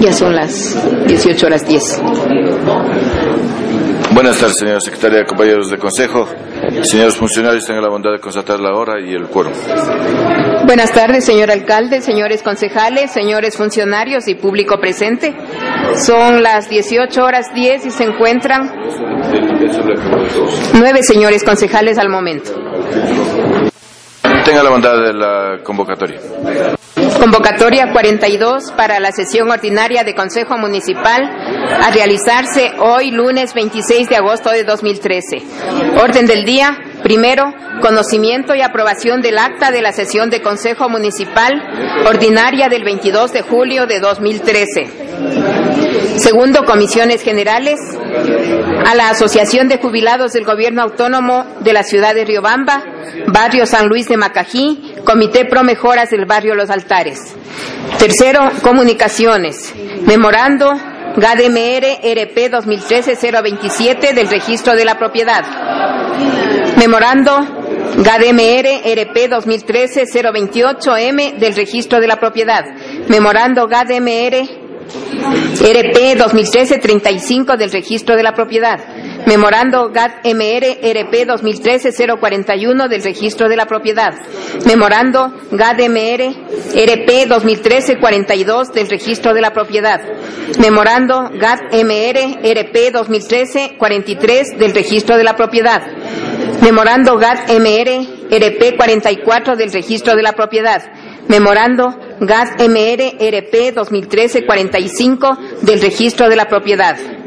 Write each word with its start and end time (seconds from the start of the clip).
Ya 0.00 0.12
son 0.14 0.34
las 0.34 0.76
18 1.06 1.46
horas 1.46 1.66
10. 1.66 2.02
Buenas 4.12 4.38
tardes, 4.38 4.56
señora 4.56 4.80
secretaria, 4.80 5.24
compañeros 5.24 5.70
de 5.70 5.76
consejo. 5.76 6.26
Señores 6.82 7.16
funcionarios, 7.16 7.66
tengan 7.66 7.82
la 7.82 7.90
bondad 7.90 8.12
de 8.12 8.18
constatar 8.18 8.58
la 8.60 8.74
hora 8.74 8.98
y 8.98 9.12
el 9.12 9.26
quórum. 9.28 9.52
Buenas 10.64 10.92
tardes, 10.92 11.24
señor 11.24 11.50
alcalde, 11.50 12.00
señores 12.00 12.42
concejales, 12.42 13.10
señores 13.12 13.56
funcionarios 13.56 14.26
y 14.26 14.34
público 14.34 14.78
presente. 14.80 15.34
Son 15.96 16.42
las 16.42 16.70
18 16.70 17.22
horas 17.22 17.46
10 17.54 17.86
y 17.86 17.90
se 17.90 18.04
encuentran 18.04 18.72
nueve 20.74 21.02
señores 21.02 21.44
concejales 21.44 21.98
al 21.98 22.08
momento. 22.08 22.52
Tenga 24.44 24.62
la 24.62 24.70
bondad 24.70 24.96
de 24.96 25.12
la 25.12 25.58
convocatoria. 25.62 26.18
Convocatoria 27.20 27.92
42 27.92 28.72
para 28.78 28.98
la 28.98 29.12
sesión 29.12 29.50
ordinaria 29.50 30.04
de 30.04 30.14
Consejo 30.14 30.56
Municipal 30.56 31.22
a 31.82 31.90
realizarse 31.90 32.72
hoy 32.78 33.10
lunes 33.10 33.52
26 33.52 34.08
de 34.08 34.16
agosto 34.16 34.48
de 34.50 34.64
2013. 34.64 35.42
Orden 36.02 36.24
del 36.26 36.46
día. 36.46 36.78
Primero, 37.02 37.52
conocimiento 37.82 38.54
y 38.54 38.62
aprobación 38.62 39.20
del 39.20 39.36
acta 39.36 39.70
de 39.70 39.82
la 39.82 39.92
sesión 39.92 40.30
de 40.30 40.40
Consejo 40.40 40.88
Municipal 40.88 41.62
ordinaria 42.06 42.70
del 42.70 42.84
22 42.84 43.32
de 43.32 43.42
julio 43.42 43.86
de 43.86 44.00
2013. 44.00 44.86
Segundo, 46.16 46.64
comisiones 46.64 47.22
generales 47.22 47.78
a 48.86 48.94
la 48.94 49.10
Asociación 49.10 49.68
de 49.68 49.78
Jubilados 49.78 50.32
del 50.32 50.44
Gobierno 50.44 50.82
Autónomo 50.82 51.46
de 51.60 51.72
la 51.72 51.82
Ciudad 51.82 52.14
de 52.14 52.24
Riobamba, 52.24 52.82
Barrio 53.26 53.66
San 53.66 53.88
Luis 53.88 54.08
de 54.08 54.16
Macají, 54.16 54.89
Comité 55.04 55.44
Pro 55.44 55.62
Mejoras 55.62 56.10
del 56.10 56.24
Barrio 56.26 56.54
Los 56.54 56.70
Altares. 56.70 57.34
Tercero, 57.98 58.50
comunicaciones. 58.62 59.74
Memorando 60.06 60.72
GADMR 61.16 61.98
RP 62.02 62.50
2013-027 62.50 64.14
del 64.14 64.28
registro 64.28 64.74
de 64.74 64.84
la 64.84 64.96
propiedad. 64.96 65.44
Memorando 66.76 67.38
GADMR 67.96 68.66
RP 68.84 69.28
2013-028M 69.30 71.38
del 71.38 71.56
registro 71.56 72.00
de 72.00 72.06
la 72.06 72.16
propiedad. 72.16 72.64
Memorando 73.08 73.66
GADMR 73.66 74.48
RP 75.60 76.16
2013-35 76.16 77.56
del 77.56 77.72
registro 77.72 78.16
de 78.16 78.22
la 78.22 78.32
propiedad. 78.32 78.78
Memorando 79.30 79.90
GAD-MR 79.90 80.80
RP 80.82 81.24
2013-041 81.24 82.88
del 82.88 83.00
registro 83.00 83.48
de 83.48 83.54
la 83.54 83.66
propiedad. 83.66 84.12
Memorando 84.66 85.32
GAD-MR 85.52 86.34
RP 86.74 87.28
2013-42 87.28 88.72
del 88.72 88.88
registro 88.90 89.32
de 89.32 89.40
la 89.40 89.52
propiedad. 89.52 90.00
Memorando 90.58 91.30
GAD-MR 91.32 92.40
RP 92.42 92.90
2013-43 92.92 94.56
del 94.56 94.74
registro 94.74 95.16
de 95.16 95.22
la 95.22 95.36
propiedad. 95.36 95.80
Memorando 96.60 97.16
GAD-MR 97.16 98.32
RP 98.32 98.76
44 98.76 99.54
del 99.54 99.70
registro 99.70 100.16
de 100.16 100.22
la 100.24 100.32
propiedad. 100.32 100.82
Memorando 101.28 101.96
GAS 102.18 102.50
MR 102.58 103.14
RP 103.20 103.72
2013-45 103.76 105.60
del 105.62 105.80
registro 105.80 106.28
de 106.28 106.34
la 106.34 106.46
propiedad. 106.46 107.19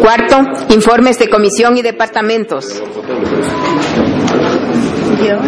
Cuarto, 0.00 0.38
informes 0.70 1.18
de 1.18 1.28
comisión 1.28 1.76
y 1.76 1.82
departamentos. 1.82 2.82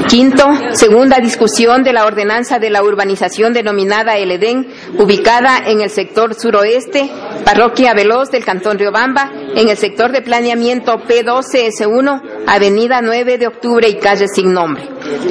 Quinto, 0.09 0.45
segunda 0.73 1.19
discusión 1.19 1.83
de 1.83 1.93
la 1.93 2.05
ordenanza 2.05 2.59
de 2.59 2.71
la 2.71 2.83
urbanización 2.83 3.53
denominada 3.53 4.19
El 4.19 4.31
Edén, 4.31 4.69
ubicada 4.99 5.59
en 5.67 5.81
el 5.81 5.91
sector 5.91 6.35
suroeste, 6.35 7.11
parroquia 7.45 7.95
Veloz 7.95 8.31
del 8.31 8.45
Cantón 8.45 8.79
Riobamba, 8.79 9.31
en 9.57 9.69
el 9.69 9.77
sector 9.77 10.13
de 10.13 10.23
planeamiento 10.23 10.99
P12S1, 10.99 12.45
avenida 12.47 13.01
9 13.03 13.39
de 13.39 13.47
octubre 13.47 13.89
y 13.89 13.99
calle 13.99 14.29
sin 14.29 14.53
nombre. 14.53 14.89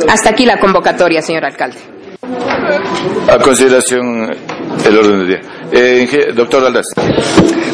Hasta 0.09 0.31
aquí 0.31 0.46
la 0.46 0.59
convocatoria, 0.59 1.22
señor 1.22 1.46
alcalde. 1.46 1.78
A 3.30 3.38
consideración 3.38 4.31
el 4.85 4.97
orden 4.97 5.19
del 5.19 5.28
día. 5.28 5.61
Eh, 5.74 6.34
doctor 6.36 6.66
Aldaz. 6.66 6.88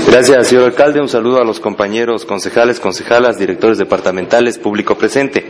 Gracias, 0.07 0.47
señor 0.47 0.65
alcalde. 0.65 1.01
Un 1.01 1.09
saludo 1.09 1.41
a 1.41 1.43
los 1.43 1.59
compañeros 1.59 2.25
concejales, 2.25 2.79
concejalas, 2.79 3.39
directores 3.39 3.77
departamentales, 3.77 4.59
público 4.59 4.95
presente. 4.95 5.45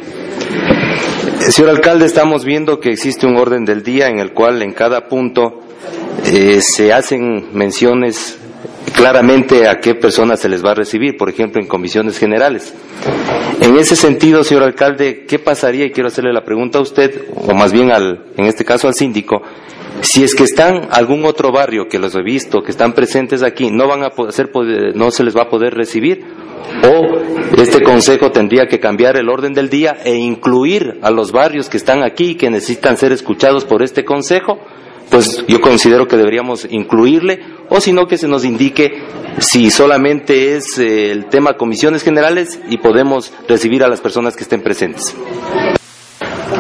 Señor 1.39 1.71
alcalde, 1.71 2.05
estamos 2.05 2.45
viendo 2.45 2.79
que 2.79 2.91
existe 2.91 3.25
un 3.25 3.35
orden 3.35 3.65
del 3.65 3.83
día 3.83 4.07
en 4.07 4.19
el 4.19 4.31
cual 4.31 4.61
en 4.61 4.71
cada 4.71 5.07
punto 5.07 5.61
eh, 6.25 6.61
se 6.61 6.93
hacen 6.93 7.49
menciones 7.53 8.37
claramente 8.95 9.67
a 9.67 9.79
qué 9.79 9.95
personas 9.95 10.39
se 10.39 10.49
les 10.49 10.63
va 10.65 10.71
a 10.71 10.75
recibir, 10.75 11.17
por 11.17 11.29
ejemplo, 11.29 11.61
en 11.61 11.67
comisiones 11.67 12.17
generales. 12.17 12.73
En 13.59 13.77
ese 13.77 13.95
sentido, 13.95 14.43
señor 14.43 14.63
alcalde, 14.63 15.25
¿qué 15.27 15.37
pasaría? 15.37 15.85
Y 15.85 15.91
quiero 15.91 16.07
hacerle 16.07 16.31
la 16.31 16.45
pregunta 16.45 16.79
a 16.79 16.81
usted, 16.81 17.25
o 17.35 17.53
más 17.53 17.73
bien 17.73 17.91
al, 17.91 18.25
en 18.37 18.45
este 18.45 18.63
caso 18.63 18.87
al 18.87 18.93
síndico, 18.95 19.41
si 20.01 20.23
es 20.23 20.35
que 20.35 20.43
están 20.43 20.87
algún 20.91 21.25
otro 21.25 21.51
barrio 21.51 21.87
que 21.89 21.99
los 21.99 22.15
he 22.15 22.21
visto, 22.21 22.61
que 22.61 22.71
están 22.71 22.93
presentes 22.93 23.43
aquí, 23.43 23.71
no 23.71 23.87
van 23.87 24.03
a 24.03 24.09
poder, 24.09 24.49
no 24.95 25.11
se 25.11 25.23
les 25.23 25.35
va 25.35 25.43
a 25.43 25.49
poder 25.49 25.73
recibir, 25.73 26.23
o 26.83 27.61
este 27.61 27.81
consejo 27.81 28.31
tendría 28.31 28.67
que 28.67 28.79
cambiar 28.79 29.17
el 29.17 29.29
orden 29.29 29.53
del 29.53 29.69
día 29.69 29.97
e 30.03 30.15
incluir 30.15 30.99
a 31.01 31.11
los 31.11 31.31
barrios 31.31 31.69
que 31.69 31.77
están 31.77 32.03
aquí 32.03 32.31
y 32.31 32.35
que 32.35 32.49
necesitan 32.49 32.97
ser 32.97 33.11
escuchados 33.11 33.65
por 33.65 33.81
este 33.81 34.05
consejo, 34.05 34.59
pues 35.09 35.45
yo 35.47 35.61
considero 35.61 36.07
que 36.07 36.17
deberíamos 36.17 36.67
incluirle, 36.69 37.39
o 37.69 37.79
si 37.79 37.93
no 37.93 38.07
que 38.07 38.17
se 38.17 38.27
nos 38.27 38.43
indique 38.45 39.01
si 39.39 39.71
solamente 39.71 40.55
es 40.55 40.77
eh, 40.77 41.11
el 41.11 41.27
tema 41.27 41.53
comisiones 41.53 42.03
generales 42.03 42.59
y 42.69 42.77
podemos 42.77 43.31
recibir 43.47 43.83
a 43.83 43.87
las 43.87 44.01
personas 44.01 44.35
que 44.35 44.43
estén 44.43 44.61
presentes. 44.61 45.15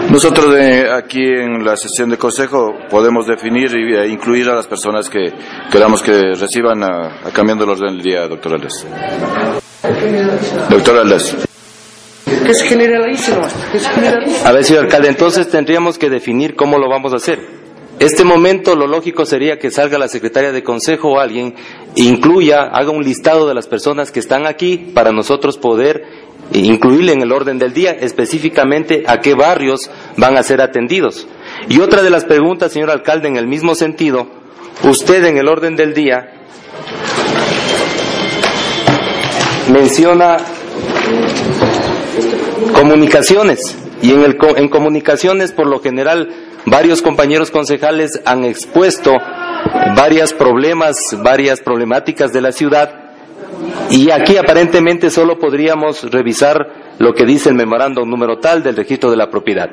Nosotros 0.09 0.53
de 0.53 0.91
aquí 0.91 1.21
en 1.21 1.63
la 1.63 1.75
sesión 1.77 2.09
de 2.09 2.17
consejo 2.17 2.73
podemos 2.89 3.27
definir 3.27 3.73
e 3.75 4.07
incluir 4.07 4.49
a 4.49 4.55
las 4.55 4.67
personas 4.67 5.09
que 5.09 5.33
queramos 5.71 6.01
que 6.01 6.33
reciban 6.33 6.83
a, 6.83 7.31
cambiando 7.33 7.63
el 7.63 7.71
orden 7.71 7.95
del 7.95 8.03
día, 8.03 8.27
doctor 8.27 8.53
Aldez. 8.53 8.85
Doctor 10.69 10.97
Aldez. 10.97 11.35
Es 12.47 12.61
generalísimo. 12.63 13.41
Es 13.73 13.87
generalísimo. 13.87 14.47
A 14.47 14.51
ver, 14.51 14.63
señor 14.63 14.85
alcalde, 14.85 15.09
entonces 15.09 15.49
tendríamos 15.49 15.97
que 15.97 16.09
definir 16.09 16.55
cómo 16.55 16.77
lo 16.77 16.89
vamos 16.89 17.13
a 17.13 17.17
hacer. 17.17 17.39
Este 17.99 18.23
momento 18.23 18.75
lo 18.75 18.85
lógico 18.85 19.25
sería 19.25 19.57
que 19.57 19.71
salga 19.71 19.97
la 19.97 20.07
secretaria 20.07 20.51
de 20.51 20.61
consejo 20.61 21.13
o 21.13 21.19
alguien 21.19 21.55
incluya, 21.95 22.65
haga 22.65 22.91
un 22.91 23.03
listado 23.03 23.47
de 23.47 23.55
las 23.55 23.67
personas 23.67 24.11
que 24.11 24.19
están 24.19 24.45
aquí 24.45 24.77
para 24.93 25.11
nosotros 25.11 25.57
poder 25.57 26.26
incluirle 26.53 27.13
en 27.13 27.21
el 27.21 27.31
orden 27.31 27.59
del 27.59 27.73
día 27.73 27.91
específicamente 27.91 29.03
a 29.07 29.19
qué 29.19 29.33
barrios 29.33 29.89
van 30.15 30.37
a 30.37 30.43
ser 30.43 30.61
atendidos. 30.61 31.27
Y 31.69 31.79
otra 31.79 32.01
de 32.01 32.09
las 32.09 32.25
preguntas, 32.25 32.71
señor 32.71 32.91
alcalde, 32.91 33.27
en 33.27 33.37
el 33.37 33.47
mismo 33.47 33.75
sentido, 33.75 34.27
usted 34.83 35.25
en 35.25 35.37
el 35.37 35.47
orden 35.47 35.75
del 35.75 35.93
día 35.93 36.31
menciona 39.71 40.37
comunicaciones 42.73 43.77
y 44.01 44.11
en, 44.11 44.23
el, 44.23 44.37
comunicaciones 44.69 45.51
por 45.51 45.67
lo 45.67 45.79
general 45.79 46.29
Varios 46.69 47.01
compañeros 47.01 47.49
concejales 47.49 48.19
han 48.25 48.43
expuesto 48.43 49.13
varios 49.95 50.33
problemas, 50.33 50.97
varias 51.23 51.61
problemáticas 51.61 52.33
de 52.33 52.41
la 52.41 52.51
ciudad 52.51 53.06
y 53.89 54.11
aquí 54.11 54.37
aparentemente 54.37 55.09
solo 55.09 55.37
podríamos 55.39 56.09
revisar 56.11 56.95
lo 56.99 57.13
que 57.13 57.25
dice 57.25 57.49
el 57.49 57.55
memorándum 57.55 58.09
número 58.09 58.39
tal 58.39 58.63
del 58.63 58.75
registro 58.75 59.09
de 59.09 59.17
la 59.17 59.29
propiedad. 59.29 59.69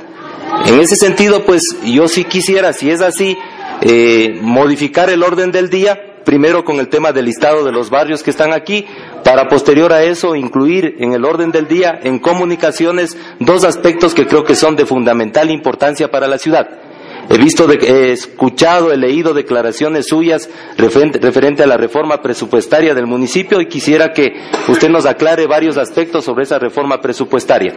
En 0.66 0.80
ese 0.80 0.96
sentido, 0.96 1.44
pues 1.44 1.62
yo 1.84 2.06
sí 2.08 2.24
quisiera, 2.24 2.72
si 2.72 2.90
es 2.90 3.00
así, 3.00 3.36
eh, 3.80 4.38
modificar 4.40 5.10
el 5.10 5.22
orden 5.22 5.50
del 5.50 5.68
día, 5.68 6.22
primero 6.24 6.64
con 6.64 6.78
el 6.78 6.88
tema 6.88 7.12
del 7.12 7.26
listado 7.26 7.64
de 7.64 7.72
los 7.72 7.90
barrios 7.90 8.22
que 8.22 8.30
están 8.30 8.52
aquí, 8.52 8.86
para 9.24 9.48
posterior 9.48 9.92
a 9.92 10.04
eso 10.04 10.36
incluir 10.36 10.96
en 10.98 11.12
el 11.12 11.24
orden 11.24 11.50
del 11.50 11.66
día, 11.66 11.98
en 12.02 12.18
comunicaciones, 12.18 13.16
dos 13.40 13.64
aspectos 13.64 14.14
que 14.14 14.26
creo 14.26 14.44
que 14.44 14.54
son 14.54 14.76
de 14.76 14.86
fundamental 14.86 15.50
importancia 15.50 16.10
para 16.10 16.28
la 16.28 16.38
ciudad. 16.38 16.83
He 17.28 17.38
visto, 17.38 17.70
he 17.70 18.12
escuchado, 18.12 18.92
he 18.92 18.96
leído 18.96 19.32
declaraciones 19.32 20.06
suyas 20.06 20.48
referente, 20.76 21.62
a 21.62 21.66
la 21.66 21.76
reforma 21.76 22.20
presupuestaria 22.20 22.94
del 22.94 23.06
municipio 23.06 23.60
y 23.60 23.66
quisiera 23.66 24.12
que 24.12 24.32
usted 24.68 24.88
nos 24.90 25.06
aclare 25.06 25.46
varios 25.46 25.76
aspectos 25.76 26.24
sobre 26.24 26.44
esa 26.44 26.58
reforma 26.58 27.00
presupuestaria. 27.00 27.74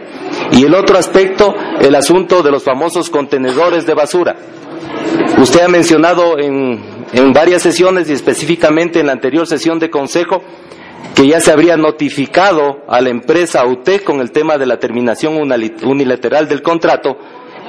Y 0.52 0.64
el 0.64 0.74
otro 0.74 0.98
aspecto, 0.98 1.54
el 1.80 1.94
asunto 1.94 2.42
de 2.42 2.50
los 2.50 2.62
famosos 2.62 3.10
contenedores 3.10 3.86
de 3.86 3.94
basura. 3.94 4.36
Usted 5.38 5.60
ha 5.60 5.68
mencionado 5.68 6.38
en, 6.38 6.80
en 7.12 7.32
varias 7.32 7.62
sesiones 7.62 8.08
y 8.10 8.12
específicamente 8.12 9.00
en 9.00 9.06
la 9.06 9.12
anterior 9.12 9.46
sesión 9.46 9.78
de 9.78 9.90
consejo 9.90 10.42
que 11.14 11.26
ya 11.26 11.40
se 11.40 11.50
habría 11.50 11.76
notificado 11.76 12.82
a 12.86 13.00
la 13.00 13.08
empresa 13.08 13.64
UTE 13.66 14.00
con 14.00 14.20
el 14.20 14.30
tema 14.30 14.58
de 14.58 14.66
la 14.66 14.78
terminación 14.78 15.36
unilateral 15.36 16.48
del 16.48 16.62
contrato 16.62 17.18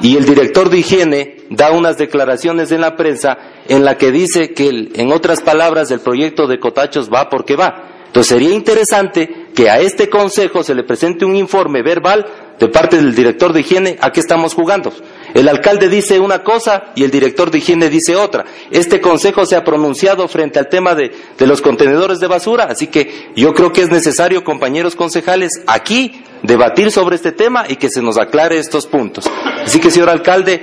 y 0.02 0.16
el 0.16 0.26
director 0.26 0.70
de 0.70 0.80
higiene 0.80 1.38
da 1.50 1.72
unas 1.72 1.98
declaraciones 1.98 2.72
en 2.72 2.82
la 2.82 2.96
prensa 2.96 3.38
en 3.68 3.84
la 3.84 3.98
que 3.98 4.12
dice 4.12 4.54
que, 4.54 4.90
en 4.94 5.12
otras 5.12 5.42
palabras, 5.42 5.92
el 5.92 6.00
proyecto 6.00 6.48
de 6.48 6.60
Cotachos 6.60 7.10
va 7.14 7.30
porque 7.30 7.56
va. 7.56 7.90
Entonces 8.08 8.30
sería 8.30 8.54
interesante 8.54 9.48
que 9.54 9.70
a 9.70 9.80
este 9.80 10.10
consejo 10.10 10.64
se 10.64 10.74
le 10.74 10.84
presente 10.84 11.26
un 11.26 11.36
informe 11.36 11.84
verbal 11.84 12.26
de 12.60 12.68
parte 12.68 12.98
del 12.98 13.16
director 13.16 13.54
de 13.54 13.62
higiene 13.62 13.98
a 14.02 14.12
qué 14.12 14.20
estamos 14.20 14.54
jugando. 14.54 14.92
El 15.34 15.48
alcalde 15.48 15.90
dice 15.90 16.20
una 16.20 16.44
cosa 16.44 16.92
y 16.96 17.04
el 17.04 17.12
director 17.12 17.52
de 17.52 17.60
higiene 17.60 17.90
dice 17.90 18.16
otra. 18.16 18.46
Este 18.72 19.00
consejo 19.00 19.46
se 19.46 19.56
ha 19.56 19.64
pronunciado 19.64 20.28
frente 20.28 20.60
al 20.60 20.68
tema 20.68 20.96
de, 20.96 21.12
de 21.38 21.48
los 21.48 21.62
contenedores 21.62 22.20
de 22.20 22.28
basura, 22.28 22.66
así 22.66 22.88
que 22.88 23.32
yo 23.36 23.54
creo 23.54 23.72
que 23.72 23.82
es 23.82 23.90
necesario, 23.90 24.44
compañeros 24.44 24.96
concejales, 24.96 25.62
aquí 25.68 26.24
debatir 26.44 26.92
sobre 26.92 27.16
este 27.16 27.32
tema 27.32 27.66
y 27.68 27.76
que 27.76 27.90
se 27.90 28.02
nos 28.02 28.18
aclare 28.18 28.58
estos 28.58 28.88
puntos. 28.88 29.30
Así 29.64 29.80
que, 29.80 29.92
señor 29.92 30.10
alcalde, 30.10 30.62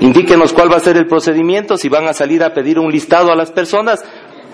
indíquenos 0.00 0.52
cuál 0.52 0.72
va 0.72 0.76
a 0.76 0.80
ser 0.80 0.96
el 0.96 1.06
procedimiento, 1.06 1.76
si 1.76 1.88
van 1.88 2.08
a 2.08 2.14
salir 2.14 2.42
a 2.42 2.54
pedir 2.54 2.78
un 2.78 2.90
listado 2.90 3.30
a 3.32 3.36
las 3.36 3.50
personas 3.52 4.02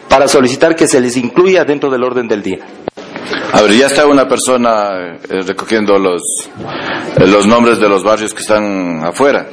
para 0.08 0.26
solicitar 0.26 0.74
que 0.74 0.88
se 0.88 1.00
les 1.00 1.16
incluya 1.16 1.64
dentro 1.64 1.90
del 1.90 2.02
orden 2.02 2.26
del 2.26 2.42
día. 2.42 2.58
A 3.52 3.62
ver, 3.62 3.72
ya 3.72 3.86
está 3.86 4.06
una 4.06 4.28
persona 4.28 5.18
eh, 5.28 5.42
recogiendo 5.46 5.98
los, 5.98 6.22
eh, 7.18 7.26
los 7.26 7.46
nombres 7.46 7.78
de 7.78 7.88
los 7.88 8.02
barrios 8.02 8.32
que 8.32 8.40
están 8.40 9.04
afuera. 9.04 9.46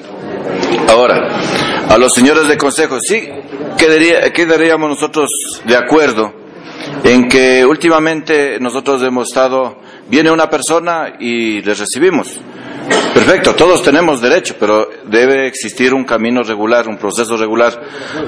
Ahora, 0.90 1.40
a 1.90 1.98
los 1.98 2.14
señores 2.14 2.48
de 2.48 2.58
consejo, 2.58 3.00
sí 3.00 3.30
quedaría, 3.78 4.31
quedaríamos 4.31 4.90
nosotros 4.90 5.30
de 5.66 5.75
acuerdo 5.75 6.34
en 7.04 7.28
que 7.28 7.66
últimamente 7.66 8.60
nosotros 8.60 9.02
hemos 9.04 9.30
estado, 9.30 9.78
viene 10.08 10.31
una 10.31 10.50
persona 10.50 11.16
y 11.19 11.62
les 11.62 11.80
recibimos. 11.80 12.40
Perfecto, 13.13 13.56
todos 13.56 13.81
tenemos 13.81 14.22
derecho, 14.22 14.56
pero 14.60 14.89
debe 15.06 15.48
existir 15.48 15.94
un 15.94 16.06
camino 16.06 16.44
regular, 16.44 16.88
un 16.88 16.98
proceso 16.98 17.36
regular, 17.36 17.81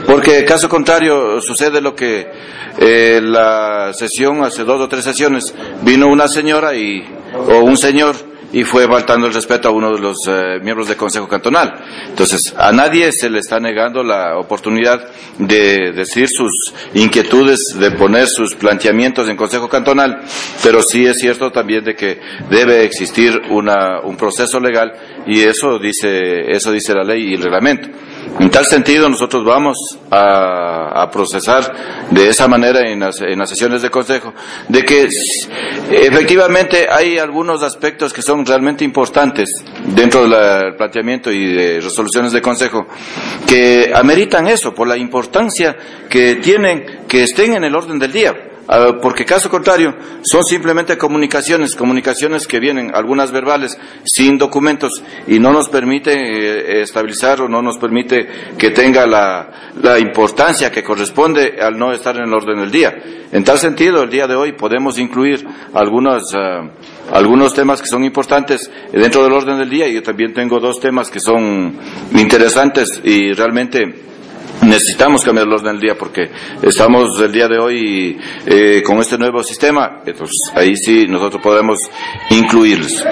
porque 0.05 0.43
caso 0.43 0.67
contrario 0.67 1.39
sucede 1.41 1.79
lo 1.79 1.95
que 1.95 2.27
eh, 2.79 3.19
la 3.21 3.91
sesión, 3.93 4.43
hace 4.43 4.63
dos 4.63 4.81
o 4.81 4.89
tres 4.89 5.03
sesiones, 5.03 5.53
vino 5.81 6.07
una 6.07 6.27
señora 6.27 6.75
y, 6.75 7.07
o 7.33 7.59
un 7.59 7.77
señor 7.77 8.15
y 8.51 8.63
fue 8.63 8.87
faltando 8.87 9.27
el 9.27 9.33
respeto 9.33 9.69
a 9.69 9.71
uno 9.71 9.93
de 9.93 9.99
los 9.99 10.17
eh, 10.27 10.59
miembros 10.61 10.87
del 10.87 10.97
Consejo 10.97 11.27
Cantonal. 11.27 11.73
Entonces, 12.07 12.53
a 12.57 12.71
nadie 12.71 13.11
se 13.11 13.29
le 13.29 13.39
está 13.39 13.59
negando 13.59 14.03
la 14.03 14.37
oportunidad 14.37 15.07
de 15.37 15.91
decir 15.91 16.27
sus 16.27 16.73
inquietudes, 16.93 17.75
de 17.79 17.91
poner 17.91 18.27
sus 18.27 18.55
planteamientos 18.55 19.29
en 19.29 19.37
Consejo 19.37 19.69
Cantonal, 19.69 20.21
pero 20.63 20.81
sí 20.81 21.05
es 21.05 21.17
cierto 21.19 21.51
también 21.51 21.83
de 21.83 21.95
que 21.95 22.19
debe 22.49 22.83
existir 22.83 23.41
un 23.49 24.17
proceso 24.17 24.59
legal 24.59 24.93
y 25.27 25.41
eso 25.41 25.77
dice, 25.77 26.51
eso 26.51 26.71
dice 26.71 26.93
la 26.93 27.03
ley 27.03 27.29
y 27.29 27.33
el 27.35 27.43
reglamento. 27.43 27.89
En 28.39 28.49
tal 28.49 28.65
sentido, 28.65 29.09
nosotros 29.09 29.43
vamos 29.43 29.77
a, 30.11 31.09
procesar 31.11 32.07
de 32.11 32.29
esa 32.29 32.47
manera 32.47 32.87
en 32.87 32.99
las, 32.99 33.19
en 33.21 33.39
las, 33.39 33.49
sesiones 33.49 33.81
de 33.81 33.89
consejo, 33.89 34.33
de 34.67 34.83
que 34.83 35.09
efectivamente 35.89 36.87
hay 36.89 37.17
algunos 37.17 37.63
aspectos 37.63 38.13
que 38.13 38.21
son 38.21 38.45
realmente 38.45 38.83
importantes 38.83 39.49
dentro 39.85 40.27
del 40.27 40.75
planteamiento 40.75 41.31
y 41.31 41.53
de 41.53 41.81
resoluciones 41.81 42.31
de 42.31 42.41
consejo 42.41 42.85
que 43.47 43.91
ameritan 43.93 44.47
eso 44.47 44.73
por 44.73 44.87
la 44.87 44.97
importancia 44.97 45.75
que 46.09 46.35
tienen 46.35 47.05
que 47.07 47.23
estén 47.23 47.53
en 47.53 47.63
el 47.63 47.75
orden 47.75 47.97
del 47.97 48.11
día. 48.11 48.33
Ah, 48.71 48.99
porque 49.01 49.25
caso 49.25 49.49
contrario 49.49 49.95
son 50.21 50.43
simplemente 50.43 50.95
comunicaciones, 50.95 51.75
comunicaciones 51.75 52.45
que 52.45 52.59
vienen, 52.59 52.91
algunas 52.93 53.31
verbales, 53.31 53.75
sin 54.05 54.37
documentos 54.37 54.91
y 55.25 55.39
no 55.39 55.51
nos 55.51 55.69
permite 55.69 56.11
eh, 56.13 56.81
estabilizar 56.83 57.41
o 57.41 57.49
no 57.49 57.63
nos 57.63 57.79
permite 57.79 58.27
que 58.59 58.69
tenga 58.69 59.07
la, 59.07 59.97
importancia 59.97 60.71
que 60.71 60.83
corresponde 60.83 61.55
al 61.59 61.79
no 61.79 61.91
estar 61.91 62.15
en 62.15 62.25
el 62.25 62.33
orden 62.33 62.59
del 62.59 62.69
día. 62.69 62.93
En 63.31 63.43
tal 63.43 63.57
sentido, 63.57 64.03
el 64.03 64.11
día 64.11 64.27
de 64.27 64.35
hoy 64.35 64.51
podemos 64.51 64.99
incluir 64.99 65.43
algunos, 65.73 66.21
ah, 66.35 66.69
algunos 67.11 67.55
temas 67.55 67.81
que 67.81 67.87
son 67.87 68.03
importantes 68.03 68.69
dentro 68.93 69.23
del 69.23 69.33
orden 69.33 69.57
del 69.57 69.69
día 69.71 69.87
y 69.87 69.95
yo 69.95 70.03
también 70.03 70.31
tengo 70.31 70.59
dos 70.59 70.79
temas 70.79 71.09
que 71.09 71.19
son 71.19 71.75
interesantes 72.13 73.01
y 73.03 73.33
realmente 73.33 74.09
necesitamos 74.61 75.23
cambiar 75.23 75.47
el 75.47 75.53
orden 75.53 75.73
del 75.73 75.81
día 75.81 75.95
porque 75.97 76.29
estamos 76.61 77.19
el 77.21 77.31
día 77.31 77.47
de 77.47 77.59
hoy 77.59 78.19
eh, 78.45 78.81
con 78.83 78.99
este 78.99 79.17
nuevo 79.17 79.43
sistema, 79.43 80.01
entonces 80.05 80.37
ahí 80.55 80.75
sí 80.75 81.05
nosotros 81.07 81.41
podemos 81.41 81.79
incluirlos. 82.29 83.03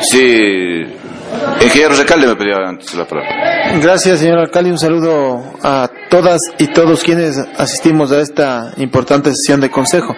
Sí, 0.00 0.82
ingeniero 1.60 1.94
Recalde 1.94 2.26
me 2.26 2.36
pedía 2.36 2.56
antes 2.66 2.94
la 2.94 3.06
palabra. 3.06 3.78
Gracias, 3.80 4.20
señor 4.20 4.38
alcalde. 4.38 4.70
Un 4.70 4.78
saludo 4.78 5.42
a 5.62 5.88
todas 6.10 6.40
y 6.58 6.66
todos 6.68 7.02
quienes 7.02 7.38
asistimos 7.38 8.12
a 8.12 8.20
esta 8.20 8.72
importante 8.76 9.30
sesión 9.30 9.60
de 9.60 9.70
consejo. 9.70 10.14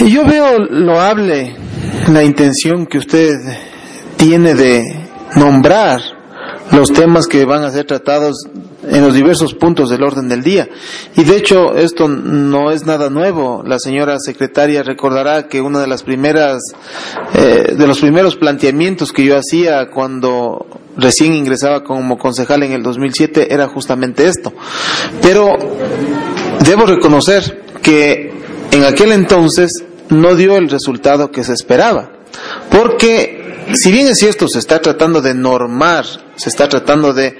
Y 0.00 0.10
yo 0.10 0.24
veo 0.24 0.58
loable 0.58 1.54
la 2.08 2.22
intención 2.22 2.86
que 2.86 2.98
usted 2.98 3.34
tiene 4.16 4.54
de 4.54 4.82
nombrar 5.36 6.00
los 6.72 6.92
temas 6.92 7.26
que 7.26 7.44
van 7.44 7.64
a 7.64 7.70
ser 7.70 7.86
tratados 7.86 8.46
en 8.90 9.02
los 9.02 9.14
diversos 9.14 9.54
puntos 9.54 9.90
del 9.90 10.02
orden 10.02 10.28
del 10.28 10.42
día. 10.42 10.68
Y 11.16 11.24
de 11.24 11.36
hecho, 11.36 11.74
esto 11.74 12.08
no 12.08 12.70
es 12.70 12.86
nada 12.86 13.10
nuevo. 13.10 13.62
La 13.66 13.78
señora 13.78 14.18
secretaria 14.18 14.82
recordará 14.82 15.48
que 15.48 15.60
una 15.60 15.80
de 15.80 15.86
las 15.86 16.02
primeras, 16.02 16.62
eh, 17.34 17.74
de 17.76 17.86
los 17.86 18.00
primeros 18.00 18.36
planteamientos 18.36 19.12
que 19.12 19.24
yo 19.24 19.36
hacía 19.36 19.88
cuando 19.90 20.66
recién 20.96 21.34
ingresaba 21.34 21.84
como 21.84 22.18
concejal 22.18 22.62
en 22.62 22.72
el 22.72 22.82
2007 22.82 23.52
era 23.52 23.68
justamente 23.68 24.26
esto. 24.26 24.52
Pero 25.22 25.56
debo 26.64 26.86
reconocer 26.86 27.62
que 27.82 28.32
en 28.70 28.84
aquel 28.84 29.12
entonces 29.12 29.84
no 30.10 30.34
dio 30.34 30.56
el 30.56 30.68
resultado 30.68 31.30
que 31.30 31.44
se 31.44 31.52
esperaba. 31.52 32.12
Porque 32.70 33.66
si 33.74 33.90
bien 33.90 34.08
es 34.08 34.18
cierto, 34.18 34.48
se 34.48 34.58
está 34.58 34.80
tratando 34.80 35.20
de 35.20 35.34
normar, 35.34 36.04
se 36.36 36.48
está 36.48 36.68
tratando 36.68 37.12
de 37.12 37.38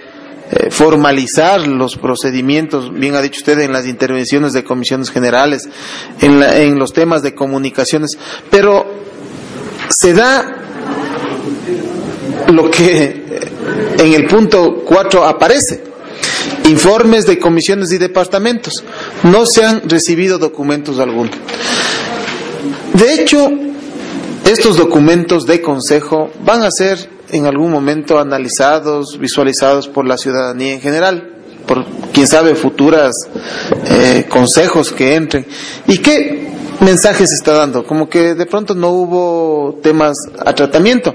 eh, 0.50 0.70
formalizar 0.70 1.66
los 1.66 1.96
procedimientos, 1.96 2.92
bien 2.92 3.14
ha 3.14 3.22
dicho 3.22 3.40
usted, 3.40 3.58
en 3.60 3.72
las 3.72 3.86
intervenciones 3.86 4.52
de 4.52 4.64
comisiones 4.64 5.10
generales, 5.10 5.68
en, 6.20 6.42
en 6.42 6.78
los 6.78 6.92
temas 6.92 7.22
de 7.22 7.34
comunicaciones, 7.34 8.18
pero 8.50 8.86
se 9.88 10.12
da 10.14 10.58
lo 12.48 12.70
que 12.70 13.26
en 13.98 14.14
el 14.14 14.26
punto 14.26 14.82
4 14.84 15.24
aparece. 15.24 15.84
Informes 16.64 17.26
de 17.26 17.38
comisiones 17.38 17.92
y 17.92 17.98
departamentos. 17.98 18.84
No 19.22 19.46
se 19.46 19.64
han 19.64 19.88
recibido 19.88 20.38
documentos 20.38 20.98
alguno. 20.98 21.30
De 22.94 23.14
hecho, 23.14 23.50
estos 24.44 24.76
documentos 24.76 25.46
de 25.46 25.60
consejo 25.60 26.30
van 26.44 26.62
a 26.62 26.70
ser 26.70 27.17
en 27.30 27.46
algún 27.46 27.70
momento 27.70 28.18
analizados, 28.18 29.18
visualizados 29.18 29.88
por 29.88 30.06
la 30.06 30.16
ciudadanía 30.16 30.74
en 30.74 30.80
general, 30.80 31.34
por 31.66 31.84
quién 32.12 32.26
sabe 32.26 32.54
futuras 32.54 33.12
eh, 33.86 34.26
consejos 34.28 34.92
que 34.92 35.14
entren. 35.14 35.46
¿Y 35.86 35.98
qué 35.98 36.52
mensajes 36.80 37.30
está 37.32 37.52
dando? 37.52 37.84
Como 37.84 38.08
que 38.08 38.34
de 38.34 38.46
pronto 38.46 38.74
no 38.74 38.90
hubo 38.90 39.78
temas 39.82 40.16
a 40.38 40.54
tratamiento. 40.54 41.14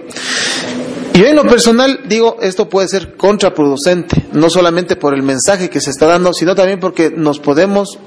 Yo 1.13 1.25
en 1.27 1.35
lo 1.35 1.43
personal 1.43 2.01
digo, 2.07 2.37
esto 2.41 2.69
puede 2.69 2.87
ser 2.87 3.15
contraproducente, 3.15 4.25
no 4.33 4.49
solamente 4.49 4.95
por 4.95 5.13
el 5.13 5.21
mensaje 5.21 5.69
que 5.69 5.79
se 5.79 5.91
está 5.91 6.07
dando, 6.07 6.33
sino 6.33 6.55
también 6.55 6.79
porque 6.79 7.11
nos 7.15 7.39
podemos 7.39 7.99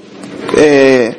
eh, 0.55 1.17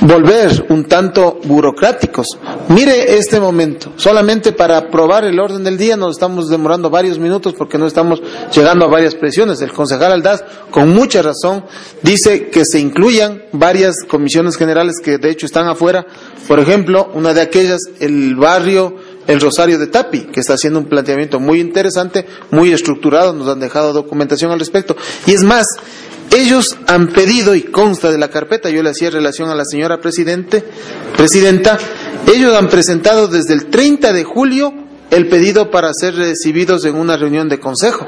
volver 0.00 0.66
un 0.68 0.84
tanto 0.84 1.40
burocráticos. 1.44 2.38
Mire 2.68 3.16
este 3.18 3.40
momento, 3.40 3.92
solamente 3.96 4.52
para 4.52 4.78
aprobar 4.78 5.24
el 5.24 5.38
orden 5.38 5.64
del 5.64 5.76
día 5.76 5.96
nos 5.96 6.12
estamos 6.12 6.48
demorando 6.48 6.90
varios 6.90 7.18
minutos 7.18 7.54
porque 7.54 7.78
no 7.78 7.86
estamos 7.86 8.22
llegando 8.54 8.84
a 8.84 8.88
varias 8.88 9.14
presiones. 9.14 9.60
El 9.60 9.72
concejal 9.72 10.12
Aldaz, 10.12 10.44
con 10.70 10.90
mucha 10.90 11.22
razón, 11.22 11.64
dice 12.02 12.48
que 12.48 12.64
se 12.64 12.78
incluyan 12.78 13.42
varias 13.52 13.96
comisiones 14.08 14.56
generales 14.56 14.96
que 15.02 15.18
de 15.18 15.30
hecho 15.30 15.46
están 15.46 15.66
afuera. 15.66 16.06
Por 16.48 16.60
ejemplo, 16.60 17.10
una 17.14 17.34
de 17.34 17.42
aquellas, 17.42 17.80
el 18.00 18.36
barrio 18.36 18.96
el 19.26 19.40
Rosario 19.40 19.78
de 19.78 19.86
Tapi, 19.86 20.26
que 20.32 20.40
está 20.40 20.54
haciendo 20.54 20.80
un 20.80 20.86
planteamiento 20.86 21.38
muy 21.38 21.60
interesante, 21.60 22.26
muy 22.50 22.72
estructurado, 22.72 23.32
nos 23.32 23.48
han 23.48 23.60
dejado 23.60 23.92
documentación 23.92 24.50
al 24.50 24.58
respecto. 24.58 24.96
Y 25.26 25.32
es 25.32 25.44
más, 25.44 25.66
ellos 26.30 26.76
han 26.86 27.08
pedido, 27.08 27.54
y 27.54 27.62
consta 27.62 28.10
de 28.10 28.18
la 28.18 28.30
carpeta, 28.30 28.70
yo 28.70 28.82
le 28.82 28.90
hacía 28.90 29.10
relación 29.10 29.50
a 29.50 29.54
la 29.54 29.64
señora 29.64 30.00
presidente, 30.00 30.64
presidenta, 31.16 31.78
ellos 32.32 32.54
han 32.54 32.68
presentado 32.68 33.28
desde 33.28 33.54
el 33.54 33.66
30 33.66 34.12
de 34.12 34.24
julio 34.24 34.79
el 35.10 35.28
pedido 35.28 35.70
para 35.70 35.92
ser 35.92 36.14
recibidos 36.14 36.84
en 36.84 36.96
una 36.96 37.16
reunión 37.16 37.48
de 37.48 37.58
consejo. 37.60 38.06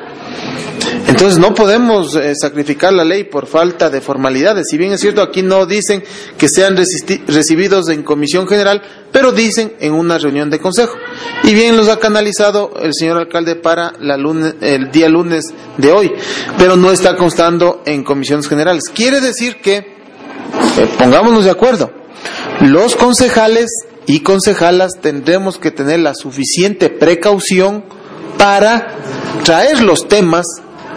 Entonces 1.09 1.39
no 1.39 1.55
podemos 1.55 2.15
eh, 2.15 2.35
sacrificar 2.35 2.93
la 2.93 3.05
ley 3.05 3.25
por 3.25 3.47
falta 3.47 3.91
de 3.91 4.01
formalidades. 4.01 4.69
Si 4.69 4.79
bien 4.79 4.93
es 4.93 5.01
cierto, 5.01 5.23
aquí 5.23 5.43
no 5.43 5.67
dicen 5.67 6.03
que 6.39 6.49
sean 6.49 6.77
recibidos 6.77 7.89
en 7.89 8.03
comisión 8.03 8.47
general, 8.49 8.83
pero 9.11 9.33
dicen 9.33 9.75
en 9.81 9.93
una 9.93 10.19
reunión 10.19 10.49
de 10.49 10.59
consejo. 10.59 10.97
Y 11.45 11.55
bien 11.55 11.77
los 11.77 11.89
ha 11.89 11.99
canalizado 11.99 12.73
el 12.81 12.95
señor 12.95 13.19
alcalde 13.19 13.57
para 13.57 13.93
la 14.01 14.15
el 14.61 14.91
día 14.91 15.09
lunes 15.09 15.53
de 15.77 15.93
hoy, 15.93 16.13
pero 16.57 16.77
no 16.77 16.91
está 16.91 17.17
constando 17.17 17.83
en 17.85 18.05
comisiones 18.05 18.49
generales. 18.49 18.85
Quiere 18.89 19.21
decir 19.21 19.61
que, 19.61 19.77
eh, 19.77 19.87
pongámonos 20.99 21.45
de 21.45 21.51
acuerdo, 21.51 21.91
los 22.61 22.97
concejales 22.97 23.71
y 24.07 24.21
concejalas 24.21 25.01
tendremos 25.01 25.59
que 25.59 25.71
tener 25.71 26.01
la 26.01 26.15
suficiente 26.15 26.89
precaución 26.89 27.85
para 28.39 28.97
traer 29.45 29.83
los 29.83 30.09
temas 30.09 30.47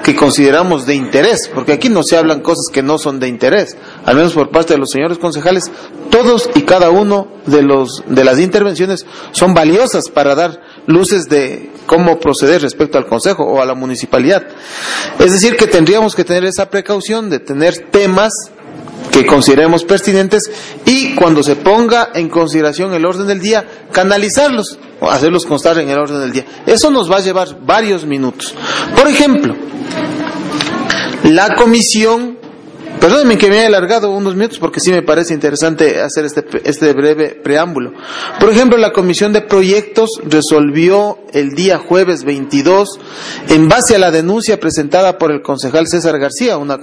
que 0.05 0.15
consideramos 0.15 0.85
de 0.85 0.93
interés, 0.93 1.49
porque 1.53 1.73
aquí 1.73 1.89
no 1.89 2.03
se 2.03 2.15
hablan 2.15 2.41
cosas 2.41 2.67
que 2.71 2.83
no 2.83 2.99
son 2.99 3.19
de 3.19 3.27
interés, 3.27 3.75
al 4.05 4.15
menos 4.15 4.33
por 4.33 4.51
parte 4.51 4.73
de 4.73 4.79
los 4.79 4.91
señores 4.91 5.17
concejales, 5.17 5.71
todos 6.11 6.47
y 6.53 6.61
cada 6.61 6.91
uno 6.91 7.27
de 7.47 7.63
los 7.63 8.03
de 8.05 8.23
las 8.23 8.39
intervenciones 8.39 9.05
son 9.31 9.55
valiosas 9.55 10.09
para 10.09 10.35
dar 10.35 10.61
luces 10.85 11.27
de 11.27 11.71
cómo 11.87 12.19
proceder 12.19 12.61
respecto 12.61 12.99
al 12.99 13.07
consejo 13.07 13.45
o 13.45 13.61
a 13.63 13.65
la 13.65 13.73
municipalidad. 13.73 14.45
Es 15.17 15.31
decir, 15.31 15.57
que 15.57 15.65
tendríamos 15.65 16.13
que 16.13 16.23
tener 16.23 16.45
esa 16.45 16.69
precaución 16.69 17.31
de 17.31 17.39
tener 17.39 17.89
temas 17.89 18.31
que 19.11 19.25
consideremos 19.25 19.83
pertinentes 19.83 20.51
y 20.85 21.15
cuando 21.15 21.41
se 21.41 21.55
ponga 21.55 22.09
en 22.13 22.29
consideración 22.29 22.93
el 22.93 23.05
orden 23.05 23.27
del 23.27 23.39
día, 23.39 23.65
canalizarlos, 23.91 24.77
o 24.99 25.09
hacerlos 25.09 25.45
constar 25.45 25.77
en 25.79 25.89
el 25.89 25.97
orden 25.97 26.19
del 26.19 26.31
día. 26.31 26.45
Eso 26.65 26.89
nos 26.89 27.11
va 27.11 27.17
a 27.17 27.21
llevar 27.21 27.57
varios 27.65 28.05
minutos. 28.05 28.53
Por 28.95 29.07
ejemplo, 29.07 29.55
la 31.23 31.55
comisión, 31.55 32.37
perdónenme 33.05 33.37
que 33.37 33.51
me 33.51 33.59
haya 33.59 33.67
alargado 33.67 34.09
unos 34.09 34.33
minutos 34.33 34.57
porque 34.57 34.79
sí 34.79 34.89
me 34.89 35.03
parece 35.03 35.35
interesante 35.35 36.01
hacer 36.01 36.25
este, 36.25 36.43
este 36.63 36.91
breve 36.93 37.35
preámbulo. 37.35 37.93
Por 38.39 38.49
ejemplo, 38.49 38.79
la 38.79 38.93
comisión 38.93 39.31
de 39.31 39.41
proyectos 39.41 40.09
resolvió 40.23 41.19
el 41.31 41.53
día 41.53 41.77
jueves 41.77 42.23
22, 42.23 42.99
en 43.49 43.69
base 43.69 43.93
a 43.93 43.99
la 43.99 44.09
denuncia 44.09 44.59
presentada 44.59 45.19
por 45.19 45.31
el 45.31 45.43
concejal 45.43 45.87
César 45.87 46.17
García, 46.17 46.57
una, 46.57 46.79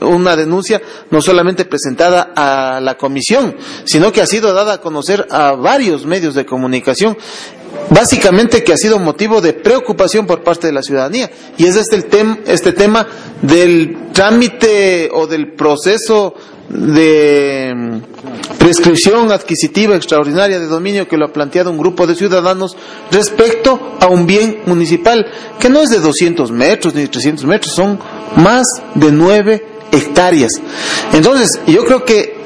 una 0.00 0.36
denuncia 0.36 0.82
no 1.10 1.22
solamente 1.22 1.64
presentada 1.64 2.32
a 2.36 2.78
la 2.82 2.98
comisión, 2.98 3.56
sino 3.86 4.12
que 4.12 4.20
ha 4.20 4.26
sido 4.26 4.52
dada 4.52 4.74
a 4.74 4.80
conocer 4.82 5.26
a 5.30 5.52
varios 5.52 6.04
medios 6.04 6.34
de 6.34 6.44
comunicación 6.44 7.16
básicamente 7.90 8.62
que 8.62 8.72
ha 8.72 8.76
sido 8.76 8.98
motivo 8.98 9.40
de 9.40 9.52
preocupación 9.52 10.26
por 10.26 10.42
parte 10.42 10.66
de 10.66 10.72
la 10.72 10.82
ciudadanía. 10.82 11.30
Y 11.56 11.66
es 11.66 11.76
este, 11.76 11.96
el 11.96 12.38
este 12.46 12.72
tema 12.72 13.06
del 13.42 14.12
trámite 14.12 15.10
o 15.12 15.26
del 15.26 15.52
proceso 15.52 16.34
de 16.68 17.72
mm, 17.74 18.56
prescripción 18.58 19.30
adquisitiva 19.30 19.96
extraordinaria 19.96 20.58
de 20.58 20.66
dominio 20.66 21.06
que 21.06 21.16
lo 21.16 21.26
ha 21.26 21.32
planteado 21.32 21.70
un 21.70 21.78
grupo 21.78 22.06
de 22.06 22.14
ciudadanos 22.14 22.76
respecto 23.10 23.96
a 24.00 24.06
un 24.06 24.26
bien 24.26 24.62
municipal 24.66 25.26
que 25.58 25.68
no 25.68 25.82
es 25.82 25.90
de 25.90 26.00
200 26.00 26.50
metros 26.50 26.94
ni 26.94 27.06
300 27.06 27.44
metros, 27.44 27.74
son 27.74 27.98
más 28.36 28.64
de 28.94 29.12
9 29.12 29.66
hectáreas. 29.92 30.52
Entonces, 31.12 31.60
yo 31.66 31.84
creo 31.84 32.04
que 32.04 32.41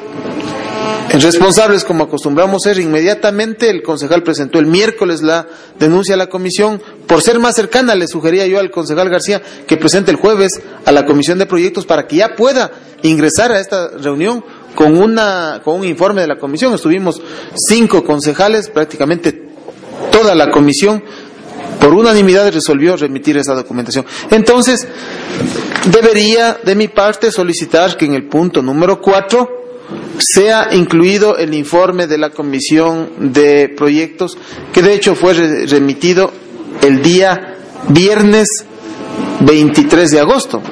responsables, 1.12 1.84
como 1.84 2.04
acostumbramos 2.04 2.62
ser, 2.62 2.78
inmediatamente 2.78 3.70
el 3.70 3.82
concejal 3.82 4.22
presentó 4.22 4.58
el 4.58 4.66
miércoles 4.66 5.22
la 5.22 5.46
denuncia 5.78 6.14
a 6.14 6.18
la 6.18 6.28
comisión. 6.28 6.82
Por 7.06 7.22
ser 7.22 7.38
más 7.38 7.54
cercana, 7.54 7.94
le 7.94 8.08
sugería 8.08 8.46
yo 8.46 8.58
al 8.58 8.70
concejal 8.70 9.08
García 9.08 9.42
que 9.66 9.76
presente 9.76 10.10
el 10.10 10.16
jueves 10.16 10.60
a 10.84 10.92
la 10.92 11.06
comisión 11.06 11.38
de 11.38 11.46
proyectos 11.46 11.86
para 11.86 12.06
que 12.06 12.16
ya 12.16 12.34
pueda 12.34 12.70
ingresar 13.02 13.52
a 13.52 13.60
esta 13.60 13.88
reunión 13.88 14.44
con, 14.74 14.96
una, 14.96 15.60
con 15.64 15.80
un 15.80 15.84
informe 15.84 16.22
de 16.22 16.28
la 16.28 16.38
comisión. 16.38 16.74
Estuvimos 16.74 17.20
cinco 17.54 18.04
concejales, 18.04 18.68
prácticamente 18.68 19.32
toda 20.10 20.34
la 20.34 20.50
comisión 20.50 21.02
por 21.80 21.94
unanimidad 21.94 22.52
resolvió 22.52 22.96
remitir 22.96 23.36
esa 23.36 23.54
documentación. 23.54 24.04
Entonces, 24.30 24.86
debería 25.90 26.58
de 26.64 26.74
mi 26.74 26.88
parte 26.88 27.30
solicitar 27.30 27.96
que 27.96 28.06
en 28.06 28.14
el 28.14 28.28
punto 28.28 28.62
número 28.62 29.00
cuatro 29.00 29.65
sea 30.18 30.68
incluido 30.72 31.36
el 31.36 31.54
informe 31.54 32.06
de 32.06 32.18
la 32.18 32.30
Comisión 32.30 33.32
de 33.32 33.68
Proyectos, 33.68 34.36
que 34.72 34.82
de 34.82 34.94
hecho 34.94 35.14
fue 35.14 35.34
remitido 35.34 36.32
el 36.82 37.02
día 37.02 37.56
viernes 37.88 38.48
23 39.40 40.10
de 40.10 40.20
agosto. 40.20 40.62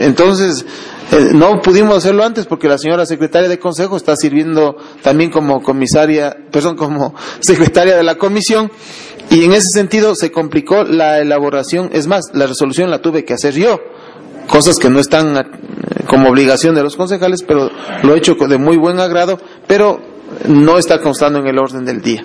Entonces, 0.00 0.64
eh, 1.12 1.30
no 1.32 1.60
pudimos 1.60 1.98
hacerlo 1.98 2.24
antes 2.24 2.46
porque 2.46 2.68
la 2.68 2.78
señora 2.78 3.06
secretaria 3.06 3.48
de 3.48 3.58
Consejo 3.58 3.96
está 3.96 4.16
sirviendo 4.16 4.76
también 5.02 5.30
como 5.30 5.62
comisaria, 5.62 6.36
perdón, 6.50 6.76
como 6.76 7.14
secretaria 7.40 7.96
de 7.96 8.02
la 8.02 8.16
comisión 8.16 8.70
y 9.30 9.44
en 9.44 9.52
ese 9.52 9.68
sentido 9.72 10.14
se 10.14 10.30
complicó 10.30 10.84
la 10.84 11.20
elaboración. 11.20 11.90
Es 11.92 12.06
más, 12.06 12.30
la 12.32 12.46
resolución 12.46 12.90
la 12.90 13.02
tuve 13.02 13.24
que 13.24 13.34
hacer 13.34 13.54
yo 13.54 13.80
cosas 14.46 14.76
que 14.78 14.90
no 14.90 15.00
están 15.00 15.36
eh, 15.36 15.42
como 16.06 16.28
obligación 16.28 16.74
de 16.74 16.82
los 16.82 16.96
concejales, 16.96 17.42
pero 17.42 17.70
lo 18.02 18.14
he 18.14 18.18
hecho 18.18 18.34
de 18.34 18.58
muy 18.58 18.76
buen 18.76 19.00
agrado, 19.00 19.38
pero 19.66 20.00
no 20.48 20.78
está 20.78 21.00
constando 21.00 21.38
en 21.38 21.46
el 21.46 21.58
orden 21.58 21.84
del 21.84 22.00
día. 22.00 22.22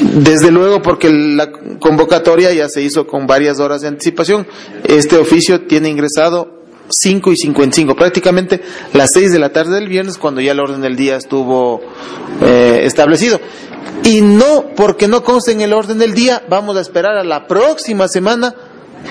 Desde 0.00 0.50
luego 0.50 0.82
porque 0.82 1.10
la 1.10 1.50
convocatoria 1.80 2.52
ya 2.52 2.68
se 2.68 2.82
hizo 2.82 3.06
con 3.06 3.26
varias 3.26 3.60
horas 3.60 3.82
de 3.82 3.88
anticipación. 3.88 4.46
Este 4.84 5.16
oficio 5.16 5.62
tiene 5.62 5.88
ingresado 5.88 6.58
5 6.88 7.32
y 7.32 7.36
55, 7.36 7.94
prácticamente 7.94 8.62
las 8.94 9.10
6 9.12 9.32
de 9.32 9.38
la 9.38 9.52
tarde 9.52 9.74
del 9.74 9.88
viernes 9.88 10.16
cuando 10.16 10.40
ya 10.40 10.52
el 10.52 10.60
orden 10.60 10.80
del 10.80 10.96
día 10.96 11.16
estuvo 11.16 11.80
eh, 12.42 12.80
establecido. 12.84 13.40
Y 14.04 14.20
no 14.20 14.70
porque 14.76 15.08
no 15.08 15.22
conste 15.22 15.52
en 15.52 15.60
el 15.60 15.72
orden 15.72 15.98
del 15.98 16.14
día, 16.14 16.42
vamos 16.48 16.76
a 16.76 16.80
esperar 16.80 17.16
a 17.16 17.24
la 17.24 17.46
próxima 17.46 18.08
semana 18.08 18.54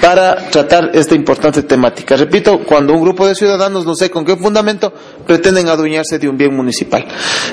para 0.02 0.50
tratar 0.50 0.92
esta 0.94 1.16
importante 1.16 1.64
temática. 1.64 2.16
Repito, 2.16 2.60
cuando 2.64 2.94
un 2.94 3.02
grupo 3.02 3.28
de 3.28 3.36
ciudadanos, 3.36 3.86
no 3.86 3.96
sé 3.96 4.10
con 4.10 4.26
qué 4.26 4.36
fundamento, 4.36 4.94
pretenden 5.26 5.68
adueñarse 5.68 6.20
de 6.20 6.30
un 6.30 6.38
bien 6.38 6.56
municipal. 6.56 7.06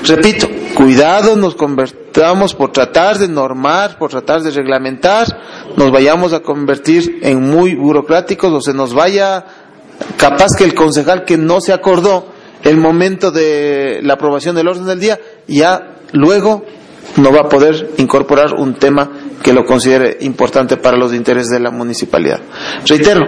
Repito, 0.03 0.47
cuidado, 0.75 1.35
nos 1.35 1.55
convertamos 1.55 2.53
por 2.53 2.71
tratar 2.71 3.17
de 3.17 3.27
normar, 3.27 3.97
por 3.97 4.11
tratar 4.11 4.41
de 4.41 4.51
reglamentar, 4.51 5.27
nos 5.75 5.91
vayamos 5.91 6.33
a 6.33 6.41
convertir 6.41 7.19
en 7.21 7.41
muy 7.41 7.75
burocráticos 7.75 8.51
o 8.53 8.61
se 8.61 8.73
nos 8.73 8.93
vaya 8.93 9.45
capaz 10.17 10.55
que 10.57 10.63
el 10.63 10.73
concejal 10.73 11.25
que 11.25 11.37
no 11.37 11.61
se 11.61 11.73
acordó 11.73 12.27
el 12.63 12.77
momento 12.77 13.31
de 13.31 13.99
la 14.01 14.15
aprobación 14.15 14.55
del 14.55 14.67
orden 14.67 14.85
del 14.85 14.99
día, 14.99 15.19
ya 15.47 15.97
luego 16.13 16.65
no 17.17 17.31
va 17.31 17.41
a 17.41 17.49
poder 17.49 17.91
incorporar 17.97 18.55
un 18.55 18.73
tema 18.75 19.24
que 19.45 19.53
lo 19.53 19.63
considere 19.63 20.17
importante 20.21 20.75
para 20.75 20.97
los 20.97 21.13
intereses 21.13 21.51
de 21.51 21.59
la 21.59 21.69
municipalidad. 21.69 22.39
Reitero, 22.87 23.27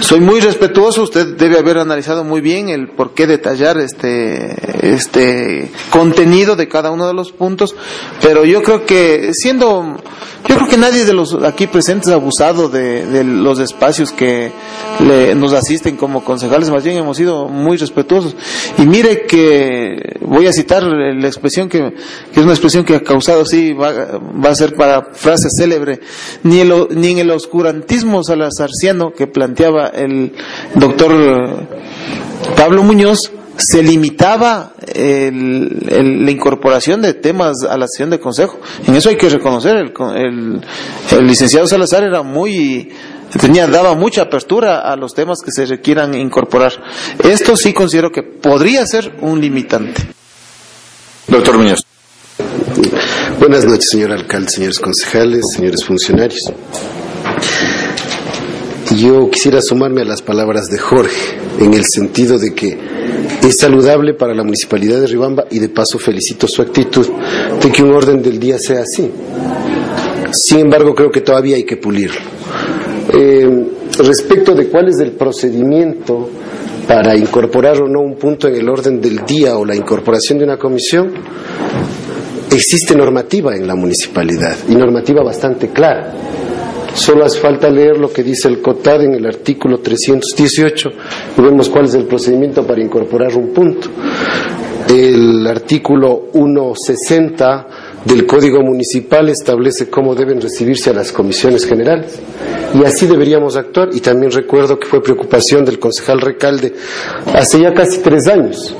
soy 0.00 0.18
muy 0.18 0.40
respetuoso, 0.40 1.04
usted 1.04 1.36
debe 1.36 1.60
haber 1.60 1.78
analizado 1.78 2.24
muy 2.24 2.40
bien 2.40 2.70
el 2.70 2.88
por 2.88 3.14
qué 3.14 3.28
detallar 3.28 3.78
este, 3.78 4.92
este 4.92 5.70
contenido 5.90 6.56
de 6.56 6.66
cada 6.66 6.90
uno 6.90 7.06
de 7.06 7.14
los 7.14 7.30
puntos, 7.30 7.76
pero 8.20 8.44
yo 8.44 8.64
creo 8.64 8.84
que 8.84 9.30
siendo, 9.32 9.96
yo 10.48 10.56
creo 10.56 10.68
que 10.68 10.76
nadie 10.76 11.04
de 11.04 11.12
los 11.12 11.34
aquí 11.44 11.68
presentes 11.68 12.10
ha 12.10 12.14
abusado 12.14 12.68
de, 12.68 13.22
los 13.22 13.60
espacios 13.60 14.10
que 14.10 14.50
nos 15.36 15.52
asisten 15.52 15.96
como 15.96 16.24
concejales, 16.24 16.68
más 16.68 16.82
bien 16.82 16.96
hemos 16.96 17.16
sido 17.16 17.46
muy 17.46 17.76
respetuosos. 17.76 18.34
Y 18.76 18.86
mire 18.86 19.24
que 19.26 20.18
voy 20.22 20.48
a 20.48 20.52
citar 20.52 20.82
la 20.82 21.28
expresión 21.28 21.68
que, 21.68 21.94
que 22.32 22.40
es 22.40 22.44
una 22.44 22.54
expresión 22.54 22.84
que 22.84 22.96
ha 22.96 23.02
causado, 23.04 23.46
sí, 23.46 23.72
va, 23.72 24.18
va 24.18 24.50
a 24.50 24.54
ser 24.56 24.74
para 24.74 25.04
frase 25.12 25.43
célebre, 25.50 26.00
ni, 26.42 26.62
ni 26.62 27.08
en 27.08 27.18
el 27.18 27.30
oscurantismo 27.30 28.22
salazarciano 28.22 29.12
que 29.12 29.26
planteaba 29.26 29.88
el 29.88 30.32
doctor 30.74 31.12
eh, 31.12 32.54
Pablo 32.56 32.82
Muñoz, 32.82 33.30
se 33.56 33.82
limitaba 33.82 34.72
la 34.94 36.30
incorporación 36.30 37.02
de 37.02 37.14
temas 37.14 37.62
a 37.68 37.76
la 37.76 37.86
sesión 37.86 38.10
de 38.10 38.20
consejo. 38.20 38.58
En 38.86 38.94
eso 38.94 39.08
hay 39.08 39.16
que 39.16 39.28
reconocer, 39.28 39.76
el, 39.76 40.60
el, 41.12 41.26
licenciado 41.26 41.66
Salazar 41.66 42.02
era 42.02 42.22
muy, 42.22 42.90
tenía, 43.40 43.66
daba 43.66 43.94
mucha 43.94 44.22
apertura 44.22 44.80
a 44.80 44.96
los 44.96 45.14
temas 45.14 45.38
que 45.44 45.52
se 45.52 45.66
requieran 45.66 46.14
incorporar. 46.14 46.72
Esto 47.22 47.56
sí 47.56 47.72
considero 47.72 48.10
que 48.10 48.22
podría 48.22 48.86
ser 48.86 49.16
un 49.20 49.40
limitante. 49.40 50.02
Doctor 51.28 51.56
Muñoz. 51.56 51.84
Buenas 53.38 53.64
noches, 53.64 53.86
señor 53.90 54.12
alcalde, 54.12 54.48
señores 54.48 54.78
concejales, 54.78 55.44
señores 55.54 55.84
funcionarios. 55.84 56.40
Yo 58.96 59.28
quisiera 59.28 59.60
sumarme 59.60 60.02
a 60.02 60.04
las 60.04 60.22
palabras 60.22 60.66
de 60.66 60.78
Jorge, 60.78 61.36
en 61.58 61.74
el 61.74 61.84
sentido 61.84 62.38
de 62.38 62.54
que 62.54 62.78
es 63.42 63.58
saludable 63.58 64.14
para 64.14 64.34
la 64.34 64.44
municipalidad 64.44 65.00
de 65.00 65.08
Ribamba 65.08 65.44
y 65.50 65.58
de 65.58 65.68
paso 65.68 65.98
felicito 65.98 66.46
su 66.46 66.62
actitud 66.62 67.06
de 67.60 67.72
que 67.72 67.82
un 67.82 67.92
orden 67.92 68.22
del 68.22 68.38
día 68.38 68.58
sea 68.58 68.82
así. 68.82 69.10
Sin 70.32 70.60
embargo, 70.60 70.94
creo 70.94 71.10
que 71.10 71.20
todavía 71.20 71.56
hay 71.56 71.64
que 71.64 71.76
pulirlo. 71.76 72.20
Eh, 73.12 73.66
respecto 73.98 74.54
de 74.54 74.68
cuál 74.68 74.88
es 74.88 74.98
el 75.00 75.12
procedimiento 75.12 76.30
para 76.86 77.16
incorporar 77.16 77.80
o 77.82 77.88
no 77.88 78.00
un 78.00 78.16
punto 78.16 78.48
en 78.48 78.56
el 78.56 78.68
orden 78.68 79.00
del 79.00 79.24
día 79.26 79.56
o 79.56 79.64
la 79.64 79.74
incorporación 79.74 80.38
de 80.38 80.44
una 80.44 80.56
comisión, 80.56 81.12
existe 82.56 82.94
normativa 82.94 83.54
en 83.56 83.66
la 83.66 83.74
municipalidad 83.74 84.56
y 84.68 84.74
normativa 84.74 85.22
bastante 85.22 85.68
clara. 85.68 86.12
Solo 86.94 87.24
hace 87.24 87.40
falta 87.40 87.68
leer 87.68 87.98
lo 87.98 88.12
que 88.12 88.22
dice 88.22 88.46
el 88.46 88.62
COTAD 88.62 89.02
en 89.02 89.14
el 89.14 89.26
artículo 89.26 89.80
318 89.80 90.90
y 91.36 91.40
vemos 91.40 91.68
cuál 91.68 91.86
es 91.86 91.94
el 91.94 92.04
procedimiento 92.04 92.64
para 92.64 92.80
incorporar 92.80 93.36
un 93.36 93.52
punto. 93.52 93.88
El 94.88 95.44
artículo 95.46 96.28
160 96.32 97.66
del 98.04 98.26
Código 98.26 98.60
Municipal 98.62 99.28
establece 99.28 99.90
cómo 99.90 100.14
deben 100.14 100.40
recibirse 100.40 100.90
a 100.90 100.92
las 100.92 101.10
comisiones 101.10 101.66
generales. 101.66 102.20
Y 102.74 102.84
así 102.84 103.06
deberíamos 103.06 103.56
actuar. 103.56 103.88
Y 103.92 104.00
también 104.00 104.30
recuerdo 104.30 104.78
que 104.78 104.86
fue 104.86 105.02
preocupación 105.02 105.64
del 105.64 105.78
concejal 105.78 106.20
Recalde 106.20 106.74
hace 107.34 107.60
ya 107.60 107.72
casi 107.72 107.98
tres 108.00 108.28
años 108.28 108.76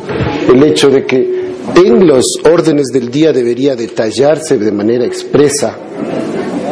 el 0.53 0.63
hecho 0.63 0.91
de 0.91 1.05
que 1.05 1.54
en 1.75 2.07
los 2.07 2.39
órdenes 2.45 2.89
del 2.89 3.11
día 3.11 3.33
debería 3.33 3.75
detallarse 3.75 4.59
de 4.59 4.73
manera 4.73 5.05
expresa 5.05 5.77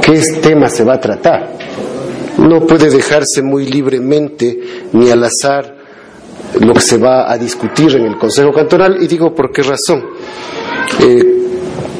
qué 0.02 0.20
tema 0.42 0.68
se 0.68 0.84
va 0.84 0.94
a 0.94 1.00
tratar. 1.00 1.56
No 2.38 2.66
puede 2.66 2.90
dejarse 2.90 3.42
muy 3.42 3.66
libremente 3.66 4.58
ni 4.92 5.11
al 5.11 5.25
azar 5.25 5.76
lo 6.61 6.75
que 6.75 6.80
se 6.80 6.99
va 6.99 7.30
a 7.30 7.38
discutir 7.38 7.94
en 7.96 8.04
el 8.04 8.18
Consejo 8.18 8.52
Cantonal 8.52 9.02
y 9.02 9.06
digo 9.06 9.34
por 9.34 9.50
qué 9.52 9.62
razón. 9.62 10.04
Eh, 11.00 11.42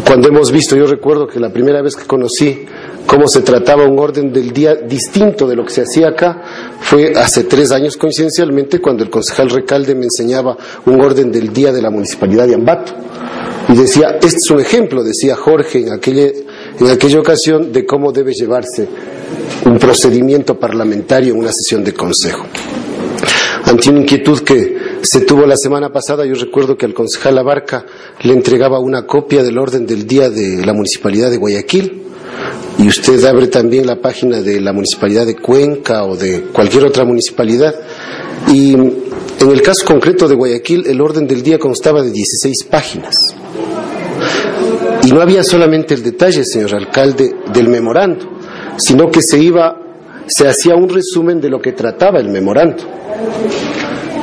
cuando 0.07 0.29
hemos 0.29 0.51
visto, 0.51 0.77
yo 0.77 0.87
recuerdo 0.87 1.27
que 1.27 1.41
la 1.41 1.51
primera 1.51 1.81
vez 1.81 1.97
que 1.97 2.07
conocí 2.07 2.67
cómo 3.07 3.29
se 3.29 3.43
trataba 3.43 3.87
un 3.87 3.99
orden 3.99 4.33
del 4.33 4.53
día 4.53 4.75
distinto 4.75 5.47
de 5.47 5.57
lo 5.57 5.65
que 5.65 5.71
se 5.71 5.83
hacía 5.83 6.09
acá, 6.09 6.43
fue 6.81 7.13
hace 7.15 7.45
tres 7.45 7.73
años 7.73 7.97
coincidencialmente 7.97 8.81
cuando 8.81 9.05
el 9.05 9.11
concejal 9.11 9.51
Recalde 9.51 9.95
me 9.95 10.05
enseñaba 10.05 10.57
un 10.87 11.01
orden 11.01 11.31
del 11.31 11.53
día 11.53 11.73
de 11.73 11.83
la 11.83 11.91
municipalidad 11.91 12.47
de 12.47 12.55
Ambato. 12.55 12.93
Y 13.69 13.77
decía, 13.77 14.19
este 14.21 14.39
es 14.43 14.51
un 14.51 14.61
ejemplo, 14.61 15.05
decía 15.05 15.37
Jorge 15.37 15.81
en 15.81 15.93
aquella, 15.93 16.33
en 16.81 16.87
aquella 16.91 17.21
ocasión, 17.21 17.73
de 17.73 17.87
cómo 17.87 18.13
debe 18.13 18.33
llevarse 18.33 18.89
un 19.65 19.79
procedimiento 19.79 20.59
parlamentario 20.59 21.33
en 21.33 21.39
una 21.39 21.53
sesión 21.53 21.85
de 21.85 21.95
consejo. 21.95 22.45
Ante 23.65 23.91
una 23.91 24.01
inquietud 24.01 24.41
que 24.41 24.77
se 25.03 25.21
tuvo 25.21 25.47
la 25.47 25.57
semana 25.57 25.93
pasada, 25.93 26.27
yo 26.27 26.35
recuerdo 26.35 26.77
que 26.77 26.87
al 26.87 26.95
concejal 26.95 27.39
Abarca 27.39 27.87
le 28.23 28.33
entregaba 28.33 28.81
una 28.81 29.07
copia 29.07 29.43
del 29.43 29.59
orden 29.59 29.87
del 29.87 30.07
día 30.07 30.29
de 30.29 30.67
la 30.67 30.73
municipalidad 30.73 31.31
de 31.31 31.37
Guayaquil 31.37 32.03
y 32.83 32.89
usted 32.89 33.23
abre 33.25 33.47
también 33.47 33.87
la 33.87 34.01
página 34.01 34.41
de 34.41 34.61
la 34.61 34.73
municipalidad 34.73 35.25
de 35.25 35.37
Cuenca 35.37 36.05
o 36.05 36.17
de 36.17 36.43
cualquier 36.53 36.85
otra 36.85 37.05
municipalidad 37.05 37.75
y 38.49 38.75
en 38.75 39.51
el 39.51 39.63
caso 39.63 39.87
concreto 39.87 40.27
de 40.27 40.35
Guayaquil 40.35 40.87
el 40.89 41.01
orden 41.01 41.29
del 41.29 41.43
día 41.45 41.61
constaba 41.61 42.03
de 42.03 42.11
16 42.11 42.65
páginas. 42.65 43.15
Y 45.05 45.13
no 45.13 45.21
había 45.21 45.45
solamente 45.45 45.95
el 45.95 46.03
detalle, 46.03 46.45
señor 46.45 46.75
alcalde, 46.75 47.33
del 47.53 47.69
memorando, 47.69 48.27
sino 48.79 49.11
que 49.11 49.23
se 49.23 49.39
iba 49.39 49.79
se 50.27 50.49
hacía 50.49 50.75
un 50.75 50.89
resumen 50.89 51.41
de 51.41 51.51
lo 51.51 51.61
que 51.61 51.73
trataba 51.73 52.19
el 52.19 52.31
memorando. 52.31 52.83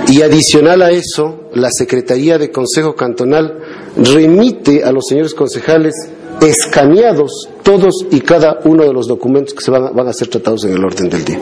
Y 0.07 0.21
adicional 0.21 0.81
a 0.81 0.91
eso, 0.91 1.49
la 1.53 1.69
Secretaría 1.71 2.37
de 2.37 2.51
Consejo 2.51 2.95
Cantonal 2.95 3.59
remite 3.95 4.83
a 4.83 4.91
los 4.91 5.05
señores 5.07 5.33
concejales 5.33 5.93
escaneados 6.41 7.50
todos 7.63 8.05
y 8.12 8.22
cada 8.22 8.60
uno 8.63 8.84
de 8.84 8.93
los 8.93 9.08
documentos 9.08 9.53
que 9.53 9.63
se 9.63 9.72
van, 9.72 9.93
van 9.96 10.08
a 10.08 10.13
ser 10.13 10.27
tratados 10.27 10.63
en 10.65 10.74
el 10.74 10.84
orden 10.84 11.10
del 11.10 11.25
día. 11.25 11.39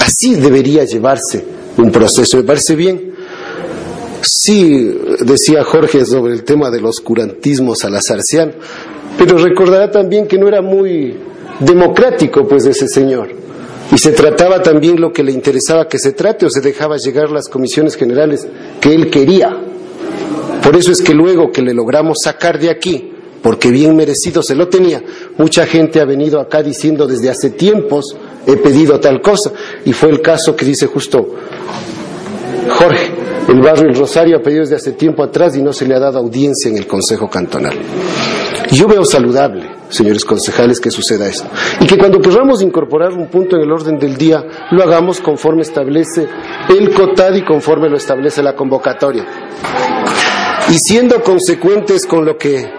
Así 0.00 0.34
debería 0.34 0.84
llevarse 0.84 1.44
un 1.76 1.90
proceso, 1.90 2.36
me 2.36 2.42
parece 2.42 2.74
bien. 2.74 3.14
Sí, 4.22 4.98
decía 5.20 5.64
Jorge 5.64 6.04
sobre 6.04 6.34
el 6.34 6.44
tema 6.44 6.70
del 6.70 6.84
oscurantismo 6.84 7.74
salazarciano, 7.74 8.52
pero 9.18 9.38
recordará 9.38 9.90
también 9.90 10.26
que 10.26 10.38
no 10.38 10.46
era 10.46 10.60
muy 10.60 11.16
democrático, 11.60 12.46
pues, 12.46 12.66
ese 12.66 12.88
señor. 12.88 13.28
Y 13.92 13.98
se 13.98 14.12
trataba 14.12 14.62
también 14.62 15.00
lo 15.00 15.12
que 15.12 15.22
le 15.22 15.32
interesaba 15.32 15.88
que 15.88 15.98
se 15.98 16.12
trate 16.12 16.46
o 16.46 16.50
se 16.50 16.60
dejaba 16.60 16.96
llegar 16.96 17.30
las 17.30 17.48
comisiones 17.48 17.96
generales 17.96 18.46
que 18.80 18.94
él 18.94 19.10
quería. 19.10 19.56
Por 20.62 20.76
eso 20.76 20.92
es 20.92 21.02
que 21.02 21.14
luego 21.14 21.50
que 21.50 21.62
le 21.62 21.74
logramos 21.74 22.18
sacar 22.22 22.58
de 22.58 22.70
aquí, 22.70 23.12
porque 23.42 23.70
bien 23.70 23.96
merecido 23.96 24.42
se 24.42 24.54
lo 24.54 24.68
tenía, 24.68 25.02
mucha 25.38 25.66
gente 25.66 26.00
ha 26.00 26.04
venido 26.04 26.40
acá 26.40 26.62
diciendo 26.62 27.06
desde 27.06 27.30
hace 27.30 27.50
tiempos 27.50 28.16
he 28.46 28.56
pedido 28.56 28.98
tal 29.00 29.20
cosa. 29.20 29.52
Y 29.84 29.92
fue 29.92 30.10
el 30.10 30.20
caso 30.20 30.56
que 30.56 30.64
dice 30.64 30.86
justo 30.86 31.34
Jorge, 32.70 33.12
el 33.48 33.60
barrio 33.60 33.88
El 33.88 33.96
Rosario 33.96 34.36
ha 34.36 34.42
pedido 34.42 34.62
desde 34.62 34.76
hace 34.76 34.92
tiempo 34.92 35.22
atrás 35.22 35.56
y 35.56 35.62
no 35.62 35.72
se 35.72 35.86
le 35.86 35.94
ha 35.94 35.98
dado 35.98 36.18
audiencia 36.18 36.70
en 36.70 36.76
el 36.76 36.86
Consejo 36.86 37.28
Cantonal. 37.28 37.76
Yo 38.70 38.86
veo 38.86 39.04
saludable, 39.04 39.68
señores 39.88 40.24
concejales, 40.24 40.78
que 40.78 40.90
suceda 40.90 41.26
esto. 41.26 41.48
Y 41.80 41.86
que 41.86 41.98
cuando 41.98 42.20
queramos 42.20 42.62
incorporar 42.62 43.12
un 43.12 43.28
punto 43.28 43.56
en 43.56 43.62
el 43.62 43.72
orden 43.72 43.98
del 43.98 44.16
día, 44.16 44.44
lo 44.70 44.82
hagamos 44.82 45.20
conforme 45.20 45.62
establece 45.62 46.28
el 46.68 46.94
COTAD 46.94 47.34
y 47.34 47.44
conforme 47.44 47.88
lo 47.88 47.96
establece 47.96 48.42
la 48.42 48.54
convocatoria. 48.54 49.26
Y 50.68 50.78
siendo 50.78 51.20
consecuentes 51.22 52.06
con 52.06 52.24
lo 52.24 52.38
que 52.38 52.70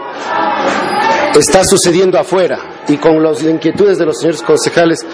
está 1.40 1.64
sucediendo 1.64 2.18
afuera 2.18 2.84
y 2.88 2.98
con 2.98 3.22
las 3.22 3.44
inquietudes 3.44 3.98
de 3.98 4.06
los 4.06 4.20
señores 4.20 4.42
concejales, 4.42 5.06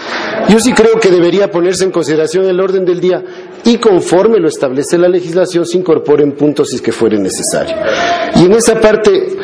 yo 0.48 0.58
sí 0.60 0.72
creo 0.72 0.98
que 1.00 1.10
debería 1.10 1.50
ponerse 1.50 1.84
en 1.84 1.90
consideración 1.90 2.46
el 2.46 2.60
orden 2.60 2.84
del 2.84 3.00
día 3.00 3.22
y 3.64 3.78
conforme 3.78 4.38
lo 4.38 4.48
establece 4.48 4.98
la 4.98 5.08
legislación 5.08 5.66
se 5.66 5.78
incorporen 5.78 6.32
puntos 6.32 6.70
si 6.70 6.76
es 6.76 6.82
que 6.82 6.92
fuere 6.92 7.18
necesario. 7.18 7.76
Y 8.36 8.46
en 8.46 8.52
esa 8.52 8.80
parte 8.80 9.36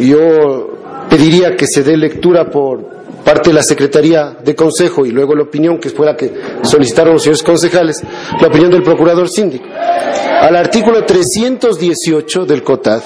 yo 0.00 0.70
pediría 1.08 1.56
que 1.56 1.66
se 1.66 1.82
dé 1.82 1.96
lectura 1.96 2.48
por 2.50 2.99
parte 3.24 3.50
de 3.50 3.54
la 3.54 3.62
Secretaría 3.62 4.36
de 4.42 4.54
Consejo 4.54 5.06
y 5.06 5.10
luego 5.10 5.34
la 5.34 5.42
opinión 5.42 5.78
que 5.78 5.90
fue 5.90 6.06
la 6.06 6.16
que 6.16 6.32
solicitaron 6.62 7.14
los 7.14 7.22
señores 7.22 7.42
concejales, 7.42 8.02
la 8.40 8.48
opinión 8.48 8.70
del 8.70 8.82
Procurador 8.82 9.28
Síndico. 9.28 9.66
Al 9.66 10.56
artículo 10.56 11.04
318 11.04 12.46
del 12.46 12.62
COTAD, 12.62 13.02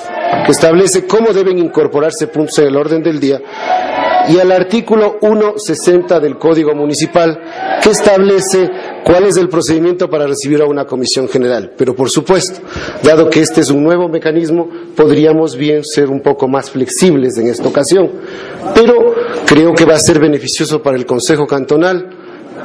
que 0.47 0.53
establece 0.53 1.07
cómo 1.07 1.33
deben 1.33 1.59
incorporarse 1.59 2.29
puntos 2.29 2.59
en 2.59 2.69
el 2.69 2.77
orden 2.77 3.03
del 3.03 3.19
día, 3.19 3.41
y 4.29 4.39
al 4.39 4.53
artículo 4.53 5.19
160 5.21 6.21
del 6.21 6.39
Código 6.39 6.75
Municipal, 6.75 7.39
que 7.83 7.91
establece 7.91 8.71
cuál 9.05 9.25
es 9.25 9.37
el 9.37 9.49
procedimiento 9.49 10.09
para 10.09 10.27
recibir 10.27 10.63
a 10.63 10.67
una 10.67 10.87
comisión 10.87 11.29
general. 11.29 11.73
Pero, 11.77 11.95
por 11.95 12.11
supuesto, 12.11 12.61
dado 13.03 13.29
que 13.29 13.41
este 13.41 13.61
es 13.61 13.71
un 13.71 13.85
nuevo 13.85 14.09
mecanismo, 14.09 14.69
podríamos 14.97 15.57
bien 15.57 15.85
ser 15.85 16.09
un 16.09 16.21
poco 16.21 16.49
más 16.49 16.71
flexibles 16.71 17.37
en 17.39 17.49
esta 17.49 17.69
ocasión. 17.69 18.11
Pero 18.75 19.15
creo 19.47 19.73
que 19.75 19.85
va 19.85 19.95
a 19.95 20.01
ser 20.01 20.19
beneficioso 20.19 20.83
para 20.83 20.97
el 20.97 21.07
Consejo 21.07 21.47
Cantonal, 21.47 22.09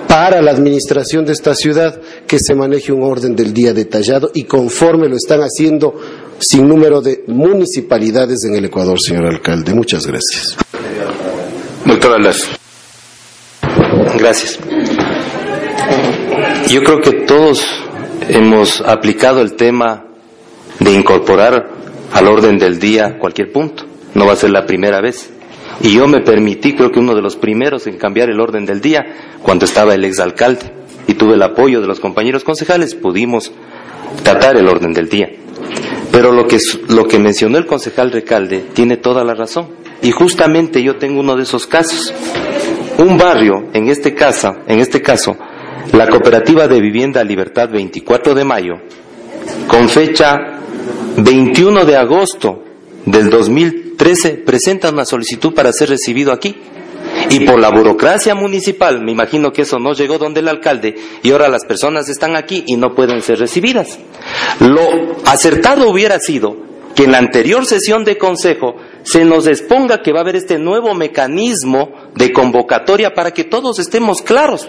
para 0.08 0.42
la 0.42 0.52
administración 0.52 1.26
de 1.26 1.34
esta 1.34 1.54
ciudad, 1.54 2.00
que 2.26 2.40
se 2.40 2.56
maneje 2.56 2.92
un 2.92 3.04
orden 3.04 3.36
del 3.36 3.54
día 3.54 3.74
detallado 3.74 4.32
y 4.34 4.46
conforme 4.46 5.08
lo 5.08 5.16
están 5.16 5.42
haciendo 5.42 5.94
sin 6.40 6.68
número 6.68 7.02
de 7.02 7.24
municipalidades 7.28 8.46
en 8.46 8.56
el 8.56 8.66
Ecuador, 8.66 9.00
señor 9.00 9.26
alcalde. 9.26 9.74
Muchas 9.74 10.08
gracias. 10.08 10.58
Doctor 11.90 12.14
Alas. 12.14 12.48
Gracias. 14.20 14.60
Yo 16.70 16.84
creo 16.84 17.02
que 17.02 17.12
todos 17.26 17.66
hemos 18.28 18.82
aplicado 18.82 19.42
el 19.42 19.56
tema 19.56 20.06
de 20.80 20.94
incorporar 20.94 21.68
al 22.14 22.28
orden 22.28 22.60
del 22.60 22.78
día 22.80 23.18
cualquier 23.18 23.52
punto. 23.52 23.86
No 24.14 24.28
va 24.28 24.34
a 24.34 24.36
ser 24.36 24.52
la 24.52 24.68
primera 24.68 25.02
vez. 25.02 25.32
Y 25.82 25.96
yo 25.96 26.08
me 26.08 26.22
permití, 26.22 26.76
creo 26.76 26.92
que 26.92 27.00
uno 27.00 27.16
de 27.16 27.24
los 27.24 27.36
primeros 27.38 27.88
en 27.88 27.98
cambiar 27.98 28.30
el 28.30 28.40
orden 28.40 28.68
del 28.68 28.82
día, 28.82 29.08
cuando 29.42 29.66
estaba 29.66 29.96
el 29.96 30.06
exalcalde. 30.06 30.72
Y 31.08 31.16
tuve 31.16 31.34
el 31.34 31.42
apoyo 31.42 31.82
de 31.82 31.88
los 31.88 32.00
compañeros 32.00 32.44
concejales, 32.44 32.94
pudimos 32.94 33.52
tratar 34.22 34.58
el 34.58 34.68
orden 34.68 34.94
del 34.94 35.10
día. 35.10 35.32
Pero 36.12 36.34
lo 36.34 36.46
que, 36.46 36.60
lo 36.88 37.08
que 37.08 37.18
mencionó 37.18 37.58
el 37.58 37.66
concejal 37.66 38.12
Recalde 38.12 38.66
tiene 38.74 38.98
toda 38.98 39.24
la 39.24 39.34
razón. 39.34 39.79
Y 40.02 40.12
justamente 40.12 40.82
yo 40.82 40.98
tengo 40.98 41.20
uno 41.20 41.36
de 41.36 41.44
esos 41.44 41.68
casos. 41.68 42.14
Un 42.98 43.18
barrio, 43.18 43.70
en 43.74 43.90
este 43.90 44.14
caso, 44.14 44.56
en 44.68 44.80
este 44.80 45.02
caso, 45.02 45.36
la 45.94 46.08
Cooperativa 46.08 46.68
de 46.68 46.82
Vivienda 46.82 47.24
Libertad 47.24 47.70
24 47.70 48.36
de 48.36 48.44
mayo, 48.44 48.74
con 49.68 49.90
fecha 49.90 50.60
21 51.18 51.86
de 51.86 51.96
agosto 51.96 52.64
del 53.06 53.30
2013, 53.30 54.44
presenta 54.46 54.90
una 54.90 55.06
solicitud 55.06 55.54
para 55.54 55.72
ser 55.72 55.90
recibido 55.90 56.32
aquí. 56.32 56.56
Y 57.30 57.42
por 57.42 57.60
la 57.60 57.70
burocracia 57.70 58.36
municipal, 58.36 59.02
me 59.02 59.12
imagino 59.12 59.52
que 59.52 59.62
eso 59.64 59.80
no 59.80 59.94
llegó 59.94 60.18
donde 60.18 60.40
el 60.40 60.48
alcalde 60.48 60.96
y 61.22 61.32
ahora 61.32 61.48
las 61.48 61.66
personas 61.66 62.10
están 62.10 62.36
aquí 62.36 62.64
y 62.68 62.76
no 62.76 62.96
pueden 62.96 63.22
ser 63.22 63.40
recibidas. 63.40 64.00
Lo 64.60 64.82
acertado 65.26 65.90
hubiera 65.90 66.20
sido 66.20 66.69
que 67.00 67.06
en 67.06 67.14
la 67.14 67.18
anterior 67.20 67.66
sesión 67.66 68.04
de 68.04 68.18
consejo 68.18 68.76
se 69.04 69.24
nos 69.24 69.48
exponga 69.48 70.02
que 70.02 70.12
va 70.12 70.20
a 70.20 70.22
haber 70.24 70.36
este 70.36 70.60
nuevo 70.60 70.94
mecanismo 70.94 71.94
de 72.14 72.34
convocatoria 72.34 73.14
para 73.14 73.32
que 73.32 73.46
todos 73.46 73.80
estemos 73.80 74.22
claros. 74.22 74.68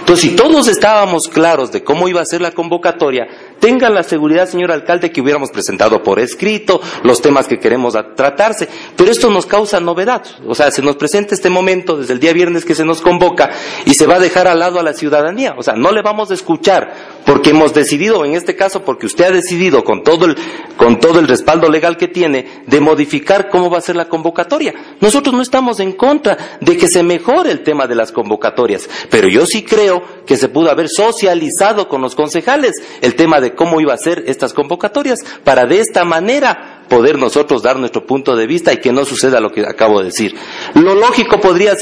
Entonces, 0.00 0.30
si 0.30 0.36
todos 0.36 0.66
estábamos 0.68 1.28
claros 1.28 1.72
de 1.72 1.82
cómo 1.82 2.08
iba 2.08 2.20
a 2.20 2.26
ser 2.26 2.40
la 2.40 2.50
convocatoria, 2.50 3.28
tengan 3.60 3.94
la 3.94 4.02
seguridad, 4.02 4.48
señor 4.48 4.72
alcalde, 4.72 5.12
que 5.12 5.20
hubiéramos 5.20 5.50
presentado 5.50 6.02
por 6.02 6.18
escrito 6.18 6.80
los 7.04 7.22
temas 7.22 7.46
que 7.46 7.58
queremos 7.58 7.94
tratarse. 8.16 8.68
Pero 8.96 9.10
esto 9.10 9.30
nos 9.30 9.46
causa 9.46 9.78
novedad. 9.78 10.22
O 10.46 10.54
sea, 10.54 10.70
se 10.70 10.82
nos 10.82 10.96
presenta 10.96 11.34
este 11.34 11.48
momento 11.48 11.96
desde 11.96 12.12
el 12.12 12.20
día 12.20 12.32
viernes 12.32 12.64
que 12.64 12.74
se 12.74 12.84
nos 12.84 13.00
convoca 13.00 13.50
y 13.86 13.94
se 13.94 14.06
va 14.06 14.16
a 14.16 14.20
dejar 14.20 14.48
al 14.48 14.58
lado 14.58 14.80
a 14.80 14.82
la 14.82 14.94
ciudadanía. 14.94 15.54
O 15.56 15.62
sea, 15.62 15.74
no 15.74 15.92
le 15.92 16.02
vamos 16.02 16.30
a 16.30 16.34
escuchar 16.34 16.92
porque 17.24 17.50
hemos 17.50 17.74
decidido, 17.74 18.24
en 18.24 18.34
este 18.34 18.56
caso, 18.56 18.84
porque 18.84 19.06
usted 19.06 19.26
ha 19.26 19.30
decidido 19.30 19.84
con 19.84 20.02
todo 20.02 20.26
el, 20.26 20.36
con 20.76 20.98
todo 20.98 21.18
el 21.20 21.28
respaldo 21.28 21.68
legal 21.68 21.96
que 21.96 22.08
tiene, 22.08 22.62
de 22.66 22.80
modificar 22.80 23.48
cómo 23.48 23.70
va 23.70 23.78
a 23.78 23.82
ser 23.82 23.96
la 23.96 24.08
convocatoria. 24.08 24.74
Nosotros 25.00 25.34
no 25.34 25.42
estamos 25.42 25.80
en 25.80 25.92
contra 25.92 26.58
de 26.60 26.76
que 26.76 26.88
se 26.88 27.02
mejore 27.02 27.50
el 27.50 27.62
tema 27.62 27.86
de 27.86 27.94
las 27.94 28.12
convocatorias, 28.12 28.88
pero 29.10 29.28
yo 29.28 29.46
sí 29.46 29.62
creo 29.62 30.02
que 30.26 30.36
se 30.36 30.48
pudo 30.48 30.70
haber 30.70 30.88
socializado 30.88 31.88
con 31.88 32.00
los 32.00 32.14
concejales 32.14 32.72
el 33.00 33.14
tema 33.14 33.40
de 33.40 33.54
cómo 33.54 33.80
iba 33.80 33.94
a 33.94 33.98
ser 33.98 34.24
estas 34.26 34.52
convocatorias 34.52 35.20
para 35.44 35.66
de 35.66 35.80
esta 35.80 36.04
manera 36.04 36.84
poder 36.88 37.18
nosotros 37.18 37.62
dar 37.62 37.78
nuestro 37.78 38.04
punto 38.04 38.34
de 38.34 38.46
vista 38.46 38.72
y 38.72 38.78
que 38.78 38.92
no 38.92 39.04
suceda 39.04 39.40
lo 39.40 39.50
que 39.50 39.64
acabo 39.66 40.00
de 40.00 40.06
decir. 40.06 40.34
Lo 40.74 40.94
lógico 40.94 41.40
podría, 41.40 41.76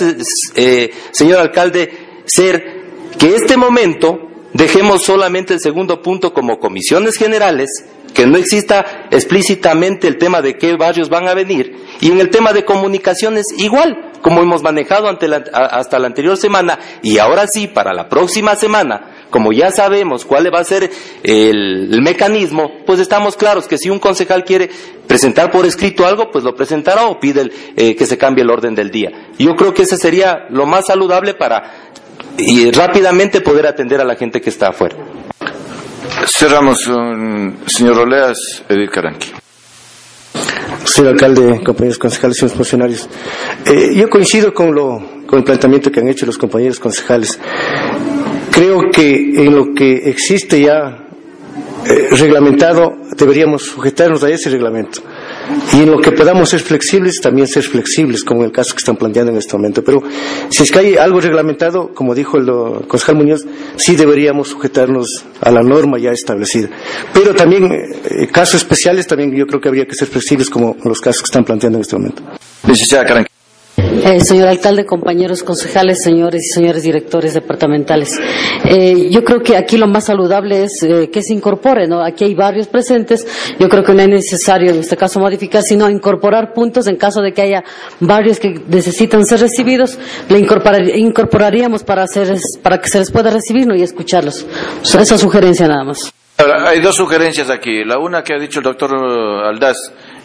eh, 0.55 0.91
señor 1.11 1.39
alcalde, 1.39 2.23
ser 2.27 2.83
que 3.19 3.35
este 3.35 3.57
momento 3.57 4.28
dejemos 4.53 5.03
solamente 5.03 5.55
el 5.55 5.61
segundo 5.61 6.03
punto 6.03 6.33
como 6.33 6.59
comisiones 6.59 7.17
generales, 7.17 7.69
que 8.15 8.27
no 8.27 8.37
exista 8.37 9.07
explícitamente 9.11 10.09
el 10.09 10.19
tema 10.19 10.43
de 10.43 10.57
qué 10.57 10.77
barrios 10.77 11.09
van 11.09 11.29
a 11.29 11.35
venir, 11.35 11.77
y 12.01 12.11
en 12.11 12.21
el 12.21 12.31
tema 12.31 12.53
de 12.53 12.65
comunicaciones 12.65 13.47
igual, 13.57 14.13
como 14.23 14.41
hemos 14.41 14.63
manejado 14.63 15.09
hasta 15.53 15.99
la 15.99 16.07
anterior 16.07 16.37
semana, 16.37 16.79
y 17.03 17.19
ahora 17.19 17.47
sí, 17.47 17.67
para 17.69 17.93
la 17.93 18.09
próxima 18.09 18.57
semana, 18.57 19.19
como 19.31 19.53
ya 19.53 19.71
sabemos 19.71 20.25
cuál 20.25 20.53
va 20.53 20.61
a 20.61 20.65
ser 20.65 20.91
el, 21.23 22.01
mecanismo, 22.03 22.71
pues 22.87 22.99
estamos 23.01 23.37
claros 23.37 23.67
que 23.69 23.79
si 23.79 23.91
un 23.91 23.99
concejal 23.99 24.45
quiere 24.45 24.71
presentar 25.07 25.51
por 25.51 25.67
escrito 25.67 26.07
algo, 26.07 26.31
pues 26.31 26.45
lo 26.45 26.55
presentará 26.55 27.07
o 27.07 27.21
pide 27.21 27.51
eh, 27.77 27.95
que 27.95 28.07
se 28.07 28.19
cambie 28.19 28.43
el 28.43 28.51
orden 28.51 28.75
del 28.75 28.91
día. 28.91 29.11
Yo 29.39 29.55
creo 29.57 29.75
que 29.75 29.83
ese 29.83 29.97
sería 29.97 30.47
lo 30.51 30.67
más 30.67 30.87
saludable 30.87 31.35
para 31.35 31.91
y 32.39 32.71
rápidamente 32.71 33.41
poder 33.41 33.67
atender 33.67 34.01
a 34.01 34.05
la 34.05 34.15
gente 34.17 34.41
que 34.41 34.51
está 34.51 34.69
afuera. 34.69 34.97
Cerramos, 36.27 36.89
señor 37.67 37.97
Roleas, 37.97 38.65
Edith 38.69 38.91
Caranqui. 38.91 39.33
Señor 40.85 41.13
alcalde, 41.13 41.61
compañeros 41.65 41.99
concejales 41.99 42.43
y 42.43 42.49
funcionarios, 42.49 43.09
eh, 43.67 43.91
yo 43.95 44.09
coincido 44.09 44.55
con, 44.55 44.75
lo, 44.75 45.25
con 45.27 45.39
el 45.39 45.45
planteamiento 45.45 45.91
que 45.91 46.01
han 46.01 46.09
hecho 46.09 46.25
los 46.27 46.39
compañeros 46.39 46.81
concejales. 46.81 47.39
Creo 48.51 48.91
que 48.91 49.15
en 49.15 49.55
lo 49.55 49.75
que 49.75 50.09
existe 50.09 50.61
ya 50.61 51.07
eh, 51.87 52.09
reglamentado 52.11 52.97
deberíamos 53.17 53.65
sujetarnos 53.65 54.23
a 54.25 54.31
ese 54.31 54.51
reglamento. 54.51 55.03
Y 55.73 55.83
en 55.83 55.91
lo 55.91 56.01
que 56.01 56.13
podamos 56.13 56.51
ser 56.51 56.61
flexibles, 56.61 57.21
también 57.21 57.47
ser 57.47 57.63
flexibles, 57.63 58.25
como 58.25 58.41
en 58.41 58.47
el 58.47 58.53
caso 58.53 58.73
que 58.73 58.79
están 58.79 58.97
planteando 58.97 59.33
en 59.33 59.39
este 59.39 59.57
momento. 59.57 59.83
Pero 59.83 60.03
si 60.51 60.63
es 60.63 60.71
que 60.71 60.79
hay 60.79 60.97
algo 60.97 61.21
reglamentado, 61.21 61.93
como 61.95 62.15
dijo 62.15 62.39
el 62.39 62.87
concejal 62.87 63.17
Muñoz, 63.17 63.45
sí 63.77 63.97
deberíamos 63.97 64.49
sujetarnos 64.49 65.25
a 65.41 65.51
la 65.51 65.63
norma 65.63 65.99
ya 65.99 66.11
establecida. 66.11 66.69
Pero 67.13 67.35
también, 67.35 67.71
eh, 67.73 68.29
casos 68.33 68.63
especiales, 68.63 69.07
también 69.07 69.35
yo 69.35 69.47
creo 69.47 69.61
que 69.61 69.69
habría 69.69 69.87
que 69.87 69.95
ser 69.95 70.09
flexibles, 70.09 70.51
como 70.51 70.77
los 70.85 71.01
casos 71.01 71.23
que 71.23 71.27
están 71.27 71.45
planteando 71.45 71.79
en 71.79 71.83
este 71.83 71.97
momento. 71.97 72.23
Eh, 73.79 74.21
señor 74.21 74.49
alcalde, 74.49 74.85
compañeros 74.85 75.43
concejales, 75.43 76.03
señores 76.03 76.43
y 76.45 76.55
señores 76.55 76.83
directores 76.83 77.35
departamentales, 77.35 78.19
eh, 78.65 79.09
yo 79.11 79.23
creo 79.23 79.41
que 79.41 79.57
aquí 79.57 79.77
lo 79.77 79.87
más 79.87 80.07
saludable 80.07 80.65
es 80.65 80.83
eh, 80.83 81.11
que 81.11 81.23
se 81.23 81.33
incorpore, 81.33 81.87
¿no? 81.87 82.03
Aquí 82.03 82.25
hay 82.25 82.35
varios 82.35 82.67
presentes, 82.67 83.27
yo 83.59 83.69
creo 83.69 83.85
que 83.85 83.95
no 83.95 84.03
es 84.03 84.09
necesario 84.09 84.71
en 84.71 84.79
este 84.81 84.97
caso 84.97 85.21
modificar, 85.21 85.63
sino 85.63 85.89
incorporar 85.89 86.53
puntos 86.55 86.87
en 86.89 86.97
caso 86.97 87.21
de 87.21 87.33
que 87.33 87.43
haya 87.43 87.65
varios 88.01 88.41
que 88.41 88.61
necesitan 88.69 89.25
ser 89.25 89.41
recibidos, 89.41 89.99
le 90.29 90.39
incorporaríamos 90.39 91.85
para, 91.85 92.03
hacer, 92.03 92.37
para 92.63 92.81
que 92.81 92.89
se 92.89 92.99
les 92.99 93.11
pueda 93.11 93.31
recibir 93.31 93.69
y 93.77 93.83
escucharlos. 93.83 94.47
esa 94.83 95.19
sugerencia 95.19 95.69
nada 95.69 95.85
más. 95.85 96.13
hay 96.39 96.81
dos 96.81 96.97
sugerencias 96.97 97.51
aquí. 97.51 97.85
La 97.85 97.99
una 97.99 98.23
que 98.23 98.35
ha 98.35 98.39
dicho 98.39 98.61
el 98.61 98.65
doctor 98.65 98.95
Aldaz, 99.45 99.77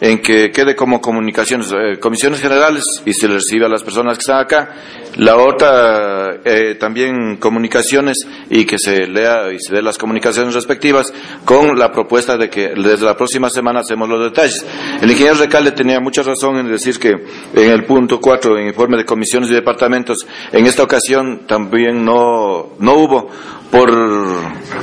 en 0.04 0.18
que 0.18 0.50
quede 0.50 0.76
como 0.76 1.00
comunicaciones, 1.00 1.72
eh, 1.72 1.98
comisiones 1.98 2.38
generales 2.38 2.84
y 3.06 3.14
se 3.14 3.26
le 3.26 3.36
recibe 3.36 3.64
a 3.64 3.70
las 3.70 3.82
personas 3.82 4.18
que 4.18 4.20
están 4.20 4.38
acá. 4.38 4.74
La 5.16 5.36
otra, 5.36 6.40
eh, 6.44 6.74
también 6.74 7.36
comunicaciones 7.38 8.18
y 8.50 8.66
que 8.66 8.78
se 8.78 9.06
lea 9.06 9.50
y 9.50 9.58
se 9.58 9.74
dé 9.74 9.80
las 9.80 9.96
comunicaciones 9.96 10.52
respectivas 10.52 11.10
con 11.46 11.78
la 11.78 11.90
propuesta 11.90 12.36
de 12.36 12.50
que 12.50 12.74
desde 12.76 13.06
la 13.06 13.16
próxima 13.16 13.48
semana 13.48 13.80
hacemos 13.80 14.06
los 14.06 14.22
detalles. 14.24 14.66
El 15.00 15.10
ingeniero 15.10 15.38
Recalde 15.38 15.72
tenía 15.72 16.00
mucha 16.00 16.22
razón 16.22 16.58
en 16.58 16.68
decir 16.68 16.98
que 16.98 17.12
en 17.54 17.70
el 17.70 17.84
punto 17.84 18.20
4, 18.20 18.58
en 18.58 18.66
informe 18.66 18.98
de 18.98 19.06
comisiones 19.06 19.48
y 19.48 19.54
departamentos, 19.54 20.26
en 20.52 20.66
esta 20.66 20.82
ocasión 20.82 21.46
también 21.46 22.04
no, 22.04 22.74
no 22.78 22.94
hubo 22.94 23.30
por, 23.70 23.90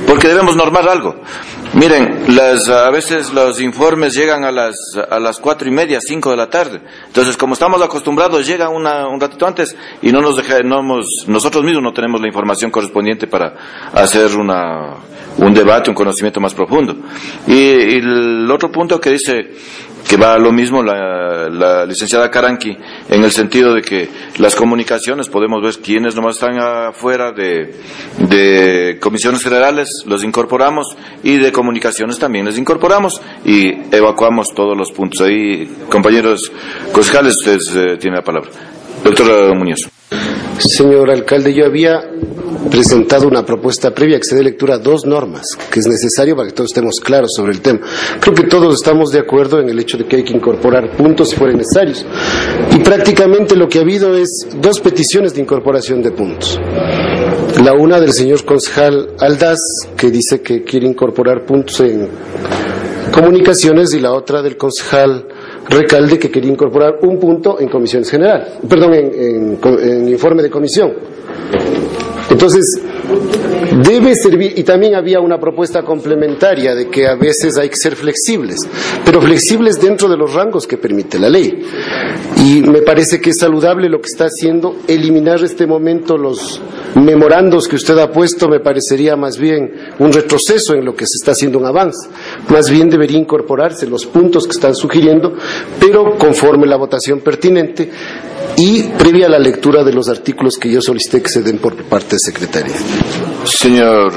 porque 0.04 0.26
debemos 0.26 0.56
normar 0.56 0.88
algo. 0.88 1.14
Miren, 1.74 2.36
las, 2.36 2.68
a 2.68 2.90
veces 2.90 3.32
los 3.32 3.58
informes 3.58 4.14
llegan 4.14 4.44
a 4.44 4.52
las, 4.52 4.76
a 5.08 5.18
las 5.18 5.38
cuatro 5.38 5.66
y 5.66 5.70
media, 5.70 6.00
cinco 6.02 6.30
de 6.30 6.36
la 6.36 6.50
tarde. 6.50 6.82
Entonces, 7.06 7.34
como 7.34 7.54
estamos 7.54 7.80
acostumbrados, 7.80 8.46
llega 8.46 8.68
una, 8.68 9.08
un 9.08 9.18
ratito 9.18 9.46
antes 9.46 9.74
y 10.02 10.12
no 10.12 10.20
nos 10.20 10.36
deja, 10.36 10.62
no 10.62 10.80
hemos, 10.80 11.06
nosotros 11.28 11.64
mismos 11.64 11.82
no 11.82 11.94
tenemos 11.94 12.20
la 12.20 12.26
información 12.26 12.70
correspondiente 12.70 13.26
para 13.26 13.54
hacer 13.94 14.36
una, 14.36 14.96
un 15.38 15.54
debate, 15.54 15.88
un 15.88 15.96
conocimiento 15.96 16.40
más 16.40 16.52
profundo. 16.52 16.94
Y, 17.46 17.54
y 17.54 17.96
el 17.96 18.50
otro 18.50 18.70
punto 18.70 19.00
que 19.00 19.10
dice, 19.10 19.52
que 20.08 20.16
va 20.16 20.38
lo 20.38 20.52
mismo 20.52 20.82
la, 20.82 21.86
licenciada 21.86 22.30
Caranqui, 22.30 22.76
en 23.08 23.24
el 23.24 23.30
sentido 23.30 23.74
de 23.74 23.82
que 23.82 24.08
las 24.38 24.54
comunicaciones, 24.54 25.28
podemos 25.28 25.62
ver 25.62 25.82
quiénes 25.82 26.14
nomás 26.14 26.36
están 26.36 26.58
afuera 26.58 27.32
de, 27.32 27.74
de 28.18 28.98
comisiones 29.00 29.42
generales, 29.42 29.88
los 30.06 30.24
incorporamos, 30.24 30.96
y 31.22 31.38
de 31.38 31.52
comunicaciones 31.52 32.18
también 32.18 32.46
les 32.46 32.58
incorporamos 32.58 33.20
y 33.44 33.72
evacuamos 33.94 34.54
todos 34.54 34.76
los 34.76 34.92
puntos. 34.92 35.20
Ahí, 35.22 35.66
compañeros 35.88 36.50
concejales, 36.92 37.34
ustedes 37.38 37.74
eh, 37.74 37.96
tienen 37.98 38.18
la 38.18 38.24
palabra. 38.24 38.50
Doctor 39.04 39.56
Muñoz. 39.56 40.01
Señor 40.58 41.10
alcalde, 41.10 41.54
yo 41.54 41.64
había 41.64 42.02
presentado 42.70 43.26
una 43.26 43.44
propuesta 43.44 43.92
previa 43.92 44.18
que 44.18 44.24
se 44.24 44.36
dé 44.36 44.42
lectura 44.42 44.76
a 44.76 44.78
dos 44.78 45.04
normas, 45.04 45.56
que 45.70 45.80
es 45.80 45.86
necesario 45.86 46.36
para 46.36 46.48
que 46.48 46.54
todos 46.54 46.70
estemos 46.70 47.00
claros 47.00 47.32
sobre 47.34 47.52
el 47.52 47.60
tema. 47.60 47.80
Creo 48.20 48.34
que 48.34 48.44
todos 48.44 48.74
estamos 48.76 49.10
de 49.10 49.18
acuerdo 49.18 49.60
en 49.60 49.68
el 49.68 49.78
hecho 49.78 49.98
de 49.98 50.04
que 50.04 50.16
hay 50.16 50.22
que 50.24 50.34
incorporar 50.34 50.96
puntos 50.96 51.30
si 51.30 51.36
fueren 51.36 51.58
necesarios. 51.58 52.04
Y 52.74 52.78
prácticamente 52.78 53.56
lo 53.56 53.68
que 53.68 53.78
ha 53.78 53.82
habido 53.82 54.16
es 54.16 54.46
dos 54.60 54.80
peticiones 54.80 55.34
de 55.34 55.40
incorporación 55.40 56.02
de 56.02 56.12
puntos. 56.12 56.58
La 57.64 57.74
una 57.74 58.00
del 58.00 58.12
señor 58.12 58.44
concejal 58.44 59.10
Aldaz, 59.18 59.58
que 59.96 60.10
dice 60.10 60.40
que 60.40 60.62
quiere 60.62 60.86
incorporar 60.86 61.44
puntos 61.44 61.80
en 61.80 62.08
comunicaciones, 63.12 63.92
y 63.92 64.00
la 64.00 64.12
otra 64.12 64.40
del 64.42 64.56
concejal 64.56 65.26
Recalde, 65.68 66.18
que 66.18 66.30
quería 66.30 66.50
incorporar 66.50 66.98
un 67.02 67.18
punto 67.18 67.60
en 67.60 67.68
comisiones 67.68 68.10
general, 68.10 68.58
perdón, 68.68 68.94
en 68.94 70.08
informe 70.08 70.42
de 70.42 70.50
comisión. 70.50 70.92
Entonces, 72.30 72.80
debe 73.82 74.14
servir, 74.14 74.52
y 74.56 74.62
también 74.64 74.94
había 74.94 75.20
una 75.20 75.38
propuesta 75.38 75.82
complementaria 75.82 76.74
de 76.74 76.88
que 76.88 77.06
a 77.06 77.14
veces 77.14 77.56
hay 77.56 77.68
que 77.68 77.76
ser 77.76 77.96
flexibles, 77.96 78.56
pero 79.04 79.20
flexibles 79.20 79.80
dentro 79.80 80.08
de 80.08 80.16
los 80.16 80.34
rangos 80.34 80.66
que 80.66 80.76
permite 80.76 81.18
la 81.18 81.28
ley. 81.28 81.64
Y 82.36 82.60
me 82.62 82.82
parece 82.82 83.20
que 83.20 83.30
es 83.30 83.38
saludable 83.38 83.88
lo 83.88 84.00
que 84.00 84.08
está 84.08 84.26
haciendo, 84.26 84.76
eliminar 84.86 85.42
este 85.42 85.66
momento 85.66 86.18
los 86.18 86.60
memorandos 86.94 87.68
que 87.68 87.76
usted 87.76 87.98
ha 87.98 88.12
puesto, 88.12 88.48
me 88.48 88.60
parecería 88.60 89.16
más 89.16 89.38
bien 89.38 89.72
un 89.98 90.12
retroceso 90.12 90.74
en 90.74 90.84
lo 90.84 90.94
que 90.94 91.06
se 91.06 91.16
está 91.20 91.32
haciendo 91.32 91.58
un 91.58 91.66
avance. 91.66 92.08
Más 92.48 92.68
bien 92.68 92.90
debería 92.90 93.18
incorporarse 93.18 93.86
los 93.86 94.06
puntos 94.06 94.44
que 94.44 94.52
están 94.52 94.74
sugiriendo, 94.74 95.34
pero 95.80 96.16
conforme 96.18 96.66
la 96.66 96.76
votación 96.76 97.20
pertinente, 97.20 97.90
y 98.64 98.84
previa 98.96 99.26
a 99.26 99.28
la 99.28 99.40
lectura 99.40 99.82
de 99.82 99.92
los 99.92 100.08
artículos 100.08 100.56
que 100.56 100.70
yo 100.70 100.80
solicité 100.80 101.20
que 101.20 101.28
se 101.28 101.42
den 101.42 101.58
por 101.58 101.74
parte 101.82 102.10
del 102.10 102.20
secretario. 102.20 102.72
Señor 103.44 104.12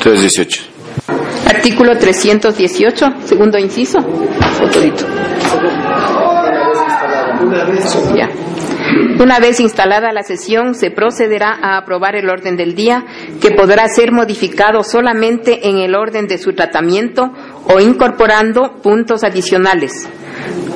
318. 0.00 0.62
Artículo 1.46 1.96
318, 1.96 3.06
segundo 3.24 3.56
inciso. 3.56 4.00
Ya. 8.16 8.28
Una 9.20 9.38
vez 9.38 9.60
instalada 9.60 10.10
la 10.10 10.24
sesión, 10.24 10.74
se 10.74 10.90
procederá 10.90 11.56
a 11.62 11.78
aprobar 11.78 12.16
el 12.16 12.28
orden 12.28 12.56
del 12.56 12.74
día, 12.74 13.04
que 13.40 13.52
podrá 13.52 13.86
ser 13.86 14.10
modificado 14.10 14.82
solamente 14.82 15.68
en 15.68 15.78
el 15.78 15.94
orden 15.94 16.26
de 16.26 16.38
su 16.38 16.52
tratamiento 16.52 17.30
o 17.72 17.78
incorporando 17.78 18.80
puntos 18.82 19.22
adicionales 19.22 20.08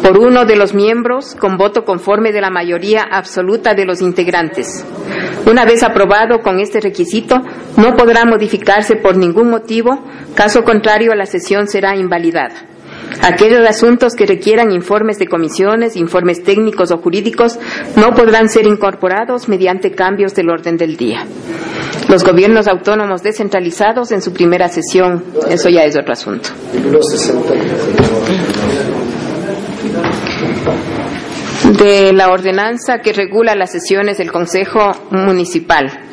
por 0.03 0.19
uno 0.19 0.45
de 0.45 0.57
los 0.57 0.75
miembros 0.75 1.35
con 1.35 1.57
voto 1.57 1.85
conforme 1.85 2.33
de 2.33 2.41
la 2.41 2.51
mayoría 2.51 3.03
absoluta 3.03 3.75
de 3.75 3.85
los 3.85 4.01
integrantes. 4.01 4.85
Una 5.51 5.65
vez 5.65 5.83
aprobado 5.83 6.41
con 6.41 6.61
este 6.61 6.81
requisito, 6.81 7.43
no 7.77 7.95
podrá 7.97 8.25
modificarse 8.25 8.97
por 8.97 9.17
ningún 9.17 9.51
motivo, 9.51 10.05
caso 10.35 10.65
contrario 10.65 11.15
la 11.15 11.27
sesión 11.27 11.67
será 11.67 11.97
invalidada. 11.97 12.55
Aquellos 13.23 13.67
asuntos 13.67 14.15
que 14.15 14.27
requieran 14.27 14.73
informes 14.73 15.19
de 15.19 15.27
comisiones, 15.27 15.97
informes 15.97 16.43
técnicos 16.43 16.91
o 16.91 16.99
jurídicos 16.99 17.59
no 17.97 18.15
podrán 18.15 18.49
ser 18.49 18.67
incorporados 18.67 19.49
mediante 19.49 19.93
cambios 19.93 20.35
del 20.35 20.51
orden 20.51 20.77
del 20.77 20.97
día. 20.97 21.27
Los 22.09 22.25
gobiernos 22.25 22.69
autónomos 22.69 23.23
descentralizados 23.23 24.13
en 24.13 24.23
su 24.23 24.33
primera 24.33 24.69
sesión, 24.69 25.25
eso 25.49 25.69
ya 25.69 25.85
es 25.85 25.97
otro 25.97 26.13
asunto. 26.13 26.51
De 31.79 32.13
la 32.13 32.31
ordenanza 32.31 32.99
que 32.99 33.13
regula 33.13 33.55
las 33.55 33.71
sesiones 33.71 34.19
del 34.19 34.33
Consejo 34.33 34.91
Municipal 35.11 36.07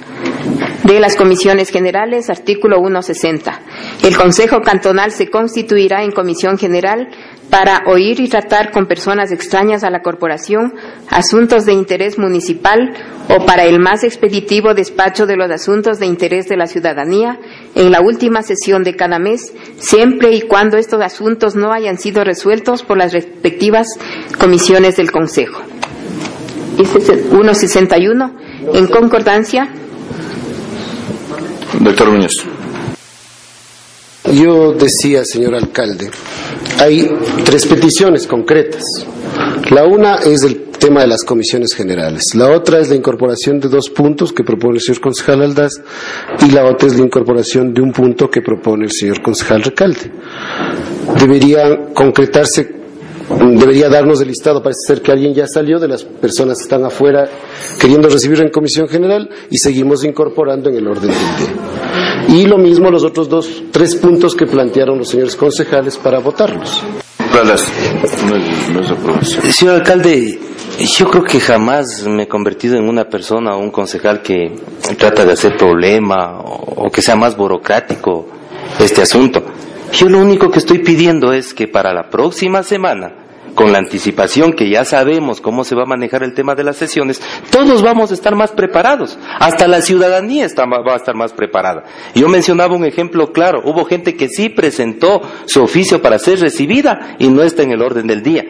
de 0.83 0.99
las 0.99 1.15
comisiones 1.15 1.69
generales, 1.69 2.29
artículo 2.29 2.77
160. 2.77 3.61
El 4.03 4.17
Consejo 4.17 4.59
Cantonal 4.61 5.11
se 5.11 5.29
constituirá 5.29 6.03
en 6.03 6.11
comisión 6.11 6.57
general 6.57 7.07
para 7.53 7.83
oír 7.85 8.19
y 8.19 8.27
tratar 8.27 8.71
con 8.71 8.87
personas 8.87 9.31
extrañas 9.31 9.83
a 9.83 9.91
la 9.91 10.01
corporación 10.01 10.73
asuntos 11.07 11.65
de 11.65 11.73
interés 11.73 12.17
municipal 12.17 12.95
o 13.29 13.45
para 13.45 13.65
el 13.65 13.79
más 13.79 14.03
expeditivo 14.03 14.73
despacho 14.73 15.27
de 15.27 15.35
los 15.35 15.51
asuntos 15.51 15.99
de 15.99 16.07
interés 16.07 16.47
de 16.47 16.57
la 16.57 16.65
ciudadanía 16.65 17.39
en 17.75 17.91
la 17.91 18.01
última 18.01 18.41
sesión 18.41 18.83
de 18.83 18.95
cada 18.95 19.19
mes, 19.19 19.53
siempre 19.77 20.31
y 20.31 20.41
cuando 20.41 20.77
estos 20.77 20.99
asuntos 20.99 21.55
no 21.55 21.71
hayan 21.71 21.99
sido 21.99 22.23
resueltos 22.23 22.81
por 22.81 22.97
las 22.97 23.13
respectivas 23.13 23.85
comisiones 24.39 24.95
del 24.95 25.11
Consejo. 25.11 25.61
161. 26.75 28.35
En 28.73 28.87
concordancia. 28.87 29.69
Doctor 31.79 32.09
Muñoz. 32.09 32.62
Yo 34.33 34.73
decía, 34.73 35.23
señor 35.25 35.53
alcalde, 35.53 36.09
hay 36.79 37.07
tres 37.45 37.67
peticiones 37.67 38.25
concretas. 38.25 38.83
La 39.69 39.85
una 39.85 40.15
es 40.15 40.43
el 40.43 40.63
tema 40.79 41.01
de 41.01 41.07
las 41.07 41.23
comisiones 41.23 41.73
generales. 41.73 42.33
La 42.33 42.49
otra 42.49 42.79
es 42.79 42.89
la 42.89 42.95
incorporación 42.95 43.59
de 43.59 43.69
dos 43.69 43.89
puntos 43.89 44.33
que 44.33 44.43
propone 44.43 44.75
el 44.75 44.81
señor 44.81 45.01
concejal 45.01 45.43
Aldaz 45.43 45.73
y 46.45 46.51
la 46.51 46.65
otra 46.65 46.87
es 46.87 46.97
la 46.97 47.05
incorporación 47.05 47.73
de 47.73 47.81
un 47.81 47.91
punto 47.91 48.29
que 48.29 48.41
propone 48.41 48.85
el 48.85 48.91
señor 48.91 49.21
concejal 49.21 49.63
Recalde. 49.63 50.11
Deberían 51.19 51.93
concretarse 51.93 52.82
debería 53.29 53.89
darnos 53.89 54.21
el 54.21 54.27
listado. 54.27 54.61
Parece 54.61 54.81
ser 54.87 55.01
que 55.01 55.11
alguien 55.11 55.33
ya 55.33 55.47
salió 55.47 55.79
de 55.79 55.87
las 55.87 56.03
personas 56.03 56.57
que 56.57 56.63
están 56.63 56.85
afuera 56.85 57.29
queriendo 57.79 58.09
recibir 58.09 58.41
en 58.41 58.49
comisión 58.49 58.87
general 58.87 59.29
y 59.49 59.57
seguimos 59.57 60.03
incorporando 60.03 60.69
en 60.69 60.77
el 60.77 60.87
orden 60.87 61.09
del 61.09 61.37
día. 61.37 61.53
Y 62.29 62.45
lo 62.45 62.57
mismo 62.57 62.89
los 62.89 63.03
otros 63.03 63.29
dos, 63.29 63.63
tres 63.71 63.95
puntos 63.95 64.35
que 64.35 64.45
plantearon 64.45 64.97
los 64.97 65.09
señores 65.09 65.35
concejales 65.35 65.97
para 65.97 66.19
votarlos. 66.19 66.81
Señor 69.51 69.75
alcalde, 69.75 70.39
yo 70.79 71.09
creo 71.09 71.23
que 71.23 71.39
jamás 71.39 72.05
me 72.07 72.23
he 72.23 72.27
convertido 72.27 72.77
en 72.77 72.87
una 72.87 73.05
persona 73.05 73.55
o 73.55 73.59
un 73.59 73.71
concejal 73.71 74.21
que 74.21 74.53
trata 74.97 75.25
de 75.25 75.33
hacer 75.33 75.57
problema 75.57 76.39
o 76.41 76.89
que 76.91 77.01
sea 77.01 77.15
más 77.15 77.35
burocrático 77.35 78.27
este 78.79 79.01
asunto. 79.01 79.43
Yo 79.93 80.09
lo 80.09 80.17
único 80.17 80.49
que 80.49 80.57
estoy 80.57 80.79
pidiendo 80.79 81.33
es 81.33 81.53
que 81.53 81.67
para 81.67 81.93
la 81.93 82.09
próxima 82.09 82.63
semana 82.63 83.13
con 83.53 83.71
la 83.71 83.77
anticipación 83.77 84.53
que 84.53 84.67
ya 84.67 84.85
sabemos 84.85 85.39
cómo 85.39 85.63
se 85.63 85.75
va 85.75 85.83
a 85.83 85.85
manejar 85.85 86.23
el 86.23 86.33
tema 86.33 86.55
de 86.55 86.63
las 86.63 86.77
sesiones, 86.77 87.21
todos 87.51 87.83
vamos 87.83 88.09
a 88.09 88.15
estar 88.15 88.35
más 88.35 88.51
preparados. 88.51 89.19
Hasta 89.39 89.67
la 89.67 89.83
ciudadanía 89.83 90.47
va 90.57 90.93
a 90.93 90.95
estar 90.95 91.13
más 91.13 91.31
preparada. 91.33 91.83
Yo 92.15 92.27
mencionaba 92.27 92.75
un 92.75 92.85
ejemplo 92.85 93.31
claro. 93.31 93.61
Hubo 93.63 93.85
gente 93.85 94.15
que 94.15 94.29
sí 94.29 94.49
presentó 94.49 95.21
su 95.45 95.61
oficio 95.61 96.01
para 96.01 96.17
ser 96.17 96.39
recibida 96.39 97.15
y 97.19 97.27
no 97.27 97.43
está 97.43 97.61
en 97.61 97.73
el 97.73 97.83
orden 97.83 98.07
del 98.07 98.23
día. 98.23 98.43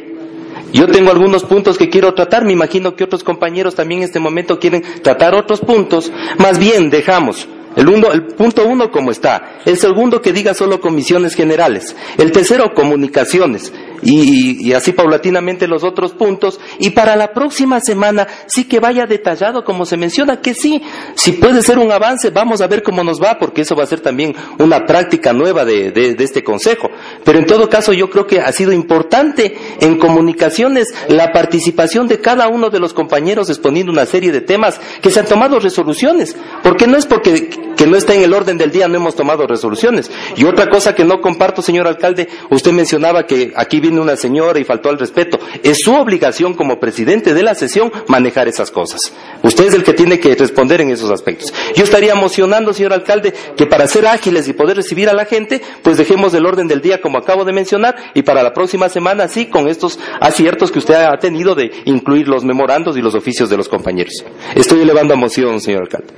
Yo 0.71 0.87
tengo 0.87 1.11
algunos 1.11 1.43
puntos 1.43 1.77
que 1.77 1.89
quiero 1.89 2.13
tratar, 2.13 2.45
me 2.45 2.53
imagino 2.53 2.95
que 2.95 3.03
otros 3.03 3.25
compañeros 3.25 3.75
también 3.75 3.99
en 3.99 4.05
este 4.05 4.19
momento 4.19 4.59
quieren 4.59 4.81
tratar 5.01 5.35
otros 5.35 5.59
puntos. 5.59 6.09
Más 6.37 6.57
bien, 6.57 6.89
dejamos 6.89 7.49
el, 7.75 7.87
el, 7.89 8.23
punto 8.35 8.67
uno 8.67 8.91
como 8.91 9.11
está. 9.11 9.59
El 9.65 9.77
segundo 9.77 10.21
que 10.21 10.33
diga 10.33 10.53
solo 10.53 10.79
comisiones 10.81 11.35
generales. 11.35 11.95
El 12.17 12.31
tercero 12.31 12.73
comunicaciones 12.73 13.71
y, 14.03 14.73
así 14.73 14.91
paulatinamente 14.91 15.67
los 15.67 15.83
otros 15.83 16.13
puntos. 16.13 16.59
Y 16.79 16.91
para 16.91 17.15
la 17.15 17.33
próxima 17.33 17.79
semana 17.79 18.27
sí 18.47 18.65
que 18.65 18.79
vaya 18.79 19.05
detallado, 19.05 19.63
como 19.63 19.85
se 19.85 19.97
menciona, 19.97 20.41
que 20.41 20.53
sí, 20.53 20.81
si 21.15 21.33
puede 21.33 21.61
ser 21.61 21.79
un 21.79 21.91
avance, 21.91 22.29
vamos 22.29 22.61
a 22.61 22.67
ver 22.67 22.83
cómo 22.83 23.03
nos 23.03 23.21
va, 23.21 23.37
porque 23.39 23.61
eso 23.61 23.75
va 23.75 23.83
a 23.83 23.87
ser 23.87 23.99
también 23.99 24.35
una 24.59 24.85
práctica 24.85 25.33
nueva 25.33 25.65
de, 25.65 25.91
de 25.91 26.15
este 26.23 26.43
Consejo. 26.43 26.89
Pero 27.23 27.39
en 27.39 27.45
todo 27.45 27.69
caso 27.69 27.93
yo 27.93 28.09
creo 28.09 28.27
que 28.27 28.39
ha 28.39 28.51
sido 28.51 28.71
importante 28.71 29.55
en 29.79 29.97
comunicaciones 29.97 30.93
la 31.07 31.31
participación 31.31 32.07
de 32.07 32.19
cada 32.19 32.47
uno 32.47 32.69
de 32.69 32.79
los 32.79 32.93
compañeros 32.93 33.49
exponiendo 33.49 33.91
una 33.91 34.05
serie 34.05 34.31
de 34.31 34.41
temas 34.41 34.79
que 35.01 35.11
se 35.11 35.19
han 35.19 35.25
tomado 35.25 35.59
resoluciones, 35.59 36.35
porque 36.61 36.87
no 36.87 36.97
es 36.97 37.05
porque 37.05 37.49
que 37.75 37.87
no 37.87 37.97
está 37.97 38.13
en 38.13 38.23
el 38.23 38.33
orden 38.33 38.57
del 38.57 38.71
día 38.71 38.87
no 38.87 38.95
hemos 38.95 39.15
tomado 39.15 39.47
resoluciones. 39.47 40.11
Y 40.35 40.45
otra 40.45 40.69
cosa 40.69 40.95
que 40.95 41.03
no 41.03 41.21
comparto, 41.21 41.61
señor 41.61 41.87
alcalde, 41.87 42.27
usted 42.49 42.71
mencionaba 42.71 43.25
que 43.25 43.53
aquí 43.55 43.79
viene 43.79 43.92
una 44.01 44.15
señora 44.15 44.59
y 44.59 44.63
faltó 44.63 44.89
al 44.89 44.99
respeto. 44.99 45.39
Es 45.63 45.79
su 45.83 45.93
obligación 45.93 46.53
como 46.53 46.79
presidente 46.79 47.33
de 47.33 47.43
la 47.43 47.55
sesión 47.55 47.91
manejar 48.07 48.47
esas 48.47 48.71
cosas. 48.71 49.13
Usted 49.43 49.67
es 49.67 49.73
el 49.73 49.83
que 49.83 49.93
tiene 49.93 50.19
que 50.19 50.35
responder 50.35 50.81
en 50.81 50.91
esos 50.91 51.11
aspectos. 51.11 51.53
Yo 51.75 51.83
estaría 51.83 52.13
emocionando, 52.13 52.73
señor 52.73 52.93
alcalde, 52.93 53.33
que 53.55 53.65
para 53.65 53.87
ser 53.87 54.07
ágiles 54.07 54.47
y 54.47 54.53
poder 54.53 54.77
recibir 54.77 55.09
a 55.09 55.13
la 55.13 55.25
gente, 55.25 55.61
pues 55.81 55.97
dejemos 55.97 56.33
el 56.33 56.45
orden 56.45 56.67
del 56.67 56.81
día 56.81 57.01
como 57.01 57.17
acabo 57.17 57.45
de 57.45 57.53
mencionar 57.53 57.95
y 58.13 58.23
para 58.23 58.43
la 58.43 58.53
próxima 58.53 58.89
semana 58.89 59.27
sí 59.27 59.47
con 59.47 59.67
estos 59.67 59.99
aciertos 60.19 60.71
que 60.71 60.79
usted 60.79 60.95
ha 60.95 61.17
tenido 61.17 61.55
de 61.55 61.71
incluir 61.85 62.27
los 62.27 62.43
memorandos 62.43 62.97
y 62.97 63.01
los 63.01 63.15
oficios 63.15 63.49
de 63.49 63.57
los 63.57 63.69
compañeros. 63.69 64.23
Estoy 64.55 64.81
elevando 64.81 65.13
a 65.13 65.17
moción, 65.17 65.59
señor 65.59 65.83
alcalde. 65.83 66.13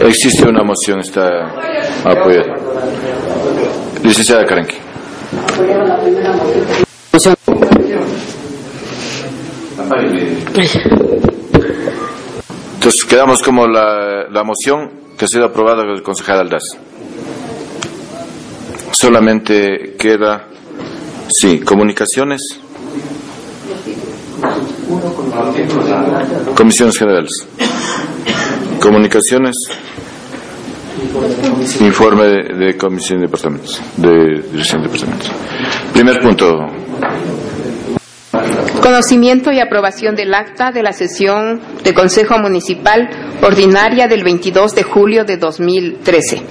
Existe 0.00 0.48
una 0.48 0.62
moción, 0.62 1.00
está 1.00 1.52
apoyada. 2.04 2.54
Licenciada 4.02 4.46
Karenki. 9.88 10.38
Entonces 12.74 13.04
quedamos 13.04 13.42
como 13.42 13.66
la, 13.66 14.28
la 14.30 14.44
moción 14.44 14.90
que 15.18 15.24
ha 15.24 15.28
sido 15.28 15.46
aprobada 15.46 15.82
por 15.82 15.94
el 15.94 16.02
concejal 16.02 16.40
Aldaz. 16.40 16.62
Solamente 18.92 19.96
queda, 19.98 20.46
sí, 21.28 21.60
comunicaciones. 21.60 22.40
Comisiones 26.54 26.98
generales. 26.98 27.46
Comunicaciones. 28.80 29.54
Informe 31.80 32.24
de, 32.24 32.76
comisión 32.76 33.20
de 33.20 33.26
departamentos, 33.26 33.80
de 33.96 34.42
dirección 34.50 34.82
de 34.82 34.88
departamentos. 34.88 35.30
Primer 35.92 36.20
punto. 36.20 36.66
Conocimiento 38.82 39.52
y 39.52 39.60
aprobación 39.60 40.14
del 40.14 40.34
acta 40.34 40.70
de 40.70 40.82
la 40.82 40.92
sesión 40.92 41.60
de 41.84 41.94
Consejo 41.94 42.38
Municipal 42.38 43.08
Ordinaria 43.42 44.08
del 44.08 44.24
22 44.24 44.74
de 44.74 44.82
julio 44.82 45.24
de 45.24 45.36
2013. 45.36 46.42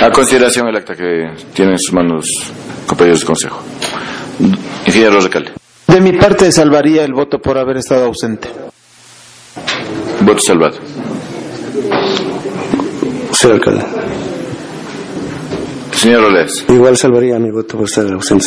A 0.00 0.10
consideración 0.10 0.68
el 0.68 0.76
acta 0.76 0.94
que 0.94 1.30
tienen 1.52 1.74
en 1.74 1.78
sus 1.78 1.92
manos 1.92 2.28
compañeros 2.86 3.20
del 3.20 3.26
Consejo. 3.26 3.62
Ingeniero 4.86 5.20
Recalde. 5.20 5.52
De 5.86 6.00
mi 6.00 6.12
parte 6.12 6.52
salvaría 6.52 7.04
el 7.04 7.12
voto 7.12 7.38
por 7.38 7.58
haber 7.58 7.78
estado 7.78 8.06
ausente. 8.06 8.48
Voto 10.20 10.40
salvado. 10.40 10.76
Señor 13.36 13.56
alcalde. 13.56 13.84
Señor 15.92 16.24
Olés. 16.24 16.64
Igual 16.68 16.96
salvaría 16.96 17.38
mi 17.38 17.50
voto 17.50 17.76
por 17.76 17.86
estar 17.86 18.06
ausente. 18.10 18.46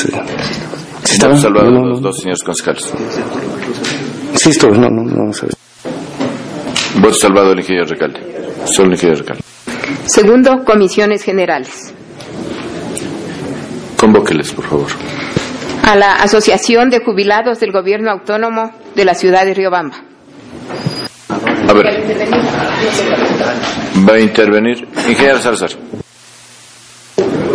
¿Sí 1.04 1.14
estaba? 1.14 1.38
salvado 1.38 1.70
no, 1.70 1.82
no, 1.82 1.88
los 1.90 2.02
dos 2.02 2.18
señores 2.20 2.42
concejales. 2.44 2.92
Sí, 4.36 4.50
estoy. 4.50 4.72
No, 4.80 4.90
no, 4.90 5.04
no. 5.04 5.32
Sabes. 5.32 5.56
Voto 6.96 7.14
salvado 7.14 7.52
el 7.52 7.60
ingeniero 7.60 7.86
Recalde. 7.86 8.20
Solo 8.66 8.88
el 8.88 8.94
ingeniero 8.94 9.20
Recalde. 9.22 9.44
Segundo, 10.06 10.64
comisiones 10.66 11.22
generales. 11.22 11.94
Convóqueles, 13.96 14.52
por 14.54 14.66
favor. 14.66 14.88
A 15.84 15.96
la 15.96 16.16
Asociación 16.16 16.90
de 16.90 17.04
Jubilados 17.04 17.60
del 17.60 17.72
Gobierno 17.72 18.10
Autónomo 18.10 18.72
de 18.96 19.06
la 19.06 19.14
Ciudad 19.14 19.46
de 19.46 19.54
Riobamba. 19.54 20.09
A 21.68 21.74
ver. 21.74 21.86
Va 24.08 24.14
a 24.14 24.20
intervenir. 24.20 24.88
Ingeniero 25.08 25.40
Salazar. 25.40 25.70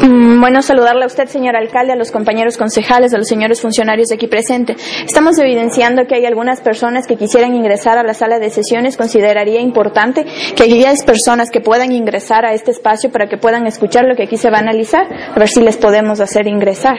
Mm, 0.03 0.41
Bueno, 0.41 0.61
saludarle 0.61 1.05
a 1.05 1.07
usted, 1.07 1.27
señor 1.29 1.57
alcalde, 1.57 1.95
a 1.95 1.97
los 1.97 2.11
compañeros 2.11 2.59
concejales, 2.59 3.15
a 3.15 3.19
los 3.19 3.27
señores 3.27 3.63
funcionarios 3.63 4.13
aquí 4.13 4.27
presentes. 4.27 4.77
Estamos 5.07 5.39
evidenciando 5.39 6.07
que 6.07 6.17
hay 6.17 6.27
algunas 6.27 6.61
personas 6.61 7.07
que 7.07 7.17
quisieran 7.17 7.55
ingresar 7.55 7.97
a 7.97 8.03
la 8.03 8.13
sala 8.13 8.39
de 8.39 8.51
sesiones. 8.51 8.99
Consideraría 8.99 9.61
importante 9.63 10.27
que 10.55 10.65
aquellas 10.65 11.03
personas 11.03 11.51
que 11.51 11.61
puedan 11.63 11.93
ingresar 11.93 12.45
a 12.45 12.53
este 12.53 12.73
espacio 12.73 13.11
para 13.11 13.27
que 13.29 13.39
puedan 13.39 13.67
escuchar 13.67 14.05
lo 14.05 14.15
que 14.17 14.25
aquí 14.25 14.37
se 14.37 14.51
va 14.51 14.59
a 14.59 14.61
analizar, 14.61 15.07
a 15.35 15.39
ver 15.39 15.49
si 15.49 15.63
les 15.63 15.79
podemos 15.79 16.21
hacer 16.21 16.47
ingresar. 16.47 16.97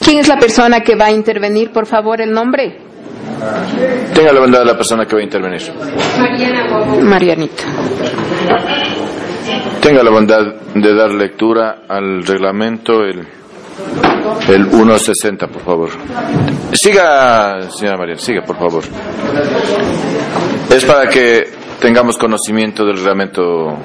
¿Quién 0.00 0.18
es 0.20 0.28
la 0.28 0.38
persona 0.38 0.80
que 0.80 0.96
va 0.96 1.06
a 1.06 1.10
intervenir? 1.12 1.70
Por 1.72 1.86
favor, 1.86 2.22
el 2.22 2.32
nombre. 2.32 2.78
Tenga 4.14 4.32
la 4.32 4.40
bondad 4.40 4.60
de 4.60 4.64
la 4.64 4.76
persona 4.76 5.06
que 5.06 5.14
va 5.14 5.20
a 5.20 5.24
intervenir. 5.24 5.62
Marianita. 7.02 7.64
Tenga 9.80 10.02
la 10.02 10.10
bondad 10.10 10.40
de 10.74 10.94
dar 10.94 11.10
lectura 11.10 11.82
al 11.88 12.24
reglamento, 12.24 13.04
el, 13.04 13.26
el 14.48 14.70
160, 14.70 15.46
por 15.48 15.62
favor. 15.62 15.90
Siga, 16.72 17.70
señora 17.70 17.98
María, 17.98 18.16
siga, 18.16 18.42
por 18.42 18.56
favor. 18.56 18.82
Es 20.70 20.84
para 20.84 21.08
que 21.08 21.48
tengamos 21.80 22.16
conocimiento 22.16 22.84
del 22.84 22.96
reglamento, 22.96 23.76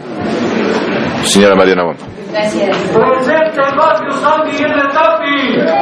señora 1.25 1.55
Mariana 1.55 1.83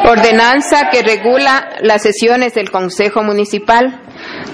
Ordenanza 0.06 0.90
que 0.90 1.02
regula 1.04 1.70
las 1.82 2.04
sesiones 2.04 2.54
del 2.54 2.72
Consejo 2.72 3.22
Municipal 3.22 4.02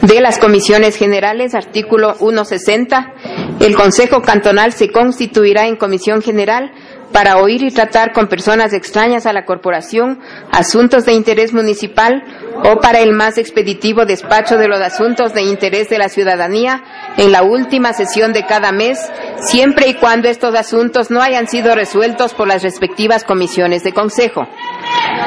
de 0.02 0.20
las 0.20 0.40
Comisiones 0.40 0.96
Generales, 0.96 1.54
artículo 1.54 2.16
160. 2.16 3.14
El 3.60 3.76
Consejo 3.76 4.22
Cantonal 4.22 4.74
se 4.74 4.90
constituirá 4.90 5.68
en 5.68 5.76
Comisión 5.76 6.22
General 6.22 6.72
para 7.14 7.38
oír 7.38 7.64
y 7.64 7.72
tratar 7.72 8.12
con 8.12 8.28
personas 8.28 8.74
extrañas 8.74 9.26
a 9.26 9.34
la 9.34 9.46
corporación 9.46 10.20
asuntos 10.52 11.06
de 11.06 11.14
interés 11.14 11.54
municipal 11.54 12.24
o 12.66 12.80
para 12.82 13.00
el 13.00 13.14
más 13.14 13.38
expeditivo 13.38 14.06
despacho 14.06 14.58
de 14.58 14.68
los 14.68 14.82
asuntos 14.82 15.34
de 15.34 15.44
interés 15.44 15.90
de 15.90 16.00
la 16.00 16.10
ciudadanía 16.10 16.84
en 17.18 17.32
la 17.32 17.44
última 17.44 17.94
sesión 17.94 18.34
de 18.34 18.46
cada 18.46 18.72
mes, 18.72 19.00
siempre 19.38 19.88
y 19.88 19.94
cuando 19.94 20.28
estos 20.28 20.56
asuntos 20.56 21.12
no 21.12 21.22
hayan 21.22 21.48
sido 21.48 21.76
resueltos 21.76 22.34
por 22.34 22.48
las 22.48 22.64
respectivas 22.64 23.24
comisiones 23.24 23.84
de 23.84 23.94
consejo. 23.94 24.48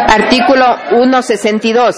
Artículo 0.09 0.77
162. 0.91 1.97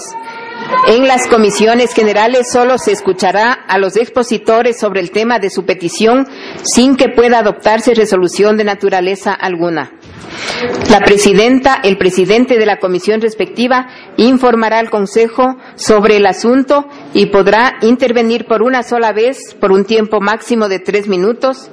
En 0.87 1.07
las 1.07 1.27
comisiones 1.27 1.93
generales 1.93 2.51
solo 2.51 2.77
se 2.77 2.91
escuchará 2.91 3.53
a 3.53 3.77
los 3.77 3.95
expositores 3.95 4.79
sobre 4.79 5.01
el 5.01 5.11
tema 5.11 5.37
de 5.37 5.49
su 5.49 5.63
petición 5.63 6.27
sin 6.63 6.95
que 6.95 7.09
pueda 7.09 7.39
adoptarse 7.39 7.93
resolución 7.93 8.57
de 8.57 8.63
naturaleza 8.63 9.33
alguna. 9.33 9.91
La 10.89 10.99
presidenta, 11.01 11.79
el 11.83 11.97
presidente 11.97 12.57
de 12.57 12.65
la 12.65 12.79
comisión 12.79 13.21
respectiva, 13.21 13.87
informará 14.17 14.79
al 14.79 14.89
Consejo 14.89 15.57
sobre 15.75 16.17
el 16.17 16.25
asunto 16.25 16.87
y 17.13 17.27
podrá 17.27 17.75
intervenir 17.81 18.45
por 18.45 18.63
una 18.63 18.83
sola 18.83 19.11
vez 19.11 19.55
por 19.59 19.71
un 19.71 19.85
tiempo 19.85 20.21
máximo 20.21 20.67
de 20.67 20.79
tres 20.79 21.07
minutos, 21.07 21.69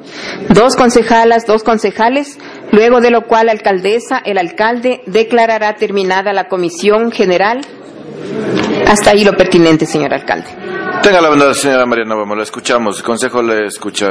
dos 0.51 0.77
concejalas, 0.77 1.47
dos 1.47 1.63
concejales, 1.63 2.39
luego 2.71 3.01
de 3.01 3.11
lo 3.11 3.23
cual 3.27 3.47
la 3.47 3.53
alcaldesa, 3.53 4.19
el 4.19 4.39
alcalde, 4.39 5.01
declarará 5.07 5.75
terminada 5.77 6.33
la 6.33 6.49
comisión 6.49 7.11
general 7.11 7.63
hasta 8.87 9.11
ahí 9.11 9.25
lo 9.25 9.33
pertinente, 9.33 9.87
señor 9.87 10.13
alcalde. 10.15 10.49
Tenga 11.03 11.21
la 11.21 11.29
bondad, 11.29 11.53
señora 11.53 11.87
Mariana 11.87 12.15
Bomba, 12.15 12.37
la 12.37 12.43
escuchamos. 12.43 12.99
El 12.99 13.05
consejo 13.05 13.43
le 13.43 13.67
escucha. 13.67 14.07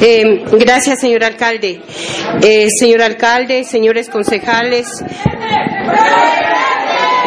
Eh, 0.00 0.44
gracias, 0.52 1.00
señor 1.00 1.24
alcalde. 1.24 1.80
Eh, 2.42 2.68
señor 2.70 3.02
alcalde, 3.02 3.64
señores 3.64 4.08
concejales. 4.08 4.86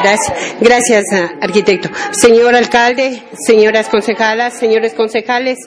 Gracias, 0.01 0.33
gracias, 0.61 1.05
arquitecto. 1.41 1.89
Señor 2.11 2.55
alcalde, 2.55 3.21
señoras 3.45 3.89
concejalas, 3.89 4.57
señores 4.57 4.93
concejales, 4.93 5.57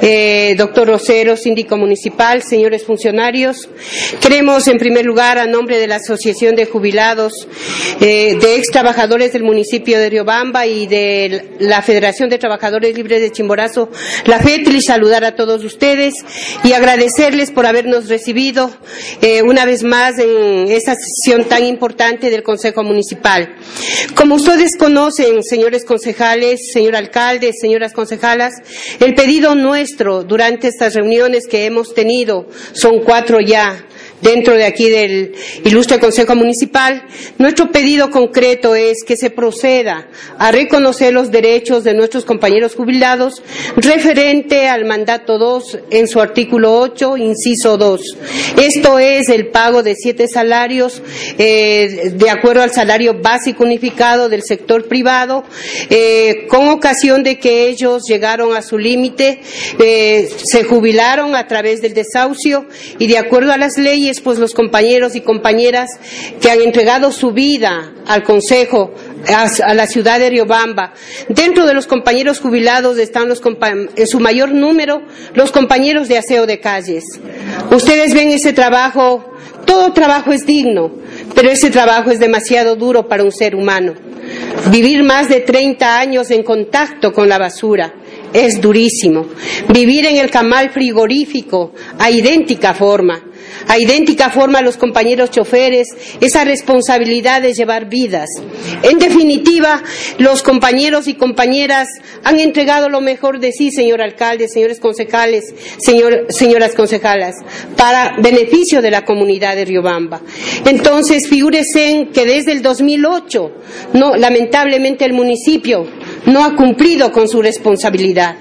eh, 0.00 0.54
doctor 0.56 0.88
Rosero, 0.88 1.36
síndico 1.36 1.76
municipal, 1.76 2.42
señores 2.42 2.84
funcionarios, 2.84 3.68
queremos 4.20 4.68
en 4.68 4.78
primer 4.78 5.04
lugar, 5.04 5.38
a 5.38 5.46
nombre 5.46 5.78
de 5.78 5.86
la 5.86 5.96
Asociación 5.96 6.54
de 6.54 6.66
Jubilados 6.66 7.48
eh, 8.00 8.36
de 8.40 8.56
Ex 8.56 8.70
Trabajadores 8.70 9.32
del 9.32 9.42
municipio 9.42 9.98
de 9.98 10.10
Riobamba 10.10 10.66
y 10.66 10.86
de 10.86 11.56
la 11.58 11.82
Federación 11.82 12.28
de 12.28 12.38
Trabajadores 12.38 12.94
Libres 12.94 13.20
de 13.20 13.32
Chimborazo, 13.32 13.90
la 14.26 14.38
FETRI, 14.38 14.82
saludar 14.82 15.24
a 15.24 15.34
todos 15.34 15.64
ustedes 15.64 16.14
y 16.62 16.72
agradecerles 16.72 17.50
por 17.50 17.66
habernos 17.66 18.08
recibido 18.08 18.70
eh, 19.20 19.42
una 19.42 19.64
vez 19.64 19.82
más 19.82 20.18
en 20.18 20.70
esta 20.70 20.94
sesión 20.94 21.44
tan 21.44 21.64
importante 21.64 22.30
del 22.30 22.42
Consejo 22.42 22.82
Municipal. 22.82 23.54
Como 24.14 24.36
ustedes 24.36 24.76
conocen, 24.76 25.42
señores 25.42 25.84
concejales, 25.84 26.72
señor 26.72 26.96
alcalde, 26.96 27.52
señoras 27.52 27.92
concejalas, 27.92 28.54
el 29.00 29.14
pedido 29.14 29.54
nuestro 29.54 30.24
durante 30.24 30.68
estas 30.68 30.94
reuniones 30.94 31.46
que 31.46 31.66
hemos 31.66 31.94
tenido, 31.94 32.46
son 32.72 33.00
cuatro 33.00 33.40
ya, 33.40 33.86
dentro 34.24 34.56
de 34.56 34.64
aquí 34.64 34.88
del 34.88 35.34
ilustre 35.64 36.00
Consejo 36.00 36.34
Municipal, 36.34 37.04
nuestro 37.38 37.70
pedido 37.70 38.10
concreto 38.10 38.74
es 38.74 39.04
que 39.06 39.16
se 39.16 39.30
proceda 39.30 40.08
a 40.38 40.50
reconocer 40.50 41.12
los 41.12 41.30
derechos 41.30 41.84
de 41.84 41.94
nuestros 41.94 42.24
compañeros 42.24 42.74
jubilados 42.74 43.42
referente 43.76 44.66
al 44.68 44.86
mandato 44.86 45.38
2 45.38 45.78
en 45.90 46.08
su 46.08 46.20
artículo 46.20 46.78
8, 46.80 47.18
inciso 47.18 47.76
2. 47.76 48.00
Esto 48.60 48.98
es 48.98 49.28
el 49.28 49.48
pago 49.48 49.82
de 49.82 49.94
siete 49.94 50.26
salarios 50.26 51.02
eh, 51.38 52.12
de 52.14 52.30
acuerdo 52.30 52.62
al 52.62 52.70
salario 52.70 53.20
básico 53.20 53.64
unificado 53.64 54.30
del 54.30 54.42
sector 54.42 54.88
privado, 54.88 55.44
eh, 55.90 56.46
con 56.48 56.68
ocasión 56.68 57.22
de 57.22 57.38
que 57.38 57.68
ellos 57.68 58.04
llegaron 58.08 58.56
a 58.56 58.62
su 58.62 58.78
límite, 58.78 59.40
eh, 59.78 60.30
se 60.42 60.64
jubilaron 60.64 61.36
a 61.36 61.46
través 61.46 61.82
del 61.82 61.92
desahucio 61.92 62.66
y 62.98 63.06
de 63.06 63.18
acuerdo 63.18 63.52
a 63.52 63.58
las 63.58 63.76
leyes 63.76 64.13
pues 64.20 64.38
los 64.38 64.54
compañeros 64.54 65.14
y 65.16 65.20
compañeras 65.20 65.90
que 66.40 66.50
han 66.50 66.60
entregado 66.60 67.12
su 67.12 67.32
vida 67.32 67.92
al 68.06 68.22
Consejo, 68.22 68.92
a, 69.28 69.74
la 69.74 69.86
ciudad 69.86 70.18
de 70.18 70.30
Riobamba. 70.30 70.92
Dentro 71.28 71.66
de 71.66 71.74
los 71.74 71.86
compañeros 71.86 72.40
jubilados 72.40 72.98
están 72.98 73.28
los 73.28 73.42
en 73.96 74.06
su 74.06 74.20
mayor 74.20 74.50
número 74.50 75.02
los 75.34 75.50
compañeros 75.50 76.08
de 76.08 76.18
aseo 76.18 76.46
de 76.46 76.60
calles. 76.60 77.04
Ustedes 77.70 78.14
ven 78.14 78.30
ese 78.30 78.52
trabajo, 78.52 79.34
todo 79.64 79.92
trabajo 79.92 80.32
es 80.32 80.46
digno, 80.46 80.92
pero 81.34 81.50
ese 81.50 81.70
trabajo 81.70 82.10
es 82.10 82.18
demasiado 82.18 82.76
duro 82.76 83.08
para 83.08 83.24
un 83.24 83.32
ser 83.32 83.54
humano. 83.54 83.94
Vivir 84.70 85.02
más 85.02 85.28
de 85.28 85.40
30 85.40 85.98
años 85.98 86.30
en 86.30 86.42
contacto 86.42 87.12
con 87.12 87.28
la 87.28 87.38
basura 87.38 87.94
es 88.32 88.60
durísimo. 88.60 89.26
Vivir 89.72 90.06
en 90.06 90.16
el 90.16 90.30
camal 90.30 90.70
frigorífico 90.70 91.72
a 91.98 92.10
idéntica 92.10 92.74
forma 92.74 93.22
a 93.68 93.78
idéntica 93.78 94.30
forma 94.30 94.62
los 94.62 94.76
compañeros 94.76 95.30
choferes 95.30 95.88
esa 96.20 96.44
responsabilidad 96.44 97.42
de 97.42 97.54
llevar 97.54 97.88
vidas. 97.88 98.28
En 98.82 98.98
definitiva, 98.98 99.82
los 100.18 100.42
compañeros 100.42 101.08
y 101.08 101.14
compañeras 101.14 101.88
han 102.22 102.38
entregado 102.40 102.88
lo 102.88 103.00
mejor 103.00 103.40
de 103.40 103.52
sí, 103.52 103.70
señor 103.70 104.02
alcalde, 104.02 104.48
señores 104.48 104.80
concejales, 104.80 105.54
señoras 106.28 106.74
concejalas, 106.74 107.36
para 107.76 108.16
beneficio 108.20 108.82
de 108.82 108.90
la 108.90 109.04
comunidad 109.04 109.56
de 109.56 109.64
Riobamba. 109.64 110.20
Entonces, 110.64 111.28
figúrense 111.28 112.08
que 112.12 112.26
desde 112.26 112.52
el 112.52 112.62
2008, 112.62 113.52
no, 113.94 114.16
lamentablemente 114.16 115.04
el 115.04 115.12
municipio 115.12 115.86
no 116.26 116.44
ha 116.44 116.54
cumplido 116.56 117.12
con 117.12 117.28
su 117.28 117.42
responsabilidad. 117.42 118.36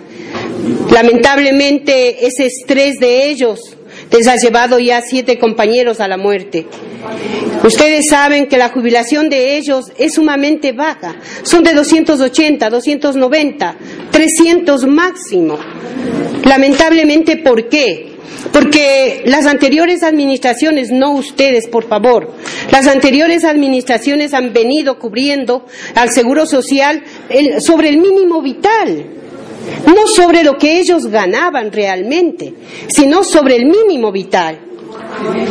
Lamentablemente 0.91 2.26
ese 2.26 2.45
estrés 2.45 2.99
de 2.99 3.30
ellos 3.30 3.76
les 4.13 4.28
ha 4.28 4.36
llevado 4.36 4.78
ya 4.78 5.02
siete 5.02 5.39
compañeros 5.39 5.99
a 5.99 6.08
la 6.08 6.17
muerte. 6.17 6.67
Ustedes 7.63 8.06
saben 8.10 8.47
que 8.47 8.58
la 8.58 8.69
jubilación 8.69 9.28
de 9.28 9.58
ellos 9.58 9.86
es 9.97 10.13
sumamente 10.13 10.71
baja. 10.71 11.15
Son 11.41 11.63
de 11.63 11.73
280, 11.73 12.69
290, 12.69 13.76
300 14.12 14.86
máximo. 14.86 15.58
Lamentablemente, 16.45 17.38
¿por 17.38 17.67
qué? 17.69 18.13
Porque 18.52 19.23
las 19.26 19.47
anteriores 19.47 20.04
administraciones, 20.04 20.91
no 20.91 21.13
ustedes, 21.13 21.67
por 21.67 21.88
favor, 21.88 22.36
las 22.71 22.86
anteriores 22.86 23.43
administraciones 23.43 24.36
han 24.36 24.54
venido 24.54 24.99
cubriendo 24.99 25.65
al 25.95 26.12
Seguro 26.12 26.45
Social 26.45 27.04
sobre 27.60 27.89
el 27.89 27.97
mínimo 27.97 28.43
vital 28.43 29.22
no 29.86 30.07
sobre 30.07 30.43
lo 30.43 30.57
que 30.57 30.80
ellos 30.80 31.07
ganaban 31.07 31.72
realmente, 31.72 32.53
sino 32.88 33.24
sobre 33.24 33.55
el 33.55 33.66
mínimo 33.66 34.11
vital. 34.11 34.59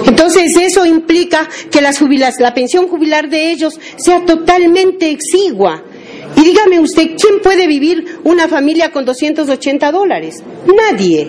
Entonces 0.07 0.57
eso 0.57 0.85
implica 0.85 1.49
que 1.71 1.81
la 1.81 2.55
pensión 2.55 2.89
jubilar 2.89 3.29
de 3.29 3.51
ellos 3.51 3.79
sea 3.97 4.25
totalmente 4.25 5.11
exigua. 5.11 5.83
Y 6.37 6.45
dígame 6.45 6.81
usted, 6.81 7.11
¿quién 7.19 7.41
puede 7.43 7.67
vivir 7.67 8.19
una 8.25 8.49
familia 8.49 8.91
con 8.91 9.05
280 9.05 9.93
dólares? 9.93 10.43
Nadie. 10.67 11.29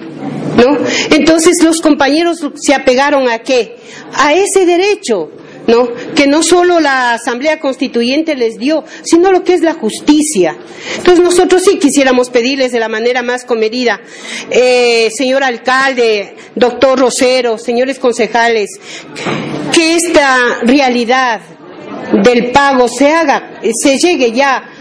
¿no? 0.58 0.78
Entonces 1.12 1.62
los 1.64 1.82
compañeros 1.82 2.38
se 2.56 2.74
apegaron 2.74 3.30
a 3.30 3.40
qué? 3.40 3.76
A 4.14 4.34
ese 4.34 4.66
derecho, 4.66 5.30
¿no? 5.68 5.90
Que 6.16 6.28
no 6.28 6.44
solo 6.44 6.80
la 6.80 7.14
Asamblea 7.14 7.60
Constituyente 7.60 8.36
les 8.36 8.58
dio, 8.58 8.84
sino 9.04 9.32
lo 9.32 9.44
que 9.44 9.54
es 9.54 9.62
la 9.62 9.74
justicia. 9.74 10.58
Entonces 10.98 11.24
nosotros 11.24 11.64
sí 11.64 11.80
quisiéramos 11.80 12.30
pedirles 12.30 12.72
de 12.72 12.80
la 12.80 12.90
manera 12.90 13.22
más 13.22 13.46
comedida, 13.46 14.02
eh, 14.50 15.10
señor 15.16 15.44
alcalde, 15.44 16.36
doctor 16.56 17.00
Rosero, 17.00 17.58
señores 17.58 18.00
concejales, 18.00 18.70
que 19.74 19.96
esta 19.96 20.60
realidad 20.64 21.42
del 22.24 22.52
pago 22.52 22.88
se 22.88 23.10
haga, 23.10 23.60
se 23.74 23.98
llegue 23.98 24.32
ya 24.32 24.73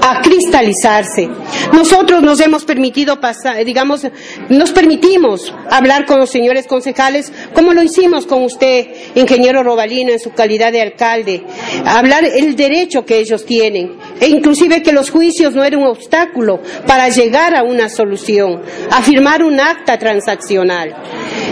a 0.00 0.20
cristalizarse. 0.20 1.28
Nosotros 1.72 2.22
nos 2.22 2.40
hemos 2.40 2.64
permitido 2.64 3.20
pasar, 3.20 3.64
digamos, 3.64 4.06
nos 4.48 4.70
permitimos 4.70 5.52
hablar 5.70 6.06
con 6.06 6.18
los 6.20 6.30
señores 6.30 6.66
concejales, 6.66 7.32
como 7.54 7.72
lo 7.72 7.82
hicimos 7.82 8.26
con 8.26 8.44
usted, 8.44 8.86
ingeniero 9.14 9.62
Robalino, 9.62 10.12
en 10.12 10.20
su 10.20 10.30
calidad 10.32 10.72
de 10.72 10.82
alcalde, 10.82 11.42
hablar 11.84 12.24
el 12.24 12.56
derecho 12.56 13.04
que 13.04 13.18
ellos 13.18 13.44
tienen, 13.44 13.96
e 14.20 14.28
inclusive 14.28 14.82
que 14.82 14.92
los 14.92 15.10
juicios 15.10 15.54
no 15.54 15.64
eran 15.64 15.80
un 15.80 15.88
obstáculo 15.88 16.60
para 16.86 17.08
llegar 17.08 17.54
a 17.54 17.62
una 17.62 17.88
solución, 17.88 18.62
a 18.90 19.02
firmar 19.02 19.42
un 19.42 19.60
acta 19.60 19.98
transaccional. 19.98 20.94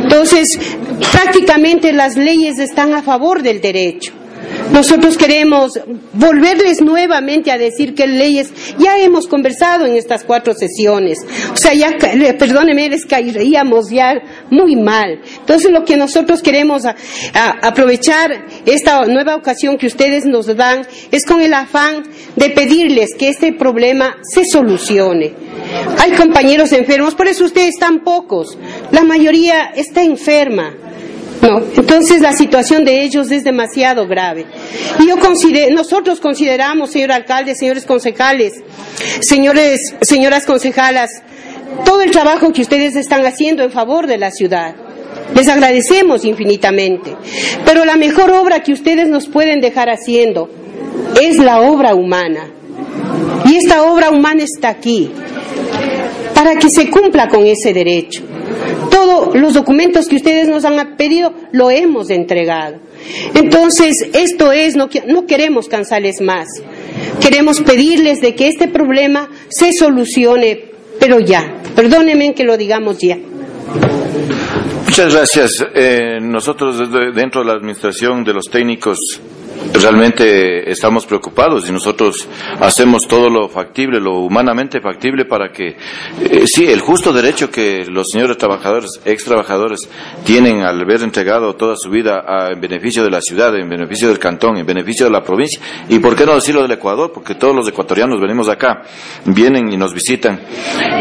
Entonces, 0.02 0.58
prácticamente 1.12 1.92
las 1.92 2.16
leyes 2.16 2.58
están 2.58 2.94
a 2.94 3.02
favor 3.02 3.42
del 3.42 3.60
derecho. 3.60 4.12
Nosotros 4.72 5.16
queremos 5.16 5.78
volverles 6.12 6.80
nuevamente 6.80 7.50
a 7.50 7.58
decir 7.58 7.94
que 7.94 8.06
leyes, 8.06 8.52
ya 8.78 8.98
hemos 8.98 9.26
conversado 9.26 9.86
en 9.86 9.96
estas 9.96 10.24
cuatro 10.24 10.54
sesiones, 10.54 11.18
o 11.52 11.56
sea, 11.56 11.74
ya, 11.74 11.96
perdónenme, 12.38 12.88
les 12.88 13.06
caeríamos 13.06 13.90
ya 13.90 14.14
muy 14.50 14.76
mal. 14.76 15.20
Entonces, 15.38 15.70
lo 15.70 15.84
que 15.84 15.96
nosotros 15.96 16.42
queremos 16.42 16.82
aprovechar 17.62 18.46
esta 18.66 19.04
nueva 19.06 19.36
ocasión 19.36 19.78
que 19.78 19.86
ustedes 19.86 20.24
nos 20.24 20.46
dan 20.56 20.86
es 21.10 21.24
con 21.24 21.40
el 21.40 21.54
afán 21.54 22.04
de 22.36 22.50
pedirles 22.50 23.14
que 23.14 23.28
este 23.28 23.52
problema 23.52 24.16
se 24.22 24.44
solucione. 24.44 25.34
Hay 25.98 26.12
compañeros 26.12 26.72
enfermos, 26.72 27.14
por 27.14 27.28
eso 27.28 27.44
ustedes 27.44 27.70
están 27.70 28.00
pocos, 28.00 28.58
la 28.90 29.04
mayoría 29.04 29.72
está 29.76 30.02
enferma. 30.02 30.74
No, 31.44 31.60
entonces 31.76 32.22
la 32.22 32.32
situación 32.32 32.86
de 32.86 33.02
ellos 33.02 33.30
es 33.30 33.44
demasiado 33.44 34.06
grave. 34.08 34.46
Y 34.98 35.72
nosotros 35.72 36.18
consideramos, 36.18 36.90
señor 36.90 37.12
alcalde, 37.12 37.54
señores 37.54 37.84
concejales, 37.84 38.54
señores, 39.20 39.94
señoras 40.00 40.46
concejalas, 40.46 41.10
todo 41.84 42.00
el 42.00 42.10
trabajo 42.10 42.52
que 42.52 42.62
ustedes 42.62 42.96
están 42.96 43.26
haciendo 43.26 43.62
en 43.62 43.70
favor 43.70 44.06
de 44.06 44.16
la 44.16 44.30
ciudad. 44.30 44.74
Les 45.34 45.48
agradecemos 45.48 46.24
infinitamente. 46.24 47.14
Pero 47.66 47.84
la 47.84 47.96
mejor 47.96 48.30
obra 48.30 48.60
que 48.60 48.72
ustedes 48.72 49.08
nos 49.08 49.28
pueden 49.28 49.60
dejar 49.60 49.90
haciendo 49.90 50.48
es 51.20 51.38
la 51.38 51.60
obra 51.60 51.94
humana. 51.94 52.48
Y 53.44 53.56
esta 53.56 53.82
obra 53.82 54.10
humana 54.10 54.44
está 54.44 54.70
aquí, 54.70 55.10
para 56.34 56.56
que 56.56 56.70
se 56.70 56.88
cumpla 56.88 57.28
con 57.28 57.46
ese 57.46 57.74
derecho. 57.74 58.22
Todos 58.90 59.34
los 59.34 59.54
documentos 59.54 60.08
que 60.08 60.16
ustedes 60.16 60.48
nos 60.48 60.64
han 60.64 60.96
pedido 60.96 61.34
lo 61.52 61.70
hemos 61.70 62.10
entregado. 62.10 62.76
Entonces, 63.34 64.08
esto 64.12 64.52
es, 64.52 64.76
no, 64.76 64.88
no 65.06 65.26
queremos 65.26 65.68
cansarles 65.68 66.20
más. 66.20 66.48
Queremos 67.20 67.60
pedirles 67.60 68.20
de 68.20 68.34
que 68.34 68.48
este 68.48 68.68
problema 68.68 69.28
se 69.48 69.72
solucione, 69.72 70.72
pero 70.98 71.20
ya. 71.20 71.62
Perdónenme 71.74 72.34
que 72.34 72.44
lo 72.44 72.56
digamos 72.56 72.98
ya. 72.98 73.18
Muchas 74.86 75.12
gracias. 75.12 75.66
Eh, 75.74 76.18
nosotros 76.20 76.78
dentro 77.14 77.40
de 77.40 77.46
la 77.48 77.54
administración 77.54 78.22
de 78.22 78.32
los 78.32 78.44
técnicos 78.44 78.98
realmente 79.72 80.70
estamos 80.70 81.06
preocupados 81.06 81.68
y 81.68 81.72
nosotros 81.72 82.28
hacemos 82.60 83.06
todo 83.06 83.28
lo 83.28 83.48
factible, 83.48 84.00
lo 84.00 84.20
humanamente 84.20 84.80
factible 84.80 85.24
para 85.24 85.50
que, 85.50 85.76
eh, 86.20 86.44
sí, 86.46 86.66
el 86.66 86.80
justo 86.80 87.12
derecho 87.12 87.50
que 87.50 87.84
los 87.86 88.08
señores 88.10 88.38
trabajadores, 88.38 89.00
ex 89.04 89.24
trabajadores, 89.24 89.88
tienen 90.24 90.62
al 90.62 90.80
haber 90.80 91.02
entregado 91.02 91.54
toda 91.54 91.76
su 91.76 91.90
vida 91.90 92.24
en 92.50 92.60
beneficio 92.60 93.02
de 93.04 93.10
la 93.10 93.20
ciudad, 93.20 93.54
en 93.56 93.68
beneficio 93.68 94.08
del 94.08 94.18
cantón, 94.18 94.56
en 94.56 94.66
beneficio 94.66 95.06
de 95.06 95.12
la 95.12 95.22
provincia, 95.22 95.60
y 95.88 95.98
por 95.98 96.16
qué 96.16 96.24
no 96.24 96.34
decirlo 96.34 96.62
del 96.62 96.72
Ecuador, 96.72 97.10
porque 97.12 97.34
todos 97.34 97.54
los 97.54 97.68
ecuatorianos 97.68 98.20
venimos 98.20 98.48
acá, 98.48 98.82
vienen 99.24 99.72
y 99.72 99.76
nos 99.76 99.92
visitan. 99.92 100.40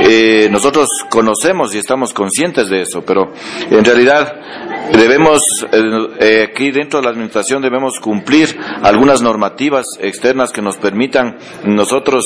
Eh, 0.02 0.48
nosotros 0.52 0.90
conocemos 1.10 1.74
y 1.76 1.78
estamos 1.78 2.14
conscientes 2.14 2.70
de 2.70 2.82
eso, 2.82 3.04
pero 3.06 3.34
en 3.70 3.84
realidad 3.84 4.34
debemos, 4.92 5.42
eh, 5.72 6.48
aquí 6.50 6.72
dentro 6.72 7.00
de 7.00 7.06
la 7.06 7.12
administración 7.12 7.62
debemos 7.62 8.00
cumplir 8.00 8.43
algunas 8.82 9.22
normativas 9.22 9.86
externas 10.00 10.52
que 10.52 10.62
nos 10.62 10.78
permitan 10.78 11.38
nosotros 11.66 12.24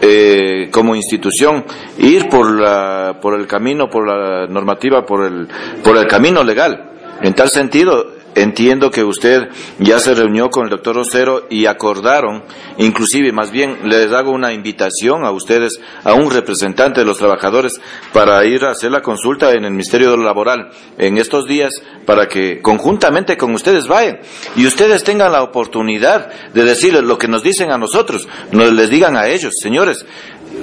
eh, 0.00 0.68
como 0.70 0.94
institución 0.94 1.64
ir 1.98 2.28
por, 2.28 2.60
la, 2.60 3.18
por 3.20 3.38
el 3.38 3.46
camino, 3.46 3.88
por 3.88 4.06
la 4.06 4.46
normativa, 4.46 5.04
por 5.04 5.24
el, 5.24 5.48
por 5.82 5.96
el 5.96 6.06
camino 6.06 6.42
legal. 6.44 6.90
En 7.22 7.34
tal 7.34 7.50
sentido, 7.50 8.19
Entiendo 8.34 8.90
que 8.90 9.02
usted 9.02 9.48
ya 9.78 9.98
se 9.98 10.14
reunió 10.14 10.50
con 10.50 10.64
el 10.64 10.70
doctor 10.70 10.94
Rosero 10.94 11.46
y 11.50 11.66
acordaron, 11.66 12.44
inclusive 12.78 13.32
más 13.32 13.50
bien 13.50 13.88
les 13.88 14.12
hago 14.12 14.30
una 14.30 14.52
invitación 14.52 15.24
a 15.24 15.32
ustedes, 15.32 15.80
a 16.04 16.14
un 16.14 16.30
representante 16.30 17.00
de 17.00 17.06
los 17.06 17.18
trabajadores, 17.18 17.80
para 18.12 18.44
ir 18.44 18.64
a 18.64 18.70
hacer 18.70 18.92
la 18.92 19.02
consulta 19.02 19.50
en 19.52 19.64
el 19.64 19.72
Ministerio 19.72 20.16
Laboral 20.16 20.70
en 20.96 21.18
estos 21.18 21.46
días, 21.46 21.70
para 22.06 22.28
que 22.28 22.62
conjuntamente 22.62 23.36
con 23.36 23.52
ustedes 23.52 23.88
vayan 23.88 24.20
y 24.54 24.66
ustedes 24.66 25.02
tengan 25.02 25.32
la 25.32 25.42
oportunidad 25.42 26.30
de 26.52 26.64
decirles 26.64 27.02
lo 27.02 27.18
que 27.18 27.28
nos 27.28 27.42
dicen 27.42 27.72
a 27.72 27.78
nosotros, 27.78 28.28
nos 28.52 28.72
les 28.72 28.90
digan 28.90 29.16
a 29.16 29.26
ellos, 29.26 29.54
señores, 29.60 30.06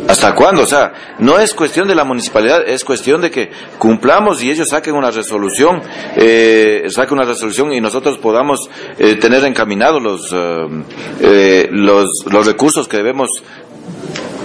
¿Hasta 0.07 0.33
cuándo? 0.33 0.63
O 0.63 0.65
sea, 0.65 0.93
no 1.19 1.37
es 1.37 1.53
cuestión 1.53 1.87
de 1.87 1.95
la 1.95 2.05
municipalidad, 2.05 2.67
es 2.67 2.85
cuestión 2.85 3.21
de 3.21 3.29
que 3.29 3.51
cumplamos 3.77 4.41
y 4.41 4.49
ellos 4.49 4.69
saquen 4.69 4.95
una 4.95 5.11
resolución, 5.11 5.81
eh, 6.15 6.85
saquen 6.89 7.17
una 7.17 7.27
resolución 7.27 7.73
y 7.73 7.81
nosotros 7.81 8.17
podamos 8.17 8.69
eh, 8.99 9.15
tener 9.15 9.43
encaminados 9.43 10.01
los, 10.01 10.31
eh, 10.31 10.83
eh, 11.19 11.69
los, 11.71 12.07
los 12.29 12.45
recursos 12.45 12.87
que 12.87 12.97
debemos 12.97 13.29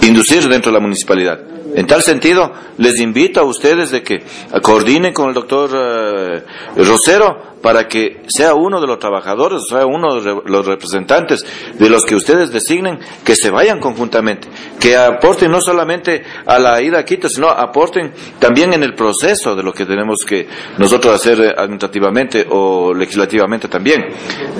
inducir 0.01 0.47
dentro 0.47 0.71
de 0.71 0.77
la 0.77 0.81
municipalidad. 0.81 1.39
En 1.75 1.87
tal 1.87 2.03
sentido, 2.03 2.51
les 2.77 2.99
invito 2.99 3.39
a 3.39 3.43
ustedes 3.43 3.89
de 3.89 4.03
que 4.03 4.23
coordinen 4.61 5.13
con 5.13 5.29
el 5.29 5.33
doctor 5.33 5.71
eh, 5.73 6.43
Rosero 6.77 7.53
para 7.63 7.87
que 7.87 8.21
sea 8.27 8.53
uno 8.53 8.79
de 8.79 8.85
los 8.85 8.99
trabajadores, 8.99 9.63
sea 9.67 9.85
uno 9.85 10.21
de 10.21 10.41
los 10.45 10.65
representantes 10.65 11.43
de 11.73 11.89
los 11.89 12.03
que 12.03 12.15
ustedes 12.15 12.51
designen, 12.51 12.99
que 13.23 13.35
se 13.35 13.49
vayan 13.49 13.79
conjuntamente, 13.79 14.49
que 14.79 14.97
aporten 14.97 15.49
no 15.49 15.61
solamente 15.61 16.23
a 16.45 16.59
la 16.59 16.81
ida 16.81 16.99
a 16.99 17.05
Quito, 17.05 17.29
sino 17.29 17.47
aporten 17.49 18.13
también 18.37 18.73
en 18.73 18.83
el 18.83 18.93
proceso 18.93 19.55
de 19.55 19.63
lo 19.63 19.73
que 19.73 19.85
tenemos 19.85 20.25
que 20.27 20.47
nosotros 20.77 21.15
hacer 21.15 21.39
eh, 21.39 21.53
administrativamente 21.57 22.45
o 22.49 22.93
legislativamente 22.93 23.67
también. 23.67 24.09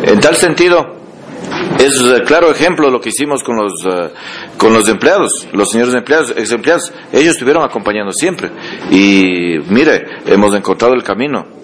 En 0.01 0.20
tal 0.20 0.36
sentido, 0.38 0.95
es 1.80 1.99
el 1.99 2.24
claro 2.24 2.51
ejemplo 2.51 2.89
lo 2.89 3.01
que 3.01 3.10
hicimos 3.10 3.43
con 3.43 3.58
los, 3.58 3.74
eh, 3.86 4.10
con 4.58 4.74
los 4.74 4.88
empleados, 4.88 5.47
los 5.51 5.70
señores 5.70 5.93
empleados, 5.93 6.32
ex 6.32 6.51
empleados. 6.51 6.93
Ellos 7.12 7.34
estuvieron 7.34 7.64
acompañando 7.64 8.12
siempre. 8.12 8.49
Y 8.91 9.60
mire, 9.70 10.06
hemos 10.26 10.56
encontrado 10.56 10.93
el 10.93 11.04
camino. 11.04 11.64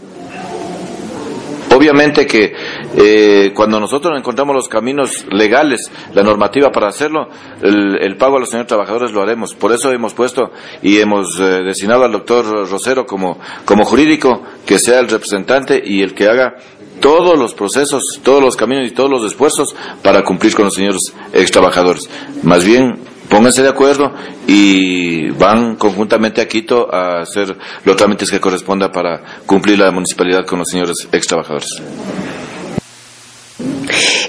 Obviamente 1.75 2.25
que 2.25 2.53
eh, 2.97 3.51
cuando 3.53 3.79
nosotros 3.79 4.17
encontramos 4.17 4.55
los 4.55 4.67
caminos 4.67 5.25
legales, 5.31 5.89
la 6.13 6.23
normativa 6.23 6.71
para 6.71 6.87
hacerlo, 6.87 7.29
el, 7.61 8.17
pago 8.17 8.37
a 8.37 8.39
los 8.39 8.49
señores 8.49 8.67
trabajadores 8.67 9.11
lo 9.11 9.21
haremos. 9.21 9.53
Por 9.53 9.71
eso 9.71 9.91
hemos 9.91 10.13
puesto 10.13 10.51
y 10.81 10.97
hemos 10.97 11.39
eh, 11.39 11.61
designado 11.63 12.03
al 12.03 12.11
doctor 12.11 12.67
Rosero 12.69 13.05
como, 13.05 13.39
como 13.65 13.85
jurídico 13.85 14.43
que 14.65 14.79
sea 14.79 14.99
el 14.99 15.07
representante 15.07 15.81
y 15.83 16.01
el 16.01 16.13
que 16.13 16.27
haga 16.27 16.55
todos 16.99 17.37
los 17.37 17.53
procesos, 17.53 18.03
todos 18.23 18.41
los 18.41 18.55
caminos 18.55 18.87
y 18.87 18.91
todos 18.91 19.09
los 19.09 19.23
esfuerzos 19.25 19.75
para 20.01 20.23
cumplir 20.23 20.55
con 20.55 20.65
los 20.65 20.75
señores 20.75 21.13
ex 21.33 21.51
trabajadores. 21.51 22.09
Más 22.43 22.63
bien, 22.63 22.99
pónganse 23.29 23.61
de 23.61 23.69
acuerdo 23.69 24.11
y 24.47 25.29
van 25.31 25.75
conjuntamente 25.75 26.41
a 26.41 26.47
Quito 26.47 26.93
a 26.93 27.21
hacer 27.21 27.57
los 27.85 27.95
trámites 27.95 28.31
que 28.31 28.39
corresponda 28.39 28.91
para 28.91 29.41
cumplir 29.45 29.79
la 29.79 29.91
municipalidad 29.91 30.45
con 30.45 30.59
los 30.59 30.69
señores 30.69 31.07
ex 31.11 31.27
trabajadores. 31.27 31.81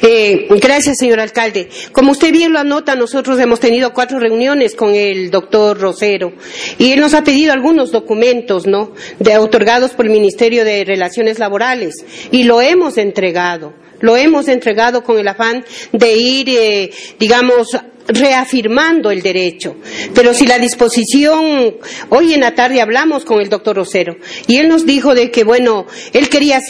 Eh, 0.02 0.48
gracias, 0.60 0.98
señor 0.98 1.20
alcalde. 1.20 1.68
Como 1.92 2.12
usted 2.12 2.32
bien 2.32 2.52
lo 2.52 2.58
anota, 2.58 2.94
nosotros 2.94 3.38
hemos 3.38 3.60
tenido 3.60 3.92
cuatro 3.92 4.18
reuniones 4.18 4.74
con 4.74 4.94
el 4.94 5.30
doctor 5.30 5.78
Rosero 5.78 6.32
y 6.78 6.92
él 6.92 7.00
nos 7.00 7.14
ha 7.14 7.22
pedido 7.22 7.52
algunos 7.52 7.92
documentos, 7.92 8.66
¿no? 8.66 8.92
De 9.18 9.38
otorgados 9.38 9.92
por 9.92 10.06
el 10.06 10.12
Ministerio 10.12 10.64
de 10.64 10.84
Relaciones 10.84 11.38
Laborales 11.38 12.04
y 12.30 12.44
lo 12.44 12.60
hemos 12.60 12.98
entregado. 12.98 13.74
Lo 14.00 14.16
hemos 14.16 14.48
entregado 14.48 15.04
con 15.04 15.18
el 15.18 15.28
afán 15.28 15.64
de 15.92 16.16
ir, 16.16 16.48
eh, 16.48 16.90
digamos, 17.18 17.76
reafirmando 18.12 19.10
el 19.10 19.22
derecho. 19.22 19.76
Pero 20.14 20.34
si 20.34 20.46
la 20.46 20.58
disposición, 20.58 21.76
hoy 22.08 22.34
en 22.34 22.40
la 22.40 22.54
tarde 22.54 22.80
hablamos 22.80 23.24
con 23.24 23.40
el 23.40 23.48
doctor 23.48 23.76
Rosero 23.76 24.16
y 24.46 24.56
él 24.56 24.68
nos 24.68 24.86
dijo 24.86 25.14
de 25.14 25.30
que, 25.30 25.44
bueno, 25.44 25.86
él 26.12 26.28
quería 26.28 26.60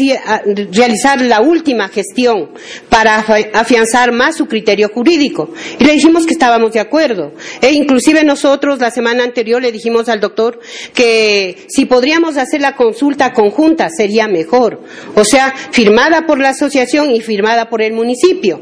realizar 0.73 1.21
la 1.21 1.41
última 1.41 1.89
gestión 1.89 2.51
para 2.89 3.25
afianzar 3.55 4.13
más 4.13 4.37
su 4.37 4.47
criterio 4.47 4.89
jurídico. 4.89 5.53
Y 5.79 5.85
le 5.85 5.93
dijimos 5.93 6.27
que 6.27 6.33
estábamos 6.33 6.73
de 6.73 6.81
acuerdo. 6.81 7.33
E 7.61 7.73
inclusive 7.73 8.25
nosotros 8.25 8.81
la 8.81 8.91
semana 8.91 9.25
anterior 9.25 9.61
le 9.63 9.73
dijimos 9.73 10.09
al 10.09 10.21
doctor 10.21 10.61
que 10.95 11.67
si 11.69 11.87
podríamos 11.87 12.37
hacer 12.37 12.61
la 12.61 12.77
consulta 12.77 13.33
conjunta 13.33 13.89
sería 13.89 14.29
mejor. 14.29 14.83
O 15.15 15.25
sea, 15.25 15.55
firmada 15.71 16.27
por 16.27 16.39
la 16.39 16.51
asociación 16.51 17.11
y 17.11 17.21
firmada 17.21 17.69
por 17.69 17.83
el 17.83 17.93
municipio. 17.93 18.61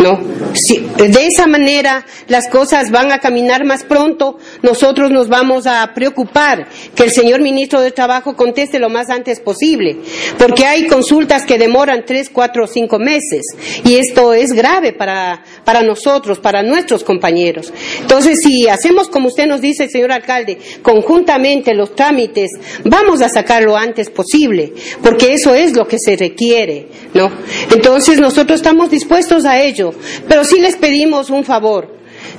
¿No? 0.00 0.20
Si 0.54 0.78
de 0.78 1.26
esa 1.26 1.46
manera 1.46 2.04
las 2.28 2.48
cosas 2.48 2.90
van 2.90 3.12
a 3.12 3.18
caminar 3.18 3.64
más 3.64 3.84
pronto, 3.84 4.38
nosotros 4.62 5.10
nos 5.10 5.28
vamos 5.28 5.66
a 5.66 5.92
preocupar 5.94 6.68
que 6.94 7.04
el 7.04 7.10
señor 7.12 7.40
ministro 7.40 7.80
de 7.80 7.92
Trabajo 7.92 8.34
conteste 8.34 8.78
lo 8.78 8.88
más 8.88 9.10
antes 9.10 9.40
posible, 9.40 9.98
porque 10.38 10.66
hay 10.66 10.86
consultas 10.86 11.44
que 11.44 11.58
demoran 11.58 12.04
tres, 12.04 12.30
cuatro 12.30 12.64
o 12.64 12.66
cinco 12.66 12.98
meses 12.98 13.42
y 13.84 13.96
esto 13.96 14.32
es 14.32 14.52
grave 14.52 14.92
para, 14.92 15.42
para 15.64 15.82
nosotros, 15.82 16.38
para 16.38 16.62
nuestros 16.62 17.04
compañeros. 17.04 17.72
Entonces, 18.00 18.38
si 18.42 18.68
hacemos 18.68 19.08
como 19.08 19.28
usted 19.28 19.46
nos 19.46 19.60
dice, 19.60 19.88
señor 19.88 20.12
alcalde, 20.12 20.58
conjuntamente 20.82 21.74
los 21.74 21.94
trámites, 21.94 22.50
vamos 22.84 23.22
a 23.22 23.28
sacar 23.28 23.62
lo 23.62 23.76
antes 23.76 24.10
posible, 24.10 24.72
porque 25.02 25.32
eso 25.32 25.54
es 25.54 25.76
lo 25.76 25.86
que 25.86 25.98
se 25.98 26.16
requiere, 26.16 26.88
¿no? 27.14 27.30
Entonces, 27.74 28.18
nosotros 28.18 28.60
estamos 28.60 28.90
dispuestos 28.90 29.44
a 29.44 29.60
ello 29.60 29.90
pero 30.28 30.44
sí 30.44 30.60
les 30.60 30.76
pedimos 30.76 31.30
un 31.30 31.44
favor, 31.44 31.88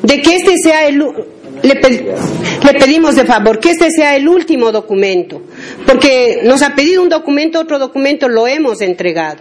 de 0.03 0.21
que 0.21 0.35
este 0.35 0.57
sea 0.57 0.87
el 0.87 1.03
le, 1.63 1.75
pedimos 2.73 3.15
de 3.15 3.25
favor 3.25 3.59
que 3.59 3.71
este 3.71 3.91
sea 3.91 4.15
el 4.15 4.27
último 4.27 4.71
documento, 4.71 5.41
porque 5.85 6.41
nos 6.43 6.61
ha 6.61 6.75
pedido 6.75 7.01
un 7.01 7.09
documento, 7.09 7.59
otro 7.59 7.79
documento 7.79 8.27
lo 8.29 8.47
hemos 8.47 8.81
entregado. 8.81 9.37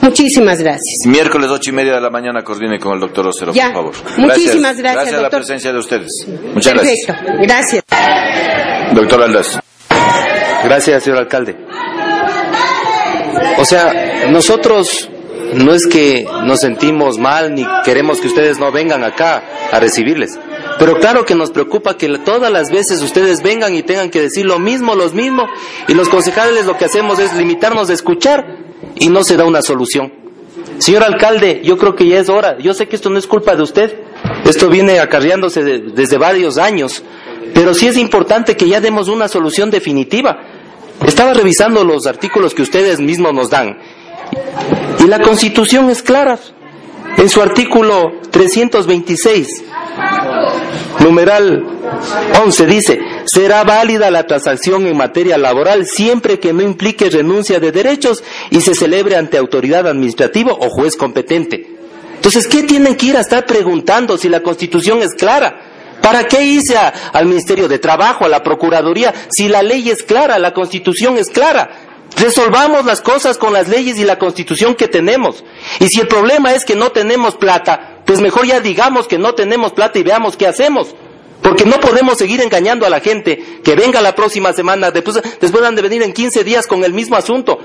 Muchísimas 0.00 0.58
gracias. 0.60 1.06
Miércoles 1.06 1.50
ocho 1.50 1.70
y 1.70 1.72
media 1.74 1.94
de 1.94 2.00
la 2.00 2.10
mañana 2.10 2.42
coordine 2.42 2.78
con 2.78 2.94
el 2.94 3.00
doctor 3.00 3.26
Ocero, 3.26 3.52
por 3.52 3.72
favor. 3.72 3.94
Muchísimas 4.16 4.76
gracias. 4.78 5.04
Gracias 5.04 5.18
a 5.18 5.22
la 5.22 5.30
presencia 5.30 5.72
de 5.72 5.78
ustedes. 5.78 6.26
Muchas 6.54 6.72
Perfecto. 6.74 7.14
gracias. 7.42 7.84
Doctor 8.94 9.22
Aldaz. 9.22 9.60
Gracias, 10.64 11.02
señor 11.04 11.18
alcalde. 11.18 11.56
O 13.58 13.64
sea, 13.64 14.26
nosotros 14.30 15.08
no 15.54 15.74
es 15.74 15.86
que 15.86 16.26
nos 16.44 16.60
sentimos 16.60 17.18
mal 17.18 17.54
ni 17.54 17.66
queremos 17.84 18.20
que 18.20 18.28
ustedes 18.28 18.58
no 18.58 18.72
vengan 18.72 19.04
acá 19.04 19.42
a 19.70 19.80
recibirles. 19.80 20.38
Pero 20.80 20.98
claro 20.98 21.24
que 21.24 21.36
nos 21.36 21.52
preocupa 21.52 21.96
que 21.96 22.08
todas 22.18 22.50
las 22.50 22.70
veces 22.70 23.00
ustedes 23.02 23.42
vengan 23.42 23.76
y 23.76 23.84
tengan 23.84 24.10
que 24.10 24.20
decir 24.20 24.44
lo 24.44 24.58
mismo, 24.58 24.96
los 24.96 25.14
mismos, 25.14 25.48
y 25.86 25.94
los 25.94 26.08
concejales 26.08 26.66
lo 26.66 26.76
que 26.76 26.86
hacemos 26.86 27.20
es 27.20 27.32
limitarnos 27.34 27.88
a 27.88 27.92
escuchar 27.92 28.56
y 28.96 29.08
no 29.08 29.22
se 29.22 29.36
da 29.36 29.44
una 29.44 29.62
solución. 29.62 30.12
Señor 30.78 31.04
alcalde, 31.04 31.60
yo 31.62 31.78
creo 31.78 31.94
que 31.94 32.08
ya 32.08 32.18
es 32.18 32.28
hora. 32.28 32.58
Yo 32.58 32.74
sé 32.74 32.88
que 32.88 32.96
esto 32.96 33.10
no 33.10 33.18
es 33.18 33.28
culpa 33.28 33.54
de 33.54 33.62
usted. 33.62 34.00
Esto 34.44 34.68
viene 34.68 34.98
acarreándose 34.98 35.62
desde 35.62 36.18
varios 36.18 36.58
años. 36.58 37.04
Pero 37.54 37.74
sí 37.74 37.86
es 37.86 37.96
importante 37.96 38.56
que 38.56 38.68
ya 38.68 38.80
demos 38.80 39.08
una 39.08 39.28
solución 39.28 39.70
definitiva. 39.70 40.40
Estaba 41.06 41.34
revisando 41.34 41.84
los 41.84 42.06
artículos 42.06 42.54
que 42.54 42.62
ustedes 42.62 42.98
mismos 42.98 43.32
nos 43.32 43.50
dan 43.50 43.78
y 45.00 45.06
la 45.06 45.20
Constitución 45.20 45.90
es 45.90 46.02
clara. 46.02 46.38
En 47.16 47.28
su 47.28 47.42
artículo 47.42 48.12
326, 48.30 49.64
numeral 51.00 51.64
11 52.42 52.66
dice, 52.66 53.00
será 53.24 53.64
válida 53.64 54.10
la 54.10 54.26
transacción 54.26 54.86
en 54.86 54.96
materia 54.96 55.38
laboral 55.38 55.86
siempre 55.86 56.38
que 56.38 56.52
no 56.52 56.62
implique 56.62 57.10
renuncia 57.10 57.60
de 57.60 57.72
derechos 57.72 58.22
y 58.50 58.60
se 58.60 58.74
celebre 58.74 59.16
ante 59.16 59.38
autoridad 59.38 59.86
administrativa 59.86 60.52
o 60.52 60.68
juez 60.70 60.96
competente. 60.96 61.76
Entonces, 62.16 62.46
¿qué 62.46 62.62
tienen 62.62 62.96
que 62.96 63.06
ir 63.06 63.16
a 63.16 63.20
estar 63.20 63.46
preguntando 63.46 64.18
si 64.18 64.28
la 64.28 64.42
Constitución 64.42 65.00
es 65.02 65.14
clara? 65.14 65.62
¿Para 66.02 66.24
qué 66.24 66.44
irse 66.44 66.76
al 66.76 67.26
Ministerio 67.26 67.68
de 67.68 67.78
Trabajo, 67.78 68.24
a 68.24 68.28
la 68.28 68.42
Procuraduría, 68.42 69.14
si 69.30 69.48
la 69.48 69.62
ley 69.62 69.90
es 69.90 70.02
clara, 70.02 70.38
la 70.38 70.52
Constitución 70.52 71.16
es 71.18 71.28
clara? 71.28 71.89
Resolvamos 72.16 72.84
las 72.84 73.00
cosas 73.00 73.38
con 73.38 73.52
las 73.52 73.68
leyes 73.68 73.98
y 73.98 74.04
la 74.04 74.18
constitución 74.18 74.74
que 74.74 74.88
tenemos. 74.88 75.44
Y 75.78 75.88
si 75.88 76.00
el 76.00 76.08
problema 76.08 76.52
es 76.52 76.64
que 76.64 76.74
no 76.74 76.90
tenemos 76.90 77.36
plata, 77.36 78.02
pues 78.04 78.20
mejor 78.20 78.46
ya 78.46 78.60
digamos 78.60 79.06
que 79.06 79.18
no 79.18 79.34
tenemos 79.34 79.72
plata 79.72 79.98
y 79.98 80.02
veamos 80.02 80.36
qué 80.36 80.46
hacemos. 80.46 80.94
Porque 81.42 81.64
no 81.64 81.80
podemos 81.80 82.18
seguir 82.18 82.42
engañando 82.42 82.84
a 82.84 82.90
la 82.90 83.00
gente 83.00 83.60
que 83.64 83.74
venga 83.74 84.02
la 84.02 84.14
próxima 84.14 84.52
semana, 84.52 84.90
después, 84.90 85.20
después 85.40 85.64
han 85.64 85.74
de 85.74 85.82
venir 85.82 86.02
en 86.02 86.12
15 86.12 86.44
días 86.44 86.66
con 86.66 86.84
el 86.84 86.92
mismo 86.92 87.16
asunto. 87.16 87.58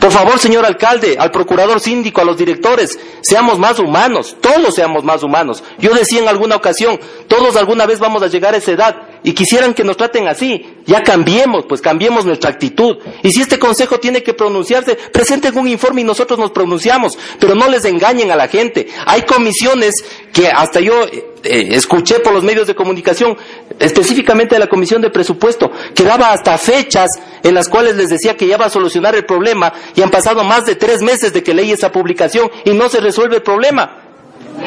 Por 0.00 0.10
favor, 0.10 0.38
señor 0.38 0.66
alcalde, 0.66 1.16
al 1.18 1.30
procurador 1.30 1.80
síndico, 1.80 2.20
a 2.20 2.24
los 2.24 2.36
directores, 2.36 2.98
seamos 3.22 3.58
más 3.58 3.78
humanos, 3.78 4.36
todos 4.40 4.74
seamos 4.74 5.04
más 5.04 5.22
humanos. 5.22 5.64
Yo 5.78 5.94
decía 5.94 6.20
en 6.20 6.28
alguna 6.28 6.56
ocasión, 6.56 7.00
todos 7.28 7.56
alguna 7.56 7.86
vez 7.86 7.98
vamos 7.98 8.22
a 8.22 8.26
llegar 8.26 8.54
a 8.54 8.58
esa 8.58 8.72
edad 8.72 8.96
y 9.26 9.32
quisieran 9.32 9.74
que 9.74 9.82
nos 9.82 9.96
traten 9.96 10.28
así. 10.28 10.64
Ya 10.86 11.02
cambiemos, 11.02 11.64
pues 11.66 11.80
cambiemos 11.80 12.24
nuestra 12.24 12.48
actitud. 12.48 12.98
Y 13.24 13.32
si 13.32 13.42
este 13.42 13.58
consejo 13.58 13.98
tiene 13.98 14.22
que 14.22 14.34
pronunciarse, 14.34 14.96
presenten 15.12 15.58
un 15.58 15.66
informe 15.66 16.02
y 16.02 16.04
nosotros 16.04 16.38
nos 16.38 16.52
pronunciamos, 16.52 17.18
pero 17.40 17.56
no 17.56 17.68
les 17.68 17.84
engañen 17.86 18.30
a 18.30 18.36
la 18.36 18.46
gente. 18.46 18.86
Hay 19.04 19.22
comisiones 19.22 19.96
que 20.32 20.46
hasta 20.46 20.78
yo 20.78 20.94
eh, 21.02 21.24
escuché 21.42 22.20
por 22.20 22.34
los 22.34 22.44
medios 22.44 22.68
de 22.68 22.76
comunicación, 22.76 23.36
específicamente 23.80 24.54
de 24.54 24.60
la 24.60 24.68
Comisión 24.68 25.02
de 25.02 25.10
Presupuesto, 25.10 25.72
que 25.92 26.04
daba 26.04 26.32
hasta 26.32 26.56
fechas 26.56 27.10
en 27.42 27.52
las 27.52 27.68
cuales 27.68 27.96
les 27.96 28.10
decía 28.10 28.36
que 28.36 28.46
ya 28.46 28.56
va 28.56 28.66
a 28.66 28.70
solucionar 28.70 29.16
el 29.16 29.26
problema 29.26 29.72
y 29.96 30.02
han 30.02 30.10
pasado 30.12 30.44
más 30.44 30.66
de 30.66 30.76
tres 30.76 31.02
meses 31.02 31.32
de 31.32 31.42
que 31.42 31.52
leí 31.52 31.72
esa 31.72 31.90
publicación 31.90 32.48
y 32.64 32.70
no 32.70 32.88
se 32.88 33.00
resuelve 33.00 33.34
el 33.34 33.42
problema. 33.42 34.05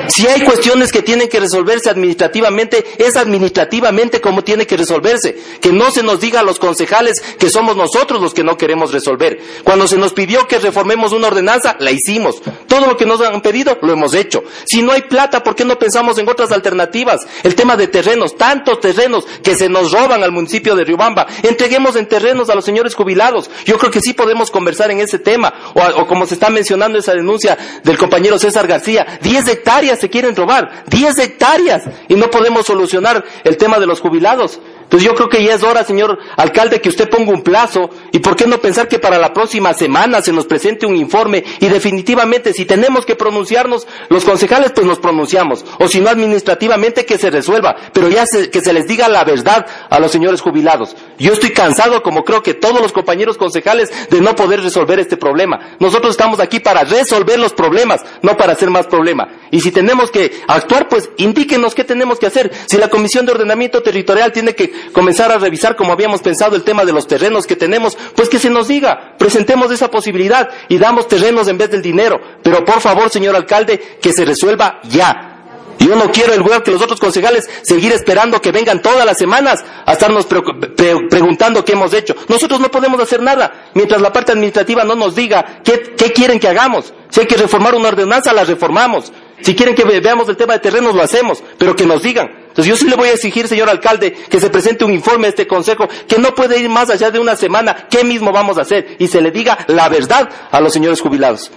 Si 0.07 0.27
hay 0.27 0.41
cuestiones 0.41 0.91
que 0.91 1.01
tienen 1.01 1.29
que 1.29 1.39
resolverse 1.39 1.89
administrativamente, 1.89 2.85
es 2.97 3.15
administrativamente 3.15 4.21
como 4.21 4.43
tiene 4.43 4.67
que 4.67 4.77
resolverse. 4.77 5.37
Que 5.61 5.71
no 5.71 5.91
se 5.91 6.03
nos 6.03 6.19
diga 6.19 6.41
a 6.41 6.43
los 6.43 6.59
concejales 6.59 7.21
que 7.37 7.49
somos 7.49 7.75
nosotros 7.75 8.21
los 8.21 8.33
que 8.33 8.43
no 8.43 8.57
queremos 8.57 8.91
resolver. 8.91 9.39
Cuando 9.63 9.87
se 9.87 9.97
nos 9.97 10.13
pidió 10.13 10.47
que 10.47 10.59
reformemos 10.59 11.11
una 11.11 11.27
ordenanza, 11.27 11.75
la 11.79 11.91
hicimos. 11.91 12.41
Todo 12.67 12.87
lo 12.87 12.97
que 12.97 13.05
nos 13.05 13.21
han 13.21 13.41
pedido, 13.41 13.77
lo 13.81 13.93
hemos 13.93 14.13
hecho. 14.13 14.43
Si 14.65 14.81
no 14.81 14.91
hay 14.91 15.03
plata, 15.03 15.43
¿por 15.43 15.55
qué 15.55 15.65
no 15.65 15.79
pensamos 15.79 16.17
en 16.17 16.29
otras 16.29 16.51
alternativas? 16.51 17.25
El 17.43 17.55
tema 17.55 17.75
de 17.75 17.87
terrenos, 17.87 18.35
tantos 18.35 18.79
terrenos 18.79 19.25
que 19.43 19.55
se 19.55 19.69
nos 19.69 19.91
roban 19.91 20.23
al 20.23 20.31
municipio 20.31 20.75
de 20.75 20.83
Riobamba. 20.85 21.27
Entreguemos 21.43 21.95
en 21.95 22.07
terrenos 22.07 22.49
a 22.49 22.55
los 22.55 22.65
señores 22.65 22.95
jubilados. 22.95 23.49
Yo 23.65 23.77
creo 23.77 23.91
que 23.91 24.01
sí 24.01 24.13
podemos 24.13 24.51
conversar 24.51 24.91
en 24.91 24.99
ese 24.99 25.19
tema. 25.19 25.53
O, 25.73 26.01
o 26.01 26.07
como 26.07 26.25
se 26.25 26.35
está 26.35 26.49
mencionando 26.49 26.99
esa 26.99 27.13
denuncia 27.13 27.57
del 27.83 27.97
compañero 27.97 28.37
César 28.37 28.67
García, 28.67 29.19
10 29.21 29.47
hectáreas 29.47 29.78
se 29.79 30.09
quieren 30.09 30.35
robar, 30.35 30.83
10 30.87 31.19
hectáreas, 31.19 31.83
y 32.07 32.15
no 32.15 32.29
podemos 32.29 32.65
solucionar 32.65 33.23
el 33.43 33.57
tema 33.57 33.79
de 33.79 33.85
los 33.87 34.01
jubilados. 34.01 34.59
Entonces 34.89 35.07
yo 35.07 35.13
creo 35.13 35.29
que 35.29 35.43
ya 35.43 35.53
es 35.53 35.61
hora, 35.63 35.83
señor 35.83 36.17
alcalde, 36.35 36.81
que 36.81 36.89
usted 36.89 37.07
ponga 37.07 37.31
un 37.31 37.43
plazo 37.43 37.91
y 38.11 38.19
por 38.19 38.35
qué 38.35 38.47
no 38.47 38.57
pensar 38.57 38.87
que 38.87 38.97
para 38.97 39.19
la 39.19 39.33
próxima 39.33 39.71
semana 39.75 40.19
se 40.23 40.33
nos 40.33 40.47
presente 40.47 40.87
un 40.87 40.95
informe 40.95 41.43
y 41.59 41.67
definitivamente 41.67 42.53
si 42.53 42.65
tenemos 42.65 43.05
que 43.05 43.15
pronunciarnos 43.15 43.87
los 44.09 44.25
concejales, 44.25 44.71
pues 44.71 44.87
nos 44.87 44.97
pronunciamos. 44.97 45.63
O 45.77 45.87
si 45.87 45.99
no 45.99 46.09
administrativamente 46.09 47.05
que 47.05 47.19
se 47.19 47.29
resuelva, 47.29 47.75
pero 47.93 48.09
ya 48.09 48.25
que 48.25 48.61
se 48.61 48.73
les 48.73 48.87
diga 48.87 49.07
la 49.09 49.23
verdad 49.23 49.67
a 49.91 49.99
los 49.99 50.11
señores 50.11 50.41
jubilados. 50.41 50.95
Yo 51.19 51.33
estoy 51.33 51.51
cansado, 51.51 52.01
como 52.01 52.23
creo 52.23 52.41
que 52.41 52.55
todos 52.55 52.81
los 52.81 52.91
compañeros 52.91 53.37
concejales, 53.37 53.91
de 54.09 54.21
no 54.21 54.35
poder 54.35 54.63
resolver 54.63 54.99
este 54.99 55.17
problema. 55.17 55.77
Nosotros 55.79 56.11
estamos 56.11 56.39
aquí 56.39 56.59
para 56.59 56.83
resolver 56.83 57.37
los 57.37 57.53
problemas, 57.53 58.03
no 58.23 58.35
para 58.37 58.53
hacer 58.53 58.71
más 58.71 58.87
problema. 58.87 59.27
Y 59.51 59.61
si 59.61 59.71
tenemos 59.71 60.11
que 60.11 60.41
actuar, 60.47 60.87
pues 60.87 61.09
indíquenos 61.17 61.75
qué 61.75 61.83
tenemos 61.83 62.19
que 62.19 62.27
hacer. 62.27 62.51
Si 62.67 62.77
la 62.77 62.89
Comisión 62.89 63.25
de 63.25 63.31
Ordenamiento 63.31 63.81
Territorial 63.81 64.31
tiene 64.31 64.55
que 64.55 64.71
comenzar 64.91 65.31
a 65.31 65.37
revisar 65.37 65.75
como 65.75 65.93
habíamos 65.93 66.21
pensado 66.21 66.55
el 66.55 66.63
tema 66.63 66.85
de 66.85 66.93
los 66.93 67.07
terrenos 67.07 67.47
que 67.47 67.55
tenemos, 67.55 67.97
pues 68.15 68.29
que 68.29 68.39
se 68.39 68.49
nos 68.49 68.67
diga, 68.67 69.15
presentemos 69.17 69.71
esa 69.71 69.89
posibilidad 69.89 70.49
y 70.67 70.77
damos 70.77 71.07
terrenos 71.07 71.47
en 71.47 71.57
vez 71.57 71.71
del 71.71 71.81
dinero. 71.81 72.19
Pero 72.43 72.63
por 72.63 72.81
favor, 72.81 73.09
señor 73.09 73.35
alcalde, 73.35 73.97
que 74.01 74.13
se 74.13 74.25
resuelva 74.25 74.79
ya. 74.83 75.35
Yo 75.79 75.95
no 75.95 76.11
quiero, 76.11 76.33
el 76.33 76.39
lugar 76.39 76.61
que 76.61 76.71
los 76.71 76.81
otros 76.81 76.99
concejales, 76.99 77.49
seguir 77.61 77.93
esperando 77.93 78.41
que 78.41 78.51
vengan 78.51 78.81
todas 78.81 79.05
las 79.05 79.17
semanas 79.17 79.63
a 79.85 79.93
estarnos 79.93 80.27
preguntando 80.27 81.63
qué 81.63 81.71
hemos 81.71 81.93
hecho. 81.93 82.15
Nosotros 82.27 82.59
no 82.59 82.69
podemos 82.69 82.99
hacer 82.99 83.21
nada 83.21 83.69
mientras 83.73 84.01
la 84.01 84.11
parte 84.11 84.33
administrativa 84.33 84.83
no 84.83 84.95
nos 84.95 85.15
diga 85.15 85.61
qué 85.63 86.11
quieren 86.13 86.39
que 86.39 86.49
hagamos. 86.49 86.93
Si 87.09 87.21
hay 87.21 87.27
que 87.27 87.37
reformar 87.37 87.75
una 87.75 87.87
ordenanza, 87.87 88.33
la 88.33 88.43
reformamos. 88.43 89.11
Si 89.41 89.55
quieren 89.55 89.75
que 89.75 89.83
veamos 89.83 90.27
el 90.29 90.37
tema 90.37 90.53
de 90.53 90.59
terrenos, 90.59 90.95
lo 90.95 91.01
hacemos, 91.01 91.43
pero 91.57 91.75
que 91.75 91.85
nos 91.85 92.03
digan. 92.03 92.29
Entonces 92.49 92.65
yo 92.65 92.75
sí 92.75 92.89
le 92.89 92.95
voy 92.95 93.09
a 93.09 93.13
exigir, 93.13 93.47
señor 93.47 93.69
alcalde, 93.69 94.11
que 94.11 94.39
se 94.39 94.49
presente 94.49 94.83
un 94.83 94.93
informe 94.93 95.27
a 95.27 95.29
este 95.29 95.47
consejo, 95.47 95.87
que 96.07 96.17
no 96.17 96.35
puede 96.35 96.59
ir 96.59 96.69
más 96.69 96.89
allá 96.89 97.11
de 97.11 97.19
una 97.19 97.35
semana, 97.35 97.87
qué 97.89 98.03
mismo 98.03 98.31
vamos 98.31 98.57
a 98.57 98.61
hacer, 98.61 98.97
y 98.99 99.07
se 99.07 99.21
le 99.21 99.31
diga 99.31 99.57
la 99.67 99.87
verdad 99.87 100.29
a 100.51 100.59
los 100.59 100.73
señores 100.73 100.99
jubilados. 100.99 101.51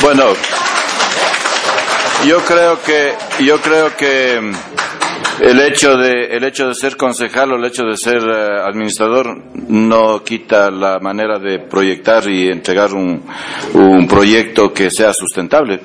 Bueno, 0.00 0.24
yo 2.26 2.40
creo 2.40 2.82
que 2.82 3.14
yo 3.40 3.60
creo 3.60 3.96
que 3.96 4.40
mm, 4.40 4.54
el 5.42 5.60
hecho 5.60 5.96
de 5.96 6.36
el 6.36 6.44
hecho 6.44 6.68
de 6.68 6.74
ser 6.74 6.96
concejal 6.96 7.52
o 7.52 7.56
el 7.56 7.64
hecho 7.64 7.84
de 7.84 7.96
ser 7.96 8.18
eh, 8.18 8.60
administrador 8.64 9.42
no 9.68 10.22
quita 10.22 10.70
la 10.70 11.00
manera 11.00 11.38
de 11.38 11.58
proyectar 11.58 12.28
y 12.28 12.48
entregar 12.48 12.92
un, 12.94 13.24
un 13.74 14.06
proyecto 14.06 14.72
que 14.72 14.90
sea 14.90 15.12
sustentable. 15.12 15.80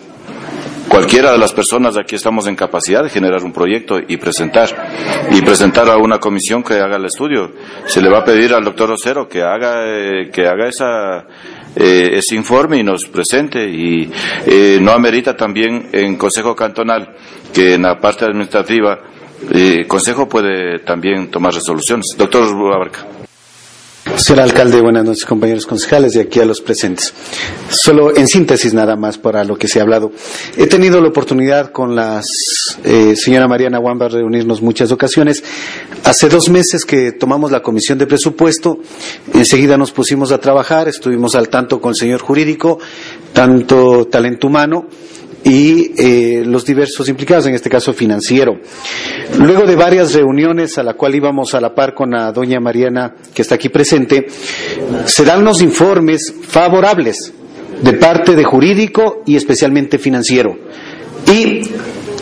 Cualquiera 0.89 1.31
de 1.31 1.37
las 1.37 1.53
personas 1.53 1.97
aquí 1.97 2.15
estamos 2.15 2.47
en 2.47 2.55
capacidad 2.55 3.03
de 3.03 3.09
generar 3.09 3.43
un 3.43 3.53
proyecto 3.53 3.99
y 4.07 4.17
presentar 4.17 4.69
y 5.31 5.41
presentar 5.41 5.87
a 5.87 5.97
una 5.97 6.19
comisión 6.19 6.63
que 6.63 6.73
haga 6.73 6.97
el 6.97 7.05
estudio. 7.05 7.51
Se 7.85 8.01
le 8.01 8.09
va 8.09 8.19
a 8.19 8.23
pedir 8.23 8.53
al 8.53 8.63
doctor 8.63 8.91
Ocero 8.91 9.27
que 9.27 9.43
haga 9.43 9.83
eh, 9.85 10.31
que 10.33 10.47
haga 10.47 10.67
esa 10.67 11.27
eh, 11.75 12.11
ese 12.13 12.35
informe 12.35 12.77
y 12.77 12.83
nos 12.83 13.05
presente 13.05 13.63
y 13.69 14.11
eh, 14.47 14.79
no 14.81 14.91
amerita 14.91 15.37
también 15.37 15.89
en 15.91 16.17
Consejo 16.17 16.55
Cantonal 16.55 17.15
que 17.53 17.75
en 17.75 17.83
la 17.83 17.99
parte 17.99 18.25
administrativa 18.25 18.99
el 19.51 19.85
Consejo 19.87 20.27
puede 20.27 20.79
también 20.79 21.29
tomar 21.29 21.53
resoluciones. 21.53 22.07
Doctor 22.17 22.45
Abarca. 22.73 23.18
Señor 24.16 24.41
alcalde, 24.41 24.82
buenas 24.82 25.05
noches 25.05 25.26
compañeros 25.26 25.66
concejales 25.66 26.16
y 26.16 26.20
aquí 26.20 26.39
a 26.39 26.45
los 26.45 26.62
presentes. 26.62 27.14
Solo 27.70 28.16
en 28.16 28.28
síntesis 28.28 28.74
nada 28.74 28.95
más 28.95 29.18
para 29.18 29.43
lo 29.43 29.55
que 29.57 29.68
se 29.68 29.80
ha 29.80 29.84
hablado. 29.84 30.12
He 30.57 30.68
tenido 30.68 31.01
la 31.01 31.10
oportunidad 31.10 31.72
con 31.72 31.95
la 31.95 32.22
eh, 32.84 33.16
señora 33.16 33.47
Mariana 33.47 33.80
Wamba 33.80 34.10
reunirnos 34.10 34.62
muchas 34.62 34.91
ocasiones. 34.91 35.43
Hace 36.03 36.28
dos 36.28 36.49
meses 36.49 36.86
que 36.86 37.12
tomamos 37.14 37.51
la 37.51 37.62
comisión 37.62 37.97
de 37.97 38.07
presupuesto, 38.07 38.80
enseguida 39.34 39.78
nos 39.78 39.91
pusimos 39.91 40.32
a 40.32 40.39
trabajar, 40.39 40.88
estuvimos 40.88 41.36
al 41.36 41.49
tanto 41.49 41.80
con 41.80 41.91
el 41.91 41.95
señor 41.95 42.22
jurídico, 42.22 42.80
tanto 43.34 44.05
talento 44.05 44.47
humano, 44.47 44.88
y 45.43 45.93
eh, 45.97 46.43
los 46.45 46.65
diversos 46.65 47.07
implicados, 47.09 47.45
en 47.47 47.55
este 47.55 47.69
caso 47.69 47.93
financiero. 47.93 48.59
Luego 49.39 49.65
de 49.65 49.75
varias 49.75 50.13
reuniones 50.13 50.77
a 50.77 50.83
la 50.83 50.93
cual 50.93 51.15
íbamos 51.15 51.53
a 51.53 51.61
la 51.61 51.73
par 51.73 51.93
con 51.93 52.11
la 52.11 52.31
doña 52.31 52.59
Mariana, 52.59 53.15
que 53.33 53.41
está 53.41 53.55
aquí 53.55 53.69
presente, 53.69 54.27
se 55.05 55.23
dan 55.23 55.43
los 55.43 55.61
informes 55.61 56.33
favorables 56.47 57.33
de 57.81 57.93
parte 57.93 58.35
de 58.35 58.43
jurídico 58.43 59.23
y 59.25 59.35
especialmente 59.35 59.97
financiero. 59.97 60.57
Y 61.31 61.61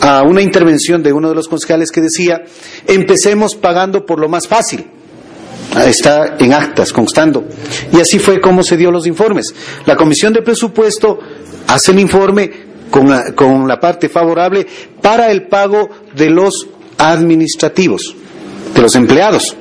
a 0.00 0.22
una 0.22 0.42
intervención 0.42 1.02
de 1.02 1.12
uno 1.12 1.28
de 1.28 1.34
los 1.34 1.48
concejales 1.48 1.90
que 1.90 2.00
decía, 2.00 2.42
empecemos 2.86 3.56
pagando 3.56 4.06
por 4.06 4.20
lo 4.20 4.28
más 4.28 4.46
fácil. 4.46 4.86
Está 5.84 6.36
en 6.38 6.52
actas, 6.52 6.92
constando. 6.92 7.44
Y 7.92 8.00
así 8.00 8.18
fue 8.18 8.40
como 8.40 8.62
se 8.62 8.76
dio 8.76 8.90
los 8.90 9.06
informes. 9.06 9.54
La 9.86 9.96
Comisión 9.96 10.32
de 10.32 10.42
Presupuesto 10.42 11.18
hace 11.66 11.92
el 11.92 11.98
informe, 11.98 12.67
con 12.90 13.32
con 13.34 13.68
la 13.68 13.80
parte 13.80 14.08
favorable 14.08 14.66
para 15.00 15.30
el 15.30 15.48
pago 15.48 15.88
de 16.14 16.30
los 16.30 16.66
administrativos, 16.98 18.14
de 18.74 18.82
los 18.82 18.94
empleados, 18.96 19.56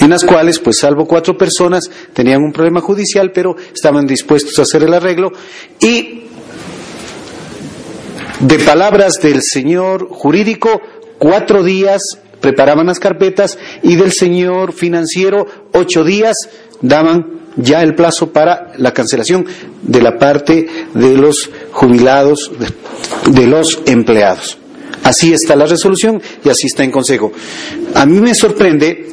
en 0.00 0.10
las 0.10 0.24
cuales, 0.24 0.58
pues 0.58 0.78
salvo 0.78 1.06
cuatro 1.06 1.36
personas, 1.36 1.90
tenían 2.14 2.42
un 2.42 2.52
problema 2.52 2.80
judicial, 2.80 3.32
pero 3.32 3.56
estaban 3.74 4.06
dispuestos 4.06 4.58
a 4.58 4.62
hacer 4.62 4.82
el 4.82 4.94
arreglo. 4.94 5.32
Y 5.80 6.22
de 8.40 8.58
palabras 8.60 9.14
del 9.22 9.42
señor 9.42 10.08
jurídico, 10.10 10.80
cuatro 11.18 11.62
días 11.62 12.00
preparaban 12.40 12.86
las 12.86 12.98
carpetas 12.98 13.58
y 13.82 13.96
del 13.96 14.12
señor 14.12 14.72
financiero, 14.72 15.46
ocho 15.74 16.04
días 16.04 16.36
daban 16.80 17.39
ya 17.62 17.82
el 17.82 17.94
plazo 17.94 18.32
para 18.32 18.72
la 18.76 18.92
cancelación 18.92 19.46
de 19.82 20.02
la 20.02 20.18
parte 20.18 20.66
de 20.94 21.16
los 21.16 21.50
jubilados, 21.72 22.50
de, 23.30 23.46
los 23.46 23.80
empleados. 23.86 24.58
Así 25.02 25.32
está 25.32 25.56
la 25.56 25.66
resolución 25.66 26.20
y 26.44 26.48
así 26.48 26.66
está 26.66 26.84
en 26.84 26.90
consejo. 26.90 27.32
A 27.94 28.06
mí 28.06 28.20
me 28.20 28.34
sorprende 28.34 29.06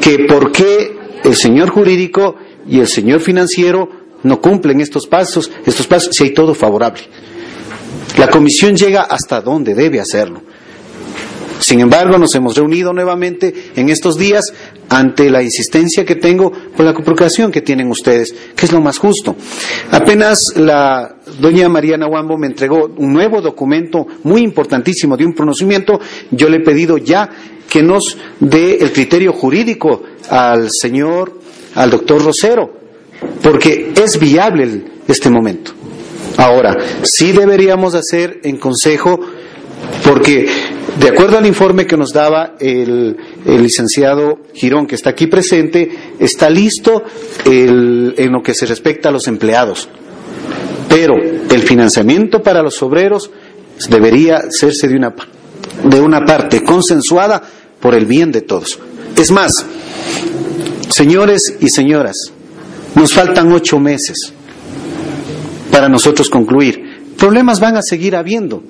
que 0.00 0.20
por 0.20 0.52
qué 0.52 0.96
el 1.24 1.34
señor 1.34 1.70
jurídico 1.70 2.36
y 2.68 2.80
el 2.80 2.88
señor 2.88 3.20
financiero 3.20 3.88
no 4.22 4.40
cumplen 4.40 4.80
estos 4.80 5.06
pasos, 5.06 5.50
estos 5.66 5.86
pasos, 5.86 6.14
si 6.14 6.24
hay 6.24 6.34
todo 6.34 6.54
favorable. 6.54 7.02
La 8.16 8.28
comisión 8.28 8.76
llega 8.76 9.02
hasta 9.02 9.40
donde 9.40 9.74
debe 9.74 10.00
hacerlo. 10.00 10.42
Sin 11.58 11.80
embargo, 11.80 12.18
nos 12.18 12.34
hemos 12.34 12.56
reunido 12.56 12.92
nuevamente 12.92 13.72
en 13.74 13.88
estos 13.88 14.18
días 14.18 14.52
ante 14.94 15.28
la 15.28 15.42
insistencia 15.42 16.04
que 16.04 16.14
tengo 16.14 16.52
por 16.52 16.86
la 16.86 16.92
preocupación 16.92 17.50
que 17.50 17.62
tienen 17.62 17.90
ustedes, 17.90 18.32
que 18.54 18.66
es 18.66 18.70
lo 18.70 18.80
más 18.80 18.98
justo. 18.98 19.34
Apenas 19.90 20.38
la 20.54 21.16
doña 21.40 21.68
Mariana 21.68 22.06
Wambo 22.06 22.38
me 22.38 22.46
entregó 22.46 22.92
un 22.96 23.12
nuevo 23.12 23.40
documento 23.40 24.06
muy 24.22 24.42
importantísimo 24.42 25.16
de 25.16 25.26
un 25.26 25.34
pronunciamiento, 25.34 26.00
yo 26.30 26.48
le 26.48 26.58
he 26.58 26.60
pedido 26.60 26.96
ya 26.96 27.28
que 27.68 27.82
nos 27.82 28.16
dé 28.38 28.76
el 28.76 28.92
criterio 28.92 29.32
jurídico 29.32 30.04
al 30.30 30.70
señor, 30.70 31.40
al 31.74 31.90
doctor 31.90 32.22
Rosero, 32.22 32.72
porque 33.42 33.92
es 34.00 34.20
viable 34.20 34.84
este 35.08 35.28
momento. 35.28 35.72
Ahora, 36.36 36.76
sí 37.02 37.32
deberíamos 37.32 37.96
hacer 37.96 38.38
en 38.44 38.58
consejo, 38.58 39.18
porque 40.04 40.46
de 40.98 41.08
acuerdo 41.08 41.38
al 41.38 41.46
informe 41.46 41.86
que 41.86 41.96
nos 41.96 42.12
daba 42.12 42.54
el, 42.60 43.16
licenciado 43.44 44.38
Girón, 44.54 44.86
que 44.86 44.94
está 44.94 45.10
aquí 45.10 45.26
presente, 45.26 45.90
está 46.18 46.48
listo 46.48 47.02
en 47.44 48.32
lo 48.32 48.42
que 48.42 48.54
se 48.54 48.66
respecta 48.66 49.08
a 49.08 49.12
los 49.12 49.26
empleados. 49.26 49.88
Pero 50.88 51.16
el 51.16 51.62
financiamiento 51.62 52.42
para 52.42 52.62
los 52.62 52.80
obreros 52.82 53.30
debería 53.88 54.36
hacerse 54.36 54.86
de 54.88 54.96
una, 54.96 55.14
de 55.84 56.00
una 56.00 56.24
parte 56.24 56.62
consensuada 56.62 57.42
por 57.80 57.94
el 57.94 58.06
bien 58.06 58.30
de 58.30 58.42
todos. 58.42 58.78
Es 59.16 59.30
más, 59.30 59.52
señores 60.90 61.56
y 61.60 61.68
señoras, 61.70 62.32
nos 62.94 63.12
faltan 63.12 63.52
ocho 63.52 63.80
meses 63.80 64.32
para 65.72 65.88
nosotros 65.88 66.30
concluir. 66.30 67.14
Problemas 67.18 67.58
van 67.58 67.76
a 67.76 67.82
seguir 67.82 68.14
habiendo. 68.14 68.62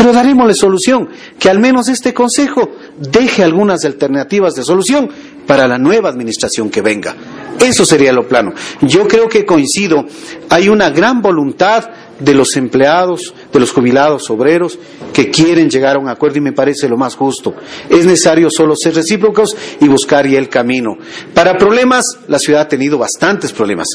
Pero 0.00 0.14
daremosle 0.14 0.54
solución, 0.54 1.10
que 1.38 1.50
al 1.50 1.58
menos 1.58 1.90
este 1.90 2.14
Consejo 2.14 2.70
deje 2.96 3.44
algunas 3.44 3.84
alternativas 3.84 4.54
de 4.54 4.62
solución 4.62 5.10
para 5.46 5.68
la 5.68 5.76
nueva 5.76 6.08
administración 6.08 6.70
que 6.70 6.80
venga. 6.80 7.14
Eso 7.60 7.84
sería 7.84 8.12
lo 8.12 8.26
plano. 8.26 8.52
Yo 8.80 9.06
creo 9.06 9.28
que 9.28 9.44
coincido, 9.44 10.06
hay 10.48 10.68
una 10.68 10.90
gran 10.90 11.20
voluntad 11.20 11.90
de 12.20 12.34
los 12.34 12.56
empleados, 12.56 13.34
de 13.52 13.60
los 13.60 13.72
jubilados 13.72 14.30
obreros, 14.30 14.78
que 15.12 15.30
quieren 15.30 15.68
llegar 15.68 15.96
a 15.96 15.98
un 15.98 16.08
acuerdo 16.08 16.38
y 16.38 16.42
me 16.42 16.52
parece 16.52 16.88
lo 16.88 16.96
más 16.96 17.16
justo. 17.16 17.54
Es 17.88 18.04
necesario 18.04 18.48
solo 18.50 18.74
ser 18.76 18.94
recíprocos 18.94 19.56
y 19.80 19.88
buscar 19.88 20.26
ya 20.26 20.38
el 20.38 20.48
camino. 20.48 20.96
Para 21.34 21.56
problemas, 21.56 22.04
la 22.28 22.38
ciudad 22.38 22.62
ha 22.62 22.68
tenido 22.68 22.98
bastantes 22.98 23.52
problemas. 23.52 23.88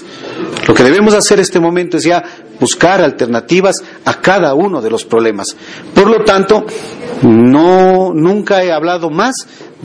Lo 0.68 0.74
que 0.74 0.84
debemos 0.84 1.14
hacer 1.14 1.38
en 1.38 1.44
este 1.44 1.60
momento 1.60 1.98
es 1.98 2.04
ya 2.04 2.24
buscar 2.60 3.02
alternativas 3.02 3.78
a 4.06 4.22
cada 4.22 4.54
uno 4.54 4.82
de 4.82 4.90
los 4.90 5.06
problemas. 5.06 5.56
Por 5.94 6.10
lo 6.10 6.24
tanto, 6.24 6.66
no, 7.22 8.12
nunca 8.14 8.64
he 8.64 8.72
hablado 8.72 9.10
más 9.10 9.36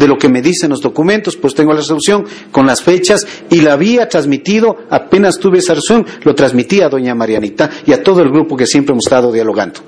de 0.01 0.09
lo 0.09 0.16
que 0.16 0.30
me 0.30 0.40
dicen 0.40 0.70
los 0.70 0.80
documentos, 0.80 1.36
pues 1.36 1.55
tengo 1.55 1.72
la 1.72 1.80
resolución 1.80 2.24
con 2.51 2.66
las 2.66 2.82
fechas 2.82 3.26
y 3.51 3.61
la 3.61 3.74
había 3.74 4.09
transmitido, 4.09 4.78
apenas 4.88 5.38
tuve 5.38 5.59
esa 5.59 5.74
resolución, 5.74 6.07
lo 6.24 6.34
transmití 6.34 6.80
a 6.80 6.88
doña 6.88 7.14
Marianita 7.14 7.68
y 7.84 7.92
a 7.92 8.03
todo 8.03 8.22
el 8.22 8.30
grupo 8.30 8.57
que 8.57 8.66
siempre 8.66 8.92
hemos 8.92 9.05
estado 9.05 9.30
dialogando. 9.30 9.80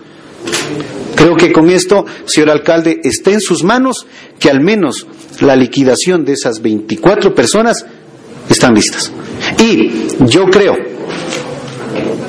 Creo 1.17 1.35
que 1.35 1.51
con 1.51 1.71
esto, 1.71 2.05
señor 2.27 2.51
alcalde, 2.51 3.01
está 3.03 3.31
en 3.31 3.41
sus 3.41 3.65
manos 3.65 4.07
que 4.39 4.51
al 4.51 4.61
menos 4.61 5.07
la 5.41 5.57
liquidación 5.57 6.27
de 6.27 6.35
esas 6.35 6.61
24 6.61 7.35
personas 7.35 7.87
están 8.51 8.75
listas. 8.75 9.11
Y 9.59 10.09
yo 10.27 10.45
creo, 10.51 10.77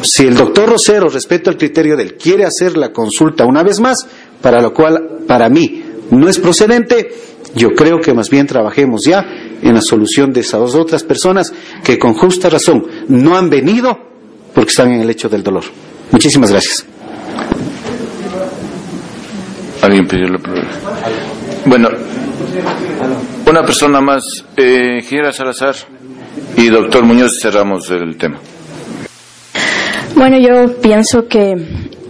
si 0.03 0.25
el 0.25 0.37
doctor 0.37 0.69
Rosero, 0.69 1.09
respecto 1.09 1.49
al 1.49 1.57
criterio 1.57 1.97
de 1.97 2.03
él, 2.03 2.15
quiere 2.15 2.45
hacer 2.45 2.77
la 2.77 2.93
consulta 2.93 3.43
una 3.43 3.61
vez 3.61 3.81
más, 3.81 4.07
para 4.41 4.61
lo 4.61 4.73
cual 4.73 5.23
para 5.27 5.49
mí 5.49 5.83
no 6.11 6.29
es 6.29 6.39
procedente, 6.39 7.32
yo 7.55 7.69
creo 7.75 7.99
que 7.99 8.13
más 8.13 8.29
bien 8.29 8.47
trabajemos 8.47 9.03
ya 9.05 9.25
en 9.61 9.73
la 9.73 9.81
solución 9.81 10.33
de 10.33 10.41
esas 10.41 10.75
otras 10.75 11.03
personas 11.03 11.53
que 11.83 11.99
con 11.99 12.13
justa 12.13 12.49
razón 12.49 12.85
no 13.07 13.37
han 13.37 13.49
venido 13.49 13.97
porque 14.53 14.69
están 14.69 14.91
en 14.91 15.01
el 15.01 15.09
hecho 15.09 15.29
del 15.29 15.43
dolor. 15.43 15.63
Muchísimas 16.11 16.51
gracias. 16.51 16.85
Alguien 19.81 20.07
pidió 20.07 20.27
la 20.27 20.39
Bueno, 21.65 21.89
una 23.45 23.63
persona 23.63 23.99
más, 23.99 24.23
eh, 24.55 25.01
Gira 25.01 25.33
Salazar 25.33 25.75
y 26.55 26.67
doctor 26.67 27.03
Muñoz, 27.03 27.37
cerramos 27.41 27.89
el 27.91 28.15
tema. 28.17 28.39
Bueno, 30.15 30.37
yo 30.39 30.79
pienso 30.79 31.27
que 31.27 31.53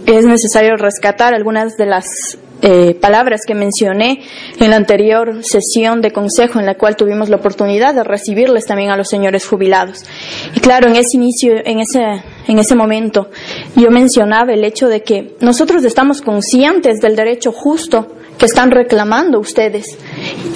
es 0.06 0.24
necesario 0.24 0.76
rescatar 0.76 1.34
algunas 1.34 1.76
de 1.76 1.86
las 1.86 2.38
eh, 2.66 2.94
palabras 2.94 3.42
que 3.46 3.54
mencioné 3.54 4.22
en 4.58 4.70
la 4.70 4.76
anterior 4.76 5.44
sesión 5.44 6.00
de 6.00 6.12
consejo 6.12 6.58
en 6.58 6.64
la 6.64 6.76
cual 6.76 6.96
tuvimos 6.96 7.28
la 7.28 7.36
oportunidad 7.36 7.94
de 7.94 8.04
recibirles 8.04 8.64
también 8.64 8.90
a 8.90 8.96
los 8.96 9.08
señores 9.08 9.46
jubilados. 9.46 10.06
Y 10.54 10.60
claro, 10.60 10.88
en 10.88 10.96
ese 10.96 11.18
inicio, 11.18 11.52
en 11.62 11.80
ese 11.80 12.22
en 12.46 12.58
ese 12.58 12.74
momento 12.74 13.28
yo 13.76 13.90
mencionaba 13.90 14.52
el 14.52 14.64
hecho 14.64 14.88
de 14.88 15.02
que 15.02 15.36
nosotros 15.40 15.84
estamos 15.84 16.20
conscientes 16.20 17.00
del 17.00 17.16
derecho 17.16 17.52
justo 17.52 18.06
que 18.38 18.46
están 18.46 18.70
reclamando 18.70 19.38
ustedes 19.38 19.86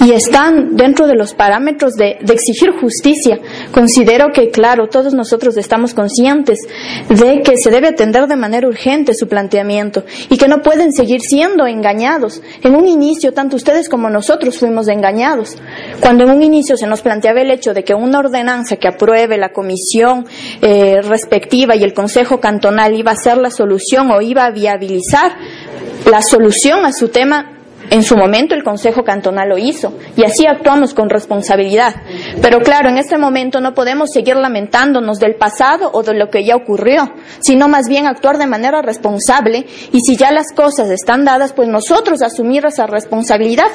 y 0.03 0.11
están 0.11 0.75
dentro 0.75 1.07
de 1.07 1.15
los 1.15 1.33
parámetros 1.33 1.93
de, 1.93 2.17
exigir 2.29 2.71
justicia. 2.71 3.39
Considero 3.71 4.31
que, 4.33 4.49
claro, 4.49 4.87
todos 4.87 5.13
nosotros 5.13 5.57
estamos 5.57 5.93
conscientes 5.93 6.59
de 7.09 7.41
que 7.41 7.57
se 7.57 7.71
debe 7.71 7.87
atender 7.87 8.27
de 8.27 8.35
manera 8.35 8.67
urgente 8.67 9.13
su 9.13 9.27
planteamiento 9.27 10.03
y 10.29 10.37
que 10.37 10.47
no 10.47 10.61
pueden 10.61 10.93
seguir 10.93 11.21
siendo 11.21 11.67
engañados. 11.67 12.41
En 12.63 12.75
un 12.75 12.87
inicio, 12.87 13.33
tanto 13.33 13.55
ustedes 13.55 13.89
como 13.89 14.09
nosotros 14.09 14.57
fuimos 14.57 14.87
engañados. 14.87 15.57
Cuando 15.99 16.23
en 16.23 16.31
un 16.31 16.43
inicio 16.43 16.77
se 16.77 16.87
nos 16.87 17.01
planteaba 17.01 17.41
el 17.41 17.51
hecho 17.51 17.73
de 17.73 17.83
que 17.83 17.93
una 17.93 18.19
ordenanza 18.19 18.77
que 18.77 18.87
apruebe 18.87 19.37
la 19.37 19.49
comisión 19.49 20.25
eh, 20.61 21.01
respectiva 21.01 21.75
y 21.79 21.83
el 21.83 21.93
Consejo 21.93 22.39
Cantonal 22.39 22.93
iba 22.93 23.11
a 23.11 23.15
ser 23.15 23.37
la 23.37 23.49
solución 23.49 24.11
o 24.11 24.21
iba 24.21 24.45
a 24.45 24.51
viabilizar 24.51 25.37
la 26.05 26.21
solución 26.21 26.85
a 26.85 26.91
su 26.91 27.07
tema, 27.07 27.58
en 27.89 28.03
su 28.03 28.15
momento 28.15 28.55
el 28.55 28.63
Consejo 28.63 29.03
Cantonal 29.03 29.49
lo 29.49 29.57
hizo 29.57 29.93
y 30.15 30.23
así 30.23 30.45
actuamos 30.45 30.93
con 30.93 31.09
responsabilidad. 31.09 31.95
Pero 32.41 32.59
claro, 32.59 32.89
en 32.89 32.97
este 32.97 33.17
momento 33.17 33.59
no 33.59 33.73
podemos 33.73 34.11
seguir 34.11 34.35
lamentándonos 34.35 35.19
del 35.19 35.35
pasado 35.35 35.89
o 35.93 36.03
de 36.03 36.13
lo 36.13 36.29
que 36.29 36.43
ya 36.43 36.55
ocurrió, 36.55 37.11
sino 37.41 37.67
más 37.67 37.87
bien 37.87 38.05
actuar 38.05 38.37
de 38.37 38.47
manera 38.47 38.81
responsable 38.81 39.65
y 39.91 40.01
si 40.01 40.15
ya 40.15 40.31
las 40.31 40.51
cosas 40.55 40.89
están 40.89 41.25
dadas, 41.25 41.53
pues 41.53 41.67
nosotros 41.67 42.21
asumir 42.21 42.65
esa 42.65 42.87
responsabilidad 42.87 43.67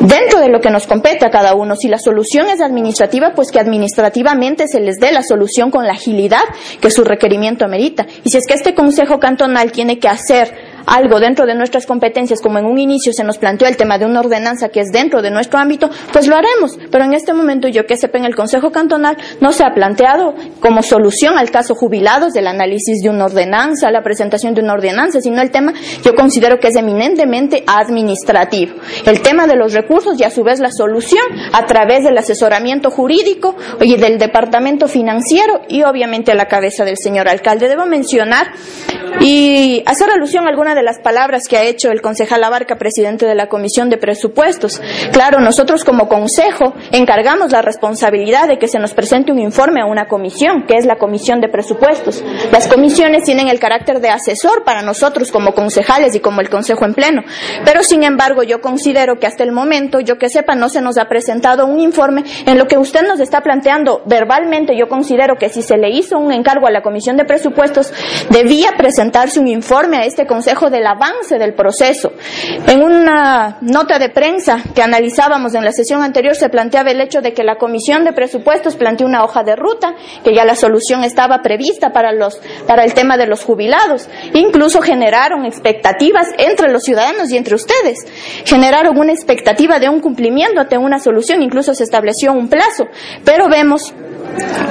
dentro 0.00 0.40
de 0.40 0.48
lo 0.48 0.60
que 0.60 0.70
nos 0.70 0.86
compete 0.86 1.26
a 1.26 1.30
cada 1.30 1.54
uno. 1.54 1.76
Si 1.76 1.88
la 1.88 1.98
solución 1.98 2.48
es 2.48 2.60
administrativa, 2.60 3.32
pues 3.34 3.50
que 3.50 3.60
administrativamente 3.60 4.68
se 4.68 4.80
les 4.80 4.98
dé 4.98 5.12
la 5.12 5.22
solución 5.22 5.70
con 5.70 5.86
la 5.86 5.92
agilidad 5.94 6.42
que 6.80 6.90
su 6.90 7.04
requerimiento 7.04 7.64
amerita. 7.64 8.06
Y 8.24 8.30
si 8.30 8.38
es 8.38 8.46
que 8.46 8.54
este 8.54 8.74
Consejo 8.74 9.18
Cantonal 9.18 9.72
tiene 9.72 9.98
que 9.98 10.08
hacer 10.08 10.67
algo 10.88 11.20
dentro 11.20 11.46
de 11.46 11.54
nuestras 11.54 11.86
competencias, 11.86 12.40
como 12.40 12.58
en 12.58 12.66
un 12.66 12.78
inicio 12.78 13.12
se 13.12 13.24
nos 13.24 13.38
planteó 13.38 13.68
el 13.68 13.76
tema 13.76 13.98
de 13.98 14.06
una 14.06 14.20
ordenanza 14.20 14.68
que 14.70 14.80
es 14.80 14.90
dentro 14.90 15.22
de 15.22 15.30
nuestro 15.30 15.58
ámbito, 15.58 15.90
pues 16.12 16.26
lo 16.26 16.36
haremos. 16.36 16.78
Pero 16.90 17.04
en 17.04 17.14
este 17.14 17.32
momento, 17.32 17.68
yo 17.68 17.86
que 17.86 17.96
sepa, 17.96 18.18
en 18.18 18.24
el 18.24 18.34
Consejo 18.34 18.72
Cantonal 18.72 19.16
no 19.40 19.52
se 19.52 19.64
ha 19.64 19.74
planteado 19.74 20.34
como 20.60 20.82
solución 20.82 21.38
al 21.38 21.50
caso 21.50 21.74
jubilados 21.74 22.32
del 22.32 22.46
análisis 22.46 23.02
de 23.02 23.10
una 23.10 23.26
ordenanza, 23.26 23.90
la 23.90 24.02
presentación 24.02 24.54
de 24.54 24.62
una 24.62 24.74
ordenanza, 24.74 25.20
sino 25.20 25.42
el 25.42 25.50
tema 25.50 25.72
yo 26.02 26.14
considero 26.14 26.58
que 26.58 26.68
es 26.68 26.76
eminentemente 26.76 27.64
administrativo. 27.66 28.74
El 29.04 29.20
tema 29.20 29.46
de 29.46 29.56
los 29.56 29.72
recursos 29.72 30.18
y 30.18 30.24
a 30.24 30.30
su 30.30 30.42
vez 30.42 30.60
la 30.60 30.70
solución 30.70 31.24
a 31.52 31.66
través 31.66 32.04
del 32.04 32.16
asesoramiento 32.16 32.90
jurídico 32.90 33.56
y 33.80 33.96
del 33.96 34.18
departamento 34.18 34.88
financiero 34.88 35.62
y 35.68 35.82
obviamente 35.82 36.32
a 36.32 36.34
la 36.34 36.46
cabeza 36.46 36.84
del 36.84 36.96
señor 36.96 37.28
alcalde. 37.28 37.68
Debo 37.68 37.86
mencionar 37.86 38.52
y 39.20 39.82
hacer 39.86 40.10
alusión 40.10 40.46
a 40.46 40.50
alguna 40.50 40.74
de 40.74 40.77
las 40.82 40.98
palabras 40.98 41.48
que 41.48 41.56
ha 41.56 41.64
hecho 41.64 41.90
el 41.90 42.00
concejal 42.00 42.44
Abarca, 42.44 42.76
presidente 42.76 43.26
de 43.26 43.34
la 43.34 43.48
Comisión 43.48 43.90
de 43.90 43.96
Presupuestos. 43.96 44.80
Claro, 45.12 45.40
nosotros 45.40 45.84
como 45.84 46.08
consejo 46.08 46.74
encargamos 46.92 47.52
la 47.52 47.62
responsabilidad 47.62 48.48
de 48.48 48.58
que 48.58 48.68
se 48.68 48.78
nos 48.78 48.94
presente 48.94 49.32
un 49.32 49.38
informe 49.38 49.80
a 49.80 49.86
una 49.86 50.06
comisión, 50.06 50.64
que 50.66 50.76
es 50.76 50.86
la 50.86 50.96
Comisión 50.96 51.40
de 51.40 51.48
Presupuestos. 51.48 52.24
Las 52.52 52.66
comisiones 52.68 53.24
tienen 53.24 53.48
el 53.48 53.60
carácter 53.60 54.00
de 54.00 54.10
asesor 54.10 54.64
para 54.64 54.82
nosotros 54.82 55.30
como 55.30 55.52
concejales 55.54 56.14
y 56.14 56.20
como 56.20 56.40
el 56.40 56.50
consejo 56.50 56.84
en 56.84 56.94
pleno. 56.94 57.22
Pero 57.64 57.82
sin 57.82 58.02
embargo, 58.02 58.42
yo 58.42 58.60
considero 58.60 59.18
que 59.18 59.26
hasta 59.26 59.44
el 59.44 59.52
momento, 59.52 60.00
yo 60.00 60.18
que 60.18 60.28
sepa, 60.28 60.54
no 60.54 60.68
se 60.68 60.80
nos 60.80 60.98
ha 60.98 61.08
presentado 61.08 61.66
un 61.66 61.80
informe 61.80 62.24
en 62.46 62.58
lo 62.58 62.66
que 62.66 62.78
usted 62.78 63.06
nos 63.06 63.20
está 63.20 63.40
planteando 63.42 64.02
verbalmente. 64.06 64.76
Yo 64.76 64.88
considero 64.88 65.36
que 65.36 65.48
si 65.48 65.62
se 65.62 65.76
le 65.76 65.90
hizo 65.90 66.18
un 66.18 66.32
encargo 66.32 66.66
a 66.66 66.70
la 66.70 66.82
Comisión 66.82 67.16
de 67.16 67.24
Presupuestos, 67.24 67.92
debía 68.30 68.70
presentarse 68.76 69.40
un 69.40 69.48
informe 69.48 69.98
a 69.98 70.04
este 70.04 70.26
consejo 70.26 70.67
del 70.70 70.86
avance 70.86 71.38
del 71.38 71.54
proceso. 71.54 72.12
En 72.66 72.82
una 72.82 73.58
nota 73.60 73.98
de 73.98 74.08
prensa 74.08 74.62
que 74.74 74.82
analizábamos 74.82 75.54
en 75.54 75.64
la 75.64 75.72
sesión 75.72 76.02
anterior 76.02 76.34
se 76.34 76.48
planteaba 76.48 76.90
el 76.90 77.00
hecho 77.00 77.20
de 77.20 77.32
que 77.32 77.44
la 77.44 77.56
Comisión 77.56 78.04
de 78.04 78.12
Presupuestos 78.12 78.76
planteó 78.76 79.06
una 79.06 79.24
hoja 79.24 79.42
de 79.42 79.56
ruta, 79.56 79.94
que 80.24 80.34
ya 80.34 80.44
la 80.44 80.54
solución 80.54 81.04
estaba 81.04 81.42
prevista 81.42 81.90
para, 81.90 82.12
los, 82.12 82.40
para 82.66 82.84
el 82.84 82.94
tema 82.94 83.16
de 83.16 83.26
los 83.26 83.44
jubilados. 83.44 84.08
Incluso 84.34 84.80
generaron 84.80 85.44
expectativas 85.44 86.28
entre 86.38 86.70
los 86.70 86.82
ciudadanos 86.82 87.30
y 87.30 87.36
entre 87.36 87.54
ustedes. 87.54 87.98
Generaron 88.44 88.98
una 88.98 89.12
expectativa 89.12 89.78
de 89.78 89.88
un 89.88 90.00
cumplimiento 90.00 90.60
ante 90.60 90.78
una 90.78 90.98
solución, 90.98 91.42
incluso 91.42 91.74
se 91.74 91.84
estableció 91.84 92.32
un 92.32 92.48
plazo. 92.48 92.86
Pero 93.24 93.48
vemos 93.48 93.94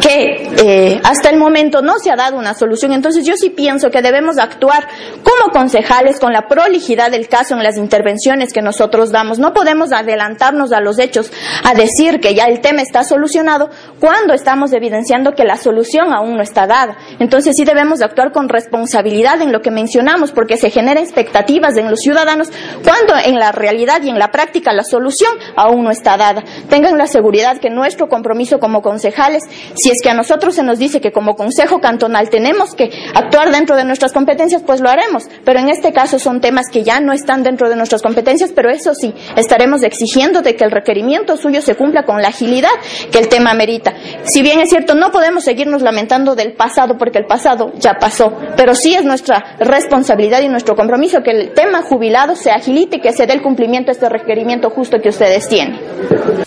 que 0.02 0.50
eh, 0.58 1.02
hasta 1.04 1.30
el 1.30 1.38
momento 1.38 1.82
no 1.82 2.00
se 2.00 2.12
ha 2.12 2.16
dado 2.16 2.38
una 2.38 2.54
solución. 2.54 2.93
Entonces 2.93 3.26
yo 3.26 3.36
sí 3.36 3.50
pienso 3.50 3.89
que 3.89 4.02
debemos 4.02 4.38
actuar 4.38 4.88
como 5.24 5.52
concejales 5.52 5.86
con 6.19 6.33
la 6.33 6.47
prolijidad 6.47 7.11
del 7.11 7.27
caso 7.27 7.55
en 7.55 7.63
las 7.63 7.77
intervenciones 7.77 8.53
que 8.53 8.61
nosotros 8.61 9.11
damos. 9.11 9.39
No 9.39 9.53
podemos 9.53 9.91
adelantarnos 9.91 10.71
a 10.71 10.81
los 10.81 10.99
hechos 10.99 11.31
a 11.63 11.73
decir 11.73 12.19
que 12.19 12.35
ya 12.35 12.45
el 12.45 12.59
tema 12.59 12.81
está 12.81 13.03
solucionado 13.03 13.69
cuando 13.99 14.33
estamos 14.33 14.73
evidenciando 14.73 15.33
que 15.33 15.45
la 15.45 15.57
solución 15.57 16.13
aún 16.13 16.35
no 16.35 16.43
está 16.43 16.67
dada. 16.67 16.97
Entonces 17.19 17.55
sí 17.55 17.63
debemos 17.63 18.01
actuar 18.01 18.31
con 18.31 18.49
responsabilidad 18.49 19.41
en 19.41 19.51
lo 19.51 19.61
que 19.61 19.71
mencionamos 19.71 20.31
porque 20.31 20.57
se 20.57 20.69
generan 20.69 21.03
expectativas 21.03 21.77
en 21.77 21.89
los 21.89 22.01
ciudadanos 22.01 22.49
cuando 22.83 23.13
en 23.23 23.39
la 23.39 23.51
realidad 23.51 24.01
y 24.03 24.09
en 24.09 24.19
la 24.19 24.31
práctica 24.31 24.73
la 24.73 24.83
solución 24.83 25.31
aún 25.55 25.83
no 25.83 25.91
está 25.91 26.17
dada. 26.17 26.43
Tengan 26.69 26.97
la 26.97 27.07
seguridad 27.07 27.59
que 27.59 27.69
nuestro 27.69 28.09
compromiso 28.09 28.59
como 28.59 28.81
concejales 28.81 29.43
si 29.75 29.89
es 29.89 30.01
que 30.03 30.09
a 30.09 30.13
nosotros 30.13 30.55
se 30.55 30.63
nos 30.63 30.79
dice 30.79 31.01
que 31.01 31.11
como 31.11 31.35
Consejo 31.35 31.79
Cantonal 31.79 32.29
tenemos 32.29 32.75
que 32.75 32.91
actuar 33.15 33.51
dentro 33.51 33.75
de 33.75 33.85
nuestras 33.85 34.13
competencias, 34.13 34.63
pues 34.63 34.81
lo 34.81 34.89
haremos. 34.89 35.23
Pero 35.45 35.59
en 35.59 35.66
este 35.70 35.93
caso 35.93 36.20
son 36.20 36.41
temas 36.41 36.68
que 36.72 36.84
ya 36.84 36.99
no 36.99 37.13
están 37.13 37.43
dentro 37.43 37.70
de 37.70 37.76
nuestras 37.76 38.01
competencias, 38.01 38.51
pero 38.55 38.70
eso 38.70 38.93
sí, 38.93 39.13
estaremos 39.36 39.84
exigiendo 39.84 40.41
de 40.41 40.55
que 40.55 40.63
el 40.63 40.72
requerimiento 40.72 41.38
suyo 41.38 41.61
se 41.61 41.76
cumpla 41.76 42.03
con 42.03 42.22
la 42.22 42.30
agilidad 42.30 42.70
que 43.11 43.20
el 43.20 43.30
tema 43.30 43.53
merita. 43.53 43.93
Si 44.24 44.41
bien 44.41 44.59
es 44.59 44.70
cierto, 44.70 44.95
no 44.95 45.11
podemos 45.11 45.43
seguirnos 45.43 45.82
lamentando 45.82 46.36
del 46.36 46.53
pasado 46.53 46.97
porque 46.97 47.20
el 47.20 47.26
pasado 47.26 47.72
ya 47.78 47.95
pasó, 47.99 48.34
pero 48.55 48.76
sí 48.76 48.95
es 48.95 49.03
nuestra 49.03 49.55
responsabilidad 49.59 50.41
y 50.41 50.49
nuestro 50.49 50.76
compromiso 50.76 51.22
que 51.24 51.32
el 51.32 51.53
tema 51.53 51.82
jubilado 51.82 52.36
se 52.36 52.51
agilite 52.51 52.97
y 52.97 53.01
que 53.01 53.13
se 53.13 53.26
dé 53.26 53.34
el 53.34 53.41
cumplimiento 53.41 53.91
a 53.91 53.93
este 53.93 54.09
requerimiento 54.09 54.70
justo 54.70 54.99
que 55.01 55.09
ustedes 55.09 55.47
tienen. 55.47 56.47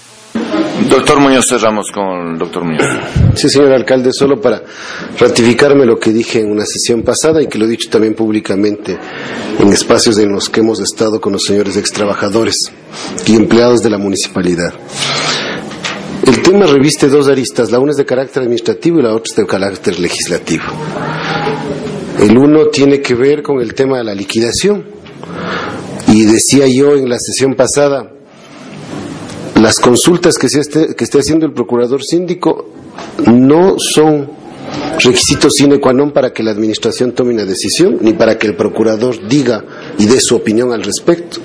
Doctor 0.91 1.21
Muñoz, 1.21 1.47
cerramos 1.49 1.87
con 1.93 2.33
el 2.33 2.39
doctor 2.39 2.65
Muñoz. 2.65 2.85
Sí, 3.37 3.49
señor 3.49 3.73
alcalde, 3.73 4.11
solo 4.13 4.41
para 4.41 4.61
ratificarme 5.21 5.87
lo 5.87 6.01
que 6.01 6.11
dije 6.11 6.41
en 6.41 6.51
una 6.51 6.67
sesión 6.67 7.03
pasada 7.03 7.41
y 7.41 7.47
que 7.47 7.59
lo 7.59 7.67
he 7.67 7.69
dicho 7.69 7.89
también 7.89 8.15
públicamente 8.15 8.99
en 9.61 9.69
espacios 9.73 10.19
en 10.19 10.33
los 10.33 10.49
que 10.49 10.59
hemos 10.59 10.81
estado 10.81 11.21
con 11.21 11.33
los 11.33 11.45
señores 11.45 11.77
extrabajadores 11.77 12.57
y 13.25 13.37
empleados 13.37 13.85
de 13.85 13.91
la 13.91 13.99
municipalidad. 13.99 14.75
El 16.27 16.43
tema 16.43 16.67
reviste 16.67 17.09
dos 17.09 17.29
aristas, 17.29 17.71
la 17.71 17.79
una 17.79 17.93
es 17.93 17.97
de 17.97 18.05
carácter 18.05 18.43
administrativo 18.43 18.99
y 18.99 19.03
la 19.03 19.15
otra 19.15 19.31
es 19.31 19.37
de 19.37 19.47
carácter 19.47 20.01
legislativo. 20.01 20.65
El 22.19 22.37
uno 22.37 22.67
tiene 22.67 23.01
que 23.01 23.15
ver 23.15 23.45
con 23.45 23.61
el 23.61 23.75
tema 23.75 23.99
de 23.99 24.05
la 24.05 24.15
liquidación. 24.15 24.85
Y 26.09 26.25
decía 26.25 26.67
yo 26.67 26.97
en 26.97 27.09
la 27.09 27.19
sesión 27.21 27.55
pasada, 27.55 28.11
las 29.61 29.79
consultas 29.79 30.39
que, 30.39 30.49
se 30.49 30.61
esté, 30.61 30.95
que 30.95 31.05
esté 31.05 31.21
haciendo 31.21 31.47
el 31.47 31.53
procurador 31.53 32.03
síndico 32.03 32.67
no 33.27 33.77
son 33.79 34.41
requisitos 35.03 35.55
sine 35.57 35.81
qua 35.81 35.93
non 35.93 36.13
para 36.13 36.33
que 36.33 36.43
la 36.43 36.53
administración 36.53 37.13
tome 37.13 37.33
una 37.35 37.45
decisión, 37.45 37.99
ni 38.01 38.13
para 38.13 38.39
que 38.39 38.47
el 38.47 38.55
procurador 38.57 39.17
diga 39.29 39.65
y 39.99 40.07
dé 40.07 40.21
su 40.21 40.37
opinión 40.37 40.73
al 40.73 40.83
respecto. 40.83 41.41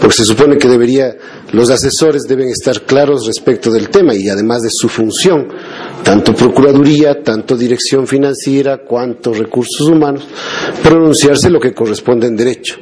Porque 0.00 0.16
se 0.16 0.24
supone 0.24 0.56
que 0.56 0.68
debería, 0.68 1.14
los 1.52 1.68
asesores 1.68 2.22
deben 2.22 2.48
estar 2.48 2.82
claros 2.82 3.26
respecto 3.26 3.70
del 3.70 3.90
tema 3.90 4.14
y 4.14 4.28
además 4.28 4.62
de 4.62 4.70
su 4.70 4.88
función, 4.88 5.48
tanto 6.02 6.34
Procuraduría, 6.34 7.22
tanto 7.22 7.54
Dirección 7.56 8.06
Financiera, 8.06 8.78
cuanto 8.78 9.34
Recursos 9.34 9.86
Humanos, 9.86 10.26
pronunciarse 10.82 11.50
lo 11.50 11.60
que 11.60 11.74
corresponde 11.74 12.26
en 12.26 12.36
derecho. 12.36 12.76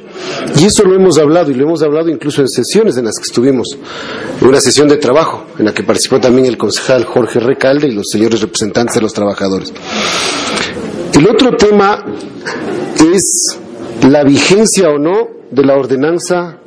Y 0.57 0.65
eso 0.65 0.83
lo 0.83 0.95
hemos 0.95 1.17
hablado 1.17 1.51
y 1.51 1.55
lo 1.55 1.65
hemos 1.65 1.83
hablado 1.83 2.09
incluso 2.09 2.41
en 2.41 2.47
sesiones 2.47 2.95
en 2.97 3.05
las 3.05 3.17
que 3.17 3.23
estuvimos, 3.23 3.77
en 4.39 4.47
una 4.47 4.61
sesión 4.61 4.87
de 4.87 4.97
trabajo 4.97 5.45
en 5.57 5.65
la 5.65 5.73
que 5.73 5.83
participó 5.83 6.19
también 6.19 6.45
el 6.47 6.57
concejal 6.57 7.03
Jorge 7.03 7.39
Recalde 7.39 7.87
y 7.87 7.91
los 7.91 8.07
señores 8.09 8.41
representantes 8.41 8.95
de 8.95 9.01
los 9.01 9.13
trabajadores. 9.13 9.73
El 11.13 11.27
otro 11.27 11.57
tema 11.57 12.05
es 13.13 13.57
la 14.07 14.23
vigencia 14.23 14.89
o 14.89 14.97
no 14.97 15.27
de 15.51 15.65
la 15.65 15.75
ordenanza 15.75 16.58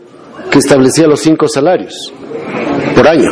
que 0.52 0.58
establecía 0.58 1.06
los 1.06 1.20
cinco 1.20 1.48
salarios 1.48 2.12
por 2.94 3.08
año. 3.08 3.30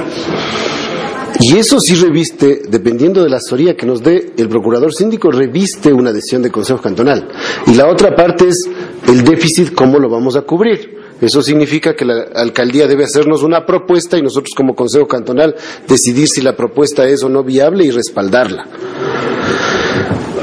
Y 1.39 1.57
eso 1.57 1.79
sí 1.79 1.95
reviste, 1.95 2.62
dependiendo 2.68 3.23
de 3.23 3.29
la 3.29 3.37
asesoría 3.37 3.77
que 3.77 3.87
nos 3.87 4.03
dé 4.03 4.33
el 4.37 4.49
procurador 4.49 4.95
síndico, 4.95 5.31
reviste 5.31 5.93
una 5.93 6.12
decisión 6.12 6.43
del 6.43 6.51
Consejo 6.51 6.81
Cantonal. 6.81 7.29
Y 7.66 7.75
la 7.75 7.89
otra 7.89 8.14
parte 8.16 8.49
es 8.49 8.68
el 9.07 9.23
déficit, 9.23 9.75
cómo 9.75 9.99
lo 9.99 10.09
vamos 10.09 10.35
a 10.37 10.43
cubrir. 10.43 10.99
Eso 11.21 11.43
significa 11.43 11.95
que 11.95 12.07
la 12.07 12.25
alcaldía 12.35 12.87
debe 12.87 13.05
hacernos 13.05 13.43
una 13.43 13.66
propuesta 13.66 14.16
y 14.16 14.23
nosotros 14.23 14.55
como 14.57 14.75
Consejo 14.75 15.07
Cantonal 15.07 15.55
decidir 15.87 16.27
si 16.27 16.41
la 16.41 16.57
propuesta 16.57 17.07
es 17.07 17.23
o 17.23 17.29
no 17.29 17.45
viable 17.45 17.85
y 17.85 17.91
respaldarla. 17.91 18.66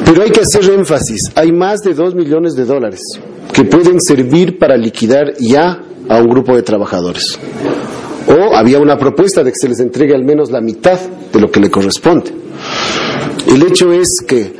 Pero 0.05 0.21
hay 0.21 0.29
que 0.29 0.41
hacer 0.41 0.69
énfasis, 0.71 1.31
hay 1.35 1.51
más 1.51 1.81
de 1.81 1.95
dos 1.95 2.13
millones 2.13 2.55
de 2.55 2.65
dólares 2.65 3.01
que 3.51 3.63
pueden 3.63 3.99
servir 3.99 4.59
para 4.59 4.77
liquidar 4.77 5.33
ya 5.39 5.86
a 6.09 6.17
un 6.17 6.27
grupo 6.27 6.55
de 6.55 6.63
trabajadores. 6.63 7.39
O 8.27 8.55
había 8.55 8.79
una 8.79 8.97
propuesta 8.97 9.43
de 9.43 9.51
que 9.51 9.57
se 9.57 9.69
les 9.69 9.79
entregue 9.79 10.13
al 10.13 10.23
menos 10.23 10.51
la 10.51 10.61
mitad 10.61 10.99
de 10.99 11.39
lo 11.39 11.49
que 11.49 11.59
le 11.59 11.71
corresponde. 11.71 12.31
El 13.47 13.63
hecho 13.63 13.93
es 13.93 14.23
que 14.27 14.53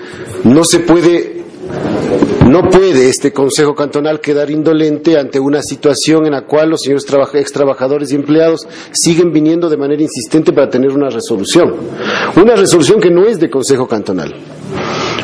no 0.46 0.64
se 0.64 0.80
puede, 0.80 1.44
no 2.48 2.70
puede 2.70 3.10
este 3.10 3.34
Consejo 3.34 3.76
Cantonal 3.76 4.22
quedar 4.22 4.50
indolente 4.50 5.18
ante 5.18 5.40
una 5.40 5.62
situación 5.62 6.26
en 6.26 6.32
la 6.32 6.46
cual 6.46 6.70
los 6.70 6.82
señores 6.82 7.06
ex 7.34 7.52
trabajadores 7.52 8.12
y 8.12 8.16
empleados 8.16 8.66
siguen 8.94 9.34
viniendo 9.34 9.70
de 9.70 9.78
manera 9.78 10.02
insistente 10.02 10.54
para 10.54 10.70
tener 10.70 10.92
una 10.92 11.10
resolución. 11.10 11.76
Una 12.42 12.56
resolución 12.56 13.02
que 13.02 13.12
no 13.12 13.26
es 13.26 13.40
de 13.40 13.50
Consejo 13.50 13.88
Cantonal. 13.88 14.34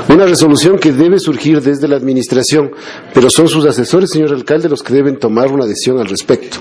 Una 0.10 0.26
resolución 0.26 0.78
que 0.78 0.92
debe 0.92 1.18
surgir 1.20 1.62
desde 1.62 1.88
la 1.88 1.96
Administración, 1.96 2.72
pero 3.14 3.30
son 3.30 3.48
sus 3.48 3.66
asesores, 3.66 4.12
señor 4.12 4.34
alcalde, 4.34 4.70
los 4.70 4.84
que 4.84 4.94
deben 4.94 5.18
tomar 5.18 5.52
una 5.52 5.66
decisión 5.66 6.00
al 6.00 6.08
respecto. 6.08 6.58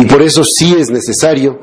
Y 0.00 0.04
por 0.06 0.20
eso 0.22 0.42
sí 0.44 0.74
es 0.78 0.90
necesario 0.90 1.60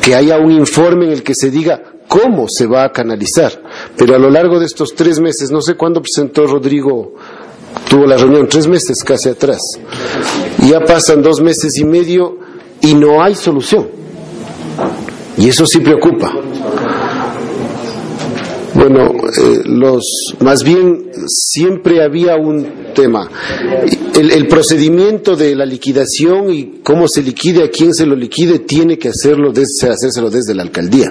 que 0.00 0.14
haya 0.14 0.38
un 0.38 0.52
informe 0.52 1.06
en 1.06 1.12
el 1.12 1.22
que 1.22 1.34
se 1.34 1.50
diga 1.50 1.82
cómo 2.06 2.46
se 2.48 2.66
va 2.66 2.84
a 2.84 2.92
canalizar. 2.92 3.60
Pero 3.96 4.14
a 4.14 4.18
lo 4.18 4.30
largo 4.30 4.60
de 4.60 4.66
estos 4.66 4.94
tres 4.94 5.18
meses, 5.20 5.50
no 5.50 5.60
sé 5.60 5.74
cuándo 5.74 6.00
presentó 6.00 6.46
Rodrigo, 6.46 7.14
tuvo 7.88 8.06
la 8.06 8.16
reunión, 8.16 8.48
tres 8.48 8.68
meses 8.68 9.02
casi 9.02 9.28
atrás, 9.28 9.60
ya 10.68 10.80
pasan 10.80 11.22
dos 11.22 11.40
meses 11.40 11.76
y 11.78 11.84
medio 11.84 12.38
y 12.80 12.94
no 12.94 13.22
hay 13.22 13.34
solución. 13.34 13.88
Y 15.36 15.48
eso 15.48 15.66
sí 15.66 15.80
preocupa. 15.80 16.32
Bueno, 18.76 19.06
eh, 19.06 19.62
los, 19.64 20.04
más 20.40 20.62
bien 20.62 21.10
siempre 21.28 22.02
había 22.02 22.36
un 22.36 22.92
tema. 22.94 23.26
El, 24.14 24.30
el, 24.30 24.46
procedimiento 24.48 25.34
de 25.34 25.54
la 25.54 25.64
liquidación 25.64 26.52
y 26.52 26.80
cómo 26.82 27.08
se 27.08 27.22
liquide, 27.22 27.64
a 27.64 27.70
quién 27.70 27.94
se 27.94 28.04
lo 28.04 28.14
liquide, 28.14 28.58
tiene 28.58 28.98
que 28.98 29.08
hacerlo 29.08 29.50
desde, 29.50 29.88
hacérselo 29.88 30.28
desde 30.28 30.54
la 30.54 30.62
alcaldía. 30.62 31.10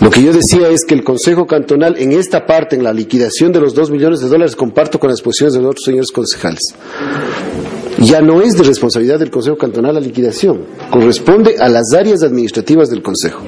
Lo 0.00 0.10
que 0.10 0.22
yo 0.22 0.32
decía 0.32 0.68
es 0.68 0.84
que 0.84 0.94
el 0.94 1.02
Consejo 1.02 1.48
Cantonal, 1.48 1.96
en 1.98 2.12
esta 2.12 2.46
parte, 2.46 2.76
en 2.76 2.84
la 2.84 2.92
liquidación 2.92 3.50
de 3.50 3.60
los 3.60 3.74
dos 3.74 3.90
millones 3.90 4.20
de 4.20 4.28
dólares, 4.28 4.54
comparto 4.54 5.00
con 5.00 5.10
las 5.10 5.20
posiciones 5.20 5.54
de 5.54 5.60
los 5.60 5.70
otros 5.70 5.84
señores 5.84 6.12
concejales. 6.12 6.74
Ya 7.98 8.20
no 8.20 8.40
es 8.40 8.54
de 8.54 8.62
responsabilidad 8.62 9.18
del 9.18 9.30
Consejo 9.32 9.56
Cantonal 9.56 9.94
la 9.94 10.00
liquidación, 10.00 10.60
corresponde 10.90 11.56
a 11.58 11.68
las 11.68 11.92
áreas 11.92 12.22
administrativas 12.22 12.88
del 12.88 13.02
Consejo 13.02 13.42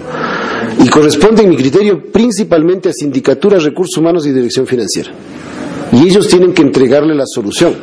y 0.82 0.88
corresponde, 0.88 1.42
en 1.42 1.50
mi 1.50 1.56
criterio, 1.56 2.02
principalmente 2.12 2.88
a 2.88 2.92
Sindicatura, 2.92 3.58
Recursos 3.58 3.96
Humanos 3.96 4.26
y 4.26 4.32
Dirección 4.32 4.66
Financiera. 4.66 5.12
Y 5.92 6.08
ellos 6.08 6.28
tienen 6.28 6.52
que 6.52 6.62
entregarle 6.62 7.14
la 7.14 7.26
solución. 7.26 7.74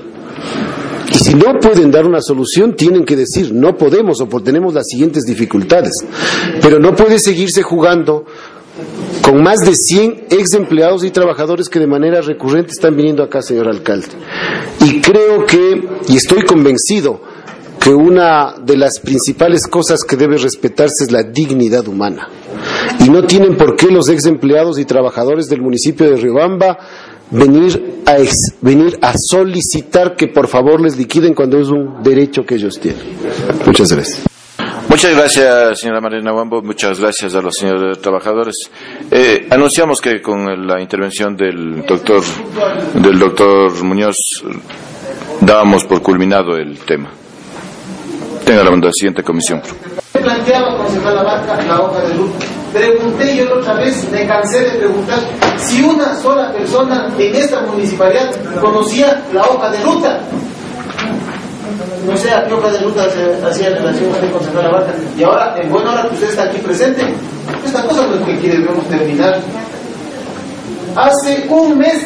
Y 1.13 1.17
si 1.17 1.33
no 1.33 1.59
pueden 1.59 1.91
dar 1.91 2.05
una 2.05 2.21
solución, 2.21 2.75
tienen 2.75 3.05
que 3.05 3.15
decir, 3.15 3.53
no 3.53 3.77
podemos 3.77 4.21
o 4.21 4.27
tenemos 4.41 4.73
las 4.73 4.87
siguientes 4.87 5.23
dificultades. 5.23 5.93
Pero 6.61 6.79
no 6.79 6.95
puede 6.95 7.19
seguirse 7.19 7.63
jugando 7.63 8.25
con 9.21 9.43
más 9.43 9.59
de 9.59 9.75
100 9.75 10.25
ex 10.29 10.53
empleados 10.53 11.03
y 11.03 11.11
trabajadores 11.11 11.69
que 11.69 11.79
de 11.79 11.87
manera 11.87 12.21
recurrente 12.21 12.71
están 12.71 12.95
viniendo 12.95 13.23
acá, 13.23 13.41
señor 13.41 13.67
alcalde. 13.67 14.07
Y 14.85 15.01
creo 15.01 15.45
que, 15.45 15.87
y 16.07 16.17
estoy 16.17 16.43
convencido, 16.43 17.21
que 17.79 17.89
una 17.89 18.55
de 18.63 18.77
las 18.77 18.99
principales 18.99 19.67
cosas 19.67 20.03
que 20.03 20.15
debe 20.15 20.37
respetarse 20.37 21.03
es 21.03 21.11
la 21.11 21.23
dignidad 21.23 21.87
humana. 21.87 22.29
Y 23.03 23.09
no 23.09 23.23
tienen 23.23 23.57
por 23.57 23.75
qué 23.75 23.87
los 23.87 24.09
ex 24.09 24.25
empleados 24.25 24.77
y 24.79 24.85
trabajadores 24.85 25.47
del 25.47 25.61
municipio 25.61 26.09
de 26.09 26.17
Riobamba 26.17 26.77
venir 27.31 28.03
a, 28.05 28.19
ex, 28.19 28.35
venir 28.61 28.99
a 29.01 29.13
solicitar 29.17 30.15
que 30.15 30.27
por 30.27 30.47
favor 30.47 30.79
les 30.79 30.97
liquiden 30.97 31.33
cuando 31.33 31.57
es 31.57 31.69
un 31.69 32.03
derecho 32.03 32.43
que 32.43 32.55
ellos 32.55 32.79
tienen. 32.79 33.01
Muchas 33.65 33.91
gracias. 33.91 34.23
Muchas 34.87 35.15
gracias, 35.15 35.79
señora 35.79 36.01
Marina 36.01 36.33
Wambo. 36.33 36.61
Muchas 36.61 36.99
gracias 36.99 37.33
a 37.33 37.41
los 37.41 37.55
señores 37.55 37.99
trabajadores. 38.01 38.55
Eh, 39.09 39.47
anunciamos 39.49 40.01
que 40.01 40.21
con 40.21 40.67
la 40.67 40.81
intervención 40.81 41.35
del 41.35 41.85
doctor, 41.85 42.21
del 42.93 43.17
doctor 43.17 43.83
Muñoz 43.83 44.17
dábamos 45.39 45.85
por 45.85 46.01
culminado 46.01 46.57
el 46.57 46.77
tema. 46.79 47.09
Tenga 48.45 48.63
la 48.63 48.91
siguiente 48.91 49.23
comisión. 49.23 49.61
planteaba, 50.11 50.77
concejal 50.77 51.17
Abarca, 51.17 51.63
la 51.63 51.81
hoja 51.81 52.01
de 52.01 52.13
ruta. 52.13 52.60
Pregunté 52.73 53.35
yo 53.35 53.53
otra 53.53 53.73
vez, 53.73 54.09
me 54.11 54.25
cansé 54.25 54.61
de 54.61 54.69
preguntar 54.77 55.19
si 55.57 55.81
una 55.83 56.15
sola 56.21 56.53
persona 56.53 57.13
en 57.17 57.35
esta 57.35 57.61
municipalidad 57.61 58.31
conocía 58.61 59.23
la 59.33 59.41
hoja 59.43 59.69
de 59.71 59.81
ruta. 59.81 60.19
No 62.07 62.17
sé 62.17 62.31
a 62.31 62.45
qué 62.45 62.53
hoja 62.53 62.71
de 62.71 62.79
ruta 62.79 63.07
se 63.09 63.45
hacía 63.45 63.69
relación 63.69 64.11
con 64.11 64.23
el 64.23 64.31
concejal 64.31 64.65
Abarca. 64.65 64.93
Y 65.17 65.23
ahora, 65.23 65.55
en 65.61 65.69
buena 65.69 65.91
hora 65.91 66.07
que 66.07 66.15
usted 66.15 66.29
está 66.29 66.43
aquí 66.43 66.57
presente, 66.59 67.03
esta 67.65 67.83
cosa 67.83 68.07
no 68.07 68.15
es 68.15 68.21
que 68.21 68.33
aquí 68.33 68.47
debemos 68.47 68.87
terminar. 68.87 69.39
Hace 70.95 71.45
un 71.49 71.77
mes 71.77 72.05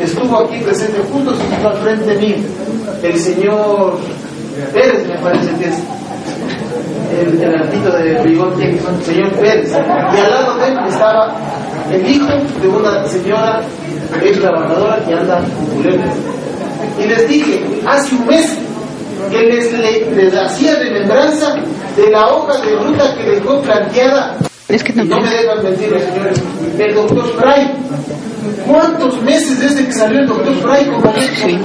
estuvo 0.00 0.38
aquí 0.38 0.58
presente 0.58 1.00
juntos 1.12 1.36
al 1.64 1.76
frente 1.78 2.14
mío 2.16 2.36
el 3.02 3.18
señor 3.18 3.98
Pérez, 4.72 5.06
me 5.06 5.18
parece 5.18 5.50
que 5.58 5.64
es 5.64 5.74
el, 7.20 7.54
altito 7.54 7.90
de 7.90 8.16
el 8.16 9.04
señor 9.04 9.32
Pérez. 9.32 9.70
Y 9.70 10.20
al 10.20 10.30
lado 10.30 10.56
de 10.58 10.68
él 10.68 10.78
estaba 10.88 11.36
el 11.90 12.10
hijo 12.10 12.28
de 12.60 12.68
una 12.68 13.06
señora 13.06 13.60
ex 14.22 14.40
trabajadora 14.40 14.98
que 15.04 15.14
anda 15.14 15.38
con 15.38 17.02
Y 17.02 17.08
les 17.08 17.28
dije, 17.28 17.64
hace 17.86 18.14
un 18.14 18.26
mes 18.26 18.58
que 19.30 19.42
les, 19.42 19.72
les 20.16 20.34
hacía 20.34 20.76
remembranza 20.76 21.54
de 21.96 22.10
la 22.10 22.28
hoja 22.28 22.58
de 22.60 22.76
ruta 22.76 23.14
que 23.16 23.30
dejó 23.30 23.60
planteada. 23.60 24.36
Es 24.68 24.82
que 24.82 24.92
no, 24.94 25.04
no 25.04 25.20
me 25.20 25.30
dejan 25.30 25.62
mentir, 25.62 25.88
señores. 25.88 26.42
El 26.78 26.94
doctor 26.94 27.26
Fray. 27.38 27.72
¿Cuántos 28.66 29.20
meses 29.22 29.60
desde 29.60 29.86
que 29.86 29.92
salió 29.92 30.20
el 30.20 30.26
doctor 30.26 30.54
Fray 30.56 30.86
con 30.86 31.02
sí. 31.14 31.58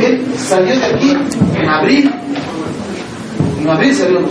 Él 0.00 0.26
salió 0.36 0.78
de 0.78 0.84
aquí 0.84 1.16
en 1.56 1.68
abril. 1.68 2.14
En 3.60 3.68
abril 3.68 3.94
salió, 3.94 4.20
¿no 4.20 4.28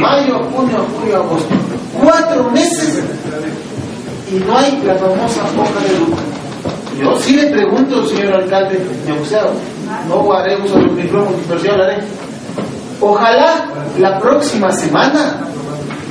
Mayo, 0.00 0.38
junio, 0.52 0.86
julio, 0.98 1.16
agosto. 1.16 1.54
Cuatro 2.02 2.50
meses 2.50 3.02
y 4.30 4.38
no 4.40 4.58
hay 4.58 4.80
la 4.84 4.94
famosa 4.94 5.42
hoja 5.56 5.80
de 5.80 5.98
ruta. 5.98 6.22
Yo 7.00 7.18
sí 7.20 7.36
le 7.36 7.46
pregunto, 7.46 8.06
señor 8.06 8.34
alcalde 8.34 8.80
negociado, 9.06 9.52
no 10.08 10.32
haré 10.32 10.60
uso 10.60 10.74
de 10.76 10.82
los 10.82 10.92
micrófonos, 10.92 11.40
pero 11.48 11.60
sí 11.60 11.68
hablaré. 11.68 11.98
Ojalá 13.00 13.66
la 13.98 14.18
próxima 14.18 14.70
semana 14.72 15.40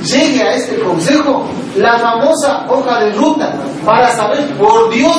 llegue 0.04 0.42
a 0.42 0.54
este 0.54 0.78
consejo 0.78 1.46
la 1.76 1.98
famosa 1.98 2.66
hoja 2.68 3.04
de 3.04 3.12
ruta 3.12 3.54
para 3.84 4.10
saber, 4.14 4.46
por 4.58 4.90
Dios, 4.90 5.16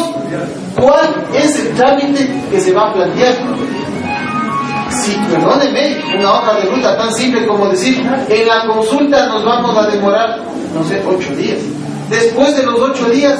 cuál 0.80 1.26
es 1.34 1.60
el 1.60 1.76
trámite 1.76 2.30
que 2.52 2.60
se 2.60 2.74
va 2.74 2.90
a 2.90 2.94
plantear. 2.94 3.36
Si, 4.90 5.14
perdónenme, 5.32 5.98
una 6.18 6.34
hoja 6.34 6.54
de 6.60 6.70
ruta 6.70 6.98
tan 6.98 7.14
simple 7.14 7.46
como 7.48 7.70
decir, 7.70 8.06
en 8.30 8.48
la 8.48 8.68
consulta 8.68 9.28
nos 9.28 9.46
vamos 9.46 9.78
a 9.78 9.88
demorar, 9.88 10.40
no 10.74 10.84
sé, 10.84 11.02
ocho 11.08 11.36
días. 11.36 11.60
Después 12.10 12.58
de 12.58 12.64
los 12.64 12.80
ocho 12.80 13.06
días 13.10 13.40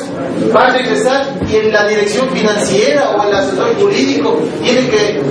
va 0.56 0.68
a 0.68 0.74
regresar 0.74 1.26
y 1.52 1.56
en 1.56 1.74
la 1.74 1.88
dirección 1.88 2.30
financiera 2.30 3.10
o 3.18 3.28
el 3.28 3.34
asesor 3.34 3.76
jurídico 3.80 4.40
tiene 4.62 4.88
que 4.90 5.22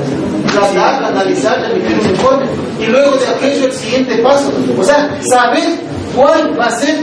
tratar, 0.53 1.05
analizar, 1.05 1.65
emitir 1.71 2.01
un 2.01 2.11
informe. 2.11 2.47
Y 2.81 2.87
luego 2.87 3.17
de 3.17 3.29
aquello 3.29 3.67
el 3.67 3.73
siguiente 3.73 4.17
paso. 4.19 4.53
O 4.77 4.83
sea, 4.83 5.17
saber 5.23 5.79
cuál 6.15 6.59
va 6.59 6.67
a 6.67 6.71
ser 6.71 7.03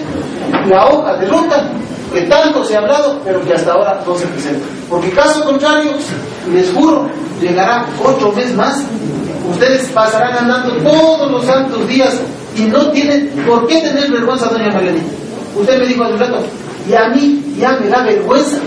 la 0.68 0.88
hoja 0.88 1.18
de 1.18 1.28
ruta 1.28 1.70
que 2.14 2.22
tanto 2.22 2.64
se 2.64 2.76
ha 2.76 2.80
hablado, 2.80 3.20
pero 3.26 3.44
que 3.44 3.54
hasta 3.54 3.74
ahora 3.74 4.02
no 4.06 4.16
se 4.16 4.26
presenta. 4.28 4.66
Porque 4.90 5.10
caso 5.10 5.44
contrario, 5.44 5.92
les 6.54 6.72
juro, 6.72 7.10
llegará 7.42 7.86
otro 8.04 8.32
mes 8.32 8.54
más, 8.56 8.84
ustedes 9.52 9.90
pasarán 9.90 10.38
andando 10.38 10.76
todos 10.78 11.32
los 11.32 11.46
santos 11.46 11.88
días 11.88 12.20
y 12.56 12.62
no 12.62 12.90
tienen 12.92 13.30
por 13.46 13.68
qué 13.68 13.82
tener 13.82 14.12
vergüenza, 14.12 14.48
doña 14.48 14.72
Margarita. 14.72 15.04
Usted 15.56 15.80
me 15.80 15.88
dijo 15.88 16.04
hace 16.04 16.14
un 16.14 16.20
rato, 16.20 16.40
y 16.90 16.94
a 16.94 17.10
mí 17.10 17.56
ya 17.58 17.78
me 17.80 17.88
da 17.88 18.04
vergüenza. 18.04 18.58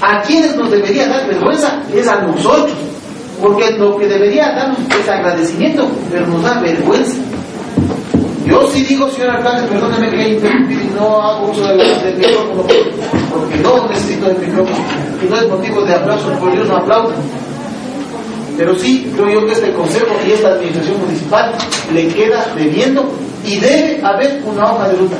A 0.00 0.22
quienes 0.22 0.56
nos 0.56 0.70
debería 0.70 1.08
dar 1.08 1.26
vergüenza 1.26 1.80
es 1.94 2.06
a 2.06 2.20
nosotros, 2.22 2.72
porque 3.40 3.70
lo 3.72 3.96
que 3.96 4.06
debería 4.06 4.52
darnos 4.52 4.78
es 5.00 5.08
agradecimiento, 5.08 5.88
pero 6.10 6.26
nos 6.26 6.42
da 6.42 6.60
vergüenza. 6.60 7.14
Yo 8.46 8.70
sí 8.70 8.84
digo, 8.84 9.10
señor 9.10 9.30
alcalde, 9.30 9.66
perdóneme 9.66 10.08
que 10.10 10.16
haya 10.16 10.28
interrumpido 10.34 10.80
y 10.82 10.86
no 10.98 11.20
hago 11.20 11.50
uso 11.50 11.66
del, 11.66 11.78
del 11.78 12.16
micrófono, 12.16 12.64
porque 13.32 13.56
no 13.56 13.88
necesito 13.88 14.30
el 14.30 14.38
micrófono. 14.38 14.84
Y 15.20 15.28
no 15.28 15.36
es 15.36 15.48
motivo 15.48 15.82
de 15.82 15.94
aplauso, 15.94 16.30
porque 16.38 16.58
yo 16.58 16.64
no 16.64 16.76
aplaudo. 16.76 17.12
Pero 18.56 18.74
sí, 18.76 19.10
creo 19.14 19.40
yo 19.40 19.46
que 19.46 19.52
este 19.52 19.72
consejo 19.72 20.06
y 20.26 20.32
esta 20.32 20.48
administración 20.48 21.00
municipal 21.00 21.52
le 21.92 22.08
queda 22.08 22.46
debiendo 22.56 23.04
y 23.44 23.58
debe 23.58 24.00
haber 24.02 24.40
una 24.44 24.72
hoja 24.72 24.88
de 24.88 24.94
ruta. 24.94 25.16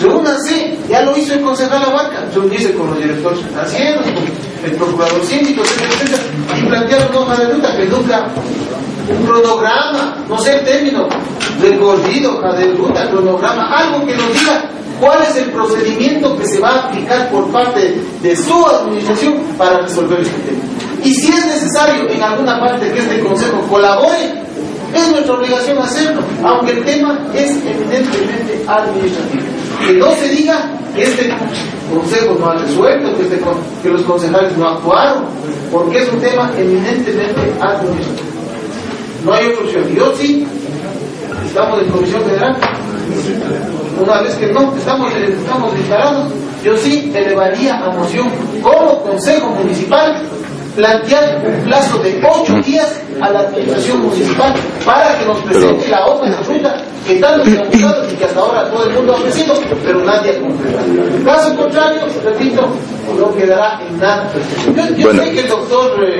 reúnanse, 0.00 0.76
ya 0.88 1.02
lo 1.02 1.16
hizo 1.16 1.34
el 1.34 1.42
concejal 1.42 1.84
Abarca, 1.84 2.24
reunirse 2.34 2.72
con 2.72 2.88
los 2.88 2.98
directores 2.98 3.40
financieros, 3.40 4.02
con 4.04 4.70
el 4.70 4.76
procurador 4.76 5.24
síndico, 5.24 5.62
etcétera, 5.62 6.22
y 6.58 6.66
plantear 6.66 7.10
una 7.10 7.20
hoja 7.20 7.36
de 7.36 7.52
ruta 7.52 7.76
que 7.76 7.84
nunca 7.86 8.28
un 9.08 9.26
cronograma, 9.26 10.16
no 10.28 10.38
sé 10.38 10.58
el 10.58 10.64
término, 10.64 11.08
recorrido, 11.60 12.40
de 12.40 12.72
ruta, 12.72 13.10
cronograma, 13.10 13.76
algo 13.76 14.06
que 14.06 14.14
nos 14.14 14.32
diga 14.32 14.64
cuál 15.00 15.22
es 15.22 15.36
el 15.36 15.50
procedimiento 15.50 16.36
que 16.36 16.46
se 16.46 16.60
va 16.60 16.70
a 16.70 16.78
aplicar 16.84 17.30
por 17.30 17.50
parte 17.50 18.00
de 18.22 18.36
su 18.36 18.66
administración 18.66 19.34
para 19.58 19.80
resolver 19.80 20.20
este 20.20 20.38
tema. 20.42 20.62
Y 21.04 21.14
si 21.14 21.32
es 21.32 21.46
necesario 21.46 22.08
en 22.08 22.22
alguna 22.22 22.58
parte 22.60 22.90
que 22.90 22.98
este 22.98 23.20
Consejo 23.20 23.60
colabore, 23.68 24.42
es 24.94 25.10
nuestra 25.10 25.34
obligación 25.34 25.78
hacerlo, 25.78 26.22
aunque 26.44 26.72
el 26.72 26.84
tema 26.84 27.18
es 27.34 27.50
evidentemente 27.50 28.64
administrativo. 28.66 29.42
Que 29.84 29.92
no 29.94 30.10
se 30.12 30.28
diga 30.28 30.70
que 30.94 31.02
este 31.02 31.34
Consejo 31.92 32.36
no 32.38 32.46
ha 32.46 32.54
resuelto, 32.54 33.16
que, 33.16 33.22
este, 33.24 33.40
que 33.82 33.88
los 33.88 34.02
concejales 34.02 34.56
no 34.56 34.68
actuaron, 34.68 35.24
porque 35.70 35.98
es 35.98 36.12
un 36.12 36.20
tema 36.20 36.50
eminentemente 36.56 37.40
administrativo. 37.60 38.34
No 39.24 39.32
hay 39.32 39.46
otra 39.46 39.64
opción. 39.64 39.94
Yo 39.94 40.14
sí, 40.16 40.46
estamos 41.46 41.80
en 41.80 41.88
Comisión 41.90 42.22
Federal, 42.22 42.56
una 44.00 44.22
vez 44.22 44.34
que 44.34 44.52
no, 44.52 44.76
estamos, 44.76 45.12
estamos 45.14 45.78
instalados, 45.78 46.32
yo 46.62 46.76
sí 46.76 47.12
elevaría 47.14 47.76
a 47.84 47.90
moción 47.90 48.28
como 48.62 49.02
Consejo 49.02 49.48
Municipal 49.50 50.22
plantear 50.74 51.42
un 51.44 51.64
plazo 51.64 51.98
de 51.98 52.20
ocho 52.28 52.54
días 52.62 53.00
a 53.20 53.30
la 53.30 53.40
administración 53.40 54.02
municipal 54.02 54.54
para 54.84 55.18
que 55.18 55.24
nos 55.24 55.38
presente 55.40 55.88
la 55.88 56.06
hoja 56.06 56.30
de 56.30 56.36
ruta 56.36 56.76
que 57.06 57.16
tanto 57.16 57.44
se 57.44 57.58
ha 57.58 57.64
buscado 57.64 58.10
y 58.10 58.16
que 58.16 58.24
hasta 58.24 58.40
ahora 58.40 58.70
todo 58.70 58.84
el 58.84 58.94
mundo 58.94 59.12
ha 59.12 59.16
ofrecido, 59.16 59.54
pero 59.84 60.04
nadie 60.04 60.30
ha 60.30 60.40
concretado. 60.40 60.86
Caso 61.24 61.56
contrario, 61.56 62.00
repito, 62.24 62.68
no 63.18 63.34
quedará 63.34 63.80
en 63.86 63.98
nada. 63.98 64.30
Yo, 64.96 65.12
sé 65.12 65.30
que 65.32 65.40
el 65.40 65.48
doctor, 65.48 66.04
eh, 66.04 66.18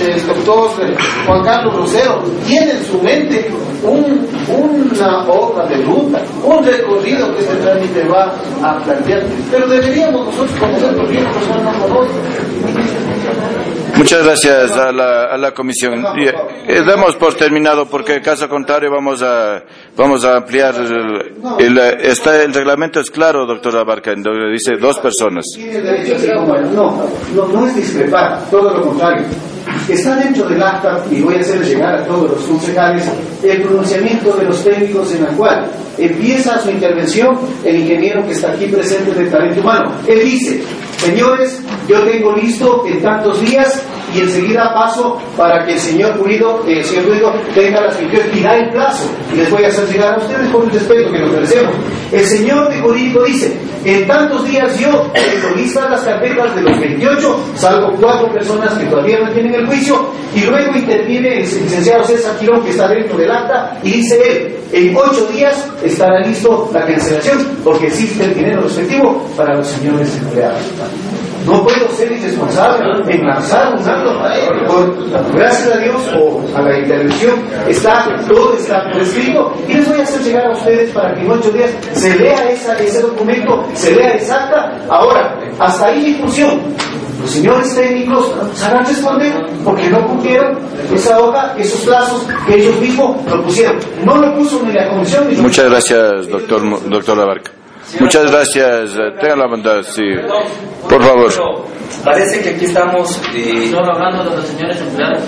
el 0.00 0.26
doctor 0.26 0.70
eh, 0.82 0.96
Juan 1.26 1.44
Carlos 1.44 1.74
Rosero 1.74 2.22
tiene 2.46 2.72
en 2.72 2.84
su 2.84 3.00
mente 3.02 3.50
un, 3.82 4.28
una 4.48 5.28
hoja 5.28 5.64
de 5.64 5.76
ruta, 5.78 6.20
un 6.44 6.64
recorrido 6.64 7.34
que 7.34 7.40
este 7.40 7.56
trámite 7.56 8.04
va 8.08 8.34
a 8.62 8.78
plantear, 8.84 9.22
pero 9.50 9.66
deberíamos 9.66 10.26
nosotros 10.26 10.58
conocerlo 10.60 11.06
bien, 11.06 11.24
personas 11.24 11.78
no 11.78 11.86
conocen. 11.86 12.87
Muchas 13.98 14.24
gracias 14.24 14.70
a 14.72 14.92
la, 14.92 15.24
a 15.24 15.36
la 15.36 15.50
comisión. 15.52 16.04
Eh, 16.16 16.82
damos 16.86 17.16
por 17.16 17.34
terminado 17.34 17.86
porque 17.86 18.20
caso 18.20 18.48
contrario 18.48 18.92
vamos 18.92 19.22
a 19.22 19.62
vamos 19.96 20.24
a 20.24 20.36
ampliar 20.36 20.74
el, 21.58 21.78
está, 22.02 22.40
el 22.42 22.54
reglamento 22.54 23.00
es 23.00 23.10
claro, 23.10 23.44
doctor 23.44 23.76
Abarca, 23.76 24.14
dice 24.14 24.76
dos 24.80 25.00
personas. 25.00 25.46
No, 26.72 27.08
no, 27.34 27.48
no 27.48 27.66
es 27.66 27.74
discrepar, 27.74 28.48
todo 28.48 28.72
lo 28.72 28.82
contrario. 28.82 29.24
Está 29.88 30.16
dentro 30.16 30.48
del 30.48 30.62
acta, 30.62 31.04
y 31.10 31.20
voy 31.20 31.36
a 31.36 31.40
hacer 31.40 31.60
llegar 31.62 31.96
a 31.96 32.06
todos 32.06 32.30
los 32.30 32.42
concejales, 32.42 33.10
el 33.42 33.62
pronunciamiento 33.62 34.36
de 34.36 34.44
los 34.44 34.62
técnicos 34.62 35.14
en 35.14 35.24
la 35.24 35.30
cual 35.30 35.70
empieza 35.98 36.58
su 36.60 36.70
intervención 36.70 37.38
el 37.64 37.76
ingeniero 37.80 38.24
que 38.24 38.32
está 38.32 38.52
aquí 38.52 38.66
presente 38.66 39.12
del 39.12 39.30
talento 39.30 39.60
humano. 39.60 39.92
Él 40.06 40.20
dice, 40.24 40.62
señores, 40.98 41.60
yo 41.88 42.00
tengo 42.02 42.34
listo 42.36 42.84
en 42.86 43.02
tantos 43.02 43.40
días 43.40 43.82
y 44.14 44.20
enseguida 44.20 44.72
paso 44.74 45.20
para 45.36 45.64
que 45.64 45.74
el 45.74 45.78
señor 45.78 46.18
Pulido, 46.18 46.64
el 46.66 46.84
señor 46.84 47.04
Pulido 47.06 47.32
tenga 47.54 47.80
las 47.82 47.96
28 47.98 48.28
y 48.34 48.40
da 48.42 48.56
el 48.56 48.70
plazo. 48.70 49.08
Y 49.32 49.36
les 49.36 49.50
voy 49.50 49.64
a 49.64 49.68
hacer 49.68 49.88
llegar 49.88 50.14
a 50.14 50.18
ustedes 50.18 50.48
por 50.50 50.64
el 50.64 50.70
respeto 50.70 51.12
que 51.12 51.18
nos 51.18 51.32
merecemos. 51.32 51.74
El 52.12 52.24
señor 52.24 52.68
de 52.70 52.80
jurídico 52.80 53.24
dice, 53.24 53.58
en 53.84 54.06
tantos 54.06 54.44
días 54.44 54.78
yo 54.78 55.10
listas 55.56 55.90
las 55.90 56.00
carpetas 56.02 56.54
de 56.54 56.62
los 56.62 56.78
28, 56.80 57.40
salvo 57.54 57.92
cuatro 58.00 58.32
personas 58.32 58.78
que 58.78 58.86
todavía 58.86 59.20
no 59.20 59.30
tienen 59.32 59.54
el 59.54 59.66
juicio, 59.66 60.10
y 60.34 60.42
luego 60.42 60.76
interviene 60.76 61.40
el 61.40 61.40
licenciado 61.40 62.04
César 62.04 62.36
Quirón, 62.38 62.62
que 62.62 62.70
está 62.70 62.88
dentro 62.88 63.16
del 63.16 63.30
acta, 63.30 63.78
y 63.82 63.92
dice 63.92 64.20
él, 64.26 64.56
en 64.72 64.96
ocho 64.96 65.26
días 65.32 65.68
estará 65.82 66.20
listo 66.20 66.70
la 66.72 66.86
cancelación, 66.86 67.46
porque 67.64 67.86
existe 67.86 68.24
el 68.24 68.34
dinero 68.34 68.62
respectivo 68.62 69.26
para 69.36 69.54
los 69.56 69.66
señores 69.66 70.16
empleados. 70.16 70.60
No 71.46 71.62
puedo 71.62 71.88
ser 71.92 72.12
irresponsable 72.12 73.14
en 73.14 73.26
lanzar 73.26 73.74
un 73.74 73.88
acto 73.88 73.97
gracias 75.34 75.74
a 75.74 75.78
Dios 75.78 76.02
o 76.16 76.42
a 76.56 76.62
la 76.62 76.78
intervención 76.78 77.34
está 77.68 78.16
todo 78.28 78.54
está 78.54 78.90
prescrito 78.90 79.52
y 79.68 79.74
les 79.74 79.88
voy 79.88 80.00
a 80.00 80.02
hacer 80.02 80.22
llegar 80.22 80.46
a 80.46 80.52
ustedes 80.52 80.90
para 80.92 81.14
que 81.14 81.20
en 81.20 81.30
ocho 81.30 81.50
días 81.50 81.70
se 81.92 82.18
lea 82.18 82.50
ese 82.50 83.02
documento, 83.02 83.64
se 83.74 83.94
lea 83.94 84.14
exacta. 84.14 84.76
Ahora, 84.88 85.38
hasta 85.58 85.86
ahí 85.86 86.14
función. 86.20 86.60
Los 87.20 87.30
señores 87.30 87.74
técnicos 87.74 88.32
sabrán 88.54 88.86
responder 88.86 89.32
porque 89.64 89.90
no 89.90 90.06
cumplieron 90.06 90.56
esa 90.94 91.18
hoja, 91.18 91.54
esos 91.58 91.80
plazos 91.80 92.26
que 92.46 92.54
ellos 92.54 92.80
mismos 92.80 93.16
lo 93.26 93.42
pusieron. 93.42 93.76
No 94.04 94.16
lo 94.16 94.34
puso 94.36 94.62
ni 94.64 94.72
la 94.72 94.88
comisión 94.88 95.28
ni 95.28 95.36
Muchas 95.36 95.68
gracias, 95.68 96.28
doctor, 96.28 96.88
doctor 96.88 97.18
Labarca. 97.18 97.50
Muchas 98.00 98.30
gracias. 98.30 98.92
Tenga 99.20 99.36
la 99.36 99.46
bondad, 99.46 99.82
sí. 99.82 100.02
Por 100.88 101.02
favor. 101.02 101.32
Parece 102.04 102.42
que 102.42 102.50
aquí 102.50 102.66
estamos. 102.66 103.20
Eh, 103.34 103.70
Solo 103.70 103.92
hablando 103.92 104.30
de 104.30 104.36
los 104.36 104.46
señores 104.46 104.80
empleados. 104.80 105.24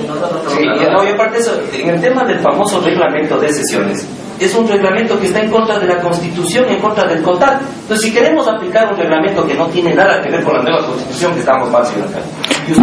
Sí, 0.48 0.66
no, 0.66 1.04
y 1.04 1.08
aparte 1.08 1.38
eso, 1.38 1.60
en 1.72 1.90
el 1.90 2.00
tema 2.00 2.24
del 2.24 2.38
famoso 2.40 2.80
reglamento 2.80 3.38
de 3.38 3.52
sesiones, 3.52 4.06
es 4.38 4.54
un 4.54 4.68
reglamento 4.68 5.18
que 5.18 5.26
está 5.26 5.40
en 5.40 5.50
contra 5.50 5.78
de 5.78 5.86
la 5.86 6.00
Constitución, 6.00 6.66
en 6.68 6.78
contra 6.78 7.06
del 7.06 7.22
CONTAC. 7.22 7.60
Entonces, 7.82 8.06
si 8.06 8.12
queremos 8.12 8.46
aplicar 8.46 8.92
un 8.92 8.98
reglamento 8.98 9.46
que 9.46 9.54
no 9.54 9.66
tiene 9.66 9.94
nada 9.94 10.22
que 10.22 10.30
ver 10.30 10.44
con 10.44 10.54
la 10.54 10.62
nueva 10.62 10.86
Constitución 10.86 11.34
que 11.34 11.40
estamos 11.40 11.74
haciendo 11.74 12.08
acá. 12.08 12.20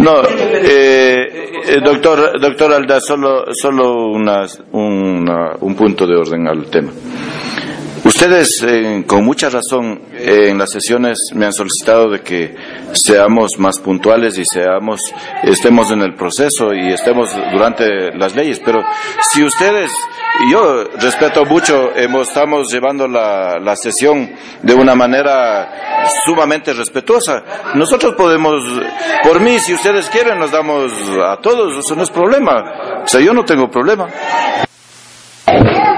No, 0.00 0.22
eh, 0.22 1.50
eh, 1.66 1.80
doctor, 1.82 2.40
doctor 2.40 2.72
Alda, 2.72 3.00
solo, 3.00 3.44
solo 3.52 4.08
una, 4.10 4.44
un 4.72 5.74
punto 5.76 6.06
de 6.06 6.16
orden 6.16 6.46
al 6.46 6.66
tema. 6.66 6.90
Ustedes, 8.20 8.64
eh, 8.66 9.04
con 9.06 9.24
mucha 9.24 9.48
razón, 9.48 10.00
eh, 10.12 10.48
en 10.48 10.58
las 10.58 10.72
sesiones 10.72 11.18
me 11.34 11.46
han 11.46 11.52
solicitado 11.52 12.10
de 12.10 12.20
que 12.20 12.52
seamos 12.92 13.52
más 13.58 13.78
puntuales 13.78 14.36
y 14.38 14.44
seamos, 14.44 15.14
estemos 15.44 15.92
en 15.92 16.02
el 16.02 16.14
proceso 16.14 16.74
y 16.74 16.92
estemos 16.92 17.30
durante 17.52 18.10
las 18.16 18.34
leyes. 18.34 18.60
Pero 18.64 18.82
si 19.32 19.44
ustedes, 19.44 19.92
yo 20.50 20.82
respeto 21.00 21.44
mucho, 21.44 21.92
estamos 21.94 22.72
llevando 22.72 23.06
la, 23.06 23.60
la 23.60 23.76
sesión 23.76 24.28
de 24.64 24.74
una 24.74 24.96
manera 24.96 26.08
sumamente 26.26 26.72
respetuosa. 26.72 27.44
Nosotros 27.76 28.16
podemos, 28.16 28.64
por 29.22 29.38
mí, 29.38 29.60
si 29.60 29.74
ustedes 29.74 30.08
quieren, 30.08 30.40
nos 30.40 30.50
damos 30.50 30.90
a 31.24 31.36
todos, 31.36 31.78
eso 31.78 31.94
no 31.94 32.02
es 32.02 32.10
problema. 32.10 33.00
O 33.04 33.06
sea, 33.06 33.20
yo 33.20 33.32
no 33.32 33.44
tengo 33.44 33.70
problema. 33.70 34.08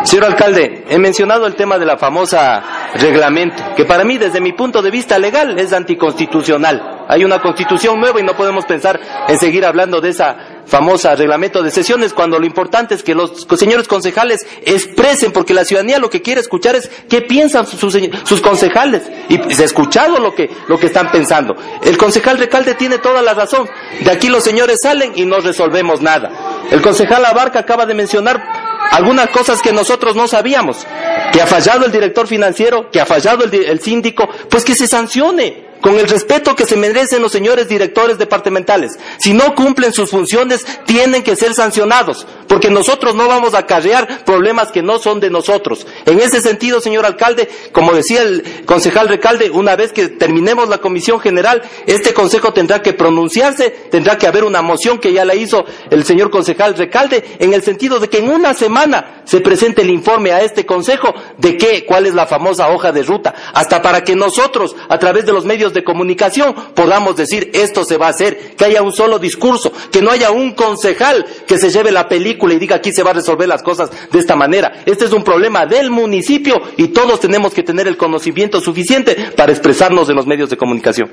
Señor 0.05 0.25
alcalde, 0.25 0.85
he 0.89 0.99
mencionado 0.99 1.47
el 1.47 1.55
tema 1.55 1.79
de 1.79 1.85
la 1.85 1.99
famosa 1.99 2.63
reglamento, 2.95 3.63
que 3.77 3.85
para 3.85 4.03
mí, 4.03 4.19
desde 4.19 4.41
mi 4.41 4.53
punto 4.53 4.81
de 4.81 4.91
vista 4.91 5.19
legal, 5.19 5.59
es 5.59 5.73
anticonstitucional. 5.73 7.05
Hay 7.09 7.25
una 7.25 7.41
constitución 7.41 8.01
nueva 8.01 8.19
y 8.19 8.23
no 8.23 8.35
podemos 8.35 8.65
pensar 8.65 8.99
en 9.29 9.39
seguir 9.39 9.65
hablando 9.65 10.01
de 10.01 10.11
esa 10.11 10.63
famosa 10.67 11.17
reglamento 11.17 11.63
de 11.63 11.71
sesiones 11.71 12.15
cuando 12.15 12.39
lo 12.39 12.47
importante 12.47 12.95
es 12.95 13.03
que 13.03 13.15
los 13.15 13.47
señores 13.57 13.89
concejales 13.89 14.47
expresen, 14.65 15.33
porque 15.33 15.53
la 15.53 15.65
ciudadanía 15.65 15.99
lo 15.99 16.09
que 16.09 16.23
quiere 16.23 16.41
escuchar 16.41 16.77
es 16.77 16.91
qué 17.09 17.21
piensan 17.21 17.67
sus, 17.67 17.99
sus 18.25 18.41
concejales. 18.41 19.03
Y 19.29 19.39
se 19.53 19.63
ha 19.63 19.67
escuchado 19.67 20.19
lo 20.19 20.35
que, 20.35 20.51
lo 20.69 20.79
que 20.79 20.87
están 20.87 21.11
pensando. 21.11 21.57
El 21.83 21.99
concejal 21.99 22.39
Recalde 22.39 22.75
tiene 22.75 22.99
toda 22.99 23.21
la 23.23 23.35
razón. 23.35 23.69
De 24.03 24.11
aquí 24.11 24.29
los 24.29 24.45
señores 24.45 24.79
salen 24.83 25.13
y 25.15 25.27
no 25.27 25.41
resolvemos 25.41 26.01
nada. 26.01 26.31
El 26.71 26.81
concejal 26.81 27.25
Abarca 27.25 27.59
acaba 27.59 27.85
de 27.85 27.95
mencionar 27.95 28.70
algunas 28.91 29.31
cosas 29.31 29.61
que 29.63 29.73
nosotros 29.73 30.17
no 30.17 30.27
sabíamos, 30.29 30.87
que 31.33 31.41
ha 31.41 31.47
fallado 31.47 31.87
el 31.87 31.93
director 31.93 32.27
financiero, 32.27 32.91
que 32.91 33.01
ha 33.01 33.07
fallado 33.07 33.45
el, 33.45 33.81
síndico, 33.81 34.29
pues 34.49 34.65
que 34.65 34.75
se 34.75 34.87
sancione 34.87 35.70
con 35.81 35.99
el 35.99 36.09
respeto 36.09 36.55
que 36.55 36.67
se 36.67 36.77
merecen 36.77 37.23
los 37.23 37.33
señores 37.33 37.69
directores 37.69 38.19
departamentales. 38.19 38.99
Si 39.19 39.33
no 39.33 39.55
cumplen 39.55 39.93
sus 39.93 40.11
funciones, 40.11 40.67
tienen 40.87 41.23
que 41.23 41.37
ser 41.37 41.55
sancionados, 41.55 42.27
porque 42.49 42.71
nosotros 42.71 43.15
no 43.15 43.29
vamos 43.29 43.55
a 43.55 43.59
acarrear 43.59 44.25
problemas 44.25 44.71
que 44.71 44.83
no 44.83 44.99
son 44.99 45.21
de 45.21 45.31
nosotros. 45.31 45.87
En 46.07 46.21
ese 46.21 46.41
sentido, 46.41 46.81
señor 46.81 47.07
alcalde, 47.07 47.49
como 47.73 47.93
decía 47.93 48.23
el 48.23 48.65
concejal 48.67 49.09
Recalde, 49.09 49.51
una 49.51 49.77
vez 49.77 49.93
que 49.93 50.09
terminemos 50.09 50.69
la 50.69 50.79
comisión 50.79 51.21
general, 51.21 51.63
este 51.87 52.15
consejo 52.15 52.53
tendrá 52.53 52.83
que 52.83 52.93
pronunciarse, 52.93 53.71
tendrá 53.91 54.19
que 54.19 54.27
haber 54.27 54.45
una 54.45 54.63
moción 54.63 54.99
que 54.99 55.13
ya 55.13 55.25
la 55.25 55.35
hizo 55.35 55.65
el 55.91 56.05
señor 56.05 56.31
concejal 56.31 56.77
Recalde, 56.77 57.37
en 57.39 57.55
el 57.55 57.63
sentido 57.63 58.01
de 58.01 58.09
que 58.09 58.19
en 58.19 58.31
una 58.31 58.55
semana 58.55 59.23
se 59.25 59.41
presente 59.41 59.83
el 59.83 59.91
informe 59.91 60.33
a 60.33 60.43
este 60.43 60.67
consejo 60.67 61.15
de 61.39 61.57
qué, 61.57 61.85
cuál 61.87 62.07
es 62.07 62.15
la 62.15 62.27
famosa 62.27 62.69
hoja 62.69 62.93
de 62.93 63.03
ruta, 63.03 63.35
hasta 63.55 63.83
para 63.83 64.03
que 64.03 64.17
nosotros, 64.17 64.77
a 64.89 64.99
través 64.99 65.27
de 65.27 65.33
los 65.33 65.45
medios 65.45 65.70
de 65.73 65.85
comunicación 65.85 66.55
podamos 66.75 67.17
decir 67.17 67.51
esto 67.55 67.85
se 67.85 67.97
va 67.97 68.07
a 68.07 68.11
hacer, 68.11 68.55
que 68.57 68.65
haya 68.65 68.83
un 68.83 68.93
solo 68.93 69.19
discurso, 69.19 69.73
que 69.91 70.03
no 70.03 70.11
haya 70.11 70.31
un 70.31 70.53
concejal 70.53 71.25
que 71.47 71.59
se 71.59 71.71
lleve 71.71 71.91
la 71.93 72.09
película 72.09 72.55
y 72.55 72.59
diga 72.59 72.77
aquí 72.77 72.93
se 72.93 73.03
va 73.03 73.11
a 73.11 73.15
resolver 73.15 73.49
las 73.49 73.63
cosas 73.63 73.91
de 74.11 74.19
esta 74.19 74.37
manera. 74.37 74.83
Este 74.87 75.05
es 75.05 75.13
un 75.13 75.25
problema 75.25 75.67
del 75.67 75.91
municipio 75.91 76.61
y 76.77 76.89
todos 76.89 77.21
tenemos 77.21 77.55
que 77.55 77.63
tener 77.63 77.89
el 77.89 77.97
conocimiento 77.97 78.61
suficiente 78.61 79.33
para 79.37 79.53
expresarnos 79.53 80.09
en 80.09 80.17
los 80.17 80.27
medios 80.27 80.51
de 80.51 80.57
comunicación. 80.57 81.11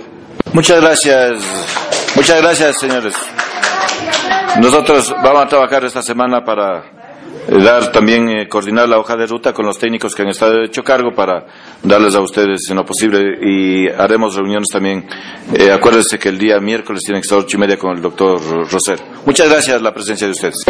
Muchas 0.53 0.81
gracias. 0.81 1.43
Muchas 2.15 2.41
gracias, 2.41 2.79
señores. 2.79 3.13
Nosotros 4.59 5.13
vamos 5.23 5.43
a 5.43 5.47
trabajar 5.47 5.85
esta 5.85 6.01
semana 6.01 6.43
para 6.43 6.96
dar 7.47 7.91
también, 7.91 8.29
eh, 8.29 8.47
coordinar 8.47 8.87
la 8.89 8.99
hoja 8.99 9.15
de 9.15 9.25
ruta 9.25 9.53
con 9.53 9.65
los 9.65 9.77
técnicos 9.77 10.13
que 10.13 10.23
han 10.23 10.29
estado 10.29 10.63
hecho 10.63 10.83
cargo 10.83 11.13
para 11.13 11.45
darles 11.83 12.15
a 12.15 12.21
ustedes 12.21 12.69
en 12.69 12.75
lo 12.75 12.85
posible 12.85 13.37
y 13.41 13.87
haremos 13.87 14.35
reuniones 14.35 14.67
también. 14.71 15.07
Eh, 15.53 15.71
acuérdense 15.71 16.19
que 16.19 16.29
el 16.29 16.37
día 16.37 16.59
miércoles 16.59 17.03
tienen 17.03 17.21
que 17.21 17.25
estar 17.25 17.39
ocho 17.39 17.57
y 17.57 17.59
media 17.59 17.77
con 17.77 17.95
el 17.95 18.01
doctor 18.01 18.39
Roser. 18.69 18.99
Muchas 19.25 19.49
gracias 19.49 19.81
la 19.81 19.93
presencia 19.93 20.27
de 20.27 20.31
ustedes. 20.31 20.65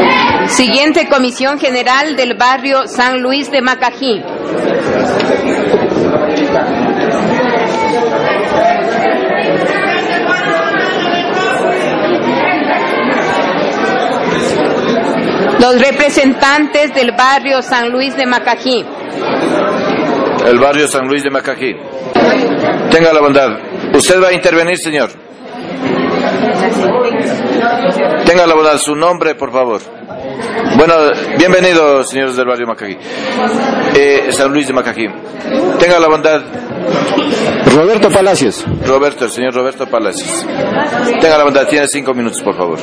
Siguiente 0.47 1.07
Comisión 1.09 1.59
General 1.59 2.15
del 2.15 2.35
Barrio 2.37 2.87
San 2.87 3.21
Luis 3.21 3.49
de 3.49 3.61
Macají. 3.61 4.23
Los 15.59 15.81
representantes 15.81 16.93
del 16.93 17.11
barrio 17.11 17.61
San 17.61 17.89
Luis 17.89 18.15
de 18.15 18.25
Macají. 18.25 18.85
El 20.45 20.59
barrio 20.59 20.87
San 20.87 21.07
Luis 21.07 21.23
de 21.23 21.29
Macají. 21.29 21.75
Tenga 22.91 23.11
la 23.11 23.19
bondad. 23.21 23.49
Usted 23.93 24.21
va 24.21 24.27
a 24.29 24.33
intervenir, 24.33 24.77
señor. 24.77 25.09
Tenga 28.25 28.45
la 28.45 28.53
bondad. 28.53 28.77
Su 28.77 28.95
nombre, 28.95 29.35
por 29.35 29.51
favor. 29.51 29.81
Bueno, 30.75 30.93
bienvenidos, 31.37 32.09
señores 32.09 32.35
del 32.35 32.45
barrio 32.45 32.67
Macají. 32.67 32.97
Eh, 33.95 34.27
San 34.31 34.51
Luis 34.53 34.67
de 34.67 34.73
Macají. 34.73 35.07
Tenga 35.79 35.99
la 35.99 36.07
bondad. 36.07 36.41
Roberto 37.75 38.09
Palacios. 38.09 38.63
Roberto, 38.85 39.25
el 39.25 39.31
señor 39.31 39.53
Roberto 39.53 39.87
Palacios. 39.87 40.45
Tenga 41.19 41.37
la 41.37 41.43
bondad. 41.43 41.67
Tiene 41.67 41.87
cinco 41.87 42.13
minutos, 42.13 42.41
por 42.43 42.55
favor. 42.55 42.79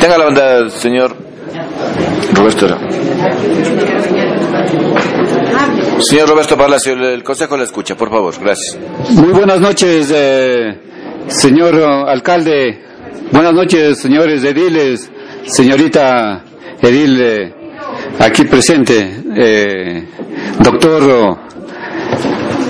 Tenga 0.00 0.18
la 0.18 0.24
bondad, 0.24 0.68
señor 0.68 1.31
Roberto. 2.34 2.78
Señor 6.00 6.28
Roberto 6.28 6.56
Palacio, 6.56 6.92
el 6.94 7.22
consejo 7.22 7.56
le 7.56 7.64
escucha, 7.64 7.96
por 7.96 8.10
favor. 8.10 8.34
Gracias. 8.40 8.78
Muy 9.10 9.32
buenas 9.32 9.60
noches, 9.60 10.10
eh, 10.14 10.78
señor 11.28 11.74
alcalde. 12.08 12.80
Buenas 13.30 13.54
noches, 13.54 13.98
señores 13.98 14.44
ediles, 14.44 15.10
señorita 15.44 16.44
edil 16.80 17.20
eh, 17.20 17.54
aquí 18.18 18.44
presente. 18.44 19.22
Eh, 19.34 20.04
doctor, 20.58 21.38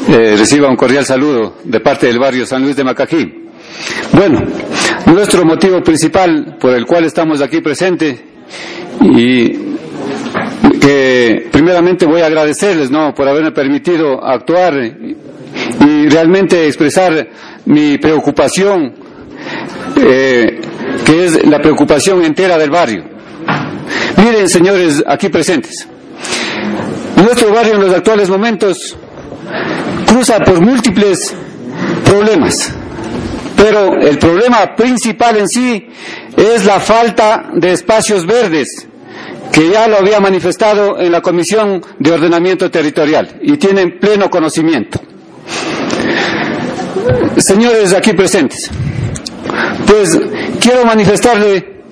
eh, 0.09 0.37
reciba 0.37 0.68
un 0.68 0.76
cordial 0.76 1.05
saludo 1.05 1.57
de 1.64 1.80
parte 1.80 2.07
del 2.07 2.18
barrio 2.18 2.47
San 2.47 2.62
Luis 2.62 2.76
de 2.76 2.85
Macají. 2.85 3.49
Bueno, 4.12 4.41
nuestro 5.07 5.45
motivo 5.45 5.83
principal 5.83 6.57
por 6.61 6.74
el 6.74 6.85
cual 6.87 7.05
estamos 7.05 7.41
aquí 7.41 7.61
presentes 7.61 8.20
y 9.00 9.48
que 10.80 11.48
primeramente 11.50 12.07
voy 12.07 12.20
a 12.20 12.26
agradecerles 12.26 12.90
no 12.90 13.14
por 13.14 13.28
haberme 13.28 13.53
permitido 13.53 14.24
actuar 14.24 14.74
y 14.74 16.09
realmente 16.09 16.66
expresar 16.66 17.28
mi 17.66 17.98
preocupación 17.98 18.92
eh, 19.96 20.61
que 21.05 21.24
es 21.24 21.46
la 21.46 21.61
preocupación 21.61 22.24
entera 22.24 22.59
del 22.59 22.70
barrio. 22.70 23.05
Miren 24.16 24.48
señores 24.48 25.03
aquí 25.07 25.28
presentes. 25.28 25.86
Nuestro 27.16 27.53
barrio 27.53 27.74
en 27.74 27.80
los 27.82 27.94
actuales 27.94 28.28
momentos 28.28 28.96
cruza 30.07 30.38
por 30.40 30.61
múltiples 30.61 31.34
problemas 32.05 32.74
pero 33.62 33.94
el 34.00 34.18
problema 34.18 34.74
principal 34.74 35.36
en 35.36 35.48
sí 35.48 35.86
es 36.37 36.64
la 36.64 36.80
falta 36.80 37.51
de 37.55 37.72
espacios 37.72 38.26
verdes 38.26 38.87
que 39.53 39.68
ya 39.68 39.87
lo 39.87 39.99
había 39.99 40.18
manifestado 40.18 40.99
en 40.99 41.12
la 41.12 41.20
Comisión 41.20 41.83
de 41.99 42.11
Ordenamiento 42.11 42.70
Territorial 42.70 43.39
y 43.43 43.59
tienen 43.59 43.99
pleno 43.99 44.30
conocimiento. 44.30 44.99
Señores 47.37 47.93
aquí 47.93 48.14
presentes, 48.14 48.70
pues 49.87 50.18
quiero 50.59 50.85
manifestarle 50.87 51.83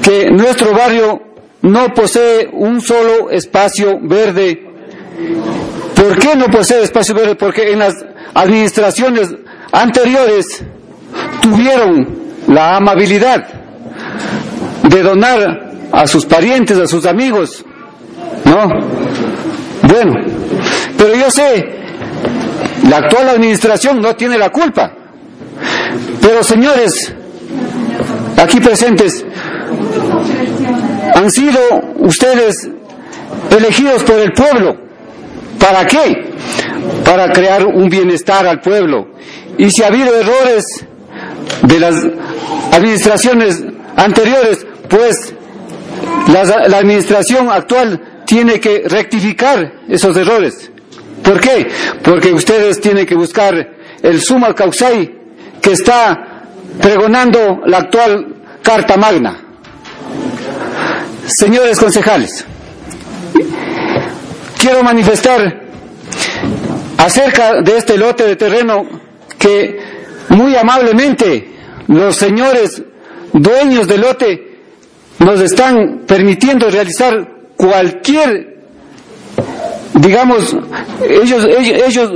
que 0.00 0.30
nuestro 0.30 0.72
barrio 0.72 1.20
no 1.62 1.92
posee 1.92 2.48
un 2.52 2.80
solo 2.80 3.30
espacio 3.30 3.98
verde. 4.00 4.62
¿Por 5.94 6.18
qué 6.18 6.36
no 6.36 6.46
posee 6.46 6.82
espacio 6.82 7.14
verde? 7.14 7.34
Porque 7.34 7.72
en 7.72 7.80
las 7.80 7.94
administraciones 8.32 9.28
anteriores 9.72 10.62
tuvieron 11.42 12.24
la 12.48 12.76
amabilidad 12.76 13.63
de 14.88 15.02
donar 15.02 15.72
a 15.92 16.06
sus 16.06 16.24
parientes, 16.26 16.78
a 16.78 16.86
sus 16.86 17.06
amigos. 17.06 17.64
¿No? 18.44 18.68
Bueno, 19.88 20.14
pero 20.96 21.14
yo 21.14 21.30
sé, 21.30 21.64
la 22.88 22.98
actual 22.98 23.28
administración 23.30 24.00
no 24.00 24.14
tiene 24.14 24.38
la 24.38 24.50
culpa. 24.50 24.92
Pero 26.20 26.42
señores, 26.42 27.12
aquí 28.36 28.60
presentes, 28.60 29.24
han 31.14 31.30
sido 31.30 31.60
ustedes 31.98 32.68
elegidos 33.56 34.02
por 34.02 34.18
el 34.18 34.32
pueblo. 34.32 34.76
¿Para 35.58 35.86
qué? 35.86 36.32
Para 37.04 37.32
crear 37.32 37.64
un 37.66 37.88
bienestar 37.88 38.46
al 38.46 38.60
pueblo. 38.60 39.08
Y 39.56 39.70
si 39.70 39.82
ha 39.82 39.88
habido 39.88 40.14
errores 40.14 40.64
de 41.62 41.80
las 41.80 41.94
administraciones 42.72 43.62
anteriores, 43.96 44.66
pues 44.88 45.34
la, 46.28 46.78
administración 46.78 47.50
actual 47.50 48.22
tiene 48.26 48.60
que 48.60 48.84
rectificar 48.86 49.80
esos 49.88 50.16
errores. 50.16 50.70
¿Por 51.22 51.40
qué? 51.40 51.68
Porque 52.02 52.32
ustedes 52.32 52.80
tienen 52.80 53.06
que 53.06 53.14
buscar 53.14 53.54
el 54.02 54.20
suma 54.20 54.54
causai 54.54 55.14
que 55.60 55.72
está 55.72 56.42
pregonando 56.80 57.62
la 57.66 57.78
actual 57.78 58.34
Carta 58.62 58.96
Magna. 58.96 59.40
Señores 61.26 61.78
concejales, 61.78 62.44
quiero 64.58 64.82
manifestar 64.82 65.62
acerca 66.98 67.62
de 67.62 67.78
este 67.78 67.96
lote 67.96 68.24
de 68.24 68.36
terreno 68.36 68.86
que 69.38 69.78
muy 70.28 70.54
amablemente 70.56 71.50
los 71.88 72.16
señores 72.16 72.82
dueños 73.34 73.86
del 73.88 74.00
lote 74.00 74.54
nos 75.18 75.40
están 75.40 76.02
permitiendo 76.06 76.70
realizar 76.70 77.28
cualquier, 77.56 78.58
digamos, 79.94 80.56
ellos, 81.02 81.44
ellos, 81.44 81.82
ellos 81.86 82.10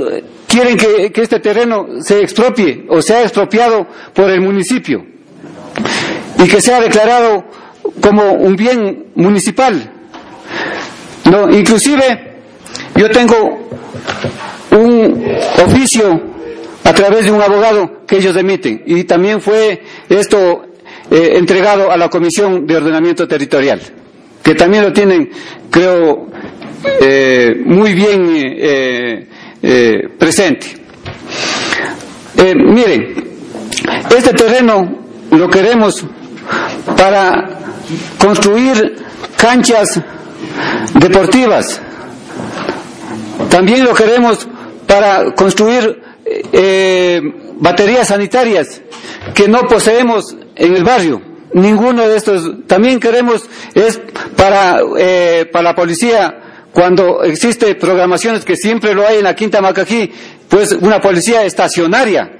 quieren 0.47 0.77
que, 0.77 1.11
que, 1.11 1.21
este 1.21 1.39
terreno 1.39 1.87
se 2.01 2.21
expropie 2.21 2.85
o 2.89 3.01
sea 3.01 3.21
expropiado 3.23 3.85
por 4.13 4.29
el 4.29 4.41
municipio 4.41 5.05
y 6.43 6.47
que 6.47 6.61
sea 6.61 6.81
declarado 6.81 7.45
como 8.01 8.33
un 8.33 8.55
bien 8.55 9.07
municipal. 9.15 9.91
No, 11.29 11.49
inclusive 11.49 12.37
yo 12.95 13.09
tengo 13.09 13.69
un 14.71 15.25
oficio 15.65 16.21
a 16.83 16.93
través 16.93 17.25
de 17.25 17.31
un 17.31 17.41
abogado 17.41 18.05
que 18.07 18.17
ellos 18.17 18.35
emiten 18.35 18.83
y 18.85 19.03
también 19.03 19.41
fue 19.41 19.83
esto 20.07 20.68
eh, 21.11 21.37
entregado 21.37 21.91
a 21.91 21.97
la 21.97 22.07
Comisión 22.07 22.67
de 22.67 22.77
Ordenamiento 22.77 23.27
Territorial, 23.27 23.81
que 24.43 24.53
también 24.53 24.83
lo 24.83 24.93
tienen, 24.93 25.27
creo, 25.71 26.27
eh, 27.01 27.55
muy 27.65 27.93
bien 27.93 28.31
eh, 28.37 29.27
presente. 30.19 30.67
miren, 32.55 33.15
este 34.15 34.33
terreno 34.33 34.99
lo 35.31 35.49
queremos 35.49 36.05
para 36.95 37.57
construir 38.19 38.97
canchas 39.35 39.99
deportivas. 40.93 41.81
También 43.49 43.83
lo 43.83 43.95
queremos 43.95 44.47
para 44.85 45.33
construir 45.33 46.01
baterías 47.59 48.07
sanitarias 48.09 48.81
que 49.33 49.47
no 49.47 49.67
poseemos 49.67 50.35
en 50.59 50.75
el 50.75 50.83
barrio. 50.83 51.21
Ninguno 51.53 52.07
de 52.07 52.15
estos. 52.15 52.67
También 52.67 52.99
queremos 52.99 53.43
es 53.73 53.99
para, 54.35 54.81
eh, 54.97 55.49
para 55.51 55.63
la 55.63 55.75
policía 55.75 56.49
cuando 56.71 57.23
existe 57.23 57.73
programaciones 57.75 58.45
que 58.45 58.55
siempre 58.55 58.93
lo 58.93 59.07
hay 59.07 59.17
en 59.17 59.23
la 59.23 59.35
Quinta 59.35 59.61
Macají, 59.61 60.11
pues 60.47 60.71
una 60.73 61.01
policía 61.01 61.43
estacionaria, 61.43 62.31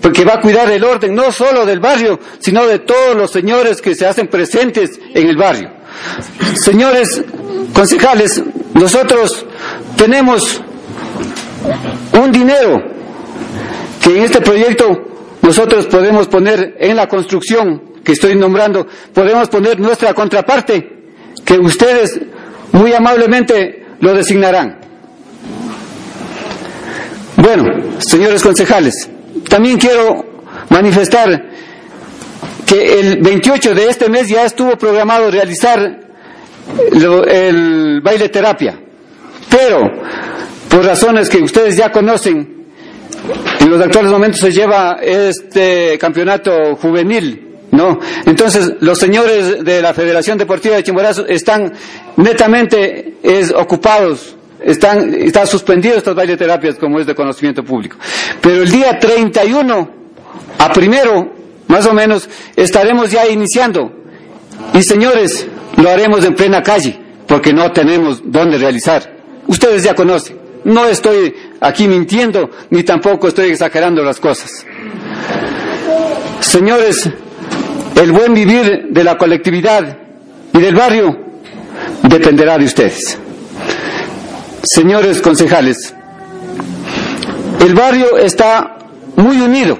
porque 0.00 0.24
va 0.24 0.34
a 0.34 0.40
cuidar 0.40 0.70
el 0.70 0.82
orden 0.82 1.14
no 1.14 1.30
solo 1.30 1.66
del 1.66 1.80
barrio, 1.80 2.18
sino 2.38 2.66
de 2.66 2.78
todos 2.78 3.14
los 3.14 3.30
señores 3.30 3.82
que 3.82 3.94
se 3.94 4.06
hacen 4.06 4.28
presentes 4.28 4.98
en 5.12 5.28
el 5.28 5.36
barrio. 5.36 5.70
Señores 6.62 7.22
concejales, 7.74 8.42
nosotros 8.72 9.44
tenemos 9.96 10.62
un 12.20 12.32
dinero 12.32 12.82
que 14.02 14.16
en 14.16 14.24
este 14.24 14.40
proyecto 14.40 15.13
nosotros 15.44 15.86
podemos 15.86 16.26
poner 16.26 16.74
en 16.80 16.96
la 16.96 17.06
construcción 17.06 17.92
que 18.02 18.12
estoy 18.12 18.34
nombrando, 18.34 18.86
podemos 19.12 19.48
poner 19.48 19.78
nuestra 19.78 20.14
contraparte, 20.14 21.04
que 21.44 21.58
ustedes 21.58 22.18
muy 22.72 22.94
amablemente 22.94 23.84
lo 24.00 24.14
designarán. 24.14 24.80
Bueno, 27.36 27.64
señores 27.98 28.42
concejales, 28.42 29.10
también 29.46 29.76
quiero 29.76 30.24
manifestar 30.70 31.50
que 32.66 33.00
el 33.00 33.20
28 33.20 33.74
de 33.74 33.88
este 33.90 34.08
mes 34.08 34.28
ya 34.28 34.46
estuvo 34.46 34.78
programado 34.78 35.30
realizar 35.30 36.00
el 36.90 38.00
baile 38.00 38.30
terapia, 38.30 38.80
pero 39.50 39.90
por 40.70 40.86
razones 40.86 41.28
que 41.28 41.42
ustedes 41.42 41.76
ya 41.76 41.92
conocen, 41.92 42.53
en 43.60 43.70
los 43.70 43.80
actuales 43.80 44.10
momentos 44.10 44.40
se 44.40 44.52
lleva 44.52 44.98
este 45.02 45.98
campeonato 45.98 46.76
juvenil 46.76 47.44
no, 47.74 47.98
entonces 48.24 48.74
los 48.80 48.98
señores 48.98 49.64
de 49.64 49.82
la 49.82 49.92
Federación 49.92 50.38
Deportiva 50.38 50.76
de 50.76 50.84
Chimborazo 50.84 51.26
están 51.26 51.72
netamente 52.16 53.14
ocupados, 53.56 54.36
están, 54.60 55.12
están 55.12 55.48
suspendidos 55.48 55.98
estas 55.98 56.14
baileterapias 56.14 56.76
como 56.76 57.00
es 57.00 57.06
de 57.06 57.16
conocimiento 57.16 57.64
público. 57.64 57.96
Pero 58.40 58.62
el 58.62 58.70
día 58.70 58.96
31 58.96 59.90
a 60.56 60.72
primero, 60.72 61.34
más 61.66 61.84
o 61.86 61.92
menos, 61.92 62.28
estaremos 62.54 63.10
ya 63.10 63.26
iniciando. 63.26 63.90
Y 64.72 64.84
señores, 64.84 65.44
lo 65.76 65.90
haremos 65.90 66.24
en 66.24 66.36
plena 66.36 66.62
calle, 66.62 66.96
porque 67.26 67.52
no 67.52 67.72
tenemos 67.72 68.22
dónde 68.24 68.56
realizar. 68.56 69.16
Ustedes 69.48 69.82
ya 69.82 69.96
conocen. 69.96 70.43
No 70.64 70.86
estoy 70.86 71.34
aquí 71.60 71.86
mintiendo, 71.86 72.50
ni 72.70 72.82
tampoco 72.82 73.28
estoy 73.28 73.50
exagerando 73.50 74.02
las 74.02 74.18
cosas. 74.18 74.64
Señores, 76.40 77.08
el 78.00 78.12
buen 78.12 78.32
vivir 78.32 78.86
de 78.90 79.04
la 79.04 79.16
colectividad 79.18 79.98
y 80.52 80.58
del 80.58 80.74
barrio 80.74 81.16
dependerá 82.02 82.56
de 82.58 82.64
ustedes. 82.64 83.18
Señores 84.62 85.20
concejales, 85.20 85.94
el 87.60 87.74
barrio 87.74 88.16
está 88.16 88.78
muy 89.16 89.40
unido, 89.40 89.78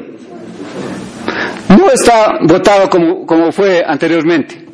no 1.69 1.90
está 1.90 2.39
votado 2.43 2.90
como, 2.90 3.24
como 3.24 3.51
fue 3.52 3.82
anteriormente. 3.86 4.65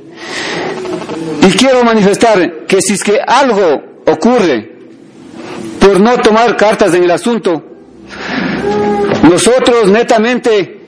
Y 1.43 1.51
quiero 1.53 1.85
manifestar 1.85 2.67
que 2.67 2.81
si 2.83 2.95
es 2.95 3.05
que 3.05 3.19
algo 3.21 4.03
ocurre 4.07 4.70
por 5.81 6.01
no 6.01 6.17
tomar 6.19 6.57
cartas 6.57 6.95
en 6.95 7.05
el 7.05 7.11
asunto, 7.11 7.65
nosotros 9.29 9.89
netamente 9.91 10.81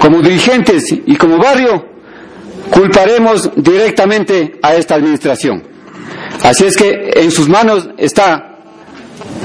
como 0.00 0.22
dirigentes 0.22 0.84
y 0.90 1.16
como 1.16 1.38
barrio, 1.38 1.84
culparemos 2.70 3.50
directamente 3.56 4.58
a 4.62 4.74
esta 4.74 4.94
administración. 4.94 5.62
Así 6.42 6.64
es 6.64 6.76
que 6.76 7.10
en 7.14 7.30
sus 7.30 7.48
manos 7.48 7.88
está 7.98 8.56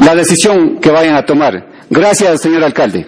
la 0.01 0.15
decisión 0.15 0.79
que 0.79 0.89
vayan 0.89 1.15
a 1.15 1.25
tomar. 1.25 1.67
Gracias, 1.89 2.41
señor 2.41 2.63
alcalde. 2.63 3.07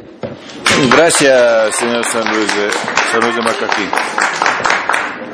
Gracias, 0.91 1.75
señor 1.75 2.05
San 2.05 2.23
Luis 2.33 2.47
de, 2.55 2.69
San 3.11 3.21
Luis 3.21 3.35
de 3.35 3.41
Macaquí. 3.41 3.83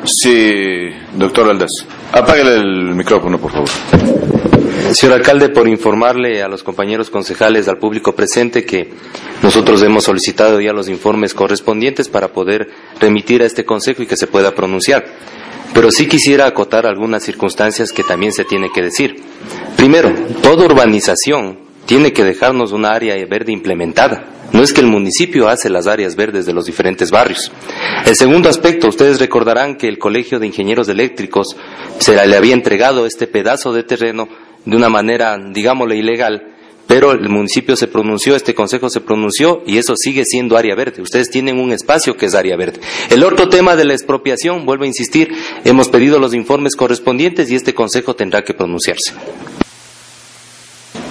Sí, 0.06 0.90
doctor 1.16 1.50
Aldaz. 1.50 1.72
Apáguele 2.12 2.56
el 2.56 2.96
micrófono, 2.96 3.38
por 3.40 3.52
favor. 3.52 4.53
Señor 4.94 5.16
alcalde, 5.16 5.50
por 5.50 5.68
informarle 5.68 6.44
a 6.44 6.48
los 6.48 6.64
compañeros 6.64 7.10
concejales, 7.10 7.68
al 7.68 7.78
público 7.78 8.16
presente, 8.16 8.66
que 8.66 8.90
nosotros 9.42 9.82
hemos 9.82 10.04
solicitado 10.04 10.62
ya 10.62 10.72
los 10.72 10.88
informes 10.88 11.34
correspondientes 11.34 12.10
para 12.10 12.32
poder 12.32 12.70
remitir 13.00 13.42
a 13.42 13.46
este 13.46 13.66
consejo 13.66 14.04
y 14.04 14.08
que 14.08 14.18
se 14.18 14.28
pueda 14.28 14.54
pronunciar. 14.54 15.06
Pero 15.74 15.92
sí 15.92 16.08
quisiera 16.08 16.46
acotar 16.46 16.86
algunas 16.86 17.24
circunstancias 17.24 17.92
que 17.92 18.04
también 18.04 18.34
se 18.34 18.46
tiene 18.46 18.70
que 18.72 18.84
decir. 18.84 19.16
Primero, 19.76 20.14
toda 20.42 20.66
urbanización 20.66 21.58
tiene 21.86 22.14
que 22.14 22.24
dejarnos 22.24 22.72
una 22.72 22.92
área 22.92 23.16
verde 23.26 23.52
implementada. 23.52 24.26
No 24.54 24.62
es 24.62 24.72
que 24.72 24.82
el 24.82 24.88
municipio 24.88 25.50
hace 25.50 25.72
las 25.72 25.88
áreas 25.88 26.16
verdes 26.16 26.46
de 26.46 26.54
los 26.54 26.66
diferentes 26.66 27.10
barrios. 27.10 27.52
El 28.06 28.16
segundo 28.16 28.50
aspecto, 28.50 28.88
ustedes 28.88 29.20
recordarán 29.20 29.78
que 29.78 29.88
el 29.88 29.98
Colegio 29.98 30.40
de 30.40 30.46
Ingenieros 30.46 30.88
Eléctricos 30.90 31.58
se 31.98 32.28
le 32.28 32.38
había 32.38 32.54
entregado 32.54 33.08
este 33.08 33.26
pedazo 33.26 33.74
de 33.74 33.82
terreno 33.82 34.30
de 34.66 34.76
una 34.76 34.90
manera, 34.90 35.38
digámosle, 35.38 35.98
ilegal, 35.98 36.54
pero 36.88 37.12
el 37.12 37.30
municipio 37.30 37.76
se 37.76 37.88
pronunció, 37.88 38.36
este 38.36 38.54
consejo 38.54 38.90
se 38.90 39.02
pronunció 39.02 39.64
y 39.66 39.78
eso 39.78 39.96
sigue 39.96 40.26
siendo 40.26 40.58
área 40.58 40.76
verde. 40.76 41.02
Ustedes 41.02 41.30
tienen 41.30 41.60
un 41.60 41.72
espacio 41.72 42.18
que 42.18 42.26
es 42.26 42.36
área 42.36 42.58
verde. 42.58 42.82
El 43.10 43.24
otro 43.24 43.50
tema 43.50 43.76
de 43.76 43.86
la 43.86 43.94
expropiación, 43.94 44.66
vuelvo 44.66 44.84
a 44.84 44.88
insistir, 44.88 45.30
hemos 45.64 45.90
pedido 45.90 46.20
los 46.20 46.34
informes 46.34 46.76
correspondientes 46.76 47.50
y 47.50 47.56
este 47.56 47.74
consejo 47.74 48.16
tendrá 48.16 48.44
que 48.44 48.54
pronunciarse. 48.54 49.14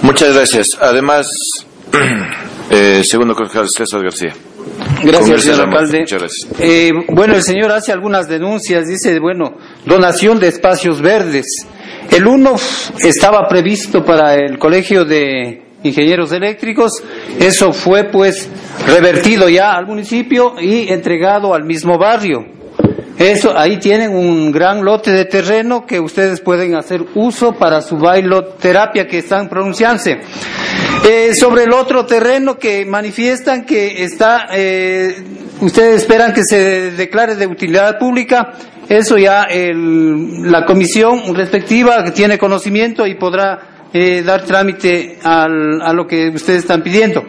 Muchas 0.02 0.34
gracias. 0.34 0.78
Además, 0.80 1.26
eh, 2.70 3.02
segundo 3.04 3.34
concejal 3.34 3.68
César 3.68 4.02
García. 4.02 4.34
Gracias, 5.04 5.42
señor 5.42 5.60
alcalde. 5.62 6.04
Eh, 6.60 6.92
bueno, 7.08 7.34
el 7.34 7.42
señor 7.42 7.72
hace 7.72 7.92
algunas 7.92 8.28
denuncias, 8.28 8.86
dice, 8.86 9.18
bueno, 9.18 9.56
donación 9.84 10.38
de 10.38 10.48
espacios 10.48 11.00
verdes. 11.00 11.46
El 12.10 12.26
uno 12.26 12.56
estaba 13.00 13.48
previsto 13.48 14.04
para 14.04 14.34
el 14.34 14.58
Colegio 14.58 15.04
de 15.04 15.62
Ingenieros 15.82 16.32
Eléctricos, 16.32 17.02
eso 17.40 17.72
fue 17.72 18.04
pues 18.04 18.48
revertido 18.86 19.48
ya 19.48 19.72
al 19.72 19.86
municipio 19.86 20.54
y 20.60 20.88
entregado 20.88 21.54
al 21.54 21.64
mismo 21.64 21.98
barrio. 21.98 22.61
Eso, 23.18 23.56
ahí 23.56 23.78
tienen 23.78 24.14
un 24.14 24.50
gran 24.50 24.84
lote 24.84 25.10
de 25.10 25.26
terreno 25.26 25.84
que 25.86 26.00
ustedes 26.00 26.40
pueden 26.40 26.74
hacer 26.74 27.04
uso 27.14 27.52
para 27.52 27.82
su 27.82 27.96
bailoterapia 27.96 29.06
que 29.06 29.18
están 29.18 29.48
pronunciándose. 29.48 30.20
Eh, 31.08 31.34
sobre 31.34 31.64
el 31.64 31.72
otro 31.72 32.06
terreno 32.06 32.58
que 32.58 32.86
manifiestan 32.86 33.64
que 33.64 34.02
está, 34.02 34.48
eh, 34.52 35.14
ustedes 35.60 36.02
esperan 36.02 36.32
que 36.32 36.44
se 36.44 36.92
declare 36.92 37.34
de 37.36 37.46
utilidad 37.46 37.98
pública, 37.98 38.52
eso 38.88 39.18
ya 39.18 39.46
la 39.50 40.64
comisión 40.64 41.34
respectiva 41.34 42.04
tiene 42.12 42.38
conocimiento 42.38 43.06
y 43.06 43.14
podrá 43.14 43.88
eh, 43.92 44.22
dar 44.24 44.44
trámite 44.44 45.18
a 45.22 45.48
lo 45.92 46.06
que 46.06 46.30
ustedes 46.30 46.60
están 46.60 46.82
pidiendo. 46.82 47.22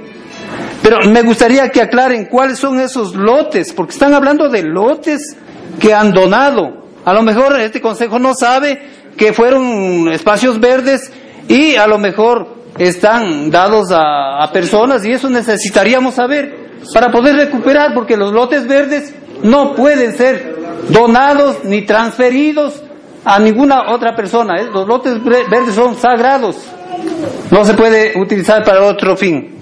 Pero 0.82 1.00
me 1.10 1.22
gustaría 1.22 1.70
que 1.70 1.82
aclaren 1.82 2.26
cuáles 2.26 2.60
son 2.60 2.80
esos 2.80 3.16
lotes, 3.16 3.72
porque 3.72 3.94
están 3.94 4.14
hablando 4.14 4.50
de 4.50 4.64
lotes 4.64 5.38
que 5.80 5.94
han 5.94 6.12
donado. 6.12 6.84
A 7.06 7.14
lo 7.14 7.24
mejor 7.24 7.60
este 7.60 7.82
consejo 7.82 8.20
no 8.20 8.34
sabe 8.34 8.82
que 9.18 9.34
fueron 9.34 10.08
espacios 10.12 10.60
verdes 10.60 11.12
y 11.48 11.76
a 11.76 11.88
lo 11.88 11.98
mejor 11.98 12.48
están 12.78 13.52
dados 13.52 13.90
a 13.92 14.50
personas 14.52 15.06
y 15.06 15.12
eso 15.12 15.30
necesitaríamos 15.30 16.16
saber 16.16 16.64
para 16.94 17.12
poder 17.12 17.36
recuperar, 17.36 17.94
porque 17.94 18.18
los 18.18 18.34
lotes 18.34 18.68
verdes 18.68 19.14
no 19.44 19.76
pueden 19.76 20.18
ser 20.18 20.56
donados 20.90 21.64
ni 21.64 21.84
transferidos 21.84 22.82
a 23.24 23.40
ninguna 23.40 23.94
otra 23.94 24.16
persona. 24.16 24.60
¿eh? 24.60 24.70
Los 24.72 24.88
lotes 24.88 25.24
verdes 25.24 25.76
son 25.76 25.96
sagrados. 25.96 26.58
No 27.52 27.64
se 27.64 27.74
puede 27.74 28.20
utilizar 28.20 28.64
para 28.64 28.84
otro 28.84 29.16
fin. 29.16 29.56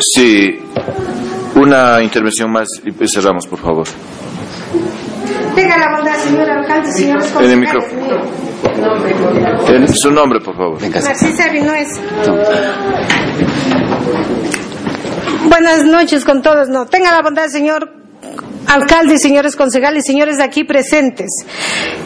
Sí, 0.00 0.58
una 1.54 2.02
intervención 2.02 2.50
más 2.50 2.68
y 2.84 3.08
cerramos, 3.08 3.46
por 3.46 3.58
favor. 3.58 3.86
Tenga 5.54 5.78
la 5.78 5.96
bondad, 5.96 6.16
señor 6.16 6.50
alcalde, 6.50 6.92
señores 6.92 7.34
En 7.40 7.50
el 7.50 7.56
micrófono. 7.58 8.46
En 9.68 9.88
su 9.94 10.10
nombre, 10.10 10.40
por 10.40 10.56
favor. 10.56 10.82
Narcisa. 10.82 11.44
Buenas 15.48 15.84
noches 15.84 16.24
con 16.24 16.42
todos. 16.42 16.68
No, 16.68 16.86
tenga 16.86 17.10
la 17.12 17.22
bondad, 17.22 17.48
señor 17.48 17.90
alcalde, 18.66 19.18
señores 19.18 19.56
concejales, 19.56 20.04
señores 20.04 20.40
aquí 20.40 20.64
presentes. 20.64 21.30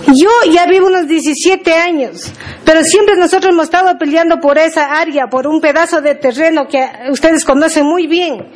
Yo 0.07 0.29
ya 0.53 0.67
vivo 0.67 0.87
unos 0.87 1.09
17 1.09 1.73
años, 1.75 2.33
pero 2.65 2.85
siempre 2.85 3.17
nosotros 3.17 3.53
hemos 3.53 3.65
estado 3.65 3.99
peleando 3.99 4.39
por 4.41 4.59
esa 4.59 5.01
área, 5.01 5.27
por 5.29 5.47
un 5.47 5.61
pedazo 5.61 6.01
de 6.01 6.15
terreno 6.15 6.69
que 6.69 6.85
ustedes 7.11 7.45
conocen 7.45 7.87
muy 7.87 8.07
bien. 8.07 8.47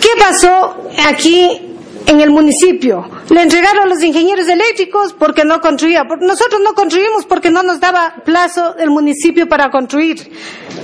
¿Qué 0.00 0.08
pasó 0.18 0.90
aquí 1.08 1.73
en 2.06 2.20
el 2.20 2.30
municipio. 2.30 3.08
Le 3.30 3.42
entregaron 3.42 3.84
a 3.84 3.86
los 3.86 4.02
ingenieros 4.02 4.48
eléctricos 4.48 5.12
porque 5.14 5.44
no 5.44 5.60
construía. 5.60 6.04
Nosotros 6.20 6.60
no 6.62 6.74
construimos 6.74 7.24
porque 7.24 7.50
no 7.50 7.62
nos 7.62 7.80
daba 7.80 8.14
plazo 8.24 8.76
el 8.78 8.90
municipio 8.90 9.48
para 9.48 9.70
construir. 9.70 10.30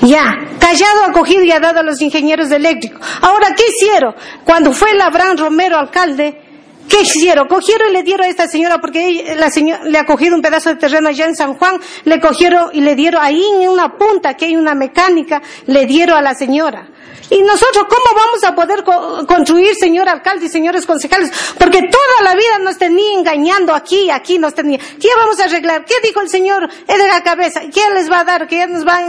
Ya, 0.03 0.39
callado, 0.59 1.05
acogido 1.09 1.43
y 1.45 1.53
ha 1.53 1.61
dado 1.61 1.81
a 1.81 1.83
los 1.83 2.01
ingenieros 2.01 2.51
eléctricos. 2.51 3.01
Ahora, 3.21 3.55
¿qué 3.57 3.65
hicieron? 3.69 4.15
Cuando 4.45 4.73
fue 4.73 4.91
Abraham 5.01 5.37
Romero 5.37 5.79
alcalde, 5.79 6.51
¿Qué 6.91 7.03
hicieron? 7.03 7.47
Cogieron 7.47 7.91
y 7.91 7.93
le 7.93 8.03
dieron 8.03 8.27
a 8.27 8.29
esta 8.29 8.49
señora, 8.49 8.81
porque 8.81 9.37
la 9.39 9.49
señora 9.49 9.85
le 9.85 9.97
ha 9.97 10.05
cogido 10.05 10.35
un 10.35 10.43
pedazo 10.43 10.71
de 10.71 10.75
terreno 10.75 11.09
allá 11.09 11.27
en 11.27 11.37
San 11.37 11.55
Juan, 11.55 11.79
le 12.05 12.19
cogieron 12.19 12.71
y 12.73 12.81
le 12.81 12.97
dieron 12.97 13.23
ahí 13.23 13.45
en 13.63 13.69
una 13.69 13.97
punta 13.97 14.35
que 14.35 14.47
hay 14.47 14.57
una 14.57 14.75
mecánica, 14.75 15.41
le 15.67 15.87
dieron 15.87 16.19
a 16.19 16.21
la 16.21 16.35
señora. 16.35 16.89
Y 17.31 17.43
nosotros, 17.43 17.87
¿cómo 17.89 18.21
vamos 18.21 18.45
a 18.45 18.55
poder 18.55 18.85
construir, 19.27 19.75
señor 19.77 20.09
alcalde 20.09 20.47
y 20.47 20.49
señores 20.49 20.85
concejales? 20.85 21.31
Porque 21.57 21.83
toda 21.83 22.25
la 22.25 22.35
vida 22.35 22.59
nos 22.61 22.77
tenía 22.77 23.19
engañando 23.19 23.73
aquí, 23.73 24.11
aquí 24.11 24.39
nos 24.39 24.55
tenía. 24.55 24.79
¿Qué 24.79 25.09
vamos 25.17 25.39
a 25.39 25.45
arreglar? 25.45 25.85
¿Qué 25.85 25.95
dijo 26.03 26.21
el 26.21 26.29
señor 26.29 26.69
Edgar 26.89 27.23
Cabeza? 27.23 27.61
¿Quién 27.73 27.95
les 27.95 28.11
va 28.11 28.21
a 28.21 28.25
dar? 28.25 28.49
¿Quién 28.49 28.73
nos 28.73 28.87
va 28.87 29.01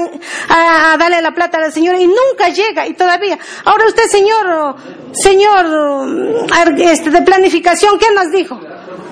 a, 0.49 0.97
darle 0.97 1.21
la 1.21 1.31
plata 1.31 1.57
a 1.57 1.61
la 1.61 1.71
señora? 1.71 1.99
Y 1.99 2.07
nunca 2.07 2.49
llega, 2.49 2.87
y 2.87 2.93
todavía. 2.93 3.39
Ahora 3.65 3.87
usted, 3.87 4.03
señor, 4.03 4.75
señor, 5.13 6.45
este, 6.77 7.09
de 7.09 7.21
planificación, 7.23 7.97
¿qué 7.97 8.07
nos 8.13 8.31
dijo? 8.31 8.59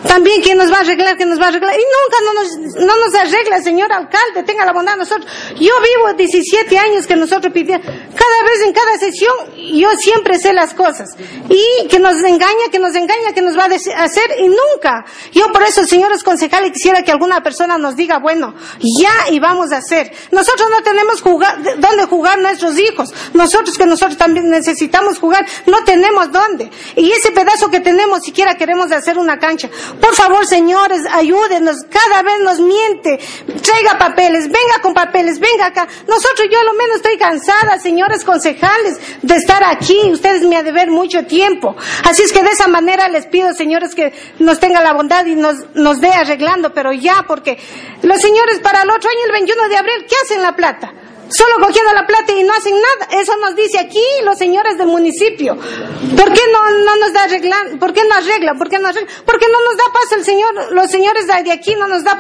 También 0.08 0.42
quién 0.42 0.58
nos 0.58 0.72
va 0.72 0.78
a 0.78 0.80
arreglar, 0.82 1.18
quién 1.18 1.30
nos 1.30 1.40
va 1.40 1.46
a 1.46 1.48
arreglar. 1.50 1.74
Y 1.74 1.84
nunca 1.84 2.18
no 2.26 2.34
nos, 2.34 2.86
no 2.86 3.06
nos 3.06 3.16
arregla, 3.16 3.62
señor 3.62 3.92
alcalde, 3.92 4.44
tenga 4.44 4.66
la 4.66 4.74
bondad 4.74 4.96
nosotros. 4.96 5.30
Yo 5.60 5.74
vivo 5.82 6.14
17 6.16 6.78
años 6.78 7.06
que 7.06 7.16
nosotros 7.16 7.54
pidimos. 7.54 7.82
Cada 7.86 8.44
vez 8.44 8.62
en 8.66 8.74
cada 8.74 8.98
sesión 8.98 9.34
yo 9.74 9.90
siempre 9.98 10.40
sé 10.40 10.54
las 10.54 10.74
cosas. 10.74 11.10
Y 11.50 11.88
que 11.88 12.00
nos 12.00 12.16
engaña, 12.24 12.70
que 12.72 12.80
nos 12.80 12.96
engaña, 12.96 13.34
que 13.34 13.42
nos 13.42 13.58
va 13.58 13.66
a 13.66 14.04
hacer 14.04 14.36
y 14.40 14.48
nunca. 14.48 15.06
Yo 15.32 15.52
por 15.52 15.64
eso, 15.64 15.84
señores 15.86 16.24
concejales, 16.24 16.72
quisiera 16.72 17.04
que 17.04 17.12
alguna 17.12 17.42
persona 17.42 17.78
nos 17.78 17.96
diga, 17.96 18.20
bueno, 18.20 18.56
ya 18.80 19.32
y 19.32 19.40
vamos 19.40 19.72
a 19.72 19.78
hacer. 19.78 20.12
Nosotros 20.32 20.70
no 20.70 20.82
tenemos 20.82 21.22
jugar, 21.22 21.62
dónde 21.78 22.06
jugar 22.06 22.40
nuestros 22.40 22.80
hijos. 22.80 23.14
Nosotros 23.34 23.78
que 23.78 23.86
nosotros 23.86 24.18
también 24.18 24.50
necesitamos 24.50 25.20
jugar, 25.20 25.46
no 25.66 25.84
tenemos 25.84 26.32
dónde. 26.32 26.70
Y 26.96 27.12
ese 27.12 27.32
pedazo 27.32 27.70
que 27.70 27.80
tenemos, 27.80 28.22
siquiera 28.22 28.56
queremos 28.56 28.92
hacer 28.92 29.18
una 29.18 29.38
cancha. 29.40 29.69
Por 30.00 30.16
favor, 30.16 30.46
señores, 30.46 31.02
ayúdenos. 31.12 31.78
Cada 31.90 32.22
vez 32.24 32.40
nos 32.42 32.60
miente. 32.60 33.20
Traiga 33.62 33.98
papeles, 33.98 34.46
venga 34.46 34.82
con 34.82 34.94
papeles, 34.94 35.40
venga 35.40 35.68
acá. 35.68 35.88
Nosotros, 36.08 36.48
yo 36.52 36.60
a 36.60 36.64
lo 36.64 36.74
menos 36.74 36.98
estoy 36.98 37.18
cansada, 37.18 37.80
señores 37.80 38.24
concejales, 38.24 39.00
de 39.22 39.36
estar 39.36 39.64
aquí. 39.64 40.12
Ustedes 40.12 40.44
me 40.44 40.56
han 40.58 40.66
de 40.66 40.72
ver 40.72 40.90
mucho 40.90 41.26
tiempo. 41.26 41.76
Así 42.04 42.24
es 42.24 42.32
que 42.32 42.44
de 42.44 42.52
esa 42.52 42.68
manera 42.68 43.08
les 43.08 43.26
pido, 43.28 43.54
señores, 43.54 43.96
que 43.96 44.14
nos 44.40 44.60
tenga 44.60 44.82
la 44.82 44.94
bondad 44.94 45.26
y 45.26 45.36
nos, 45.36 45.58
nos 45.76 46.02
dé 46.02 46.10
arreglando, 46.10 46.74
pero 46.74 46.92
ya, 46.92 47.26
porque 47.28 47.58
los 48.02 48.22
señores 48.22 48.60
para 48.60 48.82
el 48.84 48.90
otro 48.90 49.10
año, 49.10 49.20
el 49.26 49.32
21 49.32 49.70
de 49.70 49.78
abril, 49.78 50.06
¿qué 50.08 50.16
hacen 50.24 50.42
la 50.42 50.56
plata? 50.56 50.94
Solo 51.30 51.66
cogiendo 51.66 51.94
la 51.94 52.06
plata 52.06 52.34
y 52.34 52.44
no 52.44 52.54
hacen 52.54 52.76
nada. 52.76 53.22
Eso 53.22 53.36
nos 53.38 53.56
dice 53.56 53.80
aquí 53.80 54.04
los 54.24 54.38
señores 54.38 54.78
del 54.78 54.88
municipio. 54.88 55.56
¿Por 55.56 56.34
qué 56.34 56.42
no, 56.52 56.70
no 56.86 56.96
nos 56.98 57.14
da 57.14 57.24
arreglar? 57.24 57.78
¿Por 57.80 57.94
qué 57.94 58.02
no 58.08 58.16
arregla? 58.16 58.54
¿Por 58.56 58.70
qué 58.70 58.80
no 58.80 58.88
arregla? 58.88 59.10
Porque 59.26 59.46
no 59.48 59.58
nos 59.70 59.78
da 59.78 59.84
paso 59.94 60.16
el 60.16 60.26
señor, 60.26 60.72
los 60.72 60.90
señores 60.90 61.28
de 61.28 61.52
aquí 61.52 61.76
no 61.76 61.88
nos 61.88 62.04
da 62.04 62.18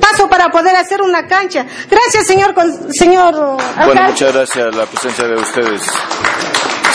paso 0.00 0.28
para 0.28 0.50
poder 0.50 0.76
hacer 0.76 1.02
una 1.02 1.26
cancha. 1.26 1.66
Gracias, 1.90 2.26
señor, 2.26 2.54
señor. 2.90 3.34
Bueno, 3.84 4.02
muchas 4.02 4.32
gracias 4.32 4.74
la 4.74 4.86
presencia 4.86 5.26
de 5.26 5.36
ustedes. 5.36 5.82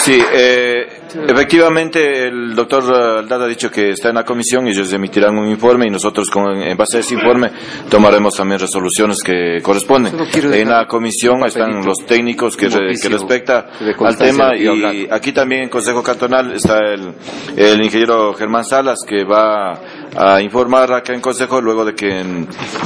Sí, 0.03 0.19
eh, 0.33 1.00
efectivamente 1.27 2.27
el 2.27 2.55
doctor 2.55 2.83
Aldad 3.19 3.43
ha 3.43 3.47
dicho 3.47 3.69
que 3.71 3.91
está 3.91 4.09
en 4.09 4.15
la 4.15 4.23
comisión 4.25 4.67
y 4.67 4.71
ellos 4.71 4.91
emitirán 4.93 5.37
un 5.37 5.47
informe 5.49 5.87
y 5.87 5.89
nosotros 5.89 6.29
con, 6.29 6.61
en 6.61 6.77
base 6.77 6.97
a 6.97 6.99
ese 7.01 7.13
informe 7.15 7.51
tomaremos 7.89 8.35
también 8.35 8.59
resoluciones 8.59 9.21
que 9.23 9.59
corresponden. 9.61 10.13
En 10.53 10.69
la 10.69 10.87
comisión 10.87 11.43
están 11.45 11.85
los 11.85 11.97
técnicos 12.05 12.55
que, 12.57 12.67
que 12.67 13.09
respecta 13.09 13.67
al 13.99 14.17
tema 14.17 14.55
y 14.55 15.07
aquí 15.09 15.31
también 15.31 15.63
en 15.63 15.69
Consejo 15.69 16.01
Cantonal 16.03 16.53
está 16.53 16.79
el, 16.79 17.13
el 17.55 17.81
ingeniero 17.83 18.33
Germán 18.33 18.65
Salas 18.65 18.99
que 19.07 19.23
va 19.23 19.79
a 20.15 20.41
informar 20.41 20.93
acá 20.93 21.13
en 21.13 21.21
Consejo 21.21 21.61
luego 21.61 21.85
de 21.85 21.95
que 21.95 22.23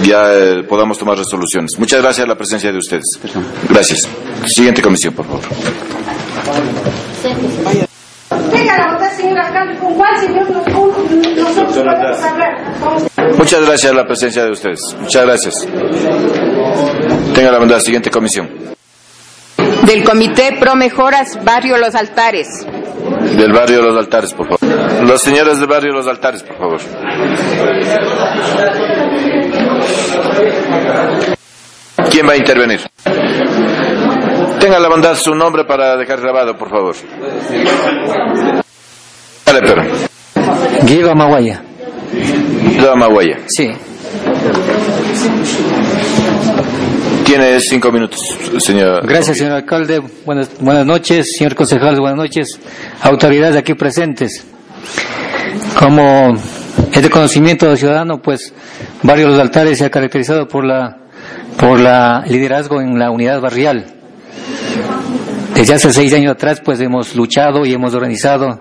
ya 0.03 0.33
eh, 0.33 0.63
podamos 0.63 0.97
tomar 0.97 1.17
resoluciones. 1.17 1.71
Muchas 1.77 2.01
gracias 2.01 2.25
a 2.25 2.27
la 2.27 2.35
presencia 2.37 2.71
de 2.71 2.77
ustedes. 2.77 3.05
Gracias. 3.69 4.07
Siguiente 4.47 4.81
comisión, 4.81 5.13
por 5.13 5.25
favor. 5.25 5.41
Muchas 13.37 13.65
gracias 13.65 13.91
a 13.91 13.95
la 13.95 14.05
presencia 14.05 14.43
de 14.43 14.51
ustedes. 14.51 14.79
Muchas 14.99 15.25
gracias. 15.25 15.67
Tenga 17.33 17.51
la 17.51 17.59
bondad, 17.59 17.79
siguiente 17.79 18.09
comisión. 18.09 18.49
Del 19.85 20.03
Comité 20.03 20.57
Pro 20.59 20.75
Mejoras 20.75 21.43
Barrio 21.43 21.77
Los 21.77 21.93
Altares. 21.95 22.47
Del 23.37 23.51
barrio 23.51 23.81
Los 23.81 23.97
Altares, 23.97 24.33
por 24.33 24.47
favor. 24.47 25.03
Los 25.03 25.21
señores 25.21 25.59
del 25.59 25.67
barrio 25.67 25.93
Los 25.93 26.07
Altares, 26.07 26.41
por 26.43 26.57
favor. 26.57 26.79
¿Quién 32.09 32.27
va 32.27 32.33
a 32.33 32.37
intervenir? 32.37 32.81
Tenga 34.59 34.79
la 34.79 34.89
bondad 34.89 35.15
su 35.15 35.35
nombre 35.35 35.65
para 35.65 35.95
dejar 35.97 36.21
grabado, 36.21 36.57
por 36.57 36.69
favor. 36.69 36.95
Dale, 39.45 39.59
pero. 39.61 39.83
Guido 40.83 41.11
Amaguaya. 41.11 41.61
Guido 42.69 42.91
Amaguaya. 42.91 43.37
Sí. 43.47 43.71
Tiene 47.25 47.59
cinco 47.59 47.91
minutos, 47.91 48.21
señor. 48.59 49.07
Gracias, 49.07 49.37
señor 49.37 49.53
alcalde. 49.53 50.01
Buenas, 50.25 50.49
buenas 50.59 50.85
noches, 50.85 51.35
señor 51.37 51.55
concejal. 51.55 51.99
Buenas 51.99 52.17
noches, 52.17 52.59
autoridades 53.01 53.55
aquí 53.55 53.73
presentes. 53.73 54.45
Como 55.79 56.35
es 56.93 57.01
de 57.01 57.09
conocimiento 57.09 57.67
del 57.67 57.77
ciudadano, 57.77 58.21
pues 58.21 58.53
Barrio 59.01 59.27
Los 59.27 59.39
Altares 59.39 59.79
se 59.79 59.85
ha 59.85 59.89
caracterizado 59.89 60.47
por 60.47 60.65
la 60.65 60.97
por 61.57 61.79
la 61.79 62.23
liderazgo 62.27 62.81
en 62.81 62.99
la 62.99 63.09
unidad 63.11 63.41
barrial. 63.41 63.85
Desde 65.55 65.73
hace 65.73 65.93
seis 65.93 66.13
años 66.13 66.33
atrás, 66.33 66.61
pues 66.63 66.81
hemos 66.81 67.15
luchado 67.15 67.65
y 67.65 67.73
hemos 67.73 67.93
organizado 67.95 68.59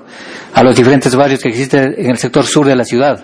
a 0.54 0.62
los 0.62 0.76
diferentes 0.76 1.14
barrios 1.16 1.40
que 1.42 1.48
existen 1.48 1.92
en 1.98 2.10
el 2.12 2.18
sector 2.18 2.46
sur 2.46 2.68
de 2.68 2.76
la 2.76 2.84
ciudad. 2.84 3.20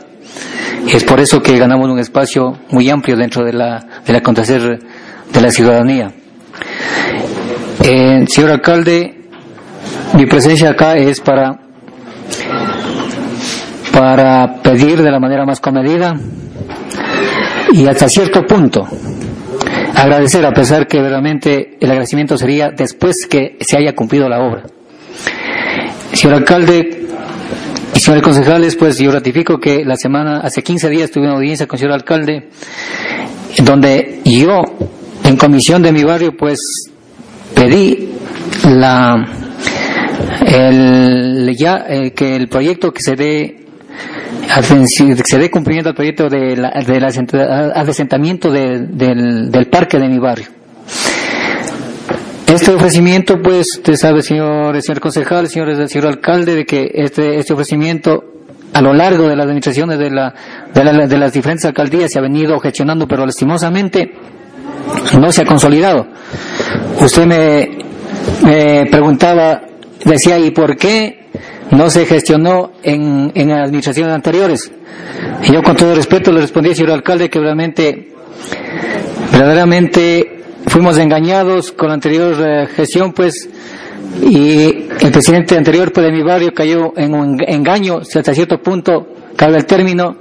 Es 0.93 1.05
por 1.05 1.21
eso 1.21 1.41
que 1.41 1.57
ganamos 1.57 1.89
un 1.89 2.01
espacio 2.01 2.59
muy 2.71 2.91
amplio 2.91 3.17
dentro 3.17 3.45
de 3.45 3.53
la, 3.53 3.87
del 4.05 4.17
acontecer 4.17 4.81
de 5.33 5.41
la 5.41 5.53
ciudadanía. 5.53 6.13
Eh, 7.85 8.25
señor 8.29 8.51
alcalde, 8.51 9.21
mi 10.15 10.27
presencia 10.27 10.71
acá 10.71 10.97
es 10.97 11.21
para, 11.21 11.61
para 13.93 14.63
pedir 14.63 15.01
de 15.01 15.13
la 15.13 15.21
manera 15.21 15.47
más 15.47 15.61
comedida 15.61 16.17
y 17.73 17.87
hasta 17.87 18.09
cierto 18.09 18.45
punto 18.45 18.89
agradecer 20.01 20.44
a 20.47 20.52
pesar 20.52 20.86
que 20.86 20.97
verdaderamente 20.97 21.77
el 21.81 21.90
agradecimiento 21.90 22.39
sería 22.39 22.70
después 22.70 23.27
que 23.28 23.59
se 23.60 23.77
haya 23.77 23.94
cumplido 23.94 24.28
la 24.28 24.40
obra. 24.40 24.64
Señor 26.12 26.39
alcalde 26.39 27.06
y 27.94 28.01
señores 28.01 28.24
concejales, 28.24 28.77
pues 28.77 28.98
yo 28.98 29.12
ratifico 29.12 29.59
que 29.59 29.85
la 29.85 29.97
semana, 29.97 30.40
hace 30.40 30.62
15 30.62 30.89
días 30.89 31.10
tuve 31.10 31.24
una 31.24 31.35
audiencia 31.35 31.66
con 31.66 31.77
el 31.77 31.81
señor 31.81 31.94
alcalde, 31.94 32.48
donde 33.62 34.20
yo, 34.24 34.62
en 35.24 35.36
comisión 35.36 35.82
de 35.82 35.93
mi 35.93 36.02
barrio, 36.02 36.36
pues 36.36 36.60
pedí 37.55 38.14
la, 38.68 39.27
el, 40.47 41.55
ya, 41.56 41.85
eh, 41.89 42.12
que 42.12 42.36
el 42.36 42.48
proyecto 42.48 42.93
que 42.93 43.02
se 43.02 43.16
dé 43.16 43.60
se 45.24 45.39
dé 45.39 45.51
cumplimiento 45.51 45.90
al 45.90 45.94
proyecto 45.94 46.28
de 46.28 46.56
del 46.86 47.05
asentamiento 47.05 48.51
del, 48.51 48.97
del 49.51 49.66
parque 49.66 49.98
de 49.98 50.09
mi 50.09 50.18
barrio. 50.18 50.47
Este 52.47 52.72
ofrecimiento, 52.72 53.40
pues, 53.40 53.77
usted 53.77 53.94
sabe, 53.94 54.22
señor, 54.22 54.82
señor 54.82 55.01
concejal, 55.01 55.47
señor, 55.47 55.89
señor 55.89 56.09
alcalde, 56.09 56.56
de 56.56 56.66
que 56.66 56.90
este, 56.94 57.39
este 57.39 57.52
ofrecimiento 57.52 58.24
a 58.72 58.82
lo 58.82 58.93
largo 58.93 59.28
de 59.28 59.36
las 59.36 59.44
administraciones 59.44 60.01
de, 60.01 60.10
la, 60.10 60.35
de, 60.74 60.85
la, 60.85 61.06
de 61.06 61.16
las 61.16 61.32
diferentes 61.32 61.64
alcaldías 61.64 62.10
se 62.10 62.18
ha 62.18 62.22
venido 62.22 62.59
gestionando, 62.59 63.06
pero 63.06 63.24
lastimosamente 63.24 64.12
no 65.16 65.31
se 65.31 65.43
ha 65.43 65.44
consolidado. 65.44 66.09
Usted 67.01 67.24
me, 67.24 67.78
me 68.43 68.86
preguntaba, 68.90 69.62
decía, 70.05 70.36
¿y 70.36 70.51
por 70.51 70.77
qué 70.77 71.20
no 71.71 71.91
se 71.91 72.07
gestionó 72.07 72.73
en, 72.83 73.33
en 73.35 73.51
administraciones 73.53 74.15
anteriores. 74.15 74.71
Y 75.43 75.53
yo 75.53 75.63
con 75.63 75.77
todo 75.77 75.95
respeto 75.95 76.33
le 76.33 76.41
respondí, 76.41 76.75
señor 76.75 76.93
alcalde, 76.93 77.31
que 77.31 77.39
realmente, 77.39 78.09
verdaderamente 79.33 80.43
fuimos 80.67 80.99
engañados 80.99 81.73
con 81.73 81.89
la 81.89 81.95
anterior 81.95 82.35
eh, 82.39 82.67
gestión, 82.75 83.13
pues, 83.13 83.49
y 84.23 84.89
el 85.01 85.13
presidente 85.13 85.57
anterior 85.57 85.93
pues, 85.93 86.07
de 86.07 86.13
mi 86.13 86.23
barrio 86.23 86.53
cayó 86.53 86.93
en 86.97 87.15
un 87.15 87.41
engaño, 87.47 87.99
hasta 87.99 88.35
cierto 88.35 88.61
punto 88.61 89.07
cabe 89.37 89.59
el 89.59 89.67
término, 89.67 90.17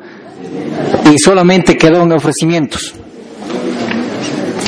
y 1.12 1.18
solamente 1.18 1.78
quedó 1.78 2.04
en 2.04 2.12
ofrecimientos. 2.12 2.94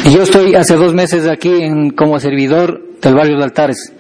Y 0.06 0.12
yo 0.12 0.24
estoy 0.24 0.56
hace 0.56 0.76
dos 0.76 0.94
meses 0.94 1.28
aquí 1.28 1.62
en, 1.62 1.92
como 1.92 2.20
servidor 2.20 2.82
del 3.02 3.14
barrio 3.14 3.38
de 3.38 3.44
Altares. 3.44 3.94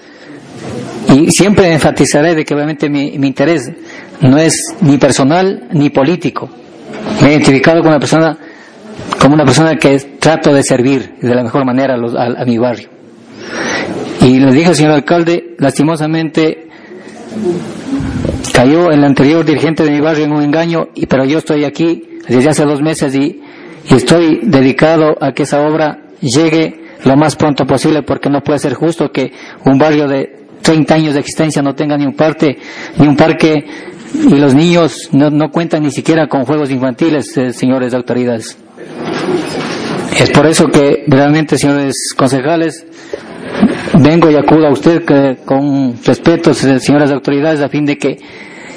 Y 1.13 1.31
siempre 1.31 1.71
enfatizaré 1.71 2.35
de 2.35 2.45
que 2.45 2.53
obviamente 2.53 2.89
mi, 2.89 3.13
interés 3.15 3.69
no 4.21 4.38
es 4.38 4.75
ni 4.81 4.97
personal 4.97 5.67
ni 5.71 5.89
político. 5.89 6.49
Me 7.21 7.27
he 7.27 7.31
identificado 7.31 7.79
como 7.79 7.89
una 7.89 7.99
persona, 7.99 8.38
como 9.19 9.35
una 9.35 9.43
persona 9.43 9.75
que 9.75 9.97
trato 10.19 10.53
de 10.53 10.63
servir 10.63 11.15
de 11.21 11.35
la 11.35 11.43
mejor 11.43 11.65
manera 11.65 11.95
a, 11.95 12.41
a 12.41 12.45
mi 12.45 12.57
barrio. 12.57 12.89
Y 14.21 14.39
le 14.39 14.53
dije 14.53 14.69
al 14.69 14.75
señor 14.75 14.91
alcalde, 14.93 15.55
lastimosamente 15.57 16.67
cayó 18.53 18.91
el 18.91 19.03
anterior 19.03 19.43
dirigente 19.43 19.83
de 19.83 19.91
mi 19.91 19.99
barrio 19.99 20.25
en 20.25 20.31
un 20.31 20.43
engaño, 20.43 20.89
y, 20.93 21.07
pero 21.07 21.25
yo 21.25 21.39
estoy 21.39 21.65
aquí 21.65 22.19
desde 22.27 22.49
hace 22.49 22.63
dos 22.65 22.81
meses 22.81 23.15
y 23.15 23.41
estoy 23.89 24.41
dedicado 24.43 25.17
a 25.19 25.33
que 25.33 25.43
esa 25.43 25.61
obra 25.61 26.03
llegue 26.21 26.81
lo 27.03 27.17
más 27.17 27.35
pronto 27.35 27.65
posible 27.65 28.03
porque 28.03 28.29
no 28.29 28.41
puede 28.41 28.59
ser 28.59 28.73
justo 28.73 29.11
que 29.11 29.31
un 29.65 29.77
barrio 29.77 30.07
de 30.07 30.40
30 30.61 30.93
años 30.93 31.13
de 31.13 31.19
existencia 31.19 31.61
no 31.61 31.73
tenga 31.75 31.97
ni 31.97 32.05
un 32.05 32.13
parque, 32.13 32.57
ni 32.97 33.07
un 33.07 33.15
parque 33.15 33.65
y 34.13 34.35
los 34.35 34.53
niños 34.53 35.09
no, 35.11 35.29
no 35.29 35.49
cuentan 35.51 35.83
ni 35.83 35.91
siquiera 35.91 36.27
con 36.27 36.45
juegos 36.45 36.69
infantiles, 36.71 37.35
eh, 37.38 37.53
señores 37.53 37.93
autoridades. 37.93 38.57
Es 40.19 40.29
por 40.31 40.45
eso 40.45 40.67
que 40.67 41.03
realmente, 41.07 41.57
señores 41.57 42.13
concejales, 42.15 42.85
vengo 43.99 44.29
y 44.29 44.35
acudo 44.35 44.67
a 44.67 44.71
usted 44.71 45.03
que, 45.03 45.38
con 45.45 45.95
respeto, 46.03 46.53
señoras 46.53 47.11
autoridades, 47.11 47.61
a 47.61 47.69
fin 47.69 47.85
de 47.85 47.97
que 47.97 48.17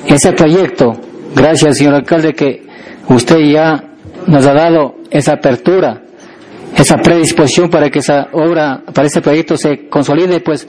ese 0.06 0.32
proyecto, 0.32 0.92
gracias 1.34 1.78
señor 1.78 1.94
alcalde, 1.94 2.34
que 2.34 2.62
usted 3.08 3.38
ya 3.38 3.82
nos 4.26 4.46
ha 4.46 4.54
dado 4.54 4.96
esa 5.10 5.34
apertura, 5.34 6.03
esa 6.76 6.96
predisposición 6.96 7.70
para 7.70 7.90
que 7.90 8.00
esa 8.00 8.28
obra, 8.32 8.82
para 8.92 9.06
ese 9.06 9.20
proyecto 9.20 9.56
se 9.56 9.88
consolide, 9.88 10.40
pues 10.40 10.66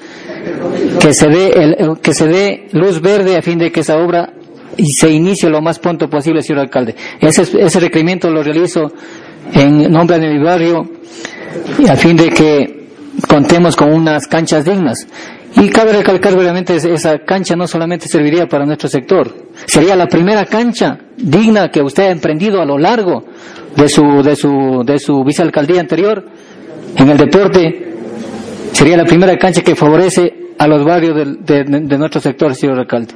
que 1.00 1.14
se 1.14 1.28
dé 1.28 1.78
que 2.02 2.14
se 2.14 2.28
dé 2.28 2.68
luz 2.72 3.02
verde 3.02 3.38
a 3.38 3.42
fin 3.42 3.58
de 3.58 3.72
que 3.72 3.82
esa 3.82 3.98
obra 3.98 4.34
se 4.78 5.10
inicie 5.10 5.50
lo 5.50 5.62
más 5.62 5.80
pronto 5.80 6.10
posible, 6.10 6.42
señor 6.42 6.62
alcalde. 6.62 6.96
Ese, 7.20 7.44
ese 7.60 7.80
requerimiento 7.80 8.30
lo 8.30 8.44
realizo 8.44 8.92
en 9.54 9.92
nombre 9.92 10.20
de 10.20 10.28
mi 10.28 10.44
barrio 10.44 10.90
a 11.90 11.96
fin 11.96 12.18
de 12.18 12.30
que 12.30 12.88
contemos 13.28 13.76
con 13.76 13.92
unas 13.92 14.28
canchas 14.28 14.66
dignas. 14.66 15.08
Y 15.58 15.70
cabe 15.70 15.94
recalcar 15.94 16.34
obviamente 16.34 16.76
esa 16.76 17.20
cancha 17.20 17.56
no 17.56 17.68
solamente 17.68 18.08
serviría 18.10 18.48
para 18.48 18.66
nuestro 18.66 18.90
sector, 18.90 19.34
sería 19.66 19.96
la 19.96 20.08
primera 20.08 20.46
cancha 20.46 20.98
digna 21.16 21.70
que 21.70 21.82
usted 21.82 22.04
ha 22.04 22.12
emprendido 22.12 22.62
a 22.62 22.66
lo 22.66 22.78
largo 22.78 23.24
de 23.76 23.88
su, 23.88 24.22
de 24.22 24.36
su, 24.36 24.84
de 24.86 25.00
su 25.00 25.24
vicealcaldía 25.24 25.80
anterior 25.80 26.26
en 26.98 27.10
el 27.10 27.18
deporte. 27.18 27.94
Sería 28.74 28.98
la 28.98 29.06
primera 29.06 29.38
cancha 29.38 29.62
que 29.62 29.76
favorece 29.76 30.34
a 30.58 30.68
los 30.68 30.84
barrios 30.84 31.16
de, 31.16 31.64
de, 31.64 31.98
nuestro 31.98 32.20
sector, 32.20 32.54
señor 32.54 32.80
alcalde. 32.80 33.14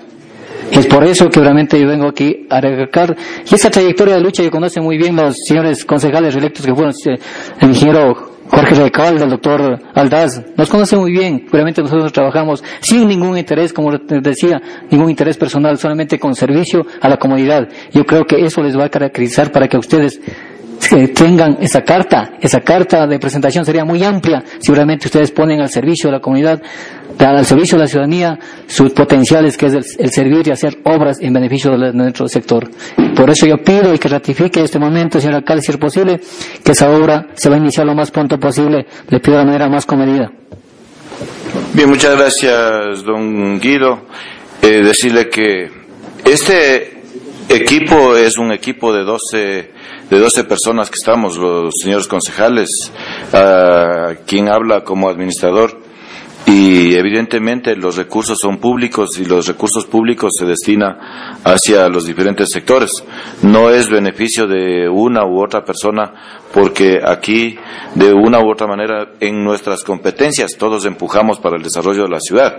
Es 0.71 0.85
por 0.85 1.03
eso 1.03 1.29
que 1.29 1.39
realmente 1.39 1.79
yo 1.79 1.87
vengo 1.87 2.07
aquí 2.07 2.45
a 2.49 2.61
recalcar, 2.61 3.15
y 3.49 3.55
esa 3.55 3.69
trayectoria 3.69 4.15
de 4.15 4.21
lucha 4.21 4.43
que 4.43 4.51
conocen 4.51 4.83
muy 4.83 4.97
bien 4.97 5.15
los 5.15 5.35
señores 5.45 5.83
concejales 5.83 6.35
electos 6.35 6.65
que 6.65 6.73
fueron 6.73 6.93
eh, 7.05 7.19
el 7.59 7.69
ingeniero 7.69 8.38
Jorge 8.49 8.75
Recalde, 8.75 9.23
el 9.23 9.29
doctor 9.29 9.79
Aldaz, 9.93 10.43
nos 10.57 10.69
conoce 10.69 10.97
muy 10.97 11.11
bien. 11.11 11.45
Realmente 11.51 11.81
nosotros 11.81 12.11
trabajamos 12.11 12.63
sin 12.81 13.07
ningún 13.07 13.37
interés, 13.37 13.71
como 13.71 13.91
decía, 13.91 14.61
ningún 14.89 15.11
interés 15.11 15.37
personal, 15.37 15.77
solamente 15.77 16.19
con 16.19 16.33
servicio 16.33 16.85
a 16.99 17.09
la 17.09 17.17
comunidad. 17.17 17.69
Yo 17.93 18.05
creo 18.05 18.25
que 18.25 18.43
eso 18.43 18.63
les 18.63 18.77
va 18.77 18.85
a 18.85 18.89
caracterizar 18.89 19.51
para 19.51 19.67
que 19.67 19.77
ustedes 19.77 20.19
tengan 21.13 21.57
esa 21.61 21.81
carta, 21.83 22.31
esa 22.41 22.61
carta 22.61 23.05
de 23.05 23.19
presentación 23.19 23.65
sería 23.65 23.85
muy 23.85 24.03
amplia 24.03 24.43
si 24.59 24.73
realmente 24.73 25.07
ustedes 25.07 25.31
ponen 25.31 25.61
al 25.61 25.69
servicio 25.69 26.09
de 26.09 26.17
la 26.17 26.21
comunidad, 26.21 26.61
al 27.17 27.45
servicio 27.45 27.77
de 27.77 27.83
la 27.83 27.87
ciudadanía, 27.87 28.39
sus 28.67 28.91
potenciales 28.91 29.57
que 29.57 29.67
es 29.67 29.97
el, 29.99 30.11
servir 30.11 30.47
y 30.47 30.51
hacer 30.51 30.79
obras 30.85 31.19
en 31.21 31.33
beneficio 31.33 31.77
de, 31.77 31.93
nuestro 31.93 32.27
sector. 32.27 32.69
Por 33.15 33.29
eso 33.29 33.45
yo 33.45 33.57
pido 33.57 33.93
y 33.93 33.99
que 33.99 34.07
ratifique 34.07 34.61
este 34.61 34.79
momento, 34.79 35.19
señor 35.19 35.35
alcalde, 35.35 35.61
si 35.61 35.71
es 35.71 35.77
posible, 35.77 36.19
que 36.63 36.71
esa 36.71 36.89
obra 36.89 37.27
se 37.33 37.49
va 37.49 37.55
a 37.55 37.59
iniciar 37.59 37.85
lo 37.85 37.93
más 37.93 38.11
pronto 38.11 38.39
posible. 38.39 38.85
Le 39.09 39.19
pido 39.19 39.37
de 39.37 39.43
la 39.43 39.45
manera 39.45 39.69
más 39.69 39.85
comedida. 39.85 40.31
Bien, 41.73 41.89
muchas 41.89 42.15
gracias, 42.15 43.03
don 43.03 43.59
Guido. 43.59 44.01
Eh, 44.61 44.81
decirle 44.83 45.29
que 45.29 45.69
este 46.25 47.01
equipo 47.49 48.15
es 48.15 48.37
un 48.37 48.51
equipo 48.51 48.93
de 48.93 49.03
12 49.03 49.78
de 50.09 50.19
12 50.19 50.43
personas 50.45 50.89
que 50.89 50.95
estamos, 50.95 51.37
los 51.37 51.73
señores 51.81 52.07
concejales, 52.07 52.91
quien 54.25 54.49
habla 54.49 54.83
como 54.83 55.09
administrador. 55.09 55.89
Y 56.45 56.95
evidentemente 56.95 57.75
los 57.75 57.95
recursos 57.97 58.39
son 58.39 58.57
públicos 58.57 59.19
y 59.19 59.25
los 59.25 59.45
recursos 59.45 59.85
públicos 59.85 60.31
se 60.35 60.45
destinan 60.45 60.97
hacia 61.43 61.87
los 61.89 62.05
diferentes 62.05 62.49
sectores. 62.49 63.03
No 63.43 63.69
es 63.69 63.89
beneficio 63.89 64.47
de 64.47 64.89
una 64.89 65.25
u 65.25 65.43
otra 65.43 65.63
persona 65.63 66.38
porque 66.53 66.99
aquí 67.05 67.57
de 67.95 68.13
una 68.13 68.39
u 68.39 68.51
otra 68.51 68.67
manera 68.67 69.09
en 69.19 69.43
nuestras 69.43 69.83
competencias 69.83 70.51
todos 70.57 70.85
empujamos 70.85 71.39
para 71.39 71.57
el 71.57 71.63
desarrollo 71.63 72.03
de 72.03 72.09
la 72.09 72.19
ciudad. 72.19 72.57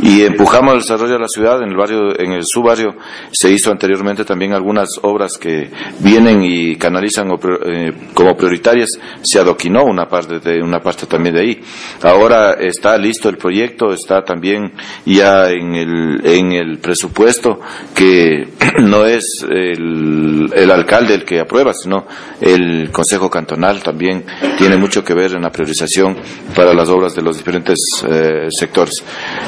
Y 0.00 0.22
empujamos 0.22 0.74
el 0.74 0.80
desarrollo 0.80 1.14
de 1.14 1.20
la 1.20 1.28
ciudad 1.28 1.62
en 1.62 1.70
el 1.70 1.76
barrio 1.76 2.18
en 2.18 2.32
el 2.32 2.44
subbarrio. 2.44 2.96
Se 3.32 3.50
hizo 3.50 3.70
anteriormente 3.70 4.24
también 4.24 4.52
algunas 4.52 4.88
obras 5.02 5.36
que 5.38 5.70
vienen 6.00 6.42
y 6.42 6.76
canalizan 6.76 7.30
eh, 7.30 7.92
como 8.14 8.36
prioritarias. 8.36 8.90
Se 9.22 9.38
adoquinó 9.38 9.84
una 9.84 10.08
parte 10.08 10.38
de 10.38 10.62
una 10.62 10.80
parte 10.80 11.06
también 11.06 11.34
de 11.34 11.40
ahí. 11.40 11.60
Ahora 12.02 12.54
está 12.54 12.96
listo 12.96 13.28
el 13.28 13.36
proyecto 13.36 13.92
está 13.92 14.22
también 14.22 14.72
ya 15.04 15.50
en 15.50 16.52
el 16.52 16.78
presupuesto 16.78 17.60
que 17.94 18.48
no 18.82 19.04
es 19.04 19.44
el, 19.48 20.50
el 20.54 20.70
alcalde 20.70 21.14
el 21.14 21.24
que 21.24 21.40
aprueba 21.40 21.72
sino 21.72 22.06
el 22.40 22.90
consejo 22.90 23.25
Cantonal 23.30 23.82
también 23.82 24.24
tiene 24.58 24.76
mucho 24.76 25.04
que 25.04 25.14
ver 25.14 25.32
en 25.32 25.42
la 25.42 25.50
priorización 25.50 26.16
para 26.54 26.74
las 26.74 26.88
obras 26.88 27.14
de 27.14 27.22
los 27.22 27.36
diferentes 27.36 27.78
eh, 28.08 28.48
sectores. 28.50 29.02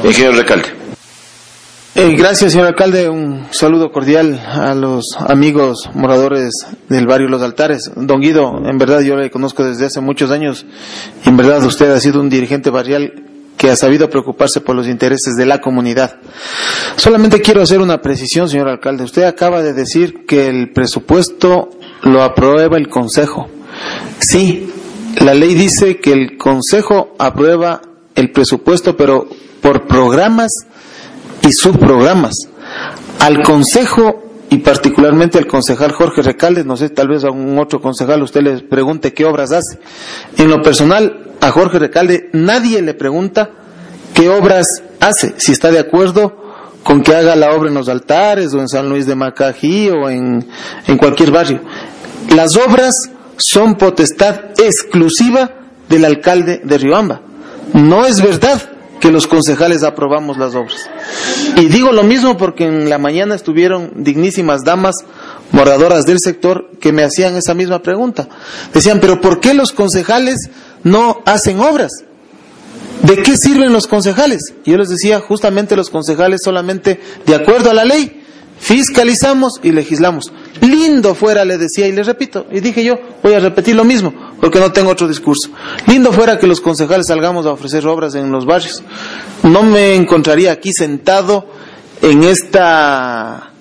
Ingeniero 0.05 0.37
Recalde. 0.37 0.89
Eh, 1.95 2.15
gracias, 2.17 2.53
señor 2.53 2.69
alcalde. 2.69 3.09
Un 3.09 3.49
saludo 3.51 3.91
cordial 3.91 4.39
a 4.39 4.73
los 4.75 5.17
amigos 5.19 5.91
moradores 5.95 6.53
del 6.89 7.09
barrio 7.09 7.29
Los 7.29 7.43
Altares. 7.43 7.91
Don 7.97 8.21
Guido, 8.21 8.63
en 8.65 8.79
verdad 8.79 9.01
yo 9.01 9.17
le 9.17 9.33
conozco 9.33 9.65
desde 9.65 9.87
hace 9.87 10.01
muchos 10.01 10.31
años 10.31 10.65
y 11.25 11.29
en 11.29 11.37
verdad 11.37 11.61
usted 11.65 11.91
ha 11.91 11.99
sido 11.99 12.21
un 12.21 12.29
dirigente 12.29 12.71
barrial 12.71 13.25
que 13.57 13.69
ha 13.69 13.75
sabido 13.75 14.09
preocuparse 14.09 14.61
por 14.61 14.77
los 14.77 14.87
intereses 14.87 15.35
de 15.35 15.45
la 15.45 15.61
comunidad. 15.61 16.19
Solamente 16.95 17.43
quiero 17.43 17.63
hacer 17.63 17.81
una 17.81 18.01
precisión, 18.01 18.49
señor 18.49 18.69
alcalde. 18.69 19.03
Usted 19.03 19.25
acaba 19.25 19.61
de 19.61 19.73
decir 19.73 20.25
que 20.25 20.47
el 20.47 20.71
presupuesto 20.73 21.71
lo 22.05 22.23
aprueba 22.23 22.77
el 22.77 22.89
Consejo. 22.89 23.51
Sí, 24.19 24.73
la 25.21 25.35
ley 25.35 25.55
dice 25.55 25.99
que 25.99 26.13
el 26.13 26.37
Consejo 26.37 27.15
aprueba 27.19 27.83
el 28.15 28.33
presupuesto, 28.33 28.97
pero 28.97 29.29
por 29.61 29.87
programas 29.87 30.51
y 31.43 31.53
subprogramas. 31.53 32.35
Al 33.21 33.43
Consejo 33.43 34.29
y 34.51 34.59
particularmente 34.59 35.39
al 35.39 35.47
concejal 35.47 35.93
Jorge 35.93 36.23
Recalde, 36.23 36.65
no 36.65 36.77
sé, 36.77 36.89
tal 36.89 37.09
vez 37.09 37.25
a 37.25 37.31
un 37.31 37.59
otro 37.59 37.81
concejal 37.81 38.23
usted 38.23 38.41
le 38.43 38.61
pregunte 38.61 39.13
qué 39.13 39.25
obras 39.25 39.53
hace. 39.53 39.79
En 40.37 40.49
lo 40.49 40.63
personal, 40.63 41.35
a 41.41 41.51
Jorge 41.51 41.79
Recalde 41.79 42.31
nadie 42.33 42.81
le 42.81 42.95
pregunta 42.95 43.51
qué 44.15 44.29
obras 44.31 44.67
hace, 45.01 45.35
si 45.37 45.53
está 45.53 45.71
de 45.71 45.79
acuerdo 45.79 46.35
con 46.83 47.03
que 47.03 47.15
haga 47.15 47.37
la 47.37 47.53
obra 47.53 47.69
en 47.69 47.75
los 47.75 47.89
altares 47.89 48.55
o 48.55 48.61
en 48.61 48.69
San 48.69 48.89
Luis 48.89 49.07
de 49.07 49.15
Macají 49.15 49.91
o 49.91 50.09
en, 50.09 50.47
en 50.87 50.97
cualquier 50.97 51.31
barrio. 51.31 51.61
Las 52.35 52.57
obras 52.57 52.95
son 53.39 53.77
potestad 53.77 54.51
exclusiva 54.59 55.51
del 55.89 56.05
alcalde 56.05 56.60
de 56.62 56.78
Riobamba. 56.78 57.23
No 57.73 58.05
es 58.05 58.20
verdad 58.20 58.60
que 59.01 59.10
los 59.10 59.27
concejales 59.27 59.85
aprobamos 59.85 60.39
las 60.39 60.55
obras. 60.55 60.90
Y 61.56 61.66
digo 61.66 61.93
lo 61.93 62.02
mismo 62.02 62.36
porque 62.36 62.65
en 62.65 62.89
la 62.89 62.98
mañana 62.98 63.35
estuvieron 63.35 63.93
dignísimas 63.97 64.65
damas 64.65 64.97
moradoras 65.52 66.05
del 66.05 66.19
sector 66.19 66.70
que 66.81 66.93
me 66.93 67.05
hacían 67.05 67.36
esa 67.36 67.55
misma 67.55 67.81
pregunta. 67.82 68.28
Decían, 68.74 68.98
pero 69.01 69.20
¿por 69.20 69.40
qué 69.40 69.55
los 69.55 69.73
concejales 69.73 70.51
no 70.82 71.23
hacen 71.24 71.60
obras? 71.60 71.93
¿De 73.02 73.23
qué 73.23 73.36
sirven 73.36 73.73
los 73.73 73.86
concejales? 73.86 74.55
Yo 74.65 74.77
les 74.77 74.89
decía, 74.89 75.20
justamente 75.20 75.77
los 75.77 75.90
concejales 75.90 76.40
solamente 76.43 77.01
de 77.24 77.35
acuerdo 77.35 77.70
a 77.70 77.74
la 77.74 77.85
ley 77.85 78.24
fiscalizamos 78.59 79.60
y 79.62 79.73
legislamos. 79.73 80.32
Lindo 80.61 81.15
fuera, 81.15 81.45
le 81.45 81.59
decía, 81.59 81.87
y 81.87 81.93
le 81.93 82.03
repito, 82.03 82.47
y 82.51 82.61
dije 82.61 82.83
yo, 82.85 82.99
voy 83.23 83.35
a 83.35 83.41
repetir 83.41 83.77
lo 83.77 83.85
mismo, 83.85 84.13
porque 84.41 84.59
no 84.59 84.73
tengo 84.73 84.91
otro 84.91 85.07
discurso. 85.07 85.51
Lindo 85.87 86.13
fuera 86.13 86.39
que 86.39 86.47
los 86.47 86.61
concejales 86.61 87.07
salgamos 87.07 87.47
a 87.47 87.53
ofrecer 87.53 87.87
obras 87.87 88.15
en 88.15 88.31
los 88.31 88.45
barrios. 88.47 88.83
No 89.43 89.63
me 89.63 89.95
encontraría 89.95 90.53
aquí 90.53 90.73
sentado 90.73 91.47
en 92.03 92.25
esta, 92.25 93.53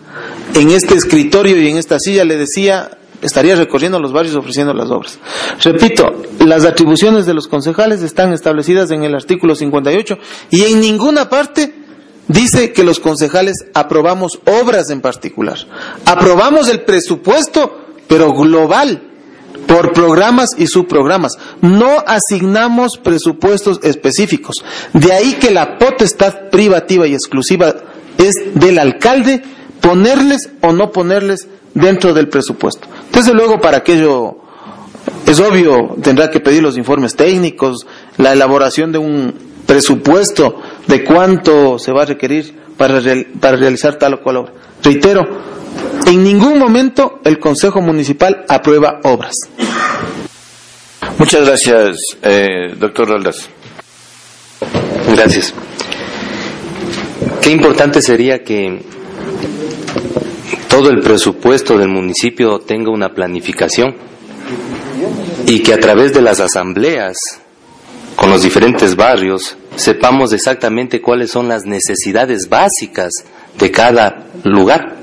en 0.53 0.71
este 0.71 0.95
escritorio 0.95 1.59
y 1.61 1.69
en 1.69 1.77
esta 1.77 1.99
silla, 1.99 2.23
le 2.23 2.37
decía, 2.37 2.97
estaría 3.21 3.55
recorriendo 3.55 3.99
los 3.99 4.13
barrios 4.13 4.35
ofreciendo 4.35 4.73
las 4.73 4.89
obras. 4.89 5.19
Repito, 5.61 6.23
las 6.45 6.65
atribuciones 6.65 7.25
de 7.25 7.33
los 7.33 7.47
concejales 7.47 8.01
están 8.01 8.33
establecidas 8.33 8.91
en 8.91 9.03
el 9.03 9.15
artículo 9.15 9.55
58 9.55 10.17
y 10.51 10.63
en 10.63 10.79
ninguna 10.79 11.29
parte 11.29 11.86
dice 12.27 12.73
que 12.73 12.83
los 12.83 12.99
concejales 12.99 13.65
aprobamos 13.73 14.39
obras 14.45 14.89
en 14.89 15.01
particular. 15.01 15.57
Aprobamos 16.05 16.69
el 16.69 16.81
presupuesto, 16.81 17.85
pero 18.07 18.33
global, 18.33 19.03
por 19.67 19.93
programas 19.93 20.51
y 20.57 20.67
subprogramas. 20.67 21.37
No 21.61 22.03
asignamos 22.05 22.97
presupuestos 22.97 23.79
específicos. 23.83 24.63
De 24.93 25.13
ahí 25.13 25.33
que 25.33 25.51
la 25.51 25.77
potestad 25.77 26.49
privativa 26.49 27.07
y 27.07 27.13
exclusiva 27.13 27.75
es 28.17 28.33
del 28.55 28.79
alcalde 28.79 29.43
ponerles 29.81 30.49
o 30.61 30.71
no 30.71 30.91
ponerles 30.91 31.47
dentro 31.73 32.13
del 32.13 32.29
presupuesto. 32.29 32.87
Entonces 33.05 33.33
luego 33.33 33.59
para 33.59 33.77
aquello 33.77 34.37
es 35.25 35.39
obvio, 35.39 35.95
tendrá 36.01 36.31
que 36.31 36.39
pedir 36.39 36.63
los 36.63 36.77
informes 36.77 37.15
técnicos, 37.15 37.85
la 38.17 38.33
elaboración 38.33 38.91
de 38.91 38.97
un 38.97 39.33
presupuesto 39.65 40.59
de 40.87 41.03
cuánto 41.03 41.79
se 41.79 41.91
va 41.91 42.03
a 42.03 42.05
requerir 42.05 42.53
para, 42.77 43.01
para 43.39 43.57
realizar 43.57 43.97
tal 43.97 44.15
o 44.15 44.21
cual 44.21 44.37
obra. 44.37 44.53
Reitero, 44.83 45.27
en 46.05 46.23
ningún 46.23 46.57
momento 46.57 47.19
el 47.23 47.39
Consejo 47.39 47.81
Municipal 47.81 48.45
aprueba 48.47 48.99
obras. 49.03 49.35
Muchas 51.17 51.45
gracias, 51.45 51.97
eh, 52.21 52.75
doctor 52.77 53.09
Roldás. 53.09 53.49
Gracias. 55.13 55.53
Qué 57.41 57.49
importante 57.49 58.01
sería 58.01 58.43
que 58.43 58.81
todo 60.69 60.89
el 60.89 61.01
presupuesto 61.01 61.77
del 61.77 61.87
municipio 61.89 62.59
tenga 62.59 62.91
una 62.91 63.13
planificación 63.13 63.95
y 65.45 65.63
que 65.63 65.73
a 65.73 65.79
través 65.79 66.13
de 66.13 66.21
las 66.21 66.39
asambleas 66.39 67.17
con 68.17 68.31
los 68.31 68.41
diferentes 68.41 68.95
barrios 68.95 69.55
sepamos 69.75 70.33
exactamente 70.33 71.01
cuáles 71.01 71.31
son 71.31 71.47
las 71.47 71.65
necesidades 71.65 72.49
básicas 72.49 73.13
de 73.57 73.71
cada 73.71 74.25
lugar. 74.43 74.97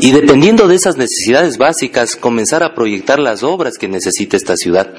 Y 0.00 0.12
dependiendo 0.12 0.68
de 0.68 0.76
esas 0.76 0.96
necesidades 0.96 1.58
básicas, 1.58 2.14
comenzar 2.14 2.62
a 2.62 2.74
proyectar 2.74 3.18
las 3.18 3.42
obras 3.42 3.76
que 3.76 3.88
necesita 3.88 4.36
esta 4.36 4.56
ciudad. 4.56 4.94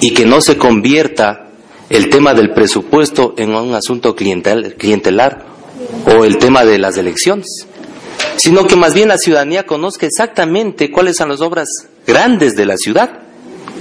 Y 0.00 0.12
que 0.12 0.26
no 0.26 0.42
se 0.42 0.58
convierta 0.58 1.48
el 1.88 2.10
tema 2.10 2.34
del 2.34 2.52
presupuesto 2.52 3.34
en 3.38 3.54
un 3.54 3.74
asunto 3.74 4.14
clientelar 4.14 5.46
o 6.06 6.24
el 6.24 6.36
tema 6.36 6.64
de 6.64 6.78
las 6.78 6.96
elecciones 6.98 7.66
sino 8.36 8.66
que 8.66 8.76
más 8.76 8.94
bien 8.94 9.08
la 9.08 9.18
ciudadanía 9.18 9.66
conozca 9.66 10.06
exactamente 10.06 10.92
cuáles 10.92 11.16
son 11.16 11.28
las 11.28 11.40
obras 11.40 11.68
grandes 12.06 12.54
de 12.54 12.66
la 12.66 12.76
ciudad 12.76 13.27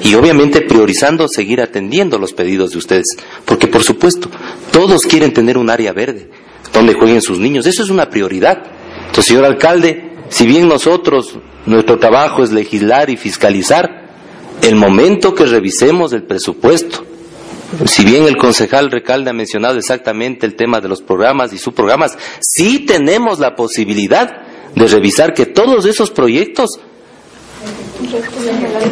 y 0.02 0.14
obviamente 0.16 0.62
priorizando 0.62 1.28
seguir 1.28 1.62
atendiendo 1.62 2.18
los 2.18 2.34
pedidos 2.34 2.72
de 2.72 2.78
ustedes, 2.78 3.18
porque 3.46 3.68
por 3.68 3.84
supuesto, 3.84 4.30
todos 4.72 5.04
quieren 5.04 5.34
tener 5.34 5.58
un 5.58 5.70
área 5.70 5.94
verde 5.94 6.30
donde 6.74 6.94
jueguen 6.94 7.22
sus 7.22 7.40
niños, 7.40 7.66
eso 7.66 7.84
es 7.84 7.90
una 7.90 8.10
prioridad. 8.10 8.64
Entonces, 9.00 9.26
señor 9.26 9.46
alcalde, 9.46 10.12
si 10.30 10.46
bien 10.46 10.68
nosotros, 10.68 11.38
nuestro 11.66 11.98
trabajo 11.98 12.44
es 12.44 12.52
legislar 12.52 13.10
y 13.10 13.18
fiscalizar, 13.18 14.08
el 14.62 14.76
momento 14.76 15.34
que 15.34 15.46
revisemos 15.46 16.14
el 16.14 16.24
presupuesto, 16.24 17.06
si 17.86 18.06
bien 18.06 18.26
el 18.26 18.38
concejal 18.38 18.92
Recalde 18.92 19.30
ha 19.30 19.34
mencionado 19.34 19.78
exactamente 19.78 20.46
el 20.46 20.56
tema 20.56 20.80
de 20.80 20.88
los 20.88 21.02
programas 21.02 21.52
y 21.54 21.58
subprogramas, 21.58 22.18
sí 22.40 22.80
tenemos 22.80 23.40
la 23.40 23.56
posibilidad 23.56 24.42
de 24.74 24.88
revisar 24.88 25.34
que 25.34 25.46
todos 25.46 25.86
esos 25.86 26.12
proyectos 26.12 26.80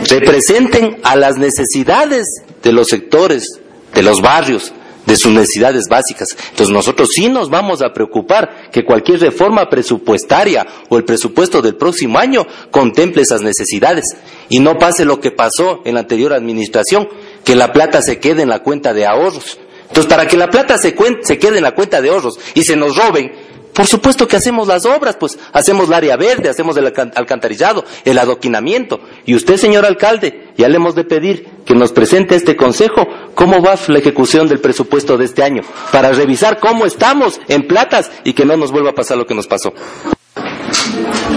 representen 0.09 0.97
a 1.03 1.15
las 1.15 1.37
necesidades 1.37 2.25
de 2.63 2.71
los 2.71 2.87
sectores, 2.87 3.59
de 3.93 4.03
los 4.03 4.21
barrios, 4.21 4.73
de 5.05 5.15
sus 5.15 5.31
necesidades 5.31 5.87
básicas. 5.87 6.29
Entonces 6.49 6.73
nosotros 6.73 7.09
sí 7.13 7.29
nos 7.29 7.49
vamos 7.49 7.81
a 7.81 7.93
preocupar 7.93 8.69
que 8.71 8.83
cualquier 8.83 9.19
reforma 9.19 9.69
presupuestaria 9.69 10.65
o 10.89 10.97
el 10.97 11.05
presupuesto 11.05 11.61
del 11.61 11.75
próximo 11.75 12.17
año 12.17 12.45
contemple 12.71 13.21
esas 13.21 13.41
necesidades 13.41 14.05
y 14.49 14.59
no 14.59 14.77
pase 14.77 15.05
lo 15.05 15.19
que 15.19 15.31
pasó 15.31 15.81
en 15.85 15.95
la 15.95 16.01
anterior 16.01 16.33
administración, 16.33 17.07
que 17.43 17.55
la 17.55 17.71
plata 17.71 18.01
se 18.01 18.19
quede 18.19 18.41
en 18.41 18.49
la 18.49 18.63
cuenta 18.63 18.93
de 18.93 19.05
ahorros. 19.05 19.59
Entonces, 19.87 20.11
para 20.11 20.27
que 20.27 20.35
la 20.35 20.49
plata 20.49 20.77
se, 20.77 20.95
se 21.21 21.37
quede 21.37 21.57
en 21.57 21.63
la 21.63 21.75
cuenta 21.75 22.01
de 22.01 22.09
ahorros 22.09 22.39
y 22.55 22.63
se 22.63 22.75
nos 22.75 22.97
roben, 22.97 23.31
por 23.75 23.87
supuesto 23.87 24.25
que 24.25 24.37
hacemos 24.37 24.69
las 24.69 24.85
obras, 24.85 25.17
pues 25.19 25.37
hacemos 25.51 25.89
el 25.89 25.93
área 25.93 26.15
verde, 26.15 26.47
hacemos 26.47 26.77
el 26.77 26.87
alcantarillado, 26.87 27.83
el 28.05 28.17
adoquinamiento. 28.17 29.01
Y 29.25 29.35
usted, 29.35 29.57
señor 29.57 29.85
alcalde, 29.85 30.53
ya 30.57 30.69
le 30.69 30.77
hemos 30.77 30.95
de 30.95 31.03
pedir 31.03 31.45
que 31.65 31.75
nos 31.75 31.91
presente 31.91 32.35
este 32.35 32.55
consejo 32.55 33.05
cómo 33.35 33.61
va 33.61 33.75
la 33.87 33.99
ejecución 33.99 34.47
del 34.47 34.59
presupuesto 34.59 35.17
de 35.17 35.25
este 35.25 35.43
año, 35.43 35.61
para 35.91 36.13
revisar 36.13 36.57
cómo 36.59 36.85
estamos 36.85 37.41
en 37.49 37.67
platas 37.67 38.09
y 38.23 38.31
que 38.31 38.45
no 38.45 38.55
nos 38.55 38.71
vuelva 38.71 38.91
a 38.91 38.95
pasar 38.95 39.17
lo 39.17 39.25
que 39.25 39.35
nos 39.35 39.45
pasó. 39.45 39.73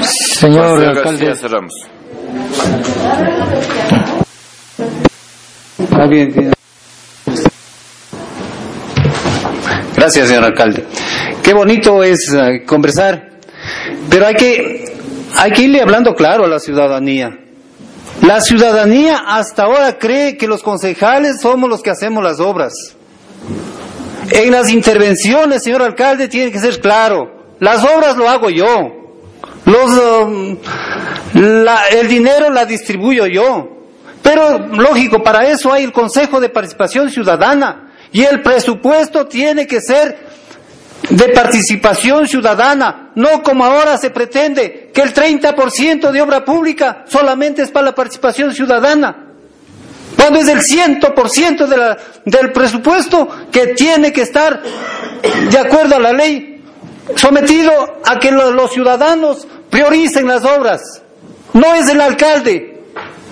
Señor 0.02 0.84
alcalde. 0.84 1.34
Cerramos. 1.34 1.74
Ah, 5.90 6.06
bien. 6.06 6.52
Gracias, 9.96 10.28
señor 10.28 10.44
alcalde. 10.44 10.86
Qué 11.48 11.54
bonito 11.54 12.04
es 12.04 12.30
eh, 12.34 12.64
conversar, 12.66 13.30
pero 14.10 14.26
hay 14.26 14.34
que, 14.34 14.94
hay 15.34 15.50
que 15.50 15.62
irle 15.62 15.80
hablando 15.80 16.14
claro 16.14 16.44
a 16.44 16.46
la 16.46 16.60
ciudadanía. 16.60 17.38
La 18.20 18.42
ciudadanía 18.42 19.22
hasta 19.26 19.62
ahora 19.62 19.98
cree 19.98 20.36
que 20.36 20.46
los 20.46 20.62
concejales 20.62 21.40
somos 21.40 21.70
los 21.70 21.80
que 21.80 21.88
hacemos 21.88 22.22
las 22.22 22.38
obras. 22.38 22.74
En 24.30 24.50
las 24.52 24.68
intervenciones, 24.68 25.62
señor 25.62 25.80
alcalde, 25.80 26.28
tiene 26.28 26.52
que 26.52 26.58
ser 26.58 26.82
claro. 26.82 27.54
Las 27.60 27.82
obras 27.82 28.18
lo 28.18 28.28
hago 28.28 28.50
yo. 28.50 29.16
Los, 29.64 29.90
um, 29.90 30.58
el 31.32 32.08
dinero 32.08 32.50
la 32.50 32.66
distribuyo 32.66 33.24
yo. 33.26 33.70
Pero, 34.22 34.58
lógico, 34.58 35.22
para 35.22 35.48
eso 35.48 35.72
hay 35.72 35.84
el 35.84 35.92
Consejo 35.92 36.40
de 36.40 36.50
Participación 36.50 37.08
Ciudadana 37.10 37.94
y 38.12 38.22
el 38.22 38.42
presupuesto 38.42 39.26
tiene 39.26 39.66
que 39.66 39.80
ser 39.80 40.28
de 41.10 41.28
participación 41.28 42.26
ciudadana, 42.26 43.10
no 43.14 43.42
como 43.42 43.64
ahora 43.64 43.96
se 43.96 44.10
pretende, 44.10 44.90
que 44.92 45.02
el 45.02 45.14
30% 45.14 46.10
de 46.10 46.20
obra 46.20 46.44
pública 46.44 47.04
solamente 47.08 47.62
es 47.62 47.70
para 47.70 47.86
la 47.86 47.94
participación 47.94 48.52
ciudadana, 48.52 49.28
cuando 50.16 50.40
es 50.40 50.48
el 50.48 50.60
100% 50.60 51.66
de 51.66 51.96
del 52.24 52.52
presupuesto 52.52 53.28
que 53.50 53.68
tiene 53.68 54.12
que 54.12 54.22
estar 54.22 54.60
de 55.50 55.58
acuerdo 55.58 55.96
a 55.96 56.00
la 56.00 56.12
ley, 56.12 56.62
sometido 57.16 57.72
a 58.04 58.18
que 58.18 58.30
los 58.30 58.72
ciudadanos 58.72 59.46
prioricen 59.70 60.26
las 60.26 60.44
obras. 60.44 61.02
No 61.54 61.74
es 61.74 61.88
el 61.88 62.00
alcalde 62.00 62.82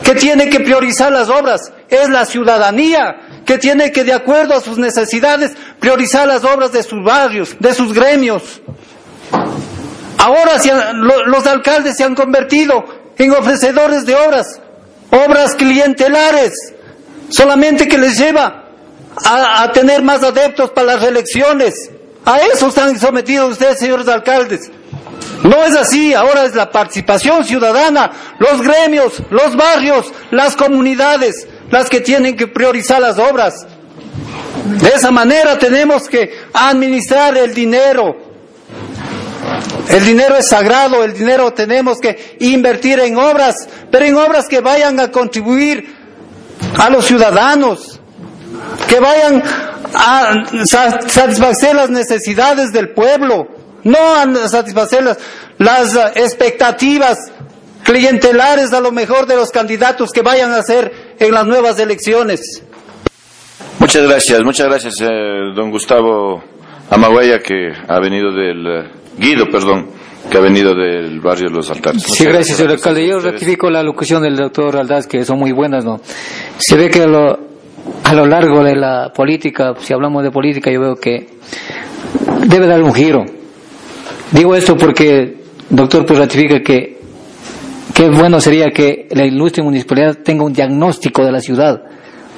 que 0.02 0.14
tiene 0.14 0.48
que 0.48 0.60
priorizar 0.60 1.12
las 1.12 1.28
obras, 1.28 1.72
es 1.88 2.08
la 2.08 2.24
ciudadanía 2.24 3.25
que 3.46 3.58
tiene 3.58 3.92
que, 3.92 4.02
de 4.04 4.12
acuerdo 4.12 4.54
a 4.54 4.60
sus 4.60 4.76
necesidades, 4.76 5.52
priorizar 5.78 6.26
las 6.26 6.44
obras 6.44 6.72
de 6.72 6.82
sus 6.82 7.02
barrios, 7.02 7.56
de 7.60 7.72
sus 7.72 7.94
gremios. 7.94 8.60
Ahora 10.18 10.60
los 11.26 11.46
alcaldes 11.46 11.96
se 11.96 12.04
han 12.04 12.16
convertido 12.16 12.84
en 13.16 13.30
ofrecedores 13.30 14.04
de 14.04 14.16
obras, 14.16 14.60
obras 15.10 15.54
clientelares, 15.54 16.54
solamente 17.30 17.86
que 17.86 17.96
les 17.96 18.18
lleva 18.18 18.64
a, 19.24 19.62
a 19.62 19.72
tener 19.72 20.02
más 20.02 20.24
adeptos 20.24 20.70
para 20.70 20.94
las 20.94 21.02
reelecciones. 21.02 21.90
A 22.24 22.40
eso 22.40 22.68
están 22.68 22.98
sometidos 22.98 23.52
ustedes, 23.52 23.78
señores 23.78 24.08
alcaldes. 24.08 24.72
No 25.44 25.62
es 25.62 25.76
así, 25.76 26.12
ahora 26.14 26.44
es 26.44 26.56
la 26.56 26.72
participación 26.72 27.44
ciudadana, 27.44 28.10
los 28.40 28.60
gremios, 28.60 29.22
los 29.30 29.54
barrios, 29.54 30.12
las 30.32 30.56
comunidades 30.56 31.46
las 31.70 31.88
que 31.88 32.00
tienen 32.00 32.36
que 32.36 32.46
priorizar 32.46 33.00
las 33.00 33.18
obras. 33.18 33.66
De 34.80 34.88
esa 34.88 35.10
manera 35.10 35.58
tenemos 35.58 36.08
que 36.08 36.30
administrar 36.52 37.36
el 37.36 37.54
dinero. 37.54 38.16
El 39.88 40.04
dinero 40.04 40.36
es 40.36 40.48
sagrado, 40.48 41.04
el 41.04 41.12
dinero 41.12 41.52
tenemos 41.52 41.98
que 41.98 42.36
invertir 42.40 42.98
en 43.00 43.16
obras, 43.16 43.68
pero 43.90 44.04
en 44.04 44.16
obras 44.16 44.48
que 44.48 44.60
vayan 44.60 44.98
a 44.98 45.10
contribuir 45.12 45.94
a 46.76 46.90
los 46.90 47.06
ciudadanos, 47.06 48.00
que 48.88 48.98
vayan 48.98 49.42
a 49.94 50.44
satisfacer 50.64 51.76
las 51.76 51.90
necesidades 51.90 52.72
del 52.72 52.90
pueblo, 52.90 53.46
no 53.84 53.98
a 53.98 54.48
satisfacer 54.48 55.04
las, 55.58 55.94
expectativas 56.16 57.18
clientelares 57.84 58.72
a 58.72 58.80
lo 58.80 58.90
mejor 58.90 59.26
de 59.26 59.36
los 59.36 59.50
candidatos 59.50 60.10
que 60.10 60.22
vayan 60.22 60.52
a 60.52 60.62
ser 60.62 61.05
en 61.18 61.32
las 61.32 61.46
nuevas 61.46 61.78
elecciones. 61.78 62.62
Muchas 63.78 64.02
gracias, 64.02 64.42
muchas 64.42 64.66
gracias, 64.66 65.00
eh, 65.00 65.52
don 65.54 65.70
Gustavo 65.70 66.42
Amaguaya, 66.90 67.38
que 67.40 67.72
ha 67.88 68.00
venido 68.00 68.32
del. 68.32 68.66
Eh, 68.66 68.90
Guido, 69.18 69.48
perdón, 69.50 69.88
que 70.30 70.36
ha 70.36 70.40
venido 70.40 70.74
del 70.74 71.20
barrio 71.20 71.48
de 71.48 71.56
Los 71.56 71.70
Altares. 71.70 72.02
sí, 72.02 72.24
gracias, 72.24 72.58
señor 72.58 72.72
alcalde. 72.72 73.06
Yo 73.06 73.18
ratifico 73.18 73.70
la 73.70 73.82
locución 73.82 74.22
del 74.22 74.36
doctor 74.36 74.76
Aldaz, 74.76 75.06
que 75.06 75.24
son 75.24 75.38
muy 75.38 75.52
buenas, 75.52 75.84
¿no? 75.84 76.00
Se 76.58 76.76
ve 76.76 76.90
que 76.90 77.02
a 77.02 77.06
lo, 77.06 77.38
a 78.04 78.14
lo 78.14 78.26
largo 78.26 78.62
de 78.62 78.76
la 78.76 79.10
política, 79.14 79.74
si 79.78 79.94
hablamos 79.94 80.22
de 80.22 80.30
política, 80.30 80.70
yo 80.70 80.80
veo 80.80 80.96
que 80.96 81.26
debe 82.46 82.66
dar 82.66 82.82
un 82.82 82.92
giro. 82.92 83.24
Digo 84.32 84.54
esto 84.54 84.76
porque, 84.76 85.36
doctor, 85.70 86.04
pues 86.04 86.18
ratifica 86.18 86.60
que 86.60 86.95
qué 87.96 88.10
bueno 88.10 88.42
sería 88.42 88.70
que 88.72 89.08
la 89.12 89.24
ilustre 89.24 89.62
municipalidad 89.62 90.18
tenga 90.22 90.44
un 90.44 90.52
diagnóstico 90.52 91.24
de 91.24 91.32
la 91.32 91.40
ciudad, 91.40 91.82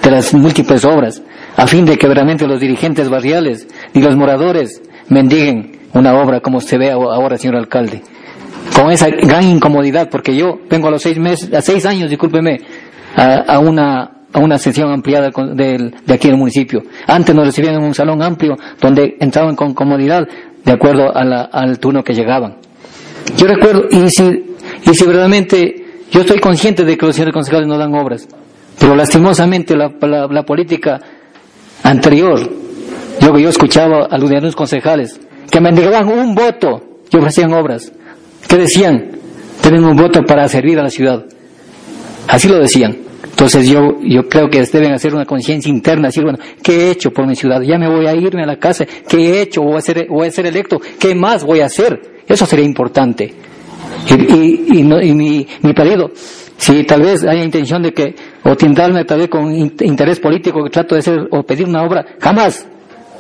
de 0.00 0.10
las 0.10 0.32
múltiples 0.32 0.84
obras, 0.84 1.20
a 1.56 1.66
fin 1.66 1.84
de 1.84 1.98
que 1.98 2.06
verdaderamente 2.06 2.46
los 2.46 2.60
dirigentes 2.60 3.08
barriales 3.08 3.66
y 3.92 4.00
los 4.00 4.16
moradores 4.16 4.80
mendiguen 5.08 5.72
una 5.94 6.14
obra 6.14 6.38
como 6.38 6.60
se 6.60 6.78
ve 6.78 6.92
ahora, 6.92 7.36
señor 7.36 7.56
alcalde. 7.56 8.02
Con 8.72 8.92
esa 8.92 9.08
gran 9.08 9.42
incomodidad, 9.42 10.08
porque 10.08 10.36
yo 10.36 10.60
vengo 10.70 10.86
a 10.86 10.90
los 10.92 11.02
seis 11.02 11.18
meses, 11.18 11.52
a 11.52 11.60
seis 11.60 11.84
años, 11.86 12.08
discúlpeme, 12.08 12.60
a, 13.16 13.58
una 13.58 14.12
a 14.32 14.38
una 14.38 14.58
sesión 14.58 14.92
ampliada 14.92 15.30
de, 15.54 15.92
aquí 16.08 16.28
del 16.28 16.36
municipio. 16.36 16.84
Antes 17.08 17.34
nos 17.34 17.46
recibían 17.46 17.74
en 17.74 17.82
un 17.82 17.94
salón 17.94 18.22
amplio 18.22 18.56
donde 18.80 19.16
entraban 19.18 19.56
con 19.56 19.74
comodidad 19.74 20.28
de 20.64 20.72
acuerdo 20.72 21.12
al 21.12 21.80
turno 21.80 22.04
que 22.04 22.14
llegaban. 22.14 22.58
Yo 23.36 23.46
recuerdo, 23.46 23.88
y 23.90 24.08
si, 24.10 24.47
y 24.84 24.94
si 24.94 25.04
verdaderamente 25.04 25.86
yo 26.10 26.20
estoy 26.20 26.38
consciente 26.38 26.84
de 26.84 26.96
que 26.96 27.06
los 27.06 27.14
señores 27.14 27.34
concejales 27.34 27.68
no 27.68 27.76
dan 27.76 27.94
obras, 27.94 28.26
pero 28.78 28.94
lastimosamente 28.94 29.76
la, 29.76 29.92
la 30.30 30.42
política 30.44 31.00
anterior, 31.82 32.40
yo 33.20 33.32
que 33.32 33.42
yo 33.42 33.48
escuchaba 33.48 34.06
a 34.06 34.18
los 34.18 34.56
concejales 34.56 35.20
que 35.50 35.60
me 35.60 35.70
entregaban 35.70 36.08
un 36.08 36.34
voto 36.34 37.00
y 37.10 37.16
ofrecían 37.16 37.52
obras, 37.52 37.92
que 38.48 38.56
decían, 38.56 39.12
tienen 39.60 39.84
un 39.84 39.96
voto 39.96 40.22
para 40.24 40.46
servir 40.48 40.78
a 40.78 40.82
la 40.82 40.90
ciudad. 40.90 41.24
Así 42.26 42.48
lo 42.48 42.58
decían. 42.58 42.96
Entonces 43.24 43.68
yo, 43.68 44.00
yo 44.02 44.28
creo 44.28 44.50
que 44.50 44.62
deben 44.64 44.92
hacer 44.92 45.14
una 45.14 45.24
conciencia 45.24 45.70
interna, 45.70 46.08
decir, 46.08 46.24
bueno, 46.24 46.38
¿qué 46.62 46.88
he 46.88 46.90
hecho 46.90 47.10
por 47.10 47.26
mi 47.26 47.36
ciudad? 47.36 47.60
Ya 47.62 47.78
me 47.78 47.88
voy 47.88 48.06
a 48.06 48.14
irme 48.14 48.42
a 48.42 48.46
la 48.46 48.56
casa, 48.56 48.84
¿qué 48.84 49.16
he 49.16 49.42
hecho? 49.42 49.62
Voy 49.62 49.76
a 49.76 49.80
ser, 49.80 50.06
voy 50.08 50.26
a 50.26 50.30
ser 50.30 50.46
electo, 50.46 50.80
¿qué 50.98 51.14
más 51.14 51.44
voy 51.44 51.60
a 51.60 51.66
hacer? 51.66 52.22
Eso 52.26 52.46
sería 52.46 52.64
importante. 52.64 53.32
Y, 54.08 54.78
y, 54.80 55.14
mi, 55.14 55.46
mi 55.62 55.72
pedido, 55.74 56.10
si 56.56 56.84
tal 56.84 57.02
vez 57.02 57.24
haya 57.24 57.44
intención 57.44 57.82
de 57.82 57.92
que, 57.92 58.14
o 58.42 58.56
tindarme 58.56 59.04
tal 59.04 59.20
vez 59.20 59.28
con 59.28 59.54
interés 59.54 60.18
político 60.18 60.64
que 60.64 60.70
trato 60.70 60.94
de 60.94 61.00
hacer, 61.00 61.28
o 61.30 61.42
pedir 61.42 61.66
una 61.66 61.82
obra, 61.82 62.04
jamás. 62.20 62.66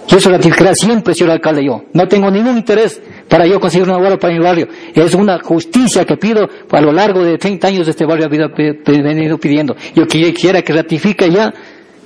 Yo 0.08 0.16
eso 0.16 0.30
ratificará 0.30 0.74
siempre, 0.74 1.14
señor 1.14 1.32
alcalde, 1.32 1.62
yo. 1.66 1.84
No 1.92 2.08
tengo 2.08 2.30
ningún 2.30 2.56
interés 2.56 3.00
para 3.28 3.46
yo 3.46 3.60
conseguir 3.60 3.86
una 3.86 3.98
obra 3.98 4.16
para 4.16 4.32
mi 4.32 4.40
barrio. 4.40 4.66
Es 4.94 5.14
una 5.14 5.38
justicia 5.38 6.06
que 6.06 6.16
pido 6.16 6.48
a 6.70 6.80
lo 6.80 6.92
largo 6.92 7.22
de 7.22 7.36
30 7.36 7.68
años 7.68 7.86
de 7.86 7.90
este 7.90 8.06
barrio 8.06 8.26
he 8.26 9.02
venido 9.02 9.38
pidiendo. 9.38 9.76
Yo 9.94 10.06
quisiera 10.06 10.62
que 10.62 10.72
ratifique 10.72 11.30
ya 11.30 11.52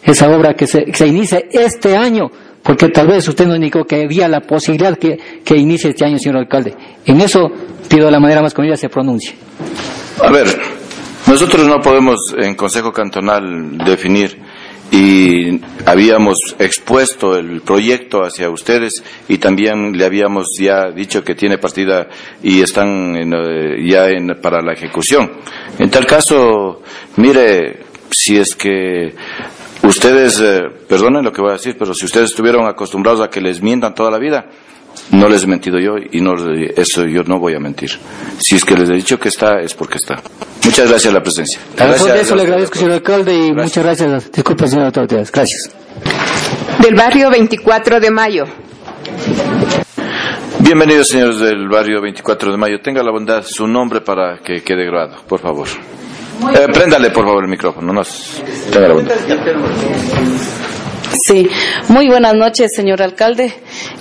esa 0.02 0.28
obra 0.36 0.54
que 0.54 0.66
se, 0.66 0.92
se 0.92 1.06
inicie 1.06 1.48
este 1.52 1.96
año, 1.96 2.28
porque 2.64 2.88
tal 2.88 3.06
vez 3.06 3.28
usted 3.28 3.46
nos 3.46 3.54
indicó 3.54 3.84
que 3.84 4.02
había 4.02 4.26
la 4.26 4.40
posibilidad 4.40 4.98
que, 4.98 5.16
que 5.44 5.56
inicie 5.56 5.90
este 5.90 6.04
año, 6.04 6.18
señor 6.18 6.38
alcalde. 6.38 6.74
En 7.06 7.20
eso 7.20 7.52
pido 7.88 8.10
la 8.10 8.20
manera 8.20 8.42
más 8.42 8.54
comida 8.54 8.76
se 8.76 8.88
pronuncie. 8.88 9.34
A 10.20 10.30
ver, 10.30 10.46
nosotros 11.26 11.66
no 11.66 11.80
podemos 11.80 12.34
en 12.38 12.54
Consejo 12.54 12.92
Cantonal 12.92 13.78
definir 13.78 14.38
y 14.92 15.58
habíamos 15.86 16.54
expuesto 16.58 17.36
el 17.38 17.62
proyecto 17.62 18.22
hacia 18.22 18.50
ustedes 18.50 19.02
y 19.26 19.38
también 19.38 19.96
le 19.96 20.04
habíamos 20.04 20.48
ya 20.60 20.90
dicho 20.90 21.24
que 21.24 21.34
tiene 21.34 21.56
partida 21.56 22.08
y 22.42 22.60
están 22.60 23.16
eh, 23.16 23.82
ya 23.88 24.08
en, 24.08 24.38
para 24.42 24.60
la 24.60 24.74
ejecución. 24.74 25.32
En 25.78 25.90
tal 25.90 26.06
caso, 26.06 26.82
mire, 27.16 27.80
si 28.10 28.36
es 28.36 28.54
que 28.54 29.14
ustedes, 29.82 30.38
eh, 30.42 30.60
perdonen 30.86 31.24
lo 31.24 31.32
que 31.32 31.40
voy 31.40 31.50
a 31.50 31.54
decir, 31.54 31.76
pero 31.78 31.94
si 31.94 32.04
ustedes 32.04 32.30
estuvieron 32.30 32.66
acostumbrados 32.66 33.22
a 33.22 33.30
que 33.30 33.40
les 33.40 33.62
mientan 33.62 33.94
toda 33.94 34.10
la 34.10 34.18
vida, 34.18 34.44
no 35.10 35.28
les 35.28 35.42
he 35.44 35.46
mentido 35.46 35.78
yo 35.78 35.96
y 36.10 36.20
no, 36.20 36.34
eso 36.76 37.04
yo 37.04 37.22
no 37.24 37.38
voy 37.38 37.54
a 37.54 37.60
mentir. 37.60 37.90
Si 38.38 38.56
es 38.56 38.64
que 38.64 38.74
les 38.76 38.88
he 38.88 38.94
dicho 38.94 39.18
que 39.18 39.28
está, 39.28 39.60
es 39.60 39.74
porque 39.74 39.96
está. 39.96 40.22
Muchas 40.64 40.88
gracias 40.88 41.10
a 41.12 41.14
la 41.14 41.22
presencia. 41.22 41.60
Gracias, 41.76 42.14
de 42.14 42.20
eso 42.20 42.36
le 42.36 42.42
agradezco, 42.42 42.78
señor 42.78 42.92
alcalde, 42.92 43.34
y 43.34 43.52
muchas 43.52 43.84
gracias. 43.84 44.30
Disculpe, 44.32 44.68
señor 44.68 44.86
autoridades. 44.86 45.30
Gracias. 45.32 45.70
Del 46.80 46.94
barrio 46.94 47.30
24 47.30 48.00
de 48.00 48.10
Mayo. 48.10 48.44
Bienvenidos, 50.60 51.08
señores 51.08 51.38
del 51.40 51.68
barrio 51.68 52.00
24 52.00 52.52
de 52.52 52.56
Mayo. 52.56 52.80
Tenga 52.80 53.02
la 53.02 53.10
bondad 53.10 53.42
su 53.44 53.66
nombre 53.66 54.00
para 54.00 54.38
que 54.38 54.62
quede 54.62 54.84
grabado, 54.86 55.22
por 55.28 55.40
favor. 55.40 55.66
Eh, 56.54 56.66
préndale, 56.72 57.10
por 57.10 57.24
favor, 57.24 57.44
el 57.44 57.50
micrófono. 57.50 57.92
No, 57.92 58.02
tenga 58.72 58.88
la 58.88 58.94
bondad. 58.94 59.14
Sí, 61.26 61.48
muy 61.88 62.08
buenas 62.08 62.34
noches, 62.34 62.72
señor 62.74 63.02
alcalde, 63.02 63.52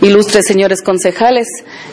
ilustres 0.02 0.46
señores 0.46 0.82
concejales, 0.82 1.48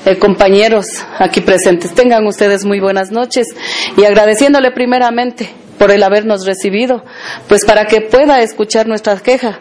eh, 0.04 0.16
compañeros 0.16 0.86
aquí 1.18 1.40
presentes. 1.40 1.94
Tengan 1.94 2.26
ustedes 2.26 2.64
muy 2.64 2.80
buenas 2.80 3.10
noches 3.10 3.48
y 3.96 4.04
agradeciéndole 4.04 4.70
primeramente 4.70 5.50
por 5.78 5.90
el 5.92 6.02
habernos 6.02 6.44
recibido, 6.44 7.04
pues 7.48 7.64
para 7.64 7.86
que 7.86 8.00
pueda 8.00 8.42
escuchar 8.42 8.86
nuestra 8.88 9.16
queja, 9.20 9.60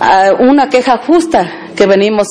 ah, 0.00 0.32
una 0.38 0.68
queja 0.68 0.98
justa 0.98 1.70
que 1.76 1.86
venimos 1.86 2.28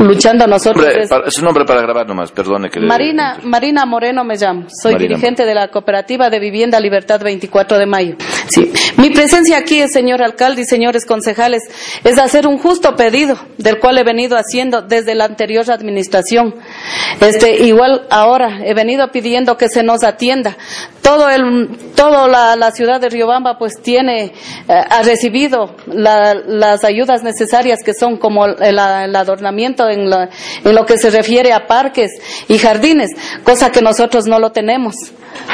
luchando 0.00 0.46
nosotros. 0.46 0.84
es 1.26 1.38
un 1.38 1.44
nombre 1.44 1.64
para 1.64 1.80
grabar 1.80 2.06
nomás, 2.06 2.32
perdone 2.32 2.68
que 2.68 2.80
Marina, 2.80 3.38
Marina 3.44 3.86
Moreno 3.86 4.24
me 4.24 4.36
llamo, 4.36 4.66
soy 4.68 4.96
dirigente 4.96 5.46
de 5.46 5.54
la 5.54 5.68
Cooperativa 5.68 6.28
de 6.28 6.40
Vivienda 6.40 6.80
Libertad 6.80 7.20
24 7.22 7.78
de 7.78 7.86
Mayo. 7.86 8.16
Sí. 8.48 8.72
Mi 8.96 9.10
presencia 9.10 9.58
aquí, 9.58 9.86
señor 9.88 10.22
alcalde 10.22 10.62
y 10.62 10.64
señores 10.64 11.06
concejales, 11.06 11.62
es 12.04 12.18
hacer 12.18 12.46
un 12.46 12.58
justo 12.58 12.94
pedido, 12.96 13.36
del 13.58 13.78
cual 13.78 13.98
he 13.98 14.04
venido 14.04 14.36
haciendo 14.36 14.82
desde 14.82 15.14
la 15.14 15.24
anterior 15.24 15.70
administración. 15.70 16.54
Este, 17.20 17.64
igual 17.64 18.06
ahora 18.10 18.60
he 18.64 18.74
venido 18.74 19.10
pidiendo 19.10 19.56
que 19.56 19.68
se 19.68 19.82
nos 19.82 20.02
atienda. 20.02 20.56
Todo 21.02 21.28
el, 21.28 21.68
toda 21.94 22.56
la, 22.56 22.70
ciudad 22.70 23.00
de 23.00 23.08
Riobamba 23.08 23.58
pues 23.58 23.80
tiene, 23.82 24.24
eh, 24.24 24.32
ha 24.68 25.02
recibido 25.02 25.74
las 25.86 26.84
ayudas 26.84 27.22
necesarias 27.22 27.80
que 27.84 27.94
son 27.94 28.18
como 28.18 28.46
el, 28.46 28.78
adornamiento 28.78 29.88
en, 29.88 30.12
en 30.12 30.74
lo 30.74 30.86
que 30.86 30.98
se 30.98 31.10
refiere 31.10 31.52
a 31.52 31.66
parques 31.66 32.10
y 32.48 32.58
jardines, 32.58 33.10
cosa 33.42 33.70
que 33.70 33.82
nosotros 33.82 34.26
no 34.26 34.38
lo 34.38 34.52
tenemos. 34.52 34.94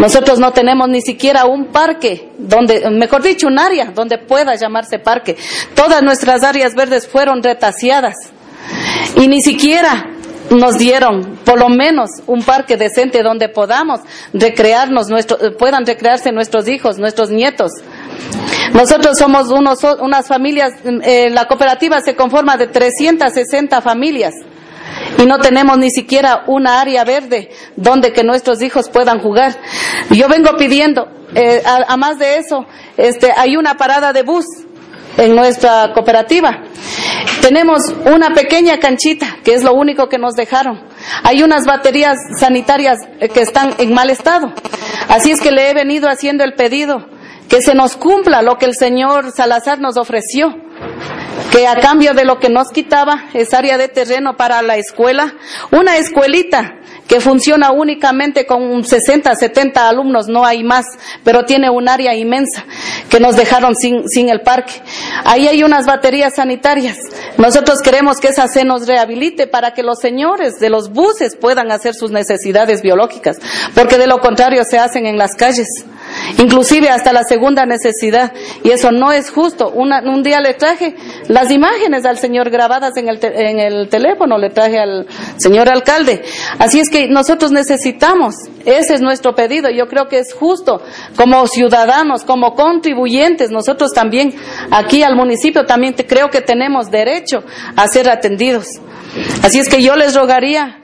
Nosotros 0.01 0.39
no 0.39 0.53
tenemos 0.53 0.89
ni 0.89 1.03
siquiera 1.03 1.47
un 1.47 1.67
parque 1.67 2.31
donde, 2.39 2.89
mejor 2.91 3.23
dicho, 3.23 3.47
un 3.47 3.59
área 3.59 3.87
donde 3.87 4.19
pueda 4.19 4.55
llamarse 4.55 4.99
parque. 4.99 5.37
Todas 5.75 6.03
nuestras 6.03 6.45
áreas 6.45 6.75
verdes 6.75 7.09
fueron 7.09 7.43
retaseadas 7.43 8.15
y 9.17 9.27
ni 9.27 9.43
siquiera 9.43 10.07
nos 10.51 10.79
dieron 10.79 11.39
por 11.45 11.59
lo 11.59 11.69
menos 11.69 12.11
un 12.27 12.43
parque 12.43 12.77
decente 12.77 13.23
donde 13.23 13.49
podamos 13.49 14.01
recrearnos, 14.33 15.09
nuestro, 15.09 15.39
puedan 15.59 15.85
recrearse 15.85 16.33
nuestros 16.33 16.69
hijos, 16.69 16.99
nuestros 16.99 17.31
nietos. 17.31 17.73
Nosotros 18.73 19.19
somos 19.19 19.51
unos, 19.51 19.79
unas 20.01 20.27
familias, 20.27 20.73
eh, 20.85 21.31
la 21.31 21.47
cooperativa 21.47 22.01
se 22.01 22.15
conforma 22.15 22.57
de 22.57 22.69
360 22.69 23.81
familias 23.83 24.35
y 25.17 25.27
no 25.27 25.39
tenemos 25.39 25.79
ni 25.79 25.91
siquiera 25.91 26.45
una 26.47 26.81
área 26.81 27.05
verde 27.05 27.51
donde 27.77 28.13
que 28.13 28.25
nuestros 28.25 28.61
hijos 28.63 28.89
puedan 28.89 29.21
jugar. 29.21 29.57
Yo 30.11 30.29
vengo 30.29 30.57
pidiendo, 30.57 31.09
eh, 31.35 31.63
a, 31.65 31.97
más 31.97 32.19
de 32.19 32.37
eso, 32.37 32.67
este, 32.97 33.33
hay 33.37 33.57
una 33.57 33.77
parada 33.77 34.13
de 34.13 34.23
bus 34.23 34.45
en 35.17 35.35
nuestra 35.35 35.93
cooperativa. 35.95 36.63
Tenemos 37.41 37.83
una 38.05 38.35
pequeña 38.35 38.79
canchita, 38.79 39.39
que 39.45 39.55
es 39.55 39.63
lo 39.63 39.75
único 39.75 40.09
que 40.09 40.19
nos 40.19 40.35
dejaron. 40.35 40.81
Hay 41.23 41.43
unas 41.43 41.65
baterías 41.65 42.17
sanitarias 42.39 42.99
eh, 43.21 43.29
que 43.29 43.41
están 43.43 43.75
en 43.79 43.93
mal 43.93 44.11
estado. 44.11 44.53
Así 45.09 45.31
es 45.31 45.41
que 45.41 45.51
le 45.51 45.71
he 45.71 45.75
venido 45.75 46.09
haciendo 46.09 46.45
el 46.45 46.55
pedido 46.55 47.07
que 47.49 47.63
se 47.63 47.75
nos 47.75 47.97
cumpla 47.97 48.43
lo 48.43 48.59
que 48.59 48.67
el 48.67 48.75
señor 48.75 49.33
Salazar 49.33 49.81
nos 49.81 49.97
ofreció 49.97 50.55
que 51.51 51.67
a 51.67 51.77
cambio 51.77 52.15
de 52.15 52.25
lo 52.25 52.39
que 52.39 52.49
nos 52.49 52.69
quitaba 52.71 53.25
esa 53.35 53.59
área 53.59 53.79
de 53.79 53.89
terreno 53.89 54.37
para 54.37 54.63
la 54.63 54.77
escuela, 54.77 55.35
una 55.71 55.97
escuelita 55.97 56.75
que 57.09 57.21
funciona 57.21 57.73
únicamente 57.73 58.47
con 58.47 58.85
60, 58.85 59.35
70 59.35 59.89
alumnos, 59.89 60.29
no 60.29 60.45
hay 60.45 60.63
más, 60.63 60.85
pero 61.25 61.45
tiene 61.45 61.71
un 61.71 61.89
área 61.89 62.15
inmensa 62.15 62.65
que 63.09 63.19
nos 63.19 63.35
dejaron 63.35 63.75
sin, 63.75 64.07
sin 64.09 64.29
el 64.29 64.43
parque. 64.43 64.75
Ahí 65.25 65.49
hay 65.49 65.63
unas 65.63 65.87
baterías 65.87 66.35
sanitarias. 66.37 66.99
Nosotros 67.39 67.81
queremos 67.83 68.19
que 68.19 68.29
esa 68.29 68.47
se 68.47 68.65
nos 68.65 68.87
rehabilite 68.87 69.47
para 69.47 69.73
que 69.73 69.83
los 69.83 70.01
señores 70.01 70.61
de 70.61 70.69
los 70.69 70.93
buses 70.93 71.35
puedan 71.35 71.73
hacer 71.73 71.95
sus 71.95 72.11
necesidades 72.11 72.83
biológicas, 72.83 73.39
porque 73.75 73.97
de 73.97 74.07
lo 74.07 74.19
contrario 74.19 74.63
se 74.69 74.79
hacen 74.79 75.07
en 75.07 75.17
las 75.17 75.35
calles 75.35 75.67
inclusive 76.39 76.89
hasta 76.89 77.13
la 77.13 77.25
segunda 77.25 77.67
necesidad. 77.67 78.33
Y 78.63 78.71
eso 78.71 78.93
no 78.93 79.13
es 79.13 79.31
justo. 79.31 79.71
un 79.71 80.23
día 80.23 80.41
le 80.41 80.55
traje 80.55 80.95
las 81.29 81.51
imágenes 81.51 82.05
al 82.05 82.19
señor 82.19 82.51
grabadas 82.51 82.97
en 82.97 83.09
el, 83.09 83.19
en 83.23 83.59
el 83.59 83.89
teléfono, 83.89 84.39
le 84.39 84.51
traje 84.51 84.79
al 84.79 85.07
señor 85.37 85.69
alcalde. 85.69 86.23
Así 86.59 86.81
es 86.81 86.91
que 86.91 87.09
nosotros 87.09 87.53
necesitamos, 87.53 88.35
ese 88.65 88.95
es 88.95 89.01
nuestro 89.01 89.35
pedido. 89.35 89.71
Yo 89.71 89.89
creo 89.89 90.09
que 90.09 90.19
es 90.19 90.35
justo, 90.35 90.83
como 91.17 91.47
ciudadanos, 91.47 92.25
como 92.25 92.55
contribuyentes, 92.55 93.51
nosotros 93.51 93.93
también, 93.93 94.35
aquí 94.71 95.03
al 95.03 95.17
municipio 95.17 95.67
también 95.67 95.95
creo 95.95 96.31
que 96.31 96.41
tenemos 96.41 96.91
derecho 96.91 97.43
a 97.77 97.87
ser 97.89 98.09
atendidos. 98.09 98.67
Así 99.43 99.59
es 99.59 99.69
que 99.69 99.83
yo 99.83 99.97
les 99.97 100.15
rogaría 100.15 100.83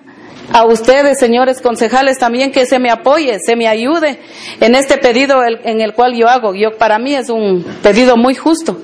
a 0.53 0.65
ustedes, 0.67 1.19
señores 1.19 1.61
concejales, 1.61 2.19
también 2.19 2.53
que 2.53 2.67
se 2.67 2.79
me 2.79 2.91
apoye, 2.91 3.39
se 3.41 3.57
me 3.57 3.67
ayude 3.67 4.19
en 4.61 4.75
este 4.75 4.99
pedido 4.99 5.43
en 5.45 5.81
el 5.81 5.95
cual 5.95 6.15
yo 6.15 6.29
hago. 6.29 6.55
Yo, 6.55 6.77
para 6.77 6.99
mí 6.99 7.15
es 7.15 7.31
un 7.31 7.65
pedido 7.83 8.17
muy 8.17 8.35
justo. 8.35 8.79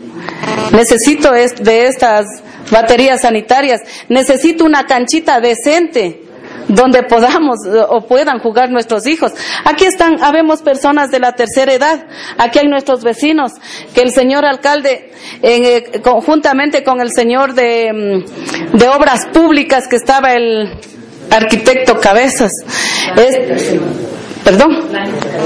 Necesito 0.73 1.33
de 1.33 1.87
estas 1.87 2.27
baterías 2.71 3.23
sanitarias, 3.23 3.81
necesito 4.09 4.65
una 4.65 4.87
canchita 4.87 5.41
decente 5.41 6.21
donde 6.69 7.03
podamos 7.03 7.59
o 7.89 8.07
puedan 8.07 8.39
jugar 8.39 8.71
nuestros 8.71 9.07
hijos. 9.07 9.33
Aquí 9.65 9.85
están, 9.85 10.23
habemos 10.23 10.63
personas 10.63 11.11
de 11.11 11.19
la 11.19 11.33
tercera 11.33 11.73
edad, 11.73 12.07
aquí 12.39 12.61
hay 12.61 12.69
nuestros 12.69 13.03
vecinos, 13.03 13.53
que 13.95 14.03
el 14.03 14.13
señor 14.13 14.45
alcalde, 14.45 15.13
eh, 15.43 16.01
conjuntamente 16.03 16.85
con 16.85 17.01
el 17.01 17.11
señor 17.13 17.55
de, 17.55 17.93
mm, 17.93 18.77
de 18.77 18.89
obras 18.89 19.27
públicas 19.27 19.89
que 19.89 19.97
estaba 19.97 20.35
el 20.35 20.71
arquitecto 21.31 21.99
Cabezas. 22.01 22.53
Es, 23.17 23.79
perdón, 24.45 24.89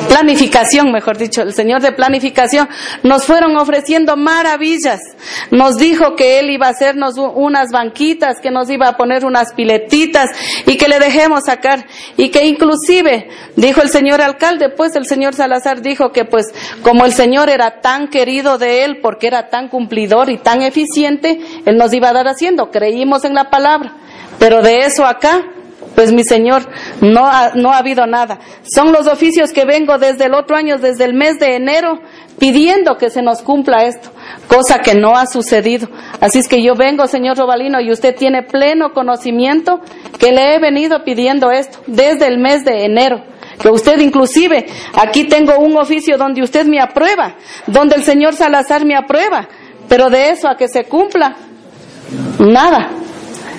planificación, 0.09 0.93
mejor 0.93 1.19
dicho, 1.19 1.43
el 1.43 1.52
señor 1.52 1.82
de 1.82 1.93
planificación, 1.93 2.69
nos 3.02 3.24
fueron 3.24 3.56
ofreciendo 3.56 4.16
maravillas. 4.16 5.01
Nos 5.51 5.77
dijo 5.77 6.16
que 6.16 6.39
él 6.39 6.51
iba 6.51 6.66
a 6.66 6.70
hacernos 6.70 7.16
unas 7.19 7.70
banquitas, 7.70 8.40
que 8.40 8.51
nos 8.51 8.70
iba 8.70 8.89
a 8.89 8.97
poner 8.97 9.24
unas 9.24 9.52
piletitas 9.52 10.31
y 10.66 10.77
que 10.77 10.89
le 10.89 10.98
dejemos 10.98 11.44
sacar. 11.44 11.86
Y 12.16 12.31
que 12.31 12.47
inclusive, 12.47 13.28
dijo 13.56 13.82
el 13.82 13.90
señor 13.90 14.20
alcalde, 14.20 14.70
pues 14.70 14.94
el 14.97 15.06
señor 15.06 15.35
Salazar 15.35 15.82
dijo 15.82 16.12
que 16.12 16.24
pues 16.24 16.47
como 16.82 17.05
el 17.05 17.12
señor 17.12 17.51
era 17.51 17.81
tan 17.81 18.09
querido 18.09 18.59
de 18.59 18.85
él, 18.85 19.01
porque 19.02 19.27
era 19.27 19.51
tan 19.51 19.69
cumplidor 19.69 20.31
y 20.31 20.39
tan 20.39 20.62
eficiente, 20.62 21.40
él 21.66 21.77
nos 21.77 21.93
iba 21.93 22.11
a 22.11 22.12
dar 22.12 22.28
haciendo. 22.28 22.70
Creímos 22.70 23.24
en 23.24 23.35
la 23.35 23.51
palabra. 23.51 23.97
Pero 24.39 24.62
de 24.62 24.81
eso 24.81 25.05
acá 25.05 25.44
pues 25.94 26.12
mi 26.12 26.24
Señor, 26.24 26.68
no 27.00 27.26
ha, 27.26 27.52
no 27.54 27.72
ha 27.72 27.78
habido 27.78 28.06
nada. 28.06 28.38
Son 28.62 28.92
los 28.92 29.06
oficios 29.06 29.52
que 29.52 29.64
vengo 29.64 29.98
desde 29.98 30.26
el 30.26 30.34
otro 30.34 30.56
año, 30.56 30.78
desde 30.78 31.04
el 31.04 31.14
mes 31.14 31.38
de 31.38 31.56
enero, 31.56 32.00
pidiendo 32.38 32.96
que 32.96 33.10
se 33.10 33.22
nos 33.22 33.42
cumpla 33.42 33.84
esto, 33.84 34.10
cosa 34.48 34.80
que 34.80 34.94
no 34.94 35.16
ha 35.16 35.26
sucedido. 35.26 35.88
Así 36.20 36.38
es 36.38 36.48
que 36.48 36.62
yo 36.62 36.74
vengo, 36.74 37.06
señor 37.06 37.38
Robalino, 37.38 37.80
y 37.80 37.92
usted 37.92 38.14
tiene 38.16 38.42
pleno 38.42 38.92
conocimiento 38.92 39.80
que 40.18 40.32
le 40.32 40.54
he 40.54 40.58
venido 40.58 41.04
pidiendo 41.04 41.50
esto 41.50 41.78
desde 41.86 42.26
el 42.26 42.38
mes 42.38 42.64
de 42.64 42.84
enero. 42.84 43.22
Que 43.60 43.68
usted 43.68 44.00
inclusive, 44.00 44.66
aquí 44.94 45.24
tengo 45.24 45.58
un 45.58 45.76
oficio 45.76 46.18
donde 46.18 46.42
usted 46.42 46.66
me 46.66 46.80
aprueba, 46.80 47.36
donde 47.66 47.94
el 47.94 48.02
señor 48.02 48.34
Salazar 48.34 48.84
me 48.84 48.96
aprueba, 48.96 49.48
pero 49.88 50.10
de 50.10 50.30
eso 50.30 50.48
a 50.48 50.56
que 50.56 50.66
se 50.66 50.84
cumpla, 50.84 51.36
nada. 52.40 52.90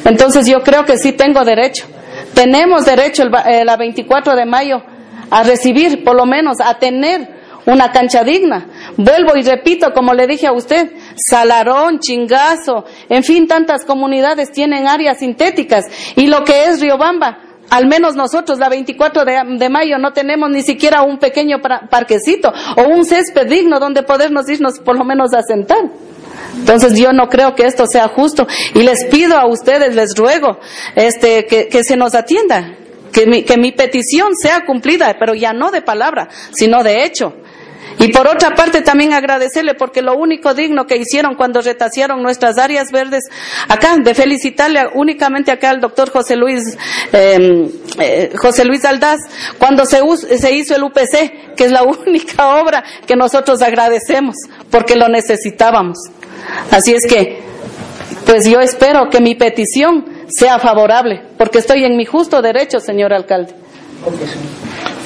Entonces 0.04 0.46
yo 0.48 0.62
creo 0.62 0.86
que 0.86 0.98
sí 0.98 1.14
tengo 1.14 1.44
derecho. 1.46 1.88
Tenemos 2.36 2.86
derecho 2.86 3.24
el, 3.24 3.32
eh, 3.48 3.66
la 3.66 3.78
24 3.78 4.36
de 4.36 4.46
mayo 4.46 4.84
a 5.32 5.44
recibir, 5.44 6.04
por 6.04 6.16
lo 6.16 6.26
menos, 6.26 6.58
a 6.64 6.78
tener 6.78 7.28
una 7.66 7.92
cancha 7.92 8.24
digna. 8.24 8.68
Vuelvo 8.98 9.36
y 9.36 9.42
repito, 9.42 9.94
como 9.94 10.14
le 10.14 10.28
dije 10.28 10.46
a 10.46 10.52
usted, 10.52 10.92
Salarón, 11.16 12.00
Chingazo, 12.00 12.86
en 13.10 13.24
fin, 13.24 13.48
tantas 13.48 13.86
comunidades 13.86 14.52
tienen 14.52 14.86
áreas 14.86 15.20
sintéticas. 15.20 15.86
Y 16.16 16.28
lo 16.28 16.44
que 16.44 16.66
es 16.66 16.82
Riobamba, 16.82 17.40
al 17.70 17.88
menos 17.88 18.16
nosotros, 18.16 18.60
la 18.60 18.70
24 18.70 19.26
de, 19.26 19.58
de 19.58 19.70
mayo, 19.70 19.98
no 19.98 20.14
tenemos 20.14 20.50
ni 20.50 20.62
siquiera 20.62 21.02
un 21.02 21.18
pequeño 21.18 21.62
parquecito 21.90 22.54
o 22.78 22.84
un 22.84 23.06
césped 23.06 23.48
digno 23.48 23.80
donde 23.80 24.04
podernos 24.04 24.48
irnos 24.50 24.80
por 24.80 24.98
lo 24.98 25.06
menos 25.06 25.34
a 25.34 25.42
sentar. 25.42 25.80
Entonces 26.58 26.98
yo 26.98 27.14
no 27.14 27.30
creo 27.30 27.56
que 27.56 27.66
esto 27.66 27.86
sea 27.88 28.08
justo 28.08 28.48
y 28.74 28.84
les 28.84 29.06
pido 29.06 29.38
a 29.38 29.46
ustedes, 29.46 29.96
les 29.96 30.16
ruego, 30.16 30.60
este, 30.96 31.46
que, 31.46 31.68
que 31.68 31.84
se 31.84 31.98
nos 31.98 32.16
atienda, 32.16 32.76
que 33.12 33.26
mi, 33.26 33.44
que 33.44 33.58
mi 33.58 33.72
petición 33.72 34.36
sea 34.36 34.66
cumplida, 34.66 35.16
pero 35.20 35.34
ya 35.34 35.54
no 35.54 35.72
de 35.72 35.82
palabra, 35.82 36.30
sino 36.52 36.84
de 36.84 37.06
hecho. 37.06 37.34
Y 37.98 38.10
por 38.10 38.28
otra 38.28 38.52
parte 38.56 38.82
también 38.82 39.14
agradecerle 39.14 39.74
porque 39.74 40.02
lo 40.02 40.16
único 40.18 40.54
digno 40.54 40.86
que 40.86 40.98
hicieron 40.98 41.36
cuando 41.36 41.62
retasearon 41.62 42.22
nuestras 42.22 42.58
áreas 42.58 42.92
verdes, 42.92 43.24
acá, 43.70 43.96
de 43.98 44.14
felicitarle 44.14 44.82
únicamente 44.94 45.52
acá 45.52 45.70
al 45.70 45.80
doctor 45.80 46.10
José 46.12 46.36
Luis, 46.36 46.78
eh, 47.14 47.70
eh, 48.00 48.34
José 48.36 48.66
Luis 48.66 48.84
Aldaz, 48.84 49.20
cuando 49.58 49.86
se, 49.86 50.02
se 50.38 50.52
hizo 50.54 50.76
el 50.76 50.84
UPC, 50.84 51.56
que 51.56 51.66
es 51.66 51.72
la 51.72 51.84
única 52.08 52.60
obra 52.60 52.84
que 53.08 53.16
nosotros 53.16 53.62
agradecemos 53.62 54.36
porque 54.70 54.96
lo 54.96 55.08
necesitábamos. 55.08 55.98
Así 56.72 56.94
es 56.94 57.06
que, 57.08 57.42
pues 58.26 58.48
yo 58.50 58.60
espero 58.60 59.10
que 59.10 59.22
mi 59.22 59.36
petición 59.36 60.06
sea 60.28 60.60
favorable, 60.60 61.22
porque 61.38 61.60
estoy 61.60 61.84
en 61.84 61.96
mi 61.96 62.06
justo 62.06 62.42
derecho, 62.42 62.80
señor 62.80 63.14
alcalde. 63.14 63.54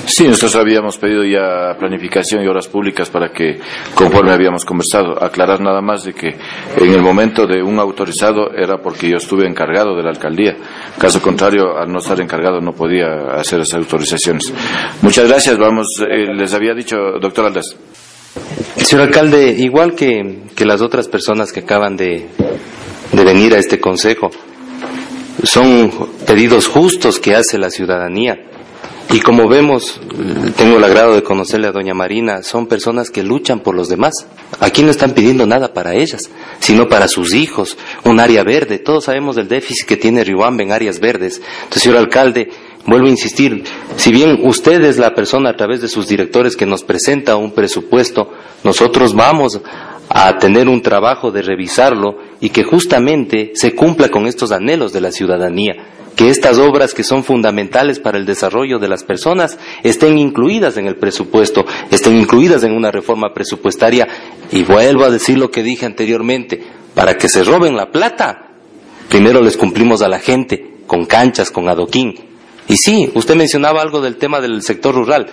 Sí, 0.05 0.27
nosotros 0.27 0.55
habíamos 0.55 0.97
pedido 0.97 1.23
ya 1.23 1.77
planificación 1.77 2.43
y 2.43 2.47
horas 2.47 2.67
públicas 2.67 3.11
para 3.11 3.29
que, 3.31 3.59
conforme 3.93 4.31
habíamos 4.31 4.65
conversado, 4.65 5.23
aclarar 5.23 5.61
nada 5.61 5.81
más 5.81 6.03
de 6.03 6.13
que 6.13 6.35
en 6.77 6.93
el 6.93 7.01
momento 7.01 7.45
de 7.45 7.61
un 7.61 7.77
autorizado 7.77 8.51
era 8.55 8.77
porque 8.81 9.07
yo 9.07 9.17
estuve 9.17 9.47
encargado 9.47 9.95
de 9.95 10.01
la 10.01 10.09
alcaldía. 10.09 10.57
Caso 10.97 11.21
contrario, 11.21 11.77
al 11.77 11.91
no 11.91 11.99
estar 11.99 12.19
encargado 12.19 12.59
no 12.59 12.73
podía 12.73 13.33
hacer 13.35 13.61
esas 13.61 13.75
autorizaciones. 13.75 14.51
Muchas 15.03 15.27
gracias. 15.27 15.57
Vamos, 15.59 15.87
eh, 16.01 16.33
les 16.33 16.53
había 16.55 16.73
dicho, 16.73 16.97
doctor 17.21 17.45
Aldaz. 17.45 17.75
Señor 18.77 19.07
alcalde, 19.07 19.55
igual 19.57 19.95
que, 19.95 20.47
las 20.57 20.81
otras 20.81 21.07
personas 21.07 21.51
que 21.51 21.61
acaban 21.61 21.95
de, 21.95 22.27
de 23.11 23.23
venir 23.23 23.53
a 23.53 23.59
este 23.59 23.79
consejo, 23.79 24.29
son 25.43 25.91
pedidos 26.25 26.67
justos 26.67 27.19
que 27.19 27.35
hace 27.35 27.57
la 27.57 27.69
ciudadanía. 27.69 28.49
Y 29.11 29.21
como 29.21 29.47
vemos, 29.47 29.99
tengo 30.55 30.77
el 30.77 30.83
agrado 30.83 31.15
de 31.15 31.23
conocerle 31.23 31.67
a 31.67 31.71
doña 31.71 31.95
Marina, 31.95 32.43
son 32.43 32.67
personas 32.67 33.09
que 33.09 33.23
luchan 33.23 33.61
por 33.61 33.73
los 33.73 33.89
demás. 33.89 34.27
Aquí 34.59 34.83
no 34.83 34.91
están 34.91 35.13
pidiendo 35.13 35.47
nada 35.47 35.73
para 35.73 35.95
ellas, 35.95 36.29
sino 36.59 36.87
para 36.87 37.07
sus 37.07 37.33
hijos, 37.33 37.75
un 38.03 38.19
área 38.19 38.43
verde. 38.43 38.77
Todos 38.77 39.05
sabemos 39.05 39.35
del 39.35 39.47
déficit 39.47 39.87
que 39.87 39.97
tiene 39.97 40.23
Riobamba 40.23 40.61
en 40.61 40.71
áreas 40.71 40.99
verdes. 40.99 41.41
Entonces, 41.63 41.83
señor 41.83 41.97
alcalde, 41.97 42.51
Vuelvo 42.85 43.07
a 43.07 43.11
insistir, 43.11 43.63
si 43.97 44.11
bien 44.11 44.39
usted 44.43 44.81
es 44.83 44.97
la 44.97 45.13
persona 45.13 45.49
a 45.49 45.55
través 45.55 45.81
de 45.81 45.89
sus 45.89 46.07
directores 46.07 46.55
que 46.55 46.65
nos 46.65 46.83
presenta 46.83 47.35
un 47.35 47.51
presupuesto, 47.51 48.31
nosotros 48.63 49.13
vamos 49.13 49.59
a 50.09 50.37
tener 50.39 50.67
un 50.67 50.81
trabajo 50.81 51.31
de 51.31 51.41
revisarlo 51.41 52.17
y 52.39 52.49
que 52.49 52.63
justamente 52.63 53.51
se 53.53 53.75
cumpla 53.75 54.09
con 54.09 54.25
estos 54.25 54.51
anhelos 54.51 54.91
de 54.91 55.01
la 55.01 55.11
ciudadanía, 55.11 55.75
que 56.15 56.29
estas 56.29 56.57
obras 56.57 56.93
que 56.93 57.03
son 57.03 57.23
fundamentales 57.23 57.99
para 57.99 58.17
el 58.17 58.25
desarrollo 58.25 58.79
de 58.79 58.87
las 58.87 59.03
personas 59.03 59.59
estén 59.83 60.17
incluidas 60.17 60.77
en 60.77 60.87
el 60.87 60.95
presupuesto, 60.95 61.65
estén 61.91 62.17
incluidas 62.17 62.63
en 62.63 62.71
una 62.71 62.91
reforma 62.91 63.33
presupuestaria. 63.33 64.07
Y 64.51 64.63
vuelvo 64.63 65.03
a 65.03 65.11
decir 65.11 65.37
lo 65.37 65.51
que 65.51 65.63
dije 65.63 65.85
anteriormente, 65.85 66.61
para 66.95 67.17
que 67.17 67.29
se 67.29 67.43
roben 67.43 67.75
la 67.75 67.91
plata, 67.91 68.51
primero 69.07 69.41
les 69.41 69.57
cumplimos 69.57 70.01
a 70.01 70.09
la 70.09 70.19
gente 70.19 70.79
con 70.87 71.05
canchas, 71.05 71.51
con 71.51 71.69
adoquín, 71.69 72.28
y 72.69 72.77
sí, 72.77 73.11
usted 73.15 73.35
mencionaba 73.35 73.81
algo 73.81 73.99
del 73.99 74.17
tema 74.17 74.39
del 74.39 74.61
sector 74.61 74.93
rural. 74.93 75.25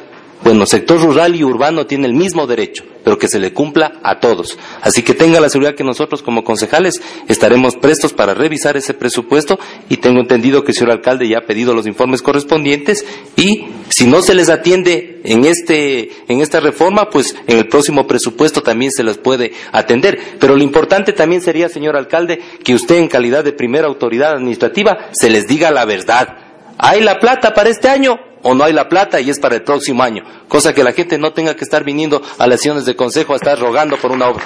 Bueno, 0.42 0.64
sector 0.64 0.98
rural 1.00 1.36
y 1.36 1.44
urbano 1.44 1.86
tiene 1.86 2.06
el 2.06 2.14
mismo 2.14 2.46
derecho, 2.46 2.82
pero 3.04 3.18
que 3.18 3.28
se 3.28 3.38
le 3.38 3.52
cumpla 3.52 4.00
a 4.02 4.20
todos. 4.20 4.58
Así 4.80 5.02
que 5.02 5.12
tenga 5.12 5.38
la 5.38 5.50
seguridad 5.50 5.74
que 5.74 5.84
nosotros 5.84 6.22
como 6.22 6.44
concejales 6.44 7.02
estaremos 7.28 7.76
prestos 7.76 8.14
para 8.14 8.32
revisar 8.32 8.78
ese 8.78 8.94
presupuesto 8.94 9.58
y 9.90 9.98
tengo 9.98 10.20
entendido 10.20 10.64
que 10.64 10.72
el 10.72 10.76
señor 10.76 10.92
alcalde 10.92 11.28
ya 11.28 11.38
ha 11.38 11.46
pedido 11.46 11.74
los 11.74 11.86
informes 11.86 12.22
correspondientes 12.22 13.04
y 13.36 13.66
si 13.90 14.06
no 14.06 14.22
se 14.22 14.34
les 14.34 14.48
atiende 14.48 15.20
en 15.24 15.44
este 15.44 16.12
en 16.28 16.40
esta 16.40 16.60
reforma, 16.60 17.10
pues 17.10 17.36
en 17.46 17.58
el 17.58 17.68
próximo 17.68 18.06
presupuesto 18.06 18.62
también 18.62 18.92
se 18.92 19.04
les 19.04 19.18
puede 19.18 19.52
atender. 19.72 20.18
Pero 20.40 20.56
lo 20.56 20.62
importante 20.62 21.12
también 21.12 21.42
sería, 21.42 21.68
señor 21.68 21.96
alcalde, 21.96 22.40
que 22.64 22.74
usted 22.74 22.96
en 22.96 23.08
calidad 23.08 23.44
de 23.44 23.52
primera 23.52 23.88
autoridad 23.88 24.32
administrativa 24.32 25.10
se 25.12 25.28
les 25.28 25.46
diga 25.46 25.70
la 25.70 25.84
verdad 25.84 26.45
¿hay 26.78 27.00
la 27.00 27.18
plata 27.18 27.54
para 27.54 27.70
este 27.70 27.88
año? 27.88 28.18
o 28.42 28.54
no 28.54 28.62
hay 28.62 28.72
la 28.72 28.88
plata 28.88 29.20
y 29.20 29.28
es 29.28 29.40
para 29.40 29.56
el 29.56 29.62
próximo 29.62 30.04
año. 30.04 30.22
Cosa 30.46 30.72
que 30.72 30.84
la 30.84 30.92
gente 30.92 31.18
no 31.18 31.32
tenga 31.32 31.56
que 31.56 31.64
estar 31.64 31.82
viniendo 31.82 32.22
a 32.38 32.46
las 32.46 32.60
sesiones 32.60 32.84
de 32.84 32.94
consejo 32.94 33.32
a 33.32 33.36
estar 33.36 33.58
rogando 33.58 33.96
por 33.96 34.12
una 34.12 34.28
obra. 34.28 34.44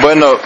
Bueno, 0.00 0.38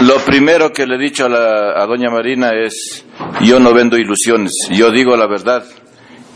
lo 0.00 0.16
primero 0.18 0.70
que 0.70 0.86
le 0.86 0.96
he 0.96 0.98
dicho 0.98 1.24
a, 1.24 1.82
a 1.82 1.86
doña 1.86 2.10
Marina 2.10 2.50
es, 2.54 3.06
yo 3.40 3.58
no 3.58 3.72
vendo 3.72 3.96
ilusiones, 3.96 4.52
yo 4.70 4.90
digo 4.90 5.16
la 5.16 5.26
verdad 5.26 5.64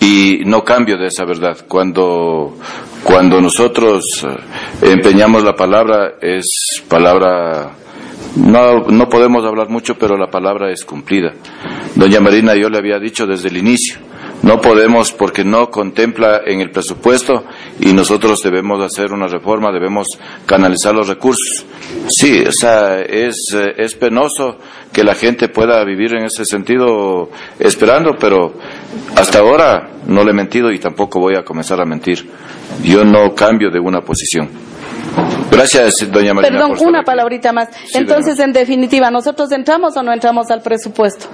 y 0.01 0.43
no 0.45 0.65
cambio 0.65 0.97
de 0.97 1.07
esa 1.07 1.25
verdad. 1.25 1.59
Cuando, 1.67 2.57
cuando 3.03 3.41
nosotros 3.41 4.05
eh, 4.25 4.91
empeñamos 4.91 5.43
la 5.43 5.55
palabra, 5.55 6.15
es 6.21 6.83
palabra, 6.89 7.73
no, 8.37 8.85
no 8.85 9.09
podemos 9.09 9.45
hablar 9.45 9.69
mucho, 9.69 9.95
pero 9.97 10.17
la 10.17 10.31
palabra 10.31 10.71
es 10.71 10.85
cumplida. 10.85 11.33
Doña 11.95 12.21
Marina, 12.21 12.55
yo 12.55 12.69
le 12.69 12.79
había 12.79 12.99
dicho 12.99 13.27
desde 13.27 13.49
el 13.49 13.57
inicio, 13.57 13.99
no 14.43 14.61
podemos 14.61 15.13
porque 15.13 15.45
no 15.45 15.71
contempla 15.71 16.43
en 16.45 16.61
el 16.61 16.71
presupuesto 16.71 17.45
y 17.81 17.93
nosotros 17.93 18.43
debemos 18.43 18.83
hacer 18.83 19.13
una 19.13 19.27
reforma, 19.27 19.73
debemos 19.73 20.07
canalizar 20.45 20.95
los 20.95 21.09
recursos. 21.09 21.65
Sí, 22.09 22.45
o 22.47 22.53
sea, 22.53 23.01
es, 23.01 23.55
eh, 23.55 23.75
es 23.79 23.95
penoso 23.95 24.59
que 24.93 25.03
la 25.03 25.15
gente 25.15 25.49
pueda 25.49 25.83
vivir 25.85 26.15
en 26.15 26.25
ese 26.25 26.45
sentido 26.45 27.31
esperando, 27.59 28.17
pero 28.19 28.55
hasta 29.17 29.39
ahora 29.39 29.91
no 30.07 30.23
le 30.23 30.31
he 30.31 30.35
mentido 30.35 30.71
y 30.71 30.79
tampoco 30.79 31.21
voy 31.21 31.37
a 31.37 31.43
comenzar 31.43 31.81
a 31.81 31.87
mentir. 31.87 32.29
Yo 32.85 33.05
no 33.05 33.35
cambio 33.35 33.71
de 33.71 33.81
una 33.81 34.03
posición. 34.03 34.49
Gracias, 35.51 36.11
doña 36.11 36.35
Marina. 36.35 36.59
Perdón, 36.59 36.87
una 36.87 37.03
palabrita 37.03 37.53
más. 37.53 37.69
Entonces, 37.95 38.39
en 38.41 38.53
definitiva, 38.53 39.11
¿nosotros 39.11 39.51
entramos 39.53 39.97
o 39.97 40.03
no 40.03 40.13
entramos 40.13 40.51
al 40.51 40.61
presupuesto? 40.61 41.27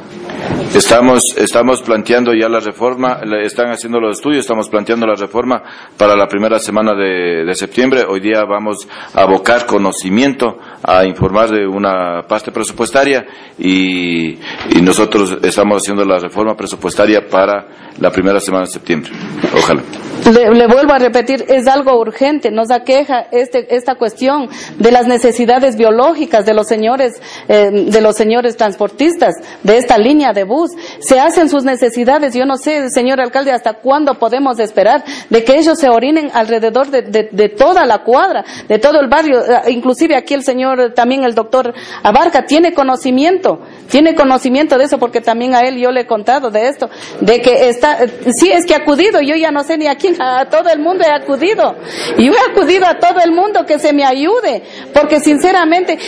Estamos, 0.75 1.37
estamos 1.37 1.83
planteando 1.83 2.33
ya 2.33 2.49
la 2.49 2.61
reforma, 2.61 3.21
están 3.45 3.71
haciendo 3.71 4.01
los 4.01 4.17
estudios, 4.17 4.41
estamos 4.41 4.69
planteando 4.69 5.07
la 5.07 5.15
reforma 5.15 5.63
para 5.97 6.17
la 6.17 6.27
primera 6.27 6.59
semana 6.59 6.95
de, 6.95 7.45
de 7.45 7.55
septiembre. 7.55 8.05
Hoy 8.09 8.21
día 8.21 8.45
vamos 8.45 8.89
a 9.15 9.23
abocar 9.23 9.67
conocimiento, 9.67 10.59
a 10.83 11.05
informar 11.05 11.51
de 11.51 11.67
una 11.67 12.23
parte 12.27 12.53
presupuestaria 12.53 13.27
y, 13.59 14.39
y 14.71 14.81
nosotros 14.83 15.39
estamos 15.43 15.83
haciendo 15.83 16.05
la 16.05 16.19
reforma 16.19 16.57
presupuestaria 16.57 17.27
para 17.29 17.92
la 17.99 18.11
primera 18.11 18.41
semana 18.41 18.65
de 18.65 18.73
septiembre. 18.73 19.13
Ojalá. 19.57 19.83
Le, 20.25 20.67
vuelvo 20.69 20.93
a 20.93 20.99
repetir, 20.99 21.45
es 21.49 21.67
algo 21.67 21.99
urgente, 21.99 22.53
nos 22.53 22.71
aqueja 22.71 23.27
este, 23.33 23.75
esta 23.75 23.97
cuestión 23.97 24.49
de 24.79 24.93
las 24.93 25.09
necesidades 25.09 25.77
biológicas 25.77 26.47
de 26.47 26.55
los 26.55 26.69
señores, 26.69 27.21
eh, 27.49 27.71
de 27.73 28.01
los 28.01 28.15
señores 28.15 28.57
transportistas 28.57 29.35
de 29.65 29.79
esta 29.79 29.99
línea 29.99 30.33
de 30.33 30.45
bus. 30.45 30.71
Se 31.01 31.19
hacen 31.19 31.49
sus 31.49 31.65
necesidades. 31.65 32.35
Yo 32.35 32.47
no 32.47 32.57
sé, 32.57 32.89
señor 32.91 33.21
alcalde, 33.21 33.51
hasta 33.51 33.75
cuándo 33.75 34.15
podemos 34.15 34.61
esperar 34.61 35.03
de 35.29 35.43
que 35.43 35.59
ellos 35.59 35.79
se 35.79 35.89
orinen 35.89 36.31
alrededor 36.33 36.89
de, 36.91 37.03
de 37.03 37.49
toda 37.49 37.85
la 37.85 38.05
cuadra, 38.05 38.45
de 38.69 38.79
todo 38.79 39.01
el 39.01 39.09
barrio. 39.09 39.41
Eh, 39.41 39.73
inclusive 39.73 40.15
aquí 40.15 40.35
el 40.35 40.45
señor, 40.45 40.93
también 40.95 41.25
el 41.25 41.35
doctor 41.35 41.75
Abarca, 42.05 42.47
tiene 42.47 42.75
conocimiento, 42.75 43.61
tiene 43.91 44.15
conocimiento 44.15 44.79
de 44.79 44.85
eso 44.85 44.99
porque 44.99 45.21
también 45.21 45.55
a 45.55 45.63
él 45.63 45.79
yo 45.79 45.91
le 45.91 46.03
he 46.03 46.07
contado 46.07 46.51
de 46.51 46.69
esto, 46.69 46.89
de 47.21 47.41
que 47.41 47.69
está, 47.83 48.05
eh, 48.05 48.33
sí 48.33 48.51
es 48.51 48.65
que 48.65 48.75
ha 48.75 48.79
acudido, 48.79 49.21
yo 49.21 49.35
ya 49.35 49.51
no 49.51 49.65
sé 49.65 49.77
ni 49.77 49.87
a 49.87 49.97
quién 49.97 50.21
a 50.21 50.47
todo 50.47 50.69
el 50.71 50.79
mundo 50.79 51.05
he 51.05 51.11
acudido. 51.11 51.77
Yo 52.17 52.33
he 52.33 52.51
acudido 52.51 52.87
a 52.87 52.99
todo 52.99 53.21
el 53.25 53.33
mundo 53.33 53.67
que 53.67 53.79
se 53.79 53.93
me 53.93 54.05
ayude, 54.05 54.63
porque 54.95 55.21
sinceramente 55.21 55.99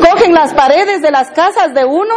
cogen 0.00 0.32
las 0.32 0.54
paredes 0.54 1.02
de 1.02 1.10
las 1.10 1.30
casas 1.30 1.74
de 1.74 1.84
uno 1.84 2.14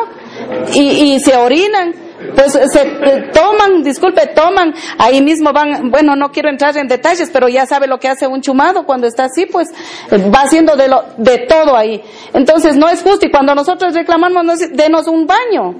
y, 0.73 1.19
se 1.19 1.35
orinan 1.35 1.93
pues 2.35 2.53
se 2.53 2.81
eh, 2.81 3.31
toman, 3.33 3.83
disculpe, 3.83 4.27
toman, 4.27 4.73
ahí 4.97 5.21
mismo 5.21 5.51
van, 5.51 5.89
bueno, 5.89 6.15
no 6.15 6.31
quiero 6.31 6.49
entrar 6.49 6.77
en 6.77 6.87
detalles, 6.87 7.29
pero 7.33 7.49
ya 7.49 7.65
sabe 7.65 7.87
lo 7.87 7.99
que 7.99 8.07
hace 8.07 8.27
un 8.27 8.41
chumado 8.41 8.85
cuando 8.85 9.07
está 9.07 9.25
así, 9.25 9.47
pues 9.47 9.69
va 10.11 10.43
haciendo 10.43 10.75
de, 10.75 10.87
lo, 10.87 11.03
de 11.17 11.39
todo 11.39 11.75
ahí. 11.75 12.01
Entonces 12.33 12.75
no 12.75 12.87
es 12.89 13.01
justo 13.01 13.25
y 13.25 13.31
cuando 13.31 13.55
nosotros 13.55 13.93
reclamamos, 13.95 14.59
denos 14.71 15.07
un 15.07 15.25
baño. 15.25 15.75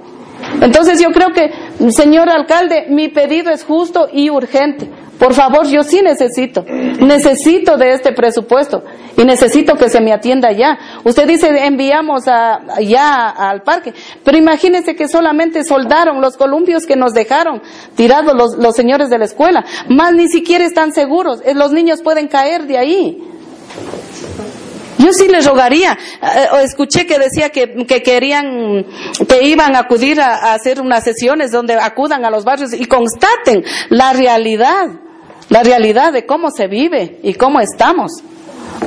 Entonces 0.62 1.02
yo 1.02 1.12
creo 1.12 1.30
que, 1.34 1.52
señor 1.92 2.30
alcalde, 2.30 2.86
mi 2.90 3.10
pedido 3.10 3.52
es 3.52 3.64
justo 3.64 4.08
y 4.12 4.30
urgente. 4.30 4.90
Por 5.22 5.36
favor, 5.36 5.68
yo 5.68 5.84
sí 5.84 6.02
necesito, 6.02 6.66
necesito 6.66 7.78
de 7.78 7.94
este 7.94 8.12
presupuesto 8.12 8.84
y 9.16 9.24
necesito 9.24 9.76
que 9.76 9.88
se 9.88 10.02
me 10.02 10.12
atienda 10.12 10.52
ya. 10.52 10.80
Usted 11.04 11.28
dice 11.28 11.48
enviamos 11.64 12.28
a, 12.28 12.80
ya 12.82 13.30
al 13.30 13.62
parque, 13.62 13.94
pero 14.24 14.40
imagínese 14.40 14.96
que 14.96 15.08
solamente 15.08 15.64
soldaron 15.64 16.22
los 16.22 16.38
columpios 16.38 16.88
que 16.88 16.96
nos 16.96 17.14
dejaron 17.14 17.62
tirados 17.96 18.34
los, 18.34 18.58
los 18.58 18.76
señores 18.76 19.12
de 19.12 19.20
la 19.20 19.26
escuela, 19.26 19.64
más 19.90 20.12
ni 20.16 20.28
siquiera 20.28 20.66
están 20.66 20.92
seguros, 20.92 21.42
eh, 21.46 21.54
los 21.54 21.72
niños 21.72 22.02
pueden 22.02 22.28
caer 22.28 22.66
de 22.66 22.80
ahí. 22.80 23.24
Yo 25.02 25.14
sí 25.14 25.28
les 25.28 25.46
rogaría. 25.46 25.98
Eh, 26.22 26.48
escuché 26.64 27.06
que 27.06 27.18
decía 27.18 27.50
que, 27.50 27.86
que, 27.86 28.04
querían, 28.04 28.86
que 29.28 29.44
iban 29.44 29.76
a 29.76 29.80
acudir 29.80 30.22
a 30.22 30.54
hacer 30.54 30.80
unas 30.80 31.04
sesiones 31.04 31.52
donde 31.52 31.74
acudan 31.76 32.24
a 32.26 32.30
los 32.30 32.46
barrios 32.46 32.74
y 32.74 32.86
constaten 32.86 33.64
la 33.90 34.14
realidad 34.14 34.90
la 35.52 35.64
realidad 35.64 36.14
de 36.14 36.26
cómo 36.26 36.50
se 36.50 36.68
vive 36.68 37.20
y 37.24 37.34
cómo 37.34 37.60
estamos. 37.60 38.24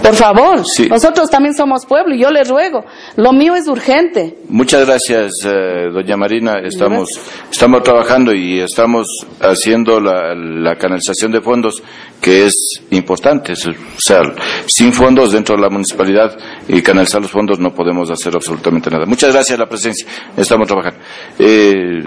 Por 0.02 0.14
favor, 0.14 0.62
nosotros 0.90 1.30
también 1.30 1.54
somos 1.54 1.86
pueblo 1.86 2.14
y 2.14 2.18
yo 2.18 2.30
les 2.30 2.48
ruego, 2.48 2.84
lo 3.16 3.32
mío 3.32 3.54
es 3.54 3.66
urgente. 3.68 4.36
Muchas 4.48 4.86
gracias, 4.86 5.32
eh, 5.44 5.88
doña 5.92 6.16
Marina. 6.16 6.58
Estamos, 6.58 7.08
estamos 7.50 7.82
trabajando 7.82 8.34
y 8.34 8.60
estamos 8.60 9.06
haciendo 9.40 10.00
la, 10.00 10.76
canalización 10.76 11.32
de 11.32 11.40
fondos 11.40 11.82
que 12.20 12.46
es 12.46 12.82
importante. 12.90 13.52
O 13.52 13.56
sea, 13.98 14.22
sin 14.66 14.92
fondos 14.92 15.32
dentro 15.32 15.56
de 15.56 15.62
la 15.62 15.70
municipalidad 15.70 16.36
y 16.68 16.82
canalizar 16.82 17.22
los 17.22 17.30
fondos 17.30 17.58
no 17.58 17.72
podemos 17.72 18.10
hacer 18.10 18.34
absolutamente 18.34 18.90
nada. 18.90 19.06
Muchas 19.06 19.32
gracias 19.32 19.58
a 19.58 19.62
la 19.62 19.68
presencia. 19.68 20.06
Estamos 20.36 20.66
trabajando. 20.66 20.98
Eh, 21.38 22.02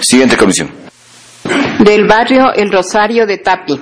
siguiente 0.00 0.36
comisión 0.36 0.88
del 1.78 2.06
barrio 2.06 2.52
El 2.54 2.72
Rosario 2.72 3.26
de 3.26 3.38
Tapi. 3.38 3.80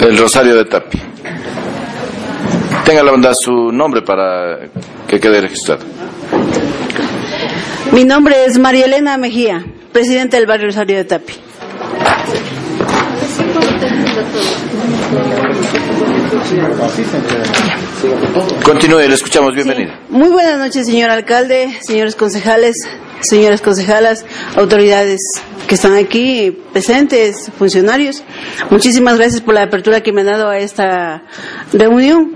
El 0.00 0.18
Rosario 0.18 0.56
de 0.56 0.64
Tapi. 0.66 1.00
Tenga 2.84 3.02
la 3.02 3.10
bondad 3.10 3.32
su 3.34 3.72
nombre 3.72 4.02
para 4.02 4.58
que 5.08 5.18
quede 5.18 5.40
registrado. 5.40 5.84
Mi 7.92 8.04
nombre 8.04 8.44
es 8.44 8.58
María 8.58 8.84
Elena 8.84 9.16
Mejía, 9.16 9.64
presidenta 9.92 10.36
del 10.36 10.46
barrio 10.46 10.66
Rosario 10.66 10.96
de 10.96 11.04
Tapi. 11.04 11.34
Continúe, 18.64 19.08
le 19.08 19.14
escuchamos, 19.14 19.54
bienvenido. 19.54 19.92
Muy 20.08 20.28
buenas 20.28 20.58
noches, 20.58 20.86
señor 20.86 21.10
alcalde, 21.10 21.76
señores 21.80 22.14
concejales, 22.14 22.76
señoras 23.20 23.60
concejalas, 23.60 24.24
autoridades 24.56 25.20
que 25.66 25.74
están 25.74 25.94
aquí 25.94 26.56
presentes, 26.72 27.50
funcionarios. 27.58 28.22
Muchísimas 28.70 29.16
gracias 29.16 29.40
por 29.40 29.54
la 29.54 29.62
apertura 29.62 30.02
que 30.02 30.12
me 30.12 30.20
han 30.20 30.28
dado 30.28 30.48
a 30.48 30.58
esta 30.58 31.24
reunión 31.72 32.30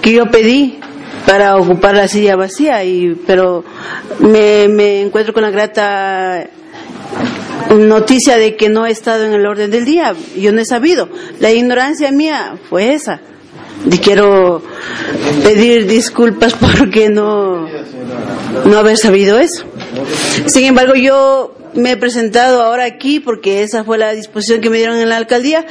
que 0.00 0.12
yo 0.12 0.30
pedí 0.30 0.78
para 1.26 1.56
ocupar 1.56 1.94
la 1.94 2.06
silla 2.06 2.36
vacía, 2.36 2.84
y, 2.84 3.16
pero 3.26 3.64
me, 4.20 5.00
encuentro 5.02 5.34
con 5.34 5.42
la 5.42 5.50
grata 5.50 6.48
noticia 7.76 8.36
de 8.38 8.56
que 8.56 8.68
no 8.68 8.86
he 8.86 8.92
estado 8.92 9.24
en 9.24 9.32
el 9.32 9.44
orden 9.44 9.70
del 9.70 9.84
día. 9.84 10.14
Yo 10.36 10.52
no 10.52 10.60
he 10.60 10.64
sabido. 10.64 11.08
La 11.40 11.50
ignorancia 11.50 12.12
mía 12.12 12.56
fue 12.68 12.94
esa. 12.94 13.20
Y 13.90 13.98
quiero 13.98 14.62
pedir 15.42 15.86
disculpas 15.86 16.54
porque 16.78 17.08
no, 17.08 17.66
no 18.64 18.78
haber 18.78 18.96
sabido 18.96 19.38
eso. 19.38 19.64
Sin 20.46 20.64
embargo, 20.64 20.94
yo 20.94 21.54
me 21.74 21.92
he 21.92 21.96
presentado 21.96 22.62
ahora 22.62 22.84
aquí 22.84 23.20
porque 23.20 23.62
esa 23.62 23.84
fue 23.84 23.98
la 23.98 24.12
disposición 24.12 24.60
que 24.60 24.70
me 24.70 24.78
dieron 24.78 24.98
en 24.98 25.08
la 25.08 25.16
alcaldía. 25.16 25.66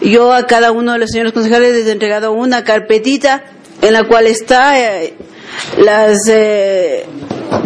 Yo 0.00 0.32
a 0.32 0.46
cada 0.46 0.72
uno 0.72 0.92
de 0.92 0.98
los 0.98 1.10
señores 1.10 1.32
concejales 1.32 1.74
les 1.74 1.86
he 1.86 1.92
entregado 1.92 2.32
una 2.32 2.64
carpetita 2.64 3.44
en 3.82 3.92
la 3.92 4.04
cual 4.04 4.26
está 4.26 4.80
eh, 4.80 5.14
las 5.78 6.28
eh, 6.28 7.04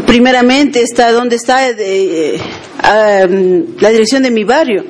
primeramente 0.07 0.83
está 0.83 1.13
donde 1.13 1.37
está 1.37 1.69
eh, 1.71 2.39
la 2.83 3.91
dirección 3.91 4.23
de 4.23 4.31
mi 4.31 4.45
barrio 4.45 4.85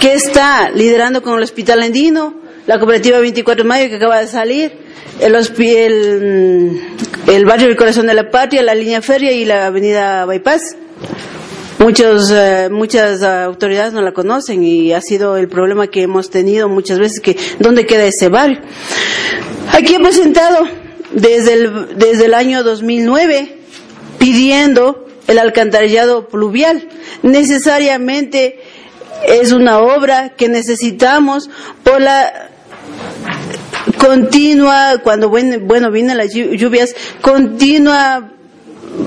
que 0.00 0.14
está 0.14 0.70
liderando 0.70 1.22
con 1.22 1.36
el 1.36 1.42
hospital 1.42 1.82
andino 1.82 2.41
la 2.66 2.78
cooperativa 2.78 3.18
24 3.18 3.64
de 3.64 3.68
mayo 3.68 3.88
que 3.88 3.96
acaba 3.96 4.20
de 4.20 4.26
salir 4.26 4.72
el, 5.20 5.34
el, 5.34 6.80
el 7.26 7.44
barrio 7.44 7.68
del 7.68 7.76
corazón 7.76 8.06
de 8.06 8.14
la 8.14 8.30
patria 8.30 8.62
la 8.62 8.74
línea 8.74 9.02
feria 9.02 9.32
y 9.32 9.44
la 9.44 9.66
avenida 9.66 10.24
bypass 10.26 10.76
Muchos, 11.82 12.30
eh, 12.30 12.68
muchas 12.70 13.24
autoridades 13.24 13.92
no 13.92 14.02
la 14.02 14.12
conocen 14.12 14.62
y 14.62 14.92
ha 14.92 15.00
sido 15.00 15.36
el 15.36 15.48
problema 15.48 15.88
que 15.88 16.02
hemos 16.02 16.30
tenido 16.30 16.68
muchas 16.68 17.00
veces 17.00 17.18
que 17.18 17.36
dónde 17.58 17.86
queda 17.86 18.04
ese 18.04 18.28
barrio. 18.28 18.60
Aquí 19.72 19.96
he 19.96 19.98
presentado 19.98 20.64
desde 21.10 21.54
el, 21.54 21.98
desde 21.98 22.26
el 22.26 22.34
año 22.34 22.62
2009 22.62 23.58
pidiendo 24.18 25.08
el 25.26 25.40
alcantarillado 25.40 26.28
pluvial. 26.28 26.88
Necesariamente 27.24 28.60
es 29.26 29.50
una 29.50 29.80
obra 29.80 30.36
que 30.36 30.48
necesitamos 30.48 31.50
por 31.82 32.00
la 32.00 32.51
continua, 33.98 34.98
cuando 35.02 35.28
bueno, 35.28 35.90
vienen 35.90 36.16
las 36.16 36.32
lluvias, 36.34 36.94
continua 37.20 38.30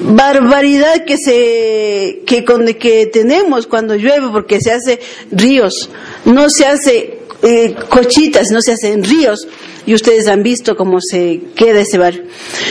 barbaridad 0.01 1.05
que 1.05 1.17
se 1.17 2.23
que 2.25 2.43
que 2.79 3.05
tenemos 3.05 3.67
cuando 3.67 3.95
llueve 3.95 4.29
porque 4.31 4.59
se 4.59 4.71
hace 4.71 4.99
ríos 5.29 5.91
no 6.25 6.49
se 6.49 6.65
hace 6.65 7.19
eh, 7.43 7.75
cochitas 7.87 8.49
no 8.49 8.63
se 8.63 8.71
hacen 8.71 9.03
ríos 9.03 9.47
y 9.85 9.93
ustedes 9.93 10.27
han 10.27 10.41
visto 10.41 10.75
cómo 10.75 10.99
se 11.01 11.39
queda 11.55 11.81
ese 11.81 11.99
barrio 11.99 12.23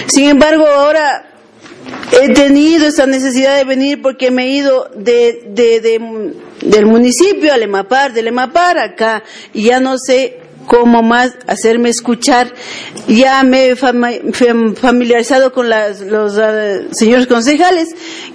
sin 0.09 0.25
embargo 0.25 0.67
ahora 0.67 1.35
he 2.21 2.33
tenido 2.33 2.87
esa 2.87 3.07
necesidad 3.07 3.57
de 3.57 3.65
venir 3.65 4.03
porque 4.03 4.31
me 4.31 4.47
he 4.47 4.51
ido 4.51 4.91
de, 4.97 5.45
de, 5.51 6.43
del 6.63 6.87
municipio 6.87 7.53
al 7.53 7.63
EMAPAR, 7.63 8.13
del 8.13 8.29
EMAPAR 8.29 8.79
acá, 8.79 9.23
y 9.53 9.65
ya 9.65 9.81
no 9.81 9.99
sé 9.99 10.39
cómo 10.67 11.03
más 11.03 11.37
hacerme 11.47 11.89
escuchar. 11.89 12.53
Ya 13.09 13.43
me 13.43 13.71
he 13.71 13.77
familiarizado 13.77 15.53
con 15.53 15.69
los 15.69 16.39
ah, 16.39 16.81
señores 16.93 17.27
concejales 17.27 17.95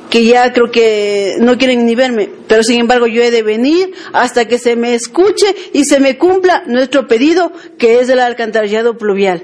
que 0.10 0.26
ya 0.26 0.51
creo 0.53 0.72
que 0.72 1.35
no 1.39 1.57
quieren 1.57 1.85
ni 1.85 1.95
verme, 1.95 2.30
pero 2.47 2.64
sin 2.64 2.80
embargo 2.80 3.06
yo 3.06 3.22
he 3.22 3.31
de 3.31 3.43
venir 3.43 3.93
hasta 4.11 4.45
que 4.45 4.57
se 4.57 4.76
me 4.76 4.95
escuche 4.95 5.56
y 5.72 5.85
se 5.85 5.99
me 5.99 6.18
cumpla 6.18 6.64
nuestro 6.65 7.07
pedido 7.07 7.51
que 7.77 7.99
es 7.99 8.10
el 8.10 8.19
alcantarillado 8.19 8.97
pluvial. 8.97 9.43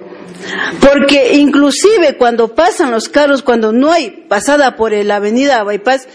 Porque 0.80 1.36
inclusive 1.36 2.18
cuando 2.18 2.53
pasan 2.56 2.91
los 2.91 3.10
carros, 3.10 3.41
cuando 3.41 3.72
no 3.72 3.91
hay 3.91 4.10
pasada 4.28 4.76
por 4.76 4.91
la 4.91 5.18
avenida 5.18 5.64
Bypass, 5.64 6.07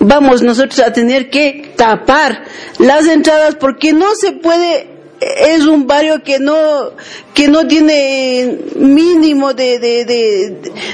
vamos 0.00 0.42
nosotros 0.42 0.80
a 0.80 0.92
tener 0.92 1.30
que 1.30 1.72
tapar 1.76 2.44
las 2.78 3.06
entradas 3.06 3.54
porque 3.54 3.92
no 3.92 4.14
se 4.14 4.32
puede 4.32 4.91
es 5.36 5.64
un 5.64 5.86
barrio 5.86 6.22
que 6.22 6.38
no 6.38 6.92
que 7.34 7.48
no 7.48 7.66
tiene 7.66 8.58
mínimo 8.76 9.54
de, 9.54 9.78
de, 9.78 10.04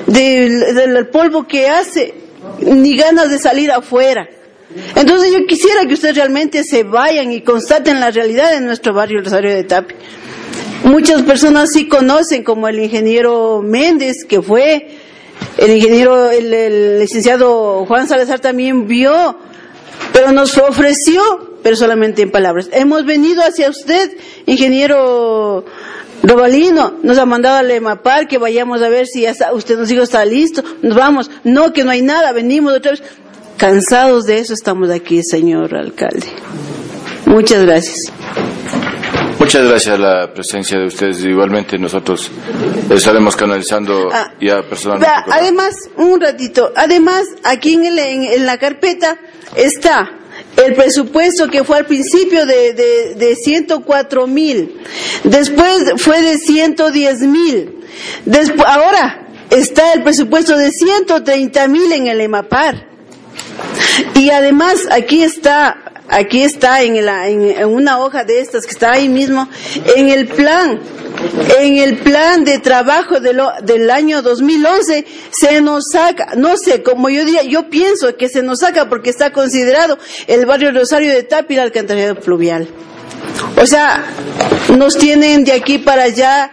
de, 0.07 0.73
del 0.75 1.07
polvo 1.09 1.47
que 1.47 1.69
hace 1.69 2.15
ni 2.61 2.97
ganas 2.97 3.31
de 3.31 3.39
salir 3.39 3.71
afuera. 3.71 4.29
Entonces 4.95 5.33
yo 5.33 5.47
quisiera 5.47 5.87
que 5.87 5.95
ustedes 5.95 6.17
realmente 6.17 6.63
se 6.63 6.83
vayan 6.83 7.33
y 7.33 7.41
constaten 7.41 8.01
la 8.01 8.11
realidad 8.11 8.53
de 8.53 8.61
nuestro 8.61 8.93
barrio 8.93 9.23
Rosario 9.23 9.51
de 9.51 9.65
Tapi. 9.65 9.95
Muchas 10.85 11.23
personas 11.23 11.71
sí 11.73 11.89
conocen 11.89 12.45
como 12.45 12.69
el 12.69 12.79
ingeniero 12.79 13.63
Méndez 13.63 14.25
que 14.29 14.43
fue 14.43 14.89
el 15.57 15.71
ingeniero 15.71 16.31
el 16.31 17.01
licenciado 17.01 17.85
Juan 17.87 18.07
Salazar 18.09 18.41
también 18.41 18.87
vio 18.87 19.39
pero 20.13 20.33
nos 20.33 20.57
ofreció 20.59 21.48
pero 21.63 21.77
solamente 21.77 22.23
en 22.23 22.31
palabras. 22.31 22.69
Hemos 22.73 23.05
venido 23.05 23.43
hacia 23.43 23.71
usted, 23.71 24.11
ingeniero 24.47 25.65
Robalino, 26.23 26.95
nos 27.03 27.19
ha 27.19 27.27
mandado 27.27 27.59
al 27.59 27.71
EMAPAR 27.71 28.27
que 28.27 28.39
vayamos 28.39 28.83
a 28.83 28.89
ver 28.89 29.07
si 29.07 29.27
usted 29.53 29.79
nos 29.79 29.89
dijo 29.89 30.03
está 30.03 30.25
listo, 30.25 30.63
nos 30.83 30.97
vamos, 30.97 31.31
no, 31.45 31.73
que 31.73 31.85
no 31.85 31.91
hay 31.91 32.03
nada, 32.03 32.33
venimos 32.33 32.73
otra 32.75 32.93
vez. 32.93 33.03
Cansados 33.57 34.25
de 34.25 34.39
eso 34.39 34.55
estamos 34.55 34.91
aquí, 34.91 35.23
señor 35.23 35.75
alcalde. 35.75 36.27
Muchas 37.27 37.67
gracias. 37.67 38.13
Muchas 39.39 39.67
gracias 39.67 39.95
a 39.95 39.99
la 39.99 40.33
presencia 40.33 40.79
de 40.79 40.87
ustedes. 40.87 41.25
Igualmente 41.25 41.79
nosotros 41.79 42.31
estaremos 42.91 43.37
canalizando 43.37 44.09
ah, 44.13 44.33
ya 44.41 44.63
personalmente. 44.63 45.13
Además, 45.31 45.75
un 45.97 46.21
ratito, 46.21 46.73
además 46.77 47.25
aquí 47.45 47.75
en, 47.75 47.99
en 47.99 48.47
la 48.47 48.59
carpeta 48.59 49.19
está 49.57 50.18
el 50.67 50.75
presupuesto 50.75 51.49
que 51.49 51.65
fue 51.65 51.79
al 51.79 51.87
principio 51.87 52.47
de, 52.47 52.73
de, 52.75 53.15
de 53.15 53.37
104 53.37 54.27
mil, 54.27 54.81
después 55.25 55.85
fue 55.97 56.21
de 56.21 56.39
110 56.39 57.21
mil, 57.23 57.85
ahora 58.67 59.27
está 59.51 59.93
el 59.93 60.03
presupuesto 60.03 60.57
de 60.57 60.71
130 60.71 61.69
mil 61.69 61.93
en 61.93 62.07
el 62.07 62.21
EMAPAR. 62.21 62.87
Y 64.15 64.31
además 64.31 64.87
aquí 64.91 65.23
está 65.23 65.88
aquí 66.09 66.43
está 66.43 66.83
en, 66.83 66.97
en, 66.97 67.69
una 67.69 67.99
hoja 68.01 68.25
de 68.25 68.41
estas 68.41 68.65
que 68.65 68.73
está 68.73 68.93
ahí 68.93 69.09
mismo, 69.09 69.49
en 69.97 70.09
el 70.09 70.27
plan, 70.29 70.81
en 71.59 71.77
el 71.79 71.99
plan 71.99 72.45
de 72.45 72.59
trabajo 72.59 73.21
de 73.21 73.33
lo, 73.33 73.51
del 73.63 73.91
año 73.91 74.23
2011 74.23 75.05
se 75.31 75.61
nos 75.61 75.85
saca, 75.93 76.35
no 76.37 76.57
sé, 76.57 76.83
como 76.83 77.09
yo 77.09 77.25
diría, 77.25 77.43
yo 77.43 77.69
pienso 77.71 78.17
que 78.17 78.29
se 78.29 78.43
nos 78.43 78.61
saca 78.61 78.89
porque 78.89 79.11
está 79.11 79.33
considerado 79.33 79.99
el 80.27 80.47
barrio 80.47 80.73
Rosario 80.73 81.13
de 81.13 81.23
Tápira 81.23 81.63
alcantarillado 81.63 82.17
fluvial. 82.17 82.69
O 83.61 83.67
sea, 83.67 84.05
nos 84.77 84.97
tienen 84.97 85.45
de 85.45 85.53
aquí 85.53 85.79
para 85.79 86.05
allá 86.05 86.53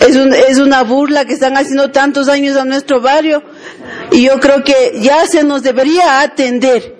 es, 0.00 0.16
es 0.16 0.58
una 0.58 0.82
burla 0.82 1.24
que 1.24 1.34
están 1.34 1.56
haciendo 1.56 1.90
tantos 1.90 2.28
años 2.28 2.56
a 2.56 2.64
nuestro 2.64 3.00
barrio 3.00 3.42
y 4.10 4.24
yo 4.24 4.38
creo 4.40 4.62
que 4.62 4.98
ya 5.00 5.26
se 5.26 5.44
nos 5.44 5.62
debería 5.62 6.20
atender. 6.20 6.94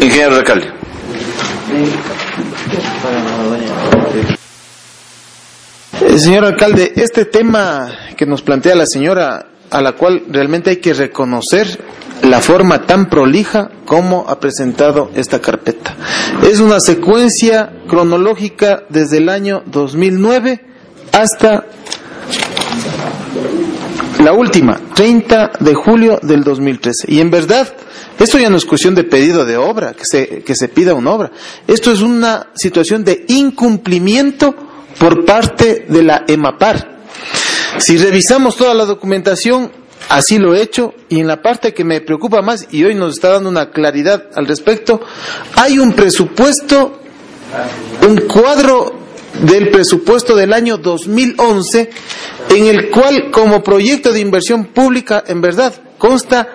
Ingeniero 0.00 0.36
alcalde. 0.36 0.66
Eh, 6.00 6.18
señor 6.18 6.44
alcalde, 6.46 6.92
este 6.96 7.26
tema 7.26 7.92
que 8.16 8.24
nos 8.24 8.40
plantea 8.40 8.74
la 8.74 8.86
señora, 8.86 9.46
a 9.70 9.82
la 9.82 9.92
cual 9.92 10.24
realmente 10.28 10.70
hay 10.70 10.76
que 10.76 10.94
reconocer 10.94 11.78
la 12.22 12.40
forma 12.40 12.86
tan 12.86 13.10
prolija 13.10 13.70
como 13.84 14.28
ha 14.28 14.40
presentado 14.40 15.10
esta 15.14 15.40
carpeta. 15.40 15.94
Es 16.50 16.60
una 16.60 16.80
secuencia 16.80 17.70
cronológica 17.86 18.84
desde 18.88 19.18
el 19.18 19.28
año 19.28 19.62
2009 19.66 20.64
hasta 21.12 21.66
la 24.22 24.32
última, 24.32 24.80
30 24.94 25.52
de 25.60 25.74
julio 25.74 26.18
del 26.22 26.42
2013. 26.42 27.06
Y 27.12 27.20
en 27.20 27.30
verdad, 27.30 27.68
esto 28.20 28.38
ya 28.38 28.50
no 28.50 28.58
es 28.58 28.66
cuestión 28.66 28.94
de 28.94 29.04
pedido 29.04 29.46
de 29.46 29.56
obra, 29.56 29.94
que 29.94 30.04
se, 30.04 30.42
que 30.42 30.54
se 30.54 30.68
pida 30.68 30.92
una 30.92 31.10
obra. 31.10 31.32
Esto 31.66 31.90
es 31.90 32.02
una 32.02 32.48
situación 32.54 33.02
de 33.02 33.24
incumplimiento 33.28 34.54
por 34.98 35.24
parte 35.24 35.86
de 35.88 36.02
la 36.02 36.24
EMAPAR. 36.28 37.00
Si 37.78 37.96
revisamos 37.96 38.56
toda 38.56 38.74
la 38.74 38.84
documentación, 38.84 39.72
así 40.10 40.36
lo 40.36 40.54
he 40.54 40.60
hecho, 40.60 40.92
y 41.08 41.20
en 41.20 41.28
la 41.28 41.40
parte 41.40 41.72
que 41.72 41.82
me 41.82 42.02
preocupa 42.02 42.42
más, 42.42 42.68
y 42.70 42.84
hoy 42.84 42.94
nos 42.94 43.14
está 43.14 43.30
dando 43.30 43.48
una 43.48 43.70
claridad 43.70 44.24
al 44.34 44.46
respecto, 44.46 45.00
hay 45.56 45.78
un 45.78 45.94
presupuesto, 45.94 47.00
un 48.06 48.18
cuadro 48.28 49.00
del 49.44 49.70
presupuesto 49.70 50.36
del 50.36 50.52
año 50.52 50.76
2011, 50.76 51.90
en 52.50 52.66
el 52.66 52.90
cual 52.90 53.30
como 53.30 53.62
proyecto 53.62 54.12
de 54.12 54.20
inversión 54.20 54.66
pública, 54.66 55.24
en 55.26 55.40
verdad, 55.40 55.72
consta 55.96 56.48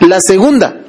la 0.00 0.20
segunda, 0.20 0.82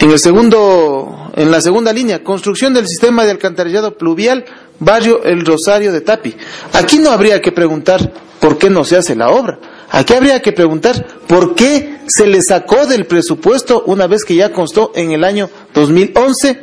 en 0.00 0.10
el 0.10 0.18
segundo, 0.18 1.30
en 1.34 1.50
la 1.50 1.60
segunda 1.60 1.92
línea, 1.92 2.22
construcción 2.22 2.74
del 2.74 2.86
sistema 2.86 3.24
de 3.24 3.30
alcantarillado 3.30 3.96
pluvial, 3.96 4.44
barrio 4.78 5.22
El 5.24 5.44
Rosario 5.44 5.92
de 5.92 6.02
Tapi. 6.02 6.36
Aquí 6.74 6.98
no 6.98 7.10
habría 7.10 7.40
que 7.40 7.52
preguntar 7.52 8.12
por 8.40 8.58
qué 8.58 8.68
no 8.68 8.84
se 8.84 8.96
hace 8.96 9.16
la 9.16 9.30
obra. 9.30 9.58
Aquí 9.90 10.14
habría 10.14 10.42
que 10.42 10.52
preguntar 10.52 11.06
por 11.26 11.54
qué 11.54 12.00
se 12.08 12.26
le 12.26 12.42
sacó 12.42 12.86
del 12.86 13.06
presupuesto 13.06 13.84
una 13.86 14.06
vez 14.06 14.24
que 14.24 14.34
ya 14.34 14.52
constó 14.52 14.92
en 14.94 15.12
el 15.12 15.24
año 15.24 15.48
2011, 15.74 16.60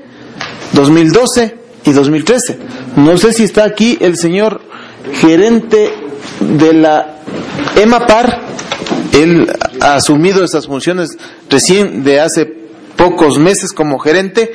2012 0.73 1.55
y 1.85 1.91
2013. 1.91 2.60
No 2.97 3.18
sé 3.18 3.34
si 3.34 3.43
está 3.43 3.64
aquí 3.64 3.97
el 3.99 4.18
señor 4.18 4.61
gerente 5.14 5.91
de 6.39 6.73
la 6.73 7.18
EMAPAR. 7.76 8.41
Él 9.14 9.51
ha 9.80 9.95
asumido 9.95 10.43
esas 10.43 10.68
funciones 10.68 11.18
recién 11.49 12.03
de 12.03 12.19
hace 12.19 12.62
pocos 12.95 13.38
meses 13.38 13.72
como 13.74 13.99
gerente. 13.99 14.52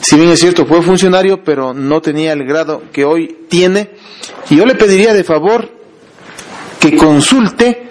Si 0.00 0.16
bien 0.16 0.30
es 0.30 0.40
cierto, 0.40 0.66
fue 0.66 0.82
funcionario, 0.82 1.42
pero 1.44 1.72
no 1.74 2.00
tenía 2.00 2.32
el 2.32 2.44
grado 2.44 2.82
que 2.92 3.04
hoy 3.04 3.46
tiene. 3.48 3.90
Y 4.50 4.56
yo 4.56 4.66
le 4.66 4.74
pediría 4.74 5.12
de 5.14 5.24
favor 5.24 5.68
que 6.78 6.96
consulte 6.96 7.86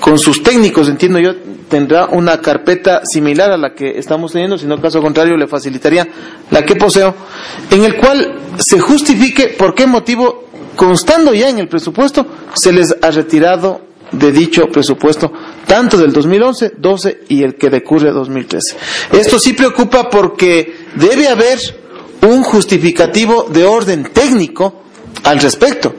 con 0.00 0.18
sus 0.18 0.42
técnicos, 0.42 0.88
entiendo 0.88 1.18
yo, 1.18 1.34
tendrá 1.68 2.06
una 2.06 2.40
carpeta 2.40 3.02
similar 3.04 3.50
a 3.50 3.56
la 3.56 3.74
que 3.74 3.98
estamos 3.98 4.32
teniendo, 4.32 4.56
si 4.56 4.66
no 4.66 4.80
caso 4.80 5.02
contrario 5.02 5.36
le 5.36 5.48
facilitaría 5.48 6.06
la 6.50 6.64
que 6.64 6.76
poseo, 6.76 7.14
en 7.70 7.84
el 7.84 7.96
cual 7.96 8.38
se 8.58 8.78
justifique 8.78 9.48
por 9.48 9.74
qué 9.74 9.86
motivo, 9.86 10.44
constando 10.76 11.34
ya 11.34 11.48
en 11.48 11.58
el 11.58 11.68
presupuesto, 11.68 12.26
se 12.54 12.72
les 12.72 12.94
ha 13.02 13.10
retirado 13.10 13.87
de 14.12 14.32
dicho 14.32 14.66
presupuesto, 14.68 15.32
tanto 15.66 15.96
del 15.96 16.12
2011, 16.12 16.72
12 16.78 17.20
y 17.28 17.42
el 17.42 17.56
que 17.56 17.70
decurre 17.70 18.10
2013. 18.10 18.76
Esto 19.12 19.38
sí 19.38 19.52
preocupa 19.52 20.08
porque 20.08 20.86
debe 20.94 21.28
haber 21.28 21.58
un 22.22 22.42
justificativo 22.42 23.48
de 23.50 23.64
orden 23.64 24.04
técnico 24.12 24.82
al 25.24 25.38
respecto. 25.40 25.94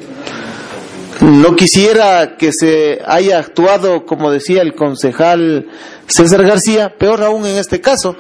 No 1.22 1.56
quisiera 1.56 2.38
que 2.38 2.52
se 2.54 3.02
haya 3.06 3.40
actuado, 3.40 4.06
como 4.06 4.32
decía 4.32 4.62
el 4.62 4.74
concejal 4.74 5.68
César 6.08 6.44
García, 6.44 6.96
peor 6.98 7.24
aún 7.24 7.46
en 7.46 7.58
este 7.58 7.82
caso, 7.82 8.16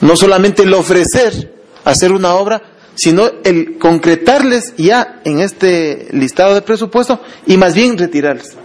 no 0.00 0.16
solamente 0.16 0.62
el 0.62 0.72
ofrecer 0.72 1.52
hacer 1.84 2.12
una 2.12 2.34
obra, 2.34 2.62
sino 2.94 3.30
el 3.44 3.78
concretarles 3.78 4.74
ya 4.76 5.20
en 5.24 5.40
este 5.40 6.08
listado 6.10 6.54
de 6.54 6.62
presupuesto 6.62 7.20
y 7.46 7.56
más 7.56 7.74
bien 7.74 7.96
retirarles. 7.96 8.56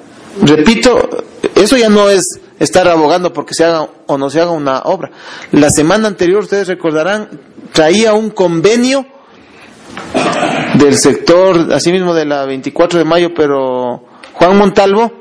Repito, 0.41 1.09
eso 1.55 1.77
ya 1.77 1.89
no 1.89 2.09
es 2.09 2.39
estar 2.59 2.87
abogando 2.87 3.33
porque 3.33 3.53
se 3.53 3.65
haga 3.65 3.87
o 4.07 4.17
no 4.17 4.29
se 4.29 4.41
haga 4.41 4.51
una 4.51 4.79
obra. 4.81 5.11
La 5.51 5.69
semana 5.69 6.07
anterior, 6.07 6.41
ustedes 6.41 6.67
recordarán, 6.67 7.29
traía 7.71 8.13
un 8.13 8.31
convenio 8.31 9.05
del 10.75 10.97
sector, 10.97 11.71
asimismo 11.73 12.13
de 12.13 12.25
la 12.25 12.45
24 12.45 12.99
de 12.99 13.05
mayo, 13.05 13.33
pero 13.33 14.03
Juan 14.33 14.57
Montalvo, 14.57 15.11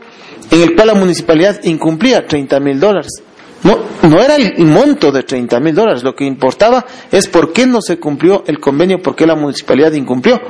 en 0.51 0.63
el 0.63 0.75
cual 0.75 0.89
la 0.89 0.95
municipalidad 0.95 1.63
incumplía 1.65 2.27
30 2.27 2.61
mil 2.61 2.81
dólares. 2.81 3.23
No, 3.65 3.79
no 4.03 4.21
era 4.21 4.35
el 4.37 4.59
monto 4.67 5.13
de 5.13 5.23
30 5.23 5.61
mil 5.61 5.75
dólares, 5.75 6.03
lo 6.03 6.17
que 6.17 6.25
importaba 6.25 6.85
es 7.13 7.29
por 7.29 7.53
qué 7.53 7.65
no 7.65 7.81
se 7.81 7.99
cumplió 7.99 8.43
el 8.47 8.59
convenio, 8.59 9.01
por 9.01 9.15
qué 9.15 9.25
la 9.25 9.37
municipalidad 9.37 9.93
incumplió. 9.93 10.41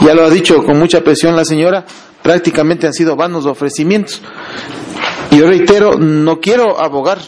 Ya 0.00 0.12
lo 0.14 0.24
ha 0.24 0.30
dicho 0.30 0.64
con 0.64 0.76
mucha 0.76 1.02
presión 1.02 1.36
la 1.36 1.44
señora, 1.44 1.84
prácticamente 2.22 2.86
han 2.86 2.94
sido 2.94 3.16
vanos 3.16 3.46
ofrecimientos. 3.46 4.22
Y 5.30 5.38
yo 5.38 5.46
reitero, 5.46 5.98
no 5.98 6.40
quiero 6.40 6.80
abogar 6.80 7.18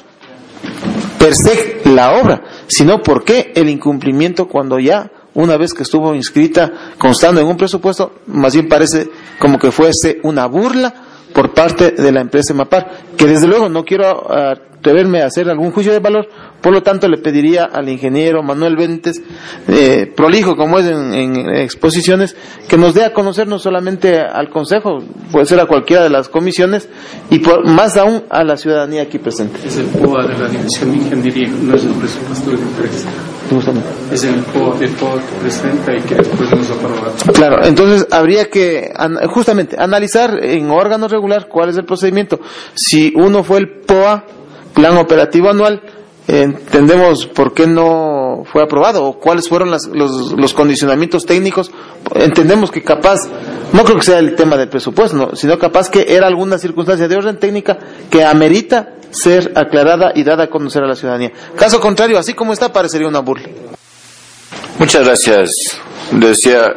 per 1.19 1.35
se 1.35 1.83
la 1.85 2.19
obra, 2.21 2.43
sino 2.67 3.03
por 3.03 3.25
qué 3.25 3.53
el 3.55 3.69
incumplimiento 3.69 4.49
cuando 4.49 4.79
ya 4.79 5.11
una 5.35 5.57
vez 5.57 5.75
que 5.75 5.83
estuvo 5.83 6.15
inscrita 6.15 6.73
constando 6.99 7.41
en 7.41 7.47
un 7.47 7.57
presupuesto, 7.57 8.13
más 8.27 8.55
bien 8.55 8.69
parece 8.69 9.09
como 9.39 9.59
que 9.59 9.71
fuese 9.71 10.19
una 10.23 10.47
burla 10.47 10.93
por 11.33 11.53
parte 11.53 11.93
de 11.93 12.11
la 12.11 12.21
empresa 12.21 12.55
MAPAR, 12.55 12.91
que 13.17 13.27
desde 13.27 13.47
luego 13.47 13.69
no 13.69 13.85
quiero 13.85 14.27
atreverme 14.81 15.23
a 15.23 15.27
hacer 15.27 15.49
algún 15.51 15.71
juicio 15.73 15.93
de 15.93 15.99
valor, 15.99 16.27
por 16.63 16.73
lo 16.73 16.83
tanto 16.83 17.07
le 17.07 17.19
pediría 17.19 17.65
al 17.65 17.89
ingeniero 17.89 18.43
Manuel 18.43 18.77
Ventes, 18.77 19.23
eh, 19.69 20.11
prolijo 20.17 20.57
como 20.57 20.79
es 20.79 20.87
en, 20.87 21.51
exposiciones, 21.55 22.35
que 22.67 22.79
nos 22.79 22.95
dé 22.95 23.05
a 23.05 23.13
conocer 23.13 23.47
no 23.47 23.59
solamente 23.59 24.19
al 24.19 24.49
Consejo, 24.49 24.99
puede 25.31 25.47
ser 25.47 25.61
a 25.61 25.67
cualquiera 25.67 26.03
de 26.03 26.11
las 26.11 26.29
comisiones, 26.29 26.89
y 27.29 27.41
por, 27.41 27.67
más 27.67 27.97
aún 27.97 28.25
a 28.31 28.43
la 28.43 28.57
ciudadanía 28.57 29.03
aquí 29.03 29.19
presente. 29.19 29.59
Es 29.67 29.77
el 29.77 29.87
POA 29.87 30.27
de 30.27 30.39
la 30.39 30.49
División 30.49 30.93
de 30.93 30.97
Ingeniería, 30.97 31.49
no 31.63 31.75
es 31.75 31.85
el 31.85 31.93
presupuesto 31.93 32.51
de 32.51 32.57
la 32.57 32.63
empresa. 32.63 33.09
Es 34.13 34.25
el 34.25 34.37
POA, 34.37 34.77
el 34.81 34.91
POA 34.91 35.17
que 35.17 35.41
presenta 35.43 35.97
y 35.97 36.01
que 36.03 36.15
después 36.15 36.51
nos 36.53 36.71
aprobar. 36.71 37.13
Claro, 37.35 37.65
entonces 37.65 38.07
habría 38.13 38.49
que 38.49 38.93
justamente 39.29 39.77
analizar 39.79 40.39
en 40.43 40.71
órgano 40.71 41.09
regular 41.09 41.49
cuál 41.49 41.69
es 41.69 41.77
el 41.77 41.85
procedimiento. 41.85 42.39
Si 42.75 43.13
uno 43.17 43.43
fue 43.43 43.59
el 43.59 43.69
POA, 43.69 44.25
plan 44.81 44.97
operativo 44.97 45.51
anual, 45.51 45.83
entendemos 46.27 47.27
por 47.27 47.53
qué 47.53 47.67
no 47.67 48.45
fue 48.51 48.63
aprobado 48.63 49.05
o 49.05 49.19
cuáles 49.19 49.49
fueron 49.49 49.71
los, 49.71 49.87
los, 49.87 50.55
condicionamientos 50.55 51.27
técnicos. 51.27 51.71
Entendemos 52.15 52.71
que 52.71 52.83
capaz, 52.83 53.21
no 53.73 53.85
creo 53.85 53.99
que 53.99 54.05
sea 54.05 54.19
el 54.19 54.35
tema 54.37 54.57
del 54.57 54.69
presupuesto, 54.69 55.37
sino 55.37 55.59
capaz 55.59 55.91
que 55.91 56.07
era 56.09 56.27
alguna 56.27 56.59
circunstancia 56.59 57.09
de 57.09 57.17
orden 57.17 57.39
técnica 57.39 57.79
que 58.11 58.25
amerita 58.25 58.95
ser 59.11 59.53
aclarada 59.55 60.13
y 60.15 60.23
dada 60.23 60.45
a 60.45 60.51
conocer 60.51 60.83
a 60.83 60.87
la 60.87 60.97
ciudadanía. 60.97 61.33
Caso 61.57 61.81
contrario, 61.81 62.19
así 62.19 62.33
como 62.33 62.53
está, 62.53 62.73
parecería 62.73 63.09
una 63.09 63.21
burla. 63.21 63.49
Muchas 64.79 65.05
gracias. 65.05 65.51
Decía 66.13 66.73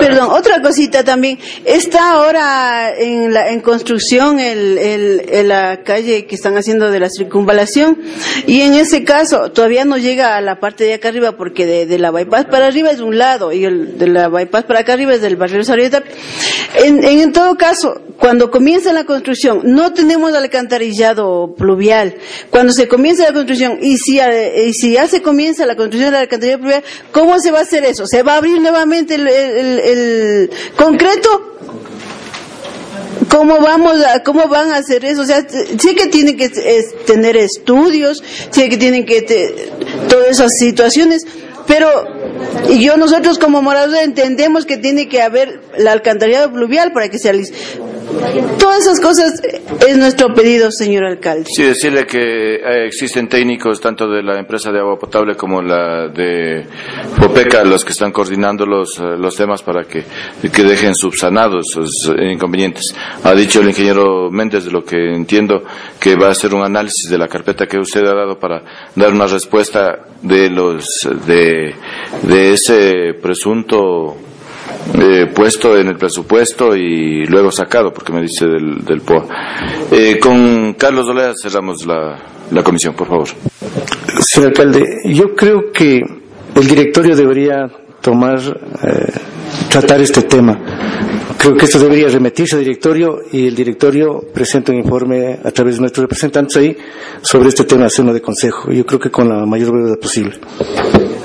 Perdón, 0.00 0.30
otra 0.30 0.62
cosita 0.62 1.04
también. 1.04 1.38
Está 1.64 2.12
ahora 2.12 2.92
en, 2.96 3.32
la, 3.32 3.60
construcción 3.62 4.38
el, 4.38 5.48
la 5.48 5.82
calle 5.82 6.26
que 6.26 6.34
están 6.34 6.56
haciendo 6.56 6.90
de 6.90 7.00
la 7.00 7.08
circunvalación 7.10 7.98
y 8.46 8.62
en 8.62 8.74
ese 8.74 9.04
caso 9.04 9.50
todavía 9.52 9.84
no 9.84 9.96
llega 9.98 10.36
a 10.36 10.40
la 10.40 10.60
parte 10.60 10.84
de 10.84 10.94
acá 10.94 11.08
arriba 11.08 11.36
porque 11.36 11.66
de, 11.66 11.98
la 11.98 12.10
bypass 12.10 12.46
para 12.46 12.66
arriba 12.66 12.90
es 12.90 13.00
un 13.00 13.18
lado 13.18 13.52
y 13.52 13.64
el 13.64 13.98
de 13.98 14.08
la 14.08 14.28
bypass 14.28 14.64
para 14.64 14.80
acá 14.80 14.94
arriba 14.94 15.14
es 15.14 15.20
del 15.20 15.36
barrio 15.36 15.62
Sarieta. 15.64 16.02
En, 16.74 17.04
en, 17.04 17.32
todo 17.32 17.56
caso, 17.56 18.00
cuando 18.18 18.50
comienza 18.50 18.92
la 18.92 19.04
construcción, 19.04 19.60
no 19.64 19.92
tenemos 19.92 20.34
alcantarillado 20.34 21.54
pluvial. 21.56 22.16
Cuando 22.50 22.72
se 22.72 22.88
comienza 22.88 23.24
la 23.24 23.32
construcción 23.32 23.78
y 23.80 23.98
si, 23.98 24.20
y 24.20 24.72
si 24.72 24.92
ya 24.92 25.06
se 25.08 25.22
comienza 25.22 25.66
la 25.66 25.76
construcción 25.76 26.12
del 26.12 26.22
alcantarillado 26.22 26.60
pluvial, 26.60 26.84
¿cómo 27.12 27.38
se 27.40 27.50
va 27.50 27.58
a 27.58 27.62
hacer 27.62 27.84
eso? 27.84 28.06
¿Se 28.06 28.22
va 28.22 28.34
a 28.34 28.36
abrir 28.36 28.60
nuevamente 28.60 29.09
el, 29.10 30.50
concreto 30.76 31.46
¿Cómo 33.28 33.60
vamos 33.60 33.96
a, 34.04 34.22
cómo 34.24 34.48
van 34.48 34.72
a 34.72 34.78
hacer 34.78 35.04
eso? 35.04 35.22
O 35.22 35.24
sea, 35.24 35.46
sí 35.48 35.94
que 35.94 36.06
tienen 36.06 36.36
que 36.36 36.48
tener 37.06 37.36
estudios, 37.36 38.22
sí 38.50 38.68
que 38.68 38.76
tienen 38.76 39.04
que 39.04 39.22
todas 40.08 40.30
esas 40.30 40.52
situaciones, 40.58 41.24
pero 41.66 41.88
yo 42.68 42.96
nosotros 42.96 43.38
como 43.38 43.62
morados 43.62 43.94
entendemos 43.96 44.66
que 44.66 44.78
tiene 44.78 45.08
que 45.08 45.22
haber 45.22 45.60
la 45.78 45.92
alcantarillado 45.92 46.52
pluvial 46.52 46.92
para 46.92 47.08
que 47.08 47.18
listo. 47.32 47.56
Todas 48.58 48.80
esas 48.80 49.00
cosas 49.00 49.40
es 49.86 49.96
nuestro 49.96 50.34
pedido, 50.34 50.70
señor 50.70 51.04
alcalde. 51.04 51.46
Sí, 51.46 51.62
decirle 51.62 52.06
que 52.06 52.56
eh, 52.56 52.86
existen 52.86 53.28
técnicos 53.28 53.80
tanto 53.80 54.08
de 54.08 54.22
la 54.22 54.38
empresa 54.38 54.70
de 54.70 54.80
agua 54.80 54.98
potable 54.98 55.36
como 55.36 55.62
la 55.62 56.08
de 56.08 56.66
Popeca, 57.18 57.64
los 57.64 57.84
que 57.84 57.92
están 57.92 58.12
coordinando 58.12 58.66
los, 58.66 58.98
eh, 58.98 59.16
los 59.18 59.36
temas 59.36 59.62
para 59.62 59.84
que, 59.84 60.04
que 60.52 60.62
dejen 60.62 60.94
subsanados 60.94 61.66
sus 61.72 62.12
inconvenientes. 62.20 62.94
Ha 63.24 63.34
dicho 63.34 63.60
el 63.60 63.68
ingeniero 63.68 64.30
Méndez, 64.30 64.64
de 64.64 64.70
lo 64.70 64.84
que 64.84 65.14
entiendo, 65.14 65.62
que 65.98 66.16
va 66.16 66.28
a 66.28 66.32
hacer 66.32 66.54
un 66.54 66.62
análisis 66.62 67.10
de 67.10 67.18
la 67.18 67.28
carpeta 67.28 67.66
que 67.66 67.78
usted 67.78 68.04
ha 68.04 68.14
dado 68.14 68.38
para 68.38 68.62
dar 68.94 69.12
una 69.12 69.26
respuesta 69.26 70.06
de 70.22 70.50
los 70.50 70.84
de, 71.26 71.74
de 72.22 72.52
ese 72.52 73.14
presunto 73.20 74.16
eh, 74.94 75.26
puesto 75.34 75.76
en 75.76 75.88
el 75.88 75.96
presupuesto 75.96 76.74
y 76.76 77.26
luego 77.26 77.50
sacado, 77.50 77.92
porque 77.92 78.12
me 78.12 78.22
dice 78.22 78.46
del, 78.46 79.00
POA. 79.00 79.26
Eh, 79.90 80.18
con 80.20 80.74
Carlos 80.74 81.06
Dolea 81.06 81.32
cerramos 81.40 81.86
la, 81.86 82.18
la 82.50 82.62
comisión, 82.62 82.94
por 82.94 83.08
favor. 83.08 83.28
Señor 84.20 84.50
alcalde, 84.50 84.84
yo 85.06 85.34
creo 85.34 85.72
que 85.72 86.00
el 86.54 86.66
directorio 86.66 87.16
debería 87.16 87.68
tomar, 88.00 88.38
eh, 88.40 89.12
tratar 89.68 90.00
este 90.00 90.22
tema. 90.22 90.58
Creo 91.38 91.56
que 91.56 91.64
esto 91.64 91.78
debería 91.78 92.08
remitirse 92.08 92.56
al 92.56 92.62
directorio 92.62 93.20
y 93.32 93.46
el 93.46 93.54
directorio 93.54 94.20
presenta 94.34 94.72
un 94.72 94.78
informe 94.78 95.38
a 95.42 95.50
través 95.50 95.76
de 95.76 95.80
nuestros 95.80 96.02
representantes 96.02 96.56
ahí 96.58 96.76
sobre 97.22 97.48
este 97.48 97.64
tema 97.64 97.84
de 97.84 97.90
seno 97.90 98.12
de 98.12 98.20
consejo. 98.20 98.70
Yo 98.70 98.84
creo 98.84 99.00
que 99.00 99.10
con 99.10 99.28
la 99.28 99.46
mayor 99.46 99.72
brevedad 99.72 99.98
posible. 99.98 100.38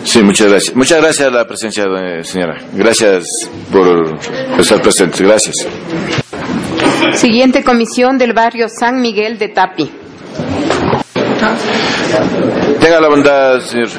Sí, 0.05 0.21
muchas 0.21 0.47
gracias. 0.47 0.75
Muchas 0.75 1.01
gracias 1.01 1.27
a 1.27 1.31
la 1.31 1.45
presencia, 1.45 1.85
de 1.85 2.23
señora. 2.23 2.57
Gracias 2.73 3.25
por 3.71 4.17
estar 4.57 4.81
presentes. 4.81 5.21
Gracias. 5.21 5.67
Siguiente 7.15 7.63
comisión 7.63 8.17
del 8.17 8.33
barrio 8.33 8.67
San 8.69 9.01
Miguel 9.01 9.37
de 9.37 9.49
Tapi. 9.49 10.04
Tenga 12.79 12.99
la 12.99 13.09
bondad, 13.09 13.59
señor. 13.61 13.89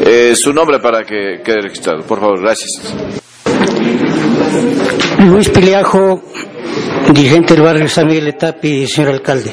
Eh, 0.00 0.34
su 0.36 0.52
nombre 0.52 0.78
para 0.80 1.04
que 1.04 1.40
quede 1.44 1.62
registrado. 1.62 2.02
Por 2.02 2.20
favor, 2.20 2.40
gracias. 2.40 2.70
Luis 5.20 5.48
Piliajo, 5.48 6.22
dirigente 7.12 7.54
del 7.54 7.62
barrio 7.62 7.88
San 7.88 8.06
Miguel 8.06 8.26
de 8.26 8.32
Tapi, 8.34 8.86
señor 8.86 9.12
alcalde. 9.12 9.52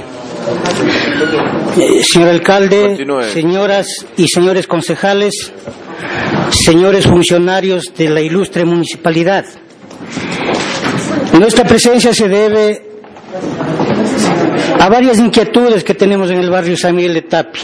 Eh, 1.77 2.03
señor 2.03 2.29
alcalde, 2.29 2.97
señoras 3.31 4.05
y 4.17 4.27
señores 4.27 4.67
concejales, 4.67 5.53
señores 6.49 7.05
funcionarios 7.05 7.93
de 7.95 8.09
la 8.09 8.21
ilustre 8.21 8.65
municipalidad. 8.65 9.45
Nuestra 11.39 11.63
presencia 11.63 12.13
se 12.13 12.27
debe 12.27 12.91
a 14.81 14.89
varias 14.89 15.19
inquietudes 15.19 15.83
que 15.83 15.93
tenemos 15.93 16.31
en 16.31 16.39
el 16.39 16.49
barrio 16.49 16.75
San 16.75 16.95
Miguel 16.95 17.13
de 17.13 17.21
Tapi. 17.21 17.59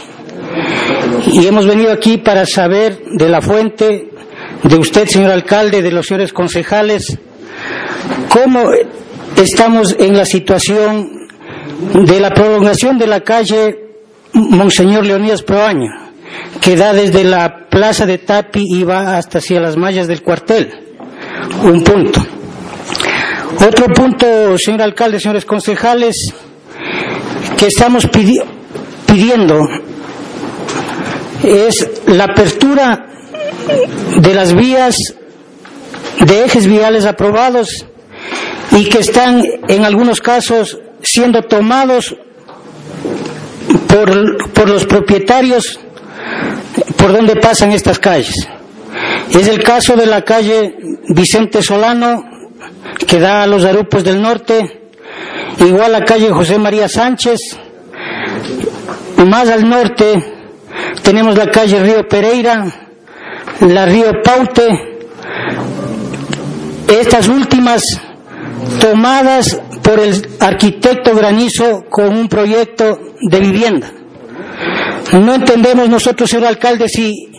Y 1.32 1.48
hemos 1.48 1.66
venido 1.66 1.90
aquí 1.90 2.18
para 2.18 2.46
saber 2.46 3.00
de 3.10 3.28
la 3.28 3.42
fuente 3.42 4.10
de 4.62 4.76
usted, 4.76 5.08
señor 5.08 5.32
alcalde, 5.32 5.82
de 5.82 5.90
los 5.90 6.06
señores 6.06 6.32
concejales, 6.32 7.18
cómo 8.28 8.70
estamos 9.34 9.96
en 9.98 10.16
la 10.16 10.24
situación 10.24 11.26
de 11.92 12.20
la 12.20 12.32
prolongación 12.32 12.96
de 12.98 13.08
la 13.08 13.20
calle 13.22 13.76
Monseñor 14.32 15.04
Leonidas 15.04 15.42
Proaño 15.42 15.90
que 16.60 16.76
da 16.76 16.92
desde 16.92 17.24
la 17.24 17.66
plaza 17.68 18.06
de 18.06 18.18
Tapi 18.18 18.64
y 18.64 18.84
va 18.84 19.16
hasta 19.16 19.38
hacia 19.38 19.60
las 19.60 19.76
mallas 19.76 20.06
del 20.06 20.22
cuartel. 20.22 20.70
Un 21.64 21.82
punto. 21.82 22.24
Otro 23.66 23.86
punto, 23.92 24.56
señor 24.56 24.82
alcalde, 24.82 25.18
señores 25.18 25.44
concejales, 25.44 26.32
que 27.58 27.66
estamos 27.66 28.06
pidiendo 29.06 29.68
es 31.42 31.90
la 32.06 32.24
apertura 32.24 33.06
de 34.20 34.34
las 34.34 34.54
vías 34.54 34.96
de 36.20 36.44
ejes 36.44 36.66
viales 36.66 37.04
aprobados 37.04 37.84
y 38.70 38.88
que 38.88 39.00
están 39.00 39.42
en 39.68 39.84
algunos 39.84 40.20
casos 40.20 40.78
siendo 41.02 41.42
tomados 41.42 42.16
por, 43.88 44.52
por 44.52 44.68
los 44.68 44.86
propietarios 44.86 45.80
por 46.96 47.12
donde 47.12 47.36
pasan 47.36 47.72
estas 47.72 47.98
calles. 47.98 48.48
Es 49.30 49.48
el 49.48 49.62
caso 49.62 49.96
de 49.96 50.06
la 50.06 50.22
calle 50.22 50.76
Vicente 51.08 51.62
Solano, 51.62 52.24
que 53.06 53.18
da 53.18 53.42
a 53.42 53.46
los 53.46 53.64
Arupos 53.64 54.04
del 54.04 54.20
Norte, 54.20 54.77
igual 55.60 55.92
la 55.92 56.04
calle 56.04 56.30
José 56.30 56.58
María 56.58 56.88
Sánchez, 56.88 57.40
más 59.26 59.48
al 59.48 59.68
norte 59.68 60.34
tenemos 61.02 61.36
la 61.36 61.50
calle 61.50 61.82
Río 61.82 62.06
Pereira, 62.08 62.64
la 63.60 63.86
Río 63.86 64.12
Paute, 64.22 64.66
estas 66.88 67.28
últimas 67.28 67.82
tomadas 68.80 69.60
por 69.82 69.98
el 70.00 70.28
arquitecto 70.40 71.14
Granizo 71.14 71.84
con 71.88 72.16
un 72.16 72.28
proyecto 72.28 72.98
de 73.20 73.40
vivienda. 73.40 73.90
No 75.12 75.34
entendemos 75.34 75.88
nosotros, 75.88 76.28
señor 76.28 76.48
alcalde, 76.48 76.88
si 76.88 77.30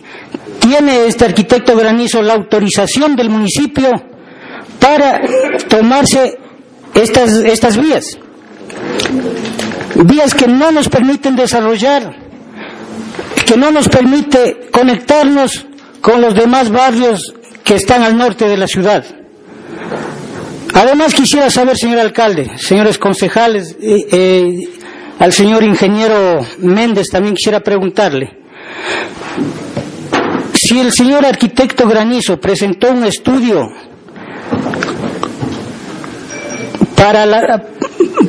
tiene 0.58 1.06
este 1.06 1.24
arquitecto 1.24 1.76
Granizo 1.76 2.22
la 2.22 2.34
autorización 2.34 3.16
del 3.16 3.30
municipio 3.30 3.90
para 4.80 5.20
tomarse 5.68 6.39
estas, 6.94 7.30
estas 7.30 7.76
vías. 7.76 8.18
Vías 10.04 10.34
que 10.34 10.46
no 10.46 10.70
nos 10.72 10.88
permiten 10.88 11.36
desarrollar, 11.36 12.16
que 13.46 13.56
no 13.56 13.70
nos 13.70 13.88
permite 13.88 14.68
conectarnos 14.72 15.66
con 16.00 16.20
los 16.20 16.34
demás 16.34 16.70
barrios 16.70 17.34
que 17.64 17.74
están 17.74 18.02
al 18.02 18.16
norte 18.16 18.48
de 18.48 18.56
la 18.56 18.66
ciudad. 18.66 19.04
Además 20.74 21.14
quisiera 21.14 21.50
saber, 21.50 21.76
señor 21.76 21.98
alcalde, 21.98 22.56
señores 22.56 22.96
concejales, 22.98 23.76
eh, 23.80 24.68
al 25.18 25.32
señor 25.32 25.62
ingeniero 25.64 26.40
Méndez 26.58 27.08
también 27.10 27.34
quisiera 27.34 27.60
preguntarle, 27.60 28.38
si 30.54 30.78
el 30.78 30.92
señor 30.92 31.26
arquitecto 31.26 31.86
Granizo 31.88 32.40
presentó 32.40 32.92
un 32.92 33.04
estudio 33.04 33.68
para, 37.00 37.62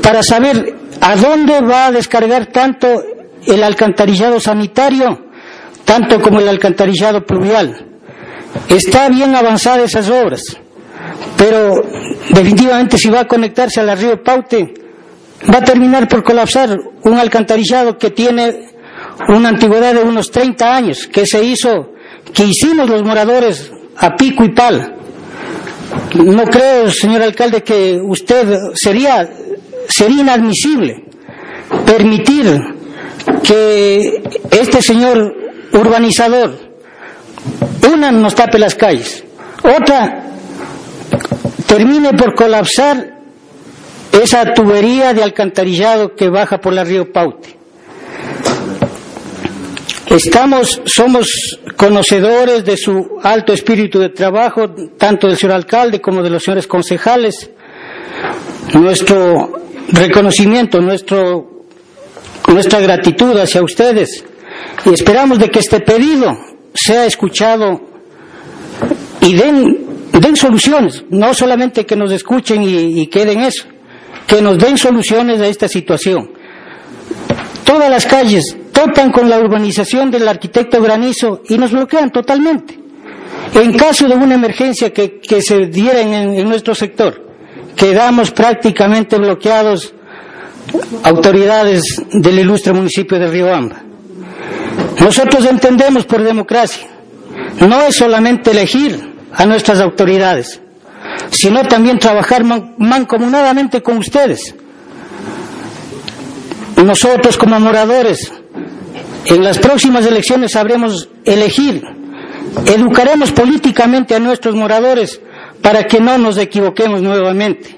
para 0.02 0.23
saber 0.23 0.76
a 1.02 1.15
dónde 1.15 1.61
va 1.61 1.88
a 1.88 1.91
descargar 1.91 2.45
tanto 2.48 2.88
el 3.45 3.64
alcantarillado 3.64 4.39
sanitario, 4.39 5.26
tanto 5.84 6.22
como 6.22 6.39
el 6.39 6.48
alcantarillado 6.48 7.26
pluvial. 7.26 7.85
Está 8.69 9.10
bien 9.10 9.35
avanzadas 9.35 9.91
esas 9.91 10.10
obras, 10.10 10.57
pero 11.38 11.76
definitivamente 12.30 12.98
si 12.98 13.10
va 13.10 13.22
a 13.22 13.27
conectarse 13.27 13.81
al 13.81 13.98
río 13.98 14.23
Paute, 14.23 14.73
va 15.53 15.57
a 15.57 15.64
terminar 15.64 16.07
por 16.07 16.23
colapsar 16.23 16.77
un 17.03 17.19
alcantarillado 17.19 17.98
que 17.98 18.11
tiene 18.11 18.69
una 19.27 19.49
antigüedad 19.49 19.95
de 19.95 20.03
unos 20.03 20.31
30 20.31 20.76
años, 20.76 21.07
que 21.07 21.26
se 21.26 21.43
hizo 21.43 21.93
que 22.34 22.45
hicimos 22.45 22.89
los 22.89 23.03
moradores 23.03 23.72
a 23.98 24.15
pico 24.15 24.43
y 24.43 24.49
pal. 24.49 24.95
No 26.16 26.44
creo, 26.46 26.90
señor 26.92 27.22
alcalde, 27.22 27.64
que 27.64 28.00
usted 28.02 28.48
sería, 28.76 29.30
sería 29.88 30.22
inadmisible 30.22 31.06
permitir 31.86 32.60
que 33.44 34.22
este 34.52 34.82
señor 34.82 35.34
urbanizador, 35.74 36.58
una 37.94 38.12
nos 38.12 38.36
tape 38.36 38.60
las 38.60 38.76
calles, 38.76 39.24
otra 39.64 40.24
termine 41.68 42.14
por 42.14 42.36
colapsar 42.36 43.20
esa 44.12 44.54
tubería 44.54 45.14
de 45.14 45.24
alcantarillado 45.24 46.16
que 46.16 46.30
baja 46.30 46.60
por 46.60 46.74
la 46.74 46.84
río 46.84 47.12
Paute. 47.12 47.61
Estamos, 50.12 50.82
somos 50.88 51.58
conocedores 51.78 52.66
de 52.66 52.76
su 52.76 53.18
alto 53.24 53.54
espíritu 53.54 53.98
de 53.98 54.10
trabajo, 54.10 54.70
tanto 54.98 55.28
del 55.28 55.38
señor 55.38 55.56
alcalde 55.56 56.02
como 56.02 56.22
de 56.22 56.30
los 56.30 56.44
señores 56.44 56.68
concejales. 56.68 57.50
Nuestro 58.74 59.54
reconocimiento, 59.88 60.82
nuestro, 60.82 61.64
nuestra 62.50 62.82
gratitud 62.82 63.38
hacia 63.40 63.64
ustedes 63.64 64.26
y 64.86 64.94
esperamos 64.94 65.40
de 65.40 65.50
que 65.50 65.60
este 65.60 65.80
pedido 65.80 66.38
sea 66.74 67.06
escuchado 67.06 67.80
y 69.22 69.34
den, 69.34 70.10
den 70.12 70.36
soluciones, 70.36 71.06
no 71.10 71.34
solamente 71.34 71.86
que 71.86 71.96
nos 71.96 72.12
escuchen 72.12 72.64
y, 72.64 73.02
y 73.02 73.08
queden 73.08 73.40
eso, 73.40 73.64
que 74.28 74.42
nos 74.42 74.58
den 74.58 74.78
soluciones 74.78 75.40
a 75.40 75.48
esta 75.48 75.70
situación. 75.70 76.32
Todas 77.64 77.90
las 77.90 78.06
calles 78.06 78.58
topan 78.72 79.11
con 79.11 79.30
la 79.30 79.39
urbanización 79.39 80.11
del 80.11 80.27
arquitecto 80.27 80.81
Granizo 80.81 81.41
y 81.48 81.57
nos 81.57 81.72
bloquean 81.72 82.11
totalmente. 82.11 82.80
En 83.53 83.73
caso 83.77 84.07
de 84.07 84.15
una 84.15 84.35
emergencia 84.35 84.91
que, 84.91 85.41
se 85.41 85.68
diera 85.68 86.02
en, 86.02 86.48
nuestro 86.48 86.73
sector, 86.73 87.22
quedamos 87.76 88.31
prácticamente 88.31 89.18
bloqueados 89.18 89.93
autoridades 91.03 91.84
del 92.14 92.39
ilustre 92.39 92.73
municipio 92.73 93.19
de 93.19 93.27
Riobamba. 93.27 93.84
Nosotros 94.99 95.45
entendemos 95.45 96.06
por 96.06 96.23
democracia, 96.23 96.88
no 97.60 97.81
es 97.81 97.95
solamente 97.95 98.52
elegir 98.52 99.15
a 99.34 99.45
nuestras 99.45 99.80
autoridades, 99.80 100.61
sino 101.31 101.64
también 101.64 101.99
trabajar 101.99 102.43
mancomunadamente 102.43 103.81
con 103.81 103.98
ustedes. 103.98 104.56
Nosotros 106.77 107.38
como 107.38 107.60
moradores 107.60 108.31
en 109.26 109.43
las 109.43 109.60
próximas 109.60 110.06
elecciones 110.06 110.53
sabremos 110.53 111.10
elegir, 111.26 111.84
educaremos 112.65 113.31
políticamente 113.31 114.15
a 114.15 114.19
nuestros 114.19 114.56
moradores 114.56 115.22
para 115.61 115.85
que 115.85 115.99
no 115.99 116.18
nos 116.18 116.38
equivoquemos 116.38 117.02
nuevamente. 117.02 117.77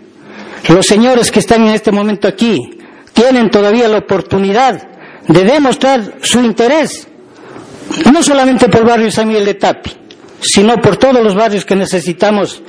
Los 0.70 0.86
señores 0.86 1.32
que 1.32 1.40
están 1.40 1.64
en 1.68 1.74
este 1.74 1.92
momento 1.92 2.28
aquí 2.28 2.80
tienen 3.14 3.52
todavía 3.52 3.88
la 3.88 3.98
oportunidad 3.98 4.88
de 5.28 5.44
demostrar 5.44 6.16
su 6.22 6.40
interés, 6.42 7.08
no 8.12 8.24
solamente 8.24 8.70
por 8.70 8.82
el 8.82 8.88
barrio 8.88 9.12
San 9.12 9.28
Miguel 9.28 9.46
de 9.46 9.54
Tapi, 9.56 9.92
sino 10.42 10.82
por 10.82 10.98
todos 10.98 11.22
los 11.22 11.36
barrios 11.36 11.66
que 11.66 11.76
necesitamos 11.76 12.62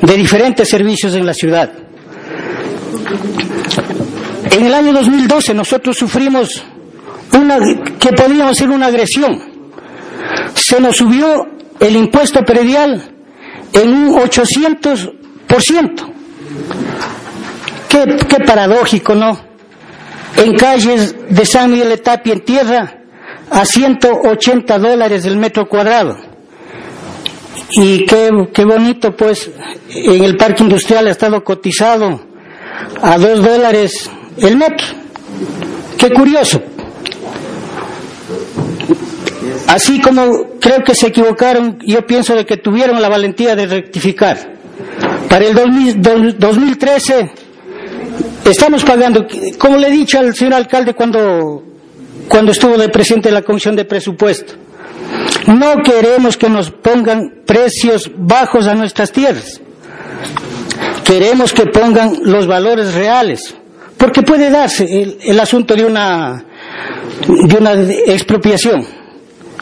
de 0.00 0.14
diferentes 0.14 0.68
servicios 0.68 1.14
en 1.14 1.26
la 1.26 1.34
ciudad. 1.34 1.70
En 4.50 4.66
el 4.66 4.74
año 4.74 4.92
2012 4.92 5.54
nosotros 5.54 5.96
sufrimos 5.96 6.64
una, 7.38 7.58
que 7.98 8.12
podríamos 8.12 8.56
ser 8.56 8.70
una 8.70 8.86
agresión. 8.86 9.40
Se 10.54 10.80
nos 10.80 10.96
subió 10.96 11.46
el 11.78 11.96
impuesto 11.96 12.44
predial 12.44 13.10
en 13.72 13.88
un 13.88 14.16
800%. 14.16 16.12
Qué, 17.88 18.16
qué 18.28 18.44
paradójico, 18.44 19.14
¿no? 19.14 19.38
En 20.36 20.56
calles 20.56 21.14
de 21.28 21.44
San 21.44 21.70
Miguel 21.72 21.88
de 21.88 21.98
Tapia 21.98 22.32
en 22.34 22.44
tierra 22.44 23.00
a 23.50 23.64
180 23.64 24.78
dólares 24.78 25.24
el 25.24 25.36
metro 25.36 25.68
cuadrado. 25.68 26.16
Y 27.70 28.04
qué, 28.04 28.30
qué 28.52 28.64
bonito, 28.64 29.14
pues, 29.16 29.50
en 29.88 30.24
el 30.24 30.36
parque 30.36 30.62
industrial 30.62 31.06
ha 31.06 31.10
estado 31.10 31.42
cotizado 31.44 32.20
a 33.00 33.18
2 33.18 33.42
dólares 33.42 34.10
el 34.38 34.56
metro. 34.56 34.86
Qué 35.96 36.10
curioso. 36.10 36.62
Así 39.70 40.00
como 40.00 40.58
creo 40.58 40.82
que 40.82 40.96
se 40.96 41.06
equivocaron, 41.06 41.78
yo 41.86 42.04
pienso 42.04 42.34
de 42.34 42.44
que 42.44 42.56
tuvieron 42.56 43.00
la 43.00 43.08
valentía 43.08 43.54
de 43.54 43.66
rectificar. 43.66 44.36
Para 45.28 45.44
el 45.46 45.54
2013 46.36 47.30
estamos 48.46 48.82
pagando, 48.82 49.28
como 49.58 49.76
le 49.76 49.86
he 49.86 49.92
dicho 49.92 50.18
al 50.18 50.34
señor 50.34 50.54
alcalde 50.54 50.94
cuando, 50.94 51.62
cuando 52.26 52.50
estuvo 52.50 52.76
de 52.76 52.88
presidente 52.88 53.28
de 53.28 53.34
la 53.36 53.42
Comisión 53.42 53.76
de 53.76 53.84
Presupuesto, 53.84 54.54
no 55.46 55.76
queremos 55.84 56.36
que 56.36 56.48
nos 56.48 56.72
pongan 56.72 57.42
precios 57.46 58.10
bajos 58.16 58.66
a 58.66 58.74
nuestras 58.74 59.12
tierras. 59.12 59.60
Queremos 61.04 61.52
que 61.52 61.66
pongan 61.66 62.18
los 62.24 62.48
valores 62.48 62.92
reales, 62.94 63.54
porque 63.96 64.22
puede 64.22 64.50
darse 64.50 64.82
el, 65.00 65.18
el 65.22 65.38
asunto 65.38 65.76
de 65.76 65.84
una, 65.84 66.44
de 67.28 67.56
una 67.56 67.72
expropiación 67.74 68.99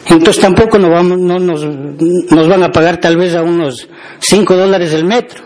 entonces 0.09 0.41
tampoco 0.41 0.79
nos, 0.79 0.89
vamos, 0.89 1.19
no 1.19 1.39
nos, 1.39 1.63
nos 1.63 2.47
van 2.47 2.63
a 2.63 2.71
pagar 2.71 2.97
tal 2.99 3.17
vez 3.17 3.35
a 3.35 3.43
unos 3.43 3.87
5 4.19 4.55
dólares 4.55 4.91
el 4.93 5.05
metro. 5.05 5.43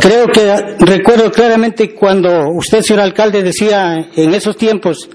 Creo 0.00 0.26
que 0.28 0.76
recuerdo 0.78 1.30
claramente 1.30 1.94
cuando 1.94 2.48
usted, 2.50 2.80
señor 2.80 3.02
alcalde, 3.02 3.42
decía 3.42 4.08
en 4.16 4.34
esos 4.34 4.56
tiempos, 4.56 5.08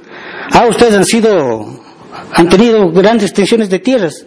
ah, 0.51 0.67
ustedes 0.69 0.93
han 0.93 1.05
sido, 1.05 1.65
han 2.33 2.47
tenido 2.47 2.91
grandes 2.91 3.33
tensiones 3.33 3.69
de 3.69 3.79
tierras. 3.79 4.25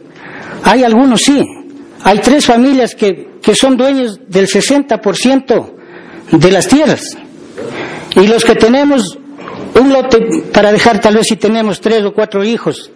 Hay 0.64 0.82
algunos 0.82 1.22
sí. 1.22 1.44
Hay 2.02 2.18
tres 2.18 2.46
familias 2.46 2.94
que, 2.94 3.38
que 3.40 3.54
son 3.54 3.76
dueños 3.76 4.20
del 4.26 4.48
60% 4.48 5.72
de 6.32 6.50
las 6.50 6.66
tierras. 6.66 7.16
Y 8.16 8.26
los 8.26 8.44
que 8.44 8.56
tenemos 8.56 9.16
un 9.78 9.92
lote 9.92 10.44
para 10.52 10.72
dejar 10.72 11.00
tal 11.00 11.14
vez 11.14 11.28
si 11.28 11.36
tenemos 11.36 11.80
tres 11.80 12.04
o 12.04 12.12
cuatro 12.12 12.44
hijos, 12.44 12.90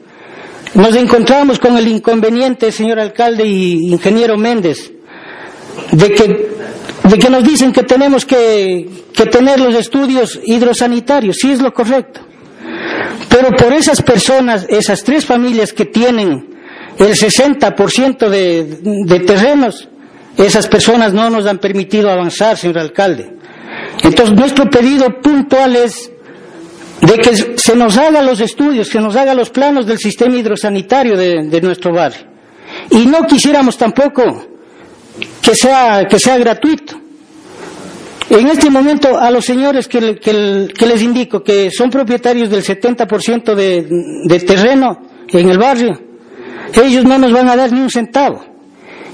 nos 0.75 0.97
encontramos 0.97 1.59
con 1.59 1.77
el 1.77 1.89
inconveniente, 1.89 2.73
señor 2.73 2.99
alcalde 2.99 3.45
y 3.47 3.93
ingeniero 3.93 4.37
Méndez, 4.37 4.93
de 5.91 6.11
que, 6.13 6.51
de 7.05 7.19
que 7.19 7.31
nos 7.31 7.45
dicen 7.45 7.73
que 7.73 7.83
tenemos 7.83 8.25
que, 8.25 8.89
que 9.13 9.27
tener 9.27 9.61
los 9.61 9.75
estudios 9.75 10.41
hidrosanitarios, 10.45 11.37
sí 11.37 11.53
es 11.53 11.61
lo 11.61 11.73
correcto. 11.73 12.21
Pero 13.29 13.51
por 13.57 13.73
esas 13.73 14.03
personas, 14.03 14.67
esas 14.69 15.03
tres 15.05 15.25
familias 15.25 15.73
que 15.73 15.87
tienen 15.87 16.49
el 16.99 17.15
60% 17.15 18.29
de, 18.29 18.79
de 19.05 19.21
terrenos, 19.21 19.89
esas 20.37 20.69
personas 20.69 21.13
no 21.13 21.29
nos 21.31 21.47
han 21.47 21.59
permitido 21.59 22.11
avanzar, 22.11 22.57
señor 22.57 22.79
alcalde. 22.79 23.37
Entonces, 24.03 24.35
nuestro 24.35 24.69
pedido 24.71 25.21
puntual 25.21 25.77
es 25.77 26.11
de 27.03 27.19
que 27.19 27.59
se 27.59 27.75
nos 27.75 27.99
haga 27.99 28.23
los 28.23 28.41
estudios, 28.41 28.89
que 28.89 29.01
nos 29.01 29.17
haga 29.17 29.35
los 29.35 29.51
planos 29.51 29.87
del 29.87 29.99
sistema 29.99 30.37
hidrosanitario 30.37 31.17
de, 31.17 31.61
nuestro 31.61 31.93
barrio. 31.93 32.27
Y 32.91 33.07
no 33.07 33.27
quisiéramos 33.27 33.77
tampoco 33.77 34.23
que 35.43 35.55
sea, 35.57 36.07
que 36.09 36.19
sea 36.21 36.39
gratuito. 36.39 37.01
En 38.31 38.47
este 38.47 38.71
momento, 38.71 39.19
a 39.19 39.31
los 39.33 39.45
señores 39.45 39.89
que, 39.89 40.15
que, 40.17 40.87
les 40.87 41.03
indico 41.03 41.43
que 41.43 41.71
son 41.73 41.91
propietarios 41.91 42.49
del 42.49 42.63
70% 42.63 43.55
de, 43.55 43.87
de 44.25 44.41
terreno 44.41 45.01
en 45.29 45.49
el 45.49 45.59
barrio, 45.59 46.01
ellos 46.73 47.05
no 47.05 47.19
nos 47.19 47.33
van 47.33 47.49
a 47.49 47.57
dar 47.57 47.73
ni 47.73 47.81
un 47.81 47.91
centavo. 47.91 48.45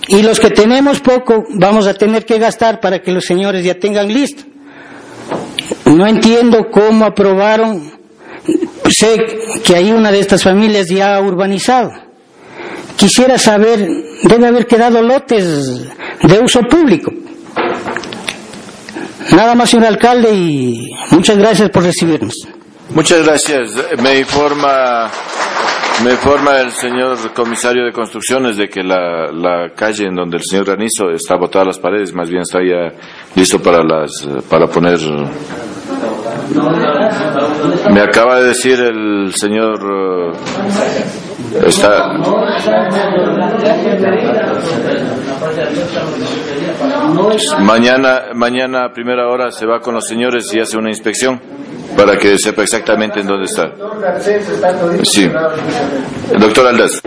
Y 0.08 0.22
los 0.22 0.38
que 0.38 0.50
tenemos 0.50 1.00
poco, 1.00 1.46
vamos 1.58 1.86
a 1.86 1.94
tener 1.94 2.26
que 2.26 2.38
gastar 2.38 2.80
para 2.80 3.00
que 3.00 3.12
los 3.12 3.24
señores 3.24 3.64
ya 3.64 3.78
tengan 3.78 4.12
listo. 4.12 4.47
No 5.84 6.06
entiendo 6.06 6.70
cómo 6.70 7.04
aprobaron, 7.04 7.90
sé 8.90 9.16
que 9.64 9.76
hay 9.76 9.92
una 9.92 10.10
de 10.10 10.20
estas 10.20 10.42
familias 10.42 10.88
ya 10.88 11.20
urbanizado. 11.20 11.90
Quisiera 12.96 13.38
saber, 13.38 13.88
debe 14.24 14.46
haber 14.46 14.66
quedado 14.66 15.02
lotes 15.02 15.86
de 16.22 16.40
uso 16.40 16.60
público. 16.62 17.12
Nada 19.30 19.54
más, 19.54 19.70
señor 19.70 19.86
alcalde, 19.86 20.32
y 20.32 20.90
muchas 21.10 21.38
gracias 21.38 21.70
por 21.70 21.84
recibirnos. 21.84 22.34
Muchas 22.90 23.24
gracias. 23.24 23.70
Me 24.02 24.18
informa 24.18 25.10
me 26.04 26.12
informa 26.12 26.60
el 26.60 26.70
señor 26.70 27.32
comisario 27.34 27.84
de 27.84 27.92
construcciones 27.92 28.56
de 28.56 28.68
que 28.68 28.84
la, 28.84 29.32
la 29.32 29.70
calle 29.74 30.06
en 30.06 30.14
donde 30.14 30.36
el 30.36 30.44
señor 30.44 30.64
Granizo 30.64 31.10
está 31.10 31.36
botada 31.36 31.64
las 31.64 31.78
paredes, 31.78 32.14
más 32.14 32.30
bien 32.30 32.42
está 32.42 32.60
ya 32.60 32.92
listo 33.34 33.60
para 33.60 33.82
las 33.82 34.28
para 34.48 34.68
poner. 34.68 35.00
Me 37.90 38.00
acaba 38.00 38.40
de 38.40 38.48
decir 38.48 38.80
el 38.80 39.34
señor 39.34 40.32
eh, 41.54 41.66
está 41.66 42.12
mañana 47.60 48.22
mañana 48.34 48.84
a 48.84 48.92
primera 48.92 49.28
hora 49.28 49.50
se 49.50 49.66
va 49.66 49.80
con 49.80 49.94
los 49.94 50.06
señores 50.06 50.52
y 50.52 50.60
hace 50.60 50.76
una 50.76 50.90
inspección 50.90 51.40
para 51.96 52.16
que 52.16 52.38
sepa 52.38 52.62
exactamente 52.62 53.20
en 53.20 53.26
dónde 53.26 53.46
está. 53.46 53.72
Sí. 55.02 55.28
Doctor 56.38 56.66
Aldaz. 56.66 57.00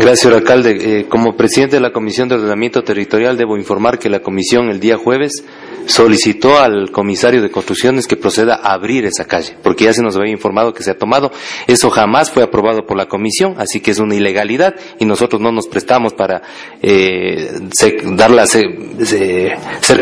Gracias, 0.00 0.32
alcalde. 0.32 1.00
Eh, 1.00 1.08
como 1.08 1.36
presidente 1.36 1.76
de 1.76 1.82
la 1.82 1.92
Comisión 1.92 2.28
de 2.28 2.36
Ordenamiento 2.36 2.82
Territorial, 2.82 3.36
debo 3.36 3.56
informar 3.56 3.98
que 3.98 4.08
la 4.08 4.20
comisión 4.20 4.68
el 4.70 4.80
día 4.80 4.96
jueves 4.96 5.44
solicitó 5.86 6.58
al 6.58 6.90
comisario 6.90 7.42
de 7.42 7.50
construcciones 7.50 8.06
que 8.06 8.16
proceda 8.16 8.60
a 8.62 8.72
abrir 8.72 9.06
esa 9.06 9.24
calle, 9.24 9.56
porque 9.62 9.84
ya 9.84 9.92
se 9.92 10.02
nos 10.02 10.16
había 10.16 10.32
informado 10.32 10.74
que 10.74 10.82
se 10.82 10.90
ha 10.90 10.98
tomado. 10.98 11.32
Eso 11.66 11.90
jamás 11.90 12.30
fue 12.30 12.42
aprobado 12.42 12.86
por 12.86 12.96
la 12.96 13.06
comisión, 13.06 13.54
así 13.58 13.80
que 13.80 13.90
es 13.90 13.98
una 13.98 14.14
ilegalidad 14.14 14.74
y 14.98 15.04
nosotros 15.04 15.40
no 15.40 15.52
nos 15.52 15.66
prestamos 15.66 16.14
para 16.14 16.42
eh, 16.82 17.60
ser 17.72 18.02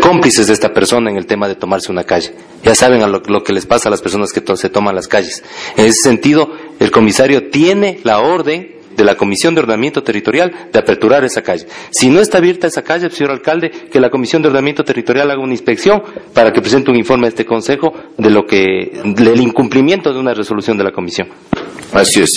cómplices 0.00 0.46
de 0.46 0.52
esta 0.52 0.72
persona 0.72 1.10
en 1.10 1.16
el 1.16 1.26
tema 1.26 1.48
de 1.48 1.54
tomarse 1.54 1.90
una 1.90 2.04
calle. 2.04 2.32
Ya 2.62 2.74
saben 2.74 3.02
a 3.02 3.06
lo, 3.06 3.42
que 3.42 3.52
les 3.52 3.66
pasa 3.66 3.88
a 3.88 3.90
las 3.90 4.02
personas 4.02 4.32
que 4.32 4.42
se 4.56 4.68
toman 4.68 4.94
las 4.94 5.08
calles. 5.08 5.42
En 5.76 5.86
ese 5.86 6.02
sentido, 6.02 6.50
el 6.78 6.90
comisario 6.90 7.50
tiene 7.50 8.00
la 8.04 8.20
orden 8.20 8.79
de 9.00 9.06
la 9.06 9.16
Comisión 9.16 9.54
de 9.54 9.62
Ordenamiento 9.62 10.02
Territorial 10.02 10.68
de 10.70 10.78
aperturar 10.78 11.24
esa 11.24 11.42
calle. 11.42 11.66
Si 11.90 12.10
no 12.10 12.20
está 12.20 12.38
abierta 12.38 12.66
esa 12.66 12.82
calle, 12.82 13.08
señor 13.10 13.32
alcalde, 13.32 13.70
que 13.70 13.98
la 13.98 14.10
Comisión 14.10 14.42
de 14.42 14.48
Ordenamiento 14.48 14.84
Territorial 14.84 15.30
haga 15.30 15.40
una 15.40 15.52
inspección 15.54 16.02
para 16.34 16.52
que 16.52 16.60
presente 16.60 16.90
un 16.90 16.98
informe 16.98 17.26
a 17.26 17.28
este 17.28 17.46
Consejo 17.46 17.94
de 18.18 18.30
lo 18.30 18.44
que, 18.44 19.00
del 19.04 19.40
incumplimiento 19.40 20.12
de 20.12 20.20
una 20.20 20.34
resolución 20.34 20.76
de 20.76 20.84
la 20.84 20.92
Comisión. 20.92 21.28
Así 21.94 22.20
es. 22.20 22.30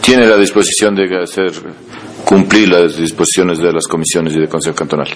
Tiene 0.00 0.26
la 0.26 0.36
disposición 0.36 0.94
de 0.94 1.22
hacer 1.22 1.52
cumplir 2.24 2.70
las 2.70 2.96
disposiciones 2.96 3.58
de 3.58 3.70
las 3.70 3.86
comisiones 3.86 4.34
y 4.34 4.38
del 4.38 4.48
Consejo 4.48 4.74
Cantonal. 4.74 5.08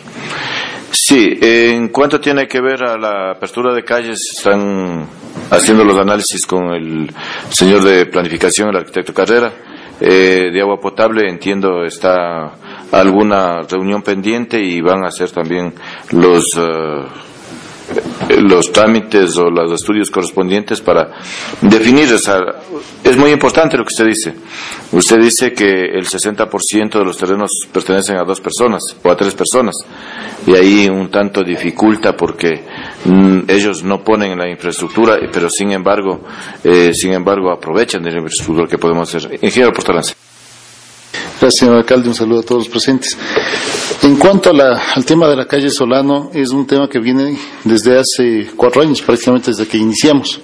Sí, 0.90 1.38
en 1.40 1.88
cuanto 1.88 2.20
tiene 2.20 2.46
que 2.46 2.60
ver 2.60 2.82
a 2.82 2.98
la 2.98 3.32
apertura 3.32 3.74
de 3.74 3.84
calles, 3.84 4.18
están 4.36 5.06
haciendo 5.50 5.84
los 5.84 5.96
análisis 5.96 6.46
con 6.46 6.74
el 6.74 7.10
señor 7.50 7.84
de 7.84 8.06
planificación, 8.06 8.68
el 8.68 8.76
arquitecto 8.76 9.14
Carrera 9.14 9.52
eh, 10.00 10.50
de 10.52 10.60
agua 10.60 10.80
potable, 10.80 11.28
entiendo 11.28 11.84
está 11.84 12.52
alguna 12.92 13.62
reunión 13.62 14.02
pendiente 14.02 14.60
y 14.60 14.80
van 14.80 15.04
a 15.04 15.08
hacer 15.08 15.30
también 15.30 15.74
los 16.12 16.56
eh, 16.56 17.04
los 18.40 18.72
trámites 18.72 19.36
o 19.38 19.50
los 19.50 19.72
estudios 19.72 20.10
correspondientes 20.10 20.80
para 20.80 21.10
definir 21.60 22.12
esa. 22.12 22.38
Es 23.02 23.16
muy 23.16 23.30
importante 23.30 23.76
lo 23.76 23.84
que 23.84 23.92
usted 23.92 24.06
dice. 24.06 24.34
Usted 24.92 25.18
dice 25.18 25.52
que 25.52 25.66
el 25.66 26.06
60% 26.06 26.98
de 26.98 27.04
los 27.04 27.16
terrenos 27.16 27.50
pertenecen 27.72 28.16
a 28.16 28.24
dos 28.24 28.40
personas 28.40 28.82
o 29.02 29.10
a 29.10 29.16
tres 29.16 29.34
personas 29.34 29.74
y 30.46 30.54
ahí 30.54 30.88
un 30.88 31.10
tanto 31.10 31.42
dificulta 31.42 32.16
porque 32.16 32.64
mm, 33.04 33.40
ellos 33.48 33.82
no 33.82 34.02
ponen 34.02 34.38
la 34.38 34.48
infraestructura, 34.48 35.18
pero 35.32 35.48
sin 35.50 35.72
embargo, 35.72 36.20
eh, 36.64 36.92
sin 36.94 37.12
embargo 37.12 37.50
aprovechan 37.50 38.02
de 38.02 38.10
la 38.10 38.18
infraestructura 38.18 38.66
que 38.66 38.78
podemos 38.78 39.14
hacer. 39.14 39.38
Ingeniero 39.42 39.72
Portalance. 39.72 40.27
Gracias, 41.40 41.60
señor 41.60 41.76
alcalde. 41.76 42.08
Un 42.08 42.14
saludo 42.14 42.40
a 42.40 42.42
todos 42.42 42.62
los 42.62 42.68
presentes. 42.68 43.16
En 44.02 44.16
cuanto 44.16 44.50
al 44.50 45.04
tema 45.04 45.28
de 45.28 45.36
la 45.36 45.46
calle 45.46 45.70
Solano, 45.70 46.30
es 46.34 46.50
un 46.50 46.66
tema 46.66 46.88
que 46.88 46.98
viene 46.98 47.36
desde 47.64 47.98
hace 47.98 48.50
cuatro 48.56 48.82
años, 48.82 49.02
prácticamente 49.02 49.50
desde 49.50 49.66
que 49.66 49.78
iniciamos. 49.78 50.40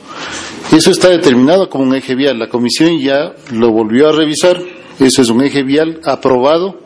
Eso 0.73 0.91
está 0.91 1.09
determinado 1.09 1.69
como 1.69 1.85
un 1.85 1.95
eje 1.95 2.15
vial. 2.15 2.39
La 2.39 2.49
comisión 2.49 2.99
ya 2.99 3.35
lo 3.53 3.71
volvió 3.71 4.09
a 4.09 4.13
revisar. 4.13 4.61
Eso 4.99 5.23
es 5.23 5.29
un 5.29 5.43
eje 5.43 5.63
vial 5.63 6.01
aprobado. 6.05 6.79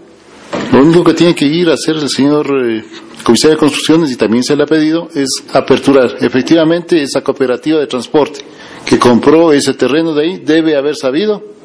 Lo 0.73 0.81
único 0.81 1.05
que 1.05 1.15
tiene 1.15 1.35
que 1.35 1.47
ir 1.47 1.69
a 1.69 1.75
hacer 1.75 1.97
el 1.97 2.09
señor 2.09 2.47
eh, 2.65 2.85
comisario 3.23 3.57
de 3.57 3.61
construcciones, 3.61 4.11
y 4.11 4.17
también 4.17 4.43
se 4.43 4.57
le 4.57 4.63
ha 4.63 4.67
pedido, 4.67 5.09
es 5.15 5.45
aperturar. 5.53 6.17
Efectivamente, 6.21 7.03
esa 7.03 7.21
cooperativa 7.21 7.79
de 7.79 7.87
transporte 7.87 8.41
que 8.87 8.99
compró 8.99 9.53
ese 9.53 9.75
terreno 9.75 10.15
de 10.15 10.25
ahí 10.25 10.39
debe 10.39 10.77
haber 10.77 10.97
sabido 10.97 11.58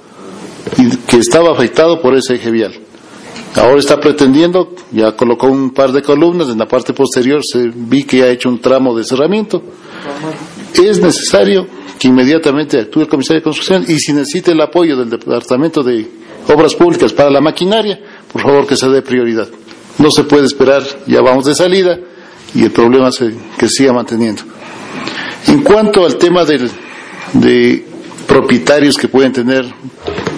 que 1.08 1.18
estaba 1.18 1.52
afectado 1.52 2.02
por 2.02 2.16
ese 2.16 2.36
eje 2.36 2.52
vial. 2.52 2.74
Ahora 3.56 3.80
está 3.80 4.00
pretendiendo, 4.00 4.74
ya 4.92 5.16
colocó 5.16 5.48
un 5.48 5.72
par 5.72 5.92
de 5.92 6.02
columnas, 6.02 6.50
en 6.50 6.58
la 6.58 6.68
parte 6.68 6.94
posterior 6.94 7.42
se 7.44 7.70
vi 7.74 8.04
que 8.04 8.24
ha 8.24 8.30
hecho 8.30 8.50
un 8.50 8.60
tramo 8.60 8.96
de 8.96 9.04
cerramiento. 9.04 9.62
Es 10.74 11.00
necesario 11.00 11.68
que 12.00 12.08
inmediatamente 12.08 12.80
actúe 12.80 13.02
el 13.02 13.08
comisario 13.08 13.42
de 13.42 13.44
construcción 13.44 13.86
y 13.88 14.00
si 14.00 14.12
necesita 14.12 14.52
el 14.52 14.62
apoyo 14.62 14.98
del 14.98 15.10
Departamento 15.10 15.84
de 15.84 16.10
Obras 16.48 16.74
Públicas 16.74 17.14
para 17.14 17.30
la 17.30 17.42
maquinaria, 17.42 18.00
por 18.32 18.42
favor 18.42 18.66
que 18.66 18.76
se 18.76 18.90
dé 18.90 19.04
prioridad. 19.04 19.48
No 20.00 20.10
se 20.10 20.24
puede 20.24 20.48
esperar, 20.48 20.82
ya 21.06 21.22
vamos 21.22 21.46
de 21.46 21.54
salida 21.54 22.00
y 22.56 22.64
el 22.64 22.72
problema 22.72 23.12
se, 23.12 23.36
que 23.58 23.70
siga 23.70 23.94
manteniendo. 23.94 24.42
En 25.48 25.62
cuanto 25.62 26.06
al 26.06 26.18
tema 26.18 26.44
del, 26.44 26.72
de 27.34 27.86
propietarios 28.28 28.98
que 28.98 29.08
pueden 29.08 29.32
tener 29.32 29.66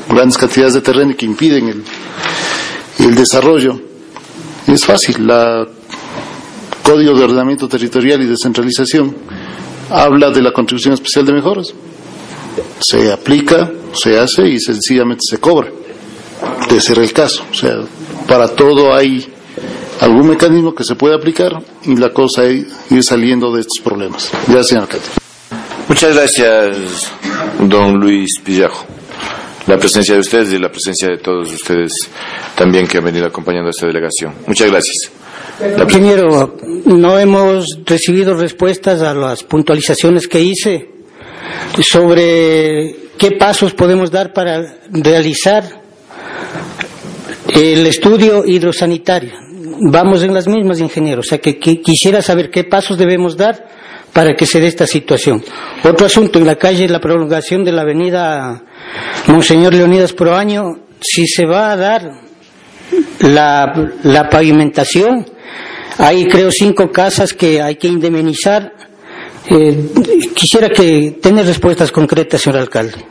grandes 0.09 0.37
cantidades 0.37 0.73
de 0.73 0.81
terreno 0.81 1.15
que 1.17 1.25
impiden 1.25 1.67
el, 1.69 1.83
el 2.99 3.15
desarrollo. 3.15 3.79
Es 4.67 4.85
fácil, 4.85 5.27
la 5.27 5.67
Código 6.83 7.17
de 7.17 7.23
Ordenamiento 7.23 7.67
Territorial 7.67 8.21
y 8.21 8.25
Descentralización 8.25 9.15
habla 9.89 10.29
de 10.29 10.41
la 10.41 10.51
contribución 10.51 10.93
especial 10.93 11.25
de 11.25 11.33
mejoras. 11.33 11.73
Se 12.79 13.11
aplica, 13.11 13.71
se 13.93 14.19
hace 14.19 14.47
y 14.47 14.59
sencillamente 14.59 15.21
se 15.27 15.39
cobra, 15.39 15.69
de 16.69 16.81
ser 16.81 16.99
el 16.99 17.11
caso. 17.11 17.43
O 17.51 17.53
sea, 17.53 17.79
para 18.27 18.47
todo 18.49 18.93
hay 18.93 19.25
algún 20.01 20.29
mecanismo 20.29 20.75
que 20.75 20.83
se 20.83 20.95
puede 20.95 21.15
aplicar 21.15 21.59
y 21.83 21.95
la 21.95 22.11
cosa 22.13 22.45
es 22.45 22.67
ir 22.91 23.03
saliendo 23.03 23.51
de 23.53 23.61
estos 23.61 23.79
problemas. 23.83 24.29
Gracias, 24.47 24.67
señor 24.67 24.83
alcalde. 24.83 25.05
Muchas 25.87 26.15
gracias, 26.15 27.11
don 27.67 27.99
Luis 27.99 28.39
Pillajo 28.43 28.94
la 29.67 29.77
presencia 29.77 30.15
de 30.15 30.21
ustedes 30.21 30.53
y 30.53 30.59
la 30.59 30.69
presencia 30.69 31.09
de 31.09 31.17
todos 31.17 31.51
ustedes 31.51 31.91
también 32.55 32.87
que 32.87 32.97
han 32.97 33.05
venido 33.05 33.25
acompañando 33.25 33.67
a 33.67 33.71
esta 33.71 33.87
delegación. 33.87 34.33
Muchas 34.47 34.69
gracias. 34.69 35.11
Ingeniero, 35.79 36.55
no 36.85 37.17
hemos 37.17 37.79
recibido 37.85 38.35
respuestas 38.35 39.01
a 39.01 39.13
las 39.13 39.43
puntualizaciones 39.43 40.27
que 40.27 40.41
hice 40.41 40.89
sobre 41.81 42.95
qué 43.17 43.31
pasos 43.31 43.73
podemos 43.73 44.11
dar 44.11 44.33
para 44.33 44.79
realizar 44.89 45.81
el 47.47 47.87
estudio 47.87 48.45
hidrosanitario. 48.45 49.33
Vamos 49.91 50.23
en 50.23 50.33
las 50.33 50.47
mismas, 50.47 50.79
ingeniero. 50.79 51.21
O 51.21 51.23
sea, 51.23 51.37
que, 51.37 51.57
quisiera 51.57 52.21
saber 52.21 52.49
qué 52.49 52.63
pasos 52.63 52.97
debemos 52.97 53.37
dar 53.37 53.67
para 54.15 54.33
que 54.33 54.45
se 54.45 54.61
dé 54.61 54.67
esta 54.67 54.87
situación. 54.87 55.43
Otro 55.83 56.05
asunto, 56.05 56.39
en 56.39 56.45
la 56.45 56.55
calle, 56.55 56.87
la 56.87 57.01
prolongación 57.01 57.65
de 57.65 57.73
la 57.73 57.81
avenida 57.81 58.63
Monseñor 59.27 59.73
Leonidas 59.73 60.13
Proaño, 60.13 60.79
si 61.01 61.27
se 61.27 61.45
va 61.45 61.73
a 61.73 61.75
dar 61.75 62.11
la, 63.19 64.29
pavimentación, 64.31 65.25
hay 65.97 66.29
creo 66.29 66.49
cinco 66.49 66.93
casas 66.93 67.33
que 67.33 67.61
hay 67.61 67.75
que 67.75 67.89
indemnizar. 67.89 68.71
Eh, 69.49 69.89
quisiera 70.33 70.69
que 70.69 71.17
tenga 71.21 71.43
respuestas 71.43 71.91
concretas, 71.91 72.39
señor 72.39 72.61
alcalde. 72.61 73.05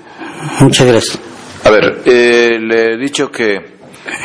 Muchas 0.60 0.86
gracias. 0.86 1.20
A 1.64 1.70
ver, 1.70 2.00
eh, 2.06 2.58
le 2.58 2.94
he 2.94 2.96
dicho 2.96 3.30
que 3.30 3.74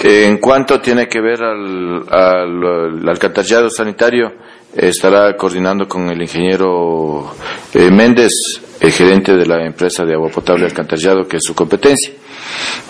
en 0.04 0.38
cuanto 0.38 0.80
tiene 0.80 1.10
que 1.10 1.20
ver 1.20 1.42
al, 1.44 2.06
al, 2.10 3.10
alcantarillado 3.10 3.70
sanitario, 3.70 4.32
estará 4.76 5.36
coordinando 5.36 5.88
con 5.88 6.10
el 6.10 6.22
ingeniero 6.22 7.34
Méndez, 7.74 8.34
el 8.80 8.92
gerente 8.92 9.36
de 9.36 9.46
la 9.46 9.66
empresa 9.66 10.06
de 10.06 10.14
agua 10.14 10.30
potable 10.30 10.66
alcantarillado, 10.66 11.28
que 11.28 11.38
es 11.38 11.44
su 11.44 11.54
competencia. 11.54 12.14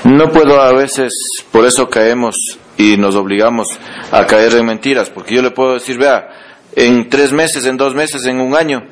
No 0.03 0.30
puedo 0.30 0.61
a 0.61 0.72
veces, 0.73 1.14
por 1.51 1.65
eso 1.65 1.89
caemos 1.89 2.35
y 2.77 2.97
nos 2.97 3.15
obligamos 3.15 3.68
a 4.11 4.26
caer 4.26 4.56
en 4.56 4.65
mentiras, 4.65 5.10
porque 5.10 5.35
yo 5.35 5.41
le 5.41 5.51
puedo 5.51 5.73
decir, 5.73 5.97
vea, 5.97 6.30
en 6.76 7.10
tres 7.10 7.31
meses, 7.31 7.65
en 7.65 7.77
dos 7.77 7.95
meses, 7.95 8.26
en 8.26 8.39
un 8.39 8.56
año, 8.56 8.84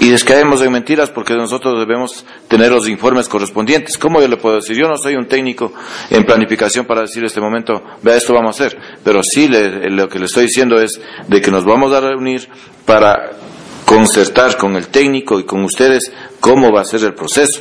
y 0.00 0.08
descaemos 0.08 0.62
en 0.62 0.72
mentiras 0.72 1.10
porque 1.10 1.34
nosotros 1.34 1.78
debemos 1.78 2.24
tener 2.48 2.72
los 2.72 2.88
informes 2.88 3.28
correspondientes. 3.28 3.98
¿Cómo 3.98 4.20
yo 4.20 4.28
le 4.28 4.38
puedo 4.38 4.56
decir? 4.56 4.74
Yo 4.74 4.88
no 4.88 4.96
soy 4.96 5.14
un 5.14 5.26
técnico 5.26 5.72
en 6.08 6.24
planificación 6.24 6.86
para 6.86 7.02
decir 7.02 7.22
este 7.22 7.40
momento, 7.40 7.82
vea, 8.02 8.16
esto 8.16 8.32
vamos 8.32 8.58
a 8.58 8.64
hacer, 8.64 8.80
pero 9.04 9.22
sí 9.22 9.46
lo 9.48 10.08
que 10.08 10.18
le 10.18 10.24
estoy 10.24 10.44
diciendo 10.44 10.80
es 10.80 10.98
de 11.28 11.40
que 11.42 11.50
nos 11.50 11.66
vamos 11.66 11.92
a 11.92 12.00
reunir 12.00 12.48
para 12.86 13.30
concertar 13.84 14.56
con 14.56 14.74
el 14.76 14.88
técnico 14.88 15.38
y 15.38 15.44
con 15.44 15.64
ustedes 15.64 16.10
cómo 16.40 16.72
va 16.72 16.80
a 16.80 16.84
ser 16.84 17.04
el 17.04 17.14
proceso. 17.14 17.60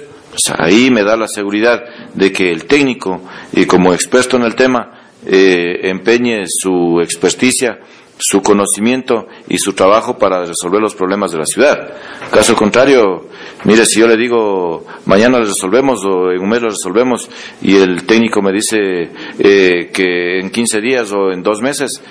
ahí 0.58 0.90
me 0.90 1.04
da 1.04 1.18
la 1.18 1.28
seguridad 1.28 1.84
de 2.14 2.32
que 2.32 2.52
el 2.52 2.66
técnico, 2.66 3.22
y 3.52 3.66
como 3.66 3.94
experto 3.94 4.38
en 4.38 4.44
el 4.44 4.56
tema, 4.56 5.10
eh, 5.26 5.90
empeñe 5.90 6.46
su 6.48 7.02
experticia, 7.02 7.80
su 8.20 8.42
conocimiento 8.42 9.28
y 9.48 9.58
su 9.58 9.74
trabajo 9.74 10.18
para 10.18 10.44
resolver 10.44 10.82
los 10.82 10.94
problemas 10.94 11.32
de 11.32 11.38
la 11.38 11.46
ciudad. 11.46 11.94
Caso 12.30 12.54
contrario, 12.54 13.28
mire, 13.64 13.86
si 13.86 14.02
yo 14.02 14.08
le 14.08 14.18
digo 14.18 14.86
mañana 15.06 15.40
lo 15.40 15.46
resolvemos 15.46 16.04
o 16.04 16.32
en 16.32 16.42
un 16.42 16.50
mes 16.50 16.62
lo 16.62 16.70
resolvemos 16.70 17.30
y 17.62 17.78
el 17.78 18.04
técnico 18.06 18.42
me 18.42 18.52
dice 18.52 19.10
eh, 19.40 19.90
que 19.94 20.40
en 20.40 20.50
15 20.50 20.82
días 20.82 21.12
o 21.14 21.32
en 21.32 21.42
dos 21.42 21.62
meses, 21.62 22.02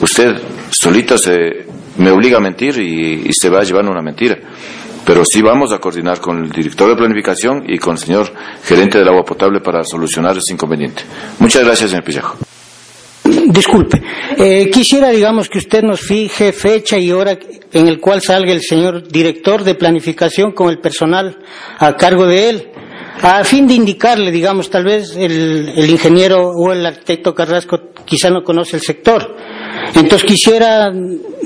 usted 0.00 0.36
solito 0.70 1.16
se 1.16 1.66
me 1.98 2.10
obliga 2.10 2.38
a 2.38 2.40
mentir 2.40 2.76
y, 2.78 3.32
se 3.32 3.48
va 3.48 3.60
a 3.60 3.64
llevar 3.64 3.84
una 3.84 4.02
mentira 4.02 4.36
pero 5.06 5.22
sí 5.24 5.42
vamos 5.42 5.70
a 5.72 5.78
coordinar 5.78 6.18
con 6.18 6.44
el 6.44 6.50
director 6.50 6.88
de 6.88 6.96
planificación 6.96 7.64
y 7.68 7.78
con 7.78 7.92
el 7.92 7.98
señor 7.98 8.32
gerente 8.64 8.98
del 8.98 9.08
agua 9.08 9.22
potable 9.22 9.60
para 9.60 9.84
solucionar 9.84 10.34
ese 10.38 10.54
inconveniente. 10.54 11.02
Muchas 11.40 11.62
gracias, 11.62 11.90
señor 11.90 12.04
Pillejo. 12.04 12.38
Disculpe, 13.24 14.02
eh, 14.36 14.70
quisiera, 14.70 15.10
digamos, 15.10 15.48
que 15.48 15.58
usted 15.58 15.82
nos 15.82 16.00
fije 16.00 16.52
fecha 16.52 16.98
y 16.98 17.10
hora 17.10 17.38
en 17.72 17.88
el 17.88 17.98
cual 17.98 18.20
salga 18.20 18.52
el 18.52 18.60
señor 18.60 19.08
director 19.08 19.64
de 19.64 19.74
planificación 19.74 20.52
con 20.52 20.68
el 20.68 20.78
personal 20.78 21.38
a 21.78 21.96
cargo 21.96 22.26
de 22.26 22.50
él, 22.50 22.68
a 23.22 23.42
fin 23.44 23.66
de 23.66 23.74
indicarle, 23.74 24.30
digamos, 24.30 24.68
tal 24.68 24.84
vez 24.84 25.16
el, 25.16 25.72
el 25.74 25.90
ingeniero 25.90 26.50
o 26.50 26.72
el 26.72 26.84
arquitecto 26.84 27.34
Carrasco 27.34 27.80
quizá 28.04 28.28
no 28.28 28.42
conoce 28.42 28.76
el 28.76 28.82
sector. 28.82 29.36
Entonces 29.94 30.24
quisiera, 30.24 30.92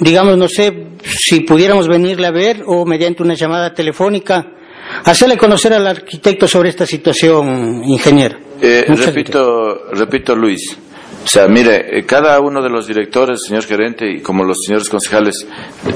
digamos, 0.01 0.37
no 0.37 0.49
sé 0.49 0.89
si 1.05 1.41
pudiéramos 1.41 1.87
venirle 1.87 2.27
a 2.27 2.33
ver 2.33 2.63
o 2.67 2.85
mediante 2.85 3.23
una 3.23 3.35
llamada 3.35 3.73
telefónica, 3.73 4.53
hacerle 5.05 5.37
conocer 5.37 5.73
al 5.75 5.87
arquitecto 5.87 6.49
sobre 6.49 6.71
esta 6.71 6.87
situación, 6.87 7.85
ingeniero. 7.85 8.39
Eh, 8.61 8.85
repito, 8.89 9.93
repito, 9.93 10.35
Luis. 10.35 10.77
O 11.25 11.27
sea, 11.31 11.47
mire, 11.47 11.99
eh, 11.99 12.07
cada 12.07 12.41
uno 12.41 12.63
de 12.63 12.71
los 12.71 12.87
directores, 12.87 13.45
señor 13.45 13.65
gerente 13.65 14.11
y 14.11 14.21
como 14.23 14.45
los 14.45 14.59
señores 14.65 14.89
concejales 14.89 15.47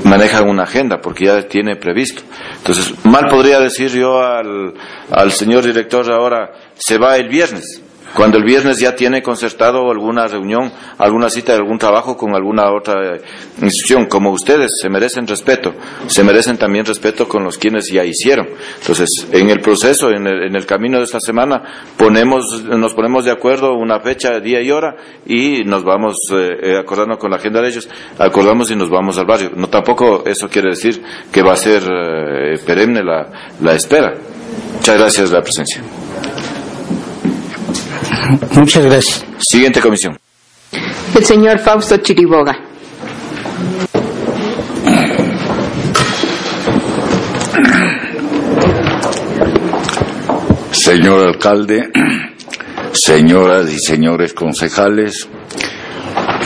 manejan 0.05 0.49
una 0.49 0.65
agenda 0.65 1.01
porque 1.01 1.27
ya 1.27 1.49
tiene 1.49 1.77
previsto. 1.77 2.23
Entonces, 2.59 2.93
mal 3.05 3.29
podría 3.29 3.59
decir 3.59 3.91
yo 3.91 4.21
al, 4.21 4.75
al 5.11 5.33
señor 5.33 5.65
director 5.65 6.11
ahora, 6.13 6.53
se 6.75 6.99
va 6.99 7.17
el 7.17 7.29
viernes. 7.29 7.83
Cuando 8.15 8.37
el 8.37 8.45
viernes 8.45 8.79
ya 8.79 8.95
tiene 8.95 9.23
concertado 9.23 9.91
alguna 9.91 10.27
reunión, 10.27 10.71
alguna 10.99 11.31
cita 11.31 11.53
de 11.53 11.59
algún 11.59 11.79
trabajo 11.79 12.17
con 12.17 12.35
alguna 12.35 12.71
otra 12.71 13.17
institución, 13.61 14.07
como 14.07 14.31
ustedes 14.31 14.73
se 14.81 14.91
merecen 14.91 15.27
respeto, 15.27 15.75
se 16.09 16.23
merecen 16.23 16.59
también 16.59 16.85
respeto 16.85 17.27
con 17.27 17.43
los 17.43 17.57
quienes 17.57 17.91
ya 17.91 18.05
hicieron. 18.05 18.49
Entonces, 18.81 19.29
en 19.33 19.49
el 19.49 19.61
proceso, 19.61 20.11
en 20.11 20.27
el, 20.27 20.67
camino 20.67 20.99
de 20.99 21.05
esta 21.05 21.21
semana, 21.21 21.63
ponemos, 21.97 22.63
nos 22.65 22.95
ponemos 22.95 23.25
de 23.25 23.31
acuerdo 23.31 23.75
una 23.75 24.01
fecha, 24.01 24.39
día 24.41 24.61
y 24.61 24.71
hora 24.71 24.95
y 25.27 25.65
nos 25.65 25.83
vamos 25.83 26.17
eh, 26.33 26.51
eh, 26.63 26.79
acordando 26.79 27.19
con 27.19 27.31
la 27.31 27.37
agenda 27.37 27.61
de 27.61 27.69
ellos, 27.69 27.89
acordamos 28.19 28.71
y 28.71 28.77
nos 28.77 28.91
vamos 28.91 29.19
al 29.19 29.27
barrio. 29.27 29.53
No 29.57 29.69
tampoco 29.69 30.25
eso 30.27 30.49
quiere 30.49 30.71
decir 30.71 31.03
que 31.33 31.43
va 31.43 31.55
a 31.55 31.57
ser 31.57 31.83
eh, 31.83 32.59
perenne 32.65 33.03
la, 33.03 33.27
la 33.61 33.75
espera. 33.75 34.15
Muchas 34.77 34.99
gracias 34.99 35.31
la 35.31 35.43
presencia. 35.43 35.83
Muchas 38.53 38.85
gracias. 38.85 39.25
Siguiente 39.39 39.81
comisión. 39.81 40.19
El 41.15 41.25
señor 41.25 41.59
Fausto 41.59 41.97
Chiriboga. 41.99 42.59
Señor 50.73 51.29
alcalde, 51.29 51.91
señoras 52.93 53.73
y 53.73 53.79
señores 53.79 54.35
concejales, 54.35 55.29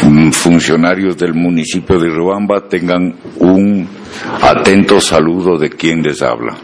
mm, 0.02 0.30
funcionarios 0.30 1.16
del 1.16 1.32
municipio 1.32 1.98
de 1.98 2.10
Ruamba, 2.10 2.68
tengan 2.68 3.14
un 3.38 3.88
atento 4.42 5.00
saludo 5.00 5.58
de 5.58 5.70
quien 5.70 6.02
les 6.02 6.20
habla. 6.22 6.54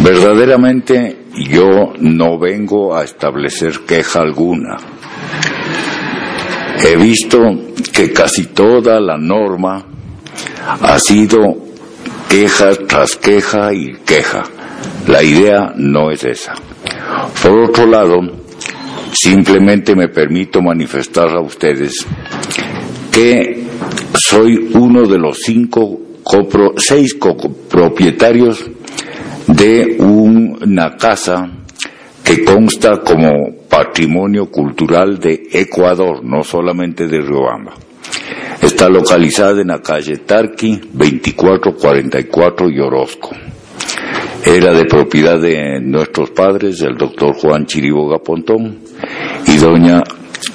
Verdaderamente 0.00 1.23
yo 1.36 1.92
no 1.98 2.38
vengo 2.38 2.96
a 2.96 3.04
establecer 3.04 3.80
queja 3.80 4.20
alguna. 4.20 4.76
He 6.78 6.96
visto 6.96 7.38
que 7.92 8.12
casi 8.12 8.46
toda 8.46 9.00
la 9.00 9.16
norma 9.16 9.84
ha 10.80 10.98
sido 10.98 11.56
queja 12.28 12.74
tras 12.86 13.16
queja 13.16 13.72
y 13.72 13.94
queja. 14.04 14.42
La 15.06 15.22
idea 15.22 15.72
no 15.76 16.10
es 16.10 16.24
esa. 16.24 16.54
Por 17.42 17.70
otro 17.70 17.86
lado, 17.86 18.20
simplemente 19.12 19.94
me 19.94 20.08
permito 20.08 20.60
manifestar 20.60 21.30
a 21.30 21.40
ustedes 21.40 22.06
que 23.10 23.64
soy 24.14 24.70
uno 24.74 25.06
de 25.06 25.18
los 25.18 25.38
cinco 25.38 26.00
seis 26.76 27.14
copropietarios 27.14 28.64
de 29.46 29.96
una 29.98 30.96
casa 30.96 31.50
que 32.22 32.44
consta 32.44 33.00
como 33.00 33.54
patrimonio 33.68 34.50
cultural 34.50 35.18
de 35.18 35.48
Ecuador, 35.52 36.24
no 36.24 36.42
solamente 36.42 37.06
de 37.06 37.20
Riobamba. 37.20 37.74
Está 38.62 38.88
localizada 38.88 39.60
en 39.60 39.68
la 39.68 39.82
calle 39.82 40.18
Tarqui 40.18 40.80
2444 40.92 42.70
y 42.70 42.80
Orozco. 42.80 43.30
Era 44.44 44.72
de 44.72 44.84
propiedad 44.86 45.40
de 45.40 45.80
nuestros 45.80 46.30
padres, 46.30 46.80
el 46.80 46.96
doctor 46.96 47.34
Juan 47.34 47.66
Chiriboga 47.66 48.18
Pontón 48.18 48.78
y 49.46 49.56
doña 49.56 50.02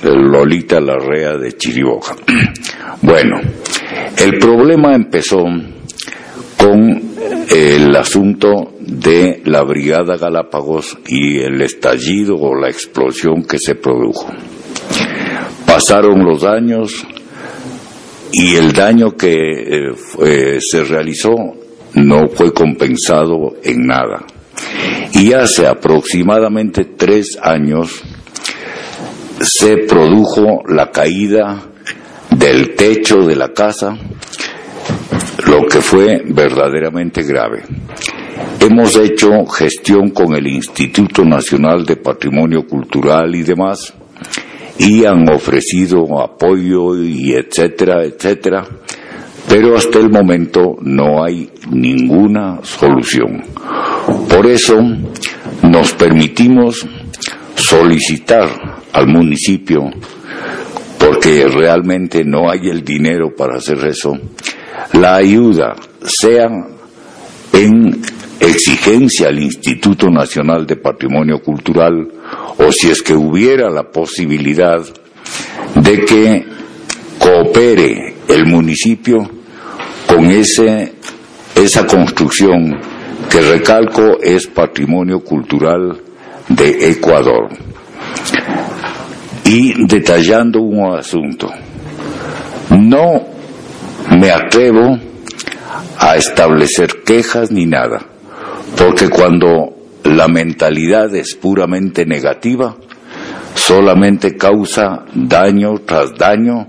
Lolita 0.03 0.79
Larrea 0.79 1.37
de 1.37 1.51
Chiriboga. 1.53 2.15
Bueno, 3.01 3.39
el 4.17 4.37
problema 4.39 4.93
empezó 4.93 5.41
con 6.57 7.08
el 7.49 7.95
asunto 7.95 8.73
de 8.79 9.41
la 9.45 9.63
Brigada 9.63 10.17
Galápagos 10.17 10.97
y 11.07 11.39
el 11.39 11.61
estallido 11.61 12.35
o 12.35 12.55
la 12.55 12.69
explosión 12.69 13.43
que 13.43 13.59
se 13.59 13.75
produjo. 13.75 14.27
Pasaron 15.65 16.23
los 16.23 16.43
años 16.43 17.05
y 18.31 18.55
el 18.55 18.73
daño 18.73 19.15
que 19.15 19.91
eh, 20.23 20.59
se 20.61 20.83
realizó 20.83 21.35
no 21.93 22.27
fue 22.29 22.53
compensado 22.53 23.55
en 23.63 23.87
nada. 23.87 24.25
Y 25.13 25.33
hace 25.33 25.67
aproximadamente 25.67 26.85
tres 26.85 27.37
años 27.41 28.01
se 29.41 29.77
produjo 29.77 30.63
la 30.67 30.91
caída 30.91 31.63
del 32.29 32.75
techo 32.75 33.17
de 33.25 33.35
la 33.35 33.53
casa, 33.53 33.97
lo 35.49 35.65
que 35.67 35.81
fue 35.81 36.21
verdaderamente 36.25 37.23
grave. 37.23 37.63
Hemos 38.59 38.95
hecho 38.97 39.45
gestión 39.45 40.11
con 40.11 40.35
el 40.35 40.45
Instituto 40.47 41.23
Nacional 41.23 41.85
de 41.85 41.95
Patrimonio 41.95 42.67
Cultural 42.67 43.33
y 43.35 43.43
demás, 43.43 43.93
y 44.77 45.05
han 45.05 45.27
ofrecido 45.29 46.21
apoyo 46.21 47.01
y 47.01 47.33
etcétera, 47.33 48.03
etcétera, 48.03 48.63
pero 49.47 49.75
hasta 49.75 49.97
el 49.97 50.09
momento 50.09 50.77
no 50.81 51.23
hay 51.23 51.49
ninguna 51.71 52.59
solución. 52.63 53.43
Por 54.29 54.45
eso 54.45 54.75
nos 55.63 55.93
permitimos 55.93 56.87
solicitar 57.55 58.49
al 58.93 59.07
municipio, 59.07 59.89
porque 60.99 61.47
realmente 61.47 62.23
no 62.23 62.49
hay 62.49 62.69
el 62.69 62.83
dinero 62.83 63.33
para 63.35 63.57
hacer 63.57 63.83
eso, 63.85 64.13
la 64.93 65.15
ayuda 65.15 65.75
sea 66.03 66.47
en 67.53 68.01
exigencia 68.39 69.27
al 69.27 69.39
Instituto 69.39 70.09
Nacional 70.09 70.65
de 70.65 70.77
Patrimonio 70.77 71.41
Cultural 71.41 72.07
o 72.57 72.71
si 72.71 72.89
es 72.89 73.01
que 73.01 73.13
hubiera 73.13 73.69
la 73.69 73.83
posibilidad 73.83 74.81
de 75.75 76.05
que 76.05 76.45
coopere 77.17 78.15
el 78.27 78.45
municipio 78.45 79.29
con 80.07 80.25
ese, 80.25 80.93
esa 81.55 81.85
construcción 81.85 82.79
que 83.29 83.41
recalco 83.41 84.19
es 84.21 84.47
patrimonio 84.47 85.19
cultural 85.19 86.01
de 86.47 86.89
Ecuador. 86.89 87.49
Y 89.43 89.85
detallando 89.85 90.61
un 90.61 90.95
asunto, 90.97 91.49
no 92.71 93.38
me 94.17 94.31
atrevo 94.31 94.97
a 95.97 96.15
establecer 96.15 97.03
quejas 97.05 97.51
ni 97.51 97.65
nada, 97.65 98.05
porque 98.77 99.09
cuando 99.09 99.75
la 100.03 100.27
mentalidad 100.27 101.13
es 101.15 101.35
puramente 101.35 102.05
negativa, 102.05 102.75
solamente 103.53 104.35
causa 104.35 105.05
daño 105.13 105.79
tras 105.85 106.15
daño 106.17 106.67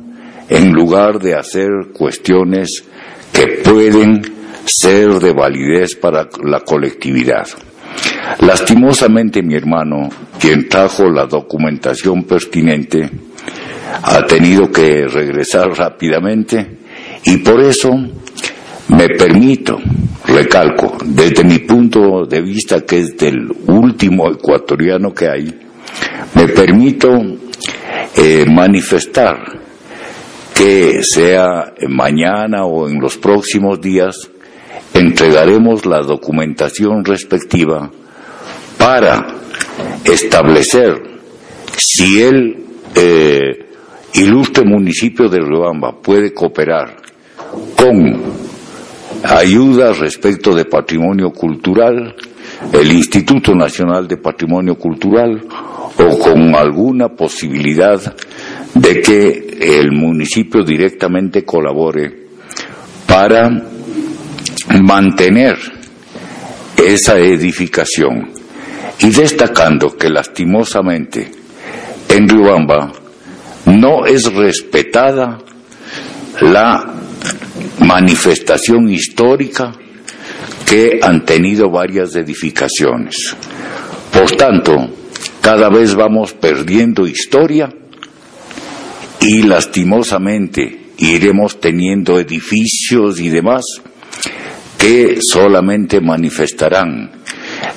en 0.48 0.72
lugar 0.72 1.18
de 1.20 1.34
hacer 1.34 1.68
cuestiones 1.92 2.84
que 3.32 3.62
pueden 3.64 4.20
ser 4.64 5.20
de 5.20 5.32
validez 5.32 5.96
para 5.96 6.28
la 6.44 6.60
colectividad. 6.60 7.46
Lastimosamente 8.40 9.42
mi 9.42 9.54
hermano, 9.54 10.08
quien 10.38 10.68
trajo 10.68 11.08
la 11.08 11.26
documentación 11.26 12.24
pertinente, 12.24 13.10
ha 14.02 14.24
tenido 14.26 14.70
que 14.70 15.06
regresar 15.06 15.70
rápidamente 15.70 16.80
y 17.24 17.38
por 17.38 17.60
eso 17.60 17.90
me 18.88 19.09
permito, 19.09 19.78
recalco, 20.26 20.97
desde 21.05 21.44
mi 21.44 21.59
punto 21.60 22.24
de 22.24 22.40
vista 22.40 22.80
que 22.80 22.98
es 22.98 23.16
del 23.16 23.48
último 23.66 24.30
ecuatoriano 24.30 25.12
que 25.12 25.28
hay, 25.28 25.59
me 26.34 26.48
permito 26.48 27.09
eh, 28.16 28.44
manifestar 28.48 29.36
que 30.55 31.02
sea 31.02 31.72
mañana 31.88 32.64
o 32.64 32.88
en 32.88 33.01
los 33.01 33.16
próximos 33.16 33.80
días 33.80 34.30
entregaremos 34.92 35.86
la 35.86 36.01
documentación 36.01 37.05
respectiva 37.05 37.90
para 38.76 39.26
establecer 40.05 41.02
si 41.76 42.22
el 42.22 42.64
eh, 42.94 43.66
ilustre 44.14 44.64
municipio 44.64 45.28
de 45.28 45.38
Riobamba 45.38 46.01
puede 46.01 46.34
cooperar 46.34 46.99
con 47.77 48.20
ayuda 49.24 49.93
respecto 49.93 50.55
de 50.55 50.64
patrimonio 50.64 51.31
cultural, 51.31 52.14
el 52.72 52.93
Instituto 52.93 53.55
Nacional 53.55 54.06
de 54.06 54.16
Patrimonio 54.16 54.77
Cultural 54.77 55.43
o 55.98 56.18
con 56.18 56.55
alguna 56.55 57.09
posibilidad 57.09 58.01
de 58.74 59.01
que 59.01 59.59
el 59.60 59.93
municipio 59.93 60.62
directamente 60.62 61.44
colabore 61.44 62.28
para 63.06 63.51
mantener 64.81 65.59
esa 66.77 67.18
edificación. 67.18 68.31
Y 69.01 69.10
destacando 69.10 69.97
que 69.97 70.10
lastimosamente 70.10 71.31
en 72.09 72.28
Riobamba 72.28 72.93
no 73.66 74.05
es 74.05 74.32
respetada 74.32 75.39
la 76.40 76.94
manifestación 77.81 78.89
histórica 78.90 79.73
que 80.66 81.01
han 81.02 81.24
tenido 81.24 81.70
varias 81.70 82.15
edificaciones. 82.15 83.36
Por 84.12 84.31
tanto, 84.32 84.89
cada 85.40 85.69
vez 85.69 85.94
vamos 85.94 86.32
perdiendo 86.32 87.07
historia 87.07 87.69
y 89.20 89.43
lastimosamente 89.43 90.93
iremos 90.98 91.61
teniendo 91.61 92.19
edificios 92.19 93.20
y 93.20 93.28
demás 93.28 93.65
que 94.78 95.19
solamente 95.20 96.01
manifestarán 96.01 97.11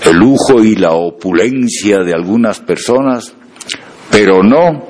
el 0.06 0.16
lujo 0.16 0.64
y 0.64 0.76
la 0.76 0.92
opulencia 0.92 2.00
de 2.00 2.14
algunas 2.14 2.60
personas, 2.60 3.34
pero 4.10 4.44
no, 4.44 4.88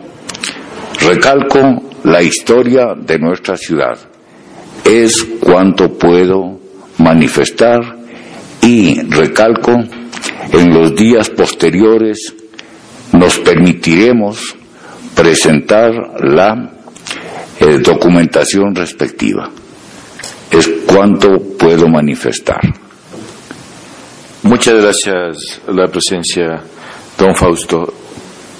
recalco, 0.99 1.91
la 2.03 2.21
historia 2.21 2.93
de 2.95 3.17
nuestra 3.17 3.57
ciudad. 3.57 3.97
Es 4.83 5.23
cuanto 5.39 5.97
puedo 5.97 6.59
manifestar 6.97 7.81
y 8.61 9.01
recalco, 9.09 9.71
en 10.51 10.73
los 10.73 10.95
días 10.95 11.29
posteriores 11.29 12.33
nos 13.11 13.39
permitiremos 13.39 14.55
presentar 15.15 15.91
la 16.21 16.71
eh, 17.59 17.79
documentación 17.79 18.73
respectiva. 18.75 19.49
Es 20.51 20.69
cuanto 20.85 21.39
puedo 21.57 21.87
manifestar. 21.87 22.61
Muchas 24.43 24.81
gracias 24.81 25.61
la 25.67 25.87
presencia, 25.87 26.61
don 27.17 27.35
Fausto. 27.35 28.02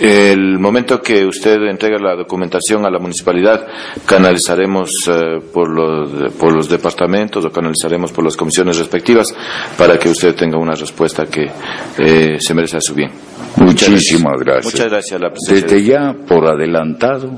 El 0.04 0.60
momento 0.60 1.02
que 1.02 1.26
usted 1.26 1.62
entrega 1.64 1.98
la 1.98 2.14
documentación 2.14 2.86
a 2.86 2.90
la 2.90 3.00
municipalidad, 3.00 3.66
canalizaremos 4.06 4.92
eh, 5.08 5.40
por, 5.54 5.70
los, 5.70 6.34
por 6.34 6.54
los 6.54 6.68
departamentos 6.68 7.46
o 7.46 7.50
canalizaremos 7.50 8.12
por 8.12 8.26
las 8.26 8.36
comisiones 8.36 8.80
respectivas 8.80 9.34
para 9.78 9.98
que 9.98 10.10
usted 10.10 10.36
tenga 10.36 10.58
una 10.58 10.74
respuesta 10.74 11.24
que 11.28 11.50
eh, 11.98 12.36
se 12.38 12.54
merece 12.54 12.76
a 12.76 12.82
su 12.82 12.94
bien. 12.94 13.12
Muchísimas 13.56 14.42
gracias. 14.42 14.74
Muchas 14.74 14.92
gracias 14.92 15.22
la. 15.22 15.32
Desde 15.48 15.82
ya, 15.82 16.14
por 16.28 16.48
adelantado, 16.48 17.32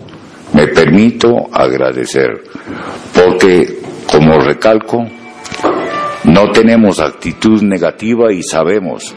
me 0.53 0.65
permito 0.65 1.47
agradecer, 1.51 2.45
porque, 3.13 3.77
como 4.11 4.39
recalco, 4.39 5.05
no 6.23 6.51
tenemos 6.51 6.99
actitud 6.99 7.61
negativa 7.61 8.33
y 8.33 8.41
sabemos 8.41 9.13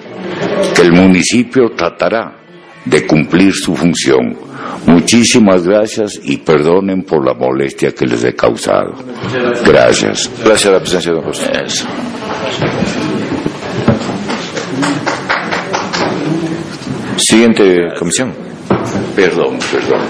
que 0.77 0.83
el 0.83 0.93
municipio 0.93 1.70
tratará 1.75 2.39
de 2.89 3.06
cumplir 3.06 3.52
su 3.52 3.74
función. 3.74 4.36
Muchísimas 4.86 5.66
gracias 5.66 6.19
y 6.23 6.39
perdonen 6.39 7.02
por 7.02 7.24
la 7.24 7.35
molestia 7.35 7.93
que 7.93 8.06
les 8.06 8.24
he 8.24 8.35
causado. 8.35 8.94
Gracias. 9.65 10.31
Gracias 10.43 10.66
a 10.66 10.73
la 10.73 10.81
presencia 10.81 11.12
de 11.12 11.16
don 11.16 11.27
José. 11.27 11.51
Siguiente 17.19 17.89
comisión. 17.98 18.32
Perdón, 19.15 19.59
perdón. 19.73 20.01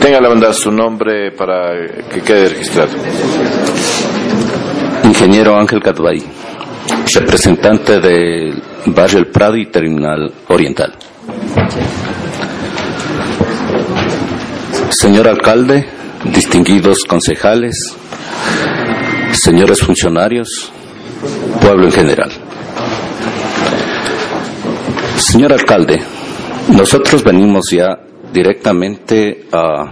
Tenga 0.00 0.20
la 0.20 0.28
banda 0.28 0.52
su 0.52 0.70
nombre 0.72 1.30
para 1.30 1.72
que 2.10 2.20
quede 2.22 2.48
registrado. 2.48 2.90
Ingeniero 5.04 5.56
Ángel 5.56 5.80
Catbay, 5.80 6.22
representante 7.14 8.00
del 8.00 8.60
Barrio 8.86 9.18
El 9.18 9.26
Prado 9.28 9.56
y 9.56 9.66
Terminal 9.66 10.32
Oriental. 10.48 10.92
Señor 14.90 15.28
alcalde, 15.28 15.86
distinguidos 16.24 17.04
concejales, 17.04 17.96
señores 19.32 19.80
funcionarios, 19.80 20.72
pueblo 21.60 21.86
en 21.86 21.92
general. 21.92 22.41
Señor 25.22 25.52
alcalde, 25.52 26.02
nosotros 26.76 27.22
venimos 27.22 27.70
ya 27.70 27.96
directamente 28.32 29.46
a 29.52 29.90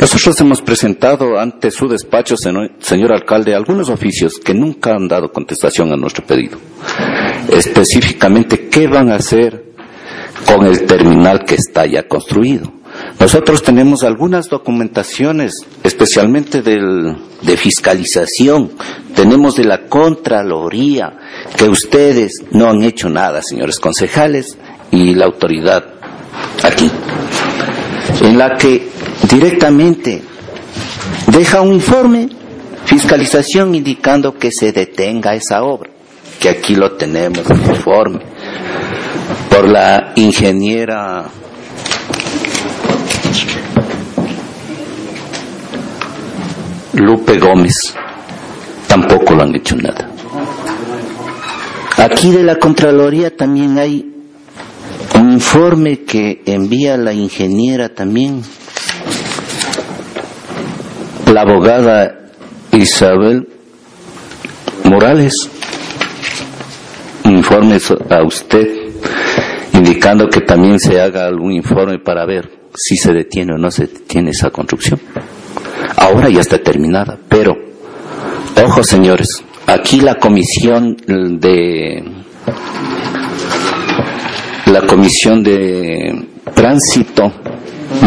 Nosotros 0.00 0.40
hemos 0.40 0.62
presentado 0.62 1.38
ante 1.38 1.72
su 1.72 1.88
despacho, 1.88 2.36
señor 2.36 3.12
alcalde, 3.12 3.52
algunos 3.52 3.88
oficios 3.90 4.38
que 4.38 4.54
nunca 4.54 4.94
han 4.94 5.08
dado 5.08 5.32
contestación 5.32 5.92
a 5.92 5.96
nuestro 5.96 6.24
pedido. 6.24 6.56
Específicamente, 7.50 8.68
¿qué 8.68 8.86
van 8.86 9.10
a 9.10 9.16
hacer 9.16 9.74
con 10.46 10.64
el 10.64 10.86
terminal 10.86 11.44
que 11.44 11.56
está 11.56 11.84
ya 11.86 12.06
construido? 12.06 12.72
Nosotros 13.24 13.62
tenemos 13.62 14.04
algunas 14.04 14.50
documentaciones, 14.50 15.54
especialmente 15.82 16.60
de 16.60 17.56
fiscalización, 17.56 18.72
tenemos 19.14 19.56
de 19.56 19.64
la 19.64 19.86
Contraloría, 19.86 21.16
que 21.56 21.66
ustedes 21.66 22.32
no 22.50 22.68
han 22.68 22.82
hecho 22.82 23.08
nada, 23.08 23.40
señores 23.40 23.80
concejales, 23.80 24.58
y 24.90 25.14
la 25.14 25.24
autoridad 25.24 25.86
aquí, 26.62 26.90
en 28.20 28.36
la 28.36 28.58
que 28.58 28.90
directamente 29.30 30.22
deja 31.28 31.62
un 31.62 31.72
informe, 31.72 32.28
fiscalización 32.84 33.74
indicando 33.74 34.34
que 34.34 34.52
se 34.52 34.70
detenga 34.70 35.34
esa 35.34 35.62
obra, 35.62 35.88
que 36.38 36.50
aquí 36.50 36.74
lo 36.74 36.92
tenemos, 36.92 37.48
el 37.48 37.70
informe, 37.70 38.20
por 39.48 39.66
la 39.66 40.12
ingeniera 40.14 41.30
Lupe 46.94 47.38
Gómez. 47.38 47.94
Tampoco 48.86 49.34
lo 49.34 49.42
han 49.42 49.54
hecho 49.54 49.76
nada. 49.76 50.10
Aquí 51.96 52.30
de 52.32 52.42
la 52.42 52.56
Contraloría 52.56 53.34
también 53.34 53.78
hay 53.78 54.12
un 55.18 55.32
informe 55.32 56.04
que 56.04 56.42
envía 56.44 56.96
la 56.96 57.12
ingeniera 57.12 57.88
también, 57.88 58.42
la 61.32 61.42
abogada 61.42 62.30
Isabel 62.72 63.48
Morales, 64.84 65.50
un 67.24 67.36
informe 67.36 67.78
a 68.10 68.22
usted 68.24 68.66
indicando 69.72 70.28
que 70.28 70.40
también 70.40 70.78
se 70.78 71.00
haga 71.00 71.26
algún 71.26 71.52
informe 71.52 71.98
para 71.98 72.26
ver 72.26 72.50
si 72.74 72.96
se 72.96 73.12
detiene 73.12 73.54
o 73.54 73.58
no 73.58 73.70
se 73.70 73.86
detiene 73.86 74.30
esa 74.30 74.50
construcción. 74.50 75.00
Ahora 75.96 76.28
ya 76.28 76.40
está 76.40 76.58
terminada, 76.58 77.18
pero, 77.28 77.56
ojo 78.64 78.82
señores, 78.84 79.42
aquí 79.66 80.00
la 80.00 80.16
comisión 80.16 80.96
de 81.06 82.04
la 84.66 84.80
comisión 84.86 85.42
de 85.42 86.26
tránsito 86.54 87.32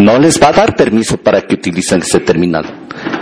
no 0.02 0.20
les 0.20 0.42
va 0.42 0.50
a 0.50 0.54
dar 0.54 0.76
permiso 0.76 1.18
para 1.18 1.42
que 1.42 1.56
utilicen 1.56 2.02
ese 2.02 2.20
terminal. 2.20 2.66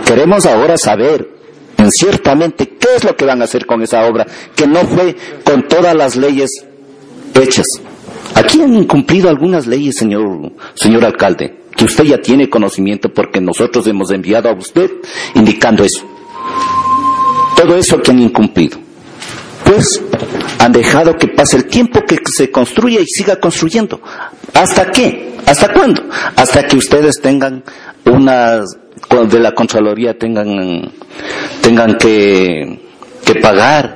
Queremos 0.04 0.46
ahora 0.46 0.76
saber 0.76 1.28
en 1.76 1.90
ciertamente 1.90 2.76
qué 2.78 2.88
es 2.96 3.04
lo 3.04 3.16
que 3.16 3.24
van 3.24 3.40
a 3.40 3.44
hacer 3.44 3.66
con 3.66 3.82
esa 3.82 4.06
obra, 4.06 4.26
que 4.54 4.66
no 4.66 4.80
fue 4.80 5.16
con 5.44 5.68
todas 5.68 5.94
las 5.94 6.16
leyes 6.16 6.50
hechas. 7.34 7.66
Aquí 8.34 8.60
han 8.62 8.74
incumplido 8.74 9.28
algunas 9.28 9.66
leyes, 9.66 9.96
señor, 9.96 10.52
señor 10.74 11.04
alcalde, 11.04 11.56
que 11.76 11.84
usted 11.84 12.04
ya 12.04 12.20
tiene 12.20 12.48
conocimiento 12.48 13.12
porque 13.12 13.40
nosotros 13.40 13.86
hemos 13.86 14.10
enviado 14.10 14.48
a 14.48 14.52
usted 14.52 14.90
indicando 15.34 15.84
eso. 15.84 16.04
Todo 17.56 17.76
eso 17.76 18.00
que 18.00 18.10
han 18.10 18.20
incumplido. 18.20 18.78
Pues 19.64 20.02
han 20.58 20.72
dejado 20.72 21.16
que 21.16 21.28
pase 21.28 21.56
el 21.56 21.66
tiempo 21.66 22.02
que 22.06 22.18
se 22.24 22.50
construya 22.50 23.00
y 23.00 23.06
siga 23.06 23.36
construyendo. 23.36 24.00
¿Hasta 24.54 24.90
qué? 24.90 25.36
¿Hasta 25.46 25.72
cuándo? 25.72 26.02
Hasta 26.36 26.66
que 26.66 26.76
ustedes 26.76 27.20
tengan 27.20 27.62
unas 28.04 28.76
de 29.28 29.38
la 29.38 29.52
Contraloría 29.52 30.18
tengan 30.18 30.90
tengan 31.62 31.96
que, 31.96 32.80
que 33.24 33.34
pagar 33.36 33.95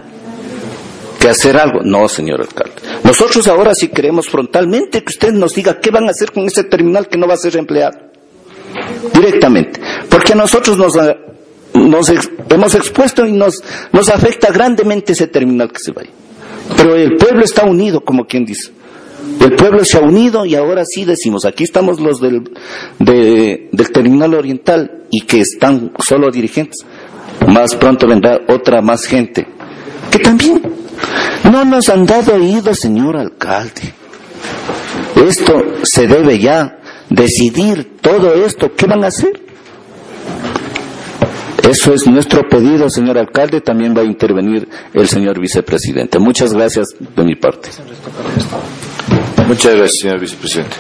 que 1.21 1.29
hacer 1.29 1.57
algo. 1.57 1.81
No, 1.85 2.09
señor 2.09 2.41
alcalde. 2.41 2.75
Nosotros 3.05 3.47
ahora 3.47 3.75
sí 3.75 3.89
queremos 3.89 4.29
frontalmente 4.29 5.05
que 5.05 5.11
usted 5.11 5.33
nos 5.33 5.55
diga 5.55 5.79
qué 5.79 5.91
van 5.91 6.09
a 6.09 6.11
hacer 6.11 6.33
con 6.33 6.45
ese 6.45 6.65
terminal 6.65 7.07
que 7.07 7.19
no 7.19 7.29
va 7.29 7.35
a 7.35 7.37
ser 7.37 7.57
empleado. 7.57 7.99
Directamente. 9.15 9.81
Porque 10.09 10.33
a 10.33 10.37
nosotros 10.37 10.79
nos, 10.79 10.95
nos 11.75 12.13
hemos 12.49 12.75
expuesto 12.75 13.27
y 13.27 13.33
nos, 13.33 13.63
nos 13.93 14.09
afecta 14.09 14.51
grandemente 14.51 15.13
ese 15.13 15.27
terminal 15.27 15.71
que 15.71 15.79
se 15.79 15.93
vaya. 15.93 16.11
Pero 16.77 16.97
el 16.97 17.17
pueblo 17.17 17.45
está 17.45 17.65
unido, 17.65 18.01
como 18.01 18.27
quien 18.27 18.45
dice. 18.47 18.73
El 19.41 19.55
pueblo 19.57 19.85
se 19.85 19.99
ha 19.99 20.01
unido 20.01 20.47
y 20.47 20.55
ahora 20.55 20.85
sí 20.87 21.05
decimos, 21.05 21.45
aquí 21.45 21.65
estamos 21.65 22.01
los 22.01 22.21
del, 22.21 22.51
del 22.99 23.93
terminal 23.93 24.35
oriental 24.35 25.03
y 25.11 25.23
que 25.23 25.41
están 25.41 25.93
solo 25.99 26.31
dirigentes. 26.31 26.87
Más 27.47 27.75
pronto 27.75 28.07
vendrá 28.07 28.41
otra 28.49 28.81
más 28.81 29.05
gente 29.05 29.47
que 30.11 30.19
también 30.19 30.61
no 31.45 31.65
nos 31.65 31.89
han 31.89 32.07
dado 32.07 32.35
oído, 32.35 32.75
señor 32.75 33.17
alcalde. 33.17 33.95
Esto 35.27 35.63
se 35.83 36.07
debe 36.07 36.39
ya 36.39 36.79
decidir 37.09 37.99
todo 38.01 38.35
esto. 38.35 38.73
¿Qué 38.77 38.87
van 38.87 39.05
a 39.05 39.09
hacer? 39.09 39.41
Eso 41.69 41.93
es 41.93 42.07
nuestro 42.07 42.49
pedido, 42.49 42.89
señor 42.89 43.19
alcalde. 43.19 43.61
También 43.61 43.95
va 43.97 44.01
a 44.01 44.05
intervenir 44.05 44.69
el 44.95 45.09
señor 45.09 45.39
vicepresidente. 45.39 46.19
Muchas 46.19 46.53
gracias 46.53 46.89
de 46.99 47.25
mi 47.25 47.37
parte. 47.37 47.69
Muchas 49.47 49.75
gracias, 49.75 49.99
señor 50.01 50.21
vicepresidente. 50.21 50.77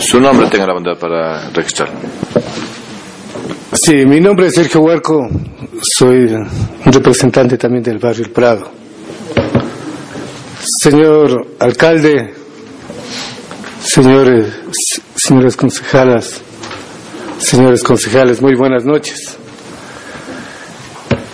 Su 0.00 0.18
nombre 0.18 0.48
tenga 0.48 0.66
la 0.66 0.72
bondad 0.72 0.98
para 0.98 1.50
registrar. 1.50 1.90
Sí, 3.72 4.04
mi 4.06 4.18
nombre 4.18 4.46
es 4.46 4.54
Sergio 4.54 4.80
Huarco, 4.80 5.28
soy 5.82 6.32
un 6.32 6.92
representante 6.92 7.56
también 7.58 7.82
del 7.84 7.98
barrio 7.98 8.24
El 8.24 8.30
Prado. 8.30 8.70
Señor 10.80 11.46
alcalde, 11.58 12.34
señores, 13.84 14.46
señoras 15.14 15.56
concejalas, 15.56 16.40
señores 17.38 17.82
concejales, 17.82 18.40
muy 18.40 18.54
buenas 18.54 18.84
noches. 18.84 19.36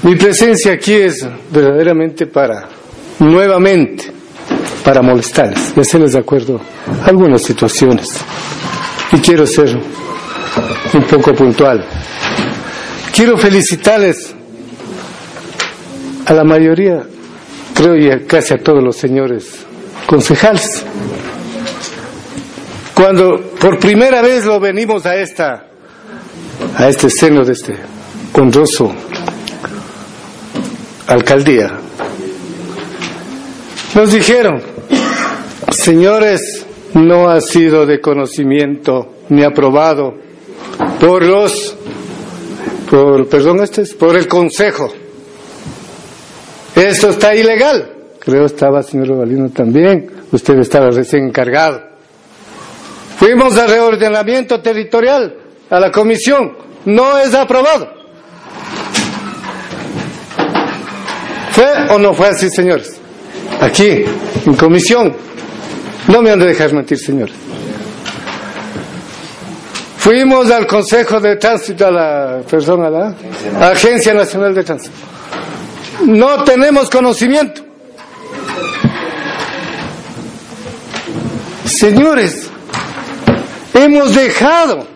Mi 0.02 0.16
presencia 0.16 0.72
aquí 0.72 0.92
es 0.92 1.26
verdaderamente 1.50 2.26
para, 2.26 2.68
nuevamente, 3.20 4.12
para 4.86 5.02
molestarles 5.02 5.72
y 5.76 5.80
hacerles 5.80 6.12
de 6.12 6.20
acuerdo 6.20 6.60
algunas 7.04 7.42
situaciones. 7.42 8.08
Y 9.10 9.16
quiero 9.16 9.44
ser 9.44 9.76
un 10.94 11.02
poco 11.02 11.34
puntual. 11.34 11.84
Quiero 13.12 13.36
felicitarles 13.36 14.32
a 16.24 16.32
la 16.32 16.44
mayoría, 16.44 17.02
creo 17.74 17.96
y 17.96 18.26
casi 18.26 18.54
a 18.54 18.58
todos 18.58 18.80
los 18.80 18.96
señores 18.96 19.66
concejales. 20.06 20.84
Cuando 22.94 23.40
por 23.58 23.80
primera 23.80 24.22
vez 24.22 24.44
lo 24.44 24.60
venimos 24.60 25.04
a 25.04 25.16
esta, 25.16 25.64
a 26.78 26.88
este 26.88 27.10
seno 27.10 27.44
de 27.44 27.54
este 27.54 27.76
honroso 28.34 28.94
alcaldía, 31.08 31.72
nos 33.96 34.12
dijeron, 34.12 34.75
señores, 35.76 36.66
no 36.94 37.28
ha 37.28 37.40
sido 37.40 37.86
de 37.86 38.00
conocimiento 38.00 39.14
ni 39.28 39.42
aprobado 39.42 40.14
por 41.00 41.24
los, 41.24 41.76
por, 42.90 43.28
perdón, 43.28 43.62
este 43.62 43.82
es 43.82 43.94
por 43.94 44.16
el 44.16 44.26
Consejo. 44.26 44.92
Esto 46.74 47.10
está 47.10 47.34
ilegal. 47.34 47.92
Creo 48.18 48.46
estaba 48.46 48.82
señor 48.82 49.08
Robalino 49.08 49.48
también. 49.50 50.10
Usted 50.32 50.58
estaba 50.58 50.90
recién 50.90 51.28
encargado. 51.28 51.80
Fuimos 53.18 53.56
a 53.56 53.66
reordenamiento 53.66 54.60
territorial, 54.60 55.36
a 55.70 55.80
la 55.80 55.90
comisión. 55.90 56.52
No 56.84 57.18
es 57.18 57.34
aprobado. 57.34 57.88
¿Fue 61.52 61.66
o 61.90 61.98
no 61.98 62.12
fue 62.12 62.28
así, 62.28 62.50
señores? 62.50 63.00
Aquí, 63.60 64.04
en 64.44 64.54
comisión, 64.54 65.16
no 66.08 66.22
me 66.22 66.30
han 66.30 66.38
de 66.38 66.46
dejar 66.46 66.72
mentir, 66.72 66.98
señores. 66.98 67.34
Fuimos 69.98 70.50
al 70.50 70.66
Consejo 70.66 71.18
de 71.18 71.36
Tránsito, 71.36 71.86
a 71.86 71.90
la, 71.90 72.40
persona, 72.48 72.88
la 72.88 73.14
Agencia 73.70 74.14
Nacional 74.14 74.54
de 74.54 74.62
Tránsito. 74.62 74.94
No 76.04 76.44
tenemos 76.44 76.88
conocimiento. 76.88 77.62
Señores, 81.64 82.48
hemos 83.74 84.14
dejado 84.14 84.86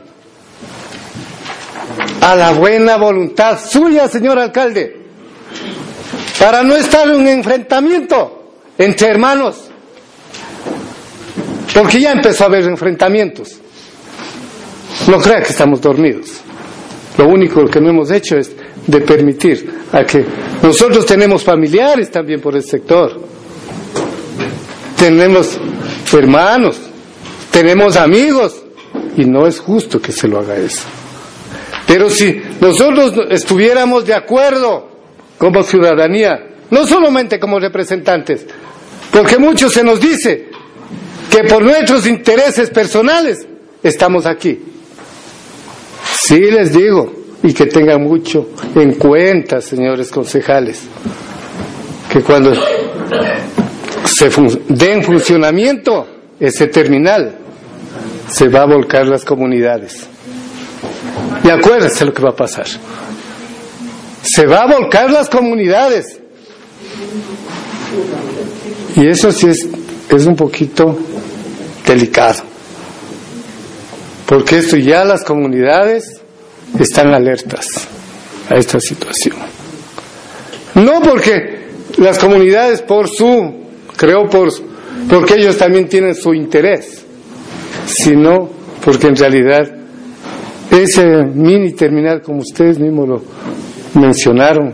a 2.21 2.37
la 2.37 2.53
buena 2.53 2.97
voluntad 2.97 3.59
suya, 3.59 4.07
señor 4.09 4.39
alcalde, 4.39 5.07
para 6.39 6.63
no 6.63 6.77
estar 6.77 7.09
en 7.09 7.17
un 7.17 7.27
enfrentamiento 7.27 8.55
entre 8.79 9.09
hermanos. 9.09 9.70
Porque 11.75 12.01
ya 12.01 12.13
empezó 12.13 12.45
a 12.45 12.47
haber 12.49 12.65
enfrentamientos. 12.65 13.59
No 15.09 15.19
crea 15.19 15.43
que 15.43 15.51
estamos 15.51 15.81
dormidos. 15.81 16.41
Lo 17.17 17.29
único 17.29 17.67
que 17.67 17.81
no 17.81 17.91
hemos 17.91 18.11
hecho 18.11 18.37
es 18.37 18.53
de 18.87 19.01
permitir 19.01 19.81
a 19.93 20.05
que 20.05 20.25
nosotros 20.63 21.07
tenemos 21.07 21.43
familiares 21.43 22.11
también 22.11 22.41
por 22.41 22.57
el 22.57 22.65
sector. 22.65 23.21
Tenemos 24.99 25.59
hermanos, 26.13 26.77
tenemos 27.51 27.97
amigos 27.97 28.63
y 29.17 29.25
no 29.25 29.47
es 29.47 29.59
justo 29.59 30.01
que 30.01 30.13
se 30.13 30.29
lo 30.29 30.41
haga 30.41 30.57
eso. 30.57 30.85
Pero 31.87 32.11
si 32.11 32.41
nosotros 32.61 33.13
estuviéramos 33.31 34.05
de 34.07 34.15
acuerdo 34.15 34.89
como 35.39 35.63
ciudadanía, 35.63 36.49
no 36.71 36.87
solamente 36.87 37.41
como 37.41 37.59
representantes, 37.59 38.47
porque 39.11 39.39
mucho 39.39 39.69
se 39.69 39.83
nos 39.83 40.01
dice 40.01 40.50
que 41.31 41.45
por 41.45 41.63
nuestros 41.63 42.07
intereses 42.07 42.71
personales 42.71 43.47
estamos 43.83 44.27
aquí. 44.27 44.59
Sí 46.23 46.51
les 46.51 46.73
digo, 46.73 47.21
y 47.43 47.53
que 47.53 47.67
tengan 47.67 48.03
mucho 48.03 48.49
en 48.75 48.95
cuenta, 48.95 49.61
señores 49.61 50.11
concejales, 50.11 50.83
que 52.13 52.21
cuando 52.21 52.53
se 54.05 54.31
dé 54.69 54.93
en 54.93 55.03
funcionamiento 55.03 56.07
ese 56.39 56.67
terminal, 56.67 57.37
se 58.29 58.49
va 58.49 58.63
a 58.63 58.67
volcar 58.67 59.07
las 59.07 59.25
comunidades. 59.25 60.07
Y 61.43 61.49
acuérdense 61.49 62.05
lo 62.05 62.13
que 62.13 62.23
va 62.23 62.31
a 62.31 62.37
pasar. 62.37 62.67
Se 64.23 64.47
va 64.47 64.63
a 64.63 64.67
volcar 64.67 65.11
las 65.11 65.29
comunidades. 65.29 66.21
Y 68.97 69.07
eso 69.07 69.33
sí 69.33 69.49
es, 69.49 69.67
es 70.11 70.27
un 70.27 70.37
poquito 70.37 70.99
delicado. 71.91 72.43
Porque 74.27 74.59
esto 74.59 74.77
ya 74.77 75.05
las 75.05 75.25
comunidades 75.25 76.21
están 76.79 77.13
alertas 77.13 77.67
a 78.49 78.55
esta 78.57 78.79
situación. 78.81 79.37
No 80.75 81.01
porque 81.03 81.61
las 81.99 82.19
comunidades 82.19 82.83
por 82.83 83.09
su, 83.09 83.55
creo 83.97 84.29
por, 84.29 84.51
porque 85.09 85.35
ellos 85.35 85.59
también 85.59 85.89
tienen 85.89 86.15
su 86.15 86.33
interés, 86.33 87.05
sino 87.87 88.49
porque 88.85 89.09
en 89.09 89.17
realidad 89.17 89.69
ese 90.71 91.05
mini 91.35 91.73
terminal, 91.73 92.23
como 92.23 92.39
ustedes 92.39 92.79
mismos 92.79 93.09
lo 93.09 93.23
mencionaron, 93.95 94.73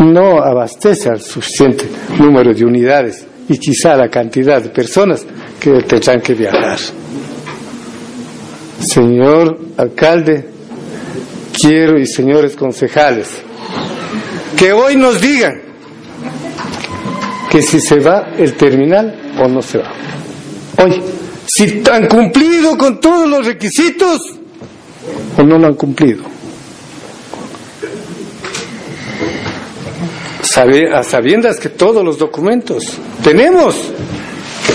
no 0.00 0.42
abastece 0.42 1.08
al 1.08 1.20
suficiente 1.20 1.86
número 2.18 2.52
de 2.52 2.64
unidades 2.64 3.24
y 3.48 3.58
quizá 3.58 3.96
la 3.96 4.08
cantidad 4.08 4.62
de 4.62 4.70
personas 4.70 5.24
que 5.60 5.82
tendrán 5.82 6.20
que 6.20 6.34
viajar. 6.34 6.78
Señor 8.80 9.58
alcalde, 9.76 10.48
quiero 11.52 11.98
y 11.98 12.06
señores 12.06 12.56
concejales, 12.56 13.28
que 14.56 14.72
hoy 14.72 14.96
nos 14.96 15.20
digan 15.20 15.60
que 17.50 17.62
si 17.62 17.80
se 17.80 18.00
va 18.00 18.32
el 18.36 18.54
terminal 18.54 19.32
o 19.38 19.48
no 19.48 19.62
se 19.62 19.78
va. 19.78 19.92
Hoy, 20.82 21.00
si 21.46 21.82
han 21.90 22.08
cumplido 22.08 22.76
con 22.76 23.00
todos 23.00 23.28
los 23.28 23.46
requisitos 23.46 24.20
o 25.36 25.42
no 25.42 25.58
lo 25.58 25.68
han 25.68 25.74
cumplido. 25.74 26.33
A 30.56 31.02
sabiendas 31.02 31.58
que 31.58 31.68
todos 31.68 32.04
los 32.04 32.18
documentos 32.18 32.98
tenemos. 33.22 33.90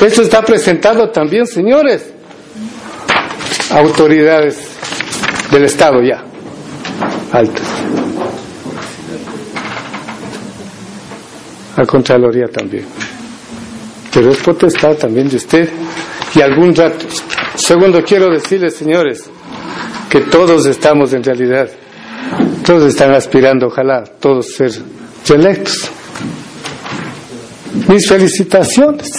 Esto 0.05 0.21
está 0.21 0.41
presentado 0.41 1.09
también, 1.09 1.47
señores, 1.47 2.11
autoridades 3.71 4.59
del 5.51 5.63
Estado 5.63 6.01
ya, 6.01 6.23
altas. 7.31 7.65
A 11.77 11.85
Contraloría 11.85 12.47
también. 12.47 12.85
Pero 14.13 14.31
es 14.31 14.37
potestad 14.39 14.95
también 14.95 15.29
de 15.29 15.37
usted 15.37 15.69
y 16.35 16.41
algún 16.41 16.75
rato. 16.75 17.05
Segundo, 17.55 18.03
quiero 18.03 18.29
decirles, 18.29 18.75
señores, 18.75 19.29
que 20.09 20.21
todos 20.21 20.65
estamos 20.65 21.13
en 21.13 21.23
realidad, 21.23 21.69
todos 22.65 22.83
están 22.83 23.11
aspirando, 23.13 23.67
ojalá, 23.67 24.03
todos 24.03 24.47
ser 24.53 24.71
electos. 25.29 25.89
Mis 27.87 28.07
felicitaciones. 28.07 29.11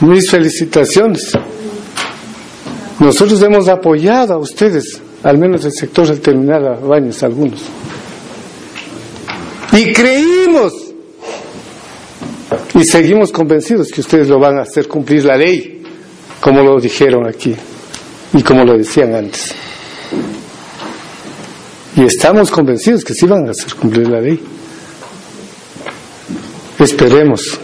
Mis 0.00 0.30
felicitaciones. 0.30 1.32
Nosotros 3.00 3.42
hemos 3.42 3.68
apoyado 3.68 4.34
a 4.34 4.38
ustedes, 4.38 5.00
al 5.22 5.38
menos 5.38 5.64
el 5.64 5.72
sector 5.72 6.06
del 6.06 6.20
terminal 6.20 6.66
a 6.66 6.74
Baños, 6.76 7.22
algunos. 7.22 7.60
Y 9.72 9.92
creímos 9.92 10.72
y 12.74 12.84
seguimos 12.84 13.30
convencidos 13.30 13.88
que 13.88 14.00
ustedes 14.00 14.28
lo 14.28 14.38
van 14.38 14.58
a 14.58 14.62
hacer 14.62 14.88
cumplir 14.88 15.24
la 15.24 15.36
ley, 15.36 15.82
como 16.40 16.62
lo 16.62 16.80
dijeron 16.80 17.26
aquí 17.26 17.54
y 18.32 18.42
como 18.42 18.64
lo 18.64 18.76
decían 18.76 19.14
antes. 19.14 19.54
Y 21.96 22.02
estamos 22.02 22.50
convencidos 22.50 23.04
que 23.04 23.14
sí 23.14 23.26
van 23.26 23.46
a 23.46 23.52
hacer 23.52 23.74
cumplir 23.74 24.08
la 24.08 24.20
ley. 24.20 24.40
Esperemos. 26.78 27.58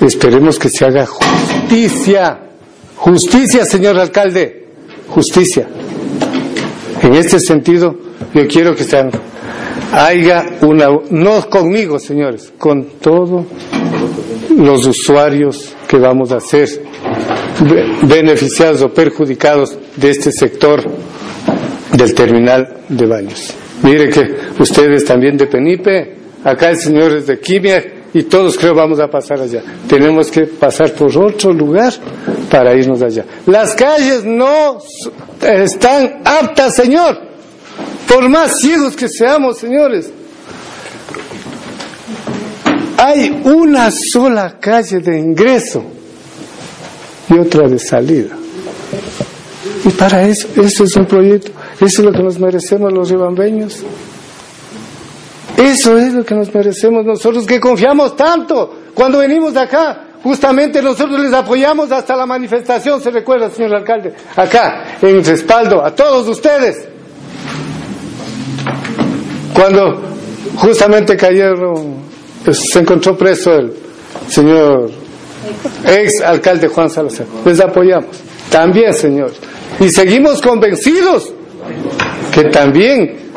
Esperemos 0.00 0.58
que 0.58 0.68
se 0.68 0.84
haga 0.84 1.06
justicia. 1.06 2.40
Justicia, 2.96 3.64
señor 3.64 3.96
alcalde. 3.98 4.66
Justicia. 5.08 5.68
En 7.02 7.14
este 7.14 7.38
sentido, 7.38 7.96
yo 8.34 8.48
quiero 8.48 8.74
que 8.74 8.82
se 8.82 9.08
haya 9.92 10.44
una, 10.62 10.88
no 11.10 11.48
conmigo, 11.48 11.98
señores, 12.00 12.52
con 12.58 12.84
todos 13.00 13.46
los 14.56 14.84
usuarios 14.84 15.74
que 15.86 15.96
vamos 15.96 16.32
a 16.32 16.40
ser 16.40 16.68
beneficiados 18.02 18.82
o 18.82 18.92
perjudicados 18.92 19.78
de 19.96 20.10
este 20.10 20.32
sector 20.32 20.82
del 21.92 22.14
terminal 22.14 22.68
de 22.88 23.06
baños. 23.06 23.54
Mire 23.82 24.08
que 24.08 24.34
ustedes 24.58 25.04
también 25.04 25.36
de 25.36 25.46
Penipe, 25.46 26.16
acá 26.44 26.70
el 26.70 26.78
señor 26.78 27.14
es 27.14 27.26
de 27.26 27.38
Quimia 27.38 27.98
y 28.12 28.24
todos 28.24 28.56
creo 28.56 28.74
vamos 28.74 28.98
a 29.00 29.08
pasar 29.08 29.40
allá. 29.40 29.62
Tenemos 29.88 30.30
que 30.30 30.42
pasar 30.46 30.92
por 30.92 31.16
otro 31.16 31.52
lugar 31.52 31.92
para 32.50 32.74
irnos 32.74 33.02
allá. 33.02 33.24
Las 33.46 33.74
calles 33.74 34.24
no 34.24 34.78
están 35.40 36.22
aptas, 36.24 36.74
señor. 36.74 37.18
Por 38.08 38.28
más 38.28 38.52
ciegos 38.60 38.96
que 38.96 39.08
seamos, 39.08 39.58
señores. 39.58 40.10
Hay 42.96 43.42
una 43.44 43.90
sola 43.90 44.58
calle 44.58 44.98
de 44.98 45.18
ingreso 45.18 45.84
y 47.28 47.38
otra 47.38 47.68
de 47.68 47.78
salida. 47.78 48.34
Y 49.84 49.90
para 49.90 50.26
eso, 50.26 50.48
eso 50.56 50.84
es 50.84 50.96
un 50.96 51.06
proyecto 51.06 51.52
eso 51.80 52.02
es 52.02 52.06
lo 52.06 52.12
que 52.12 52.22
nos 52.22 52.38
merecemos 52.38 52.92
los 52.92 53.10
ribambeños. 53.10 53.84
Eso 55.56 55.96
es 55.98 56.12
lo 56.12 56.24
que 56.24 56.34
nos 56.34 56.52
merecemos 56.54 57.04
nosotros 57.04 57.46
que 57.46 57.58
confiamos 57.60 58.16
tanto. 58.16 58.74
Cuando 58.94 59.18
venimos 59.18 59.54
de 59.54 59.60
acá, 59.60 60.04
justamente 60.22 60.82
nosotros 60.82 61.20
les 61.20 61.32
apoyamos 61.32 61.90
hasta 61.92 62.16
la 62.16 62.26
manifestación, 62.26 63.00
se 63.00 63.10
recuerda, 63.10 63.50
señor 63.50 63.76
alcalde, 63.76 64.12
acá, 64.36 64.98
en 65.00 65.24
respaldo 65.24 65.84
a 65.84 65.94
todos 65.94 66.28
ustedes. 66.28 66.88
Cuando 69.52 70.00
justamente 70.56 71.16
cayeron, 71.16 71.96
pues, 72.44 72.70
se 72.72 72.80
encontró 72.80 73.16
preso 73.16 73.54
el 73.54 73.72
señor 74.28 74.90
ex 75.84 76.20
alcalde 76.22 76.68
Juan 76.68 76.90
Salazar, 76.90 77.26
les 77.44 77.60
apoyamos. 77.60 78.16
También, 78.50 78.94
señor. 78.94 79.32
Y 79.80 79.90
seguimos 79.90 80.40
convencidos 80.40 81.32
que 82.32 82.44
también 82.44 83.28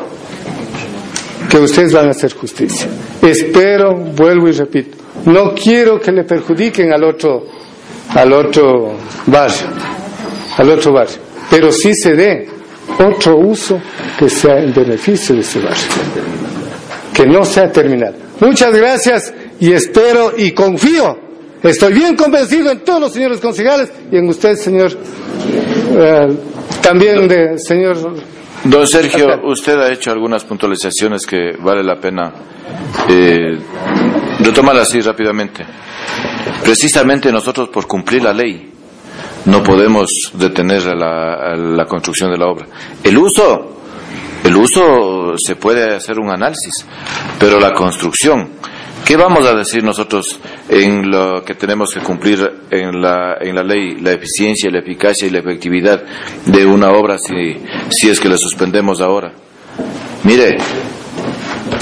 que 1.48 1.58
ustedes 1.58 1.92
van 1.92 2.08
a 2.08 2.10
hacer 2.12 2.32
justicia. 2.34 2.88
Espero, 3.20 3.94
vuelvo 3.94 4.48
y 4.48 4.52
repito, 4.52 4.96
no 5.26 5.54
quiero 5.54 6.00
que 6.00 6.10
le 6.10 6.24
perjudiquen 6.24 6.92
al 6.92 7.04
otro, 7.04 7.46
al 8.10 8.32
otro 8.32 8.94
barrio, 9.26 9.66
al 10.56 10.70
otro 10.70 10.92
barrio, 10.92 11.18
pero 11.50 11.70
sí 11.70 11.94
se 11.94 12.14
dé 12.14 12.48
otro 12.98 13.36
uso 13.36 13.80
que 14.18 14.28
sea 14.28 14.58
en 14.58 14.72
beneficio 14.72 15.34
de 15.34 15.42
ese 15.42 15.58
barrio, 15.58 15.84
que 17.14 17.26
no 17.26 17.44
sea 17.44 17.70
terminal. 17.70 18.14
Muchas 18.40 18.74
gracias 18.74 19.32
y 19.60 19.72
espero 19.72 20.32
y 20.36 20.52
confío, 20.52 21.18
estoy 21.62 21.92
bien 21.94 22.16
convencido 22.16 22.70
en 22.70 22.80
todos 22.80 23.00
los 23.00 23.12
señores 23.12 23.40
concejales 23.40 23.90
y 24.10 24.16
en 24.16 24.28
usted, 24.28 24.56
señor, 24.56 24.92
eh, 25.96 26.28
también 26.82 27.28
de 27.28 27.58
señor 27.58 27.96
Don 28.64 28.86
Sergio, 28.86 29.40
usted 29.42 29.76
ha 29.76 29.92
hecho 29.92 30.12
algunas 30.12 30.44
puntualizaciones 30.44 31.26
que 31.26 31.56
vale 31.58 31.82
la 31.82 31.98
pena 31.98 32.32
eh, 33.08 33.58
retomar 34.38 34.76
así 34.76 35.00
rápidamente. 35.00 35.66
Precisamente 36.62 37.32
nosotros 37.32 37.70
por 37.70 37.88
cumplir 37.88 38.22
la 38.22 38.32
ley 38.32 38.70
no 39.46 39.64
podemos 39.64 40.30
detener 40.34 40.84
la, 40.94 41.56
la 41.56 41.86
construcción 41.86 42.30
de 42.30 42.38
la 42.38 42.46
obra. 42.46 42.66
El 43.02 43.18
uso, 43.18 43.78
el 44.44 44.56
uso 44.56 45.34
se 45.36 45.56
puede 45.56 45.96
hacer 45.96 46.20
un 46.20 46.30
análisis, 46.30 46.86
pero 47.40 47.58
la 47.58 47.72
construcción, 47.72 48.48
¿qué 49.04 49.16
vamos 49.16 49.46
a 49.46 49.54
decir 49.54 49.82
nosotros 49.82 50.38
en 50.68 51.10
lo 51.10 51.44
que 51.44 51.54
tenemos 51.54 51.94
que 51.94 52.00
cumplir 52.00 52.66
en 52.70 53.00
la, 53.00 53.36
en 53.40 53.54
la 53.54 53.62
ley? 53.62 53.96
La 54.00 54.12
eficiencia, 54.12 54.70
la 54.70 54.80
eficacia 54.80 55.26
y 55.26 55.30
la 55.30 55.40
efectividad 55.40 56.02
de 56.46 56.66
una 56.66 56.90
obra 56.90 57.18
si, 57.18 57.56
si 57.90 58.10
es 58.10 58.20
que 58.20 58.28
la 58.28 58.36
suspendemos 58.36 59.00
ahora. 59.00 59.32
Mire, 60.24 60.56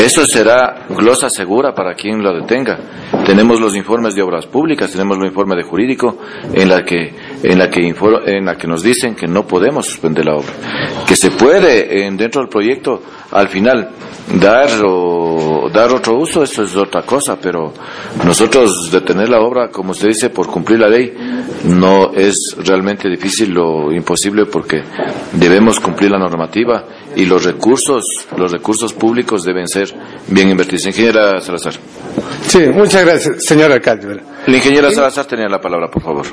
eso 0.04 0.24
será 0.24 0.86
glosa 0.88 1.28
segura 1.28 1.74
para 1.74 1.94
quien 1.94 2.22
lo 2.22 2.32
detenga. 2.32 2.78
Tenemos 3.24 3.60
los 3.60 3.76
informes 3.76 4.14
de 4.14 4.22
obras 4.22 4.46
públicas, 4.46 4.90
tenemos 4.90 5.18
los 5.18 5.28
informes 5.28 5.58
de 5.58 5.62
jurídico 5.64 6.18
en 6.52 6.68
la 6.68 6.82
que 6.84 7.14
en 7.42 7.58
la 7.58 7.68
que 7.68 7.86
en 8.26 8.44
la 8.44 8.56
que 8.56 8.66
nos 8.66 8.82
dicen 8.82 9.14
que 9.14 9.26
no 9.26 9.46
podemos 9.46 9.86
suspender 9.86 10.24
la 10.24 10.36
obra, 10.36 10.52
que 11.06 11.16
se 11.16 11.30
puede 11.30 12.06
en, 12.06 12.16
dentro 12.16 12.40
del 12.40 12.48
proyecto 12.48 13.02
al 13.30 13.48
final 13.48 13.90
dar 14.40 14.68
o 14.84 15.68
dar 15.72 15.92
otro 15.92 16.18
uso, 16.18 16.42
eso 16.42 16.62
es 16.62 16.76
otra 16.76 17.02
cosa, 17.02 17.38
pero 17.40 17.72
nosotros 18.24 18.90
detener 18.90 19.28
la 19.28 19.40
obra, 19.40 19.68
como 19.68 19.90
usted 19.90 20.08
dice, 20.08 20.30
por 20.30 20.46
cumplir 20.46 20.80
la 20.80 20.88
ley, 20.88 21.12
no 21.64 22.12
es 22.14 22.56
realmente 22.64 23.08
difícil 23.08 23.56
o 23.58 23.92
imposible 23.92 24.46
porque 24.46 24.82
debemos 25.32 25.78
cumplir 25.80 26.10
la 26.10 26.18
normativa 26.18 26.84
y 27.16 27.24
los 27.24 27.44
recursos, 27.44 28.04
los 28.36 28.52
recursos 28.52 28.92
públicos 28.92 29.44
deben 29.44 29.68
ser 29.68 29.92
bien 30.28 30.50
invertidos. 30.50 30.86
Ingeniera 30.86 31.40
Salazar. 31.40 31.74
Sí, 32.46 32.60
muchas 32.68 33.04
gracias, 33.04 33.44
señor 33.44 33.72
alcalde. 33.72 34.20
La 34.46 34.56
ingeniera 34.56 34.90
Salazar 34.90 35.26
tenía 35.26 35.48
la 35.48 35.60
palabra, 35.60 35.88
por 35.90 36.02
favor. 36.02 36.26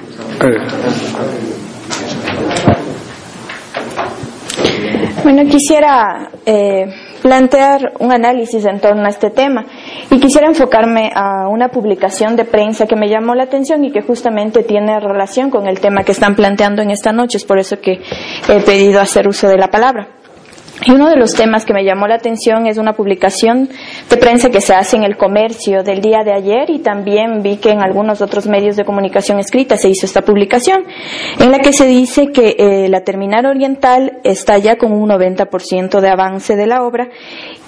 Bueno, 5.24 5.44
quisiera 5.52 6.30
eh, 6.46 6.86
plantear 7.22 7.94
un 8.00 8.14
análisis 8.14 8.64
en 8.66 8.80
torno 8.80 9.06
a 9.06 9.10
este 9.10 9.30
tema 9.30 9.66
y 10.10 10.20
quisiera 10.20 10.48
enfocarme 10.48 11.12
a 11.14 11.50
una 11.50 11.68
publicación 11.68 12.38
de 12.38 12.46
prensa 12.46 12.86
que 12.86 12.96
me 12.96 13.10
llamó 13.10 13.36
la 13.36 13.44
atención 13.44 13.84
y 13.84 13.92
que 13.92 14.02
justamente 14.02 14.64
tiene 14.64 15.00
relación 15.02 15.50
con 15.50 15.68
el 15.68 15.82
tema 15.82 16.04
que 16.04 16.14
están 16.14 16.36
planteando 16.36 16.82
en 16.82 16.92
esta 16.92 17.12
noche. 17.12 17.38
Es 17.38 17.46
por 17.46 17.60
eso 17.60 17.82
que 17.82 18.00
he 18.48 18.62
pedido 18.62 19.02
hacer 19.02 19.28
uso 19.28 19.50
de 19.50 19.58
la 19.58 19.68
palabra. 19.68 20.17
Y 20.86 20.92
uno 20.92 21.10
de 21.10 21.16
los 21.16 21.34
temas 21.34 21.66
que 21.66 21.74
me 21.74 21.84
llamó 21.84 22.08
la 22.08 22.16
atención 22.16 22.68
es 22.68 22.78
una 22.78 22.94
publicación 22.94 23.70
de 24.10 24.18
prensa 24.18 24.52
que 24.52 24.62
se 24.62 24.76
hace 24.76 24.96
en 24.96 25.04
el 25.04 25.18
comercio 25.18 25.82
del 25.82 26.02
día 26.02 26.24
de 26.24 26.34
ayer 26.34 26.70
y 26.70 26.80
también 26.80 27.42
vi 27.42 27.58
que 27.58 27.72
en 27.72 27.82
algunos 27.82 28.22
otros 28.22 28.46
medios 28.46 28.76
de 28.76 28.86
comunicación 28.86 29.40
escrita 29.40 29.76
se 29.76 29.90
hizo 29.90 30.06
esta 30.06 30.22
publicación 30.22 30.84
en 31.40 31.52
la 31.52 31.60
que 31.60 31.74
se 31.74 31.88
dice 31.88 32.28
que 32.32 32.56
eh, 32.60 32.90
la 32.90 33.02
terminal 33.02 33.48
oriental 33.48 34.20
está 34.24 34.60
ya 34.60 34.78
con 34.78 34.92
un 34.92 35.10
90% 35.10 36.00
de 36.00 36.10
avance 36.10 36.56
de 36.56 36.68
la 36.68 36.84
obra 36.84 37.10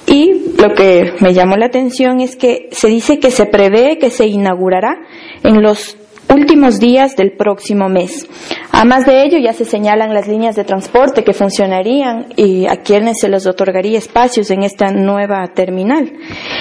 y 0.06 0.54
lo 0.58 0.74
que 0.76 1.14
me 1.20 1.34
llamó 1.34 1.56
la 1.58 1.66
atención 1.66 2.20
es 2.20 2.36
que 2.36 2.70
se 2.72 2.88
dice 2.88 3.20
que 3.20 3.32
se 3.32 3.48
prevé 3.48 3.98
que 3.98 4.12
se 4.12 4.28
inaugurará 4.28 4.98
en 5.44 5.62
los 5.62 5.99
últimos 6.34 6.80
días 6.80 7.16
del 7.16 7.32
próximo 7.32 7.90
mes. 7.90 8.28
Además 8.72 9.06
de 9.06 9.24
ello, 9.24 9.38
ya 9.38 9.54
se 9.54 9.66
señalan 9.66 10.14
las 10.14 10.28
líneas 10.28 10.56
de 10.56 10.64
transporte 10.64 11.24
que 11.24 11.34
funcionarían 11.34 12.28
y 12.36 12.68
a 12.68 12.78
quienes 12.78 13.20
se 13.20 13.30
les 13.30 13.46
otorgaría 13.48 13.98
espacios 13.98 14.52
en 14.52 14.64
esta 14.64 14.92
nueva 14.92 15.48
terminal. 15.54 16.14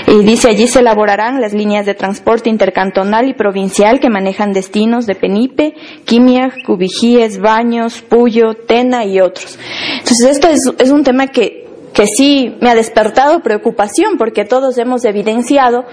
Y 0.06 0.24
dice 0.24 0.48
allí 0.48 0.66
se 0.66 0.80
elaborarán 0.80 1.40
las 1.40 1.52
líneas 1.52 1.86
de 1.86 1.94
transporte 1.94 2.50
intercantonal 2.50 3.28
y 3.28 3.34
provincial 3.34 4.00
que 4.00 4.10
manejan 4.10 4.52
destinos 4.52 5.06
de 5.06 5.14
Penipe, 5.14 5.74
Quimia, 6.05 6.52
Cubijíes, 6.66 7.38
Baños, 7.38 8.02
Puyo, 8.02 8.55
Tena 8.55 9.05
y 9.05 9.20
otros. 9.20 9.58
Entonces, 9.98 10.30
esto 10.30 10.48
es, 10.48 10.72
es 10.78 10.90
un 10.90 11.05
tema 11.05 11.28
que 11.28 11.67
que 11.99 12.07
sí 12.07 12.57
me 12.60 12.70
ha 12.70 12.77
despertado 12.77 13.41
preocupación 13.41 14.18
porque 14.18 14.44
todos 14.44 14.78
hemos 14.78 15.05
evidenciado 15.05 15.85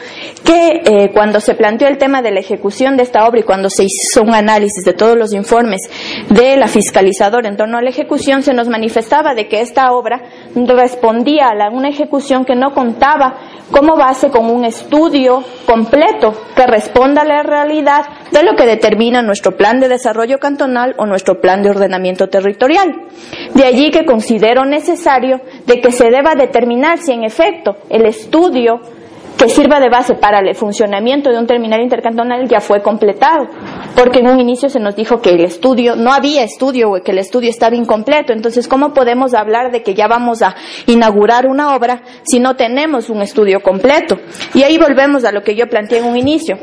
que 0.43 0.83
eh, 0.85 1.09
cuando 1.11 1.39
se 1.39 1.55
planteó 1.55 1.87
el 1.87 1.97
tema 1.97 2.21
de 2.21 2.29
la 2.29 2.41
ejecución 2.41 2.95
de 2.95 3.01
esta 3.01 3.27
obra 3.27 3.39
y 3.39 3.43
cuando 3.43 3.71
se 3.71 3.85
hizo 3.85 4.21
un 4.21 4.35
análisis 4.35 4.85
de 4.85 4.93
todos 4.93 5.17
los 5.17 5.33
informes 5.33 5.81
de 6.29 6.57
la 6.57 6.67
fiscalizadora 6.67 7.49
en 7.49 7.57
torno 7.57 7.79
a 7.79 7.81
la 7.81 7.89
ejecución, 7.89 8.43
se 8.43 8.53
nos 8.53 8.67
manifestaba 8.67 9.33
de 9.33 9.47
que 9.47 9.61
esta 9.61 9.93
obra 9.93 10.21
respondía 10.53 11.47
a 11.47 11.71
una 11.71 11.89
ejecución 11.89 12.45
que 12.45 12.55
no 12.55 12.75
contaba 12.75 13.39
como 13.71 13.95
base 13.95 14.29
con 14.29 14.45
un 14.45 14.63
estudio 14.63 15.43
completo 15.65 16.35
que 16.55 16.67
responda 16.67 17.23
a 17.23 17.25
la 17.25 17.41
realidad 17.41 18.05
de 18.31 18.43
lo 18.43 18.55
que 18.55 18.67
determina 18.67 19.23
nuestro 19.23 19.57
plan 19.57 19.79
de 19.79 19.89
desarrollo 19.89 20.37
cantonal 20.37 20.93
o 20.99 21.07
nuestro 21.07 21.41
plan 21.41 21.63
de 21.63 21.71
ordenamiento 21.71 22.27
territorial. 22.27 23.07
De 23.55 23.65
allí 23.65 23.89
que 23.89 24.05
considero 24.05 24.65
necesario 24.65 25.41
de 25.65 25.81
que 25.81 25.94
se 25.95 26.11
deba 26.11 26.35
determinar 26.35 26.99
si 26.99 27.13
en 27.13 27.23
efecto 27.23 27.77
el 27.89 28.05
estudio 28.05 28.79
que 29.37 29.49
sirva 29.49 29.79
de 29.79 29.89
base 29.89 30.15
para 30.15 30.39
el 30.39 30.55
funcionamiento 30.55 31.29
de 31.29 31.37
un 31.37 31.47
terminal 31.47 31.81
intercantonal 31.81 32.47
ya 32.47 32.61
fue 32.61 32.81
completado, 32.81 33.47
porque 33.95 34.19
en 34.19 34.27
un 34.27 34.39
inicio 34.39 34.69
se 34.69 34.79
nos 34.79 34.95
dijo 34.95 35.21
que 35.21 35.31
el 35.31 35.41
estudio, 35.41 35.95
no 35.95 36.13
había 36.13 36.43
estudio 36.43 36.91
o 36.91 37.01
que 37.01 37.11
el 37.11 37.17
estudio 37.17 37.49
estaba 37.49 37.75
incompleto, 37.75 38.33
entonces 38.33 38.67
¿cómo 38.67 38.93
podemos 38.93 39.33
hablar 39.33 39.71
de 39.71 39.83
que 39.83 39.93
ya 39.93 40.07
vamos 40.07 40.41
a 40.41 40.55
inaugurar 40.87 41.47
una 41.47 41.75
obra 41.75 42.01
si 42.23 42.39
no 42.39 42.55
tenemos 42.55 43.09
un 43.09 43.21
estudio 43.21 43.61
completo? 43.61 44.19
Y 44.53 44.63
ahí 44.63 44.77
volvemos 44.77 45.25
a 45.25 45.31
lo 45.31 45.43
que 45.43 45.55
yo 45.55 45.67
planteé 45.67 45.99
en 45.99 46.05
un 46.05 46.17
inicio. 46.17 46.57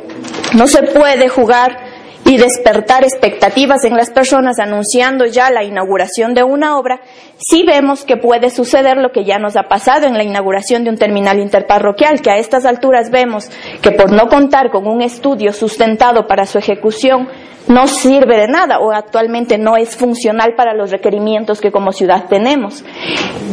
No 0.54 0.66
se 0.66 0.82
puede 0.82 1.28
jugar 1.28 1.92
y 2.24 2.36
despertar 2.36 3.04
expectativas 3.04 3.84
en 3.84 3.96
las 3.96 4.10
personas 4.10 4.58
anunciando 4.58 5.26
ya 5.26 5.50
la 5.50 5.64
inauguración 5.64 6.34
de 6.34 6.42
una 6.42 6.78
obra, 6.78 7.00
si 7.44 7.64
vemos 7.64 8.04
que 8.04 8.16
puede 8.16 8.50
suceder 8.50 8.98
lo 8.98 9.10
que 9.10 9.24
ya 9.24 9.38
nos 9.38 9.56
ha 9.56 9.64
pasado 9.64 10.06
en 10.06 10.14
la 10.14 10.22
inauguración 10.22 10.84
de 10.84 10.90
un 10.90 10.96
terminal 10.96 11.40
interparroquial, 11.40 12.20
que 12.20 12.30
a 12.30 12.38
estas 12.38 12.64
alturas 12.64 13.10
vemos 13.10 13.50
que 13.80 13.90
por 13.90 14.12
no 14.12 14.28
contar 14.28 14.70
con 14.70 14.86
un 14.86 15.02
estudio 15.02 15.52
sustentado 15.52 16.26
para 16.26 16.46
su 16.46 16.58
ejecución, 16.58 17.28
no 17.68 17.86
sirve 17.86 18.36
de 18.36 18.48
nada 18.48 18.78
o 18.80 18.92
actualmente 18.92 19.58
no 19.58 19.76
es 19.76 19.96
funcional 19.96 20.54
para 20.56 20.74
los 20.74 20.90
requerimientos 20.90 21.60
que 21.60 21.70
como 21.70 21.92
ciudad 21.92 22.26
tenemos. 22.28 22.84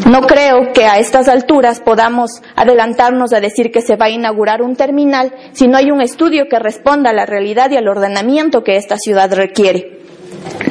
No 0.08 0.22
creo 0.22 0.74
que 0.74 0.86
a 0.86 1.00
estas 1.00 1.28
alturas 1.28 1.80
podamos 1.80 2.42
adelantarnos 2.56 3.34
a 3.34 3.40
decir 3.40 3.72
que 3.72 3.82
se 3.82 3.96
va 3.96 4.06
a 4.06 4.10
inaugurar 4.10 4.62
un 4.62 4.76
terminal 4.76 5.34
si 5.52 5.68
no 5.68 5.78
hay 5.78 5.92
un 5.92 6.02
estudio 6.02 6.48
que 6.50 6.60
responda 6.60 7.12
a 7.12 7.14
la 7.14 7.26
realidad 7.26 7.70
y 7.72 7.78
al 7.78 7.88
ordenamiento 7.88 8.64
que 8.64 8.78
esta 8.78 8.98
ciudad 8.98 9.32
requiere. 9.34 9.99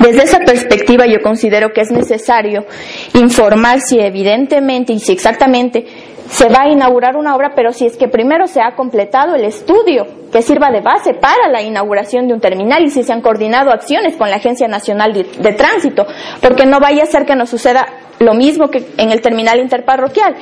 Desde 0.00 0.22
esa 0.22 0.38
perspectiva 0.40 1.06
yo 1.06 1.20
considero 1.22 1.72
que 1.72 1.80
es 1.80 1.90
necesario 1.90 2.66
informar 3.14 3.80
si 3.80 3.98
evidentemente 3.98 4.92
y 4.92 5.00
si 5.00 5.12
exactamente 5.12 5.86
se 6.30 6.48
va 6.48 6.62
a 6.62 6.68
inaugurar 6.68 7.16
una 7.16 7.34
obra, 7.34 7.52
pero 7.54 7.72
si 7.72 7.86
es 7.86 7.96
que 7.96 8.08
primero 8.08 8.46
se 8.46 8.60
ha 8.60 8.74
completado 8.74 9.34
el 9.34 9.44
estudio 9.44 10.06
que 10.30 10.42
sirva 10.42 10.70
de 10.70 10.80
base 10.80 11.14
para 11.14 11.48
la 11.48 11.62
inauguración 11.62 12.28
de 12.28 12.34
un 12.34 12.40
terminal 12.40 12.84
y 12.84 12.90
si 12.90 13.02
se 13.02 13.12
han 13.12 13.22
coordinado 13.22 13.70
acciones 13.70 14.16
con 14.16 14.28
la 14.28 14.36
Agencia 14.36 14.68
Nacional 14.68 15.14
de, 15.14 15.52
Tránsito, 15.54 16.06
porque 16.42 16.66
no 16.66 16.80
vaya 16.80 17.04
a 17.04 17.06
ser 17.06 17.24
que 17.24 17.34
nos 17.34 17.48
suceda 17.48 17.86
lo 18.18 18.34
mismo 18.34 18.68
que 18.68 18.84
en 18.98 19.10
el 19.10 19.22
terminal 19.22 19.58
interparroquial 19.58 20.34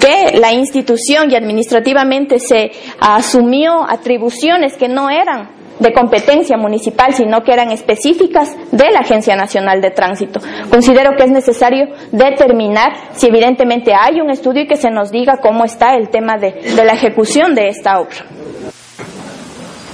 que 0.00 0.38
la 0.38 0.52
institución 0.52 1.30
y 1.30 1.34
administrativamente 1.34 2.38
se 2.38 2.70
asumió 3.00 3.82
atribuciones 3.82 4.76
que 4.76 4.88
no 4.88 5.10
eran 5.10 5.57
de 5.78 5.92
competencia 5.92 6.56
municipal, 6.56 7.14
sino 7.14 7.42
que 7.42 7.52
eran 7.52 7.70
específicas 7.70 8.54
de 8.72 8.90
la 8.90 9.00
Agencia 9.00 9.36
Nacional 9.36 9.80
de 9.80 9.90
Tránsito. 9.90 10.40
Considero 10.70 11.12
que 11.16 11.24
es 11.24 11.30
necesario 11.30 11.86
determinar 12.12 12.92
si 13.12 13.28
evidentemente 13.28 13.92
hay 13.94 14.20
un 14.20 14.30
estudio 14.30 14.62
y 14.62 14.66
que 14.66 14.76
se 14.76 14.90
nos 14.90 15.10
diga 15.10 15.38
cómo 15.40 15.64
está 15.64 15.94
el 15.94 16.08
tema 16.08 16.36
de, 16.36 16.52
de 16.52 16.84
la 16.84 16.92
ejecución 16.92 17.54
de 17.54 17.68
esta 17.68 18.00
obra. 18.00 18.16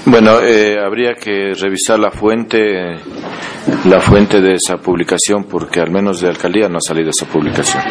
Bueno, 0.07 0.41
eh, 0.43 0.77
habría 0.79 1.15
que 1.15 1.55
revisar 1.55 1.99
la 1.99 2.11
fuente, 2.11 2.59
la 3.87 4.01
fuente 4.01 4.43
de 4.43 4.55
esa 4.55 4.77
publicación, 4.77 5.45
porque 5.45 5.81
al 5.81 5.91
menos 5.91 6.21
de 6.21 6.29
alcaldía 6.29 6.69
no 6.69 6.77
ha 6.77 6.81
salido 6.81 7.09
esa 7.09 7.25
publicación. 7.25 7.83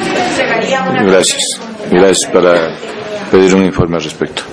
Gracias. 1.05 1.59
Gracias 1.89 2.31
para 2.31 2.75
pedir 3.31 3.55
un 3.55 3.65
informe 3.65 3.97
al 3.97 4.03
respecto. 4.03 4.43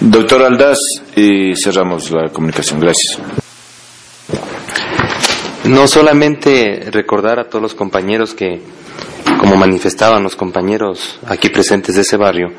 Doctor 0.00 0.42
Aldaz, 0.42 0.78
y 1.14 1.54
cerramos 1.56 2.10
la 2.10 2.28
comunicación. 2.28 2.80
Gracias. 2.80 3.18
No 5.64 5.88
solamente 5.88 6.88
recordar 6.90 7.38
a 7.38 7.48
todos 7.48 7.62
los 7.62 7.74
compañeros 7.74 8.34
que, 8.34 8.60
como 9.40 9.56
manifestaban 9.56 10.22
los 10.22 10.36
compañeros 10.36 11.18
aquí 11.26 11.48
presentes 11.48 11.94
de 11.94 12.02
ese 12.02 12.18
barrio, 12.18 12.52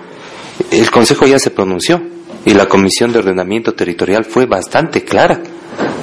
el 0.72 0.90
Consejo 0.90 1.27
ya 1.27 1.38
se 1.38 1.51
pronunció 1.51 2.01
y 2.43 2.56
la 2.56 2.67
Comisión 2.67 3.14
de 3.14 3.19
Ordenamiento 3.19 3.74
Territorial 3.74 4.25
fue 4.25 4.48
bastante 4.48 5.03
clara. 5.03 5.40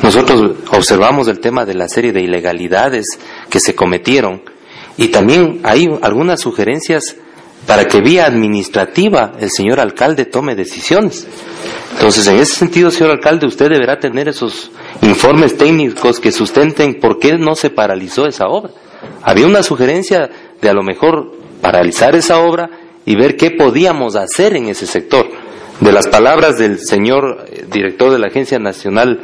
Nosotros 0.04 0.58
observamos 0.70 1.26
el 1.26 1.40
tema 1.40 1.64
de 1.64 1.74
la 1.74 1.88
serie 1.88 2.12
de 2.12 2.22
ilegalidades 2.22 3.06
que 3.50 3.58
se 3.58 3.74
cometieron 3.74 4.42
y 4.96 5.08
también 5.08 5.60
hay 5.64 5.90
algunas 6.00 6.40
sugerencias 6.40 7.16
para 7.66 7.86
que 7.86 8.00
vía 8.00 8.26
administrativa 8.26 9.32
el 9.40 9.50
señor 9.50 9.80
alcalde 9.80 10.26
tome 10.26 10.54
decisiones. 10.54 11.26
Entonces, 11.92 12.26
en 12.26 12.36
ese 12.36 12.56
sentido, 12.56 12.90
señor 12.90 13.12
alcalde, 13.12 13.46
usted 13.46 13.70
deberá 13.70 13.98
tener 13.98 14.28
esos 14.28 14.70
informes 15.02 15.56
técnicos 15.56 16.20
que 16.20 16.32
sustenten 16.32 17.00
por 17.00 17.18
qué 17.18 17.38
no 17.38 17.54
se 17.54 17.70
paralizó 17.70 18.26
esa 18.26 18.48
obra. 18.48 18.72
Había 19.22 19.46
una 19.46 19.62
sugerencia 19.62 20.30
de 20.60 20.68
a 20.68 20.74
lo 20.74 20.82
mejor 20.82 21.32
paralizar 21.60 22.14
esa 22.14 22.40
obra 22.40 22.70
y 23.06 23.16
ver 23.16 23.36
qué 23.36 23.50
podíamos 23.50 24.16
hacer 24.16 24.54
en 24.56 24.68
ese 24.68 24.86
sector. 24.86 25.26
De 25.80 25.92
las 25.92 26.08
palabras 26.08 26.58
del 26.58 26.78
señor 26.78 27.46
eh, 27.50 27.66
director 27.70 28.10
de 28.10 28.18
la 28.18 28.28
Agencia 28.28 28.58
Nacional 28.58 29.20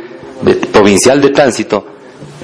Provincial 0.73 1.20
de 1.20 1.31
Tránsito, 1.31 1.86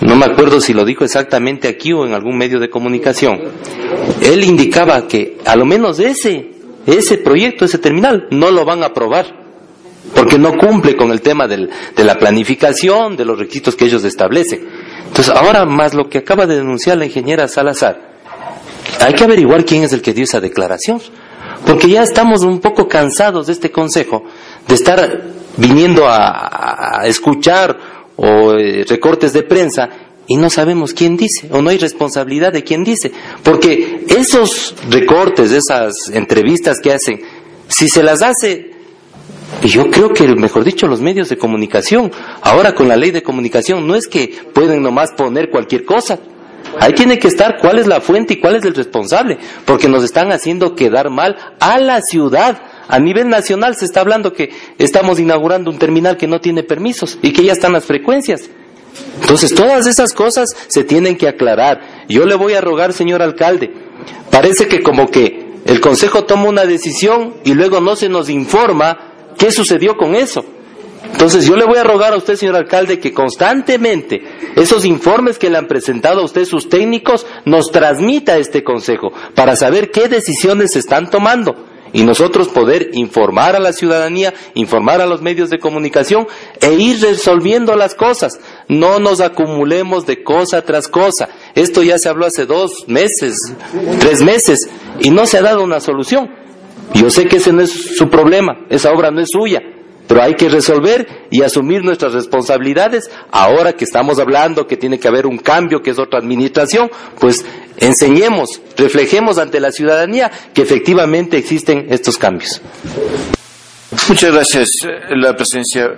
no 0.00 0.15
me 0.16 0.26
acuerdo 0.26 0.60
si 0.60 0.75
lo 0.75 0.84
dijo 0.84 1.05
exactamente 1.05 1.68
aquí 1.68 1.92
o 1.92 2.05
en 2.05 2.12
algún 2.12 2.36
medio 2.36 2.60
de 2.60 2.68
comunicación, 2.68 3.41
él 4.20 4.44
indicaba 4.44 5.08
que 5.08 5.39
a 5.44 5.57
lo 5.57 5.65
menos 5.65 5.99
ese, 5.99 6.50
ese 6.86 7.18
proyecto, 7.18 7.65
ese 7.65 7.78
terminal, 7.78 8.28
no 8.31 8.50
lo 8.50 8.65
van 8.65 8.83
a 8.83 8.86
aprobar, 8.86 9.26
porque 10.15 10.39
no 10.39 10.57
cumple 10.57 10.97
con 10.97 11.10
el 11.10 11.23
tema 11.23 11.49
del, 11.49 11.70
de 11.94 12.05
la 12.05 12.18
planificación, 12.18 13.16
de 13.16 13.25
los 13.25 13.39
requisitos 13.39 13.75
que 13.75 13.86
ellos 13.86 14.05
establecen. 14.05 14.68
Entonces, 15.07 15.34
ahora 15.34 15.65
más 15.65 15.94
lo 15.94 16.08
que 16.08 16.18
acaba 16.18 16.47
de 16.47 16.57
denunciar 16.57 16.99
la 16.99 17.07
ingeniera 17.07 17.49
Salazar, 17.49 18.16
hay 19.00 19.15
que 19.15 19.25
averiguar 19.25 19.65
quién 19.65 19.83
es 19.83 19.92
el 19.92 20.02
que 20.02 20.12
dio 20.12 20.25
esa 20.25 20.41
declaración, 20.41 21.00
porque 21.66 21.89
ya 21.89 22.02
estamos 22.02 22.42
un 22.42 22.60
poco 22.60 22.86
cansados 22.86 23.47
de 23.47 23.55
este 23.55 23.70
consejo, 23.70 24.25
de 24.68 24.75
estar 24.75 25.23
viniendo 25.57 26.07
a, 26.07 27.00
a 27.00 27.07
escuchar 27.07 27.95
o 28.16 28.54
eh, 28.54 28.84
recortes 28.88 29.32
de 29.32 29.42
prensa 29.42 29.88
y 30.26 30.36
no 30.36 30.50
sabemos 30.50 30.92
quién 30.92 31.16
dice 31.16 31.48
o 31.50 31.62
no 31.62 31.70
hay 31.70 31.78
responsabilidad 31.78 32.52
de 32.52 32.64
quién 32.64 32.84
dice. 32.84 33.12
Porque 33.42 34.04
esos 34.08 34.74
recortes, 34.90 35.52
esas 35.52 36.08
entrevistas 36.12 36.78
que 36.82 36.92
hacen, 36.92 37.20
si 37.68 37.88
se 37.88 38.02
las 38.02 38.22
hace, 38.22 38.72
yo 39.62 39.90
creo 39.90 40.12
que, 40.12 40.26
mejor 40.34 40.64
dicho, 40.64 40.86
los 40.86 41.00
medios 41.00 41.28
de 41.28 41.38
comunicación, 41.38 42.10
ahora 42.42 42.74
con 42.74 42.88
la 42.88 42.96
ley 42.96 43.10
de 43.10 43.22
comunicación, 43.22 43.86
no 43.86 43.94
es 43.94 44.06
que 44.08 44.34
pueden 44.52 44.82
nomás 44.82 45.12
poner 45.12 45.50
cualquier 45.50 45.84
cosa. 45.84 46.18
Ahí 46.80 46.92
tiene 46.92 47.18
que 47.18 47.28
estar 47.28 47.58
cuál 47.60 47.78
es 47.78 47.86
la 47.86 48.00
fuente 48.00 48.34
y 48.34 48.40
cuál 48.40 48.56
es 48.56 48.64
el 48.64 48.74
responsable, 48.74 49.38
porque 49.64 49.88
nos 49.88 50.02
están 50.02 50.32
haciendo 50.32 50.74
quedar 50.74 51.10
mal 51.10 51.36
a 51.60 51.78
la 51.78 52.02
ciudad 52.02 52.60
a 52.89 52.98
nivel 52.98 53.28
nacional 53.28 53.76
se 53.76 53.84
está 53.84 54.00
hablando 54.00 54.32
que 54.32 54.50
estamos 54.78 55.18
inaugurando 55.18 55.70
un 55.70 55.78
terminal 55.78 56.16
que 56.16 56.26
no 56.26 56.40
tiene 56.40 56.62
permisos 56.62 57.18
y 57.23 57.32
que 57.32 57.44
ya 57.44 57.52
están 57.52 57.73
las 57.73 57.84
frecuencias. 57.84 58.50
Entonces, 59.20 59.55
todas 59.55 59.86
esas 59.86 60.12
cosas 60.12 60.48
se 60.68 60.84
tienen 60.84 61.16
que 61.16 61.28
aclarar. 61.28 62.06
Yo 62.08 62.24
le 62.24 62.34
voy 62.34 62.55
a 62.55 62.60
rogar, 62.60 62.92
señor 62.92 63.23
alcalde, 63.23 63.73
parece 64.31 64.68
que 64.68 64.82
como 64.82 65.10
que 65.10 65.47
el 65.66 65.81
Consejo 65.81 66.24
toma 66.24 66.48
una 66.48 66.65
decisión 66.65 67.34
y 67.44 67.55
luego 67.55 67.81
no 67.81 67.97
se 67.97 68.08
nos 68.08 68.28
informa 68.28 69.32
qué 69.36 69.50
sucedió 69.50 69.97
con 69.97 70.15
eso. 70.15 70.44
Entonces 71.10 71.47
yo 71.47 71.56
le 71.56 71.65
voy 71.65 71.78
a 71.78 71.84
rogar 71.84 72.12
a 72.12 72.16
usted, 72.16 72.36
señor 72.36 72.56
alcalde, 72.56 72.98
que 72.98 73.12
constantemente 73.12 74.23
esos 74.56 74.84
informes 74.84 75.39
que 75.39 75.50
le 75.50 75.56
han 75.56 75.66
presentado 75.66 76.20
a 76.20 76.24
usted 76.24 76.44
sus 76.44 76.68
técnicos 76.68 77.26
nos 77.44 77.70
transmita 77.70 78.32
a 78.32 78.39
este 78.39 78.65
consejo 78.65 79.12
para 79.34 79.56
saber 79.56 79.90
qué 79.90 80.08
decisiones 80.08 80.73
se 80.73 80.81
están 80.81 81.10
tomando 81.10 81.56
y 81.97 82.05
nosotros 82.05 82.49
poder 82.49 82.91
informar 82.92 83.57
a 83.57 83.58
la 83.58 83.73
ciudadanía, 83.73 84.34
informar 84.52 85.00
a 85.00 85.07
los 85.07 85.23
medios 85.23 85.49
de 85.49 85.58
comunicación 85.58 86.26
e 86.60 86.75
ir 86.75 87.00
resolviendo 87.00 87.75
las 87.75 87.94
cosas. 87.94 88.39
No 88.68 88.99
nos 88.99 89.23
acumulemos 89.23 90.05
de 90.05 90.23
cosa 90.23 90.60
tras 90.60 90.89
cosa. 90.89 91.31
Esto 91.55 91.83
ya 91.83 91.99
se 91.99 92.10
habló 92.10 92.26
hace 92.26 92.44
dos 92.44 92.84
meses, 92.86 93.34
tres 93.99 94.23
meses 94.23 94.68
y 95.00 95.08
no 95.08 95.25
se 95.25 95.39
ha 95.39 95.42
dado 95.42 95.65
una 95.65 95.81
solución. 95.81 96.28
Yo 96.92 97.08
sé 97.08 97.28
que 97.28 97.36
ese 97.36 97.55
no 97.55 97.62
es 97.62 97.70
su 97.70 98.10
problema, 98.10 98.66
esa 98.68 98.92
obra 98.92 99.10
no 99.10 99.23
es 99.23 99.31
suya, 99.33 99.62
pero 100.06 100.22
hay 100.22 100.34
que 100.34 100.48
resolver 100.48 101.06
y 101.30 101.42
asumir 101.42 101.84
nuestras 101.84 102.12
responsabilidades. 102.12 103.10
Ahora 103.30 103.72
que 103.72 103.84
estamos 103.84 104.18
hablando 104.18 104.66
que 104.66 104.76
tiene 104.76 104.98
que 104.98 105.08
haber 105.08 105.26
un 105.26 105.38
cambio, 105.38 105.82
que 105.82 105.90
es 105.90 105.98
otra 105.98 106.18
administración, 106.18 106.90
pues 107.18 107.44
enseñemos, 107.78 108.60
reflejemos 108.76 109.38
ante 109.38 109.60
la 109.60 109.72
ciudadanía 109.72 110.30
que 110.54 110.62
efectivamente 110.62 111.36
existen 111.36 111.86
estos 111.90 112.18
cambios. 112.18 112.60
Muchas 114.08 114.32
gracias. 114.32 114.68
La 115.10 115.34
presencia. 115.34 115.90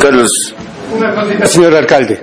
Carlos. 0.00 0.54
Señor 1.46 1.74
alcalde. 1.74 2.20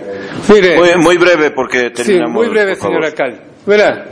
Mire, 0.47 0.97
muy, 0.97 1.17
breve 1.17 1.51
porque 1.51 1.89
terminamos. 1.91 2.33
muy 2.33 2.47
breve, 2.47 2.75
señor 2.75 3.05
alcalde. 3.05 3.39
Verá, 3.65 4.05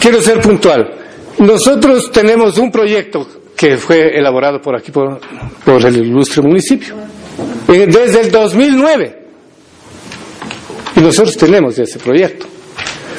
quiero 0.00 0.20
ser 0.20 0.40
puntual. 0.40 0.94
Nosotros 1.38 2.10
tenemos 2.12 2.58
un 2.58 2.70
proyecto 2.70 3.41
que 3.56 3.76
fue 3.76 4.18
elaborado 4.18 4.60
por 4.60 4.76
aquí, 4.76 4.90
por, 4.90 5.20
el 5.66 5.96
ilustre 5.96 6.42
municipio, 6.42 6.94
desde 7.66 8.20
el 8.20 8.30
2009. 8.30 9.18
Y 10.96 11.00
nosotros 11.00 11.36
tenemos 11.36 11.78
ese 11.78 11.98
proyecto. 11.98 12.46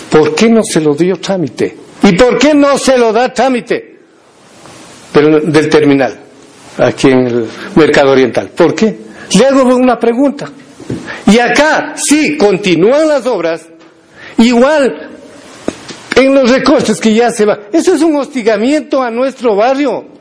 ¿Por 0.09 0.35
qué 0.35 0.49
no 0.49 0.63
se 0.63 0.79
lo 0.81 0.93
dio 0.93 1.15
trámite? 1.17 1.75
¿Y 2.03 2.13
por 2.13 2.37
qué 2.37 2.53
no 2.53 2.77
se 2.77 2.97
lo 2.97 3.11
da 3.11 3.33
trámite? 3.33 3.93
Del 5.13 5.69
terminal, 5.69 6.19
aquí 6.77 7.09
en 7.09 7.27
el 7.27 7.45
mercado 7.75 8.11
oriental. 8.11 8.49
¿Por 8.49 8.73
qué? 8.73 8.97
Le 9.37 9.45
hago 9.45 9.75
una 9.75 9.97
pregunta. 9.97 10.49
Y 11.27 11.39
acá, 11.39 11.93
sí, 11.95 12.35
continúan 12.37 13.07
las 13.07 13.25
obras, 13.25 13.67
igual 14.37 15.09
en 16.15 16.33
los 16.33 16.49
recortes 16.49 16.99
que 16.99 17.13
ya 17.13 17.31
se 17.31 17.45
va. 17.45 17.59
Eso 17.71 17.93
es 17.93 18.01
un 18.01 18.15
hostigamiento 18.17 19.01
a 19.01 19.09
nuestro 19.09 19.55
barrio 19.55 20.13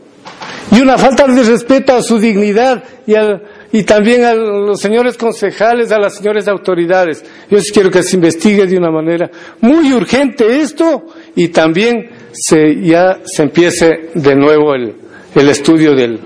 y 0.70 0.81
una 0.81 0.97
falta 0.97 1.26
de 1.26 1.42
respeto 1.42 1.94
a 1.94 2.02
su 2.02 2.18
dignidad 2.18 2.82
y, 3.07 3.15
y 3.73 3.82
también 3.82 4.24
a 4.24 4.34
los 4.34 4.81
señores 4.81 5.16
concejales, 5.16 5.92
a 5.92 5.99
las 5.99 6.16
señores 6.16 6.49
autoridades. 6.49 7.24
Yo 7.50 7.60
sí 7.60 7.73
quiero 7.73 7.91
que 7.91 8.02
se 8.02 8.16
investigue 8.16 8.66
de 8.66 8.78
una 8.78 8.91
manera 8.91 9.31
muy 9.60 9.92
urgente 9.92 10.60
esto 10.60 11.07
y 11.34 11.49
también 11.49 12.10
se, 12.32 12.81
ya 12.82 13.20
se 13.24 13.42
empiece 13.42 14.10
de 14.15 14.34
nuevo 14.34 14.74
el, 14.74 14.94
el 15.34 15.49
estudio 15.49 15.94
del, 15.94 16.20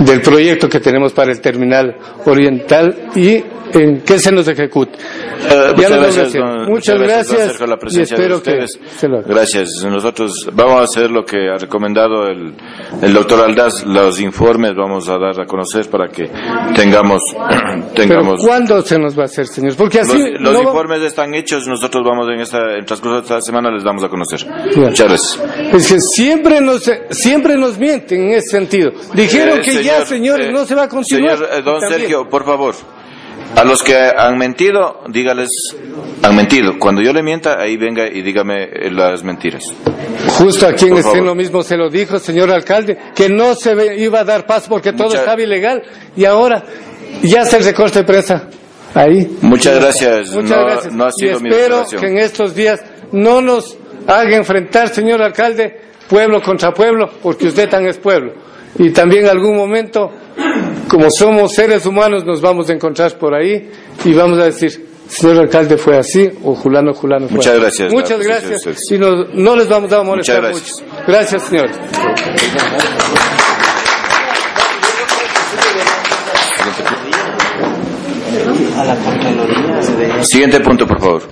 del 0.00 0.20
proyecto 0.20 0.68
que 0.68 0.80
tenemos 0.80 1.12
para 1.12 1.32
el 1.32 1.40
terminal 1.40 1.96
oriental 2.26 3.10
y 3.14 3.42
en 3.72 4.02
qué 4.02 4.18
se 4.18 4.30
nos 4.30 4.46
ejecute. 4.48 4.98
Eh, 5.50 5.72
muchas 5.76 5.90
gracias, 5.90 6.34
muchas 6.68 6.98
gracias, 6.98 7.60
la 7.60 7.76
presencia 7.76 8.16
de 8.16 8.34
ustedes. 8.34 8.78
Gracias. 9.26 9.84
Nosotros 9.84 10.48
vamos 10.52 10.80
a 10.80 10.84
hacer 10.84 11.10
lo 11.10 11.24
que 11.24 11.48
ha 11.48 11.58
recomendado 11.58 12.26
el, 12.26 12.54
el 13.02 13.12
doctor 13.12 13.44
Aldaz, 13.44 13.84
los 13.84 14.20
informes 14.20 14.74
vamos 14.76 15.08
a 15.08 15.18
dar 15.18 15.40
a 15.40 15.46
conocer 15.46 15.88
para 15.90 16.08
que 16.08 16.30
tengamos... 16.74 17.22
tengamos 17.94 18.40
¿Pero 18.40 18.48
¿Cuándo 18.48 18.82
se 18.82 18.98
nos 18.98 19.18
va 19.18 19.22
a 19.22 19.26
hacer, 19.26 19.46
señor? 19.46 19.74
Porque 19.76 20.00
así... 20.00 20.18
Los, 20.38 20.60
informes 20.60 21.02
están 21.02 21.34
hechos, 21.34 21.66
nosotros 21.66 22.02
vamos 22.04 22.26
en 22.32 22.40
esta, 22.40 22.76
en 22.76 22.84
transcurso 22.84 23.16
de 23.16 23.22
esta 23.22 23.40
semana 23.40 23.70
les 23.70 23.84
damos 23.84 24.04
a 24.04 24.08
conocer. 24.08 24.46
Muchas 24.76 25.08
gracias. 25.08 25.42
Es 25.72 25.88
que 25.88 26.00
siempre 26.00 26.60
nos, 26.60 26.90
siempre 27.10 27.56
nos 27.56 27.78
mienten 27.78 28.28
en 28.28 28.32
ese 28.34 28.48
sentido. 28.48 28.92
Dijeron 29.14 29.58
eh, 29.58 29.62
que 29.62 29.73
ya, 29.82 30.04
señores, 30.06 30.52
no 30.52 30.64
se 30.64 30.74
va 30.74 30.84
a 30.84 30.88
continuar. 30.88 31.38
Señor 31.38 31.50
eh, 31.52 31.62
don 31.62 31.80
Sergio, 31.80 32.28
por 32.28 32.44
favor. 32.44 32.74
A 33.56 33.64
los 33.64 33.82
que 33.82 33.96
han 33.96 34.36
mentido, 34.36 35.02
dígales, 35.08 35.50
han 36.22 36.34
mentido. 36.34 36.74
Cuando 36.78 37.02
yo 37.02 37.12
le 37.12 37.22
mienta, 37.22 37.60
ahí 37.60 37.76
venga 37.76 38.06
y 38.06 38.22
dígame 38.22 38.68
las 38.90 39.22
mentiras. 39.22 39.72
Justo 40.38 40.66
aquí 40.66 40.86
en 40.86 40.96
este 40.96 41.20
lo 41.20 41.34
mismo 41.34 41.62
se 41.62 41.76
lo 41.76 41.88
dijo, 41.88 42.18
señor 42.18 42.50
alcalde, 42.50 42.98
que 43.14 43.28
no 43.28 43.54
se 43.54 43.96
iba 43.96 44.20
a 44.20 44.24
dar 44.24 44.46
paso 44.46 44.68
porque 44.68 44.92
todo 44.92 45.14
estaba 45.14 45.40
ilegal 45.40 45.82
y 46.16 46.24
ahora 46.24 46.64
ya 47.22 47.44
se 47.44 47.58
recorte 47.60 48.00
de 48.00 48.04
presa. 48.04 48.48
Ahí. 48.94 49.38
Muchas 49.42 49.78
gracias. 49.78 50.30
Muchas 50.30 50.58
gracias. 50.58 50.94
No 50.94 51.04
ha 51.04 51.12
sido 51.12 51.32
y 51.32 51.34
espero 51.34 51.84
que 51.86 52.06
en 52.06 52.18
estos 52.18 52.54
días 52.54 52.80
no 53.12 53.40
nos 53.40 53.76
haga 54.06 54.36
enfrentar, 54.36 54.88
señor 54.88 55.22
alcalde, 55.22 55.80
pueblo 56.08 56.40
contra 56.42 56.72
pueblo, 56.72 57.10
porque 57.22 57.46
usted 57.46 57.68
tan 57.68 57.86
es 57.86 57.98
pueblo. 57.98 58.32
Y 58.78 58.90
también 58.90 59.24
en 59.24 59.30
algún 59.30 59.56
momento 59.56 60.10
como 60.88 61.10
somos 61.10 61.52
seres 61.52 61.86
humanos, 61.86 62.24
nos 62.24 62.40
vamos 62.40 62.68
a 62.70 62.72
encontrar 62.72 63.18
por 63.18 63.34
ahí 63.34 63.70
y 64.04 64.12
vamos 64.12 64.38
a 64.38 64.44
decir, 64.44 64.86
señor 65.08 65.38
alcalde 65.38 65.76
fue 65.76 65.96
así 65.98 66.30
o 66.42 66.54
Julano 66.54 66.92
Julano 66.94 67.26
fue 67.26 67.36
Muchas 67.36 67.58
gracias. 67.58 67.92
Muchas 67.92 68.20
gracias. 68.20 68.80
Y 68.90 68.98
no, 68.98 69.56
les 69.56 69.68
vamos 69.68 69.92
a 69.92 70.02
molestar 70.02 70.40
gracias. 70.40 70.82
mucho. 70.82 70.94
Gracias, 71.06 71.42
señor. 71.42 71.70
Siguiente 80.22 80.60
punto, 80.60 80.86
por 80.86 81.00
favor. 81.00 81.22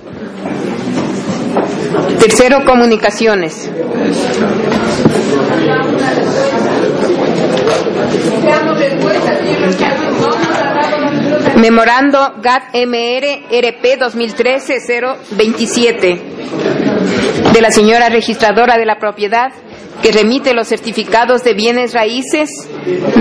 Tercero, 2.19 2.63
comunicaciones. 2.65 3.69
Memorando 11.55 12.33
GAT 12.41 12.73
MR 12.73 13.43
RP 13.49 13.99
2013-027. 13.99 16.19
de 17.53 17.61
la 17.61 17.71
señora 17.71 18.09
registradora 18.09 18.77
de 18.77 18.85
la 18.85 18.97
propiedad 18.97 19.51
que 20.01 20.11
remite 20.11 20.53
los 20.53 20.67
certificados 20.67 21.43
de 21.43 21.53
bienes 21.53 21.93
raíces 21.93 22.49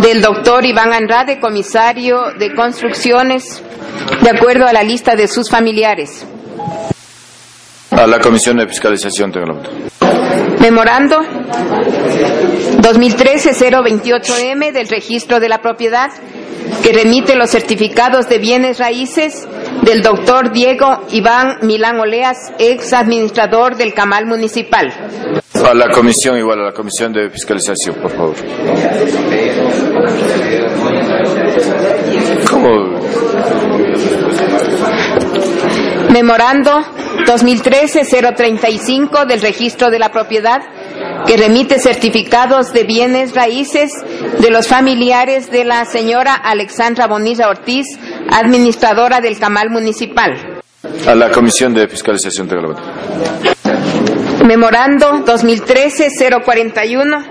del 0.03 0.23
doctor 0.23 0.65
Iván 0.65 0.93
Andrade, 0.93 1.39
comisario 1.39 2.33
de 2.39 2.55
construcciones, 2.55 3.63
de 4.23 4.31
acuerdo 4.31 4.67
a 4.67 4.73
la 4.73 4.83
lista 4.83 5.15
de 5.15 5.29
sus 5.29 5.49
familiares. 5.49 6.27
A 7.97 8.07
la 8.07 8.19
Comisión 8.21 8.57
de 8.57 8.67
Fiscalización 8.67 9.31
tengo 9.33 9.61
Memorando 10.61 11.17
2013-028M 12.81 14.73
del 14.73 14.89
registro 14.89 15.39
de 15.41 15.49
la 15.49 15.59
propiedad 15.59 16.11
que 16.83 16.93
remite 16.93 17.37
los 17.37 17.51
certificados 17.51 18.29
de 18.29 18.39
bienes 18.39 18.79
raíces 18.79 19.47
del 19.83 20.03
doctor 20.03 20.53
Diego 20.53 21.05
Iván 21.11 21.59
Milán 21.63 22.01
Oleas, 22.01 22.39
ex 22.59 22.93
administrador 22.93 23.77
del 23.77 23.93
Camal 23.95 24.27
Municipal. 24.27 24.93
A 25.65 25.75
la 25.75 25.91
comisión, 25.91 26.39
igual 26.39 26.61
a 26.61 26.65
la 26.67 26.73
comisión 26.73 27.13
de 27.13 27.31
fiscalización, 27.31 27.97
por 27.97 28.11
favor. 28.11 28.35
¿Cómo? 32.51 33.01
Memorando 36.13 36.85
2013-035 37.27 39.27
del 39.27 39.41
registro 39.41 39.91
de 39.91 39.99
la 39.99 40.11
propiedad 40.11 40.61
que 41.27 41.39
remite 41.39 41.79
certificados 41.79 42.75
de 42.75 42.85
bienes 42.85 43.35
raíces 43.35 43.93
de 44.39 44.51
los 44.51 44.69
familiares 44.69 45.51
de 45.51 45.65
la 45.65 45.87
señora 45.87 46.35
Alexandra 46.35 47.07
Bonilla 47.07 47.49
Ortiz, 47.49 47.87
administradora 48.31 49.23
del 49.23 49.39
Camal 49.39 49.71
Municipal. 49.71 50.61
A 51.07 51.15
la 51.15 51.31
Comisión 51.31 51.73
de 51.73 51.89
Fiscalización 51.89 52.47
de 52.47 52.57
la 52.57 52.77
Memorando 54.45 55.25
2013-041 55.25 57.25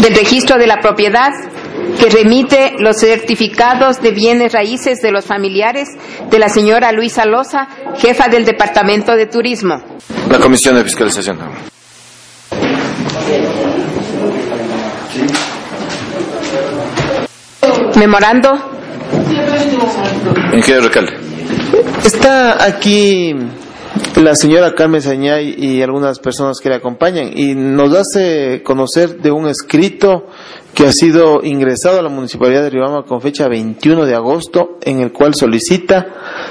del 0.00 0.14
registro 0.14 0.56
de 0.56 0.66
la 0.66 0.80
propiedad 0.80 1.28
que 1.98 2.10
remite 2.10 2.74
los 2.78 2.98
certificados 2.98 4.00
de 4.00 4.10
bienes 4.10 4.52
raíces 4.52 5.00
de 5.00 5.12
los 5.12 5.24
familiares 5.24 5.88
de 6.30 6.38
la 6.38 6.48
señora 6.48 6.92
Luisa 6.92 7.24
Loza, 7.24 7.68
jefa 7.96 8.28
del 8.28 8.44
Departamento 8.44 9.16
de 9.16 9.26
Turismo. 9.26 9.82
La 10.30 10.38
Comisión 10.38 10.76
de 10.76 10.84
Fiscalización. 10.84 11.38
Memorando. 17.96 18.50
Ingeniero 20.52 20.86
alcalde. 20.86 21.12
Está 22.04 22.64
aquí 22.64 23.34
la 24.16 24.34
señora 24.34 24.74
Carmen 24.74 25.02
Sañay 25.02 25.54
y 25.56 25.82
algunas 25.82 26.18
personas 26.18 26.58
que 26.60 26.68
le 26.68 26.76
acompañan 26.76 27.30
y 27.34 27.54
nos 27.54 27.94
hace 27.94 28.62
conocer 28.62 29.18
de 29.18 29.30
un 29.30 29.46
escrito 29.46 30.26
que 30.74 30.86
ha 30.86 30.92
sido 30.92 31.42
ingresado 31.44 31.98
a 31.98 32.02
la 32.02 32.08
Municipalidad 32.08 32.62
de 32.62 32.70
Ribama 32.70 33.02
con 33.04 33.20
fecha 33.20 33.48
21 33.48 34.06
de 34.06 34.14
agosto 34.14 34.78
en 34.82 35.00
el 35.00 35.12
cual 35.12 35.34
solicita 35.34 36.06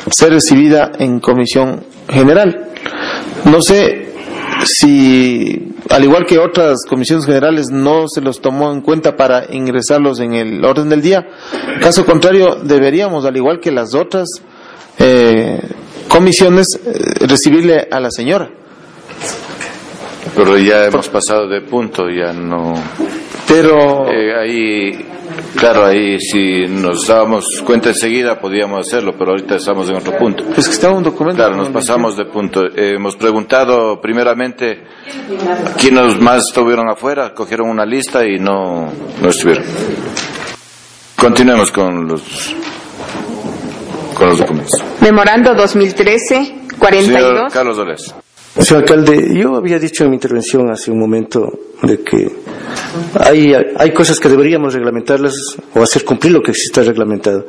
ser 0.09 0.31
recibida 0.31 0.91
en 0.99 1.19
comisión 1.19 1.83
general. 2.07 2.67
No 3.45 3.61
sé 3.61 4.11
si, 4.65 5.73
al 5.89 6.03
igual 6.03 6.25
que 6.25 6.37
otras 6.37 6.85
comisiones 6.87 7.25
generales, 7.25 7.71
no 7.71 8.07
se 8.07 8.21
los 8.21 8.41
tomó 8.41 8.71
en 8.71 8.81
cuenta 8.81 9.15
para 9.15 9.45
ingresarlos 9.53 10.19
en 10.19 10.33
el 10.33 10.63
orden 10.63 10.89
del 10.89 11.01
día. 11.01 11.27
Caso 11.81 12.05
contrario, 12.05 12.57
deberíamos, 12.61 13.25
al 13.25 13.35
igual 13.37 13.59
que 13.59 13.71
las 13.71 13.95
otras 13.95 14.29
eh, 14.99 15.59
comisiones, 16.07 16.67
eh, 16.85 17.25
recibirle 17.25 17.87
a 17.89 17.99
la 17.99 18.11
señora. 18.11 18.49
Pero 20.35 20.57
ya 20.57 20.85
hemos 20.85 21.09
pasado 21.09 21.47
de 21.47 21.61
punto, 21.61 22.09
ya 22.09 22.31
no. 22.31 22.73
Pero. 23.51 24.09
Eh, 24.11 24.33
ahí 24.39 25.05
Claro, 25.55 25.85
ahí 25.85 26.19
si 26.19 26.65
nos 26.67 27.07
dábamos 27.07 27.61
cuenta 27.65 27.89
enseguida 27.89 28.39
podíamos 28.39 28.87
hacerlo, 28.87 29.13
pero 29.17 29.31
ahorita 29.31 29.55
estamos 29.55 29.89
en 29.89 29.97
otro 29.97 30.17
punto. 30.17 30.43
Es 30.55 30.67
que 30.67 30.73
está 30.73 30.89
un 30.89 31.03
documento. 31.03 31.37
Claro, 31.37 31.55
nos 31.55 31.69
pasamos 31.69 32.17
de 32.17 32.25
punto. 32.25 32.65
Eh, 32.65 32.95
hemos 32.95 33.15
preguntado 33.15 33.99
primeramente 34.01 34.83
quiénes 35.77 36.19
más 36.19 36.47
estuvieron 36.47 36.89
afuera, 36.89 37.33
cogieron 37.33 37.69
una 37.69 37.85
lista 37.85 38.25
y 38.25 38.39
no, 38.39 38.91
no 39.21 39.29
estuvieron. 39.29 39.65
Continuemos 41.15 41.71
con 41.71 42.07
los, 42.07 42.55
con 44.15 44.29
los 44.29 44.39
documentos. 44.39 44.83
Memorando 45.01 45.53
2013, 45.53 46.55
42. 46.79 47.05
Señor 47.05 47.51
Carlos 47.51 47.77
Dolés. 47.77 48.15
Señor 48.59 48.83
alcalde, 48.83 49.33
yo 49.33 49.55
había 49.55 49.79
dicho 49.79 50.03
en 50.03 50.09
mi 50.09 50.17
intervención 50.17 50.69
hace 50.69 50.91
un 50.91 50.99
momento 50.99 51.51
de 51.83 51.99
que 52.01 52.29
hay, 53.13 53.53
hay 53.53 53.93
cosas 53.93 54.19
que 54.19 54.27
deberíamos 54.27 54.73
reglamentarlas 54.73 55.33
o 55.73 55.81
hacer 55.81 56.03
cumplir 56.03 56.33
lo 56.33 56.41
que 56.41 56.51
exista 56.51 56.83
reglamentado. 56.83 57.45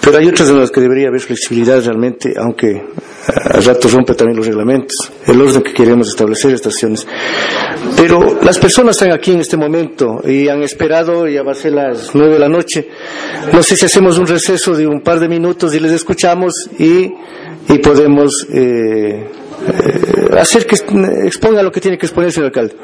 Pero 0.00 0.18
hay 0.18 0.28
otras 0.28 0.50
en 0.50 0.58
las 0.58 0.70
que 0.70 0.80
debería 0.80 1.08
haber 1.08 1.20
flexibilidad 1.20 1.82
realmente, 1.82 2.34
aunque 2.36 2.82
a 3.26 3.60
ratos 3.60 3.92
rompe 3.92 4.14
también 4.14 4.36
los 4.36 4.46
reglamentos, 4.46 5.10
el 5.26 5.40
orden 5.40 5.62
que 5.62 5.72
queremos 5.72 6.08
establecer 6.08 6.52
estaciones. 6.52 7.06
Pero 7.96 8.40
las 8.42 8.58
personas 8.58 8.96
están 8.96 9.12
aquí 9.12 9.30
en 9.30 9.40
este 9.40 9.56
momento 9.56 10.20
y 10.26 10.48
han 10.48 10.62
esperado, 10.62 11.26
ya 11.28 11.42
va 11.42 11.52
a 11.52 11.54
ser 11.54 11.72
las 11.72 12.14
nueve 12.14 12.34
de 12.34 12.38
la 12.40 12.48
noche. 12.48 12.88
No 13.52 13.62
sé 13.62 13.76
si 13.76 13.86
hacemos 13.86 14.18
un 14.18 14.26
receso 14.26 14.74
de 14.74 14.86
un 14.86 15.00
par 15.00 15.20
de 15.20 15.28
minutos 15.28 15.74
y 15.74 15.80
les 15.80 15.92
escuchamos 15.92 16.52
y, 16.78 17.10
y 17.68 17.78
podemos 17.78 18.46
eh, 18.52 19.24
eh, 19.68 20.38
hacer 20.38 20.66
que 20.66 20.76
exponga 20.76 21.62
lo 21.62 21.70
que 21.70 21.80
tiene 21.80 21.98
que 21.98 22.06
exponer, 22.06 22.32
señor 22.32 22.46
alcalde. 22.46 22.76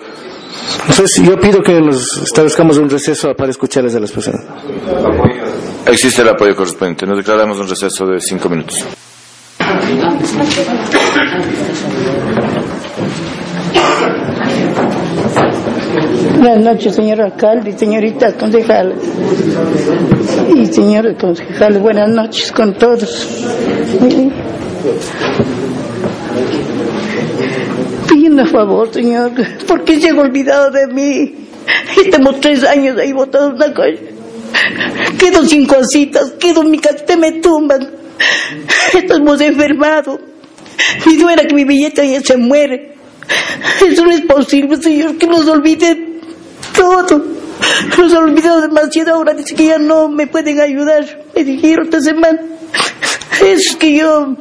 Entonces, 0.89 1.23
yo 1.25 1.37
pido 1.39 1.63
que 1.63 1.81
nos 1.81 2.23
establezcamos 2.23 2.79
un 2.79 2.89
receso 2.89 3.35
para 3.35 3.51
escucharles 3.51 3.95
a 3.95 4.01
las 4.01 4.11
personas. 4.11 4.45
Existe 5.87 6.23
el 6.23 6.29
apoyo 6.29 6.55
correspondiente. 6.55 7.07
Nos 7.07 7.19
declaramos 7.19 7.59
un 7.59 7.69
receso 7.69 8.07
de 8.07 8.21
cinco 8.21 8.49
minutos. 8.49 8.85
Buenas 16.39 16.63
noches, 16.63 16.95
señor 16.95 17.21
alcalde, 17.21 17.77
señoritas 17.77 18.35
concejales 18.35 18.99
y 20.55 20.67
señores 20.67 21.17
concejales. 21.21 21.81
Buenas 21.83 22.09
noches 22.09 22.53
con 22.53 22.75
todos 22.75 23.45
pidiendo 28.19 28.43
a 28.43 28.47
favor, 28.47 28.93
Señor, 28.93 29.31
¿por 29.67 29.85
qué 29.85 30.01
se 30.01 30.11
ha 30.11 30.15
olvidado 30.15 30.73
de 30.73 30.89
mí? 30.89 31.35
Estamos 32.05 32.41
tres 32.41 32.65
años 32.65 32.99
ahí 32.99 33.13
botados 33.13 33.53
en 33.53 33.59
la 33.61 33.73
calle. 33.73 34.13
Quedo 35.19 35.45
sin 35.45 35.67
cositas, 35.67 36.33
quedo 36.33 36.63
en 36.63 36.71
mi 36.73 36.79
casita, 36.81 37.17
me 37.17 37.33
tumban. 37.33 37.89
Estamos 38.93 39.41
enfermados. 39.41 40.19
Mi 41.07 41.17
duela 41.17 41.45
que 41.45 41.55
mi 41.55 41.65
billete 41.65 42.11
ya 42.11 42.21
se 42.21 42.37
muere. 42.37 42.97
Eso 43.87 44.05
no 44.05 44.11
es 44.11 44.23
posible, 44.23 44.77
Señor, 44.83 45.17
que 45.17 45.27
nos 45.29 45.47
olvide 45.47 46.21
todo. 46.77 47.25
Nos 47.97 48.15
ha 48.15 48.19
olvidado 48.19 48.63
demasiado 48.63 49.15
ahora, 49.15 49.35
dice 49.35 49.55
que 49.55 49.67
ya 49.67 49.79
no 49.79 50.09
me 50.09 50.27
pueden 50.27 50.61
ayudar. 50.61 51.05
Me 51.37 51.45
dijeron 51.45 51.85
esta 51.85 52.01
semana. 52.01 52.41
Es 53.45 53.77
que 53.77 53.97
yo 53.97 54.35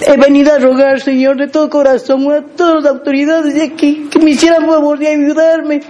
He 0.00 0.16
venido 0.16 0.52
a 0.52 0.58
rogar, 0.58 1.00
Señor, 1.00 1.36
de 1.36 1.48
todo 1.48 1.68
corazón, 1.68 2.32
a 2.32 2.42
todas 2.42 2.84
las 2.84 2.92
autoridades 2.92 3.54
de 3.54 3.62
aquí, 3.62 4.08
que 4.10 4.18
me 4.18 4.30
hicieran 4.30 4.66
favor 4.66 4.98
de 4.98 5.08
ayudarme. 5.08 5.80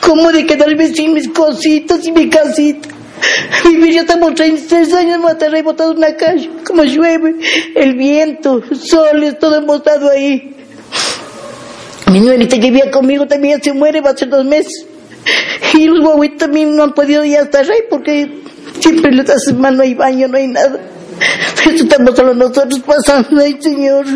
¿Cómo 0.00 0.32
de 0.32 0.44
quedarme 0.44 0.88
sin 0.88 1.14
mis 1.14 1.28
cositas 1.28 2.04
y 2.04 2.12
mi 2.12 2.28
casita? 2.28 2.88
Vivir 3.64 3.94
ya 3.94 4.00
estamos 4.02 4.34
36 4.34 4.92
años, 4.92 5.20
matar 5.20 5.62
botado 5.62 5.92
en 5.92 6.00
la 6.00 6.16
calle, 6.16 6.50
como 6.64 6.84
llueve, 6.84 7.36
el 7.74 7.94
viento, 7.94 8.62
soles, 8.74 9.38
todo 9.38 9.56
hemos 9.56 9.78
estado 9.78 10.10
ahí. 10.10 10.54
Mi 12.10 12.20
nuerita 12.20 12.56
que 12.56 12.70
vivía 12.70 12.90
conmigo 12.90 13.26
también 13.26 13.62
se 13.62 13.72
muere, 13.72 14.00
va 14.00 14.10
a 14.10 14.16
ser 14.16 14.28
dos 14.28 14.44
meses. 14.44 14.86
Y 15.74 15.86
los 15.86 16.00
guaguitos 16.00 16.38
también 16.38 16.76
no 16.76 16.84
han 16.84 16.92
podido 16.92 17.24
ya 17.24 17.40
estar 17.40 17.64
ahí 17.64 17.80
porque 17.90 18.42
siempre 18.80 19.10
les 19.12 19.28
hace 19.28 19.52
mal, 19.54 19.76
no 19.76 19.82
hay 19.82 19.94
baño, 19.94 20.28
no 20.28 20.36
hay 20.36 20.46
nada. 20.46 20.78
Estamos 21.74 22.16
solo 22.16 22.34
nosotros 22.34 22.80
pasando 22.80 23.40
ahí, 23.40 23.56
Señor. 23.60 24.06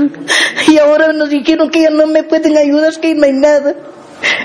Y 0.68 0.78
ahora 0.78 1.12
nos 1.12 1.30
dijeron 1.30 1.70
que 1.70 1.82
ya 1.82 1.90
no 1.90 2.06
me 2.06 2.22
pueden 2.22 2.56
ayudar, 2.56 2.92
que 3.00 3.14
no 3.14 3.24
hay 3.24 3.32
nada. 3.32 3.74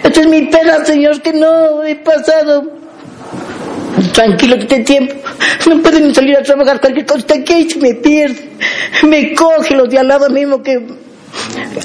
Esta 0.03 0.21
es 0.21 0.27
mi 0.27 0.41
pena, 0.43 0.83
Señor, 0.83 1.21
que 1.21 1.33
no 1.33 1.83
he 1.83 1.95
pasado. 1.95 2.63
Tranquilo, 4.13 4.57
que 4.57 4.65
tengo 4.65 4.85
tiempo. 4.85 5.15
No 5.67 5.81
pueden 5.81 6.13
salir 6.13 6.37
a 6.37 6.43
trabajar 6.43 6.79
cualquier 6.81 7.05
cosa 7.05 7.25
que 7.43 7.69
se 7.69 7.79
me 7.79 7.93
pierde. 7.95 8.49
Me 9.03 9.33
coge 9.35 9.75
los 9.75 9.89
de 9.89 9.99
al 9.99 10.07
lado 10.07 10.29
mismo 10.29 10.61
que 10.61 10.85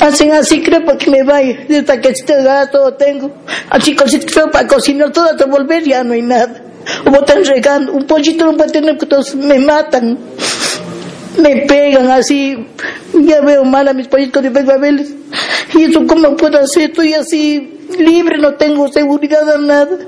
hacen 0.01 0.33
así, 0.33 0.63
creo, 0.63 0.85
para 0.85 0.99
que 0.99 1.11
me 1.11 1.23
vaya. 1.23 1.59
Hasta 1.79 2.01
que 2.01 2.09
este 2.09 2.35
todo 2.73 2.95
tengo. 2.95 3.31
Así 3.69 3.95
creo 3.95 4.51
para 4.51 4.67
cocinar 4.67 5.11
todo 5.11 5.27
hasta 5.27 5.47
volver 5.47 5.85
ya 5.85 6.03
no 6.03 6.15
hay 6.15 6.23
nada. 6.23 6.63
O 7.07 7.15
están 7.15 7.45
regando. 7.45 7.93
Un 7.93 8.07
pollito 8.07 8.45
no 8.45 8.57
puede 8.57 8.71
tener, 8.71 8.97
porque 8.97 9.07
todos 9.07 9.35
me 9.35 9.59
matan. 9.59 10.19
Me 11.39 11.57
pegan 11.67 12.11
así, 12.11 12.67
ya 13.15 13.41
veo 13.41 13.65
mal 13.65 13.89
a 13.89 13.93
mis 13.93 14.09
pollitos 14.09 14.43
de 14.43 14.51
verles. 14.51 15.15
Y 15.75 15.85
eso, 15.85 16.07
¿cómo 16.07 16.37
puedo 16.37 16.59
hacer? 16.59 16.91
Estoy 16.91 17.15
así 17.15 17.79
libre, 17.99 18.39
no 18.39 18.55
tengo 18.55 18.89
seguridad 18.89 19.49
a 19.51 19.59
nada. 19.59 19.99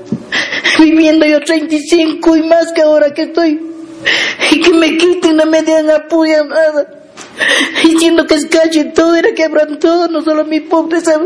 Viviendo 0.79 1.25
yo 1.25 1.39
35 1.39 2.37
y 2.37 2.43
más 2.43 2.71
que 2.73 2.81
ahora 2.81 3.13
que 3.13 3.23
estoy. 3.23 3.61
Y 4.51 4.61
que 4.61 4.73
me 4.73 4.97
quiten, 4.97 5.37
no 5.37 5.45
me 5.45 5.61
den 5.61 5.89
apoyo, 5.89 6.45
nada. 6.45 6.87
Diciendo 7.83 8.25
que 8.27 8.35
es 8.35 8.45
calle 8.45 8.85
todo, 8.85 9.15
era 9.15 9.33
quebran 9.33 9.79
todo, 9.79 10.07
no 10.07 10.21
solo 10.21 10.45
mi 10.45 10.59
pobreza, 10.59 11.19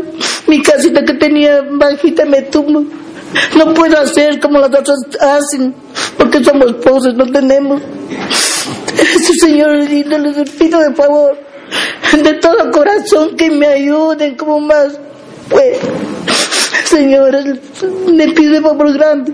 mi 0.46 0.62
casita 0.62 1.04
que 1.04 1.14
tenía 1.14 1.62
bajita 1.70 2.24
me 2.24 2.42
tumbo. 2.42 2.84
No 3.56 3.74
puedo 3.74 3.98
hacer 3.98 4.40
como 4.40 4.58
las 4.58 4.70
otras 4.70 4.98
hacen, 5.20 5.74
porque 6.16 6.42
somos 6.42 6.72
pobres, 6.74 7.14
no 7.14 7.26
tenemos. 7.30 7.82
Señor 9.40 9.76
lindo, 9.76 10.18
les 10.18 10.50
pido 10.50 10.80
de 10.80 10.94
favor, 10.94 11.38
de 12.12 12.34
todo 12.34 12.70
corazón, 12.70 13.36
que 13.36 13.50
me 13.50 13.66
ayuden 13.66 14.36
como 14.36 14.60
más 14.60 14.98
pues. 15.48 15.78
Señores, 16.84 17.44
me 18.06 18.28
pido 18.28 18.54
de 18.54 18.60
favor 18.62 18.92
grande, 18.92 19.32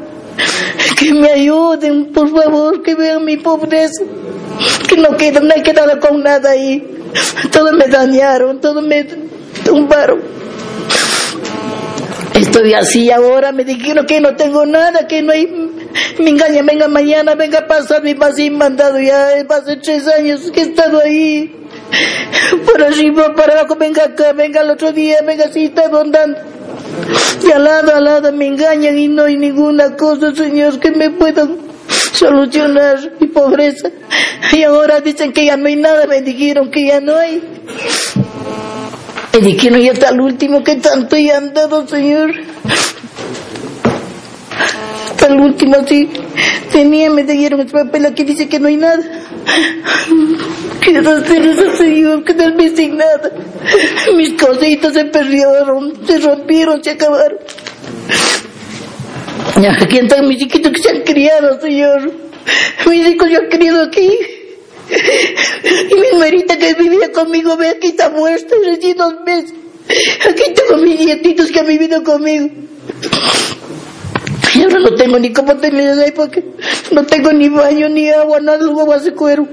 que 0.99 1.13
me 1.13 1.31
ayuden, 1.31 2.07
por 2.07 2.29
favor, 2.31 2.83
que 2.83 2.95
vean 2.95 3.25
mi 3.25 3.37
pobreza, 3.37 4.03
que 4.89 4.97
no 4.97 5.17
queda, 5.17 5.41
no 5.41 5.53
hay 5.55 5.63
quedado 5.63 5.99
con 6.01 6.23
nada 6.23 6.51
ahí. 6.51 6.85
Todo 7.53 7.73
me 7.73 7.87
dañaron, 7.87 8.61
todo 8.61 8.83
me 8.83 9.07
tumbaron. 9.65 10.21
Estoy 12.35 12.75
así 12.75 13.11
ahora, 13.13 13.53
me 13.53 13.65
dijeron 13.65 14.07
que 14.07 14.21
no 14.21 14.35
tengo 14.35 14.67
nada, 14.67 15.07
que 15.07 15.23
no 15.23 15.33
hay, 15.33 15.47
me 16.19 16.31
engaña, 16.31 16.63
venga 16.63 16.89
mañana, 16.89 17.35
venga 17.35 17.67
pasar 17.67 18.03
mi 18.03 18.15
pase 18.15 18.51
mandado 18.51 18.99
ya, 18.99 19.29
hace 19.49 19.77
tres 19.77 20.07
años 20.09 20.51
que 20.51 20.61
he 20.61 20.65
estado 20.65 21.01
ahí, 21.01 21.55
por 22.67 22.83
arriba, 22.83 23.35
para 23.35 23.61
abajo, 23.61 23.77
venga 23.77 24.05
acá, 24.05 24.33
venga 24.33 24.63
el 24.63 24.71
otro 24.71 24.93
día, 24.93 25.19
venga 25.25 25.47
así, 25.47 25.67
está 25.67 25.85
andando. 25.87 26.39
Y 27.47 27.51
al 27.51 27.65
lado, 27.65 27.95
al 27.95 28.05
lado 28.05 28.33
me 28.33 28.47
engañan 28.47 28.99
y 28.99 29.09
no 29.09 29.25
hay 29.25 29.37
ninguna 29.37 29.97
cosa, 29.97 30.35
Señor, 30.35 30.79
que 30.81 30.91
me 30.91 31.11
puedan 31.11 31.59
solucionar 32.13 33.13
mi 33.21 33.27
pobreza. 33.29 33.91
Y 34.53 34.63
ahora 34.63 35.01
dicen 35.01 35.33
que 35.33 35.47
ya 35.47 35.57
no 35.57 35.67
hay 35.67 35.77
nada, 35.77 36.07
me 36.07 36.23
dijeron 36.23 36.71
que 36.71 36.87
ya 36.87 37.01
no 37.01 37.17
hay. 37.17 37.43
Me 39.33 39.41
dijeron 39.41 39.81
ya 39.81 39.93
está 39.93 40.11
el 40.11 40.21
último 40.21 40.63
que 40.63 40.77
tanto 40.77 41.17
ya 41.17 41.39
han 41.39 41.53
dado, 41.53 41.87
Señor. 41.87 42.33
Hasta 45.25 45.37
el 45.37 45.41
último, 45.41 45.77
sí. 45.89 46.07
Tenía, 46.71 47.09
me 47.09 47.25
dieron 47.25 47.61
este 47.61 47.73
papel 47.73 48.05
aquí, 48.05 48.25
dice 48.25 48.47
que 48.47 48.61
no 48.61 48.69
hay 48.69 48.77
nada. 48.77 49.03
Quiero 50.81 51.13
hacer 51.13 51.47
eso, 51.47 51.75
Señor, 51.79 52.25
quedarme 52.25 52.69
sin 52.77 52.99
nada. 52.99 53.33
Mis 54.15 54.35
cositas 54.35 54.93
se 54.93 55.07
perdieron, 55.07 55.95
se 56.07 56.19
rompieron, 56.19 56.85
se 56.85 56.91
acabaron. 56.91 57.39
Aquí 59.81 59.97
están 59.97 60.29
mis 60.29 60.41
chiquitos 60.41 60.73
que 60.73 60.83
se 60.83 60.91
han 60.91 61.01
criado, 61.01 61.59
Señor. 61.59 62.13
Mis 62.87 63.09
hijos 63.09 63.31
yo 63.31 63.39
han 63.39 63.49
criado 63.49 63.83
aquí. 63.83 64.11
Y 64.91 65.95
mi 65.95 66.19
nuerita 66.19 66.59
que 66.59 66.75
vivía 66.75 67.11
conmigo, 67.13 67.57
ve, 67.57 67.71
aquí 67.71 67.87
está 67.87 68.11
muerta, 68.11 68.55
recién 68.63 68.99
dos 68.99 69.15
meses. 69.25 69.55
Aquí 70.29 70.43
tengo 70.55 70.83
mis 70.83 71.01
nietitos 71.01 71.51
que 71.51 71.61
han 71.61 71.67
vivido 71.67 72.05
conmigo. 72.05 72.51
Y 74.55 74.63
ahora 74.63 74.79
no 74.79 74.95
tengo 74.95 75.19
ni 75.19 75.33
cómo 75.33 75.57
tenerlos 75.57 75.99
ahí 75.99 76.13
porque 76.13 76.45
no 76.93 77.05
tengo 77.05 77.33
ni 77.33 77.49
baño, 77.49 77.89
ni 77.89 78.11
agua, 78.11 78.41
nada, 78.41 78.59
luego 78.59 78.93
hace 78.93 79.13
cuero. 79.13 79.49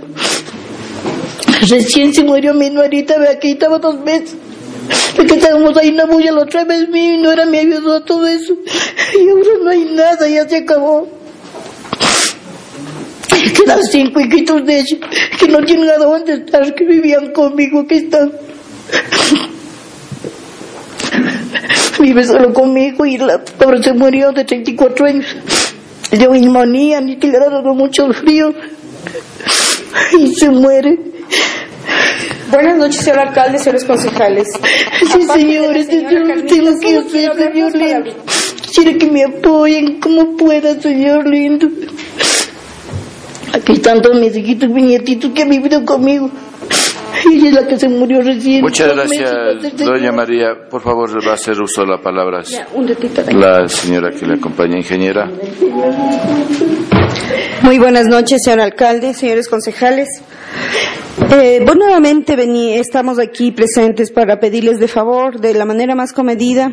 Recién 1.67 2.13
se 2.13 2.23
murió 2.23 2.53
mi 2.53 2.69
nuerita, 2.69 3.17
ve, 3.17 3.29
aquí 3.29 3.51
estaba 3.51 3.79
dos 3.79 3.99
meses. 3.99 4.35
que 5.15 5.35
estábamos 5.35 5.77
ahí 5.77 5.89
una 5.89 6.05
bulla 6.05 6.31
la 6.31 6.41
otra 6.41 6.63
vez, 6.65 6.87
mi 6.89 7.17
nuera 7.17 7.45
me 7.45 7.59
ayudó 7.59 7.95
a 7.95 8.05
todo 8.05 8.27
eso. 8.27 8.53
Y 9.19 9.29
ahora 9.29 9.49
no 9.63 9.69
hay 9.69 9.85
nada, 9.85 10.27
ya 10.27 10.47
se 10.47 10.57
acabó. 10.57 11.07
Quedan 13.55 13.83
cinco 13.85 14.19
hijitos 14.19 14.65
de 14.65 14.79
ellos 14.79 14.99
que 15.39 15.47
no 15.47 15.63
tienen 15.63 15.89
a 15.89 15.97
dónde 15.97 16.33
estar, 16.33 16.75
que 16.75 16.85
vivían 16.85 17.31
conmigo, 17.31 17.87
que 17.87 17.97
están. 17.97 18.31
Vive 21.99 22.23
solo 22.23 22.53
conmigo 22.53 23.05
y 23.05 23.17
la 23.17 23.43
pobre 23.43 23.83
se 23.83 23.93
murió 23.93 24.31
de 24.31 24.45
34 24.45 25.05
años. 25.05 25.25
Dio 26.11 26.31
neumonía, 26.31 26.99
ni 27.01 27.17
que 27.17 27.27
le 27.27 27.37
ha 27.37 27.49
dado 27.49 27.73
mucho 27.73 28.11
frío. 28.13 28.53
Y 30.17 30.33
se 30.35 30.49
muere. 30.49 30.97
Buenas 32.51 32.77
noches, 32.77 33.01
señor 33.01 33.19
alcalde, 33.19 33.59
señores 33.59 33.85
concejales. 33.85 34.49
Sí, 35.13 35.21
señores, 35.23 35.87
yo 35.89 36.07
tengo 36.07 36.79
que 36.79 36.97
hacer, 36.97 37.09
señor 37.09 37.75
lindo. 37.75 38.11
Quisiera 38.61 38.97
que 38.97 39.07
me 39.07 39.23
apoyen 39.23 39.99
como 39.99 40.35
pueda, 40.35 40.79
señor 40.81 41.27
lindo. 41.27 41.67
Aquí 43.53 43.73
están 43.73 44.01
todos 44.01 44.19
mis 44.19 44.35
hijitos, 44.35 44.69
mis 44.69 44.83
nietitos 44.83 45.31
que 45.31 45.43
han 45.43 45.49
vivido 45.49 45.85
conmigo. 45.85 46.29
Y 47.29 47.35
ella 47.35 47.49
es 47.49 47.53
la 47.55 47.67
que 47.67 47.77
se 47.77 47.87
murió 47.89 48.21
recién. 48.21 48.61
Muchas 48.61 48.95
gracias, 48.95 49.77
doña 49.77 50.11
María. 50.11 50.67
Por 50.69 50.81
favor, 50.81 51.09
va 51.25 51.31
a 51.31 51.35
hacer 51.35 51.59
uso 51.61 51.81
de 51.81 51.87
la 51.87 52.01
palabra 52.01 52.41
la 53.33 53.67
señora 53.67 54.11
que 54.11 54.25
le 54.25 54.35
acompaña, 54.35 54.77
ingeniera. 54.77 55.29
Muy 57.61 57.77
buenas 57.77 58.05
noches, 58.07 58.41
señor 58.43 58.61
alcalde, 58.61 59.13
señores 59.13 59.47
concejales. 59.47 60.09
Eh, 61.31 61.61
bueno, 61.65 61.85
nuevamente 61.85 62.35
vení, 62.35 62.73
estamos 62.73 63.19
aquí 63.19 63.51
presentes 63.51 64.11
para 64.11 64.39
pedirles 64.39 64.79
de 64.79 64.87
favor, 64.87 65.39
de 65.39 65.53
la 65.53 65.65
manera 65.65 65.95
más 65.95 66.13
comedida. 66.13 66.71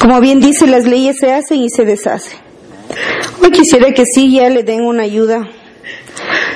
Como 0.00 0.20
bien 0.20 0.40
dice, 0.40 0.66
las 0.66 0.84
leyes 0.84 1.18
se 1.18 1.32
hacen 1.32 1.60
y 1.60 1.70
se 1.70 1.84
deshacen. 1.84 2.38
Hoy 3.42 3.50
quisiera 3.50 3.92
que 3.92 4.04
sí 4.04 4.34
ya 4.34 4.48
le 4.50 4.62
den 4.62 4.82
una 4.82 5.04
ayuda. 5.04 5.48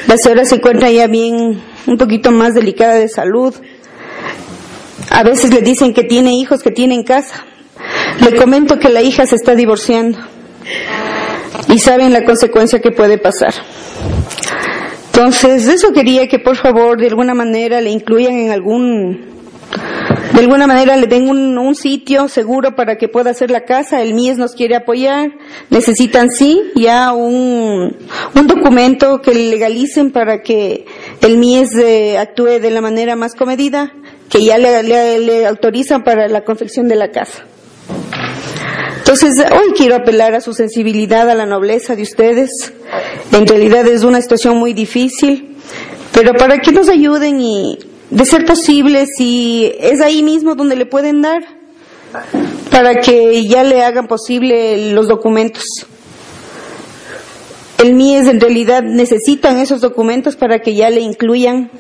La 0.07 0.17
señora 0.17 0.45
se 0.45 0.57
encuentra 0.57 0.91
ya 0.91 1.07
bien, 1.07 1.61
un 1.87 1.99
poquito 1.99 2.31
más 2.31 2.55
delicada 2.55 2.95
de 2.95 3.09
salud. 3.09 3.55
A 5.11 5.23
veces 5.23 5.53
le 5.53 5.63
dicen 5.63 5.95
que 5.95 6.03
tiene 6.03 6.35
hijos, 6.35 6.63
que 6.63 6.71
tiene 6.71 6.95
en 6.95 7.05
casa. 7.05 7.45
Le 8.21 8.37
comento 8.37 8.79
que 8.79 8.89
la 8.89 9.03
hija 9.03 9.27
se 9.27 9.37
está 9.37 9.55
divorciando. 9.55 10.19
Y 11.69 11.79
saben 11.79 12.13
la 12.13 12.25
consecuencia 12.25 12.81
que 12.81 12.91
puede 12.91 13.19
pasar. 13.19 13.55
Entonces, 15.07 15.67
eso 15.69 15.93
quería 15.93 16.29
que 16.29 16.39
por 16.39 16.57
favor 16.57 16.99
de 16.99 17.07
alguna 17.07 17.35
manera 17.35 17.81
le 17.81 17.91
incluyan 17.91 18.35
en 18.35 18.51
algún 18.51 19.37
de 20.33 20.41
alguna 20.41 20.67
manera 20.67 20.97
le 20.97 21.07
den 21.07 21.29
un, 21.31 21.75
sitio 21.75 22.29
seguro 22.29 22.77
para 22.77 22.97
que 22.97 23.09
pueda 23.09 23.31
hacer 23.31 23.51
la 23.51 23.65
casa. 23.65 24.03
El 24.03 24.13
MIES 24.13 24.37
nos 24.37 24.55
quiere 24.55 24.77
apoyar. 24.77 25.31
Necesitan 25.71 26.31
sí 26.31 26.61
ya 26.75 27.13
un, 27.13 27.97
un 28.35 28.47
documento 28.47 29.23
que 29.23 29.35
legalicen 29.35 30.11
para 30.11 30.43
que 30.43 30.85
el 31.21 31.39
MIES 31.39 31.75
eh, 31.77 32.19
actúe 32.19 32.61
de 32.61 32.71
la 32.71 32.81
manera 32.81 33.17
más 33.17 33.35
comedida, 33.35 33.93
que 34.29 34.45
ya 34.45 34.59
le, 34.59 34.83
le 34.83 35.47
autorizan 35.47 36.05
para 36.05 36.29
la 36.29 36.45
confección 36.45 36.89
de 36.89 36.97
la 36.97 37.11
casa. 37.11 37.45
Entonces, 38.99 39.37
hoy 39.53 39.73
quiero 39.77 39.95
apelar 39.95 40.35
a 40.35 40.41
su 40.41 40.53
sensibilidad, 40.53 41.31
a 41.31 41.35
la 41.37 41.47
nobleza 41.47 41.95
de 41.95 42.03
ustedes. 42.03 42.73
En 43.33 43.47
realidad 43.47 43.87
es 43.87 44.03
una 44.03 44.21
situación 44.21 44.57
muy 44.57 44.73
difícil, 44.73 45.57
pero 46.13 46.35
para 46.35 46.59
que 46.59 46.73
nos 46.73 46.89
ayuden 46.89 47.41
y 47.41 47.79
de 48.11 48.25
ser 48.25 48.45
posible, 48.45 49.07
si 49.07 49.73
es 49.79 50.01
ahí 50.01 50.23
mismo 50.25 50.57
donde 50.57 50.75
le 50.75 50.87
pueden 50.87 51.23
dar, 51.23 51.45
para 52.71 52.97
que 52.97 53.47
ya 53.47 53.63
le 53.63 53.85
hagan 53.85 54.09
posible 54.09 54.93
los 54.93 55.07
documentos. 55.09 55.65
El 57.83 57.95
MIES 57.95 58.29
en 58.29 58.41
realidad 58.41 58.83
necesitan 58.83 59.59
esos 59.59 59.81
documentos 59.81 60.37
para 60.37 60.61
que 60.61 60.75
ya 60.75 60.91
le 60.91 61.01
incluyan 61.01 61.71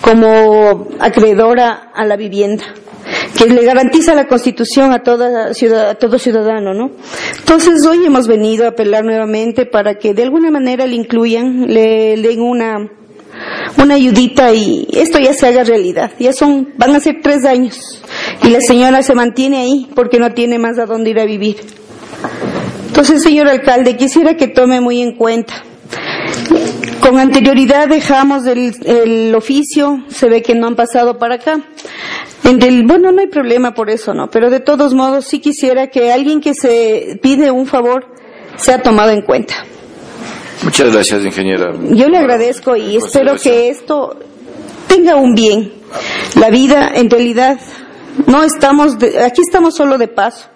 como 0.00 0.88
acreedora 0.98 1.90
a 1.94 2.04
la 2.04 2.16
vivienda, 2.16 2.64
que 3.38 3.46
le 3.46 3.64
garantiza 3.64 4.14
la 4.14 4.26
Constitución 4.26 4.92
a, 4.92 5.02
toda 5.02 5.50
a 5.50 5.94
todo 5.94 6.18
ciudadano, 6.18 6.74
¿no? 6.74 6.90
Entonces 7.38 7.86
hoy 7.86 8.04
hemos 8.04 8.26
venido 8.26 8.64
a 8.64 8.70
apelar 8.70 9.04
nuevamente 9.04 9.66
para 9.66 9.94
que 9.94 10.14
de 10.14 10.24
alguna 10.24 10.50
manera 10.50 10.86
le 10.86 10.96
incluyan, 10.96 11.66
le 11.68 12.16
den 12.16 12.40
una 12.40 12.90
una 13.78 13.94
ayudita 13.94 14.52
y 14.52 14.88
esto 14.92 15.18
ya 15.18 15.34
se 15.34 15.46
haga 15.46 15.64
realidad. 15.64 16.12
Ya 16.18 16.32
son, 16.32 16.72
van 16.76 16.94
a 16.94 17.00
ser 17.00 17.16
tres 17.22 17.44
años 17.44 18.02
y 18.42 18.48
la 18.48 18.60
señora 18.60 19.02
se 19.02 19.14
mantiene 19.14 19.58
ahí 19.58 19.88
porque 19.94 20.18
no 20.18 20.32
tiene 20.32 20.58
más 20.58 20.78
a 20.78 20.86
dónde 20.86 21.10
ir 21.10 21.20
a 21.20 21.24
vivir. 21.24 21.56
Entonces, 22.96 23.22
señor 23.22 23.46
alcalde, 23.46 23.94
quisiera 23.98 24.38
que 24.38 24.48
tome 24.48 24.80
muy 24.80 25.02
en 25.02 25.12
cuenta. 25.16 25.52
Con 27.00 27.18
anterioridad 27.18 27.88
dejamos 27.88 28.46
el, 28.46 28.74
el 28.86 29.34
oficio, 29.34 30.02
se 30.08 30.30
ve 30.30 30.40
que 30.40 30.54
no 30.54 30.66
han 30.66 30.76
pasado 30.76 31.18
para 31.18 31.34
acá. 31.34 31.60
En 32.42 32.62
el, 32.62 32.86
bueno, 32.86 33.12
no 33.12 33.20
hay 33.20 33.26
problema 33.26 33.74
por 33.74 33.90
eso, 33.90 34.14
¿no? 34.14 34.30
Pero 34.30 34.48
de 34.48 34.60
todos 34.60 34.94
modos 34.94 35.26
sí 35.26 35.40
quisiera 35.40 35.88
que 35.88 36.10
alguien 36.10 36.40
que 36.40 36.54
se 36.54 37.20
pide 37.20 37.50
un 37.50 37.66
favor 37.66 38.06
sea 38.56 38.80
tomado 38.80 39.10
en 39.10 39.20
cuenta. 39.20 39.66
Muchas 40.62 40.90
gracias, 40.90 41.22
ingeniera. 41.22 41.74
Yo 41.90 42.08
le 42.08 42.16
agradezco 42.16 42.76
y 42.76 42.96
espero 42.96 43.36
que 43.36 43.68
esto 43.68 44.18
tenga 44.88 45.16
un 45.16 45.34
bien. 45.34 45.70
La 46.40 46.48
vida, 46.48 46.92
en 46.94 47.10
realidad, 47.10 47.60
no 48.26 48.42
estamos, 48.42 48.94
aquí 49.22 49.42
estamos 49.46 49.74
solo 49.74 49.98
de 49.98 50.08
paso. 50.08 50.55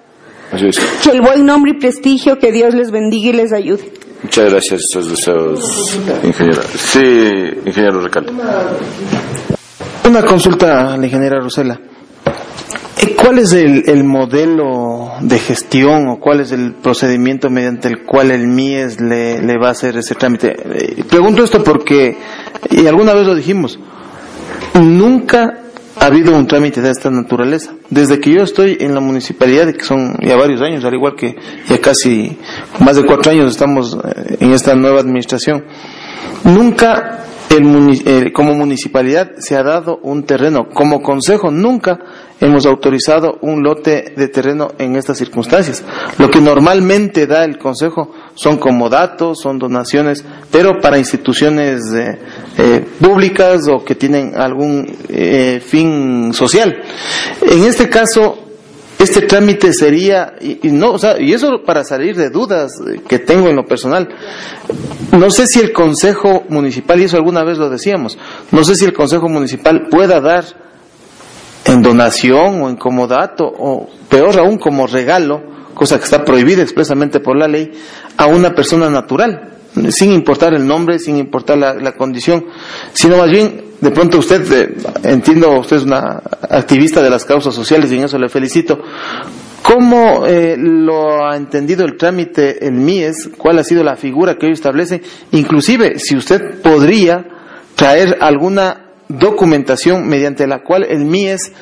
Que 0.50 1.10
el 1.10 1.20
buen 1.20 1.46
nombre 1.46 1.72
y 1.72 1.78
prestigio, 1.78 2.38
que 2.38 2.50
Dios 2.50 2.74
les 2.74 2.90
bendiga 2.90 3.30
y 3.30 3.32
les 3.32 3.52
ayude. 3.52 3.92
Muchas 4.22 4.50
gracias, 4.50 4.82
esos 4.90 5.10
deseos, 5.10 5.98
ingeniera. 6.24 6.62
Sí, 6.76 7.00
ingeniero 7.64 8.02
Recalde. 8.02 8.32
Una 10.08 10.22
consulta 10.22 10.92
a 10.92 10.96
la 10.96 11.06
ingeniera 11.06 11.40
Rosela. 11.40 11.80
Eh, 12.98 13.16
¿Cuál 13.16 13.38
es 13.38 13.52
el, 13.52 14.04
modelo 14.04 15.12
de 15.20 15.38
gestión 15.38 16.08
o 16.08 16.18
cuál 16.18 16.40
es 16.40 16.52
el 16.52 16.74
procedimiento 16.74 17.48
mediante 17.48 17.88
el 17.88 18.04
cual 18.04 18.30
el 18.30 18.46
MIES 18.46 19.00
le, 19.00 19.40
le 19.40 19.56
va 19.56 19.68
a 19.68 19.70
hacer 19.70 19.96
ese 19.96 20.14
trámite? 20.16 20.48
Eh, 20.48 21.04
pregunto 21.08 21.44
esto 21.44 21.64
porque, 21.64 22.18
y 22.70 22.86
alguna 22.86 23.14
vez 23.14 23.26
lo 23.26 23.34
dijimos, 23.34 23.78
nunca 24.74 25.60
ha 26.00 26.06
habido 26.06 26.34
un 26.34 26.46
trámite 26.46 26.80
de 26.80 26.90
esta 26.90 27.10
naturaleza. 27.10 27.74
Desde 27.90 28.18
que 28.20 28.32
yo 28.32 28.42
estoy 28.42 28.78
en 28.80 28.94
la 28.94 29.00
municipalidad, 29.00 29.70
que 29.74 29.84
son 29.84 30.16
ya 30.22 30.34
varios 30.34 30.62
años, 30.62 30.82
al 30.82 30.94
igual 30.94 31.14
que 31.14 31.36
ya 31.68 31.78
casi 31.78 32.38
más 32.78 32.96
de 32.96 33.04
cuatro 33.04 33.30
años 33.30 33.50
estamos 33.50 33.98
eh, 34.02 34.38
en 34.40 34.52
esta 34.52 34.74
nueva 34.74 35.00
administración, 35.00 35.62
nunca 36.42 37.26
el, 37.50 38.32
como 38.32 38.54
municipalidad 38.54 39.32
se 39.38 39.56
ha 39.56 39.62
dado 39.62 39.98
un 40.02 40.24
terreno. 40.24 40.68
Como 40.72 41.02
consejo 41.02 41.50
nunca 41.50 41.98
hemos 42.40 42.64
autorizado 42.64 43.38
un 43.42 43.62
lote 43.62 44.14
de 44.16 44.28
terreno 44.28 44.72
en 44.78 44.96
estas 44.96 45.18
circunstancias. 45.18 45.84
Lo 46.18 46.30
que 46.30 46.40
normalmente 46.40 47.26
da 47.26 47.44
el 47.44 47.58
consejo 47.58 48.12
son 48.34 48.56
comodatos, 48.58 49.40
son 49.40 49.58
donaciones, 49.58 50.24
pero 50.50 50.80
para 50.80 50.98
instituciones 50.98 51.92
eh, 51.92 52.18
eh, 52.56 52.86
públicas 53.00 53.66
o 53.68 53.84
que 53.84 53.94
tienen 53.94 54.34
algún 54.36 54.86
eh, 55.08 55.60
fin 55.64 56.32
social. 56.32 56.82
En 57.42 57.64
este 57.64 57.88
caso, 57.88 58.49
este 59.00 59.22
trámite 59.22 59.72
sería 59.72 60.34
y, 60.40 60.58
no 60.70 60.92
o 60.92 60.98
sea, 60.98 61.20
y 61.20 61.32
eso 61.32 61.62
para 61.64 61.84
salir 61.84 62.16
de 62.16 62.30
dudas 62.30 62.72
que 63.08 63.18
tengo 63.18 63.48
en 63.48 63.56
lo 63.56 63.64
personal. 63.64 64.08
No 65.12 65.30
sé 65.30 65.46
si 65.46 65.60
el 65.60 65.72
consejo 65.72 66.44
municipal 66.48 67.00
y 67.00 67.04
eso 67.04 67.16
alguna 67.16 67.42
vez 67.42 67.58
lo 67.58 67.68
decíamos 67.68 68.16
no 68.50 68.64
sé 68.64 68.76
si 68.76 68.84
el 68.84 68.92
consejo 68.92 69.28
municipal 69.28 69.88
pueda 69.88 70.20
dar 70.20 70.44
en 71.64 71.82
donación 71.82 72.62
o 72.62 72.68
en 72.68 72.76
comodato 72.76 73.44
o 73.44 73.88
peor 74.08 74.38
aún 74.38 74.58
como 74.58 74.86
regalo 74.86 75.42
cosa 75.74 75.98
que 75.98 76.04
está 76.04 76.24
prohibida 76.24 76.62
expresamente 76.62 77.20
por 77.20 77.36
la 77.36 77.48
ley 77.48 77.72
a 78.16 78.26
una 78.26 78.54
persona 78.54 78.88
natural 78.88 79.50
sin 79.90 80.12
importar 80.12 80.54
el 80.54 80.66
nombre, 80.66 80.98
sin 80.98 81.16
importar 81.16 81.58
la, 81.58 81.92
condición, 81.92 82.46
sino 82.92 83.16
más 83.16 83.30
bien, 83.30 83.62
de 83.80 83.90
pronto 83.90 84.18
usted, 84.18 84.52
eh, 84.52 84.74
entiendo, 85.04 85.58
usted 85.58 85.76
es 85.76 85.82
una 85.84 86.22
activista 86.50 87.02
de 87.02 87.10
las 87.10 87.24
causas 87.24 87.54
sociales 87.54 87.90
y 87.90 87.96
en 87.96 88.04
eso 88.04 88.18
le 88.18 88.28
felicito. 88.28 88.78
¿Cómo 89.62 90.26
eh, 90.26 90.56
lo 90.58 91.24
ha 91.24 91.36
entendido 91.36 91.84
el 91.84 91.96
trámite, 91.96 92.66
el 92.66 92.72
MIES? 92.72 93.30
¿Cuál 93.36 93.58
ha 93.58 93.64
sido 93.64 93.82
la 93.82 93.96
figura 93.96 94.36
que 94.36 94.46
hoy 94.46 94.52
establece? 94.52 95.02
Inclusive, 95.32 95.98
si 95.98 96.16
usted 96.16 96.60
podría 96.62 97.26
traer 97.74 98.18
alguna 98.20 98.86
documentación 99.08 100.06
mediante 100.08 100.46
la 100.46 100.62
cual 100.62 100.84
el 100.84 101.04
MIES 101.04 101.52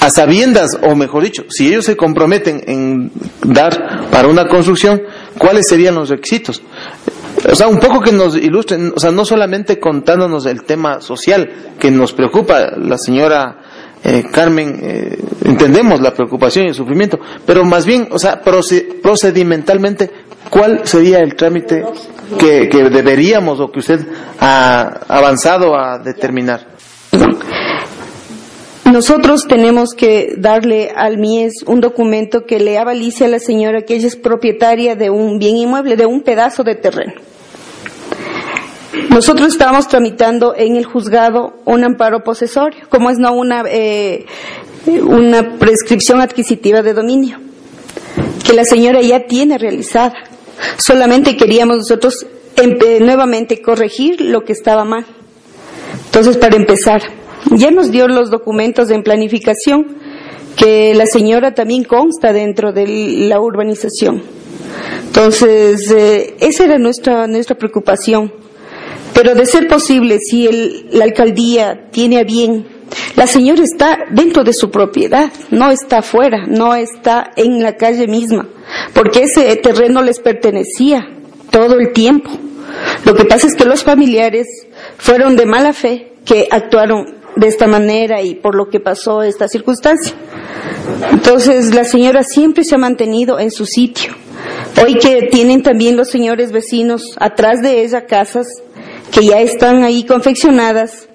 a 0.00 0.10
sabiendas, 0.10 0.78
o 0.82 0.94
mejor 0.94 1.24
dicho, 1.24 1.44
si 1.48 1.68
ellos 1.68 1.84
se 1.84 1.96
comprometen 1.96 2.62
en 2.66 3.10
dar 3.42 4.08
para 4.10 4.28
una 4.28 4.46
construcción, 4.46 5.02
¿cuáles 5.38 5.66
serían 5.68 5.96
los 5.96 6.08
requisitos? 6.08 6.62
O 7.50 7.54
sea, 7.54 7.68
un 7.68 7.78
poco 7.78 8.00
que 8.00 8.12
nos 8.12 8.36
ilustren, 8.36 8.92
o 8.94 9.00
sea, 9.00 9.10
no 9.10 9.24
solamente 9.24 9.78
contándonos 9.78 10.46
el 10.46 10.64
tema 10.64 11.00
social 11.00 11.74
que 11.78 11.90
nos 11.90 12.12
preocupa, 12.12 12.70
la 12.76 12.96
señora 12.96 13.58
eh, 14.02 14.24
Carmen, 14.30 14.78
eh, 14.82 15.18
entendemos 15.44 16.00
la 16.00 16.12
preocupación 16.12 16.66
y 16.66 16.68
el 16.68 16.74
sufrimiento, 16.74 17.18
pero 17.46 17.64
más 17.64 17.86
bien, 17.86 18.08
o 18.10 18.18
sea, 18.18 18.40
procedimentalmente, 18.40 20.10
¿cuál 20.50 20.86
sería 20.86 21.18
el 21.18 21.34
trámite 21.34 21.84
que, 22.38 22.68
que 22.68 22.90
deberíamos 22.90 23.60
o 23.60 23.70
que 23.70 23.80
usted 23.80 24.06
ha 24.40 25.00
avanzado 25.08 25.76
a 25.76 25.98
determinar? 25.98 26.74
Nosotros 28.94 29.48
tenemos 29.48 29.92
que 29.92 30.34
darle 30.36 30.92
al 30.94 31.18
MIES 31.18 31.64
un 31.66 31.80
documento 31.80 32.46
que 32.46 32.60
le 32.60 32.78
avalice 32.78 33.24
a 33.24 33.28
la 33.28 33.40
señora 33.40 33.82
que 33.82 33.96
ella 33.96 34.06
es 34.06 34.14
propietaria 34.14 34.94
de 34.94 35.10
un 35.10 35.40
bien 35.40 35.56
inmueble, 35.56 35.96
de 35.96 36.06
un 36.06 36.22
pedazo 36.22 36.62
de 36.62 36.76
terreno. 36.76 37.14
Nosotros 39.10 39.48
estábamos 39.48 39.88
tramitando 39.88 40.54
en 40.56 40.76
el 40.76 40.84
juzgado 40.84 41.54
un 41.64 41.82
amparo 41.82 42.22
posesorio, 42.22 42.88
como 42.88 43.10
es 43.10 43.18
no 43.18 43.32
una, 43.32 43.64
eh, 43.66 44.26
una 44.86 45.58
prescripción 45.58 46.20
adquisitiva 46.20 46.80
de 46.82 46.94
dominio, 46.94 47.40
que 48.46 48.52
la 48.52 48.64
señora 48.64 49.02
ya 49.02 49.26
tiene 49.26 49.58
realizada. 49.58 50.14
Solamente 50.76 51.36
queríamos 51.36 51.78
nosotros 51.78 52.24
nuevamente 53.00 53.60
corregir 53.60 54.20
lo 54.20 54.44
que 54.44 54.52
estaba 54.52 54.84
mal. 54.84 55.04
Entonces, 56.04 56.36
para 56.36 56.54
empezar, 56.54 57.23
ya 57.52 57.70
nos 57.70 57.90
dio 57.90 58.08
los 58.08 58.30
documentos 58.30 58.90
en 58.90 59.02
planificación, 59.02 59.96
que 60.56 60.94
la 60.94 61.06
señora 61.06 61.54
también 61.54 61.84
consta 61.84 62.32
dentro 62.32 62.72
de 62.72 62.86
la 63.28 63.40
urbanización. 63.40 64.22
Entonces, 65.06 65.90
eh, 65.90 66.34
esa 66.40 66.64
era 66.64 66.78
nuestra, 66.78 67.26
nuestra 67.26 67.56
preocupación 67.56 68.32
pero 69.14 69.34
de 69.36 69.46
ser 69.46 69.68
posible, 69.68 70.18
si 70.18 70.48
la 70.90 71.04
alcaldía 71.04 71.88
tiene 71.92 72.18
a 72.18 72.24
bien, 72.24 72.66
la 73.14 73.28
señora 73.28 73.62
está 73.62 73.98
dentro 74.10 74.42
de 74.42 74.52
su 74.52 74.70
propiedad, 74.70 75.32
no 75.50 75.70
está 75.70 75.98
afuera, 75.98 76.46
no 76.48 76.74
está 76.74 77.30
en 77.36 77.62
la 77.62 77.76
calle 77.76 78.08
misma, 78.08 78.48
porque 78.92 79.22
ese 79.22 79.54
terreno 79.56 80.02
les 80.02 80.18
pertenecía 80.18 81.08
todo 81.50 81.78
el 81.78 81.92
tiempo. 81.92 82.30
Lo 83.04 83.14
que 83.14 83.24
pasa 83.24 83.46
es 83.46 83.54
que 83.54 83.64
los 83.64 83.84
familiares 83.84 84.48
fueron 84.98 85.36
de 85.36 85.46
mala 85.46 85.72
fe 85.72 86.12
que 86.24 86.48
actuaron 86.50 87.14
de 87.36 87.46
esta 87.46 87.66
manera 87.66 88.22
y 88.22 88.34
por 88.34 88.54
lo 88.54 88.68
que 88.68 88.80
pasó 88.80 89.22
esta 89.22 89.48
circunstancia. 89.48 90.14
Entonces 91.10 91.74
la 91.74 91.84
señora 91.84 92.22
siempre 92.22 92.64
se 92.64 92.74
ha 92.74 92.78
mantenido 92.78 93.38
en 93.38 93.50
su 93.50 93.66
sitio. 93.66 94.12
Hoy 94.82 94.94
que 94.94 95.28
tienen 95.30 95.62
también 95.62 95.96
los 95.96 96.10
señores 96.10 96.52
vecinos 96.52 97.16
atrás 97.18 97.62
de 97.62 97.82
ella 97.82 98.06
casas, 98.06 98.46
que 99.10 99.24
ya 99.24 99.40
están 99.40 99.84
ahí 99.84 100.04
confeccionadas 100.04 101.08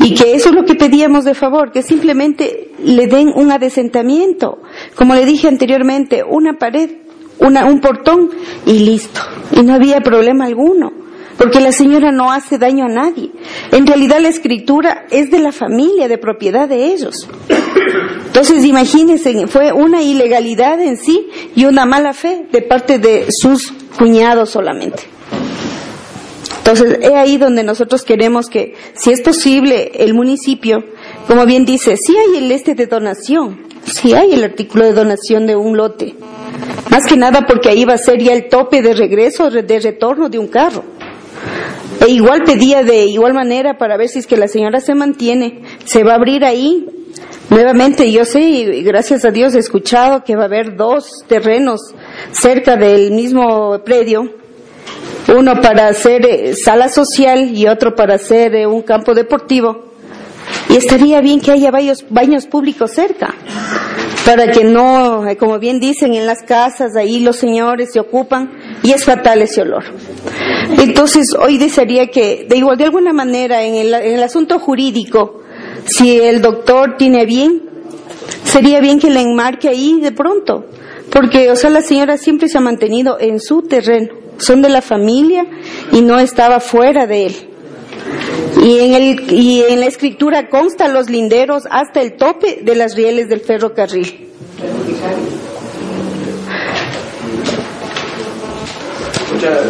y 0.00 0.14
que 0.14 0.34
eso 0.34 0.50
es 0.50 0.54
lo 0.54 0.64
que 0.64 0.74
pedíamos 0.74 1.24
de 1.24 1.34
favor, 1.34 1.72
que 1.72 1.82
simplemente 1.82 2.72
le 2.82 3.06
den 3.06 3.32
un 3.34 3.50
adesentamiento, 3.50 4.58
como 4.94 5.14
le 5.14 5.24
dije 5.24 5.48
anteriormente, 5.48 6.22
una 6.24 6.58
pared, 6.58 6.90
una, 7.38 7.66
un 7.66 7.80
portón 7.80 8.30
y 8.66 8.80
listo. 8.80 9.20
Y 9.52 9.62
no 9.62 9.74
había 9.74 10.00
problema 10.00 10.46
alguno, 10.46 10.92
porque 11.38 11.60
la 11.60 11.72
señora 11.72 12.10
no 12.10 12.32
hace 12.32 12.58
daño 12.58 12.84
a 12.84 12.88
nadie. 12.88 13.30
En 13.70 13.86
realidad 13.86 14.20
la 14.20 14.28
escritura 14.28 15.06
es 15.10 15.30
de 15.30 15.38
la 15.38 15.52
familia, 15.52 16.08
de 16.08 16.18
propiedad 16.18 16.68
de 16.68 16.86
ellos. 16.86 17.28
Entonces 18.26 18.64
imagínense, 18.64 19.46
fue 19.46 19.72
una 19.72 20.02
ilegalidad 20.02 20.80
en 20.80 20.98
sí 20.98 21.28
y 21.54 21.64
una 21.64 21.86
mala 21.86 22.12
fe 22.12 22.46
de 22.50 22.60
parte 22.60 22.98
de 22.98 23.28
sus 23.30 23.72
cuñados 23.96 24.50
solamente. 24.50 25.04
Entonces, 26.58 26.98
es 27.00 27.12
ahí 27.12 27.38
donde 27.38 27.62
nosotros 27.62 28.02
queremos 28.02 28.50
que, 28.50 28.74
si 28.92 29.10
es 29.10 29.22
posible, 29.22 29.90
el 29.94 30.12
municipio, 30.12 30.84
como 31.26 31.46
bien 31.46 31.64
dice, 31.64 31.96
si 31.96 32.14
hay 32.14 32.36
el 32.36 32.52
este 32.52 32.74
de 32.74 32.86
donación, 32.86 33.62
si 33.86 34.12
hay 34.12 34.34
el 34.34 34.44
artículo 34.44 34.84
de 34.84 34.92
donación 34.92 35.46
de 35.46 35.56
un 35.56 35.78
lote. 35.78 36.14
Más 36.90 37.06
que 37.06 37.16
nada 37.16 37.46
porque 37.46 37.70
ahí 37.70 37.86
va 37.86 37.94
a 37.94 37.98
ser 37.98 38.22
ya 38.22 38.34
el 38.34 38.50
tope 38.50 38.82
de 38.82 38.92
regreso, 38.92 39.50
de 39.50 39.80
retorno 39.80 40.28
de 40.28 40.38
un 40.38 40.48
carro. 40.48 40.84
E 42.06 42.10
igual 42.10 42.44
pedía 42.44 42.82
de 42.82 43.06
igual 43.06 43.34
manera 43.34 43.76
para 43.78 43.96
ver 43.96 44.08
si 44.08 44.20
es 44.20 44.26
que 44.26 44.36
la 44.36 44.48
señora 44.48 44.80
se 44.80 44.94
mantiene, 44.94 45.62
se 45.84 46.04
va 46.04 46.12
a 46.12 46.16
abrir 46.16 46.44
ahí. 46.44 46.86
Nuevamente, 47.50 48.12
yo 48.12 48.24
sé, 48.24 48.40
y 48.40 48.82
gracias 48.82 49.24
a 49.24 49.30
Dios 49.30 49.54
he 49.54 49.58
escuchado 49.58 50.22
que 50.22 50.36
va 50.36 50.42
a 50.42 50.46
haber 50.46 50.76
dos 50.76 51.24
terrenos 51.26 51.80
cerca 52.30 52.76
del 52.76 53.10
mismo 53.10 53.80
predio 53.84 54.38
uno 55.34 55.60
para 55.60 55.88
hacer 55.88 56.24
eh, 56.24 56.54
sala 56.54 56.88
social 56.88 57.50
y 57.54 57.66
otro 57.66 57.94
para 57.94 58.14
hacer 58.14 58.54
eh, 58.54 58.66
un 58.66 58.82
campo 58.82 59.14
deportivo. 59.14 59.88
Y 60.68 60.76
estaría 60.76 61.20
bien 61.20 61.40
que 61.40 61.50
haya 61.50 61.70
baños, 61.70 62.04
baños 62.10 62.46
públicos 62.46 62.92
cerca, 62.92 63.34
para 64.24 64.50
que 64.50 64.64
no, 64.64 65.26
eh, 65.26 65.36
como 65.36 65.58
bien 65.58 65.80
dicen, 65.80 66.14
en 66.14 66.26
las 66.26 66.42
casas 66.42 66.94
ahí 66.96 67.20
los 67.20 67.36
señores 67.36 67.90
se 67.92 68.00
ocupan 68.00 68.50
y 68.82 68.92
es 68.92 69.04
fatal 69.04 69.40
ese 69.42 69.62
olor. 69.62 69.84
Entonces, 70.78 71.34
hoy 71.38 71.56
desearía 71.56 72.08
que, 72.08 72.46
de 72.48 72.56
igual, 72.56 72.76
de 72.76 72.84
alguna 72.84 73.12
manera, 73.12 73.62
en 73.62 73.74
el, 73.74 73.94
en 73.94 74.16
el 74.16 74.22
asunto 74.22 74.58
jurídico, 74.58 75.42
si 75.86 76.20
el 76.20 76.42
doctor 76.42 76.96
tiene 76.98 77.24
bien, 77.24 77.62
sería 78.44 78.80
bien 78.80 78.98
que 78.98 79.10
le 79.10 79.22
enmarque 79.22 79.68
ahí 79.68 80.00
de 80.00 80.12
pronto 80.12 80.66
porque, 81.10 81.50
o 81.50 81.56
sea, 81.56 81.70
la 81.70 81.82
señora 81.82 82.18
siempre 82.18 82.48
se 82.48 82.58
ha 82.58 82.60
mantenido 82.60 83.18
en 83.20 83.40
su 83.40 83.62
terreno, 83.62 84.08
son 84.38 84.62
de 84.62 84.68
la 84.68 84.82
familia 84.82 85.46
y 85.92 86.02
no 86.02 86.18
estaba 86.18 86.60
fuera 86.60 87.06
de 87.06 87.26
él. 87.26 87.34
Y 88.62 88.78
en, 88.80 88.94
el, 88.94 89.32
y 89.32 89.62
en 89.62 89.80
la 89.80 89.86
escritura 89.86 90.48
consta 90.48 90.88
los 90.88 91.08
linderos 91.08 91.64
hasta 91.70 92.00
el 92.00 92.16
tope 92.16 92.60
de 92.62 92.74
las 92.74 92.96
rieles 92.96 93.28
del 93.28 93.40
ferrocarril. 93.40 94.28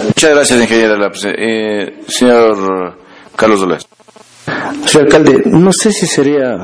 Muchas 0.06 0.30
gracias, 0.34 0.60
ingeniera. 0.60 1.10
Eh, 1.24 2.00
señor 2.06 2.96
Carlos 3.36 3.60
Dolores. 3.60 3.86
Señor 4.86 5.06
alcalde, 5.06 5.42
no 5.46 5.72
sé 5.72 5.92
si 5.92 6.06
sería 6.06 6.56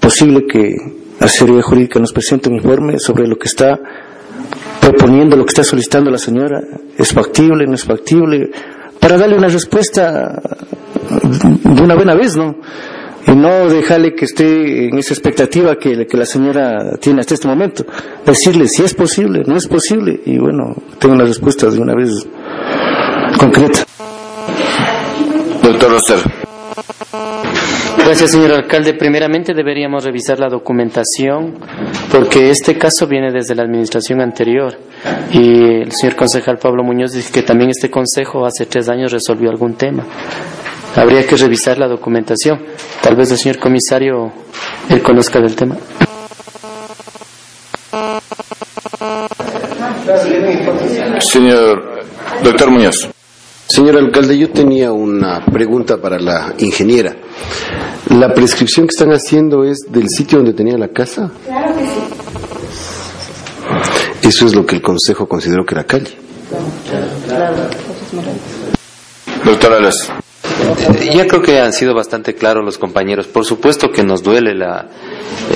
posible 0.00 0.46
que 0.46 0.74
la 1.20 1.26
Asesoría 1.26 1.62
Jurídica 1.62 2.00
nos 2.00 2.12
presente 2.12 2.48
un 2.48 2.56
informe 2.56 2.98
sobre 2.98 3.28
lo 3.28 3.36
que 3.36 3.46
está 3.46 3.78
proponiendo, 4.80 5.36
lo 5.36 5.44
que 5.44 5.50
está 5.50 5.62
solicitando 5.62 6.10
la 6.10 6.18
señora. 6.18 6.60
¿Es 6.98 7.12
factible, 7.12 7.66
no 7.66 7.74
es 7.74 7.84
factible? 7.84 8.50
Para 9.00 9.16
darle 9.16 9.36
una 9.36 9.48
respuesta 9.48 10.40
de 11.64 11.82
una 11.82 11.94
buena 11.94 12.14
vez, 12.14 12.36
¿no? 12.36 12.56
Y 13.26 13.32
no 13.32 13.68
dejarle 13.68 14.14
que 14.14 14.24
esté 14.24 14.88
en 14.88 14.98
esa 14.98 15.14
expectativa 15.14 15.76
que, 15.76 16.06
la 16.10 16.26
señora 16.26 16.96
tiene 17.00 17.20
hasta 17.20 17.34
este 17.34 17.48
momento. 17.48 17.84
Decirle 18.24 18.68
si 18.68 18.82
es 18.82 18.94
posible, 18.94 19.42
no 19.46 19.56
es 19.56 19.66
posible. 19.66 20.20
Y 20.24 20.38
bueno, 20.38 20.74
tengo 20.98 21.14
una 21.14 21.24
respuesta 21.24 21.68
de 21.68 21.78
una 21.78 21.94
vez 21.94 22.26
concreta. 23.38 23.84
Doctor 25.62 25.90
Roster. 25.90 26.18
Gracias, 28.10 28.32
señor 28.32 28.50
alcalde. 28.50 28.94
Primeramente 28.94 29.54
deberíamos 29.54 30.02
revisar 30.02 30.40
la 30.40 30.48
documentación 30.48 31.54
porque 32.10 32.50
este 32.50 32.76
caso 32.76 33.06
viene 33.06 33.30
desde 33.30 33.54
la 33.54 33.62
administración 33.62 34.20
anterior 34.20 34.76
y 35.30 35.82
el 35.82 35.92
señor 35.92 36.16
concejal 36.16 36.58
Pablo 36.58 36.82
Muñoz 36.82 37.12
dice 37.12 37.30
que 37.32 37.42
también 37.42 37.70
este 37.70 37.88
consejo 37.88 38.44
hace 38.44 38.66
tres 38.66 38.88
años 38.88 39.12
resolvió 39.12 39.48
algún 39.48 39.74
tema. 39.74 40.04
Habría 40.96 41.24
que 41.24 41.36
revisar 41.36 41.78
la 41.78 41.86
documentación. 41.86 42.58
Tal 43.00 43.14
vez 43.14 43.30
el 43.30 43.38
señor 43.38 43.60
comisario 43.60 44.32
él 44.88 45.02
conozca 45.02 45.38
del 45.38 45.54
tema. 45.54 45.76
Señor 51.20 52.00
doctor 52.42 52.70
Muñoz. 52.72 53.19
Señor 53.70 53.96
alcalde, 53.98 54.36
yo 54.36 54.50
tenía 54.50 54.90
una 54.90 55.44
pregunta 55.44 55.96
para 55.98 56.18
la 56.18 56.54
ingeniera. 56.58 57.14
¿La 58.08 58.34
prescripción 58.34 58.88
que 58.88 58.90
están 58.90 59.12
haciendo 59.12 59.62
es 59.62 59.82
del 59.88 60.08
sitio 60.08 60.38
donde 60.38 60.54
tenía 60.54 60.76
la 60.76 60.88
casa? 60.88 61.30
Claro 61.46 61.76
que 61.76 61.84
sí. 61.84 62.00
Eso 64.28 64.46
es 64.46 64.56
lo 64.56 64.66
que 64.66 64.74
el 64.74 64.82
Consejo 64.82 65.28
consideró 65.28 65.64
que 65.64 65.76
era 65.76 65.84
calle. 65.84 66.18
Doctor 69.44 69.72
Alas. 69.72 70.12
Eh, 71.00 71.10
ya 71.14 71.28
creo 71.28 71.40
que 71.40 71.60
han 71.60 71.72
sido 71.72 71.94
bastante 71.94 72.34
claros 72.34 72.64
los 72.64 72.76
compañeros. 72.76 73.28
Por 73.28 73.44
supuesto 73.44 73.92
que 73.92 74.02
nos 74.02 74.24
duele 74.24 74.52
la, 74.52 74.88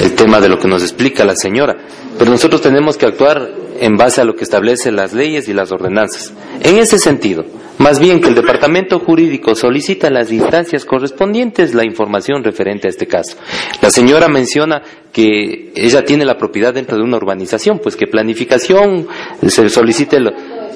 el 0.00 0.14
tema 0.14 0.40
de 0.40 0.48
lo 0.48 0.60
que 0.60 0.68
nos 0.68 0.82
explica 0.82 1.24
la 1.24 1.34
señora, 1.34 1.74
pero 2.16 2.30
nosotros 2.30 2.62
tenemos 2.62 2.96
que 2.96 3.06
actuar 3.06 3.50
en 3.80 3.96
base 3.96 4.20
a 4.20 4.24
lo 4.24 4.36
que 4.36 4.44
establecen 4.44 4.94
las 4.94 5.12
leyes 5.12 5.48
y 5.48 5.52
las 5.52 5.72
ordenanzas. 5.72 6.32
En 6.60 6.78
ese 6.78 7.00
sentido, 7.00 7.44
más 7.78 7.98
bien 7.98 8.20
que 8.20 8.28
el 8.28 8.34
Departamento 8.34 8.98
Jurídico 9.00 9.54
solicita 9.54 10.06
a 10.06 10.10
las 10.10 10.30
instancias 10.30 10.84
correspondientes 10.84 11.74
la 11.74 11.84
información 11.84 12.44
referente 12.44 12.86
a 12.86 12.90
este 12.90 13.06
caso. 13.06 13.36
La 13.82 13.90
señora 13.90 14.28
menciona 14.28 14.82
que 15.12 15.72
ella 15.74 16.04
tiene 16.04 16.24
la 16.24 16.38
propiedad 16.38 16.74
dentro 16.74 16.96
de 16.96 17.02
una 17.02 17.16
urbanización, 17.16 17.78
pues 17.80 17.96
que 17.96 18.06
planificación 18.06 19.06
se 19.46 19.68
solicite 19.68 20.18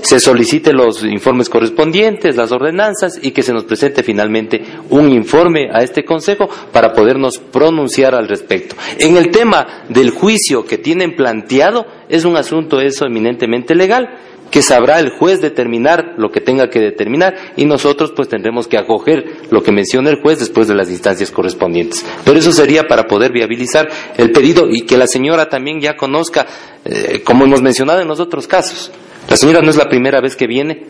se 0.03 0.21
solicite 0.21 0.73
los 0.73 1.03
informes 1.03 1.49
correspondientes, 1.49 2.37
las 2.37 2.53
ordenanzas 2.53 3.19
y 3.21 3.33
que 3.33 3.43
se 3.43 3.53
nos 3.53 3.65
presente 3.65 4.03
finalmente 4.03 4.63
un 4.91 5.11
informe 5.11 5.71
a 5.73 5.83
este 5.83 6.05
Consejo 6.05 6.49
para 6.73 6.93
podernos 6.93 7.39
pronunciar 7.39 8.15
al 8.15 8.29
respecto. 8.29 8.77
En 8.99 9.17
el 9.17 9.31
tema 9.31 9.85
del 9.89 10.11
juicio 10.11 10.65
que 10.65 10.79
tienen 10.79 11.17
planteado, 11.17 11.87
es 12.09 12.25
un 12.25 12.37
asunto 12.37 12.81
eso 12.81 13.07
eminentemente 13.07 13.75
legal 13.75 14.09
que 14.51 14.63
sabrá 14.63 14.99
el 14.99 15.11
juez 15.11 15.41
determinar 15.41 16.15
lo 16.17 16.31
que 16.31 16.41
tenga 16.41 16.71
que 16.71 16.81
determinar 16.81 17.35
y 17.57 17.65
nosotros 17.65 18.13
pues 18.15 18.29
tendremos 18.29 18.67
que 18.67 18.79
acoger 18.79 19.43
lo 19.51 19.63
que 19.63 19.73
menciona 19.73 20.11
el 20.11 20.21
juez 20.21 20.39
después 20.39 20.69
de 20.69 20.75
las 20.75 20.91
instancias 20.91 21.31
correspondientes. 21.31 22.05
Pero 22.25 22.39
eso 22.39 22.53
sería 22.53 22.87
para 22.87 23.05
poder 23.05 23.33
viabilizar 23.33 23.89
el 24.17 24.33
pedido 24.33 24.69
y 24.71 24.83
que 24.83 24.97
la 24.97 25.07
señora 25.07 25.49
también 25.49 25.81
ya 25.81 25.97
conozca, 25.97 26.47
eh, 26.85 27.23
como 27.25 27.45
hemos 27.45 27.63
mencionado 27.63 28.01
en 28.01 28.09
los 28.09 28.21
otros 28.21 28.47
casos. 28.47 28.91
La 29.29 29.37
señora 29.37 29.61
no 29.61 29.71
es 29.71 29.77
la 29.77 29.89
primera 29.89 30.21
vez 30.21 30.37
que 30.37 30.47
viene. 30.47 30.87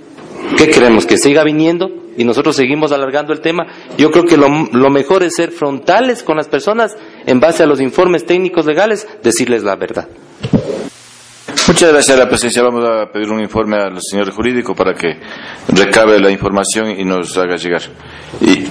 ¿Qué 0.56 0.68
queremos? 0.68 1.06
¿Que 1.06 1.18
siga 1.18 1.42
viniendo? 1.42 1.90
Y 2.16 2.24
nosotros 2.24 2.56
seguimos 2.56 2.92
alargando 2.92 3.32
el 3.32 3.40
tema. 3.40 3.66
Yo 3.96 4.10
creo 4.10 4.24
que 4.24 4.36
lo, 4.36 4.48
lo 4.72 4.90
mejor 4.90 5.22
es 5.22 5.34
ser 5.34 5.50
frontales 5.50 6.22
con 6.22 6.36
las 6.36 6.48
personas 6.48 6.96
en 7.26 7.40
base 7.40 7.62
a 7.62 7.66
los 7.66 7.80
informes 7.80 8.24
técnicos 8.24 8.66
legales, 8.66 9.06
decirles 9.22 9.62
la 9.62 9.76
verdad. 9.76 10.08
Muchas 11.68 11.92
gracias 11.92 12.16
a 12.16 12.20
la 12.20 12.28
presencia. 12.30 12.62
Vamos 12.62 12.82
a 12.88 13.12
pedir 13.12 13.30
un 13.30 13.40
informe 13.40 13.76
al 13.76 14.00
señor 14.00 14.30
jurídico 14.32 14.74
para 14.74 14.94
que 14.94 15.20
recabe 15.68 16.18
la 16.18 16.30
información 16.30 16.98
y 16.98 17.04
nos 17.04 17.36
haga 17.36 17.56
llegar. 17.56 17.82
Y... 18.40 18.64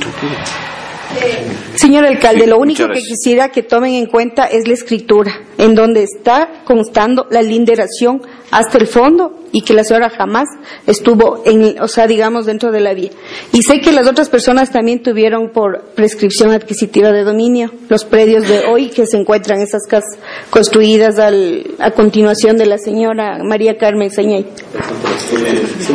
Señor 1.75 2.05
alcalde, 2.05 2.47
lo 2.47 2.57
único 2.57 2.87
que 2.87 3.01
quisiera 3.01 3.49
que 3.49 3.63
tomen 3.63 3.93
en 3.93 4.07
cuenta 4.07 4.45
es 4.45 4.67
la 4.67 4.73
escritura, 4.73 5.41
en 5.57 5.75
donde 5.75 6.03
está 6.03 6.63
constando 6.65 7.27
la 7.29 7.41
linderación 7.41 8.21
hasta 8.51 8.77
el 8.77 8.87
fondo 8.87 9.33
y 9.51 9.61
que 9.61 9.73
la 9.73 9.83
señora 9.83 10.09
jamás 10.09 10.47
estuvo 10.85 11.41
en, 11.45 11.81
o 11.81 11.87
sea, 11.87 12.07
digamos, 12.07 12.45
dentro 12.45 12.71
de 12.71 12.81
la 12.81 12.93
vía. 12.93 13.11
Y 13.53 13.61
sé 13.63 13.79
que 13.79 13.91
las 13.91 14.07
otras 14.07 14.29
personas 14.29 14.71
también 14.71 15.01
tuvieron 15.01 15.49
por 15.49 15.81
prescripción 15.95 16.51
adquisitiva 16.51 17.11
de 17.11 17.23
dominio 17.23 17.71
los 17.89 18.05
predios 18.05 18.47
de 18.47 18.65
hoy 18.65 18.89
que 18.89 19.05
se 19.05 19.17
encuentran 19.17 19.61
esas 19.61 19.83
casas 19.87 20.17
construidas 20.49 21.17
a 21.19 21.91
continuación 21.91 22.57
de 22.57 22.65
la 22.65 22.77
señora 22.77 23.39
María 23.43 23.77
Carmen 23.77 24.11
Señay. 24.11 24.45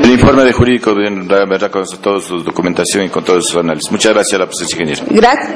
El 0.02 0.10
informe 0.10 0.44
de 0.44 0.52
jurídico 0.52 0.94
verdad 0.94 1.70
con 1.70 1.84
toda 2.00 2.20
su 2.20 2.42
documentación 2.42 3.04
y 3.04 3.08
con 3.08 3.24
todos 3.24 3.46
sus 3.46 3.56
análisis. 3.56 3.90
Muchas 3.90 4.12
gracias 4.12 4.34
a 4.34 4.38
la 4.38 4.46
presencia 4.46 4.76
ingeniera. 4.76 5.01
Gracias. 5.10 5.50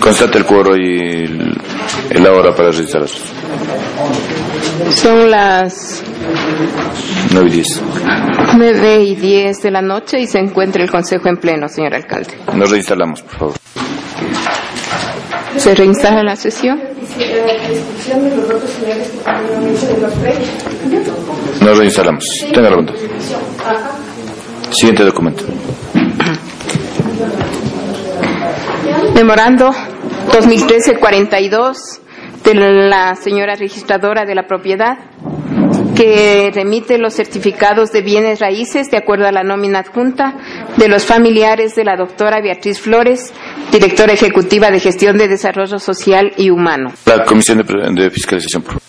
Constate 0.00 0.38
el 0.38 0.44
cuoro 0.44 0.76
y 0.76 1.26
la 2.20 2.32
hora 2.32 2.54
para 2.54 2.70
realizar 2.70 3.06
Son 4.90 5.30
las 5.30 6.02
9 7.32 7.48
y 7.48 7.52
10. 7.52 7.82
9 8.56 9.02
y 9.02 9.14
10 9.14 9.62
de 9.62 9.70
la 9.70 9.82
noche 9.82 10.20
y 10.20 10.26
se 10.26 10.38
encuentra 10.38 10.82
el 10.82 10.90
Consejo 10.90 11.28
en 11.28 11.36
pleno, 11.36 11.68
señor 11.68 11.94
alcalde. 11.94 12.34
Nos 12.54 12.70
reinstalamos, 12.70 13.22
por 13.22 13.32
favor. 13.38 13.54
¿Se 15.56 15.74
reinstala 15.74 16.22
la 16.22 16.36
sesión? 16.36 16.80
Nos 21.60 21.78
reinstalamos. 21.78 22.24
Tenga 22.52 22.70
la 22.70 22.76
bondad. 22.76 22.94
Siguiente 24.72 25.04
documento. 25.04 25.44
Memorando 29.12 29.70
2013-42 30.32 32.00
de 32.44 32.54
la 32.54 33.14
señora 33.16 33.54
registradora 33.54 34.24
de 34.24 34.34
la 34.34 34.46
propiedad 34.46 34.98
que 35.94 36.50
remite 36.52 36.98
los 36.98 37.14
certificados 37.14 37.92
de 37.92 38.02
bienes 38.02 38.40
raíces 38.40 38.90
de 38.90 38.96
acuerdo 38.96 39.26
a 39.26 39.32
la 39.32 39.42
nómina 39.44 39.80
adjunta 39.80 40.34
de 40.76 40.88
los 40.88 41.04
familiares 41.04 41.74
de 41.74 41.84
la 41.84 41.96
doctora 41.96 42.40
Beatriz 42.40 42.80
Flores, 42.80 43.32
directora 43.70 44.12
ejecutiva 44.12 44.70
de 44.70 44.80
Gestión 44.80 45.16
de 45.18 45.28
Desarrollo 45.28 45.78
Social 45.78 46.32
y 46.36 46.50
Humano. 46.50 46.92
La 47.06 47.24
Comisión 47.24 47.58
de, 47.58 48.10
Fiscalización, 48.10 48.62
por 48.62 48.80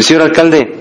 Señor 0.00 0.22
alcalde, 0.22 0.76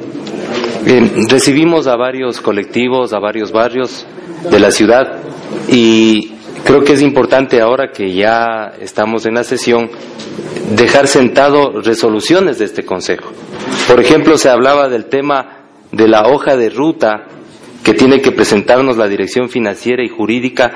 eh, 0.85 1.25
recibimos 1.29 1.87
a 1.87 1.95
varios 1.95 2.41
colectivos, 2.41 3.13
a 3.13 3.19
varios 3.19 3.51
barrios 3.51 4.05
de 4.49 4.59
la 4.59 4.71
ciudad 4.71 5.19
y 5.67 6.33
creo 6.69 6.83
que 6.83 6.93
es 6.93 7.01
importante 7.01 7.61
ahora 7.61 7.91
que 7.91 8.13
ya 8.13 8.73
estamos 8.79 9.25
en 9.25 9.33
la 9.33 9.43
sesión 9.43 9.89
dejar 10.75 11.07
sentado 11.07 11.81
resoluciones 11.81 12.59
de 12.59 12.65
este 12.65 12.85
Consejo. 12.85 13.31
Por 13.87 13.99
ejemplo, 13.99 14.37
se 14.37 14.49
hablaba 14.49 14.87
del 14.87 15.05
tema 15.05 15.63
de 15.91 16.07
la 16.07 16.27
hoja 16.27 16.55
de 16.57 16.69
ruta 16.69 17.23
que 17.83 17.95
tiene 17.95 18.21
que 18.21 18.31
presentarnos 18.31 18.97
la 18.97 19.07
Dirección 19.07 19.49
Financiera 19.49 20.03
y 20.03 20.09
Jurídica 20.09 20.69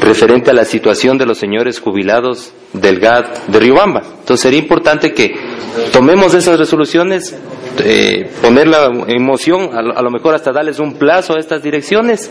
referente 0.00 0.50
a 0.50 0.54
la 0.54 0.64
situación 0.64 1.18
de 1.18 1.26
los 1.26 1.38
señores 1.38 1.80
jubilados 1.80 2.52
del 2.72 3.00
GAD 3.00 3.48
de 3.48 3.58
Riobamba. 3.58 4.02
Entonces 4.20 4.42
sería 4.42 4.60
importante 4.60 5.12
que 5.12 5.34
tomemos 5.92 6.32
esas 6.32 6.60
resoluciones, 6.60 7.36
eh, 7.78 8.30
ponerla 8.40 8.88
en 9.08 9.24
moción, 9.24 9.70
a, 9.76 10.00
lo 10.00 10.10
mejor 10.12 10.32
hasta 10.36 10.52
darles 10.52 10.78
un 10.78 10.94
plazo 10.94 11.34
a 11.34 11.40
estas 11.40 11.60
direcciones 11.60 12.30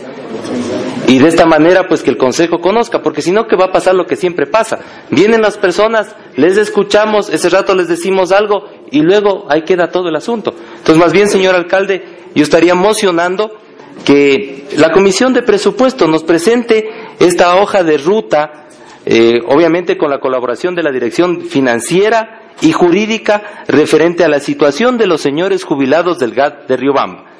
y 1.10 1.18
de 1.18 1.26
esta 1.26 1.44
manera 1.44 1.88
pues 1.88 2.04
que 2.04 2.10
el 2.10 2.16
Consejo 2.16 2.60
conozca, 2.60 3.02
porque 3.02 3.20
si 3.20 3.32
no, 3.32 3.48
¿qué 3.48 3.56
va 3.56 3.64
a 3.64 3.72
pasar 3.72 3.96
lo 3.96 4.06
que 4.06 4.14
siempre 4.14 4.46
pasa? 4.46 4.78
Vienen 5.10 5.42
las 5.42 5.58
personas, 5.58 6.14
les 6.36 6.56
escuchamos, 6.56 7.30
ese 7.30 7.48
rato 7.48 7.74
les 7.74 7.88
decimos 7.88 8.30
algo 8.30 8.68
y 8.92 9.00
luego 9.00 9.44
ahí 9.48 9.62
queda 9.62 9.90
todo 9.90 10.08
el 10.08 10.14
asunto. 10.14 10.54
Entonces, 10.78 10.98
más 10.98 11.12
bien, 11.12 11.28
señor 11.28 11.56
alcalde, 11.56 12.04
yo 12.32 12.44
estaría 12.44 12.76
mocionando 12.76 13.58
que 14.04 14.68
la 14.76 14.92
Comisión 14.92 15.32
de 15.32 15.42
Presupuesto 15.42 16.06
nos 16.06 16.22
presente 16.22 16.88
esta 17.18 17.56
hoja 17.56 17.82
de 17.82 17.98
ruta, 17.98 18.68
eh, 19.04 19.40
obviamente 19.48 19.98
con 19.98 20.10
la 20.10 20.20
colaboración 20.20 20.76
de 20.76 20.84
la 20.84 20.92
Dirección 20.92 21.40
Financiera 21.40 22.52
y 22.60 22.70
Jurídica 22.70 23.64
referente 23.66 24.22
a 24.22 24.28
la 24.28 24.38
situación 24.38 24.96
de 24.96 25.08
los 25.08 25.20
señores 25.20 25.64
jubilados 25.64 26.20
del 26.20 26.34
GAT 26.34 26.68
de 26.68 26.76
Riobamba. 26.76 27.30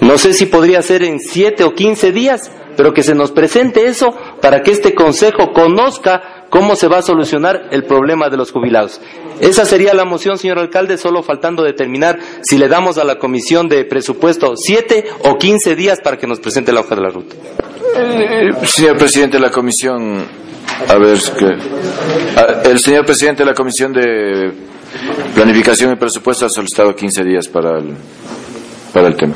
No 0.00 0.18
sé 0.18 0.34
si 0.34 0.46
podría 0.46 0.82
ser 0.82 1.02
en 1.02 1.20
siete 1.20 1.64
o 1.64 1.74
quince 1.74 2.12
días, 2.12 2.50
pero 2.76 2.92
que 2.92 3.02
se 3.02 3.14
nos 3.14 3.32
presente 3.32 3.86
eso 3.86 4.14
para 4.40 4.62
que 4.62 4.70
este 4.70 4.94
Consejo 4.94 5.52
conozca 5.52 6.46
cómo 6.50 6.76
se 6.76 6.88
va 6.88 6.98
a 6.98 7.02
solucionar 7.02 7.68
el 7.70 7.84
problema 7.84 8.28
de 8.28 8.36
los 8.36 8.52
jubilados. 8.52 9.00
Esa 9.40 9.64
sería 9.64 9.94
la 9.94 10.04
moción, 10.04 10.38
señor 10.38 10.58
alcalde, 10.58 10.96
solo 10.96 11.22
faltando 11.22 11.62
determinar 11.62 12.18
si 12.42 12.56
le 12.58 12.68
damos 12.68 12.98
a 12.98 13.04
la 13.04 13.18
Comisión 13.18 13.68
de 13.68 13.84
Presupuesto 13.84 14.54
siete 14.56 15.04
o 15.24 15.36
quince 15.38 15.74
días 15.74 16.00
para 16.00 16.16
que 16.16 16.26
nos 16.26 16.40
presente 16.40 16.72
la 16.72 16.80
hoja 16.80 16.94
de 16.94 17.02
la 17.02 17.10
ruta. 17.10 17.34
Eh, 17.96 18.52
señor 18.64 18.96
presidente 18.96 19.36
de 19.38 19.42
la 19.42 19.50
Comisión, 19.50 20.24
a 20.88 20.94
ver, 20.96 21.18
que, 21.38 22.70
el 22.70 22.78
señor 22.80 23.04
presidente 23.04 23.42
de 23.42 23.46
la 23.50 23.54
Comisión 23.54 23.92
de 23.92 24.52
Planificación 25.34 25.92
y 25.92 25.96
Presupuesto 25.96 26.46
ha 26.46 26.50
solicitado 26.50 26.94
quince 26.94 27.24
días 27.24 27.48
para 27.48 27.78
el, 27.78 27.94
para 28.92 29.08
el 29.08 29.16
tema. 29.16 29.34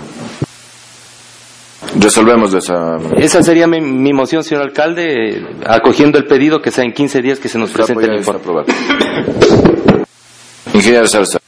Resolvemos 1.99 2.55
esa. 2.55 2.99
Esa 3.17 3.43
sería 3.43 3.67
mi, 3.67 4.13
moción, 4.13 4.45
señor 4.45 4.63
alcalde, 4.63 5.45
acogiendo 5.67 6.19
el 6.19 6.27
pedido 6.27 6.63
que 6.63 6.71
sea 6.71 6.85
en 6.85 6.93
15 6.93 7.23
días 7.23 7.39
que 7.39 7.49
se 7.49 7.59
nos 7.59 7.71
presente 7.71 8.07
el 8.07 8.17
informe. 8.17 8.65
Ingeniero 10.73 11.07
Salsa 11.09 11.41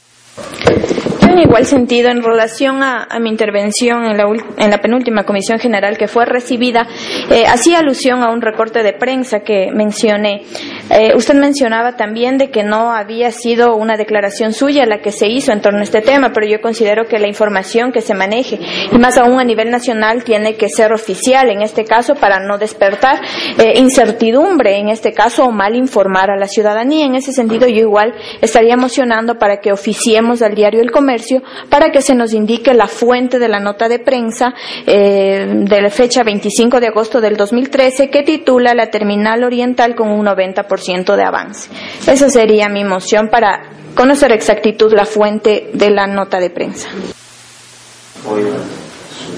en 1.33 1.39
igual 1.39 1.65
sentido, 1.65 2.09
en 2.09 2.21
relación 2.21 2.83
a, 2.83 3.07
mi 3.19 3.29
intervención 3.29 4.05
en 4.05 4.17
la, 4.17 4.25
en 4.57 4.69
la, 4.69 4.77
penúltima 4.77 5.23
comisión 5.23 5.59
general 5.59 5.97
que 5.97 6.07
fue 6.07 6.25
recibida, 6.25 6.87
eh, 7.29 7.45
hacía 7.47 7.79
alusión 7.79 8.21
a 8.21 8.31
un 8.31 8.41
recorte 8.41 8.83
de 8.83 8.93
prensa 8.93 9.39
que 9.39 9.71
mencioné. 9.73 10.43
Eh, 10.89 11.13
usted 11.15 11.33
mencionaba 11.33 11.95
también 11.95 12.37
de 12.37 12.51
que 12.51 12.63
no 12.63 12.93
había 12.93 13.31
sido 13.31 13.75
una 13.75 13.97
declaración 13.97 14.53
suya 14.53 14.85
la 14.85 15.01
que 15.01 15.11
se 15.11 15.27
hizo 15.27 15.51
en 15.51 15.61
torno 15.61 15.79
a 15.79 15.83
este 15.83 16.01
tema, 16.01 16.31
pero 16.33 16.45
yo 16.45 16.61
considero 16.61 17.05
que 17.05 17.17
la 17.17 17.27
información 17.27 17.91
que 17.91 18.01
se 18.01 18.13
maneje, 18.13 18.59
y 18.91 18.97
más 18.97 19.17
aún 19.17 19.39
a 19.39 19.43
nivel 19.43 19.71
nacional, 19.71 20.23
tiene 20.23 20.55
que 20.55 20.69
ser 20.69 20.93
oficial 20.93 21.49
en 21.49 21.61
este 21.61 21.85
caso 21.85 22.15
para 22.15 22.39
no 22.39 22.57
despertar 22.57 23.21
eh, 23.57 23.73
incertidumbre 23.77 24.77
en 24.77 24.89
este 24.89 25.13
caso 25.13 25.45
o 25.45 25.51
mal 25.51 25.75
informar 25.75 26.29
a 26.29 26.37
la 26.37 26.47
ciudadanía. 26.47 27.05
En 27.05 27.15
ese 27.15 27.31
sentido, 27.31 27.67
yo 27.67 27.79
igual 27.79 28.13
estaría 28.41 28.73
emocionando 28.73 29.39
para 29.39 29.57
que 29.57 29.71
oficiemos 29.71 30.41
al 30.41 30.53
diario 30.53 30.81
El 30.81 30.91
Comercio 30.91 31.22
para 31.69 31.91
que 31.91 32.01
se 32.01 32.15
nos 32.15 32.33
indique 32.33 32.73
la 32.73 32.87
fuente 32.87 33.39
de 33.39 33.47
la 33.47 33.59
nota 33.59 33.87
de 33.87 33.99
prensa 33.99 34.53
eh, 34.85 35.45
de 35.49 35.81
la 35.81 35.89
fecha 35.89 36.23
25 36.23 36.79
de 36.79 36.87
agosto 36.87 37.21
del 37.21 37.37
2013 37.37 38.09
que 38.09 38.23
titula 38.23 38.73
La 38.73 38.89
Terminal 38.89 39.43
Oriental 39.43 39.95
con 39.95 40.09
un 40.09 40.25
90% 40.25 41.15
de 41.15 41.23
avance. 41.23 41.69
Esa 42.07 42.29
sería 42.29 42.69
mi 42.69 42.83
moción 42.83 43.29
para 43.29 43.69
conocer 43.95 44.31
exactitud 44.31 44.93
la 44.93 45.05
fuente 45.05 45.69
de 45.73 45.89
la 45.89 46.07
nota 46.07 46.39
de 46.39 46.49
prensa. 46.49 46.89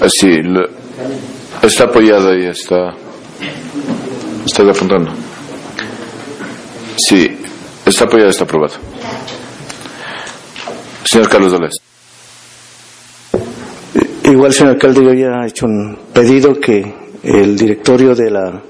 Sí, 0.08 0.40
está 1.62 1.84
apoyado 1.84 2.34
y 2.36 2.46
está. 2.46 2.94
Estoy 4.44 4.70
apuntando. 4.70 5.10
Sí, 6.96 7.38
está 7.84 8.04
apoyado, 8.04 8.30
está 8.30 8.44
aprobado. 8.44 8.74
Señor 11.06 11.28
Carlos 11.28 11.52
Dolés. 11.52 11.76
Igual, 14.24 14.52
señor 14.52 14.72
alcalde, 14.72 15.04
yo 15.04 15.10
había 15.10 15.46
hecho 15.46 15.66
un 15.66 15.96
pedido 16.12 16.58
que 16.58 16.94
el 17.22 17.56
directorio 17.56 18.14
de 18.14 18.30
la 18.30 18.60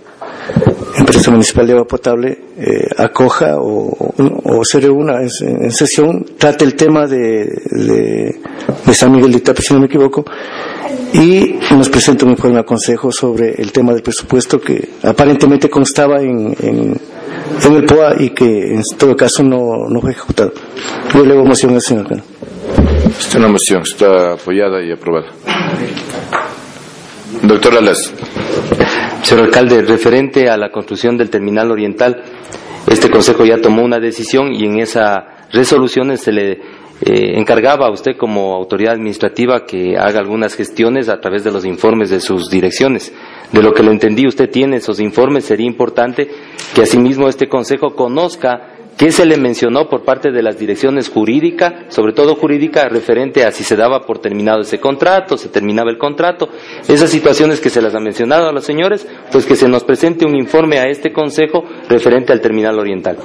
empresa 0.98 1.30
municipal 1.30 1.66
de 1.66 1.72
agua 1.72 1.86
potable 1.86 2.38
eh, 2.58 2.88
acoja 2.98 3.56
o, 3.58 4.12
o, 4.18 4.64
se 4.64 4.80
reúna 4.80 5.20
en, 5.22 5.70
sesión, 5.70 6.24
trate 6.36 6.64
el 6.64 6.74
tema 6.74 7.06
de, 7.06 7.46
de, 7.70 8.94
San 8.94 9.12
Miguel 9.12 9.32
de 9.32 9.38
Itapi, 9.38 9.62
si 9.62 9.74
no 9.74 9.80
me 9.80 9.86
equivoco, 9.86 10.24
y 11.12 11.58
nos 11.70 11.88
presente 11.88 12.24
un 12.24 12.32
informe 12.32 12.58
al 12.58 12.64
Consejo 12.64 13.10
sobre 13.10 13.54
el 13.60 13.72
tema 13.72 13.92
del 13.92 14.02
presupuesto 14.02 14.60
que 14.60 14.90
aparentemente 15.02 15.70
constaba 15.70 16.20
en, 16.20 16.54
en, 16.60 17.00
el 17.76 17.84
POA 17.84 18.22
y 18.22 18.30
que 18.30 18.74
en 18.74 18.82
todo 18.96 19.16
caso 19.16 19.42
no, 19.42 19.88
no 19.88 20.00
fue 20.00 20.12
ejecutado. 20.12 20.52
Yo 21.12 21.24
le 21.24 21.34
hago 21.34 21.44
moción 21.44 21.74
al 21.74 21.80
señor 21.80 22.02
alcalde. 22.04 22.24
Esta 23.18 23.38
una 23.38 23.48
moción, 23.48 23.82
está 23.82 24.32
apoyada 24.32 24.82
y 24.82 24.92
aprobada. 24.92 25.28
Doctor 27.42 27.76
Alas. 27.76 28.12
Señor 29.22 29.46
alcalde, 29.46 29.82
referente 29.82 30.48
a 30.48 30.56
la 30.56 30.70
construcción 30.70 31.16
del 31.16 31.30
terminal 31.30 31.70
oriental, 31.70 32.22
este 32.86 33.10
Consejo 33.10 33.44
ya 33.44 33.60
tomó 33.60 33.82
una 33.82 33.98
decisión 33.98 34.52
y 34.54 34.64
en 34.64 34.78
esa 34.78 35.26
resolución 35.52 36.16
se 36.16 36.32
le 36.32 36.52
eh, 36.52 37.38
encargaba 37.38 37.86
a 37.86 37.90
usted 37.90 38.16
como 38.16 38.54
autoridad 38.54 38.94
administrativa 38.94 39.66
que 39.66 39.96
haga 39.98 40.20
algunas 40.20 40.54
gestiones 40.54 41.08
a 41.08 41.20
través 41.20 41.44
de 41.44 41.50
los 41.50 41.64
informes 41.64 42.10
de 42.10 42.20
sus 42.20 42.48
direcciones. 42.48 43.12
De 43.56 43.62
lo 43.62 43.72
que 43.72 43.82
le 43.82 43.90
entendí, 43.90 44.26
usted 44.26 44.50
tiene 44.50 44.76
esos 44.76 45.00
informes, 45.00 45.46
sería 45.46 45.66
importante 45.66 46.28
que 46.74 46.82
asimismo 46.82 47.26
este 47.26 47.48
Consejo 47.48 47.94
conozca 47.94 48.74
¿Qué 48.98 49.12
se 49.12 49.26
le 49.26 49.36
mencionó 49.36 49.90
por 49.90 50.04
parte 50.04 50.30
de 50.30 50.42
las 50.42 50.58
direcciones 50.58 51.10
jurídicas, 51.10 51.94
sobre 51.94 52.14
todo 52.14 52.34
jurídica, 52.34 52.88
referente 52.88 53.44
a 53.44 53.52
si 53.52 53.62
se 53.62 53.76
daba 53.76 54.06
por 54.06 54.20
terminado 54.20 54.62
ese 54.62 54.80
contrato, 54.80 55.36
se 55.36 55.50
terminaba 55.50 55.90
el 55.90 55.98
contrato? 55.98 56.48
Esas 56.88 57.10
situaciones 57.10 57.60
que 57.60 57.68
se 57.68 57.82
las 57.82 57.94
ha 57.94 58.00
mencionado 58.00 58.48
a 58.48 58.52
los 58.52 58.64
señores, 58.64 59.06
pues 59.30 59.44
que 59.44 59.54
se 59.54 59.68
nos 59.68 59.84
presente 59.84 60.24
un 60.24 60.34
informe 60.34 60.78
a 60.78 60.88
este 60.88 61.12
Consejo 61.12 61.62
referente 61.90 62.32
al 62.32 62.40
terminal 62.40 62.78
oriental. 62.78 63.18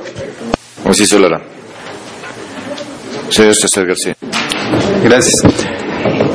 Así 0.83 1.05
se 1.05 1.17
lo 1.17 1.27
hará. 1.27 1.41
Señor 3.29 3.55
César 3.55 3.85
García. 3.85 4.17
Gracias. 5.05 5.80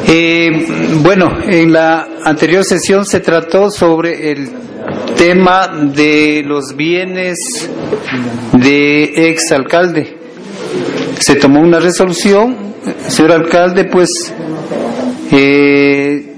Eh, 0.08 0.50
bueno, 1.02 1.36
en 1.48 1.72
la 1.72 2.06
anterior 2.24 2.64
sesión 2.64 3.04
se 3.04 3.18
trató 3.18 3.70
sobre 3.72 4.30
el 4.30 4.50
tema 5.16 5.66
de 5.66 6.44
los 6.46 6.76
bienes 6.76 7.68
de 8.52 9.30
ex 9.30 9.50
alcalde. 9.50 10.16
Se 11.18 11.34
tomó 11.34 11.60
una 11.60 11.80
resolución, 11.80 12.56
señor 13.08 13.32
alcalde, 13.32 13.86
pues 13.86 14.32
eh, 15.32 16.34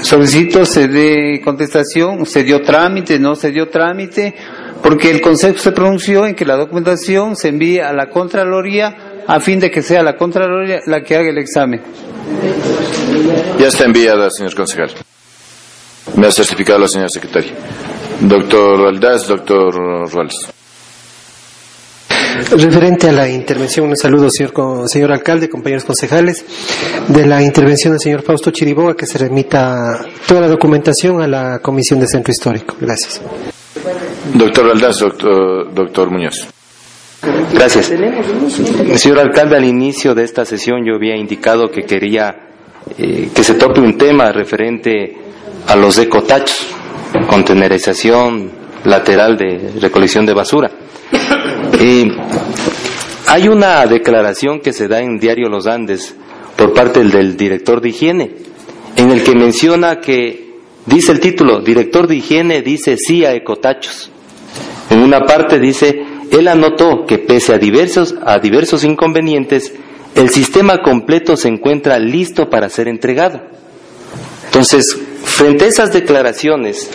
solicito 0.00 0.64
se 0.64 0.88
dé 0.88 1.42
contestación, 1.44 2.24
se 2.24 2.42
dio 2.42 2.62
trámite, 2.62 3.18
no 3.18 3.34
se 3.34 3.50
dio 3.50 3.68
trámite, 3.68 4.34
porque 4.82 5.10
el 5.10 5.20
Consejo 5.20 5.58
se 5.58 5.72
pronunció 5.72 6.24
en 6.24 6.34
que 6.34 6.46
la 6.46 6.56
documentación 6.56 7.36
se 7.36 7.48
envíe 7.48 7.80
a 7.80 7.92
la 7.92 8.08
Contraloría 8.08 9.07
a 9.28 9.40
fin 9.40 9.60
de 9.60 9.70
que 9.70 9.82
sea 9.82 10.02
la 10.02 10.16
Contraloría 10.16 10.80
la 10.86 11.02
que 11.02 11.14
haga 11.14 11.28
el 11.28 11.38
examen. 11.38 11.82
Ya 13.58 13.68
está 13.68 13.84
enviada, 13.84 14.30
señor 14.30 14.54
concejal. 14.54 14.90
Me 16.16 16.26
ha 16.26 16.32
certificado 16.32 16.78
la 16.78 16.88
señora 16.88 17.10
secretaria. 17.10 17.52
Doctor 18.20 18.82
Valdás, 18.82 19.28
doctor 19.28 19.74
Ruales. 20.10 20.48
Referente 22.50 23.08
a 23.08 23.12
la 23.12 23.28
intervención, 23.28 23.88
un 23.88 23.96
saludo, 23.96 24.30
señor, 24.30 24.88
señor 24.88 25.12
alcalde, 25.12 25.50
compañeros 25.50 25.84
concejales, 25.84 26.44
de 27.08 27.26
la 27.26 27.42
intervención 27.42 27.92
del 27.92 28.00
señor 28.00 28.22
Fausto 28.22 28.50
Chiriboga, 28.50 28.94
que 28.94 29.06
se 29.06 29.18
remita 29.18 30.06
toda 30.26 30.42
la 30.42 30.48
documentación 30.48 31.20
a 31.20 31.26
la 31.26 31.58
Comisión 31.58 32.00
de 32.00 32.06
Centro 32.06 32.32
Histórico. 32.32 32.76
Gracias. 32.80 33.20
Doctor 34.32 34.68
Valdás, 34.68 35.00
doctor, 35.00 35.74
doctor 35.74 36.10
Muñoz. 36.10 36.48
Gracias. 37.52 37.92
Señor 38.96 39.18
alcalde, 39.18 39.56
al 39.56 39.64
inicio 39.64 40.14
de 40.14 40.24
esta 40.24 40.44
sesión 40.44 40.84
yo 40.84 40.94
había 40.94 41.16
indicado 41.16 41.70
que 41.70 41.82
quería 41.82 42.48
eh, 42.96 43.28
que 43.34 43.44
se 43.44 43.54
toque 43.54 43.80
un 43.80 43.98
tema 43.98 44.32
referente 44.32 45.16
a 45.66 45.76
los 45.76 45.98
ecotachos, 45.98 46.66
contenerización 47.28 48.50
lateral 48.84 49.36
de 49.36 49.72
recolección 49.80 50.24
de 50.26 50.34
basura. 50.34 50.70
Y 51.80 52.10
hay 53.28 53.46
una 53.46 53.86
declaración 53.86 54.60
que 54.60 54.72
se 54.72 54.88
da 54.88 55.00
en 55.00 55.20
Diario 55.20 55.48
Los 55.48 55.66
Andes 55.66 56.16
por 56.56 56.72
parte 56.72 57.04
del, 57.04 57.36
director 57.36 57.80
de 57.80 57.90
higiene, 57.90 58.30
en 58.96 59.10
el 59.10 59.22
que 59.22 59.36
menciona 59.36 60.00
que, 60.00 60.56
dice 60.86 61.12
el 61.12 61.20
título, 61.20 61.60
director 61.60 62.08
de 62.08 62.16
higiene 62.16 62.62
dice 62.62 62.96
sí 62.96 63.24
a 63.24 63.34
ecotachos. 63.34 64.10
En 64.90 65.00
una 65.00 65.20
parte 65.20 65.60
dice, 65.60 65.97
él 66.30 66.48
anotó 66.48 67.06
que 67.06 67.18
pese 67.18 67.54
a 67.54 67.58
diversos, 67.58 68.14
a 68.24 68.38
diversos 68.38 68.84
inconvenientes, 68.84 69.72
el 70.14 70.30
sistema 70.30 70.82
completo 70.82 71.36
se 71.36 71.48
encuentra 71.48 71.98
listo 71.98 72.50
para 72.50 72.68
ser 72.68 72.88
entregado. 72.88 73.40
Entonces, 74.46 74.98
frente 75.24 75.64
a 75.64 75.68
esas 75.68 75.92
declaraciones, 75.92 76.90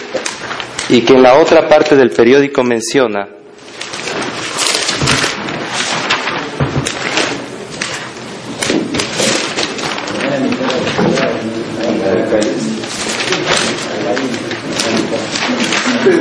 y 0.90 1.02
que 1.02 1.14
en 1.14 1.24
la 1.24 1.36
otra 1.36 1.70
parte 1.70 1.96
del 1.96 2.12
periódico 2.12 2.64
menciona, 2.64 3.28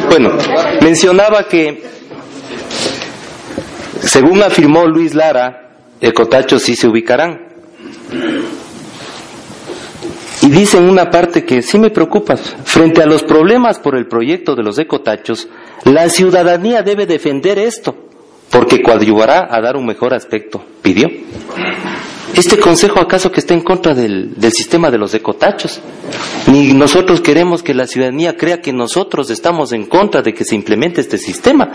Bueno, 0.08 0.36
mencionaba 0.82 1.48
que, 1.48 1.82
según 4.12 4.42
afirmó 4.42 4.84
Luis 4.84 5.14
Lara, 5.14 5.70
ecotachos 5.98 6.60
sí 6.60 6.76
se 6.76 6.86
ubicarán. 6.86 7.48
Y 10.42 10.50
dice 10.50 10.76
en 10.76 10.90
una 10.90 11.10
parte 11.10 11.46
que 11.46 11.62
sí 11.62 11.78
me 11.78 11.88
preocupa, 11.88 12.36
frente 12.36 13.02
a 13.02 13.06
los 13.06 13.22
problemas 13.22 13.78
por 13.78 13.96
el 13.96 14.06
proyecto 14.06 14.54
de 14.54 14.64
los 14.64 14.78
ecotachos, 14.78 15.48
la 15.84 16.10
ciudadanía 16.10 16.82
debe 16.82 17.06
defender 17.06 17.58
esto, 17.58 17.96
porque 18.50 18.82
coadyuvará 18.82 19.48
a 19.50 19.62
dar 19.62 19.78
un 19.78 19.86
mejor 19.86 20.12
aspecto, 20.12 20.62
pidió. 20.82 21.08
¿Este 22.34 22.58
consejo 22.58 22.98
acaso 22.98 23.30
que 23.30 23.40
está 23.40 23.52
en 23.52 23.60
contra 23.60 23.94
del, 23.94 24.34
del, 24.36 24.52
sistema 24.52 24.90
de 24.90 24.96
los 24.96 25.12
ecotachos? 25.12 25.80
Ni 26.46 26.72
nosotros 26.72 27.20
queremos 27.20 27.62
que 27.62 27.74
la 27.74 27.86
ciudadanía 27.86 28.38
crea 28.38 28.62
que 28.62 28.72
nosotros 28.72 29.28
estamos 29.28 29.72
en 29.72 29.84
contra 29.84 30.22
de 30.22 30.32
que 30.32 30.44
se 30.44 30.54
implemente 30.54 31.02
este 31.02 31.18
sistema, 31.18 31.72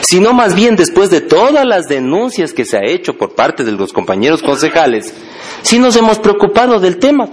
sino 0.00 0.32
más 0.32 0.56
bien 0.56 0.74
después 0.74 1.10
de 1.10 1.20
todas 1.20 1.64
las 1.64 1.86
denuncias 1.86 2.52
que 2.52 2.64
se 2.64 2.78
ha 2.78 2.84
hecho 2.84 3.16
por 3.16 3.36
parte 3.36 3.62
de 3.62 3.70
los 3.72 3.92
compañeros 3.92 4.42
concejales, 4.42 5.14
sí 5.62 5.78
nos 5.78 5.94
hemos 5.94 6.18
preocupado 6.18 6.80
del 6.80 6.98
tema. 6.98 7.28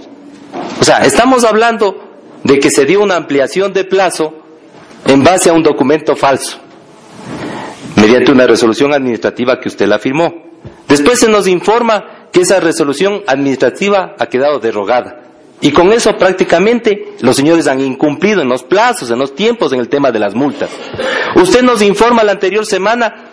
O 0.80 0.84
sea, 0.84 0.98
estamos 1.04 1.42
hablando 1.42 1.96
de 2.44 2.60
que 2.60 2.70
se 2.70 2.84
dio 2.84 3.02
una 3.02 3.16
ampliación 3.16 3.72
de 3.72 3.82
plazo 3.82 4.32
en 5.06 5.24
base 5.24 5.50
a 5.50 5.54
un 5.54 5.64
documento 5.64 6.14
falso, 6.14 6.58
mediante 7.96 8.30
una 8.30 8.46
resolución 8.46 8.92
administrativa 8.94 9.58
que 9.58 9.68
usted 9.68 9.88
la 9.88 9.98
firmó. 9.98 10.32
Después 10.88 11.18
se 11.18 11.28
nos 11.28 11.46
informa 11.46 12.19
que 12.32 12.42
esa 12.42 12.60
resolución 12.60 13.22
administrativa 13.26 14.14
ha 14.18 14.26
quedado 14.26 14.58
derogada. 14.58 15.30
Y 15.60 15.72
con 15.72 15.92
eso 15.92 16.16
prácticamente 16.16 17.14
los 17.20 17.36
señores 17.36 17.66
han 17.66 17.80
incumplido 17.80 18.40
en 18.40 18.48
los 18.48 18.62
plazos, 18.62 19.10
en 19.10 19.18
los 19.18 19.34
tiempos, 19.34 19.72
en 19.72 19.80
el 19.80 19.88
tema 19.88 20.10
de 20.10 20.18
las 20.18 20.34
multas. 20.34 20.70
Usted 21.36 21.62
nos 21.62 21.82
informa 21.82 22.24
la 22.24 22.32
anterior 22.32 22.64
semana 22.64 23.26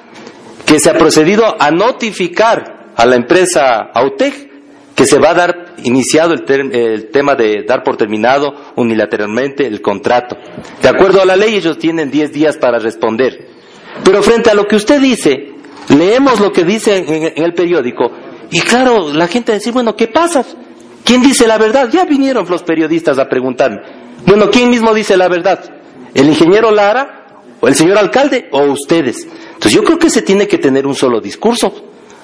que 0.66 0.80
se 0.80 0.90
ha 0.90 0.98
procedido 0.98 1.56
a 1.58 1.72
notificar 1.72 2.92
a 2.96 3.06
la 3.06 3.16
empresa 3.16 3.90
Autec 3.94 4.48
que 4.94 5.06
se 5.06 5.20
va 5.20 5.30
a 5.30 5.34
dar 5.36 5.76
iniciado 5.84 6.34
el, 6.34 6.44
el, 6.74 7.12
tema 7.12 7.36
de 7.36 7.64
dar 7.66 7.84
por 7.84 7.98
terminado 7.98 8.52
unilateralmente 8.76 9.66
el 9.66 9.80
contrato. 9.80 10.36
De 10.82 10.90
acuerdo 10.90 11.22
a 11.22 11.26
la 11.26 11.36
ley, 11.36 11.56
ellos 11.56 11.78
tienen 11.78 12.10
10 12.10 12.34
días 12.34 12.58
para 12.58 12.80
responder. 12.80 13.48
Pero 14.04 14.24
frente 14.24 14.50
a 14.50 14.56
lo 14.56 14.66
que 14.66 14.76
usted 14.76 15.00
dice, 15.00 15.54
leemos 15.90 16.40
lo 16.40 16.52
que 16.52 16.64
dice 16.64 16.98
en 16.98 17.44
el 17.44 17.54
periódico 17.54 18.12
y 18.50 18.62
claro, 18.62 19.14
la 19.14 19.28
gente 19.28 19.52
va 19.52 19.56
a 19.56 19.60
decir, 19.60 19.74
bueno, 19.74 19.96
¿qué 19.96 20.08
pasa? 20.08 20.46
¿Quién 21.04 21.22
dice 21.22 21.48
la 21.48 21.58
verdad? 21.58 21.90
Ya 21.92 22.06
vinieron 22.06 22.46
los 22.50 22.64
periodistas 22.64 23.18
a 23.20 23.28
preguntarme. 23.28 23.82
Bueno, 24.26 24.50
¿quién 24.50 24.70
mismo 24.70 24.94
dice 24.94 25.16
la 25.16 25.28
verdad? 25.28 25.64
¿El 26.14 26.28
ingeniero 26.28 26.72
Lara? 26.72 27.42
¿O 27.60 27.68
el 27.68 27.76
señor 27.76 27.98
alcalde? 27.98 28.50
¿O 28.52 28.64
ustedes? 28.64 29.28
Entonces 29.54 29.74
yo 29.74 29.84
creo 29.84 29.98
que 29.98 30.10
se 30.10 30.22
tiene 30.22 30.48
que 30.48 30.58
tener 30.58 30.86
un 30.86 30.96
solo 30.96 31.22
discurso. 31.22 31.74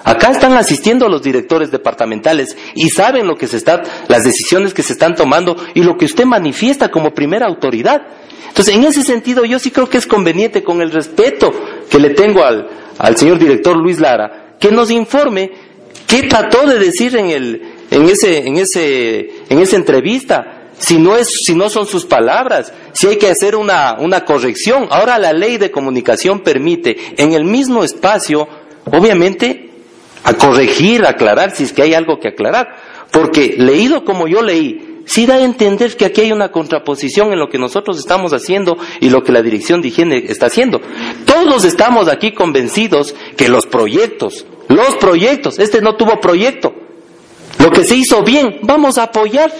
Acá 0.03 0.31
están 0.31 0.53
asistiendo 0.53 1.07
los 1.07 1.23
directores 1.23 1.71
departamentales 1.71 2.57
y 2.75 2.89
saben 2.89 3.25
lo 3.25 3.35
que 3.35 3.47
se 3.47 3.57
está, 3.57 3.81
las 4.09 4.25
decisiones 4.25 4.73
que 4.73 4.83
se 4.83 4.93
están 4.93 5.15
tomando 5.15 5.55
y 5.73 5.81
lo 5.81 5.95
que 5.95 6.05
usted 6.05 6.25
manifiesta 6.25 6.89
como 6.89 7.13
primera 7.13 7.47
autoridad. 7.47 8.01
Entonces, 8.49 8.75
en 8.75 8.83
ese 8.83 9.01
sentido, 9.01 9.45
yo 9.45 9.59
sí 9.59 9.71
creo 9.71 9.87
que 9.87 9.97
es 9.97 10.05
conveniente, 10.05 10.61
con 10.61 10.81
el 10.81 10.91
respeto 10.91 11.51
que 11.89 11.99
le 11.99 12.09
tengo 12.09 12.43
al, 12.43 12.67
al 12.99 13.15
señor 13.15 13.39
director 13.39 13.77
Luis 13.77 13.99
Lara, 13.99 14.55
que 14.59 14.71
nos 14.71 14.91
informe 14.91 15.51
¿Qué 16.13 16.27
trató 16.27 16.67
de 16.67 16.77
decir 16.77 17.15
en, 17.15 17.31
el, 17.31 17.59
en, 17.89 18.07
ese, 18.07 18.45
en, 18.47 18.57
ese, 18.57 19.31
en 19.49 19.57
esa 19.57 19.77
entrevista? 19.77 20.69
Si 20.77 20.99
no, 20.99 21.17
es, 21.17 21.27
si 21.43 21.55
no 21.55 21.71
son 21.71 21.87
sus 21.87 22.05
palabras, 22.05 22.71
si 22.93 23.07
hay 23.07 23.17
que 23.17 23.31
hacer 23.31 23.55
una, 23.55 23.97
una 23.97 24.23
corrección. 24.23 24.85
Ahora 24.91 25.17
la 25.17 25.33
ley 25.33 25.57
de 25.57 25.71
comunicación 25.71 26.41
permite 26.41 26.95
en 27.17 27.33
el 27.33 27.45
mismo 27.45 27.83
espacio, 27.83 28.47
obviamente, 28.91 29.71
a 30.23 30.35
corregir, 30.35 31.03
aclarar 31.03 31.49
si 31.49 31.63
es 31.63 31.73
que 31.73 31.81
hay 31.81 31.95
algo 31.95 32.19
que 32.19 32.27
aclarar. 32.27 32.75
Porque 33.09 33.55
leído 33.57 34.05
como 34.05 34.27
yo 34.27 34.43
leí, 34.43 34.92
sí 35.05 35.25
da 35.25 35.35
a 35.35 35.43
entender 35.43 35.95
que 35.97 36.05
aquí 36.05 36.21
hay 36.21 36.31
una 36.31 36.51
contraposición 36.51 37.33
en 37.33 37.39
lo 37.39 37.49
que 37.49 37.57
nosotros 37.57 37.97
estamos 37.97 38.33
haciendo 38.33 38.77
y 38.99 39.09
lo 39.09 39.23
que 39.23 39.31
la 39.31 39.41
Dirección 39.41 39.81
de 39.81 39.89
Higiene 39.89 40.25
está 40.27 40.47
haciendo. 40.47 40.79
Todos 41.25 41.65
estamos 41.65 42.07
aquí 42.07 42.33
convencidos 42.33 43.15
que 43.37 43.49
los 43.49 43.65
proyectos, 43.65 44.45
los 44.69 44.95
proyectos, 44.95 45.59
este 45.59 45.81
no 45.81 45.95
tuvo 45.95 46.19
proyecto, 46.19 46.73
lo 47.59 47.71
que 47.71 47.83
se 47.85 47.95
hizo 47.95 48.23
bien, 48.23 48.59
vamos 48.63 48.97
a 48.97 49.03
apoyar. 49.03 49.51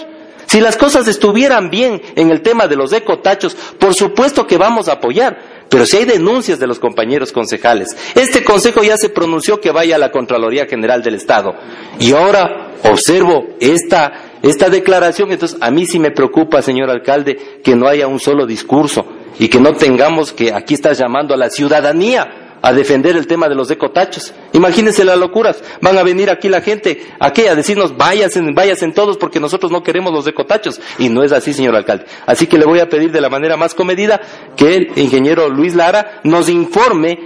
Si 0.46 0.60
las 0.60 0.78
cosas 0.78 1.08
estuvieran 1.08 1.70
bien 1.70 2.02
en 2.16 2.30
el 2.30 2.42
tema 2.42 2.68
de 2.68 2.76
los 2.76 2.92
ecotachos, 2.94 3.56
por 3.80 3.94
supuesto 3.94 4.46
que 4.46 4.58
vamos 4.58 4.88
a 4.88 4.94
apoyar. 4.94 5.64
Pero 5.70 5.86
si 5.86 5.98
hay 5.98 6.06
denuncias 6.06 6.60
de 6.60 6.68
los 6.68 6.80
compañeros 6.80 7.32
concejales, 7.32 7.96
este 8.14 8.44
consejo 8.44 8.84
ya 8.84 8.98
se 8.98 9.10
pronunció 9.10 9.60
que 9.60 9.72
vaya 9.72 9.96
a 9.96 10.00
la 10.00 10.12
Contraloría 10.12 10.68
General 10.68 11.02
del 11.02 11.16
Estado. 11.16 11.56
Y 12.00 12.12
ahora 12.12 12.74
observo 12.84 13.48
esta 13.60 14.33
esta 14.44 14.70
declaración, 14.70 15.32
entonces 15.32 15.58
a 15.62 15.72
mí 15.72 15.86
sí 15.86 16.00
me 16.00 16.12
preocupa, 16.12 16.62
señor 16.62 16.90
alcalde, 16.90 17.62
que 17.64 17.78
no 17.78 17.88
haya 17.88 18.08
un 18.08 18.20
solo 18.20 18.46
discurso 18.46 19.06
y 19.40 19.48
que 19.48 19.58
no 19.60 19.74
tengamos 19.74 20.34
que 20.34 20.54
aquí 20.54 20.74
estás 20.74 20.98
llamando 20.98 21.34
a 21.34 21.38
la 21.38 21.50
ciudadanía 21.50 22.58
a 22.62 22.74
defender 22.74 23.16
el 23.16 23.26
tema 23.26 23.48
de 23.48 23.56
los 23.56 23.72
ecotachos. 23.72 24.34
Imagínense 24.52 25.06
las 25.06 25.18
locuras. 25.18 25.64
Van 25.82 25.98
a 25.98 26.04
venir 26.04 26.30
aquí 26.30 26.50
la 26.50 26.60
gente, 26.60 27.08
aquí 27.20 27.46
a 27.48 27.56
decirnos, 27.56 27.96
váyanse, 27.96 28.42
váyanse 28.54 28.90
todos 28.92 29.18
porque 29.18 29.40
nosotros 29.40 29.72
no 29.72 29.82
queremos 29.82 30.12
los 30.12 30.28
ecotachos. 30.28 30.82
Y 31.00 31.08
no 31.08 31.24
es 31.24 31.32
así, 31.32 31.54
señor 31.54 31.78
alcalde. 31.78 32.06
Así 32.26 32.48
que 32.48 32.58
le 32.58 32.66
voy 32.66 32.82
a 32.82 32.90
pedir 32.90 33.14
de 33.14 33.22
la 33.22 33.30
manera 33.30 33.56
más 33.56 33.74
comedida 33.74 34.20
que 34.58 34.76
el 34.76 34.92
ingeniero 34.98 35.50
Luis 35.50 35.74
Lara 35.74 36.20
nos 36.24 36.50
informe 36.50 37.18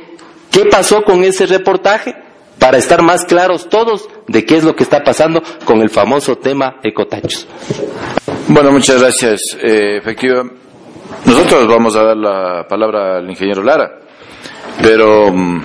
qué 0.52 0.66
pasó 0.66 1.04
con 1.04 1.24
ese 1.24 1.48
reportaje 1.48 2.27
para 2.68 2.80
estar 2.80 3.02
más 3.02 3.24
claros 3.24 3.70
todos 3.70 4.10
de 4.28 4.44
qué 4.44 4.58
es 4.58 4.66
lo 4.66 4.76
que 4.76 4.84
está 4.84 5.02
pasando 5.02 5.42
con 5.64 5.80
el 5.80 5.90
famoso 5.90 6.38
tema 6.38 6.82
ecotachos. 6.84 7.48
Bueno, 8.50 8.74
muchas 8.74 9.00
gracias. 9.00 9.58
Eh, 9.62 9.96
efectivamente, 10.00 10.54
nosotros 11.24 11.66
vamos 11.66 11.96
a 11.96 12.04
dar 12.04 12.18
la 12.18 12.68
palabra 12.68 13.20
al 13.20 13.30
ingeniero 13.30 13.64
Lara, 13.64 14.00
pero 14.82 15.32
mm, 15.32 15.62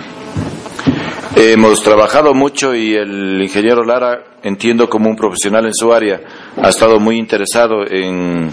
hemos 1.34 1.82
trabajado 1.82 2.34
mucho 2.34 2.72
y 2.72 2.94
el 2.94 3.42
ingeniero 3.42 3.82
Lara, 3.82 4.22
entiendo 4.44 4.88
como 4.88 5.10
un 5.10 5.16
profesional 5.16 5.66
en 5.66 5.74
su 5.74 5.92
área, 5.92 6.20
ha 6.56 6.68
estado 6.68 7.00
muy 7.00 7.16
interesado 7.18 7.84
en, 7.84 8.48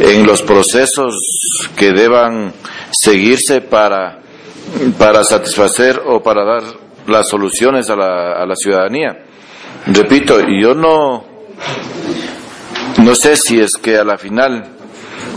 en 0.00 0.26
los 0.26 0.40
procesos 0.40 1.14
que 1.76 1.92
deban 1.92 2.54
seguirse 2.92 3.60
para, 3.60 4.20
para 4.96 5.22
satisfacer 5.22 6.00
o 6.06 6.22
para 6.22 6.46
dar 6.46 6.62
las 7.10 7.28
soluciones 7.28 7.90
a 7.90 7.96
la, 7.96 8.32
a 8.32 8.46
la 8.46 8.54
ciudadanía. 8.54 9.24
repito, 9.86 10.38
yo 10.40 10.74
no, 10.74 11.24
no 12.98 13.14
sé 13.14 13.36
si 13.36 13.60
es 13.60 13.72
que 13.80 13.96
a 13.96 14.04
la 14.04 14.18
final 14.18 14.64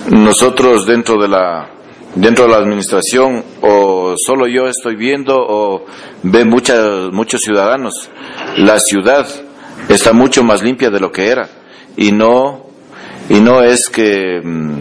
nosotros 0.09 0.85
dentro 0.85 1.21
de 1.21 1.27
la 1.27 1.69
dentro 2.15 2.45
de 2.45 2.51
la 2.51 2.57
administración 2.57 3.43
o 3.61 4.15
solo 4.17 4.47
yo 4.47 4.67
estoy 4.67 4.95
viendo 4.95 5.35
o 5.35 5.85
ve 6.23 6.45
muchas, 6.45 7.11
muchos 7.11 7.41
ciudadanos. 7.41 8.09
La 8.57 8.79
ciudad 8.79 9.27
está 9.89 10.13
mucho 10.13 10.43
más 10.43 10.61
limpia 10.61 10.89
de 10.89 10.99
lo 10.99 11.11
que 11.11 11.27
era 11.27 11.49
y 11.97 12.11
no 12.11 12.63
y 13.29 13.39
no 13.39 13.63
es 13.63 13.87
que 13.89 14.41
mm, 14.43 14.77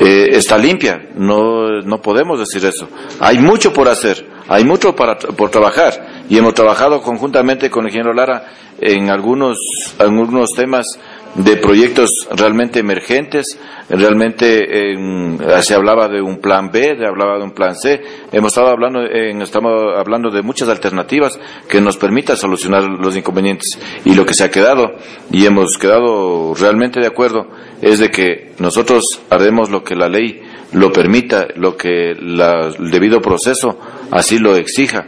eh, 0.00 0.28
está 0.32 0.56
limpia, 0.56 1.08
no, 1.16 1.80
no 1.82 2.00
podemos 2.00 2.38
decir 2.38 2.64
eso. 2.64 2.88
Hay 3.18 3.38
mucho 3.38 3.72
por 3.72 3.88
hacer, 3.88 4.24
hay 4.48 4.64
mucho 4.64 4.94
para, 4.94 5.18
por 5.18 5.50
trabajar 5.50 6.13
y 6.28 6.38
hemos 6.38 6.54
trabajado 6.54 7.00
conjuntamente 7.02 7.70
con 7.70 7.84
el 7.84 7.90
ingeniero 7.90 8.14
Lara 8.14 8.44
en 8.80 9.10
algunos, 9.10 9.58
algunos 9.98 10.50
temas 10.50 10.86
de 11.34 11.56
proyectos 11.56 12.10
realmente 12.30 12.78
emergentes, 12.78 13.58
realmente 13.88 14.92
en, 14.92 15.38
se 15.62 15.74
hablaba 15.74 16.08
de 16.08 16.22
un 16.22 16.38
plan 16.38 16.70
B, 16.70 16.96
se 16.96 17.06
hablaba 17.06 17.38
de 17.38 17.44
un 17.44 17.50
plan 17.50 17.74
C, 17.74 18.00
hemos 18.32 18.52
estado 18.52 18.68
hablando, 18.68 19.00
en, 19.00 19.42
estamos 19.42 19.72
hablando 19.96 20.30
de 20.30 20.42
muchas 20.42 20.68
alternativas 20.68 21.38
que 21.68 21.80
nos 21.80 21.96
permitan 21.96 22.36
solucionar 22.36 22.84
los 22.84 23.16
inconvenientes. 23.16 23.78
Y 24.04 24.14
lo 24.14 24.24
que 24.24 24.34
se 24.34 24.44
ha 24.44 24.50
quedado 24.50 24.92
y 25.30 25.44
hemos 25.46 25.76
quedado 25.76 26.54
realmente 26.54 27.00
de 27.00 27.06
acuerdo 27.06 27.48
es 27.82 27.98
de 27.98 28.10
que 28.10 28.52
nosotros 28.58 29.20
haremos 29.30 29.70
lo 29.70 29.82
que 29.82 29.96
la 29.96 30.08
ley 30.08 30.40
lo 30.72 30.92
permita, 30.92 31.48
lo 31.56 31.76
que 31.76 32.10
el 32.12 32.90
debido 32.90 33.20
proceso 33.20 33.78
así 34.10 34.38
lo 34.38 34.56
exija 34.56 35.06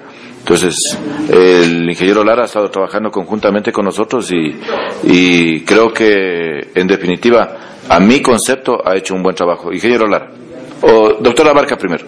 entonces, 0.49 0.76
el 1.28 1.91
ingeniero 1.91 2.23
Lara 2.23 2.42
ha 2.42 2.44
estado 2.44 2.70
trabajando 2.70 3.10
conjuntamente 3.10 3.73
con 3.73 3.84
nosotros 3.84 4.31
y, 4.33 5.65
creo 5.65 5.92
que, 5.92 6.68
en 6.73 6.86
definitiva, 6.86 7.81
a 7.89 7.99
mi 7.99 8.23
concepto 8.23 8.78
ha 8.86 8.97
hecho 8.97 9.16
un 9.16 9.25
buen 9.25 9.34
trabajo. 9.34 9.73
Ingeniero 9.73 10.07
Lara. 10.07 10.31
O 10.83 11.15
doctora 11.20 11.52
Barca 11.52 11.76
primero. 11.76 12.07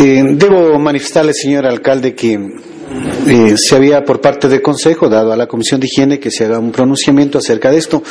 Eh, 0.00 0.22
debo 0.30 0.78
manifestarle, 0.78 1.34
señor 1.34 1.66
alcalde, 1.66 2.14
que 2.14 2.32
eh, 3.26 3.54
se 3.58 3.76
había 3.76 4.02
por 4.02 4.22
parte 4.22 4.48
del 4.48 4.62
Consejo 4.62 5.10
dado 5.10 5.34
a 5.34 5.36
la 5.36 5.46
Comisión 5.46 5.80
de 5.80 5.86
Higiene 5.86 6.18
que 6.18 6.30
se 6.30 6.46
haga 6.46 6.58
un 6.58 6.72
pronunciamiento 6.72 7.36
acerca 7.36 7.70
de 7.70 7.76
esto. 7.76 8.02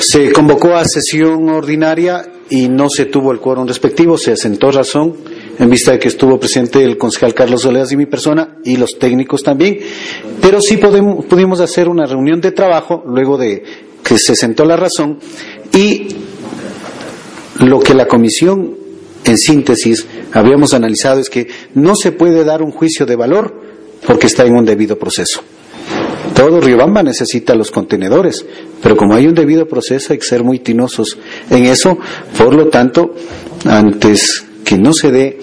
Se 0.00 0.32
convocó 0.32 0.74
a 0.74 0.84
sesión 0.84 1.48
ordinaria 1.48 2.26
y 2.50 2.68
no 2.68 2.88
se 2.90 3.04
tuvo 3.04 3.30
el 3.30 3.38
quórum 3.38 3.68
respectivo, 3.68 4.18
se 4.18 4.32
asentó 4.32 4.72
razón 4.72 5.14
en 5.62 5.70
vista 5.70 5.92
de 5.92 6.00
que 6.00 6.08
estuvo 6.08 6.40
presente 6.40 6.82
el 6.82 6.98
concejal 6.98 7.34
Carlos 7.34 7.64
Oleas 7.64 7.92
y 7.92 7.96
mi 7.96 8.06
persona 8.06 8.56
y 8.64 8.76
los 8.76 8.98
técnicos 8.98 9.44
también, 9.44 9.78
pero 10.40 10.60
sí 10.60 10.76
podemos, 10.76 11.24
pudimos 11.26 11.60
hacer 11.60 11.88
una 11.88 12.04
reunión 12.04 12.40
de 12.40 12.50
trabajo 12.50 13.04
luego 13.06 13.38
de 13.38 13.62
que 14.02 14.18
se 14.18 14.34
sentó 14.34 14.64
la 14.64 14.74
razón 14.74 15.20
y 15.72 16.08
lo 17.60 17.78
que 17.78 17.94
la 17.94 18.08
comisión 18.08 18.74
en 19.24 19.38
síntesis 19.38 20.04
habíamos 20.32 20.74
analizado 20.74 21.20
es 21.20 21.30
que 21.30 21.46
no 21.74 21.94
se 21.94 22.10
puede 22.10 22.42
dar 22.42 22.60
un 22.60 22.72
juicio 22.72 23.06
de 23.06 23.14
valor 23.14 23.54
porque 24.04 24.26
está 24.26 24.44
en 24.44 24.56
un 24.56 24.64
debido 24.64 24.98
proceso. 24.98 25.42
Todo 26.34 26.60
Riobamba 26.60 27.04
necesita 27.04 27.54
los 27.54 27.70
contenedores, 27.70 28.44
pero 28.82 28.96
como 28.96 29.14
hay 29.14 29.28
un 29.28 29.34
debido 29.34 29.68
proceso 29.68 30.12
hay 30.12 30.18
que 30.18 30.26
ser 30.26 30.42
muy 30.42 30.58
tinosos 30.58 31.18
en 31.50 31.66
eso. 31.66 31.96
Por 32.36 32.52
lo 32.52 32.66
tanto, 32.66 33.14
antes 33.64 34.46
que 34.64 34.76
no 34.78 34.92
se 34.92 35.10
dé 35.10 35.38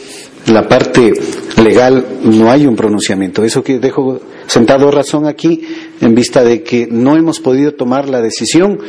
la 0.47 0.67
parte 0.67 1.13
legal, 1.57 2.05
no 2.23 2.51
hay 2.51 2.65
un 2.65 2.75
pronunciamiento. 2.75 3.43
Eso 3.43 3.63
que 3.63 3.79
dejo 3.79 4.19
sentado 4.47 4.89
razón 4.91 5.27
aquí 5.27 5.61
en 6.01 6.15
vista 6.15 6.43
de 6.43 6.63
que 6.63 6.87
no 6.89 7.15
hemos 7.15 7.39
podido 7.39 7.73
tomar 7.73 8.09
la 8.09 8.21
decisión, 8.21 8.79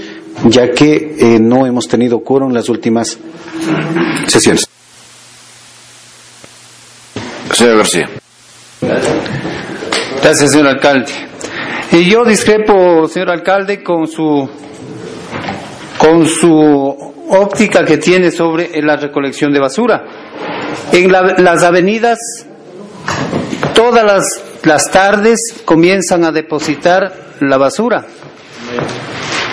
ya 0.49 0.71
que 0.71 1.17
eh, 1.19 1.39
no 1.41 1.67
hemos 1.67 1.89
tenido 1.89 2.21
quórum 2.21 2.49
en 2.49 2.55
las 2.55 2.69
últimas 2.69 3.19
sesiones. 4.27 4.67
Señor 7.53 7.77
García. 7.77 8.09
Gracias, 10.23 10.53
señor 10.53 10.69
alcalde. 10.69 11.13
Y 11.93 12.09
yo 12.09 12.25
discrepo, 12.25 13.09
señor 13.09 13.31
alcalde, 13.31 13.83
con 13.83 14.07
su 14.07 14.49
con 15.99 16.27
su 16.27 16.97
óptica 17.31 17.85
que 17.85 17.99
tiene 17.99 18.31
sobre 18.31 18.83
la 18.83 18.97
recolección 18.97 19.53
de 19.53 19.61
basura. 19.61 20.05
En 20.93 21.11
las 21.11 21.63
avenidas, 21.63 22.19
todas 23.75 24.05
las, 24.05 24.25
las 24.65 24.91
tardes 24.91 25.41
comienzan 25.65 26.25
a 26.25 26.33
depositar 26.33 27.13
la 27.41 27.57
basura. 27.57 28.05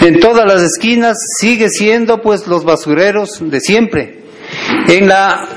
En 0.01 0.19
todas 0.19 0.45
las 0.45 0.61
esquinas 0.61 1.17
sigue 1.39 1.69
siendo 1.69 2.21
pues 2.21 2.47
los 2.47 2.63
basureros 2.63 3.39
de 3.41 3.59
siempre. 3.59 4.19
En 4.87 5.07
la 5.07 5.47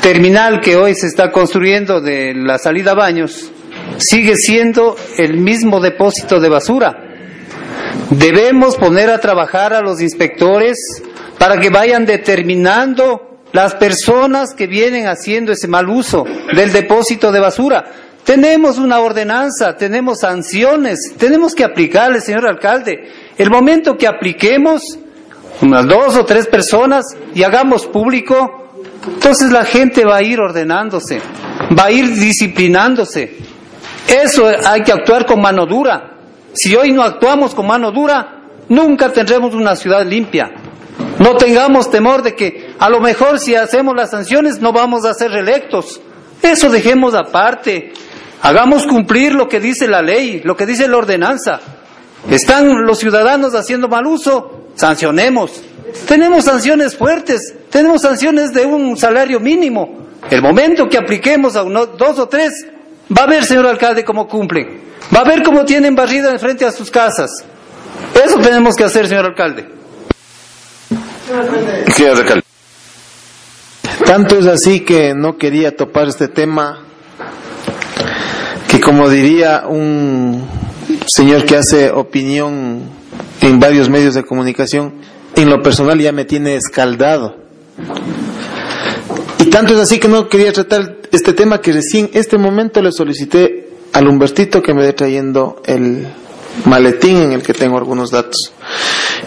terminal 0.00 0.60
que 0.60 0.76
hoy 0.76 0.94
se 0.94 1.06
está 1.06 1.30
construyendo 1.30 2.00
de 2.00 2.34
la 2.34 2.58
salida 2.58 2.94
baños, 2.94 3.50
sigue 3.98 4.36
siendo 4.36 4.96
el 5.16 5.38
mismo 5.38 5.80
depósito 5.80 6.40
de 6.40 6.48
basura. 6.48 7.07
Debemos 8.10 8.76
poner 8.76 9.10
a 9.10 9.20
trabajar 9.20 9.72
a 9.72 9.80
los 9.80 10.00
inspectores 10.00 11.02
para 11.38 11.58
que 11.58 11.70
vayan 11.70 12.06
determinando 12.06 13.28
las 13.52 13.74
personas 13.74 14.54
que 14.54 14.66
vienen 14.66 15.06
haciendo 15.06 15.52
ese 15.52 15.68
mal 15.68 15.88
uso 15.88 16.24
del 16.54 16.72
depósito 16.72 17.32
de 17.32 17.40
basura. 17.40 17.84
Tenemos 18.24 18.78
una 18.78 19.00
ordenanza, 19.00 19.76
tenemos 19.76 20.20
sanciones, 20.20 21.14
tenemos 21.16 21.54
que 21.54 21.64
aplicarle, 21.64 22.20
señor 22.20 22.46
alcalde. 22.46 23.08
El 23.38 23.50
momento 23.50 23.96
que 23.96 24.06
apliquemos 24.06 24.98
unas 25.62 25.86
dos 25.86 26.16
o 26.16 26.24
tres 26.24 26.46
personas 26.46 27.06
y 27.34 27.42
hagamos 27.42 27.86
público, 27.86 28.68
entonces 29.06 29.50
la 29.50 29.64
gente 29.64 30.04
va 30.04 30.16
a 30.16 30.22
ir 30.22 30.40
ordenándose, 30.40 31.20
va 31.76 31.84
a 31.84 31.90
ir 31.90 32.16
disciplinándose. 32.16 33.36
Eso 34.06 34.46
hay 34.66 34.82
que 34.82 34.92
actuar 34.92 35.24
con 35.24 35.40
mano 35.40 35.64
dura. 35.64 36.17
Si 36.58 36.74
hoy 36.74 36.90
no 36.90 37.04
actuamos 37.04 37.54
con 37.54 37.68
mano 37.68 37.92
dura, 37.92 38.42
nunca 38.68 39.12
tendremos 39.12 39.54
una 39.54 39.76
ciudad 39.76 40.04
limpia. 40.04 40.50
No 41.20 41.36
tengamos 41.36 41.88
temor 41.88 42.22
de 42.22 42.34
que 42.34 42.74
a 42.80 42.90
lo 42.90 42.98
mejor 42.98 43.38
si 43.38 43.54
hacemos 43.54 43.94
las 43.94 44.10
sanciones 44.10 44.60
no 44.60 44.72
vamos 44.72 45.04
a 45.04 45.14
ser 45.14 45.30
reelectos. 45.30 46.00
Eso 46.42 46.68
dejemos 46.68 47.14
aparte. 47.14 47.92
Hagamos 48.42 48.86
cumplir 48.86 49.36
lo 49.36 49.48
que 49.48 49.60
dice 49.60 49.86
la 49.86 50.02
ley, 50.02 50.40
lo 50.42 50.56
que 50.56 50.66
dice 50.66 50.88
la 50.88 50.96
ordenanza. 50.96 51.60
Están 52.28 52.84
los 52.84 52.98
ciudadanos 52.98 53.54
haciendo 53.54 53.86
mal 53.86 54.06
uso, 54.06 54.66
sancionemos. 54.74 55.62
Tenemos 56.08 56.44
sanciones 56.44 56.96
fuertes, 56.96 57.54
tenemos 57.70 58.02
sanciones 58.02 58.52
de 58.52 58.66
un 58.66 58.96
salario 58.96 59.38
mínimo. 59.38 60.08
El 60.28 60.42
momento 60.42 60.88
que 60.88 60.98
apliquemos 60.98 61.54
a 61.54 61.62
uno, 61.62 61.86
dos 61.86 62.18
o 62.18 62.28
tres, 62.28 62.66
va 63.16 63.24
a 63.24 63.26
ver, 63.26 63.44
señor 63.44 63.66
alcalde, 63.66 64.04
cómo 64.04 64.26
cumplen. 64.26 64.88
Va 65.14 65.20
a 65.20 65.24
ver 65.24 65.42
cómo 65.42 65.64
tienen 65.64 65.94
barrida 65.94 66.30
en 66.30 66.38
frente 66.38 66.64
a 66.64 66.72
sus 66.72 66.90
casas. 66.90 67.30
Eso 68.14 68.38
tenemos 68.38 68.74
que 68.74 68.84
hacer, 68.84 69.08
señor 69.08 69.26
alcalde. 69.26 69.68
Señor 71.94 72.16
alcalde. 72.18 72.44
Tanto 74.04 74.38
es 74.38 74.46
así 74.46 74.80
que 74.80 75.14
no 75.14 75.36
quería 75.36 75.76
topar 75.76 76.08
este 76.08 76.28
tema, 76.28 76.84
que 78.68 78.80
como 78.80 79.08
diría 79.08 79.64
un 79.66 80.48
señor 81.06 81.44
que 81.44 81.56
hace 81.56 81.90
opinión 81.90 82.82
en 83.40 83.60
varios 83.60 83.88
medios 83.88 84.14
de 84.14 84.24
comunicación, 84.24 84.94
en 85.34 85.50
lo 85.50 85.62
personal 85.62 85.98
ya 85.98 86.12
me 86.12 86.24
tiene 86.24 86.56
escaldado. 86.56 87.36
Tanto 89.50 89.74
es 89.74 89.80
así 89.80 89.98
que 89.98 90.08
no 90.08 90.28
quería 90.28 90.52
tratar 90.52 90.98
este 91.10 91.32
tema 91.32 91.60
que 91.60 91.72
recién 91.72 92.10
este 92.12 92.38
momento 92.38 92.82
le 92.82 92.92
solicité 92.92 93.68
al 93.92 94.06
Humbertito 94.06 94.62
que 94.62 94.74
me 94.74 94.84
dé 94.84 94.92
trayendo 94.92 95.62
el 95.64 96.06
maletín 96.66 97.18
en 97.18 97.32
el 97.32 97.42
que 97.42 97.54
tengo 97.54 97.78
algunos 97.78 98.10
datos. 98.10 98.52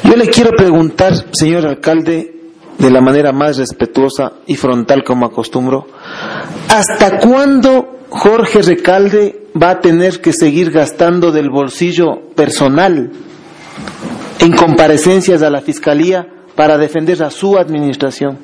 Yo 0.03 0.16
le 0.16 0.27
quiero 0.30 0.51
preguntar, 0.51 1.14
señor 1.32 1.66
alcalde, 1.66 2.35
de 2.77 2.91
la 2.91 3.01
manera 3.01 3.32
más 3.32 3.58
respetuosa 3.58 4.33
y 4.48 4.56
frontal 4.56 5.03
como 5.03 5.25
acostumbro, 5.25 5.88
¿hasta 6.69 7.19
cuándo 7.19 8.00
Jorge 8.09 8.61
Recalde 8.61 9.48
va 9.61 9.72
a 9.72 9.80
tener 9.82 10.19
que 10.19 10.33
seguir 10.33 10.72
gastando 10.72 11.32
del 11.32 11.50
bolsillo 11.50 12.30
personal 12.35 13.11
en 14.40 14.51
comparecencias 14.53 15.43
a 15.43 15.50
la 15.50 15.61
Fiscalía 15.61 16.27
para 16.56 16.77
defender 16.77 17.22
a 17.24 17.30
su 17.30 17.58
administración? 17.58 18.40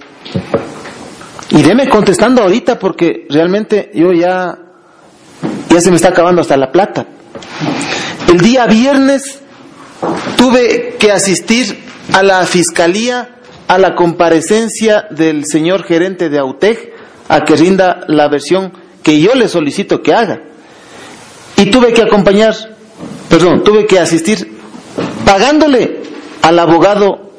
Ireme 1.49 1.87
contestando 1.89 2.41
ahorita 2.41 2.77
porque 2.77 3.25
realmente 3.29 3.91
yo 3.93 4.11
ya 4.11 4.57
ya 5.69 5.81
se 5.81 5.89
me 5.89 5.95
está 5.95 6.09
acabando 6.09 6.41
hasta 6.41 6.57
la 6.57 6.71
plata. 6.71 7.05
El 8.27 8.39
día 8.39 8.65
viernes 8.65 9.39
tuve 10.37 10.95
que 10.99 11.11
asistir 11.11 11.83
a 12.13 12.23
la 12.23 12.45
fiscalía 12.45 13.29
a 13.67 13.77
la 13.77 13.95
comparecencia 13.95 15.07
del 15.09 15.45
señor 15.45 15.83
gerente 15.83 16.29
de 16.29 16.39
AUTEG 16.39 16.93
a 17.27 17.43
que 17.43 17.55
rinda 17.55 18.01
la 18.07 18.29
versión 18.29 18.71
que 19.03 19.19
yo 19.19 19.35
le 19.35 19.47
solicito 19.47 20.01
que 20.01 20.13
haga. 20.13 20.41
y 21.57 21.65
tuve 21.71 21.91
que 21.91 22.03
acompañar, 22.03 22.53
perdón, 23.29 23.63
tuve 23.63 23.85
que 23.87 23.99
asistir 23.99 24.57
pagándole 25.25 26.01
al 26.43 26.59
abogado 26.59 27.31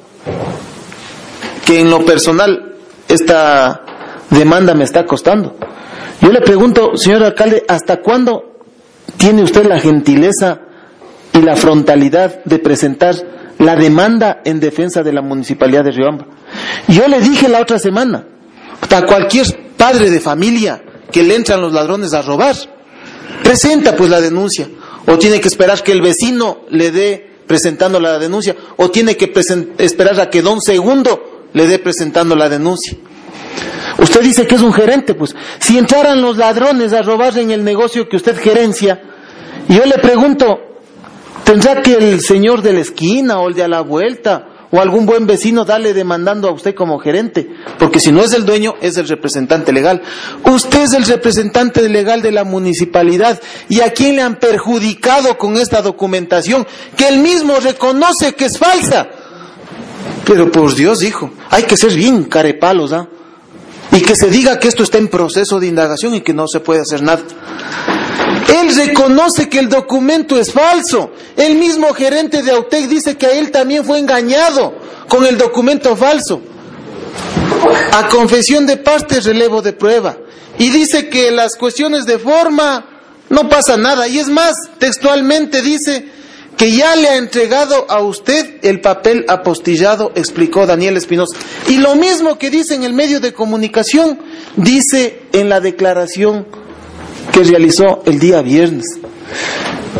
que 1.64 1.80
en 1.80 1.90
lo 1.90 2.04
personal 2.04 2.74
esta 3.08 3.82
demanda 4.31 4.74
me 4.74 4.84
está 4.84 5.05
costando. 5.07 5.57
Yo 6.20 6.31
le 6.31 6.40
pregunto, 6.40 6.97
señor 6.97 7.23
alcalde, 7.23 7.65
¿hasta 7.68 8.00
cuándo 8.00 8.60
tiene 9.16 9.42
usted 9.42 9.66
la 9.66 9.78
gentileza 9.78 10.60
y 11.32 11.42
la 11.42 11.57
frontalidad 11.57 12.44
de 12.44 12.58
presentar 12.58 13.15
la 13.58 13.76
demanda 13.76 14.40
en 14.44 14.60
defensa 14.60 15.02
de 15.02 15.12
la 15.12 15.23
municipalidad 15.23 15.84
de 15.84 15.92
Riobamba? 15.92 16.26
Yo 16.89 17.07
le 17.08 17.20
dije 17.20 17.48
la 17.48 17.60
otra 17.60 17.78
semana, 17.78 18.24
a 18.94 19.02
cualquier 19.02 19.47
padre 19.76 20.10
de 20.10 20.20
familia 20.20 20.82
que 21.12 21.23
le 21.23 21.36
entran 21.36 21.60
los 21.60 21.73
ladrones 21.73 22.12
a 22.15 22.23
robar, 22.23 22.57
presenta 23.42 23.97
pues 23.97 24.10
la 24.10 24.20
denuncia, 24.20 24.68
o 25.07 25.18
tiene 25.18 25.40
que 25.40 25.48
esperar 25.48 25.82
que 25.82 25.92
el 25.92 26.02
vecino 26.02 26.60
le 26.70 26.90
dé 26.90 27.31
presentando 27.47 28.00
la 28.00 28.18
denuncia, 28.18 28.55
o 28.76 28.90
tiene 28.90 29.16
que 29.16 29.32
esperar 29.78 30.20
a 30.20 30.31
que 30.31 30.42
don 30.42 30.60
segundo 30.60 31.47
le 31.52 31.66
dé 31.66 31.78
presentando 31.78 32.36
la 32.36 32.48
denuncia. 32.48 32.98
Usted 33.99 34.23
dice 34.23 34.47
que 34.47 34.55
es 34.55 34.62
un 34.62 34.73
gerente, 34.73 35.15
pues 35.15 35.35
si 35.59 35.77
entraran 35.77 36.23
los 36.23 36.36
ladrones 36.36 36.93
a 36.93 37.02
robar 37.02 37.36
en 37.36 37.51
el 37.51 37.65
negocio 37.65 38.09
que 38.09 38.17
usted 38.17 38.39
gerencia, 38.39 39.02
yo 39.68 39.85
le 39.85 39.99
pregunto, 39.99 40.60
¿tendrá 41.44 41.83
que 41.83 41.94
el 41.94 42.20
señor 42.20 42.62
de 42.62 42.75
la 42.75 42.81
esquina 42.81 43.41
o 43.41 43.49
el 43.49 43.55
de 43.55 43.65
a 43.65 43.68
la 43.68 43.81
vuelta 43.81 44.47
o 44.70 44.81
algún 44.81 45.05
buen 45.05 45.27
vecino 45.27 45.65
darle 45.65 45.94
demandando 45.94 46.49
a 46.49 46.52
usted 46.52 46.77
como 46.77 47.01
gerente? 47.01 47.51
Porque 47.77 47.99
si 47.99 48.12
no 48.12 48.23
es 48.23 48.33
el 48.35 48.47
dueño, 48.47 48.77
es 48.81 48.97
el 48.99 49.09
representante 49.09 49.73
legal. 49.73 50.01
Usted 50.44 50.83
es 50.85 50.93
el 50.93 51.05
representante 51.05 51.86
legal 51.89 52.23
de 52.23 52.31
la 52.31 52.44
municipalidad 52.44 53.41
y 53.68 53.81
a 53.81 53.93
quién 53.93 54.15
le 54.15 54.23
han 54.23 54.36
perjudicado 54.36 55.36
con 55.36 55.57
esta 55.57 55.83
documentación 55.83 56.68
que 56.97 57.09
él 57.09 57.18
mismo 57.18 57.59
reconoce 57.59 58.35
que 58.35 58.44
es 58.44 58.59
falsa. 58.59 59.09
Pero 60.25 60.52
por 60.52 60.75
Dios, 60.77 61.02
hijo, 61.02 61.33
hay 61.51 61.65
que 61.65 61.77
ser 61.77 61.94
bien 61.94 62.25
carepalos, 62.25 62.93
¿ah? 62.93 63.09
Y 63.92 64.00
que 64.02 64.17
se 64.17 64.28
diga 64.28 64.58
que 64.58 64.68
esto 64.68 64.83
está 64.83 64.99
en 64.99 65.08
proceso 65.08 65.58
de 65.60 65.67
indagación 65.67 66.15
y 66.15 66.20
que 66.20 66.34
no 66.34 66.47
se 66.47 66.60
puede 66.60 66.81
hacer 66.81 67.02
nada. 67.02 67.23
Él 68.49 68.75
reconoce 68.75 69.49
que 69.49 69.58
el 69.58 69.68
documento 69.68 70.39
es 70.39 70.52
falso. 70.52 71.10
El 71.36 71.57
mismo 71.57 71.92
gerente 71.94 72.42
de 72.42 72.50
Autec 72.52 72.86
dice 72.89 73.17
que 73.17 73.26
a 73.26 73.33
él 73.33 73.50
también 73.50 73.84
fue 73.84 73.99
engañado 73.99 74.75
con 75.08 75.26
el 75.26 75.36
documento 75.36 75.97
falso. 75.97 76.41
A 77.92 78.08
confesión 78.08 78.67
de 78.67 78.76
parte, 78.76 79.20
relevo 79.20 79.62
de 79.62 79.73
prueba. 79.73 80.17
Y 80.58 80.70
dice 80.70 81.08
que 81.08 81.31
las 81.31 81.57
cuestiones 81.57 82.05
de 82.05 82.18
forma 82.18 82.84
no 83.28 83.49
pasa 83.49 83.76
nada. 83.76 84.08
Y 84.08 84.18
es 84.18 84.28
más, 84.28 84.55
textualmente 84.78 85.62
dice 85.62 86.17
que 86.58 86.72
ya 86.72 86.96
le 86.96 87.08
ha 87.08 87.16
entregado 87.16 87.86
a 87.88 88.02
usted 88.02 88.56
el 88.62 88.80
papel 88.80 89.24
apostillado, 89.28 90.10
explicó 90.16 90.66
Daniel 90.66 90.96
Espinosa. 90.96 91.38
Y 91.68 91.76
lo 91.76 91.94
mismo 91.94 92.36
que 92.36 92.50
dice 92.50 92.74
en 92.74 92.82
el 92.82 92.92
medio 92.92 93.20
de 93.20 93.32
comunicación, 93.32 94.18
dice 94.56 95.20
en 95.32 95.48
la 95.48 95.60
declaración 95.60 96.46
que 97.32 97.44
realizó 97.44 98.02
el 98.06 98.18
día 98.18 98.42
viernes. 98.42 98.86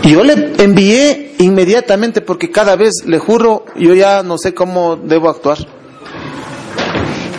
Yo 0.03 0.25
le 0.25 0.55
envié 0.59 1.37
inmediatamente 1.39 2.21
porque 2.23 2.51
cada 2.51 2.75
vez, 2.75 3.05
le 3.07 3.21
juro, 3.21 3.65
yo 3.77 3.95
ya 3.95 4.25
no 4.25 4.37
sé 4.37 4.53
cómo 4.53 4.97
debo 4.97 5.29
actuar. 5.29 5.59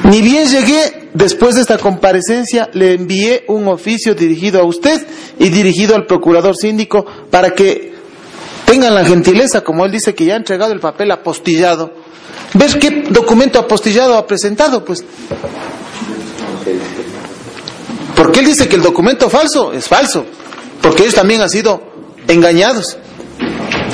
Ni 0.06 0.22
bien 0.22 0.48
llegué, 0.48 1.10
después 1.14 1.56
de 1.56 1.62
esta 1.62 1.78
comparecencia, 1.78 2.70
le 2.72 2.94
envié 2.94 3.44
un 3.50 3.68
oficio 3.68 4.16
dirigido 4.16 4.62
a 4.62 4.64
usted 4.64 5.06
y 5.38 5.50
dirigido 5.50 5.96
al 5.96 6.06
procurador 6.06 6.56
síndico 6.56 7.06
para 7.30 7.52
que 7.52 7.99
tengan 8.70 8.94
la 8.94 9.04
gentileza, 9.04 9.62
como 9.62 9.84
él 9.84 9.92
dice 9.92 10.14
que 10.14 10.26
ya 10.26 10.36
ha 10.36 10.38
entregado 10.38 10.74
el 10.74 10.80
papel 10.80 11.10
apostillado, 11.10 11.92
ver 12.54 12.78
qué 12.78 13.08
documento 13.10 13.58
apostillado 13.58 14.16
ha 14.16 14.28
presentado, 14.28 14.86
pues. 14.86 15.04
Porque 18.16 18.42
él 18.42 18.46
dice 18.46 18.68
que 18.68 18.76
el 18.76 18.84
documento 18.84 19.28
falso 19.28 19.74
es 19.74 19.88
falso, 19.88 20.24
porque 20.84 21.02
ellos 21.02 21.16
también 21.16 21.42
han 21.42 21.50
sido 21.50 21.82
engañados. 22.28 22.98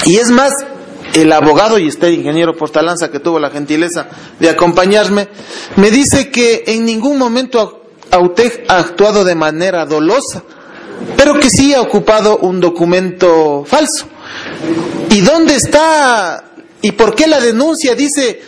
Y 0.03 0.17
es 0.17 0.29
más, 0.29 0.51
el 1.13 1.31
abogado 1.31 1.79
y 1.79 1.87
este 1.87 2.11
ingeniero 2.11 2.57
Portalanza 2.57 3.09
que 3.09 3.21
tuvo 3.21 3.39
la 3.39 3.51
gentileza 3.51 4.09
de 4.41 4.49
acompañarme, 4.49 5.29
me 5.77 5.89
dice 5.89 6.31
que 6.31 6.65
en 6.67 6.83
ningún 6.83 7.17
momento 7.17 7.81
Autec 8.11 8.65
ha 8.67 8.79
actuado 8.79 9.23
de 9.23 9.35
manera 9.35 9.85
dolosa, 9.85 10.43
pero 11.15 11.39
que 11.39 11.49
sí 11.49 11.73
ha 11.73 11.79
ocupado 11.79 12.39
un 12.39 12.59
documento 12.59 13.63
falso. 13.65 14.07
¿Y 15.09 15.21
dónde 15.21 15.55
está? 15.55 16.43
¿Y 16.81 16.91
por 16.91 17.15
qué 17.15 17.27
la 17.27 17.39
denuncia 17.39 17.95
dice 17.95 18.41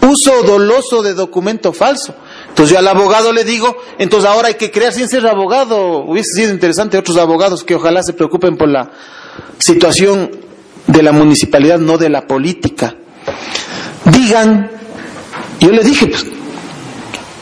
uso 0.00 0.42
doloso 0.42 1.02
de 1.02 1.14
documento 1.14 1.72
falso? 1.72 2.14
Entonces 2.48 2.72
yo 2.72 2.78
al 2.78 2.88
abogado 2.88 3.32
le 3.32 3.44
digo, 3.44 3.76
entonces 3.98 4.28
ahora 4.28 4.48
hay 4.48 4.54
que 4.54 4.70
crear 4.70 4.92
sin 4.92 5.08
ser 5.08 5.26
abogado. 5.26 6.04
Hubiese 6.04 6.34
sido 6.34 6.50
interesante 6.50 6.96
otros 6.96 7.16
abogados 7.16 7.64
que 7.64 7.74
ojalá 7.74 8.02
se 8.02 8.12
preocupen 8.12 8.56
por 8.56 8.68
la 8.68 8.90
situación 9.58 10.30
de 10.86 11.02
la 11.02 11.12
municipalidad, 11.12 11.78
no 11.78 11.98
de 11.98 12.08
la 12.08 12.26
política. 12.26 12.94
Digan, 14.04 14.70
yo 15.60 15.70
le 15.70 15.82
dije, 15.82 16.06
pues, 16.06 16.24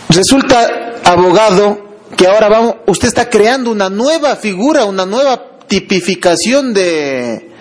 resulta 0.09 0.95
abogado 1.05 1.85
que 2.17 2.27
ahora 2.27 2.49
vamos, 2.49 2.77
usted 2.87 3.09
está 3.09 3.29
creando 3.29 3.71
una 3.71 3.91
nueva 3.91 4.37
figura, 4.37 4.85
una 4.85 5.05
nueva 5.05 5.59
tipificación 5.67 6.73
de, 6.73 7.54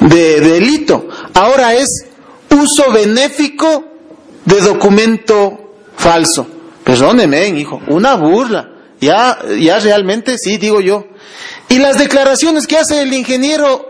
de 0.00 0.40
delito. 0.40 1.08
Ahora 1.34 1.74
es 1.74 2.06
uso 2.50 2.90
benéfico 2.92 3.84
de 4.44 4.60
documento 4.60 5.74
falso. 5.96 6.46
Perdóneme, 6.84 7.48
hijo, 7.48 7.80
una 7.88 8.14
burla. 8.14 8.70
Ya, 9.00 9.38
ya 9.60 9.78
realmente 9.78 10.38
sí, 10.38 10.56
digo 10.56 10.80
yo. 10.80 11.06
Y 11.68 11.78
las 11.78 11.98
declaraciones 11.98 12.66
que 12.66 12.78
hace 12.78 13.02
el 13.02 13.12
ingeniero 13.12 13.88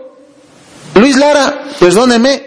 Luis 0.95 1.17
Lara, 1.17 1.65
perdóneme, 1.79 2.43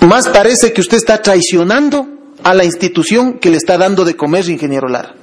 más 0.00 0.28
parece 0.28 0.72
que 0.72 0.80
usted 0.80 0.98
está 0.98 1.22
traicionando 1.22 2.06
a 2.42 2.54
la 2.54 2.64
institución 2.64 3.38
que 3.38 3.50
le 3.50 3.56
está 3.56 3.78
dando 3.78 4.04
de 4.04 4.16
comer, 4.16 4.48
ingeniero 4.48 4.88
Lara. 4.88 5.14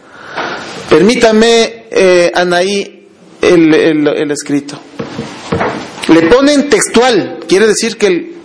Permítame, 0.90 1.86
eh, 1.92 2.32
Anaí, 2.34 3.08
el, 3.42 3.74
el 3.74 4.32
escrito. 4.32 4.80
Le 6.08 6.22
ponen 6.24 6.70
textual, 6.70 7.40
quiere 7.48 7.68
decir 7.68 7.98
que 7.98 8.08
el, 8.08 8.36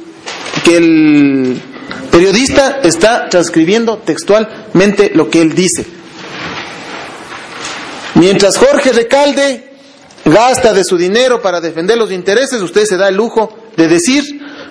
que 0.64 0.76
el 0.76 1.62
periodista 2.10 2.80
está 2.82 3.28
transcribiendo 3.28 3.98
textualmente 3.98 5.12
lo 5.14 5.30
que 5.30 5.40
él 5.40 5.54
dice. 5.54 5.86
Mientras 8.14 8.58
Jorge 8.58 8.92
Recalde 8.92 9.72
gasta 10.24 10.72
de 10.72 10.84
su 10.84 10.96
dinero 10.96 11.40
para 11.40 11.60
defender 11.60 11.96
los 11.98 12.12
intereses, 12.12 12.60
usted 12.60 12.84
se 12.84 12.96
da 12.96 13.08
el 13.08 13.16
lujo 13.16 13.56
de 13.76 13.88
decir, 13.88 14.24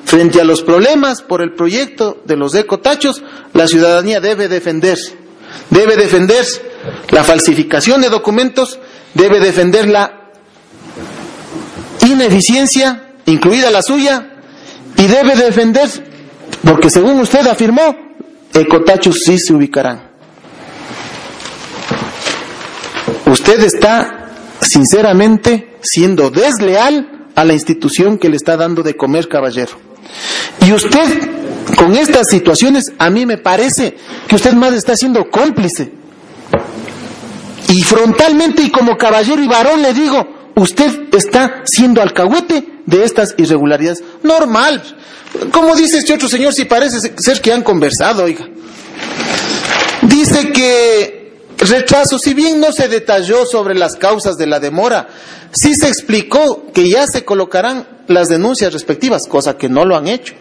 frente 0.05 0.39
a 0.39 0.43
los 0.43 0.61
problemas 0.61 1.21
por 1.21 1.41
el 1.41 1.53
proyecto 1.53 2.21
de 2.25 2.37
los 2.37 2.53
ecotachos, 2.55 3.23
la 3.53 3.67
ciudadanía 3.67 4.19
debe 4.21 4.47
defender, 4.47 4.97
debe 5.69 5.97
defender 5.97 6.45
la 7.09 7.23
falsificación 7.23 8.01
de 8.01 8.09
documentos, 8.09 8.79
debe 9.13 9.39
defender 9.39 9.87
la 9.87 10.20
ineficiencia, 12.07 13.13
incluida 13.25 13.69
la 13.71 13.81
suya, 13.81 14.27
y 14.97 15.07
debe 15.07 15.35
defender, 15.35 15.89
porque 16.63 16.89
según 16.89 17.19
usted 17.19 17.45
afirmó, 17.47 17.95
ecotachos 18.53 19.21
sí 19.25 19.37
se 19.39 19.53
ubicarán. 19.53 20.11
Usted 23.25 23.63
está 23.63 24.29
sinceramente 24.61 25.77
siendo 25.81 26.29
desleal 26.29 27.27
a 27.35 27.45
la 27.45 27.53
institución 27.53 28.17
que 28.17 28.29
le 28.29 28.35
está 28.35 28.57
dando 28.57 28.83
de 28.83 28.95
comer, 28.95 29.27
caballero. 29.27 29.71
Y 30.65 30.73
usted, 30.73 31.29
con 31.77 31.95
estas 31.95 32.27
situaciones, 32.29 32.91
a 32.97 33.09
mí 33.09 33.25
me 33.25 33.37
parece 33.37 33.95
que 34.27 34.35
usted 34.35 34.53
más 34.53 34.73
está 34.73 34.95
siendo 34.95 35.29
cómplice. 35.29 35.91
Y 37.69 37.81
frontalmente 37.83 38.63
y 38.63 38.69
como 38.69 38.97
caballero 38.97 39.41
y 39.41 39.47
varón 39.47 39.81
le 39.81 39.93
digo, 39.93 40.40
usted 40.55 41.13
está 41.13 41.63
siendo 41.65 42.01
alcahuete 42.01 42.63
de 42.85 43.03
estas 43.03 43.33
irregularidades. 43.37 44.03
Normal. 44.23 44.81
Como 45.51 45.75
dice 45.75 45.99
este 45.99 46.13
otro 46.13 46.27
señor, 46.27 46.53
si 46.53 46.65
parece 46.65 47.13
ser 47.17 47.41
que 47.41 47.53
han 47.53 47.63
conversado, 47.63 48.23
oiga. 48.23 48.47
Dice 50.01 50.51
que 50.51 51.33
retraso, 51.57 52.19
si 52.19 52.33
bien 52.33 52.59
no 52.59 52.71
se 52.71 52.87
detalló 52.87 53.45
sobre 53.45 53.75
las 53.75 53.95
causas 53.95 54.35
de 54.35 54.47
la 54.47 54.59
demora, 54.59 55.07
sí 55.53 55.73
se 55.75 55.87
explicó 55.87 56.71
que 56.73 56.89
ya 56.89 57.05
se 57.07 57.23
colocarán 57.23 57.87
las 58.07 58.27
denuncias 58.27 58.73
respectivas, 58.73 59.27
cosa 59.27 59.57
que 59.57 59.69
no 59.69 59.85
lo 59.85 59.95
han 59.95 60.07
hecho. 60.07 60.33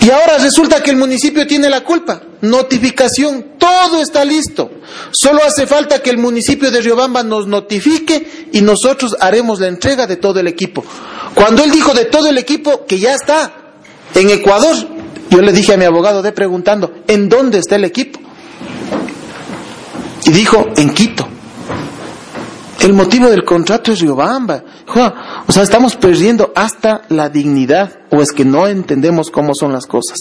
Y 0.00 0.10
ahora 0.10 0.38
resulta 0.38 0.82
que 0.82 0.90
el 0.90 0.96
municipio 0.96 1.46
tiene 1.46 1.70
la 1.70 1.82
culpa. 1.82 2.22
Notificación 2.40 3.52
todo 3.58 4.02
está 4.02 4.24
listo. 4.24 4.70
Solo 5.12 5.42
hace 5.44 5.66
falta 5.66 6.02
que 6.02 6.10
el 6.10 6.18
municipio 6.18 6.70
de 6.70 6.80
Riobamba 6.80 7.22
nos 7.22 7.46
notifique 7.46 8.48
y 8.52 8.60
nosotros 8.62 9.16
haremos 9.20 9.60
la 9.60 9.68
entrega 9.68 10.06
de 10.06 10.16
todo 10.16 10.40
el 10.40 10.48
equipo. 10.48 10.84
Cuando 11.34 11.62
él 11.62 11.70
dijo 11.70 11.94
de 11.94 12.06
todo 12.06 12.28
el 12.28 12.38
equipo 12.38 12.84
que 12.84 12.98
ya 12.98 13.14
está 13.14 13.52
en 14.14 14.30
Ecuador, 14.30 14.76
yo 15.30 15.40
le 15.40 15.52
dije 15.52 15.74
a 15.74 15.76
mi 15.76 15.84
abogado 15.84 16.20
de 16.20 16.32
preguntando, 16.32 16.92
¿en 17.06 17.28
dónde 17.28 17.58
está 17.58 17.76
el 17.76 17.84
equipo? 17.84 18.20
Y 20.24 20.30
dijo, 20.30 20.68
en 20.76 20.92
Quito. 20.92 21.28
El 22.82 22.94
motivo 22.94 23.30
del 23.30 23.44
contrato 23.44 23.92
es 23.92 24.00
Riobamba. 24.00 24.62
O 25.46 25.52
sea, 25.52 25.62
estamos 25.62 25.94
perdiendo 25.94 26.52
hasta 26.56 27.02
la 27.10 27.28
dignidad 27.28 28.00
o 28.10 28.20
es 28.20 28.32
que 28.32 28.44
no 28.44 28.66
entendemos 28.66 29.30
cómo 29.30 29.54
son 29.54 29.72
las 29.72 29.86
cosas. 29.86 30.18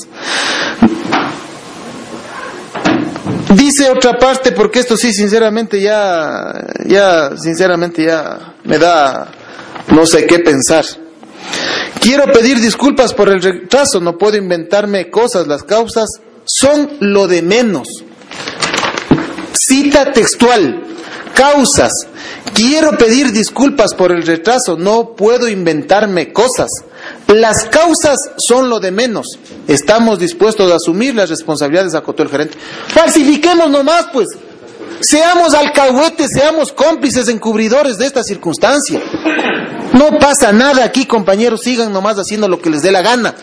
Dice 3.56 3.90
otra 3.90 4.18
parte, 4.18 4.52
porque 4.52 4.80
esto 4.80 4.96
sí, 4.96 5.12
sinceramente 5.12 5.82
ya, 5.82 6.54
ya, 6.86 7.36
sinceramente 7.36 8.06
ya 8.06 8.54
me 8.64 8.78
da 8.78 9.28
no 9.90 10.06
sé 10.06 10.28
qué 10.28 10.40
pensar. 10.40 10.86
Quiero 12.00 12.32
pedir 12.32 12.60
disculpas 12.60 13.14
por 13.14 13.30
el 13.30 13.42
retraso, 13.42 14.00
no 14.00 14.18
puedo 14.18 14.38
inventarme 14.38 15.10
cosas, 15.10 15.48
las 15.48 15.64
causas 15.64 16.10
son 16.46 16.92
lo 17.00 17.28
de 17.28 17.42
menos. 17.42 17.88
Cita 19.54 20.12
textual, 20.12 20.91
causas. 21.34 21.92
Quiero 22.54 22.98
pedir 22.98 23.32
disculpas 23.32 23.94
por 23.94 24.12
el 24.12 24.26
retraso, 24.26 24.78
no 24.78 25.16
puedo 25.16 25.48
inventarme 25.48 26.34
cosas. 26.34 26.70
Las 27.28 27.66
causas 27.66 28.18
son 28.38 28.70
lo 28.70 28.80
de 28.80 28.92
menos. 28.92 29.40
Estamos 29.68 30.20
dispuestos 30.20 30.72
a 30.72 30.76
asumir 30.76 31.16
las 31.16 31.30
responsabilidades, 31.30 31.96
acotó 31.96 32.24
el 32.24 32.30
gerente. 32.30 32.58
Falsifiquemos 32.88 33.70
nomás, 33.70 34.08
pues. 34.12 34.28
Seamos 35.02 35.54
alcahuetes, 35.56 36.32
seamos 36.32 36.72
cómplices 36.72 37.28
encubridores 37.28 37.98
de 37.98 38.06
esta 38.06 38.24
circunstancia. 38.24 39.02
No 39.94 40.20
pasa 40.20 40.52
nada 40.52 40.84
aquí, 40.84 41.06
compañeros, 41.06 41.62
sigan 41.62 41.92
nomás 41.92 42.18
haciendo 42.18 42.48
lo 42.48 42.62
que 42.62 42.70
les 42.70 42.84
dé 42.84 42.92
la 42.92 43.02
gana. 43.02 43.34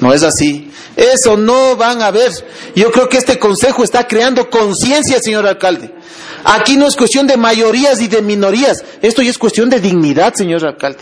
No 0.00 0.12
es 0.12 0.22
así. 0.22 0.70
Eso 0.96 1.36
no 1.36 1.76
van 1.76 2.02
a 2.02 2.10
ver. 2.10 2.32
Yo 2.74 2.90
creo 2.90 3.08
que 3.08 3.18
este 3.18 3.38
consejo 3.38 3.84
está 3.84 4.06
creando 4.06 4.48
conciencia, 4.48 5.18
señor 5.20 5.46
alcalde. 5.46 5.92
Aquí 6.44 6.76
no 6.76 6.86
es 6.86 6.96
cuestión 6.96 7.26
de 7.26 7.36
mayorías 7.36 8.00
y 8.00 8.08
de 8.08 8.22
minorías. 8.22 8.84
Esto 9.02 9.22
ya 9.22 9.30
es 9.30 9.38
cuestión 9.38 9.68
de 9.68 9.80
dignidad, 9.80 10.34
señor 10.34 10.64
alcalde. 10.64 11.00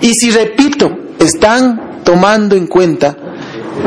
Y 0.00 0.14
si 0.14 0.30
repito, 0.30 0.90
están 1.18 2.02
tomando 2.02 2.56
en 2.56 2.66
cuenta 2.66 3.16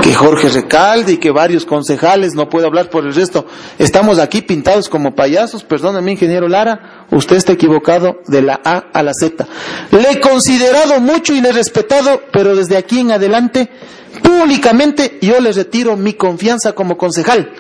que 0.02 0.14
Jorge 0.14 0.50
Recalde 0.50 1.14
y 1.14 1.18
que 1.18 1.32
varios 1.32 1.66
concejales, 1.66 2.34
no 2.36 2.50
puedo 2.50 2.68
hablar 2.68 2.90
por 2.90 3.06
el 3.06 3.14
resto, 3.14 3.46
estamos 3.80 4.20
aquí 4.20 4.42
pintados 4.42 4.88
como 4.88 5.16
payasos, 5.16 5.64
perdóneme 5.64 6.12
ingeniero 6.12 6.48
Lara, 6.48 7.06
usted 7.12 7.38
está 7.38 7.54
equivocado 7.54 8.20
de 8.28 8.42
la 8.42 8.62
A 8.64 8.86
a 8.94 9.04
la 9.04 9.14
Z. 9.14 9.48
Le 9.92 10.12
he 10.12 10.20
considerado 10.20 11.00
mucho 11.00 11.34
y 11.34 11.42
le 11.42 11.50
he 11.50 11.54
respetado, 11.54 12.22
pero 12.32 12.56
desde 12.56 12.78
aquí 12.78 13.00
en 13.00 13.12
adelante, 13.12 13.70
públicamente 14.22 15.18
yo 15.22 15.40
le 15.40 15.52
retiro 15.52 15.96
mi 15.96 16.14
confianza 16.14 16.74
como 16.74 16.98
concejal. 16.98 17.52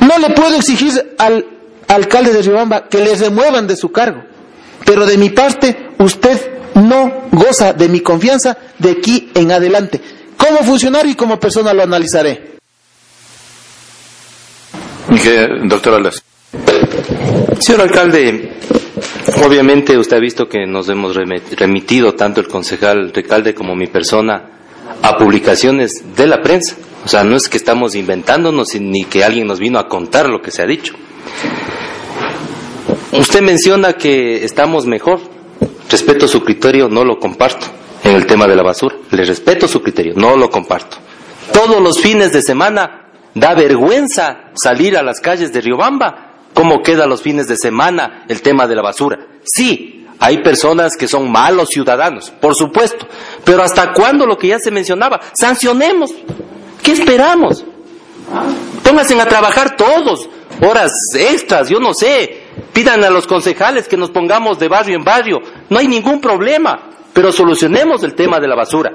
No 0.00 0.18
le 0.18 0.34
puedo 0.34 0.56
exigir 0.56 1.14
al 1.18 1.46
alcalde 1.88 2.32
de 2.32 2.42
Riobamba 2.42 2.88
que 2.88 2.98
le 2.98 3.14
remuevan 3.14 3.66
de 3.66 3.76
su 3.76 3.92
cargo, 3.92 4.22
pero 4.84 5.06
de 5.06 5.16
mi 5.16 5.30
parte 5.30 5.90
usted 5.98 6.52
no 6.74 7.28
goza 7.30 7.72
de 7.72 7.88
mi 7.88 8.00
confianza 8.00 8.56
de 8.78 8.90
aquí 8.90 9.30
en 9.34 9.52
adelante. 9.52 10.00
Como 10.36 10.58
funcionario 10.58 11.12
y 11.12 11.14
como 11.14 11.38
persona 11.38 11.72
lo 11.72 11.82
analizaré. 11.82 12.52
Doctor 15.64 15.94
Aldas. 15.94 16.22
Señor 17.60 17.82
alcalde, 17.82 18.54
obviamente 19.44 19.96
usted 19.96 20.16
ha 20.16 20.20
visto 20.20 20.48
que 20.48 20.66
nos 20.66 20.88
hemos 20.88 21.16
remitido 21.16 22.14
tanto 22.14 22.40
el 22.40 22.48
concejal 22.48 23.12
Recalde 23.12 23.54
como 23.54 23.76
mi 23.76 23.86
persona 23.86 24.51
a 25.02 25.16
publicaciones 25.16 26.02
de 26.16 26.26
la 26.26 26.42
prensa. 26.42 26.76
O 27.04 27.08
sea, 27.08 27.24
no 27.24 27.36
es 27.36 27.48
que 27.48 27.56
estamos 27.56 27.94
inventándonos 27.94 28.74
ni 28.76 29.04
que 29.04 29.24
alguien 29.24 29.48
nos 29.48 29.58
vino 29.58 29.78
a 29.78 29.88
contar 29.88 30.28
lo 30.28 30.40
que 30.40 30.50
se 30.50 30.62
ha 30.62 30.66
dicho. 30.66 30.94
Usted 33.12 33.42
menciona 33.42 33.94
que 33.94 34.44
estamos 34.44 34.86
mejor. 34.86 35.20
Respeto 35.90 36.26
su 36.26 36.42
criterio, 36.42 36.88
no 36.88 37.04
lo 37.04 37.18
comparto 37.18 37.66
en 38.04 38.16
el 38.16 38.26
tema 38.26 38.46
de 38.46 38.56
la 38.56 38.62
basura. 38.62 38.96
Le 39.10 39.24
respeto 39.24 39.68
su 39.68 39.82
criterio, 39.82 40.14
no 40.16 40.36
lo 40.36 40.48
comparto. 40.48 40.96
Todos 41.52 41.82
los 41.82 42.00
fines 42.00 42.32
de 42.32 42.40
semana 42.40 43.10
da 43.34 43.54
vergüenza 43.54 44.50
salir 44.54 44.96
a 44.96 45.02
las 45.02 45.20
calles 45.20 45.52
de 45.52 45.60
Riobamba. 45.60 46.30
¿Cómo 46.54 46.82
queda 46.82 47.06
los 47.06 47.22
fines 47.22 47.48
de 47.48 47.56
semana 47.56 48.24
el 48.28 48.42
tema 48.42 48.66
de 48.66 48.76
la 48.76 48.82
basura? 48.82 49.18
Sí, 49.44 50.06
hay 50.18 50.38
personas 50.38 50.96
que 50.96 51.08
son 51.08 51.30
malos 51.32 51.70
ciudadanos, 51.70 52.30
por 52.30 52.54
supuesto. 52.54 53.08
Pero 53.44 53.62
¿hasta 53.62 53.92
cuándo 53.92 54.26
lo 54.26 54.38
que 54.38 54.48
ya 54.48 54.58
se 54.58 54.70
mencionaba? 54.70 55.20
Sancionemos. 55.34 56.10
¿Qué 56.82 56.92
esperamos? 56.92 57.64
Pónganse 58.82 59.20
a 59.20 59.26
trabajar 59.26 59.76
todos, 59.76 60.28
horas 60.60 60.92
extras, 61.14 61.68
yo 61.68 61.80
no 61.80 61.94
sé. 61.94 62.42
Pidan 62.72 63.04
a 63.04 63.10
los 63.10 63.26
concejales 63.26 63.88
que 63.88 63.96
nos 63.96 64.10
pongamos 64.10 64.58
de 64.58 64.68
barrio 64.68 64.96
en 64.96 65.04
barrio. 65.04 65.40
No 65.68 65.78
hay 65.78 65.88
ningún 65.88 66.20
problema 66.20 66.92
pero 67.12 67.32
solucionemos 67.32 68.02
el 68.04 68.14
tema 68.14 68.40
de 68.40 68.48
la 68.48 68.54
basura. 68.54 68.92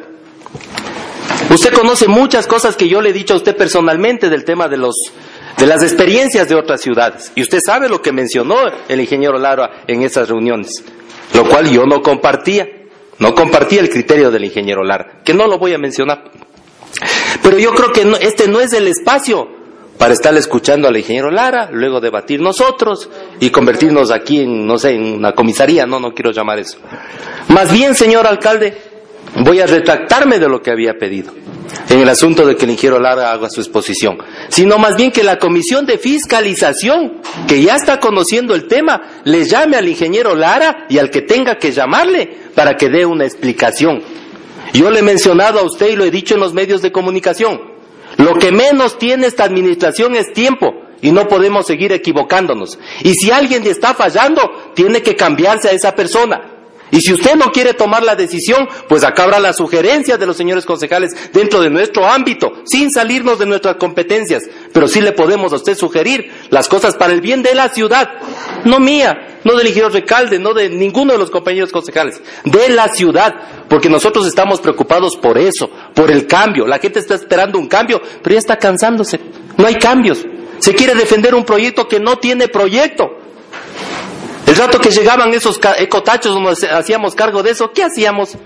Usted 1.50 1.74
conoce 1.74 2.08
muchas 2.08 2.48
cosas 2.48 2.76
que 2.76 2.90
yo 2.90 3.02
le 3.02 3.10
he 3.10 3.14
dicho 3.14 3.34
a 3.34 3.38
usted 3.38 3.56
personalmente 3.56 4.30
del 4.30 4.44
tema 4.44 4.68
de 4.68 4.78
los 4.78 4.96
de 5.58 5.66
las 5.66 5.82
experiencias 5.82 6.48
de 6.50 6.56
otras 6.56 6.82
ciudades 6.82 7.32
y 7.34 7.42
usted 7.42 7.60
sabe 7.66 7.90
lo 7.90 8.00
que 8.02 8.12
mencionó 8.12 8.58
el 8.88 9.02
ingeniero 9.02 9.40
Lara 9.40 9.84
en 9.88 10.04
esas 10.04 10.30
reuniones, 10.30 10.84
lo 11.34 11.46
cual 11.50 11.68
yo 11.68 11.84
no 11.86 12.02
compartía, 12.04 12.68
no 13.20 13.34
compartía 13.34 13.82
el 13.82 13.90
criterio 13.90 14.32
del 14.32 14.46
ingeniero 14.46 14.84
Lara, 14.84 15.22
que 15.24 15.34
no 15.34 15.48
lo 15.48 15.58
voy 15.58 15.74
a 15.74 15.78
mencionar. 15.78 16.32
Pero 17.42 17.58
yo 17.60 17.74
creo 17.74 17.92
que 17.92 18.26
este 18.26 18.48
no 18.48 18.60
es 18.60 18.74
el 18.74 18.88
espacio 18.88 19.48
para 19.98 20.14
estar 20.14 20.36
escuchando 20.36 20.88
al 20.88 20.98
ingeniero 20.98 21.32
Lara, 21.32 21.70
luego 21.72 22.00
debatir 22.00 22.40
nosotros 22.40 23.10
y 23.40 23.50
convertirnos 23.50 24.12
aquí 24.12 24.42
en, 24.42 24.66
no 24.66 24.78
sé, 24.78 24.92
en 24.92 25.16
una 25.16 25.34
comisaría, 25.34 25.86
no, 25.86 26.00
no 26.00 26.14
quiero 26.14 26.32
llamar 26.32 26.60
eso. 26.60 26.78
Más 27.50 27.72
bien, 27.72 27.96
señor 27.96 28.28
alcalde, 28.28 28.78
voy 29.36 29.60
a 29.60 29.68
retractarme 29.68 30.40
de 30.40 30.50
lo 30.50 30.62
que 30.62 30.72
había 30.72 30.98
pedido 30.98 31.34
en 31.90 32.02
el 32.02 32.10
asunto 32.10 32.46
de 32.46 32.56
que 32.56 32.66
el 32.66 32.72
ingeniero 32.72 33.00
Lara 33.00 33.32
haga 33.32 33.50
su 33.50 33.62
exposición, 33.62 34.18
sino 34.50 34.78
más 34.78 34.96
bien 34.96 35.12
que 35.12 35.24
la 35.24 35.40
comisión 35.40 35.86
de 35.86 35.98
fiscalización, 35.98 37.22
que 37.48 37.62
ya 37.62 37.76
está 37.76 38.00
conociendo 38.00 38.56
el 38.56 38.68
tema, 38.68 39.22
le 39.24 39.46
llame 39.46 39.78
al 39.78 39.88
ingeniero 39.88 40.36
Lara 40.36 40.86
y 40.90 40.98
al 40.98 41.10
que 41.10 41.22
tenga 41.22 41.58
que 41.58 41.72
llamarle 41.72 42.30
para 42.56 42.76
que 42.76 42.90
dé 42.90 43.06
una 43.06 43.26
explicación. 43.26 44.02
Yo 44.74 44.92
le 44.92 45.00
he 45.00 45.04
mencionado 45.04 45.60
a 45.60 45.64
usted 45.64 45.90
y 45.90 45.96
lo 45.96 46.04
he 46.04 46.12
dicho 46.12 46.36
en 46.36 46.42
los 46.42 46.54
medios 46.54 46.82
de 46.82 46.92
comunicación. 46.92 47.60
Lo 48.18 48.36
que 48.36 48.52
menos 48.52 48.98
tiene 48.98 49.28
esta 49.28 49.44
administración 49.44 50.16
es 50.16 50.34
tiempo 50.34 50.74
y 51.02 51.12
no 51.12 51.28
podemos 51.28 51.68
seguir 51.68 51.92
equivocándonos. 51.92 52.80
Y 53.04 53.14
si 53.14 53.32
alguien 53.32 53.66
está 53.66 53.94
fallando, 53.94 54.72
tiene 54.74 55.02
que 55.02 55.16
cambiarse 55.16 55.70
a 55.70 55.72
esa 55.72 55.96
persona. 55.96 56.57
Y 56.92 57.02
si 57.02 57.14
usted 57.14 57.36
no 57.36 57.52
quiere 57.52 57.74
tomar 57.74 58.04
la 58.04 58.16
decisión, 58.16 58.68
pues 58.88 59.04
acá 59.04 59.24
habrá 59.24 59.40
las 59.40 59.58
sugerencias 59.58 60.20
de 60.20 60.26
los 60.26 60.38
señores 60.38 60.66
concejales 60.66 61.14
dentro 61.34 61.62
de 61.62 61.70
nuestro 61.70 62.06
ámbito, 62.06 62.54
sin 62.66 62.92
salirnos 62.92 63.40
de 63.40 63.46
nuestras 63.46 63.76
competencias. 63.76 64.44
Pero 64.72 64.88
sí 64.88 65.02
le 65.02 65.12
podemos 65.12 65.52
a 65.52 65.58
usted 65.58 65.76
sugerir 65.76 66.32
las 66.50 66.70
cosas 66.70 66.96
para 66.96 67.14
el 67.14 67.22
bien 67.22 67.44
de 67.44 67.56
la 67.56 67.70
ciudad, 67.70 68.10
no 68.64 68.80
mía, 68.80 69.40
no 69.44 69.56
del 69.56 69.68
ingeniero 69.68 69.90
Recalde, 69.90 70.40
no 70.40 70.54
de 70.54 70.70
ninguno 70.70 71.14
de 71.14 71.20
los 71.20 71.30
compañeros 71.30 71.72
concejales, 71.72 72.22
de 72.46 72.70
la 72.70 72.90
ciudad, 72.90 73.36
porque 73.70 73.90
nosotros 73.90 74.26
estamos 74.26 74.62
preocupados 74.62 75.18
por 75.18 75.38
eso, 75.38 75.70
por 75.94 76.12
el 76.12 76.28
cambio. 76.28 76.68
La 76.68 76.80
gente 76.80 77.00
está 77.00 77.16
esperando 77.16 77.60
un 77.60 77.68
cambio, 77.68 78.02
pero 78.22 78.34
ya 78.34 78.40
está 78.40 78.58
cansándose. 78.58 79.20
No 79.58 79.68
hay 79.68 79.76
cambios. 79.76 80.26
Se 80.60 80.74
quiere 80.74 80.96
defender 80.96 81.36
un 81.36 81.46
proyecto 81.46 81.88
que 81.88 82.00
no 82.00 82.18
tiene 82.18 82.48
proyecto. 82.48 83.17
El 84.48 84.56
rato 84.56 84.80
que 84.80 84.92
llegaban 84.92 85.34
esos 85.34 85.60
ecotachos 85.78 86.34
donde 86.34 86.70
hacíamos 86.70 87.16
cargo 87.16 87.44
de 87.44 87.52
eso, 87.52 87.72
¿qué 87.74 87.84
hacíamos? 87.84 88.38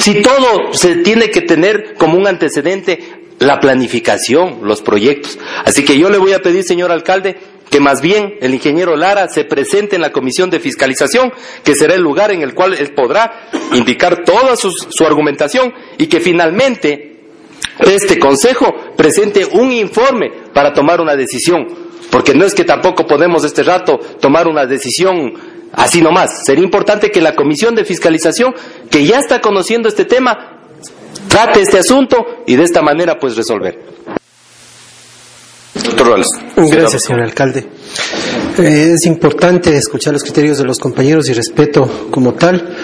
Si 0.00 0.20
todo 0.20 0.72
se 0.72 0.96
tiene 0.96 1.30
que 1.30 1.42
tener 1.42 1.94
como 1.94 2.18
un 2.18 2.26
antecedente 2.26 3.22
la 3.38 3.60
planificación, 3.60 4.58
los 4.62 4.82
proyectos. 4.82 5.38
Así 5.64 5.84
que 5.84 5.96
yo 5.96 6.10
le 6.10 6.18
voy 6.18 6.32
a 6.32 6.40
pedir, 6.40 6.64
señor 6.64 6.90
alcalde, 6.90 7.38
que 7.70 7.78
más 7.78 8.00
bien 8.00 8.34
el 8.40 8.52
ingeniero 8.52 8.96
Lara 8.96 9.28
se 9.28 9.44
presente 9.44 9.94
en 9.94 10.02
la 10.02 10.10
comisión 10.10 10.50
de 10.50 10.58
fiscalización, 10.58 11.32
que 11.62 11.76
será 11.76 11.94
el 11.94 12.02
lugar 12.02 12.32
en 12.32 12.42
el 12.42 12.52
cual 12.52 12.74
él 12.74 12.92
podrá 12.92 13.48
indicar 13.74 14.24
toda 14.24 14.56
su, 14.56 14.72
su 14.72 15.04
argumentación 15.06 15.72
y 15.98 16.08
que 16.08 16.18
finalmente 16.18 17.20
este 17.78 18.18
consejo 18.18 18.74
presente 18.96 19.44
un 19.44 19.70
informe 19.70 20.32
para 20.52 20.72
tomar 20.72 21.00
una 21.00 21.14
decisión 21.14 21.85
porque 22.10 22.34
no 22.34 22.44
es 22.44 22.54
que 22.54 22.64
tampoco 22.64 23.06
podemos 23.06 23.44
este 23.44 23.62
rato 23.62 23.98
tomar 24.20 24.48
una 24.48 24.66
decisión 24.66 25.32
así 25.72 26.00
nomás. 26.00 26.44
Sería 26.44 26.64
importante 26.64 27.10
que 27.10 27.20
la 27.20 27.34
comisión 27.34 27.74
de 27.74 27.84
fiscalización, 27.84 28.54
que 28.90 29.04
ya 29.04 29.18
está 29.18 29.40
conociendo 29.40 29.88
este 29.88 30.04
tema, 30.04 30.60
trate 31.28 31.62
este 31.62 31.78
asunto 31.78 32.16
y 32.46 32.56
de 32.56 32.64
esta 32.64 32.82
manera 32.82 33.18
pues 33.18 33.36
resolver. 33.36 33.78
Gracias, 36.56 37.02
señor 37.02 37.22
alcalde. 37.22 37.66
Eh, 38.58 38.92
es 38.94 39.06
importante 39.06 39.76
escuchar 39.76 40.12
los 40.14 40.22
criterios 40.22 40.58
de 40.58 40.64
los 40.64 40.78
compañeros 40.78 41.28
y 41.28 41.34
respeto 41.34 42.08
como 42.10 42.34
tal, 42.34 42.76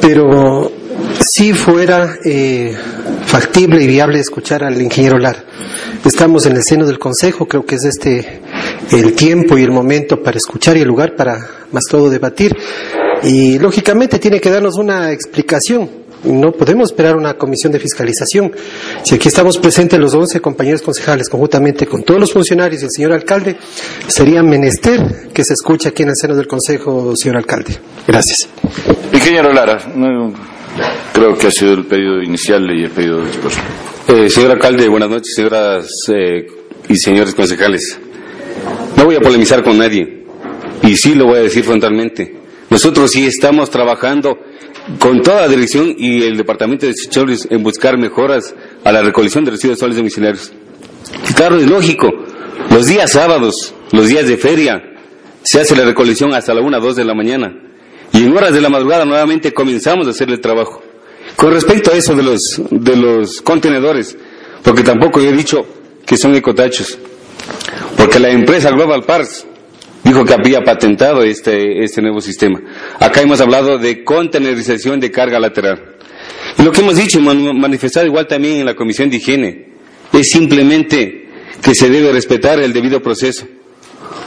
pero 0.00 0.70
si 1.20 1.52
fuera 1.52 2.16
eh, 2.24 2.76
factible 3.26 3.82
y 3.82 3.86
viable 3.86 4.20
escuchar 4.20 4.64
al 4.64 4.80
ingeniero 4.80 5.18
Lar. 5.18 5.44
Estamos 6.04 6.46
en 6.46 6.56
el 6.56 6.62
seno 6.62 6.86
del 6.86 6.98
Consejo, 6.98 7.46
creo 7.46 7.64
que 7.64 7.76
es 7.76 7.84
este 7.84 8.40
el 8.90 9.14
tiempo 9.14 9.56
y 9.56 9.62
el 9.62 9.70
momento 9.70 10.22
para 10.22 10.36
escuchar 10.36 10.76
y 10.76 10.82
el 10.82 10.88
lugar 10.88 11.16
para 11.16 11.38
más 11.72 11.84
todo 11.90 12.10
debatir. 12.10 12.56
Y 13.22 13.58
lógicamente 13.58 14.18
tiene 14.18 14.40
que 14.40 14.50
darnos 14.50 14.76
una 14.76 15.12
explicación 15.12 16.04
no 16.24 16.52
podemos 16.52 16.90
esperar 16.90 17.16
una 17.16 17.34
comisión 17.34 17.72
de 17.72 17.78
fiscalización. 17.78 18.52
Si 19.02 19.14
aquí 19.14 19.28
estamos 19.28 19.58
presentes 19.58 19.98
los 19.98 20.14
11 20.14 20.40
compañeros 20.40 20.82
concejales, 20.82 21.28
conjuntamente 21.28 21.86
con 21.86 22.02
todos 22.02 22.20
los 22.20 22.32
funcionarios 22.32 22.82
y 22.82 22.84
el 22.86 22.90
señor 22.90 23.12
alcalde, 23.12 23.56
sería 24.08 24.42
menester 24.42 25.28
que 25.32 25.44
se 25.44 25.52
escuche 25.52 25.88
aquí 25.88 26.02
en 26.02 26.10
el 26.10 26.16
seno 26.16 26.34
del 26.34 26.46
Consejo, 26.46 27.14
señor 27.16 27.36
alcalde. 27.36 27.78
Gracias. 28.06 28.48
Ingeniero 29.12 29.52
Lara, 29.52 29.78
creo 31.14 31.38
que 31.38 31.46
ha 31.46 31.50
sido 31.50 31.74
el 31.74 31.86
pedido 31.86 32.20
inicial 32.20 32.68
y 32.76 32.84
el 32.84 32.90
pedido 32.90 33.24
después. 33.24 33.56
Eh, 34.08 34.28
señor 34.28 34.50
alcalde, 34.50 34.88
buenas 34.88 35.08
noches, 35.08 35.32
señoras 35.34 35.88
eh, 36.08 36.46
y 36.88 36.96
señores 36.96 37.34
concejales. 37.34 37.98
No 38.96 39.04
voy 39.04 39.14
a 39.14 39.20
polemizar 39.20 39.62
con 39.62 39.78
nadie 39.78 40.24
y 40.82 40.96
sí 40.96 41.14
lo 41.14 41.26
voy 41.26 41.38
a 41.38 41.42
decir 41.42 41.64
frontalmente. 41.64 42.34
Nosotros 42.68 43.12
sí 43.12 43.24
estamos 43.26 43.70
trabajando 43.70 44.38
con 44.98 45.22
toda 45.22 45.42
la 45.42 45.48
dirección 45.48 45.94
y 45.96 46.24
el 46.24 46.36
departamento 46.36 46.86
de 46.86 46.94
Chicholis 46.94 47.46
en 47.48 47.62
buscar 47.62 47.96
mejoras 47.96 48.52
a 48.82 48.90
la 48.90 49.00
recolección 49.00 49.44
de 49.44 49.52
residuos 49.52 49.78
sólidos 49.78 49.98
domiciliarios. 49.98 50.52
Claro, 51.36 51.58
es 51.58 51.70
lógico, 51.70 52.10
los 52.70 52.86
días 52.86 53.12
sábados, 53.12 53.72
los 53.92 54.08
días 54.08 54.26
de 54.26 54.36
feria, 54.36 54.82
se 55.44 55.60
hace 55.60 55.76
la 55.76 55.84
recolección 55.84 56.34
hasta 56.34 56.52
la 56.54 56.60
1 56.60 56.80
2 56.80 56.96
de 56.96 57.04
la 57.04 57.14
mañana. 57.14 57.54
Y 58.12 58.24
en 58.24 58.36
horas 58.36 58.52
de 58.52 58.60
la 58.60 58.68
madrugada 58.68 59.04
nuevamente 59.04 59.52
comenzamos 59.52 60.08
a 60.08 60.10
hacer 60.10 60.28
el 60.30 60.40
trabajo. 60.40 60.82
Con 61.36 61.52
respecto 61.52 61.90
a 61.90 61.94
eso 61.94 62.14
de 62.14 62.22
los, 62.22 62.40
de 62.70 62.96
los 62.96 63.42
contenedores, 63.42 64.16
porque 64.62 64.82
tampoco 64.82 65.20
he 65.20 65.32
dicho 65.32 65.66
que 66.06 66.16
son 66.16 66.34
ecotachos, 66.34 66.98
porque 67.96 68.18
la 68.18 68.30
empresa 68.30 68.70
Global 68.70 69.04
Parks 69.04 69.46
dijo 70.04 70.24
que 70.24 70.34
había 70.34 70.62
patentado 70.62 71.22
este, 71.22 71.82
este 71.82 72.02
nuevo 72.02 72.20
sistema. 72.20 72.60
Acá 73.00 73.22
hemos 73.22 73.40
hablado 73.40 73.78
de 73.78 74.04
contenerización 74.04 75.00
de 75.00 75.10
carga 75.10 75.40
lateral. 75.40 75.96
Y 76.58 76.62
lo 76.62 76.70
que 76.70 76.82
hemos 76.82 76.96
dicho 76.96 77.18
y 77.18 77.22
manifestado 77.22 78.06
igual 78.06 78.26
también 78.26 78.60
en 78.60 78.66
la 78.66 78.76
Comisión 78.76 79.10
de 79.10 79.16
Higiene 79.16 79.68
es 80.12 80.28
simplemente 80.28 81.28
que 81.60 81.74
se 81.74 81.88
debe 81.88 82.12
respetar 82.12 82.60
el 82.60 82.72
debido 82.72 83.02
proceso. 83.02 83.46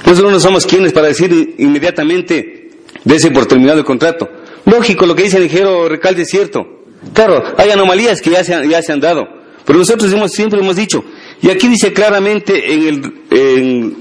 Nosotros 0.05 0.31
no 0.31 0.39
somos 0.39 0.65
quienes 0.65 0.93
para 0.93 1.07
decir 1.07 1.55
inmediatamente 1.57 2.69
ese 3.05 3.31
por 3.31 3.45
terminado 3.45 3.79
el 3.79 3.85
contrato. 3.85 4.29
Lógico, 4.65 5.05
lo 5.05 5.15
que 5.15 5.23
dice 5.23 5.37
el 5.37 5.43
ingeniero 5.43 5.87
Recalde 5.87 6.23
es 6.23 6.29
cierto. 6.29 6.76
Claro, 7.13 7.43
hay 7.57 7.71
anomalías 7.71 8.21
que 8.21 8.31
ya 8.31 8.43
se 8.43 8.53
han, 8.53 8.69
ya 8.69 8.81
se 8.81 8.93
han 8.93 8.99
dado. 8.99 9.27
Pero 9.65 9.79
nosotros 9.79 10.11
hemos, 10.13 10.31
siempre 10.31 10.59
hemos 10.59 10.75
dicho, 10.75 11.03
y 11.41 11.49
aquí 11.49 11.67
dice 11.67 11.91
claramente 11.91 12.73
en 12.73 12.87
el, 12.87 13.13
en 13.29 13.97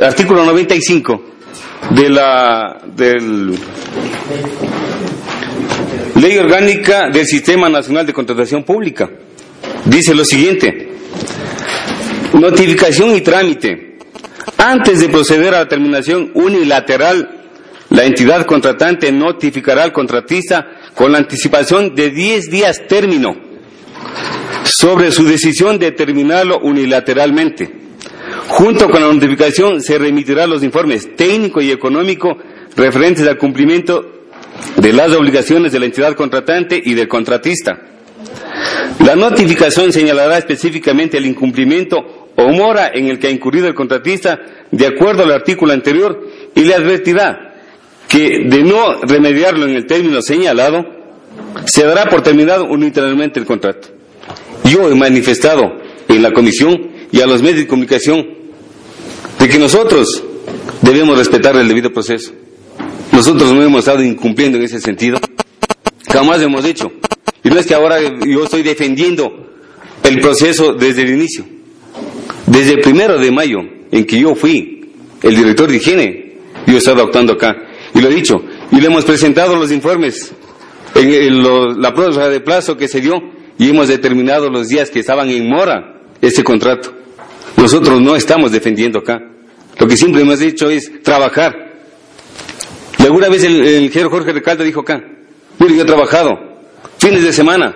artículo 0.00 0.44
95 0.44 1.22
de 1.90 2.08
la 2.08 2.80
del 2.86 3.54
Ley 6.20 6.38
Orgánica 6.38 7.08
del 7.10 7.26
Sistema 7.26 7.68
Nacional 7.68 8.06
de 8.06 8.12
Contratación 8.12 8.62
Pública. 8.64 9.10
Dice 9.84 10.14
lo 10.14 10.24
siguiente, 10.24 10.90
notificación 12.34 13.14
y 13.14 13.20
trámite. 13.20 13.98
Antes 14.56 15.00
de 15.00 15.08
proceder 15.08 15.54
a 15.54 15.60
la 15.60 15.68
terminación 15.68 16.30
unilateral, 16.34 17.40
la 17.90 18.04
entidad 18.04 18.44
contratante 18.46 19.10
notificará 19.10 19.82
al 19.82 19.92
contratista 19.92 20.66
con 20.94 21.12
la 21.12 21.18
anticipación 21.18 21.94
de 21.94 22.10
10 22.10 22.50
días 22.50 22.86
término 22.88 23.36
sobre 24.64 25.10
su 25.10 25.24
decisión 25.24 25.78
de 25.78 25.92
terminarlo 25.92 26.60
unilateralmente 26.60 27.80
Junto 28.48 28.90
con 28.90 29.00
la 29.00 29.12
notificación 29.12 29.80
se 29.80 29.96
remitirán 29.96 30.50
los 30.50 30.62
informes 30.62 31.14
técnico 31.16 31.60
y 31.60 31.70
económico 31.70 32.36
referentes 32.76 33.26
al 33.26 33.38
cumplimiento 33.38 34.26
de 34.76 34.92
las 34.92 35.12
obligaciones 35.14 35.72
de 35.72 35.78
la 35.78 35.86
entidad 35.86 36.14
contratante 36.14 36.80
y 36.84 36.94
del 36.94 37.08
contratista. 37.08 37.80
La 39.04 39.14
notificación 39.14 39.92
señalará 39.92 40.36
específicamente 40.36 41.16
el 41.16 41.26
incumplimiento 41.26 42.28
o 42.36 42.48
mora 42.48 42.90
en 42.92 43.06
el 43.06 43.18
que 43.18 43.28
ha 43.28 43.30
incurrido 43.30 43.68
el 43.68 43.74
contratista 43.74 44.40
de 44.70 44.86
acuerdo 44.86 45.22
al 45.22 45.32
artículo 45.32 45.72
anterior 45.72 46.20
y 46.54 46.64
le 46.64 46.74
advertirá 46.74 47.49
que 48.10 48.40
de 48.44 48.64
no 48.64 49.00
remediarlo 49.02 49.66
en 49.66 49.76
el 49.76 49.86
término 49.86 50.20
señalado, 50.20 50.84
se 51.64 51.84
dará 51.84 52.10
por 52.10 52.22
terminado 52.22 52.64
unilateralmente 52.64 53.38
el 53.38 53.46
contrato. 53.46 53.88
Yo 54.64 54.90
he 54.90 54.94
manifestado 54.96 55.76
en 56.08 56.20
la 56.20 56.32
comisión 56.32 56.90
y 57.12 57.20
a 57.20 57.26
los 57.26 57.40
medios 57.40 57.60
de 57.60 57.66
comunicación 57.68 58.26
de 59.38 59.48
que 59.48 59.58
nosotros 59.60 60.24
debemos 60.82 61.16
respetar 61.16 61.54
el 61.54 61.68
debido 61.68 61.92
proceso. 61.92 62.32
Nosotros 63.12 63.52
no 63.52 63.62
hemos 63.62 63.80
estado 63.80 64.02
incumpliendo 64.02 64.58
en 64.58 64.64
ese 64.64 64.80
sentido. 64.80 65.20
Jamás 66.12 66.42
hemos 66.42 66.64
dicho. 66.64 66.90
Y 67.44 67.48
no 67.48 67.60
es 67.60 67.66
que 67.66 67.74
ahora 67.74 67.98
yo 68.00 68.42
estoy 68.42 68.64
defendiendo 68.64 69.52
el 70.02 70.18
proceso 70.18 70.72
desde 70.72 71.02
el 71.02 71.10
inicio. 71.10 71.44
Desde 72.46 72.72
el 72.72 72.80
primero 72.80 73.18
de 73.18 73.30
mayo, 73.30 73.60
en 73.92 74.04
que 74.04 74.18
yo 74.18 74.34
fui 74.34 74.90
el 75.22 75.36
director 75.36 75.70
de 75.70 75.76
higiene, 75.76 76.32
yo 76.66 76.74
he 76.74 76.78
estado 76.78 77.02
actuando 77.02 77.34
acá. 77.34 77.69
Y 77.94 78.00
lo 78.00 78.08
he 78.08 78.14
dicho. 78.14 78.42
Y 78.70 78.80
le 78.80 78.86
hemos 78.86 79.04
presentado 79.04 79.56
los 79.56 79.70
informes 79.72 80.32
en 80.94 81.80
la 81.80 81.94
prórroga 81.94 82.28
de 82.28 82.40
plazo 82.40 82.76
que 82.76 82.88
se 82.88 83.00
dio 83.00 83.20
y 83.58 83.68
hemos 83.68 83.88
determinado 83.88 84.48
los 84.48 84.68
días 84.68 84.90
que 84.90 85.00
estaban 85.00 85.28
en 85.28 85.48
mora 85.48 86.00
este 86.20 86.42
contrato. 86.42 86.92
Nosotros 87.56 88.00
no 88.00 88.16
estamos 88.16 88.52
defendiendo 88.52 89.00
acá. 89.00 89.20
Lo 89.78 89.86
que 89.86 89.96
siempre 89.96 90.22
hemos 90.22 90.38
dicho 90.38 90.70
es 90.70 91.02
trabajar. 91.02 91.70
Y 92.98 93.02
alguna 93.02 93.28
vez 93.28 93.44
el, 93.44 93.82
ingeniero 93.82 94.10
Jorge 94.10 94.32
Recalde 94.32 94.64
dijo 94.64 94.80
acá, 94.80 95.02
mire, 95.58 95.76
yo 95.76 95.82
he 95.82 95.86
trabajado 95.86 96.38
fines 96.98 97.22
de 97.22 97.32
semana, 97.32 97.74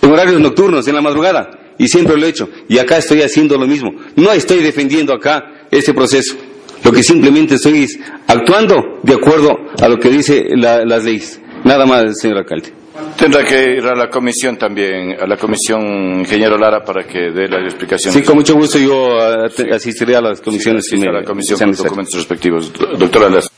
en 0.00 0.10
horarios 0.10 0.40
nocturnos, 0.40 0.86
en 0.88 0.94
la 0.94 1.02
madrugada, 1.02 1.50
y 1.78 1.88
siempre 1.88 2.16
lo 2.16 2.26
he 2.26 2.30
hecho. 2.30 2.48
Y 2.68 2.78
acá 2.78 2.98
estoy 2.98 3.22
haciendo 3.22 3.58
lo 3.58 3.66
mismo. 3.66 3.94
No 4.16 4.32
estoy 4.32 4.58
defendiendo 4.58 5.12
acá 5.14 5.66
este 5.70 5.92
proceso. 5.92 6.36
Lo 6.84 6.92
que 6.92 7.02
simplemente 7.02 7.54
estoy 7.54 7.84
es 7.84 7.98
actuando 8.26 8.98
de 9.02 9.14
acuerdo 9.14 9.56
a 9.80 9.88
lo 9.88 9.98
que 9.98 10.10
dice 10.10 10.46
las 10.56 11.04
leyes. 11.04 11.40
Nada 11.64 11.86
más, 11.86 12.18
señor 12.18 12.38
alcalde. 12.38 12.72
Tendrá 13.16 13.44
que 13.44 13.76
ir 13.76 13.84
a 13.84 13.94
la 13.94 14.08
comisión 14.08 14.56
también, 14.56 15.16
a 15.20 15.26
la 15.26 15.36
comisión 15.36 16.20
ingeniero 16.20 16.58
Lara 16.58 16.84
para 16.84 17.04
que 17.04 17.30
dé 17.30 17.48
la 17.48 17.62
explicación. 17.62 18.12
Sí, 18.12 18.22
con 18.22 18.36
mucho 18.36 18.54
gusto 18.54 18.78
yo 18.78 19.16
eh, 19.18 19.74
asistiré 19.74 20.16
a 20.16 20.20
las 20.20 20.40
comisiones. 20.40 20.86
Sí, 20.86 21.00
a 21.06 21.12
la 21.12 21.24
comisión 21.24 21.58
con 21.58 21.72
documentos 21.72 22.14
respectivos. 22.14 22.72
Doctora 22.98 23.30
Las. 23.30 23.50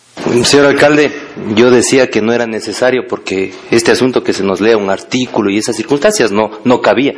Señor 0.45 0.67
alcalde, 0.67 1.11
yo 1.57 1.71
decía 1.71 2.09
que 2.09 2.23
no 2.23 2.33
era 2.33 2.47
necesario 2.47 3.07
porque 3.09 3.53
este 3.71 3.91
asunto 3.91 4.23
que 4.23 4.33
se 4.33 4.45
nos 4.45 4.61
lea 4.61 4.77
un 4.77 4.91
artículo 4.91 5.51
y 5.51 5.59
esas 5.59 5.77
circunstancias 5.77 6.31
no, 6.31 6.51
no 6.65 6.81
cabía. 6.81 7.15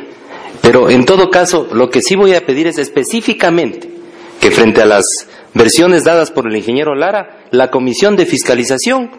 Pero 0.61 0.89
en 0.89 1.05
todo 1.05 1.29
caso, 1.29 1.67
lo 1.71 1.89
que 1.89 2.01
sí 2.01 2.15
voy 2.15 2.33
a 2.33 2.45
pedir 2.45 2.67
es 2.67 2.77
específicamente 2.77 3.89
que 4.39 4.51
frente 4.51 4.81
a 4.81 4.85
las 4.85 5.05
versiones 5.53 6.03
dadas 6.03 6.31
por 6.31 6.47
el 6.47 6.55
ingeniero 6.55 6.95
Lara, 6.95 7.45
la 7.51 7.69
comisión 7.69 8.15
de 8.15 8.25
fiscalización 8.25 9.11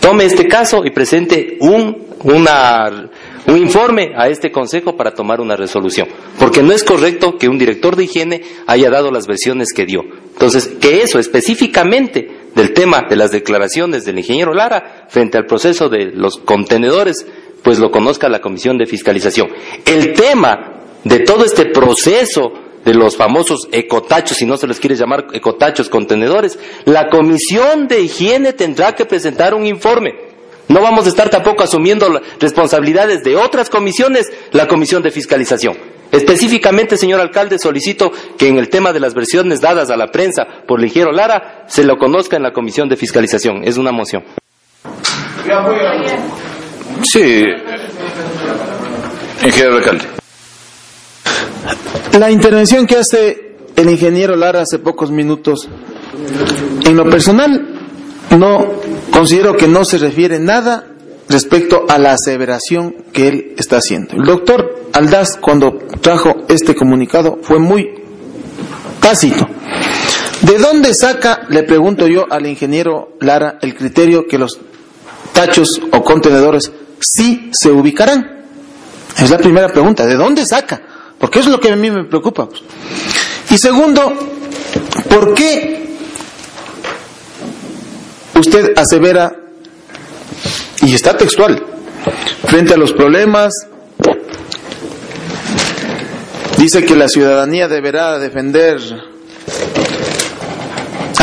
tome 0.00 0.24
este 0.24 0.48
caso 0.48 0.84
y 0.84 0.90
presente 0.90 1.56
un 1.60 2.12
una, 2.24 3.10
un 3.46 3.56
informe 3.56 4.12
a 4.16 4.28
este 4.28 4.50
Consejo 4.50 4.96
para 4.96 5.14
tomar 5.14 5.40
una 5.40 5.56
resolución. 5.56 6.08
Porque 6.38 6.62
no 6.62 6.72
es 6.72 6.84
correcto 6.84 7.36
que 7.38 7.48
un 7.48 7.58
director 7.58 7.96
de 7.96 8.04
higiene 8.04 8.42
haya 8.66 8.90
dado 8.90 9.10
las 9.10 9.26
versiones 9.26 9.72
que 9.72 9.86
dio. 9.86 10.02
Entonces, 10.32 10.68
que 10.80 11.02
eso 11.02 11.18
específicamente 11.18 12.28
del 12.54 12.72
tema 12.72 13.06
de 13.08 13.16
las 13.16 13.32
declaraciones 13.32 14.04
del 14.04 14.18
ingeniero 14.18 14.54
Lara 14.54 15.06
frente 15.08 15.38
al 15.38 15.46
proceso 15.46 15.88
de 15.88 16.06
los 16.06 16.38
contenedores, 16.38 17.26
pues 17.62 17.78
lo 17.78 17.90
conozca 17.90 18.28
la 18.28 18.40
Comisión 18.40 18.78
de 18.78 18.86
Fiscalización. 18.86 19.48
El 19.84 20.12
tema 20.12 20.80
de 21.04 21.20
todo 21.20 21.44
este 21.44 21.66
proceso 21.66 22.52
de 22.84 22.94
los 22.94 23.16
famosos 23.16 23.68
ecotachos, 23.72 24.36
si 24.36 24.46
no 24.46 24.56
se 24.56 24.66
les 24.66 24.80
quiere 24.80 24.96
llamar 24.96 25.26
ecotachos 25.32 25.88
contenedores, 25.88 26.58
la 26.84 27.08
Comisión 27.08 27.88
de 27.88 28.00
Higiene 28.00 28.52
tendrá 28.52 28.94
que 28.94 29.06
presentar 29.06 29.54
un 29.54 29.66
informe 29.66 30.32
no 30.72 30.80
vamos 30.80 31.04
a 31.04 31.10
estar 31.10 31.28
tampoco 31.28 31.62
asumiendo 31.62 32.20
responsabilidades 32.40 33.22
de 33.22 33.36
otras 33.36 33.68
comisiones, 33.68 34.32
la 34.52 34.68
comisión 34.68 35.02
de 35.02 35.10
fiscalización. 35.10 35.76
Específicamente, 36.10 36.96
señor 36.96 37.20
alcalde, 37.20 37.58
solicito 37.58 38.10
que 38.38 38.48
en 38.48 38.58
el 38.58 38.70
tema 38.70 38.92
de 38.92 39.00
las 39.00 39.12
versiones 39.12 39.60
dadas 39.60 39.90
a 39.90 39.96
la 39.96 40.08
prensa 40.08 40.46
por 40.66 40.80
Ligero 40.80 41.12
Lara 41.12 41.64
se 41.68 41.84
lo 41.84 41.98
conozca 41.98 42.36
en 42.36 42.42
la 42.42 42.52
comisión 42.52 42.88
de 42.88 42.96
fiscalización. 42.96 43.64
Es 43.64 43.76
una 43.76 43.92
moción. 43.92 44.24
Sí, 47.02 47.44
ingeniero 49.42 49.76
alcalde. 49.76 50.21
La 52.18 52.30
intervención 52.30 52.86
que 52.86 52.96
hace 52.96 53.56
el 53.76 53.90
ingeniero 53.90 54.36
Lara 54.36 54.62
hace 54.62 54.78
pocos 54.78 55.10
minutos. 55.10 55.68
En 56.84 56.96
lo 56.96 57.08
personal, 57.08 57.68
no 58.36 58.72
considero 59.10 59.56
que 59.56 59.68
no 59.68 59.84
se 59.84 59.98
refiere 59.98 60.38
nada 60.38 60.86
respecto 61.28 61.86
a 61.88 61.98
la 61.98 62.12
aseveración 62.12 62.94
que 63.12 63.28
él 63.28 63.54
está 63.56 63.78
haciendo. 63.78 64.14
El 64.14 64.24
doctor 64.24 64.88
Aldaz, 64.92 65.38
cuando 65.38 65.78
trajo 66.00 66.44
este 66.48 66.74
comunicado, 66.74 67.38
fue 67.42 67.58
muy 67.58 67.88
tácito. 69.00 69.46
¿De 70.42 70.58
dónde 70.58 70.94
saca, 70.94 71.46
le 71.48 71.62
pregunto 71.62 72.06
yo 72.06 72.26
al 72.30 72.46
ingeniero 72.46 73.16
Lara, 73.20 73.58
el 73.62 73.74
criterio 73.74 74.26
que 74.26 74.38
los 74.38 74.58
tachos 75.32 75.80
o 75.92 76.02
contenedores 76.02 76.70
sí 76.98 77.50
se 77.52 77.70
ubicarán? 77.70 78.42
Es 79.18 79.30
la 79.30 79.38
primera 79.38 79.68
pregunta. 79.68 80.04
¿De 80.04 80.16
dónde 80.16 80.44
saca? 80.44 80.82
Porque 81.22 81.38
es 81.38 81.46
lo 81.46 81.60
que 81.60 81.70
a 81.70 81.76
mí 81.76 81.88
me 81.88 82.02
preocupa. 82.02 82.48
Y 83.48 83.56
segundo, 83.56 84.12
¿por 85.08 85.34
qué 85.34 85.86
usted 88.34 88.76
asevera, 88.76 89.32
y 90.80 90.92
está 90.92 91.16
textual, 91.16 91.64
frente 92.44 92.74
a 92.74 92.76
los 92.76 92.92
problemas, 92.92 93.52
dice 96.58 96.84
que 96.84 96.96
la 96.96 97.06
ciudadanía 97.06 97.68
deberá 97.68 98.18
defender 98.18 98.80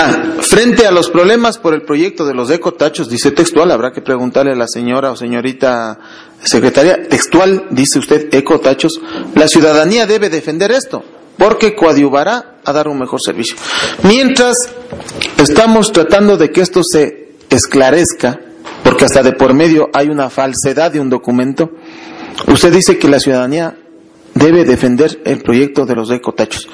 Ah, 0.01 0.37
frente 0.39 0.87
a 0.87 0.91
los 0.91 1.09
problemas 1.09 1.57
por 1.57 1.73
el 1.73 1.81
proyecto 1.81 2.25
de 2.25 2.33
los 2.33 2.49
ecotachos, 2.49 3.09
dice 3.09 3.31
textual, 3.31 3.69
habrá 3.69 3.91
que 3.91 3.99
preguntarle 3.99 4.53
a 4.53 4.55
la 4.55 4.69
señora 4.69 5.11
o 5.11 5.17
señorita 5.17 5.99
secretaria, 6.43 7.07
textual, 7.07 7.67
dice 7.71 7.99
usted, 7.99 8.33
ecotachos, 8.33 8.99
la 9.35 9.47
ciudadanía 9.47 10.05
debe 10.05 10.29
defender 10.29 10.71
esto, 10.71 11.03
porque 11.37 11.75
coadyuvará 11.75 12.59
a 12.63 12.73
dar 12.73 12.87
un 12.87 12.99
mejor 12.99 13.21
servicio. 13.21 13.55
Mientras 14.03 14.55
estamos 15.37 15.91
tratando 15.91 16.37
de 16.37 16.51
que 16.51 16.61
esto 16.61 16.81
se 16.83 17.33
esclarezca, 17.49 18.39
porque 18.83 19.05
hasta 19.05 19.23
de 19.23 19.33
por 19.33 19.53
medio 19.53 19.89
hay 19.93 20.07
una 20.07 20.29
falsedad 20.29 20.91
de 20.91 20.99
un 20.99 21.09
documento, 21.09 21.71
usted 22.47 22.71
dice 22.71 22.97
que 22.97 23.09
la 23.09 23.19
ciudadanía 23.19 23.75
debe 24.33 24.63
defender 24.63 25.21
el 25.25 25.41
proyecto 25.41 25.85
de 25.85 25.95
los 25.95 26.09
ecotachos. 26.11 26.67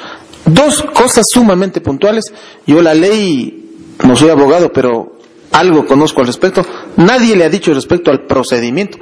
Dos 0.46 0.84
cosas 0.84 1.26
sumamente 1.30 1.82
puntuales. 1.82 2.26
Yo 2.68 2.82
la 2.82 2.94
ley, 2.94 3.96
no 4.04 4.16
soy 4.16 4.30
abogado, 4.30 4.72
pero 4.72 5.18
algo 5.52 5.86
conozco 5.86 6.22
al 6.22 6.28
respecto. 6.28 6.66
Nadie 6.98 7.36
le 7.36 7.46
ha 7.46 7.50
dicho 7.50 7.74
respecto 7.74 8.12
al 8.12 8.26
procedimiento. 8.28 9.00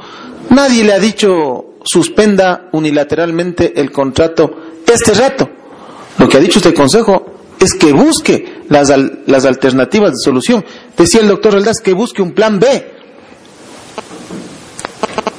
Nadie 0.49 0.83
le 0.83 0.93
ha 0.93 0.99
dicho 0.99 1.75
suspenda 1.83 2.69
unilateralmente 2.71 3.79
el 3.79 3.91
contrato 3.91 4.63
este 4.93 5.13
rato. 5.13 5.49
Lo 6.17 6.29
que 6.29 6.37
ha 6.37 6.39
dicho 6.39 6.59
este 6.59 6.73
consejo 6.73 7.25
es 7.59 7.73
que 7.73 7.91
busque 7.91 8.61
las, 8.69 8.93
las 9.25 9.45
alternativas 9.45 10.11
de 10.11 10.17
solución. 10.17 10.63
Decía 10.95 11.21
el 11.21 11.27
doctor 11.27 11.55
Aldaz 11.55 11.79
que 11.79 11.93
busque 11.93 12.21
un 12.21 12.33
plan 12.33 12.59
B. 12.59 12.91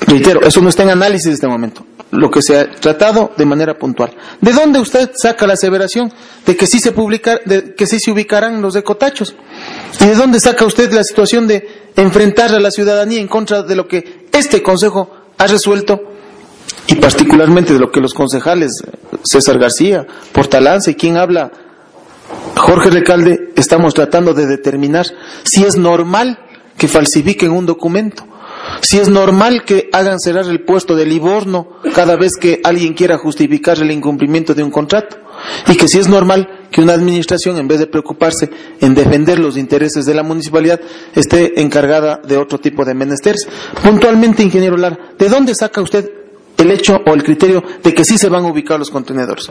Reitero, 0.07 0.42
eso 0.42 0.60
no 0.60 0.68
está 0.68 0.83
en 0.83 0.91
análisis 0.91 1.26
en 1.26 1.33
este 1.33 1.49
momento 1.49 1.84
lo 2.15 2.31
que 2.31 2.42
se 2.42 2.58
ha 2.58 2.70
tratado 2.70 3.33
de 3.36 3.44
manera 3.44 3.76
puntual. 3.76 4.12
¿De 4.41 4.52
dónde 4.52 4.78
usted 4.78 5.10
saca 5.16 5.47
la 5.47 5.55
aseveración 5.55 6.12
de 6.47 6.57
que 6.57 6.66
sí 6.66 6.78
se 6.78 6.92
publicar, 6.92 7.42
de 7.44 7.74
que 7.74 7.86
sí 7.86 7.99
se 7.99 8.12
ubicarán 8.12 8.62
los 8.62 8.76
ecotachos? 8.76 9.34
¿Y 10.00 10.07
de 10.07 10.15
dónde 10.15 10.41
saca 10.41 10.65
usted 10.65 10.92
la 10.92 11.02
situación 11.02 11.47
de 11.47 11.66
enfrentar 11.97 12.55
a 12.55 12.60
la 12.60 12.70
ciudadanía 12.70 13.20
en 13.20 13.28
contra 13.28 13.62
de 13.62 13.76
lo 13.76 13.89
que 13.89 14.24
este 14.34 14.62
Consejo 14.62 15.10
ha 15.38 15.46
resuelto 15.46 16.00
y 16.86 16.96
particularmente 16.96 17.72
de 17.72 17.78
lo 17.78 17.90
que 17.90 18.00
los 18.00 18.14
concejales 18.14 18.82
César 19.24 19.58
García, 19.58 20.06
Portalance 20.32 20.90
y 20.90 20.94
quien 20.94 21.16
habla 21.16 21.50
Jorge 22.56 22.90
Recalde 22.90 23.52
estamos 23.56 23.94
tratando 23.94 24.34
de 24.34 24.46
determinar 24.46 25.06
si 25.44 25.64
es 25.64 25.76
normal 25.76 26.38
que 26.76 26.88
falsifiquen 26.88 27.52
un 27.52 27.66
documento 27.66 28.24
si 28.81 28.99
es 28.99 29.09
normal 29.09 29.65
que 29.65 29.89
hagan 29.93 30.18
cerrar 30.20 30.47
el 30.47 30.65
puesto 30.65 30.94
de 30.94 31.07
Livorno 31.07 31.68
cada 31.94 32.17
vez 32.17 32.36
que 32.41 32.60
alguien 32.65 32.94
quiera 32.94 33.18
justificar 33.18 33.78
el 33.78 33.91
incumplimiento 33.91 34.55
de 34.55 34.62
un 34.62 34.70
contrato. 34.70 35.17
Y 35.68 35.76
que 35.76 35.89
si 35.89 35.99
es 35.99 36.09
normal 36.09 36.67
que 36.70 36.81
una 36.81 36.93
administración, 36.93 37.59
en 37.59 37.68
vez 37.68 37.78
de 37.78 37.86
preocuparse 37.86 38.49
en 38.81 38.94
defender 38.94 39.39
los 39.39 39.57
intereses 39.57 40.07
de 40.07 40.15
la 40.15 40.23
municipalidad, 40.23 40.81
esté 41.15 41.60
encargada 41.60 42.20
de 42.26 42.36
otro 42.36 42.59
tipo 42.59 42.84
de 42.84 42.94
menesteres. 42.94 43.47
Puntualmente, 43.83 44.43
ingeniero 44.43 44.76
Lara, 44.76 44.99
¿de 45.18 45.28
dónde 45.28 45.55
saca 45.55 45.83
usted 45.83 46.10
el 46.57 46.70
hecho 46.70 47.01
o 47.05 47.15
el 47.15 47.23
criterio 47.23 47.62
de 47.83 47.93
que 47.93 48.05
sí 48.05 48.17
se 48.17 48.28
van 48.28 48.44
a 48.44 48.49
ubicar 48.49 48.78
los 48.78 48.91
contenedores? 48.91 49.51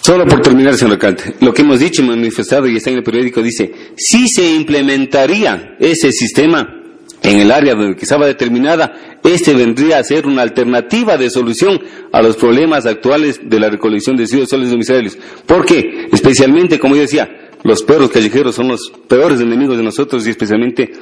Solo 0.00 0.26
por 0.26 0.40
terminar, 0.40 0.74
señor 0.74 0.94
alcalde, 0.94 1.36
lo 1.40 1.54
que 1.54 1.62
hemos 1.62 1.78
dicho, 1.78 2.02
manifestado 2.02 2.66
y 2.66 2.76
está 2.76 2.90
en 2.90 2.96
el 2.96 3.04
periódico 3.04 3.40
dice, 3.40 3.72
si 3.96 4.28
se 4.28 4.44
implementaría 4.52 5.76
ese 5.78 6.10
sistema, 6.10 6.81
en 7.22 7.38
el 7.38 7.50
área 7.50 7.74
donde 7.74 7.96
estaba 8.00 8.26
determinada, 8.26 9.18
este 9.22 9.54
vendría 9.54 9.98
a 9.98 10.04
ser 10.04 10.26
una 10.26 10.42
alternativa 10.42 11.16
de 11.16 11.30
solución 11.30 11.80
a 12.12 12.20
los 12.20 12.36
problemas 12.36 12.86
actuales 12.86 13.40
de 13.42 13.60
la 13.60 13.70
recolección 13.70 14.16
de 14.16 14.24
residuos 14.24 14.48
sólidos 14.48 14.72
domiciliarios. 14.72 15.18
Porque, 15.46 16.08
especialmente, 16.12 16.78
como 16.78 16.96
yo 16.96 17.02
decía, 17.02 17.28
los 17.62 17.82
perros 17.82 18.10
callejeros 18.10 18.54
son 18.54 18.68
los 18.68 18.92
peores 19.06 19.40
enemigos 19.40 19.76
de 19.76 19.84
nosotros 19.84 20.26
y 20.26 20.30
especialmente 20.30 20.92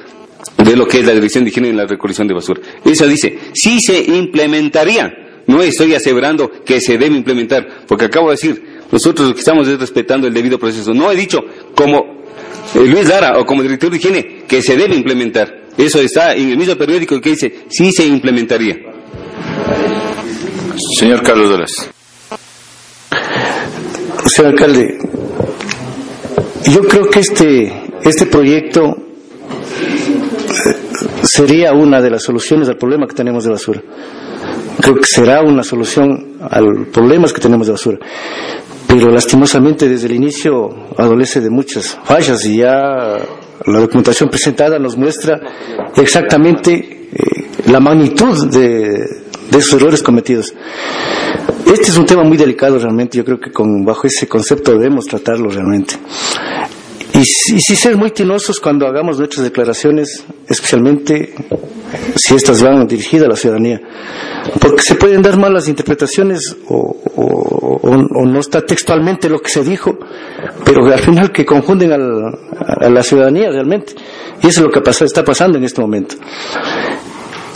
de 0.63 0.75
lo 0.75 0.87
que 0.87 0.99
es 0.99 1.05
la 1.05 1.13
dirección 1.13 1.43
de 1.43 1.49
higiene 1.49 1.69
en 1.69 1.77
la 1.77 1.85
recolección 1.85 2.27
de 2.27 2.33
basura. 2.33 2.61
Eso 2.85 3.07
dice, 3.07 3.39
si 3.53 3.79
se 3.79 3.99
implementaría, 3.99 5.11
no 5.47 5.61
estoy 5.63 5.95
aseverando 5.95 6.51
que 6.63 6.79
se 6.79 6.97
debe 6.97 7.15
implementar, 7.15 7.67
porque 7.87 8.05
acabo 8.05 8.27
de 8.29 8.35
decir, 8.35 8.63
nosotros 8.91 9.27
lo 9.27 9.33
que 9.33 9.39
estamos 9.39 9.67
es 9.67 9.79
respetando 9.79 10.27
el 10.27 10.33
debido 10.33 10.59
proceso. 10.59 10.93
No 10.93 11.11
he 11.11 11.15
dicho 11.15 11.39
como 11.75 12.21
eh, 12.75 12.85
Luis 12.85 13.07
Lara 13.07 13.39
o 13.39 13.45
como 13.45 13.63
director 13.63 13.89
de 13.89 13.97
higiene 13.97 14.43
que 14.47 14.61
se 14.61 14.75
debe 14.75 14.95
implementar. 14.95 15.61
Eso 15.81 15.99
está 15.99 16.35
en 16.35 16.49
el 16.49 16.57
mismo 16.57 16.75
periódico 16.75 17.19
que 17.19 17.31
dice, 17.31 17.65
sí 17.67 17.91
se 17.91 18.05
implementaría. 18.05 18.77
Señor 20.95 21.23
Carlos 21.23 21.49
Dolores. 21.49 21.89
Señor 24.27 24.51
alcalde, 24.51 24.97
yo 26.71 26.81
creo 26.81 27.09
que 27.09 27.19
este, 27.19 27.83
este 28.03 28.27
proyecto 28.27 28.95
eh, 30.65 30.75
sería 31.23 31.73
una 31.73 31.99
de 31.99 32.11
las 32.11 32.23
soluciones 32.23 32.69
al 32.69 32.77
problema 32.77 33.07
que 33.07 33.15
tenemos 33.15 33.43
de 33.43 33.49
basura. 33.49 33.81
Creo 34.79 34.95
que 34.95 35.05
será 35.05 35.41
una 35.41 35.63
solución 35.63 36.37
a 36.47 36.61
los 36.61 36.89
problemas 36.89 37.33
que 37.33 37.41
tenemos 37.41 37.65
de 37.65 37.73
basura. 37.73 37.97
Pero 38.87 39.09
lastimosamente 39.09 39.89
desde 39.89 40.05
el 40.07 40.13
inicio 40.13 40.69
adolece 40.95 41.41
de 41.41 41.49
muchas 41.49 41.97
fallas 42.03 42.45
y 42.45 42.57
ya 42.57 43.17
la 43.65 43.79
documentación 43.79 44.29
presentada 44.29 44.79
nos 44.79 44.97
muestra 44.97 45.39
exactamente 45.95 46.73
eh, 47.13 47.49
la 47.67 47.79
magnitud 47.79 48.49
de, 48.49 49.21
esos 49.51 49.73
errores 49.73 50.01
cometidos. 50.01 50.53
Este 51.65 51.89
es 51.89 51.97
un 51.97 52.05
tema 52.05 52.23
muy 52.23 52.37
delicado 52.37 52.79
realmente, 52.79 53.17
yo 53.17 53.25
creo 53.25 53.39
que 53.39 53.51
con, 53.51 53.83
bajo 53.85 54.07
ese 54.07 54.27
concepto 54.27 54.71
debemos 54.71 55.05
tratarlo 55.05 55.49
realmente. 55.49 55.95
Y, 57.21 57.59
si 57.59 57.75
ser 57.75 57.97
muy 57.97 58.09
tinosos 58.09 58.59
cuando 58.59 58.87
hagamos 58.87 59.19
nuestras 59.19 59.43
declaraciones, 59.43 60.25
especialmente 60.49 61.35
si 62.15 62.33
estas 62.33 62.63
van 62.63 62.87
dirigidas 62.87 63.27
a 63.27 63.29
la 63.29 63.35
ciudadanía, 63.35 63.79
porque 64.59 64.81
se 64.81 64.95
pueden 64.95 65.21
dar 65.21 65.37
malas 65.37 65.67
interpretaciones 65.67 66.57
o, 66.67 66.97
no 68.25 68.39
está 68.39 68.61
textualmente 68.61 69.29
lo 69.29 69.39
que 69.39 69.49
se 69.49 69.63
dijo, 69.63 69.99
pero 70.65 70.85
al 70.85 70.99
final 70.99 71.31
que 71.31 71.45
confunden 71.45 71.91
a 71.91 72.89
la 72.89 73.03
ciudadanía 73.03 73.51
realmente. 73.51 73.93
Y 74.41 74.47
eso 74.47 74.61
es 74.61 74.65
lo 74.65 74.71
que 74.71 74.81
está 74.89 75.23
pasando 75.23 75.59
en 75.59 75.65
este 75.65 75.79
momento. 75.81 76.15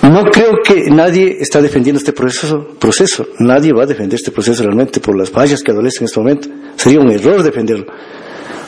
No 0.04 0.26
creo 0.26 0.60
que 0.64 0.92
nadie 0.92 1.38
está 1.40 1.62
defendiendo 1.62 1.98
este 1.98 2.14
proceso, 2.14 2.68
proceso. 2.80 3.26
Nadie 3.40 3.74
va 3.74 3.84
a 3.84 3.88
defender 3.88 4.20
este 4.20 4.32
proceso 4.32 4.62
realmente 4.62 5.00
por 5.00 5.18
las 5.18 5.32
fallas 5.32 5.64
que 5.64 5.72
adolecen 5.72 6.02
en 6.02 6.06
este 6.06 6.20
momento. 6.20 6.50
Sería 6.76 7.00
un 7.00 7.10
error 7.10 7.42
defenderlo. 7.42 7.88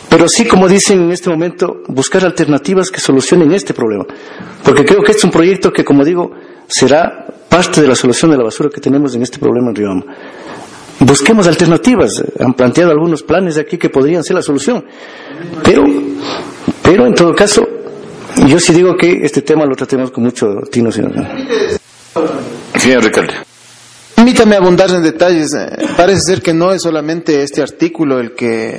Pero 0.09 0.27
sí, 0.27 0.45
como 0.45 0.67
dicen 0.67 1.01
en 1.01 1.11
este 1.11 1.29
momento, 1.29 1.81
buscar 1.87 2.23
alternativas 2.23 2.89
que 2.89 2.99
solucionen 2.99 3.51
este 3.51 3.73
problema. 3.73 4.05
Porque 4.63 4.85
creo 4.85 5.01
que 5.01 5.11
este 5.11 5.19
es 5.19 5.23
un 5.25 5.31
proyecto 5.31 5.71
que, 5.71 5.83
como 5.83 6.03
digo, 6.03 6.31
será 6.67 7.25
parte 7.49 7.81
de 7.81 7.87
la 7.87 7.95
solución 7.95 8.31
de 8.31 8.37
la 8.37 8.43
basura 8.43 8.69
que 8.73 8.81
tenemos 8.81 9.15
en 9.15 9.23
este 9.23 9.37
problema 9.39 9.69
en 9.69 9.75
Riobamba. 9.75 10.05
Busquemos 10.99 11.47
alternativas. 11.47 12.23
Han 12.39 12.53
planteado 12.53 12.91
algunos 12.91 13.23
planes 13.23 13.57
aquí 13.57 13.77
que 13.77 13.89
podrían 13.89 14.23
ser 14.23 14.35
la 14.35 14.41
solución. 14.41 14.83
Pero, 15.63 15.83
pero 16.81 17.05
en 17.05 17.13
todo 17.13 17.35
caso, 17.35 17.67
yo 18.47 18.59
sí 18.59 18.73
digo 18.73 18.95
que 18.95 19.19
este 19.23 19.41
tema 19.41 19.65
lo 19.65 19.75
tratemos 19.75 20.11
con 20.11 20.23
mucho 20.23 20.47
tino, 20.71 20.91
señor. 20.91 21.13
Señor 22.75 23.03
Ricardo. 23.03 23.46
Permítame 24.27 24.57
abundar 24.57 24.89
en 24.89 25.03
detalles. 25.03 25.53
Eh, 25.53 25.87
parece 25.95 26.19
ser 26.19 26.41
que 26.41 26.53
no 26.53 26.73
es 26.73 26.81
solamente 26.81 27.43
este 27.43 27.61
artículo 27.61 28.19
el 28.19 28.35
que 28.35 28.77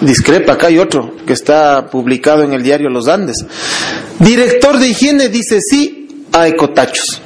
discrepa. 0.00 0.54
Acá 0.54 0.66
hay 0.66 0.80
otro 0.80 1.14
que 1.24 1.32
está 1.32 1.86
publicado 1.86 2.42
en 2.42 2.54
el 2.54 2.64
diario 2.64 2.90
Los 2.90 3.06
Andes. 3.06 3.36
Director 4.18 4.80
de 4.80 4.88
higiene 4.88 5.28
dice 5.28 5.60
sí 5.60 6.24
a 6.32 6.48
ecotachos. 6.48 7.22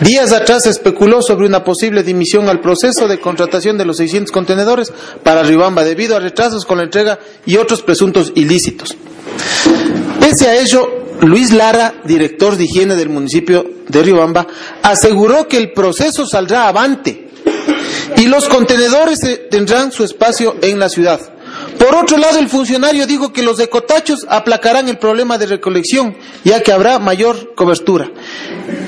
Días 0.00 0.30
atrás 0.30 0.66
especuló 0.66 1.22
sobre 1.22 1.48
una 1.48 1.64
posible 1.64 2.04
dimisión 2.04 2.48
al 2.48 2.60
proceso 2.60 3.08
de 3.08 3.18
contratación 3.18 3.76
de 3.76 3.84
los 3.84 3.96
600 3.96 4.30
contenedores 4.30 4.92
para 5.24 5.42
Ribamba 5.42 5.82
debido 5.82 6.14
a 6.14 6.20
retrasos 6.20 6.64
con 6.64 6.78
la 6.78 6.84
entrega 6.84 7.18
y 7.44 7.56
otros 7.56 7.82
presuntos 7.82 8.30
ilícitos. 8.36 8.96
Pese 10.20 10.46
a 10.46 10.54
ello, 10.54 11.01
Luis 11.22 11.52
Lara, 11.52 11.94
director 12.04 12.56
de 12.56 12.64
higiene 12.64 12.96
del 12.96 13.08
municipio 13.08 13.64
de 13.88 14.02
Riobamba, 14.02 14.46
aseguró 14.82 15.46
que 15.46 15.56
el 15.56 15.72
proceso 15.72 16.26
saldrá 16.26 16.68
avante 16.68 17.28
y 18.16 18.26
los 18.26 18.48
contenedores 18.48 19.20
tendrán 19.50 19.92
su 19.92 20.04
espacio 20.04 20.56
en 20.60 20.78
la 20.78 20.88
ciudad. 20.88 21.20
Por 21.78 21.94
otro 21.94 22.16
lado, 22.16 22.38
el 22.38 22.48
funcionario 22.48 23.06
dijo 23.06 23.32
que 23.32 23.42
los 23.42 23.58
ecotachos 23.60 24.26
aplacarán 24.28 24.88
el 24.88 24.98
problema 24.98 25.38
de 25.38 25.46
recolección, 25.46 26.16
ya 26.44 26.62
que 26.62 26.72
habrá 26.72 26.98
mayor 26.98 27.54
cobertura. 27.54 28.10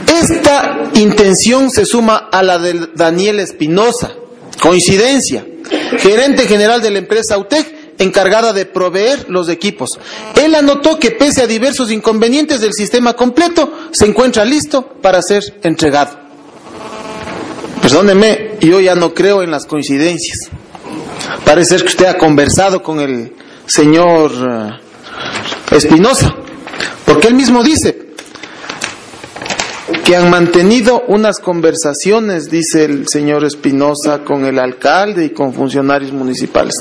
Esta 0.06 0.90
intención 0.94 1.70
se 1.70 1.84
suma 1.86 2.28
a 2.32 2.42
la 2.42 2.58
de 2.58 2.88
Daniel 2.94 3.40
Espinosa, 3.40 4.12
coincidencia, 4.60 5.46
gerente 5.98 6.46
general 6.46 6.82
de 6.82 6.90
la 6.90 6.98
empresa 6.98 7.38
UTEC, 7.38 7.83
encargada 7.98 8.52
de 8.52 8.66
proveer 8.66 9.26
los 9.28 9.48
equipos. 9.48 9.98
Él 10.42 10.54
anotó 10.54 10.98
que 10.98 11.10
pese 11.10 11.42
a 11.42 11.46
diversos 11.46 11.90
inconvenientes 11.90 12.60
del 12.60 12.72
sistema 12.72 13.14
completo, 13.14 13.72
se 13.92 14.06
encuentra 14.06 14.44
listo 14.44 14.82
para 15.00 15.22
ser 15.22 15.42
entregado. 15.62 16.18
Perdóneme, 17.80 18.56
yo 18.60 18.80
ya 18.80 18.94
no 18.94 19.12
creo 19.12 19.42
en 19.42 19.50
las 19.50 19.66
coincidencias. 19.66 20.48
Parece 21.44 21.70
ser 21.70 21.82
que 21.82 21.88
usted 21.88 22.06
ha 22.06 22.18
conversado 22.18 22.82
con 22.82 23.00
el 23.00 23.32
señor 23.66 24.32
eh, 24.32 25.76
Espinosa, 25.76 26.34
porque 27.04 27.28
él 27.28 27.34
mismo 27.34 27.62
dice 27.62 28.04
que 30.04 30.16
han 30.16 30.30
mantenido 30.30 31.04
unas 31.08 31.38
conversaciones, 31.38 32.50
dice 32.50 32.84
el 32.84 33.08
señor 33.08 33.44
Espinosa, 33.44 34.24
con 34.24 34.44
el 34.44 34.58
alcalde 34.58 35.26
y 35.26 35.30
con 35.30 35.52
funcionarios 35.52 36.12
municipales. 36.12 36.74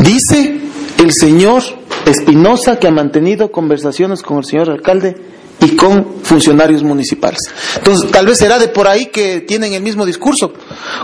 Dice 0.00 0.60
el 0.98 1.12
señor 1.12 1.62
Espinosa 2.06 2.78
que 2.78 2.88
ha 2.88 2.90
mantenido 2.90 3.52
conversaciones 3.52 4.22
con 4.22 4.38
el 4.38 4.44
señor 4.44 4.70
alcalde 4.70 5.16
y 5.60 5.76
con 5.76 6.22
funcionarios 6.22 6.82
municipales. 6.82 7.40
Entonces, 7.76 8.10
tal 8.10 8.26
vez 8.26 8.38
será 8.38 8.58
de 8.58 8.68
por 8.68 8.88
ahí 8.88 9.06
que 9.06 9.40
tienen 9.40 9.74
el 9.74 9.82
mismo 9.82 10.06
discurso. 10.06 10.52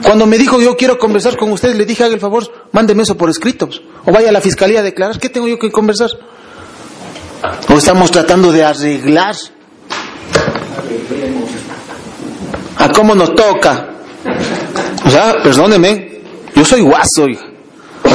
Cuando 0.02 0.26
me 0.26 0.39
dijo 0.39 0.60
yo 0.60 0.76
quiero 0.76 0.99
conversar 0.99 1.36
con 1.36 1.52
ustedes, 1.52 1.76
le 1.76 1.84
dije 1.84 2.05
haga 2.05 2.15
el 2.15 2.20
favor, 2.20 2.50
mándeme 2.73 3.02
eso 3.02 3.16
por 3.16 3.28
escrito. 3.28 3.68
O 4.07 4.12
vaya 4.12 4.31
a 4.31 4.33
la 4.33 4.41
fiscalía 4.41 4.81
a 4.81 4.83
declarar, 4.83 5.18
¿qué 5.18 5.28
tengo 5.28 5.47
yo 5.47 5.58
que 5.58 5.70
conversar? 5.70 6.10
O 7.68 7.75
estamos 7.75 8.10
tratando 8.10 8.50
de 8.50 8.65
arreglar. 8.65 9.36
¿A 12.78 12.89
cómo 12.91 13.15
nos 13.15 13.34
toca? 13.34 13.91
O 15.05 15.10
sea, 15.10 15.36
perdóneme, 15.42 16.20
yo 16.55 16.65
soy 16.65 16.81
guaso, 16.81 17.26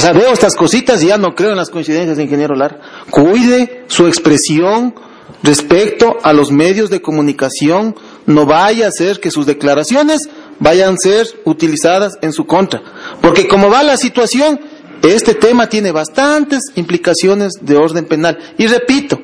O 0.01 0.03
sea, 0.03 0.13
veo 0.13 0.33
estas 0.33 0.55
cositas 0.55 1.03
y 1.03 1.09
ya 1.09 1.19
no 1.19 1.35
creo 1.35 1.51
en 1.51 1.57
las 1.57 1.69
coincidencias, 1.69 2.17
ingeniero 2.17 2.55
Lar. 2.55 2.79
Cuide 3.11 3.83
su 3.85 4.07
expresión, 4.07 4.95
respecto 5.43 6.17
a 6.23 6.33
los 6.33 6.49
medios 6.49 6.89
de 6.89 7.03
comunicación, 7.03 7.95
no 8.25 8.47
vaya 8.47 8.87
a 8.87 8.91
ser 8.91 9.19
que 9.19 9.29
sus 9.29 9.45
declaraciones 9.45 10.27
vayan 10.57 10.95
a 10.95 10.97
ser 10.97 11.27
utilizadas 11.45 12.17
en 12.23 12.33
su 12.33 12.47
contra. 12.47 12.81
Porque 13.21 13.47
como 13.47 13.69
va 13.69 13.83
la 13.83 13.95
situación, 13.95 14.59
este 15.03 15.35
tema 15.35 15.69
tiene 15.69 15.91
bastantes 15.91 16.71
implicaciones 16.73 17.51
de 17.61 17.77
orden 17.77 18.05
penal. 18.05 18.39
Y 18.57 18.65
repito, 18.65 19.19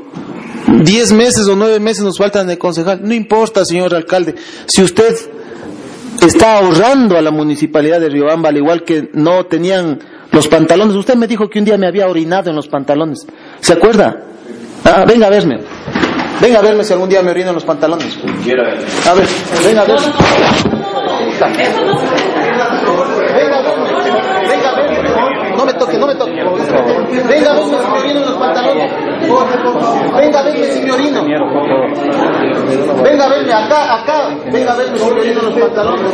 diez 0.83 1.11
meses 1.11 1.47
o 1.47 1.55
nueve 1.55 1.79
meses 1.79 2.03
nos 2.03 2.19
faltan 2.19 2.45
de 2.45 2.59
concejal. 2.59 2.99
No 3.01 3.15
importa, 3.15 3.65
señor 3.65 3.95
alcalde, 3.95 4.35
si 4.67 4.83
usted 4.83 5.15
está 6.21 6.59
ahorrando 6.59 7.17
a 7.17 7.23
la 7.23 7.31
municipalidad 7.31 7.99
de 7.99 8.09
Riobamba, 8.09 8.49
al 8.49 8.57
igual 8.57 8.83
que 8.83 9.09
no 9.13 9.47
tenían 9.47 10.16
los 10.31 10.47
pantalones. 10.47 10.95
Usted 10.95 11.15
me 11.15 11.27
dijo 11.27 11.49
que 11.49 11.59
un 11.59 11.65
día 11.65 11.77
me 11.77 11.87
había 11.87 12.07
orinado 12.07 12.49
en 12.49 12.55
los 12.55 12.67
pantalones. 12.67 13.25
¿Se 13.59 13.73
acuerda? 13.73 14.15
Ah, 14.85 15.05
venga 15.07 15.27
a 15.27 15.29
verme. 15.29 15.59
Venga 16.39 16.59
a 16.59 16.61
verme 16.61 16.83
si 16.83 16.93
algún 16.93 17.09
día 17.09 17.21
me 17.23 17.31
orino 17.31 17.49
en 17.49 17.55
los 17.55 17.65
pantalones. 17.65 18.17
A 19.07 19.13
ver, 19.13 19.27
venga 19.65 19.81
a 19.81 19.85
ver. 19.85 19.99
Venga, 23.37 23.55
venga, 24.47 25.55
no 25.57 25.65
me 25.65 25.73
toque, 25.73 25.97
no 25.97 26.07
me 26.07 26.15
toque. 26.15 26.31
Venga 27.27 27.51
a 27.51 27.55
verme 27.55 27.77
si 27.77 27.87
me 27.91 27.99
orino 27.99 28.19
en 28.19 28.25
los 28.25 28.37
pantalones. 28.37 29.06
Venga 29.27 30.39
a 30.39 30.43
verme 30.43 30.65
si 30.67 30.81
me 30.81 30.91
orino. 30.91 31.23
Venga 33.03 33.25
a 33.25 33.29
verme 33.29 33.53
acá, 33.53 33.95
acá. 33.95 34.37
Venga 34.51 34.73
a 34.73 34.77
verme 34.77 34.99
si 34.99 35.05
me 35.05 35.19
orino 35.19 35.39
en 35.39 35.45
los 35.45 35.59
pantalones. 35.59 36.13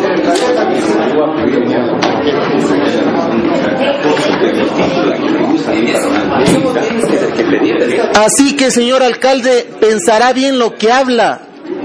Así 8.16 8.56
que, 8.56 8.72
señor 8.72 9.04
alcalde, 9.04 9.70
pensará 9.80 10.34
bien 10.34 10.60
lo 10.60 10.76
que 10.76 10.92
habla. 10.92 11.42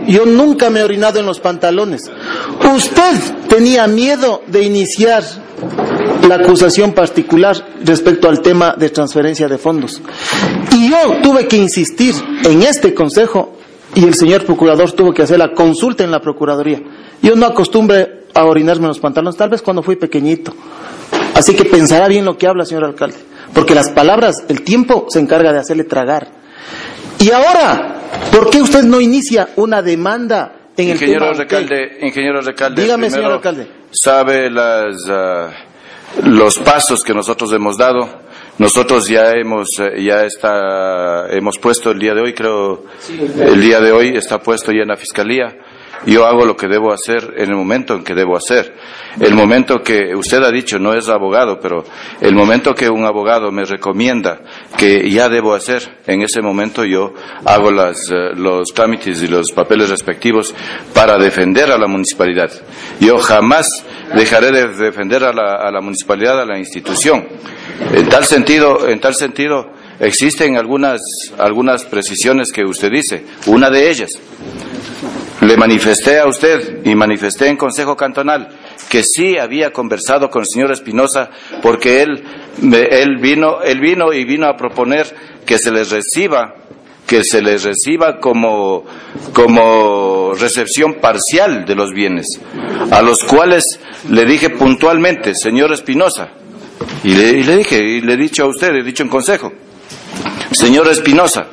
Yo 0.07 0.25
nunca 0.25 0.71
me 0.71 0.81
he 0.81 0.83
orinado 0.83 1.21
en 1.21 1.27
los 1.27 1.41
pantalones. 1.41 2.11
Usted 2.75 3.15
tenía 3.49 3.87
miedo 3.87 4.43
de 4.47 4.63
iniciar 4.63 5.23
la 6.29 6.37
acusación 6.37 6.93
particular 6.93 7.57
respecto 7.85 8.29
al 8.29 8.41
tema 8.41 8.75
de 8.77 8.91
transferencia 8.91 9.49
de 9.49 9.59
fondos. 9.59 10.01
Y 10.73 10.91
yo 10.91 11.21
tuve 11.23 11.47
que 11.47 11.57
insistir 11.57 12.15
en 12.45 12.63
este 12.63 12.95
consejo 12.95 13.57
y 13.95 14.05
el 14.05 14.15
señor 14.15 14.45
procurador 14.45 14.93
tuvo 14.93 15.13
que 15.13 15.23
hacer 15.23 15.39
la 15.39 15.53
consulta 15.53 16.05
en 16.05 16.11
la 16.11 16.21
Procuraduría. 16.21 16.81
Yo 17.23 17.35
no 17.35 17.47
acostumbre 17.47 18.25
a 18.35 18.45
orinarme 18.45 18.83
en 18.85 18.89
los 18.89 19.01
pantalones, 19.01 19.37
tal 19.37 19.51
vez 19.51 19.63
cuando 19.63 19.83
fui 19.83 19.97
pequeñito. 19.97 20.55
Así 21.35 21.55
que 21.55 21.65
pensará 21.65 22.09
bien 22.09 22.25
lo 22.25 22.37
que 22.37 22.47
habla, 22.47 22.65
señor 22.65 22.85
alcalde, 22.85 23.17
porque 23.55 23.75
las 23.75 23.91
palabras, 23.91 24.45
el 24.49 24.63
tiempo 24.63 25.07
se 25.09 25.21
encarga 25.21 25.53
de 25.53 25.59
hacerle 25.59 25.85
tragar. 25.85 26.29
Y 27.19 27.31
ahora, 27.31 27.97
¿por 28.31 28.51
qué 28.51 28.61
usted 28.61 28.83
no 28.83 29.01
inicia 29.01 29.49
una 29.57 29.83
demanda 29.83 30.53
en 30.77 30.91
el 30.91 30.99
tema? 30.99 31.33
Recalde, 31.33 31.99
ingeniero 32.03 32.41
Recalde, 32.41 32.83
dígame, 32.83 33.11
señor 33.11 33.33
alcalde. 33.33 33.67
¿Sabe 33.91 34.51
las, 34.51 34.97
ah, 35.09 35.51
los 36.25 36.59
pasos 36.59 37.03
que 37.03 37.15
nosotros 37.15 37.53
hemos 37.53 37.77
dado? 37.77 38.09
Nosotros 38.59 39.09
ya 39.09 39.33
hemos, 39.33 39.69
eh, 39.79 40.03
ya 40.03 40.25
está, 40.25 41.29
hemos 41.31 41.59
puesto 41.59 41.91
el 41.91 41.99
día 41.99 42.15
de 42.15 42.23
hoy, 42.23 42.35
creo, 42.35 42.85
el 43.09 43.61
día 43.61 43.81
de 43.81 43.93
hoy 43.93 44.17
está 44.17 44.39
puesto 44.41 44.73
ya 44.73 44.83
en 44.83 44.89
la 44.89 44.97
fiscalía 44.97 45.57
yo 46.07 46.27
hago 46.27 46.45
lo 46.45 46.57
que 46.57 46.69
debo 46.69 46.93
hacer 46.93 47.35
en 47.37 47.51
el 47.51 47.57
momento 47.57 47.95
en 47.95 48.05
que 48.05 48.15
debo 48.15 48.37
hacer. 48.37 48.75
El 49.21 49.35
momento 49.35 49.83
que 49.83 50.15
usted 50.15 50.43
ha 50.43 50.51
dicho, 50.51 50.79
no 50.79 50.95
es 50.95 51.09
abogado, 51.09 51.59
pero 51.61 51.85
el 52.21 52.35
momento 52.35 52.75
que 52.75 52.89
un 52.89 53.05
abogado 53.05 53.51
me 53.51 53.65
recomienda 53.65 54.41
que 54.77 55.11
ya 55.11 55.29
debo 55.29 55.55
hacer, 55.55 55.99
en 56.07 56.23
ese 56.23 56.41
momento 56.41 56.85
yo 56.85 57.15
hago 57.45 57.71
las, 57.71 58.11
eh, 58.11 58.31
los 58.35 58.73
trámites 58.73 59.23
y 59.23 59.29
los 59.29 59.51
papeles 59.53 59.91
respectivos 59.91 60.55
para 60.95 61.19
defender 61.19 61.71
a 61.71 61.79
la 61.79 61.87
municipalidad. 61.87 62.51
Yo 63.01 63.19
jamás 63.19 63.67
dejaré 64.15 64.53
de 64.53 64.69
defender 64.69 65.25
a 65.25 65.33
la, 65.33 65.57
a 65.57 65.71
la 65.71 65.81
municipalidad, 65.81 66.41
a 66.41 66.47
la 66.47 66.59
institución. 66.59 67.27
En 67.93 68.09
tal 68.09 68.25
sentido, 68.25 68.89
en 68.89 69.01
tal 69.01 69.15
sentido, 69.15 69.78
existen 70.01 70.57
algunas, 70.57 71.01
algunas 71.39 71.85
precisiones 71.85 72.53
que 72.53 72.65
usted 72.65 72.91
dice. 72.91 73.25
Una 73.47 73.71
de 73.71 73.91
ellas, 73.91 74.11
le 75.41 75.57
manifesté 75.57 76.19
a 76.19 76.27
usted 76.27 76.85
y 76.85 76.95
manifesté 76.95 77.47
en 77.47 77.57
Consejo 77.57 77.97
Cantonal 77.97 78.49
que 78.89 79.03
sí 79.03 79.39
había 79.39 79.71
conversado 79.71 80.31
con 80.31 80.43
el 80.43 80.49
señor 80.49 80.73
Espinosa 80.73 81.31
porque 81.63 82.03
él, 82.03 82.25
él, 82.73 83.19
vino, 83.19 83.63
él 83.63 83.81
vino 83.81 84.13
y 84.13 84.25
vino 84.25 84.47
a 84.47 84.57
proponer 84.57 85.07
que 85.47 85.59
se 85.59 85.71
les 85.71 85.91
reciba 85.91 86.55
que 87.07 87.25
se 87.25 87.41
les 87.41 87.65
reciba 87.65 88.21
como, 88.21 88.85
como 89.33 90.35
recepción 90.35 90.97
parcial 91.01 91.65
de 91.65 91.75
los 91.75 91.91
bienes, 91.95 92.39
a 92.91 93.01
los 93.01 93.25
cuales 93.25 93.65
le 94.11 94.27
dije 94.27 94.51
puntualmente, 94.51 95.35
señor 95.35 95.73
Espinosa, 95.73 96.29
y 97.03 97.15
le, 97.15 97.31
y 97.31 97.45
le 97.45 97.57
dije, 97.57 97.79
y 97.79 98.03
le 98.03 98.13
he 98.13 98.17
dicho 98.19 98.45
a 98.45 98.49
usted, 98.49 98.75
he 98.75 98.83
dicho 98.83 99.05
en 99.05 99.09
consejo, 99.09 99.51
señor 100.53 100.89
Espinosa, 100.89 101.47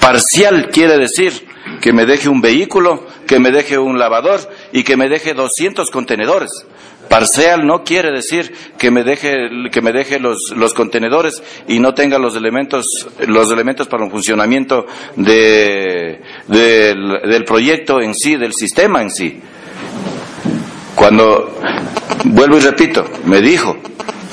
parcial 0.00 0.68
quiere 0.70 0.98
decir 0.98 1.48
que 1.80 1.92
me 1.92 2.06
deje 2.06 2.28
un 2.28 2.40
vehículo, 2.40 3.06
que 3.26 3.38
me 3.38 3.50
deje 3.50 3.78
un 3.78 3.98
lavador 3.98 4.40
y 4.72 4.82
que 4.82 4.96
me 4.96 5.08
deje 5.08 5.34
200 5.34 5.90
contenedores. 5.90 6.50
Parcial 7.08 7.66
no 7.66 7.82
quiere 7.82 8.12
decir 8.12 8.54
que 8.78 8.92
me 8.92 9.02
deje, 9.02 9.48
que 9.72 9.82
me 9.82 9.92
deje 9.92 10.20
los, 10.20 10.52
los 10.54 10.74
contenedores 10.74 11.42
y 11.66 11.80
no 11.80 11.92
tenga 11.92 12.18
los 12.18 12.36
elementos, 12.36 12.86
los 13.26 13.50
elementos 13.50 13.88
para 13.88 14.04
un 14.04 14.12
funcionamiento 14.12 14.86
de, 15.16 16.20
del, 16.46 17.20
del 17.28 17.44
proyecto 17.44 18.00
en 18.00 18.14
sí, 18.14 18.36
del 18.36 18.54
sistema 18.54 19.02
en 19.02 19.10
sí. 19.10 19.40
Cuando, 20.94 21.58
vuelvo 22.26 22.58
y 22.58 22.60
repito, 22.60 23.04
me 23.24 23.40
dijo 23.40 23.76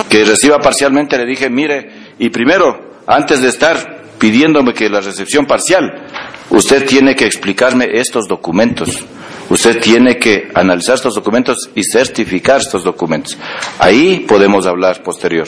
que 0.08 0.24
reciba 0.24 0.58
parcialmente, 0.58 1.18
le 1.18 1.26
dije, 1.26 1.50
mire, 1.50 1.90
y 2.20 2.30
primero, 2.30 2.87
antes 3.08 3.40
de 3.40 3.48
estar 3.48 3.98
pidiéndome 4.18 4.74
que 4.74 4.88
la 4.88 5.00
recepción 5.00 5.46
parcial, 5.46 6.06
Usted 6.50 6.86
tiene 6.86 7.14
que 7.14 7.26
explicarme 7.26 7.88
estos 7.92 8.26
documentos. 8.26 9.04
Usted 9.50 9.80
tiene 9.80 10.16
que 10.16 10.50
analizar 10.54 10.94
estos 10.94 11.14
documentos 11.14 11.70
y 11.74 11.84
certificar 11.84 12.60
estos 12.60 12.84
documentos. 12.84 13.36
Ahí 13.78 14.20
podemos 14.20 14.66
hablar 14.66 15.02
posterior. 15.02 15.46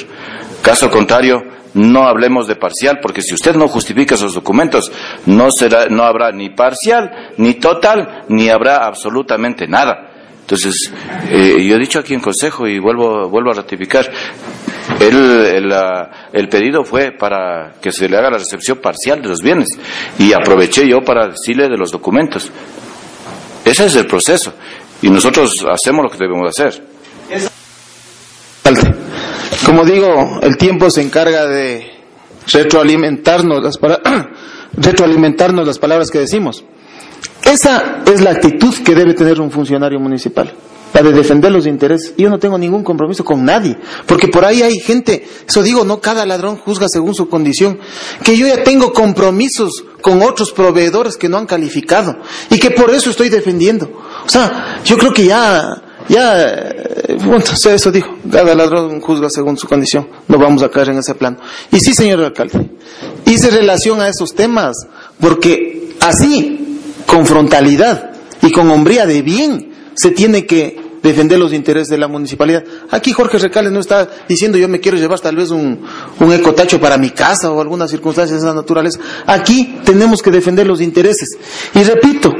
Caso 0.62 0.90
contrario, 0.90 1.42
no 1.72 2.06
hablemos 2.06 2.46
de 2.46 2.56
parcial, 2.56 2.98
porque 3.00 3.22
si 3.22 3.34
usted 3.34 3.54
no 3.54 3.68
justifica 3.68 4.14
esos 4.14 4.34
documentos, 4.34 4.92
no, 5.26 5.50
será, 5.50 5.86
no 5.88 6.02
habrá 6.02 6.32
ni 6.32 6.50
parcial, 6.50 7.32
ni 7.38 7.54
total, 7.54 8.24
ni 8.28 8.50
habrá 8.50 8.84
absolutamente 8.86 9.66
nada. 9.66 10.09
Entonces, 10.50 10.92
eh, 11.30 11.64
yo 11.64 11.76
he 11.76 11.78
dicho 11.78 12.00
aquí 12.00 12.12
en 12.12 12.18
consejo 12.18 12.66
y 12.66 12.80
vuelvo, 12.80 13.28
vuelvo 13.28 13.52
a 13.52 13.54
ratificar, 13.54 14.10
el, 14.98 15.72
el, 16.32 16.48
pedido 16.48 16.82
fue 16.82 17.12
para 17.12 17.74
que 17.80 17.92
se 17.92 18.08
le 18.08 18.16
haga 18.16 18.32
la 18.32 18.38
recepción 18.38 18.78
parcial 18.78 19.22
de 19.22 19.28
los 19.28 19.42
bienes 19.42 19.68
y 20.18 20.32
aproveché 20.32 20.88
yo 20.88 21.02
para 21.02 21.28
decirle 21.28 21.68
de 21.68 21.76
los 21.76 21.92
documentos. 21.92 22.50
Ese 23.64 23.84
es 23.84 23.94
el 23.94 24.08
proceso 24.08 24.52
y 25.00 25.08
nosotros 25.08 25.64
hacemos 25.70 26.02
lo 26.02 26.10
que 26.10 26.18
debemos 26.18 26.48
hacer. 26.48 26.82
Como 29.64 29.84
digo, 29.84 30.40
el 30.42 30.56
tiempo 30.56 30.90
se 30.90 31.02
encarga 31.02 31.46
de 31.46 31.92
retroalimentarnos 32.52 33.62
las, 33.62 33.78
retroalimentarnos 34.72 35.64
las 35.64 35.78
palabras 35.78 36.10
que 36.10 36.18
decimos. 36.18 36.64
Esa 37.44 38.02
es 38.06 38.20
la 38.20 38.30
actitud 38.30 38.74
que 38.84 38.94
debe 38.94 39.14
tener 39.14 39.40
un 39.40 39.50
funcionario 39.50 39.98
municipal, 39.98 40.52
la 40.94 41.02
de 41.02 41.12
defender 41.12 41.50
los 41.50 41.66
intereses. 41.66 42.14
Yo 42.16 42.30
no 42.30 42.38
tengo 42.38 42.58
ningún 42.58 42.84
compromiso 42.84 43.24
con 43.24 43.44
nadie, 43.44 43.76
porque 44.06 44.28
por 44.28 44.44
ahí 44.44 44.62
hay 44.62 44.78
gente, 44.78 45.26
eso 45.48 45.62
digo, 45.62 45.84
no 45.84 46.00
cada 46.00 46.26
ladrón 46.26 46.56
juzga 46.56 46.88
según 46.88 47.14
su 47.14 47.28
condición, 47.28 47.78
que 48.22 48.36
yo 48.36 48.46
ya 48.46 48.62
tengo 48.62 48.92
compromisos 48.92 49.84
con 50.00 50.22
otros 50.22 50.52
proveedores 50.52 51.16
que 51.16 51.28
no 51.28 51.38
han 51.38 51.46
calificado 51.46 52.16
y 52.50 52.58
que 52.58 52.70
por 52.70 52.90
eso 52.90 53.10
estoy 53.10 53.28
defendiendo. 53.28 53.90
O 54.24 54.28
sea, 54.28 54.80
yo 54.84 54.96
creo 54.96 55.12
que 55.12 55.24
ya 55.24 55.82
ya, 56.10 56.42
eh, 56.42 57.18
bueno, 57.24 57.44
eso 57.44 57.92
dijo, 57.92 58.16
cada 58.30 58.52
ladrón 58.54 59.00
juzga 59.00 59.30
según 59.30 59.56
su 59.56 59.68
condición, 59.68 60.08
no 60.26 60.38
vamos 60.38 60.62
a 60.64 60.68
caer 60.68 60.88
en 60.88 60.98
ese 60.98 61.14
plano. 61.14 61.36
Y 61.70 61.78
sí, 61.78 61.94
señor 61.94 62.20
alcalde, 62.20 62.68
hice 63.26 63.50
relación 63.50 64.00
a 64.00 64.08
esos 64.08 64.34
temas, 64.34 64.76
porque 65.20 65.94
así, 66.00 66.59
con 67.10 67.26
frontalidad 67.26 68.12
y 68.40 68.52
con 68.52 68.70
hombría 68.70 69.04
de 69.04 69.20
bien, 69.20 69.72
se 69.94 70.12
tiene 70.12 70.46
que 70.46 70.78
defender 71.02 71.38
los 71.38 71.52
intereses 71.52 71.88
de 71.88 71.98
la 71.98 72.06
municipalidad. 72.06 72.62
Aquí 72.90 73.12
Jorge 73.12 73.38
Recales 73.38 73.72
no 73.72 73.80
está 73.80 74.08
diciendo 74.28 74.58
yo 74.58 74.68
me 74.68 74.80
quiero 74.80 74.96
llevar 74.96 75.18
tal 75.18 75.34
vez 75.34 75.50
un, 75.50 75.80
un 76.20 76.32
ecotacho 76.32 76.80
para 76.80 76.98
mi 76.98 77.10
casa 77.10 77.50
o 77.50 77.60
algunas 77.60 77.90
circunstancias 77.90 78.40
de 78.40 78.46
esa 78.46 78.54
naturaleza. 78.54 79.00
Aquí 79.26 79.80
tenemos 79.84 80.22
que 80.22 80.30
defender 80.30 80.66
los 80.66 80.80
intereses. 80.80 81.36
Y 81.74 81.82
repito, 81.82 82.32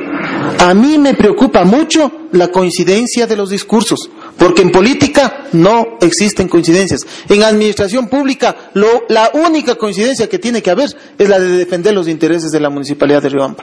a 0.60 0.72
mí 0.72 0.98
me 0.98 1.14
preocupa 1.14 1.64
mucho 1.64 2.12
la 2.32 2.48
coincidencia 2.48 3.26
de 3.26 3.36
los 3.36 3.50
discursos, 3.50 4.08
porque 4.40 4.62
en 4.62 4.72
política 4.72 5.44
no 5.52 5.98
existen 6.00 6.48
coincidencias. 6.48 7.06
En 7.28 7.42
administración 7.42 8.08
pública 8.08 8.56
lo, 8.72 9.04
la 9.10 9.30
única 9.34 9.74
coincidencia 9.74 10.30
que 10.30 10.38
tiene 10.38 10.62
que 10.62 10.70
haber 10.70 10.96
es 11.18 11.28
la 11.28 11.38
de 11.38 11.58
defender 11.58 11.92
los 11.92 12.08
intereses 12.08 12.50
de 12.50 12.58
la 12.58 12.70
municipalidad 12.70 13.22
de 13.22 13.28
Riobamba. 13.28 13.62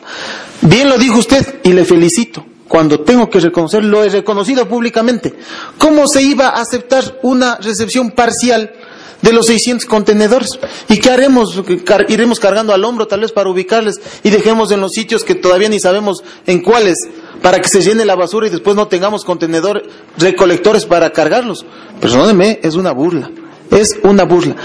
Bien 0.62 0.88
lo 0.88 1.00
dijo 1.00 1.18
usted 1.18 1.62
y 1.64 1.74
le 1.74 1.84
felicito 1.84 2.46
cuando 2.68 3.00
tengo 3.00 3.30
que 3.30 3.40
reconocer, 3.40 3.84
lo 3.84 4.04
he 4.04 4.10
reconocido 4.10 4.68
públicamente. 4.68 5.34
¿Cómo 5.78 6.08
se 6.08 6.22
iba 6.22 6.50
a 6.50 6.62
aceptar 6.62 7.20
una 7.24 7.56
recepción 7.56 8.12
parcial 8.12 8.72
de 9.22 9.34
los 9.34 9.48
600 9.48 9.88
contenedores? 9.88 10.60
¿Y 10.90 11.00
qué 11.00 11.10
haremos? 11.10 11.62
iremos 12.08 12.40
cargando 12.40 12.74
al 12.74 12.84
hombro 12.84 13.08
tal 13.08 13.22
vez 13.22 13.32
para 13.32 13.50
ubicarles 13.50 14.00
y 14.24 14.30
dejemos 14.30 14.72
en 14.72 14.82
los 14.82 14.92
sitios 14.92 15.24
que 15.24 15.36
todavía 15.36 15.70
ni 15.70 15.80
sabemos 15.80 16.24
en 16.46 16.62
cuáles 16.62 16.98
para 17.42 17.60
que 17.60 17.70
se 17.70 17.82
llene 17.82 18.06
la 18.06 18.16
basura 18.16 18.48
y 18.48 18.50
después 18.50 18.76
no 18.76 18.88
tengamos 18.88 19.24
contenedores 19.24 19.84
recolectores 20.18 20.86
para 20.86 21.12
cargarlos. 21.12 21.66
Perdóneme, 22.02 22.60
es 22.64 22.76
una 22.76 22.92
burla. 22.92 23.32
Es 23.72 24.00
una 24.04 24.24
burla. 24.24 24.56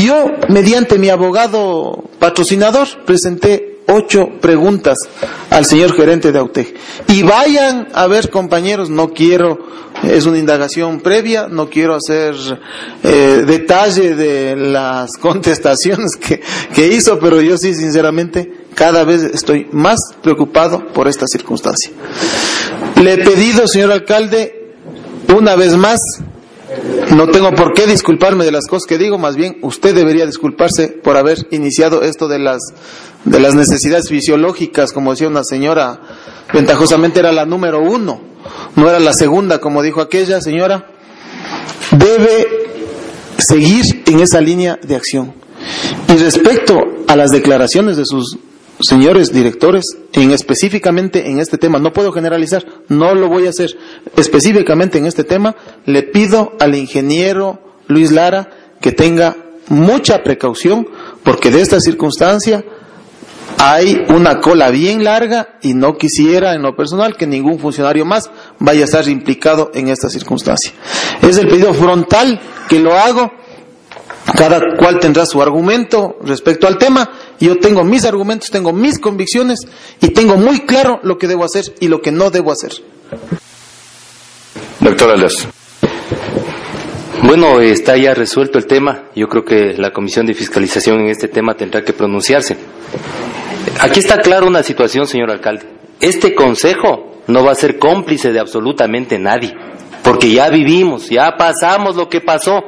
Yo, 0.00 0.26
mediante 0.48 0.98
mi 0.98 1.08
abogado 1.08 2.04
patrocinador, 2.18 2.86
presenté 3.04 3.80
ocho 3.88 4.28
preguntas 4.40 4.96
al 5.50 5.66
señor 5.66 5.94
gerente 5.94 6.32
de 6.32 6.38
AUTEC. 6.38 6.76
Y 7.08 7.22
vayan 7.22 7.88
a 7.92 8.06
ver, 8.06 8.30
compañeros, 8.30 8.88
no 8.88 9.12
quiero, 9.12 9.58
es 10.02 10.26
una 10.26 10.38
indagación 10.38 11.00
previa, 11.00 11.48
no 11.48 11.68
quiero 11.68 11.94
hacer 11.94 12.34
eh, 13.02 13.44
detalle 13.46 14.14
de 14.14 14.56
las 14.56 15.16
contestaciones 15.20 16.16
que, 16.16 16.40
que 16.74 16.88
hizo, 16.88 17.18
pero 17.18 17.40
yo 17.40 17.56
sí, 17.56 17.74
sinceramente, 17.74 18.50
cada 18.74 19.04
vez 19.04 19.22
estoy 19.22 19.68
más 19.72 19.98
preocupado 20.22 20.88
por 20.88 21.08
esta 21.08 21.26
circunstancia. 21.26 21.90
Le 23.00 23.14
he 23.14 23.18
pedido, 23.18 23.66
señor 23.68 23.92
alcalde, 23.92 24.74
una 25.34 25.56
vez 25.56 25.76
más, 25.76 26.00
no 27.14 27.28
tengo 27.28 27.52
por 27.54 27.74
qué 27.74 27.86
disculparme 27.86 28.44
de 28.44 28.52
las 28.52 28.66
cosas 28.66 28.86
que 28.86 28.98
digo, 28.98 29.18
más 29.18 29.36
bien 29.36 29.58
usted 29.62 29.94
debería 29.94 30.26
disculparse 30.26 30.88
por 30.88 31.16
haber 31.16 31.38
iniciado 31.50 32.02
esto 32.02 32.28
de 32.28 32.38
las, 32.38 32.60
de 33.24 33.40
las 33.40 33.54
necesidades 33.54 34.08
fisiológicas, 34.08 34.92
como 34.92 35.12
decía 35.12 35.28
una 35.28 35.44
señora, 35.44 36.00
ventajosamente 36.52 37.20
era 37.20 37.32
la 37.32 37.44
número 37.44 37.80
uno, 37.80 38.20
no 38.76 38.88
era 38.88 39.00
la 39.00 39.12
segunda, 39.12 39.58
como 39.60 39.82
dijo 39.82 40.00
aquella 40.00 40.40
señora. 40.40 40.86
Debe 41.90 42.46
seguir 43.38 44.02
en 44.06 44.20
esa 44.20 44.40
línea 44.40 44.78
de 44.82 44.96
acción. 44.96 45.34
Y 46.08 46.16
respecto 46.16 46.78
a 47.06 47.16
las 47.16 47.30
declaraciones 47.30 47.96
de 47.96 48.04
sus 48.04 48.38
señores 48.80 49.32
directores, 49.32 49.84
en 50.12 50.30
específicamente 50.30 51.30
en 51.30 51.38
este 51.38 51.58
tema, 51.58 51.78
no 51.78 51.92
puedo 51.92 52.12
generalizar, 52.12 52.64
no 52.88 53.14
lo 53.14 53.28
voy 53.28 53.46
a 53.46 53.50
hacer, 53.50 53.76
específicamente 54.16 54.98
en 54.98 55.06
este 55.06 55.24
tema, 55.24 55.54
le 55.86 56.02
pido 56.02 56.52
al 56.58 56.74
ingeniero 56.74 57.60
Luis 57.86 58.10
Lara 58.10 58.50
que 58.80 58.92
tenga 58.92 59.36
mucha 59.68 60.22
precaución, 60.22 60.88
porque 61.22 61.50
de 61.50 61.60
esta 61.60 61.80
circunstancia 61.80 62.64
hay 63.64 64.04
una 64.08 64.40
cola 64.40 64.70
bien 64.70 65.04
larga 65.04 65.56
y 65.62 65.74
no 65.74 65.96
quisiera 65.96 66.54
en 66.54 66.62
lo 66.62 66.74
personal 66.74 67.16
que 67.16 67.28
ningún 67.28 67.60
funcionario 67.60 68.04
más 68.04 68.28
vaya 68.58 68.80
a 68.80 68.84
estar 68.86 69.08
implicado 69.08 69.70
en 69.72 69.86
esta 69.86 70.08
circunstancia. 70.08 70.72
Es 71.22 71.38
el 71.38 71.46
pedido 71.46 71.72
frontal 71.72 72.40
que 72.68 72.80
lo 72.80 72.98
hago 72.98 73.30
cada 74.36 74.60
cual 74.76 74.98
tendrá 74.98 75.26
su 75.26 75.40
argumento 75.40 76.16
respecto 76.24 76.66
al 76.66 76.76
tema. 76.76 77.08
Yo 77.38 77.60
tengo 77.60 77.84
mis 77.84 78.04
argumentos, 78.04 78.50
tengo 78.50 78.72
mis 78.72 78.98
convicciones 78.98 79.60
y 80.00 80.08
tengo 80.08 80.36
muy 80.36 80.62
claro 80.62 80.98
lo 81.04 81.16
que 81.16 81.28
debo 81.28 81.44
hacer 81.44 81.66
y 81.78 81.86
lo 81.86 82.02
que 82.02 82.10
no 82.10 82.30
debo 82.30 82.50
hacer. 82.50 82.72
Doctor 84.80 85.10
Alias. 85.10 85.46
Bueno, 87.22 87.60
está 87.60 87.96
ya 87.96 88.12
resuelto 88.12 88.58
el 88.58 88.66
tema. 88.66 89.04
Yo 89.14 89.28
creo 89.28 89.44
que 89.44 89.74
la 89.78 89.92
Comisión 89.92 90.26
de 90.26 90.34
Fiscalización 90.34 90.98
en 91.02 91.10
este 91.10 91.28
tema 91.28 91.54
tendrá 91.54 91.84
que 91.84 91.92
pronunciarse. 91.92 92.56
Aquí 93.80 94.00
está 94.00 94.18
claro 94.20 94.46
una 94.46 94.62
situación, 94.62 95.06
señor 95.06 95.30
alcalde. 95.30 95.64
Este 96.00 96.34
consejo 96.34 97.22
no 97.26 97.44
va 97.44 97.52
a 97.52 97.56
ser 97.56 97.78
cómplice 97.78 98.32
de 98.32 98.40
absolutamente 98.40 99.18
nadie, 99.18 99.54
porque 100.02 100.30
ya 100.30 100.48
vivimos, 100.48 101.08
ya 101.08 101.36
pasamos 101.36 101.96
lo 101.96 102.08
que 102.08 102.20
pasó. 102.20 102.62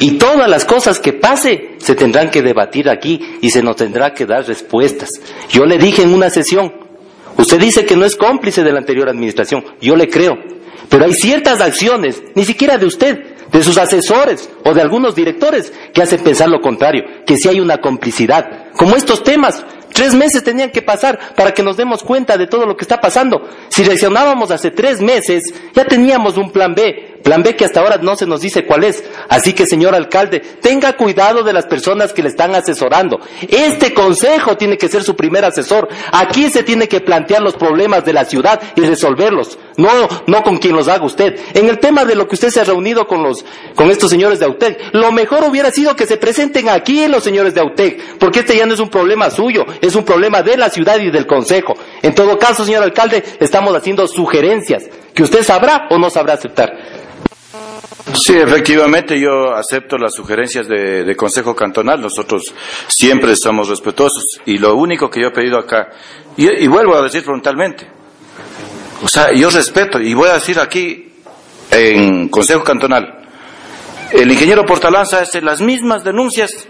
Y 0.00 0.12
todas 0.12 0.48
las 0.48 0.64
cosas 0.64 0.98
que 0.98 1.12
pase 1.12 1.76
se 1.78 1.94
tendrán 1.94 2.30
que 2.30 2.42
debatir 2.42 2.88
aquí 2.88 3.38
y 3.40 3.50
se 3.50 3.62
nos 3.62 3.76
tendrá 3.76 4.12
que 4.12 4.26
dar 4.26 4.46
respuestas. 4.46 5.10
Yo 5.50 5.64
le 5.66 5.78
dije 5.78 6.02
en 6.02 6.12
una 6.12 6.30
sesión, 6.30 6.72
usted 7.38 7.60
dice 7.60 7.84
que 7.84 7.96
no 7.96 8.04
es 8.04 8.16
cómplice 8.16 8.64
de 8.64 8.72
la 8.72 8.78
anterior 8.78 9.08
administración, 9.08 9.64
yo 9.80 9.94
le 9.94 10.08
creo, 10.08 10.34
pero 10.88 11.04
hay 11.04 11.12
ciertas 11.12 11.60
acciones, 11.60 12.22
ni 12.34 12.44
siquiera 12.44 12.76
de 12.76 12.86
usted, 12.86 13.34
de 13.52 13.62
sus 13.62 13.78
asesores 13.78 14.50
o 14.64 14.74
de 14.74 14.82
algunos 14.82 15.14
directores 15.14 15.72
que 15.92 16.02
hacen 16.02 16.24
pensar 16.24 16.48
lo 16.48 16.60
contrario, 16.60 17.04
que 17.24 17.36
si 17.36 17.48
hay 17.48 17.60
una 17.60 17.78
complicidad, 17.78 18.72
como 18.76 18.96
estos 18.96 19.22
temas. 19.22 19.64
Tres 19.94 20.12
meses 20.12 20.42
tenían 20.42 20.70
que 20.70 20.82
pasar 20.82 21.34
para 21.36 21.54
que 21.54 21.62
nos 21.62 21.76
demos 21.76 22.02
cuenta 22.02 22.36
de 22.36 22.48
todo 22.48 22.66
lo 22.66 22.76
que 22.76 22.82
está 22.82 23.00
pasando. 23.00 23.48
Si 23.68 23.84
reaccionábamos 23.84 24.50
hace 24.50 24.72
tres 24.72 25.00
meses, 25.00 25.54
ya 25.72 25.84
teníamos 25.84 26.36
un 26.36 26.50
plan 26.50 26.74
B, 26.74 27.13
Plan 27.24 27.42
B 27.42 27.56
que 27.56 27.64
hasta 27.64 27.80
ahora 27.80 27.96
no 28.02 28.16
se 28.16 28.26
nos 28.26 28.42
dice 28.42 28.66
cuál 28.66 28.84
es. 28.84 29.02
Así 29.30 29.54
que, 29.54 29.66
señor 29.66 29.94
alcalde, 29.94 30.40
tenga 30.40 30.92
cuidado 30.92 31.42
de 31.42 31.54
las 31.54 31.64
personas 31.64 32.12
que 32.12 32.22
le 32.22 32.28
están 32.28 32.54
asesorando. 32.54 33.18
Este 33.48 33.94
consejo 33.94 34.58
tiene 34.58 34.76
que 34.76 34.90
ser 34.90 35.02
su 35.02 35.16
primer 35.16 35.42
asesor. 35.42 35.88
Aquí 36.12 36.50
se 36.50 36.62
tiene 36.62 36.86
que 36.86 37.00
plantear 37.00 37.40
los 37.40 37.54
problemas 37.54 38.04
de 38.04 38.12
la 38.12 38.26
ciudad 38.26 38.60
y 38.76 38.82
resolverlos. 38.82 39.58
No, 39.78 40.42
con 40.44 40.58
quien 40.58 40.76
los 40.76 40.86
haga 40.86 41.06
usted. 41.06 41.34
En 41.54 41.68
el 41.70 41.78
tema 41.78 42.04
de 42.04 42.14
lo 42.14 42.28
que 42.28 42.34
usted 42.34 42.50
se 42.50 42.60
ha 42.60 42.64
reunido 42.64 43.06
con 43.06 43.22
los, 43.22 43.42
con 43.74 43.90
estos 43.90 44.10
señores 44.10 44.38
de 44.38 44.44
AUTEC, 44.44 44.92
lo 44.92 45.10
mejor 45.10 45.44
hubiera 45.44 45.70
sido 45.70 45.96
que 45.96 46.06
se 46.06 46.18
presenten 46.18 46.68
aquí 46.68 47.08
los 47.08 47.24
señores 47.24 47.54
de 47.54 47.62
AUTEC, 47.62 48.18
porque 48.18 48.40
este 48.40 48.54
ya 48.54 48.66
no 48.66 48.74
es 48.74 48.80
un 48.80 48.90
problema 48.90 49.30
suyo, 49.30 49.64
es 49.80 49.94
un 49.94 50.04
problema 50.04 50.42
de 50.42 50.58
la 50.58 50.68
ciudad 50.68 51.00
y 51.00 51.10
del 51.10 51.26
consejo. 51.26 51.72
En 52.02 52.14
todo 52.14 52.38
caso, 52.38 52.66
señor 52.66 52.82
alcalde, 52.82 53.24
estamos 53.40 53.74
haciendo 53.74 54.06
sugerencias 54.06 54.84
que 55.14 55.22
usted 55.22 55.42
sabrá 55.42 55.86
o 55.90 55.98
no 55.98 56.10
sabrá 56.10 56.34
aceptar. 56.34 57.03
Sí, 58.14 58.36
efectivamente, 58.36 59.18
yo 59.18 59.54
acepto 59.54 59.98
las 59.98 60.14
sugerencias 60.14 60.68
de, 60.68 61.14
Consejo 61.16 61.54
Cantonal. 61.54 62.00
Nosotros 62.00 62.54
siempre 62.86 63.34
somos 63.36 63.68
respetuosos 63.68 64.40
y 64.46 64.58
lo 64.58 64.76
único 64.76 65.10
que 65.10 65.20
yo 65.20 65.28
he 65.28 65.32
pedido 65.32 65.58
acá, 65.58 65.90
y, 66.36 66.66
vuelvo 66.66 66.96
a 66.96 67.02
decir 67.02 67.22
frontalmente, 67.22 67.86
O 69.02 69.08
sea, 69.08 69.32
yo 69.32 69.50
respeto 69.50 70.00
y 70.00 70.14
voy 70.14 70.28
a 70.28 70.34
decir 70.34 70.58
aquí 70.58 71.12
en 71.70 72.28
Consejo 72.28 72.62
Cantonal, 72.62 73.26
el 74.12 74.30
ingeniero 74.30 74.64
Portalanza 74.64 75.20
hace 75.20 75.40
las 75.40 75.60
mismas 75.60 76.04
denuncias. 76.04 76.68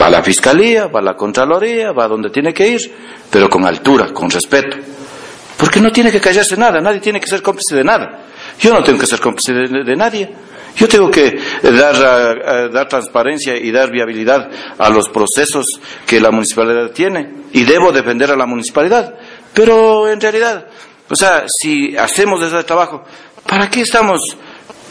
Va 0.00 0.06
a 0.06 0.10
la 0.10 0.22
Fiscalía, 0.22 0.88
va 0.88 1.00
a 1.00 1.02
la 1.02 1.16
Contraloría, 1.16 1.92
va 1.92 2.04
a 2.04 2.08
donde 2.08 2.28
tiene 2.28 2.52
que 2.52 2.68
ir, 2.68 2.80
pero 3.30 3.48
con 3.48 3.64
altura, 3.64 4.12
con 4.12 4.28
respeto. 4.28 4.76
Porque 5.56 5.80
no 5.80 5.90
tiene 5.90 6.12
que 6.12 6.20
callarse 6.20 6.54
nada, 6.56 6.82
nadie 6.82 7.00
tiene 7.00 7.18
que 7.18 7.26
ser 7.26 7.40
cómplice 7.40 7.76
de 7.76 7.84
nada. 7.84 8.25
Yo 8.60 8.72
no 8.72 8.82
tengo 8.82 8.98
que 8.98 9.06
ser 9.06 9.20
cómplice 9.20 9.52
de, 9.52 9.96
nadie. 9.96 10.30
Yo 10.76 10.88
tengo 10.88 11.10
que 11.10 11.38
dar, 11.62 12.70
dar 12.70 12.88
transparencia 12.88 13.56
y 13.56 13.70
dar 13.70 13.90
viabilidad 13.90 14.50
a 14.78 14.90
los 14.90 15.08
procesos 15.08 15.80
que 16.06 16.20
la 16.20 16.30
municipalidad 16.30 16.90
tiene 16.90 17.46
y 17.52 17.64
debo 17.64 17.92
defender 17.92 18.30
a 18.30 18.36
la 18.36 18.46
municipalidad. 18.46 19.14
Pero 19.54 20.08
en 20.08 20.20
realidad, 20.20 20.66
o 21.08 21.16
sea, 21.16 21.44
si 21.46 21.96
hacemos 21.96 22.42
ese 22.42 22.62
trabajo, 22.64 23.04
¿para 23.46 23.70
qué 23.70 23.82
estamos 23.82 24.36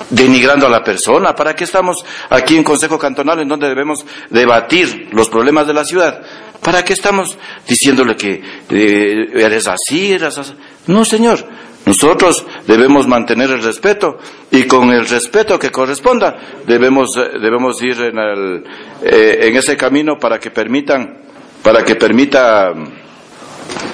denigrando 0.09 0.67
a 0.67 0.69
la 0.69 0.83
persona? 0.83 1.35
¿Para 1.35 1.55
qué 1.55 1.65
estamos 1.65 2.03
aquí 2.29 2.55
en 2.55 2.63
Consejo 2.63 2.97
Cantonal 2.97 3.39
en 3.39 3.47
donde 3.47 3.67
debemos 3.67 4.05
debatir 4.29 5.09
los 5.11 5.29
problemas 5.29 5.67
de 5.67 5.73
la 5.73 5.85
ciudad? 5.85 6.21
¿Para 6.61 6.83
qué 6.83 6.93
estamos 6.93 7.37
diciéndole 7.67 8.15
que 8.15 8.41
eh, 8.69 9.27
eres 9.35 9.67
así, 9.67 10.13
eres 10.13 10.37
así? 10.37 10.53
No, 10.87 11.05
señor. 11.05 11.47
Nosotros 11.85 12.45
debemos 12.65 13.07
mantener 13.07 13.51
el 13.51 13.61
respeto 13.61 14.17
y 14.49 14.63
con 14.63 14.91
el 14.91 15.07
respeto 15.07 15.59
que 15.59 15.71
corresponda 15.71 16.35
debemos, 16.65 17.15
eh, 17.15 17.37
debemos 17.39 17.81
ir 17.83 18.01
en, 18.01 18.17
el, 18.17 18.63
eh, 19.03 19.47
en 19.47 19.55
ese 19.55 19.77
camino 19.77 20.17
para 20.17 20.39
que 20.39 20.49
permitan, 20.49 21.19
para 21.61 21.83
que 21.83 21.95
permita, 21.95 22.73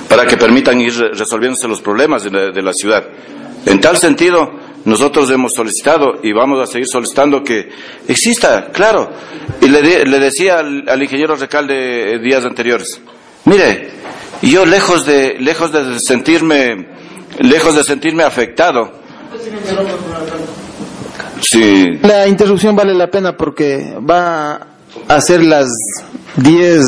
para 0.07 0.25
que 0.25 0.37
permitan 0.37 0.79
ir 0.79 0.93
resolviéndose 1.13 1.67
los 1.67 1.81
problemas 1.81 2.23
de 2.23 2.61
la 2.61 2.73
ciudad. 2.73 3.03
En 3.65 3.79
tal 3.81 3.97
sentido, 3.97 4.51
nosotros 4.85 5.29
hemos 5.29 5.53
solicitado 5.53 6.19
y 6.23 6.31
vamos 6.31 6.59
a 6.59 6.71
seguir 6.71 6.87
solicitando 6.87 7.43
que 7.43 7.69
exista, 8.07 8.69
claro. 8.71 9.11
Y 9.61 9.67
le, 9.67 10.05
le 10.05 10.19
decía 10.19 10.59
al, 10.59 11.01
ingeniero 11.01 11.35
Recalde 11.35 12.19
días 12.19 12.43
anteriores, 12.43 13.01
mire, 13.45 13.89
yo 14.41 14.65
lejos 14.65 15.05
de, 15.05 15.37
lejos 15.39 15.71
de 15.71 15.99
sentirme, 15.99 16.87
lejos 17.39 17.75
de 17.75 17.83
sentirme 17.83 18.23
afectado, 18.23 19.01
Sí. 21.41 21.99
La 22.03 22.27
interrupción 22.27 22.75
vale 22.75 22.93
la 22.93 23.09
pena 23.09 23.35
porque 23.35 23.95
va 23.97 24.67
a 25.07 25.21
ser 25.21 25.43
las 25.43 25.69
10 26.37 26.85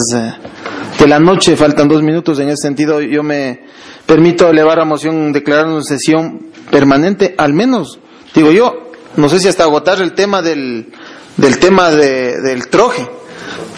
de 1.00 1.08
la 1.08 1.20
noche, 1.20 1.56
faltan 1.56 1.88
dos 1.88 2.04
minutos. 2.04 2.40
En 2.40 2.50
ese 2.50 2.62
sentido, 2.62 3.02
yo 3.02 3.24
me 3.24 3.62
permito 4.06 4.50
elevar 4.50 4.80
a 4.80 4.86
moción, 4.86 5.32
declarar 5.32 5.68
una 5.68 5.84
sesión 5.84 6.48
permanente, 6.70 7.36
al 7.38 7.54
menos, 7.54 8.00
digo 8.34 8.52
yo, 8.52 8.92
no 9.16 9.30
sé 9.30 9.40
si 9.40 9.48
hasta 9.48 9.64
agotar 9.64 10.02
el 10.02 10.14
tema 10.14 10.42
del, 10.42 10.92
del 11.38 11.60
tema 11.60 11.92
de, 11.92 12.42
del 12.42 12.68
troje, 12.68 13.08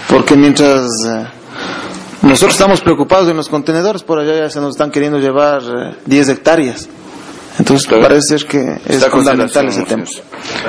porque 0.09 0.35
mientras 0.35 0.89
eh, 1.07 1.25
nosotros 2.25 2.53
estamos 2.53 2.81
preocupados 2.81 3.29
en 3.29 3.37
los 3.37 3.49
contenedores, 3.49 4.03
por 4.03 4.19
allá 4.19 4.35
ya 4.35 4.49
se 4.49 4.59
nos 4.59 4.71
están 4.71 4.91
queriendo 4.91 5.19
llevar 5.19 5.61
10 6.05 6.27
eh, 6.27 6.31
hectáreas. 6.31 6.89
Entonces 7.59 7.87
parece 7.87 8.39
ser 8.39 8.45
que 8.47 8.77
es 8.85 9.05
fundamental 9.05 9.67
ese 9.67 9.83
tema. 9.83 10.03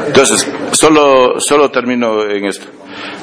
Entonces, 0.06 0.46
solo, 0.72 1.40
solo 1.40 1.70
termino 1.70 2.22
en 2.30 2.44
esto. 2.44 2.66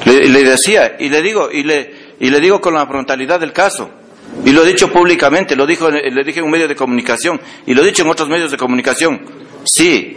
Le, 0.04 0.28
le, 0.28 0.44
decía, 0.44 0.96
y 0.98 1.08
le 1.08 1.22
digo, 1.22 1.48
y 1.50 1.62
le, 1.62 2.16
y 2.20 2.28
le 2.28 2.40
digo 2.40 2.60
con 2.60 2.74
la 2.74 2.86
frontalidad 2.86 3.40
del 3.40 3.52
caso, 3.52 3.88
y 4.44 4.50
lo 4.50 4.64
he 4.64 4.66
dicho 4.66 4.90
públicamente, 4.90 5.56
lo 5.56 5.66
dijo, 5.66 5.90
le 5.90 6.24
dije 6.24 6.40
en 6.40 6.46
un 6.46 6.50
medio 6.50 6.66
de 6.66 6.74
comunicación 6.74 7.40
y 7.66 7.74
lo 7.74 7.82
he 7.82 7.86
dicho 7.86 8.02
en 8.02 8.08
otros 8.08 8.28
medios 8.28 8.50
de 8.50 8.56
comunicación. 8.56 9.20
Sí, 9.64 10.16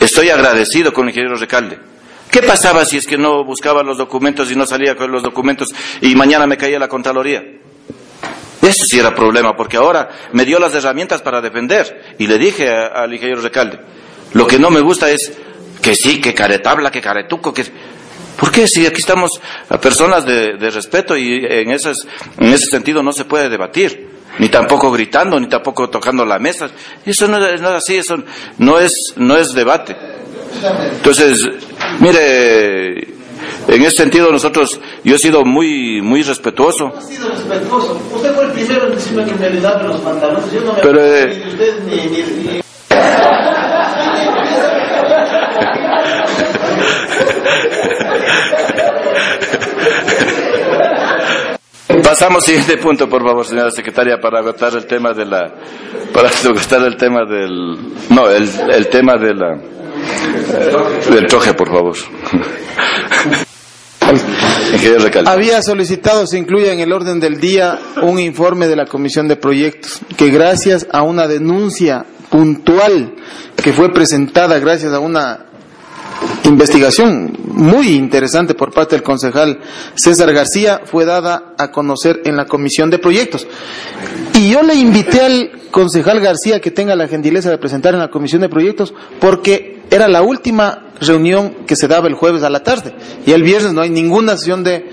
estoy 0.00 0.30
agradecido 0.30 0.92
con 0.92 1.04
el 1.04 1.10
ingeniero 1.10 1.36
Recalde. 1.36 1.91
¿Qué 2.32 2.42
pasaba 2.42 2.86
si 2.86 2.96
es 2.96 3.06
que 3.06 3.18
no 3.18 3.44
buscaba 3.44 3.82
los 3.82 3.98
documentos 3.98 4.50
y 4.50 4.56
no 4.56 4.64
salía 4.64 4.96
con 4.96 5.12
los 5.12 5.22
documentos 5.22 5.68
y 6.00 6.14
mañana 6.14 6.46
me 6.46 6.56
caía 6.56 6.78
la 6.78 6.88
Contraloría? 6.88 7.44
Eso 8.62 8.86
sí 8.86 8.98
era 8.98 9.14
problema, 9.14 9.54
porque 9.54 9.76
ahora 9.76 10.08
me 10.32 10.46
dio 10.46 10.58
las 10.58 10.74
herramientas 10.74 11.20
para 11.20 11.42
defender 11.42 12.14
y 12.18 12.26
le 12.26 12.38
dije 12.38 12.70
al 12.70 13.12
ingeniero 13.12 13.42
Recalde, 13.42 13.80
lo 14.32 14.46
que 14.46 14.58
no 14.58 14.70
me 14.70 14.80
gusta 14.80 15.10
es 15.10 15.30
que 15.82 15.94
sí, 15.94 16.22
que 16.22 16.32
caretabla, 16.32 16.90
que 16.90 17.02
caretuco, 17.02 17.52
que... 17.52 17.66
¿Por 18.38 18.50
qué? 18.50 18.66
Si 18.66 18.86
aquí 18.86 19.00
estamos 19.00 19.38
personas 19.82 20.24
de, 20.24 20.70
respeto 20.70 21.14
y 21.14 21.44
en, 21.44 21.70
ese 21.70 21.92
en 22.38 22.50
ese 22.50 22.64
sentido 22.70 23.02
no 23.02 23.12
se 23.12 23.26
puede 23.26 23.50
debatir, 23.50 24.08
ni 24.38 24.48
tampoco 24.48 24.90
gritando, 24.90 25.38
ni 25.38 25.48
tampoco 25.48 25.90
tocando 25.90 26.24
la 26.24 26.38
mesa. 26.38 26.70
Eso 27.04 27.28
no, 27.28 27.44
es 27.46 27.60
así, 27.60 27.96
eso 27.96 28.16
no 28.56 28.78
es, 28.78 29.12
no 29.16 29.36
es 29.36 29.52
debate. 29.52 29.94
Entonces, 30.96 31.48
mire, 32.00 33.12
en 33.68 33.82
ese 33.82 33.96
sentido 33.96 34.30
nosotros, 34.30 34.78
yo 35.04 35.16
he 35.16 35.18
sido 35.18 35.44
muy, 35.44 36.00
muy 36.02 36.22
respetuoso. 36.22 36.92
Ha 36.96 37.00
sido 37.00 37.28
respetuoso. 37.28 38.00
Usted 38.14 38.34
fue 38.34 38.44
el 38.44 38.52
primero 38.52 38.86
en 38.86 38.94
decirme 38.94 39.24
que 39.24 39.34
me 39.34 39.50
los 39.50 40.00
pantalones. 40.00 40.52
Yo 40.52 40.60
no 40.60 40.74
me 40.74 40.82
Pero, 40.82 41.04
eh, 41.04 41.42
ni 41.44 41.52
usted 41.52 41.82
ni 41.84 42.62
Pasamos 52.02 52.44
siguiente 52.44 52.78
punto, 52.78 53.08
por 53.08 53.22
favor, 53.22 53.46
señora 53.46 53.70
secretaria, 53.70 54.18
para 54.20 54.40
agotar 54.40 54.74
el 54.74 54.86
tema 54.86 55.12
de 55.12 55.24
la, 55.24 55.52
para 56.12 56.28
agotar 56.28 56.82
el 56.82 56.96
tema 56.96 57.24
del, 57.24 57.76
no, 58.10 58.28
el, 58.28 58.48
el 58.70 58.88
tema 58.88 59.16
de 59.16 59.34
la, 59.34 59.56
del 61.10 61.26
troje, 61.26 61.54
por 61.54 61.68
favor. 61.68 61.96
Había 65.26 65.62
solicitado 65.62 66.26
se 66.26 66.38
incluya 66.38 66.72
en 66.72 66.80
el 66.80 66.92
orden 66.92 67.20
del 67.20 67.40
día 67.40 67.78
un 68.02 68.18
informe 68.18 68.68
de 68.68 68.76
la 68.76 68.86
Comisión 68.86 69.28
de 69.28 69.36
Proyectos 69.36 70.00
que 70.16 70.30
gracias 70.30 70.86
a 70.90 71.02
una 71.02 71.26
denuncia 71.26 72.04
puntual 72.30 73.14
que 73.56 73.72
fue 73.72 73.92
presentada 73.92 74.58
gracias 74.58 74.92
a 74.92 74.98
una 74.98 75.46
investigación 76.44 77.36
muy 77.44 77.94
interesante 77.94 78.54
por 78.54 78.72
parte 78.72 78.96
del 78.96 79.02
concejal 79.02 79.60
César 79.94 80.32
García 80.32 80.80
fue 80.84 81.04
dada 81.04 81.54
a 81.58 81.70
conocer 81.70 82.22
en 82.24 82.36
la 82.36 82.46
comisión 82.46 82.90
de 82.90 82.98
proyectos. 82.98 83.46
Y 84.34 84.50
yo 84.50 84.62
le 84.62 84.74
invité 84.74 85.20
al 85.20 85.50
concejal 85.70 86.20
García 86.20 86.60
que 86.60 86.70
tenga 86.70 86.96
la 86.96 87.08
gentileza 87.08 87.50
de 87.50 87.58
presentar 87.58 87.94
en 87.94 88.00
la 88.00 88.10
comisión 88.10 88.40
de 88.40 88.48
proyectos 88.48 88.94
porque 89.20 89.81
era 89.92 90.08
la 90.08 90.22
última 90.22 90.86
reunión 91.00 91.66
que 91.66 91.76
se 91.76 91.86
daba 91.86 92.08
el 92.08 92.14
jueves 92.14 92.42
a 92.42 92.50
la 92.50 92.62
tarde. 92.62 92.94
Y 93.26 93.32
el 93.32 93.42
viernes 93.42 93.74
no 93.74 93.82
hay 93.82 93.90
ninguna 93.90 94.36
sesión 94.38 94.64
de, 94.64 94.90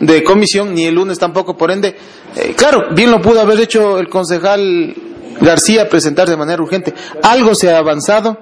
de 0.00 0.24
comisión 0.24 0.74
ni 0.74 0.86
el 0.86 0.94
lunes 0.94 1.18
tampoco, 1.18 1.56
por 1.56 1.70
ende, 1.70 1.94
eh, 2.34 2.54
claro, 2.56 2.94
bien 2.94 3.10
lo 3.10 3.20
pudo 3.20 3.40
haber 3.40 3.60
hecho 3.60 3.98
el 3.98 4.08
concejal 4.08 4.94
García 5.40 5.88
presentar 5.88 6.28
de 6.28 6.36
manera 6.36 6.62
urgente. 6.62 6.94
Algo 7.22 7.54
se 7.54 7.70
ha 7.70 7.78
avanzado. 7.78 8.38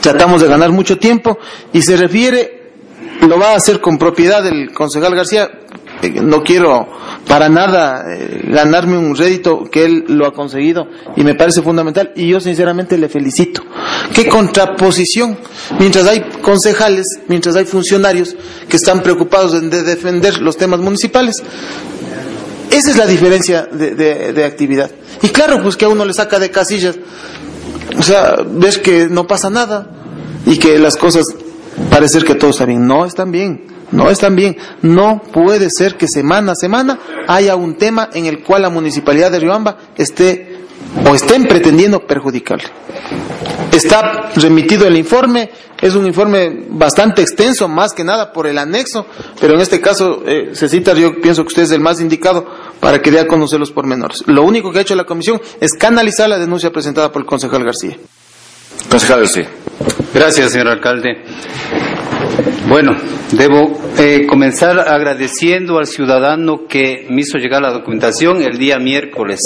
Tratamos 0.00 0.40
de 0.40 0.48
ganar 0.48 0.70
mucho 0.70 0.96
tiempo. 0.96 1.38
Y 1.72 1.82
se 1.82 1.96
refiere, 1.96 2.72
lo 3.20 3.38
va 3.38 3.52
a 3.52 3.56
hacer 3.56 3.80
con 3.80 3.98
propiedad 3.98 4.46
el 4.46 4.72
concejal 4.72 5.14
García, 5.14 5.50
no 6.22 6.42
quiero 6.42 6.86
para 7.26 7.48
nada 7.48 8.04
eh, 8.08 8.42
ganarme 8.44 8.96
un 8.98 9.16
rédito 9.16 9.64
que 9.70 9.84
él 9.84 10.04
lo 10.08 10.26
ha 10.26 10.32
conseguido 10.32 10.88
y 11.16 11.24
me 11.24 11.34
parece 11.34 11.62
fundamental 11.62 12.12
y 12.14 12.28
yo 12.28 12.40
sinceramente 12.40 12.96
le 12.98 13.08
felicito. 13.08 13.62
¿Qué 14.14 14.26
contraposición? 14.26 15.38
Mientras 15.78 16.06
hay 16.06 16.22
concejales, 16.42 17.06
mientras 17.28 17.56
hay 17.56 17.64
funcionarios 17.64 18.36
que 18.68 18.76
están 18.76 19.02
preocupados 19.02 19.52
de, 19.52 19.82
defender 19.82 20.40
los 20.40 20.56
temas 20.56 20.80
municipales, 20.80 21.42
esa 22.70 22.90
es 22.90 22.96
la 22.96 23.06
diferencia 23.06 23.66
de, 23.70 23.94
de 23.94 24.44
actividad. 24.44 24.90
Y 25.22 25.28
claro, 25.28 25.62
pues 25.62 25.76
que 25.76 25.84
a 25.84 25.88
uno 25.88 26.04
le 26.04 26.12
saca 26.12 26.38
de 26.38 26.50
casillas 26.50 26.96
o 27.96 28.02
sea, 28.02 28.36
ves 28.46 28.78
que 28.78 29.08
no 29.08 29.26
pasa 29.26 29.50
nada 29.50 29.86
y 30.46 30.58
que 30.58 30.78
las 30.78 30.96
cosas 30.96 31.24
parecer 31.90 32.24
que 32.24 32.34
todo 32.34 32.50
está 32.50 32.64
bien. 32.64 32.86
No 32.86 33.04
están 33.04 33.30
bien, 33.30 33.64
no 33.92 34.10
están 34.10 34.36
bien. 34.36 34.56
No 34.82 35.22
puede 35.32 35.68
ser 35.70 35.96
que 35.96 36.08
semana 36.08 36.52
a 36.52 36.56
semana 36.56 36.98
haya 37.26 37.56
un 37.56 37.76
tema 37.76 38.10
en 38.12 38.26
el 38.26 38.42
cual 38.42 38.62
la 38.62 38.70
municipalidad 38.70 39.30
de 39.30 39.40
Riobamba 39.40 39.78
esté 39.96 40.58
o 41.08 41.14
estén 41.14 41.46
pretendiendo 41.46 42.06
perjudicarle. 42.06 42.68
Está 43.72 44.30
remitido 44.34 44.86
el 44.86 44.96
informe, 44.96 45.50
es 45.80 45.94
un 45.94 46.06
informe 46.06 46.64
bastante 46.70 47.22
extenso, 47.22 47.68
más 47.68 47.92
que 47.92 48.02
nada 48.02 48.32
por 48.32 48.46
el 48.46 48.58
anexo, 48.58 49.06
pero 49.40 49.54
en 49.54 49.60
este 49.60 49.80
caso, 49.80 50.22
eh, 50.26 50.52
cita, 50.54 50.94
yo 50.94 51.20
pienso 51.20 51.42
que 51.42 51.48
usted 51.48 51.62
es 51.62 51.70
el 51.70 51.80
más 51.80 52.00
indicado 52.00 52.46
para 52.80 53.00
que 53.00 53.10
dé 53.10 53.20
a 53.20 53.26
conocer 53.26 53.60
los 53.60 53.70
pormenores. 53.70 54.24
Lo 54.26 54.42
único 54.42 54.72
que 54.72 54.78
ha 54.78 54.82
hecho 54.82 54.94
la 54.94 55.04
comisión 55.04 55.40
es 55.60 55.74
canalizar 55.74 56.28
la 56.28 56.38
denuncia 56.38 56.70
presentada 56.70 57.12
por 57.12 57.22
el 57.22 57.26
concejal 57.26 57.64
García. 57.64 57.96
Concejal 58.90 59.20
García. 59.20 59.48
Gracias, 60.14 60.52
señor 60.52 60.68
alcalde. 60.68 61.24
Bueno, 62.68 62.96
debo 63.32 63.78
eh, 63.98 64.26
comenzar 64.28 64.78
agradeciendo 64.78 65.78
al 65.78 65.86
ciudadano 65.86 66.66
que 66.68 67.06
me 67.10 67.22
hizo 67.22 67.38
llegar 67.38 67.62
la 67.62 67.72
documentación 67.72 68.42
el 68.42 68.58
día 68.58 68.78
miércoles 68.78 69.40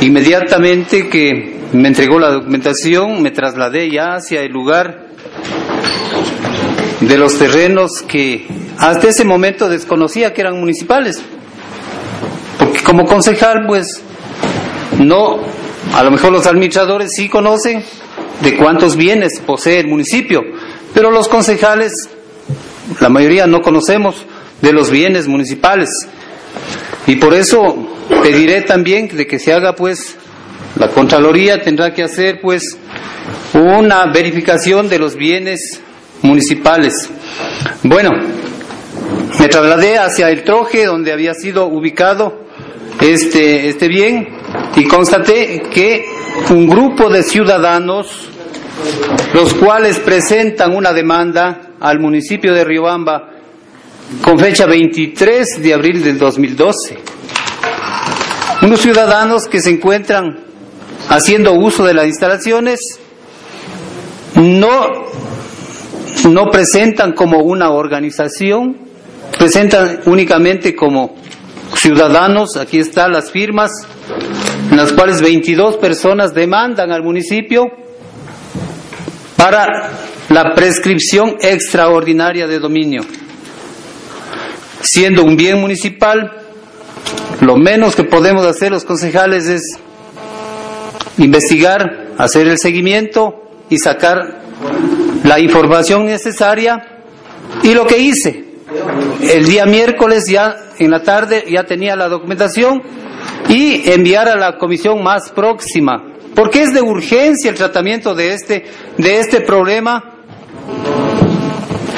Inmediatamente 0.00 1.08
que 1.08 1.56
me 1.72 1.88
entregó 1.88 2.18
la 2.18 2.30
documentación, 2.30 3.22
me 3.22 3.30
trasladé 3.30 3.90
ya 3.90 4.16
hacia 4.16 4.42
el 4.42 4.52
lugar 4.52 5.06
de 7.00 7.18
los 7.18 7.38
terrenos 7.38 8.02
que 8.06 8.46
hasta 8.78 9.08
ese 9.08 9.24
momento 9.24 9.68
desconocía 9.68 10.34
que 10.34 10.42
eran 10.42 10.60
municipales. 10.60 11.22
Porque 12.58 12.82
como 12.82 13.06
concejal, 13.06 13.64
pues, 13.66 14.02
no, 14.98 15.38
a 15.94 16.02
lo 16.02 16.10
mejor 16.10 16.30
los 16.30 16.46
administradores 16.46 17.12
sí 17.16 17.30
conocen 17.30 17.82
de 18.42 18.56
cuántos 18.56 18.96
bienes 18.96 19.40
posee 19.40 19.80
el 19.80 19.88
municipio, 19.88 20.44
pero 20.96 21.10
los 21.10 21.28
concejales, 21.28 21.92
la 23.00 23.10
mayoría 23.10 23.46
no 23.46 23.60
conocemos 23.60 24.16
de 24.62 24.72
los 24.72 24.90
bienes 24.90 25.28
municipales. 25.28 25.90
Y 27.06 27.16
por 27.16 27.34
eso 27.34 27.60
pediré 28.22 28.62
también 28.62 29.14
de 29.14 29.26
que 29.26 29.38
se 29.38 29.52
haga 29.52 29.76
pues 29.76 30.16
la 30.76 30.88
Contraloría 30.88 31.60
tendrá 31.60 31.92
que 31.92 32.02
hacer 32.02 32.40
pues 32.40 32.78
una 33.52 34.06
verificación 34.06 34.88
de 34.88 34.98
los 34.98 35.16
bienes 35.16 35.82
municipales. 36.22 37.10
Bueno, 37.82 38.12
me 39.38 39.48
trasladé 39.48 39.98
hacia 39.98 40.30
el 40.30 40.44
Troje 40.44 40.86
donde 40.86 41.12
había 41.12 41.34
sido 41.34 41.66
ubicado 41.66 42.40
este, 43.02 43.68
este 43.68 43.86
bien 43.88 44.28
y 44.74 44.84
constaté 44.84 45.62
que 45.70 46.06
un 46.48 46.66
grupo 46.66 47.10
de 47.10 47.22
ciudadanos, 47.22 48.30
los 49.34 49.54
cuales 49.54 49.98
presentan 49.98 50.74
una 50.74 50.92
demanda 50.92 51.72
al 51.80 52.00
municipio 52.00 52.54
de 52.54 52.64
Riobamba 52.64 53.30
con 54.22 54.38
fecha 54.38 54.66
23 54.66 55.62
de 55.62 55.74
abril 55.74 56.02
del 56.02 56.18
2012. 56.18 56.98
Unos 58.62 58.80
ciudadanos 58.80 59.46
que 59.46 59.60
se 59.60 59.70
encuentran 59.70 60.44
haciendo 61.08 61.52
uso 61.52 61.84
de 61.84 61.94
las 61.94 62.06
instalaciones 62.06 62.80
no, 64.34 64.86
no 66.30 66.50
presentan 66.50 67.12
como 67.12 67.38
una 67.40 67.70
organización, 67.70 68.76
presentan 69.38 70.00
únicamente 70.06 70.74
como 70.74 71.16
ciudadanos, 71.74 72.56
aquí 72.56 72.78
están 72.78 73.12
las 73.12 73.30
firmas, 73.30 73.70
en 74.70 74.76
las 74.76 74.92
cuales 74.92 75.20
22 75.20 75.76
personas 75.76 76.32
demandan 76.32 76.90
al 76.90 77.02
municipio 77.02 77.66
para 79.36 79.90
la 80.28 80.54
prescripción 80.54 81.36
extraordinaria 81.40 82.46
de 82.46 82.58
dominio. 82.58 83.02
Siendo 84.80 85.24
un 85.24 85.36
bien 85.36 85.60
municipal, 85.60 86.32
lo 87.40 87.56
menos 87.56 87.94
que 87.94 88.04
podemos 88.04 88.46
hacer 88.46 88.72
los 88.72 88.84
concejales 88.84 89.46
es 89.46 89.62
investigar, 91.18 92.08
hacer 92.18 92.48
el 92.48 92.58
seguimiento 92.58 93.42
y 93.68 93.78
sacar 93.78 94.40
la 95.24 95.40
información 95.40 96.06
necesaria. 96.06 97.02
Y 97.62 97.74
lo 97.74 97.86
que 97.86 97.98
hice, 97.98 98.44
el 99.22 99.46
día 99.46 99.66
miércoles 99.66 100.26
ya 100.28 100.56
en 100.78 100.90
la 100.90 101.02
tarde 101.02 101.44
ya 101.48 101.64
tenía 101.64 101.96
la 101.96 102.08
documentación 102.08 102.82
y 103.48 103.90
enviar 103.90 104.28
a 104.28 104.36
la 104.36 104.58
comisión 104.58 105.02
más 105.02 105.30
próxima, 105.30 106.15
porque 106.36 106.62
es 106.62 106.74
de 106.74 106.82
urgencia 106.82 107.50
el 107.50 107.56
tratamiento 107.56 108.14
de 108.14 108.34
este, 108.34 108.66
de 108.98 109.18
este 109.20 109.40
problema. 109.40 110.04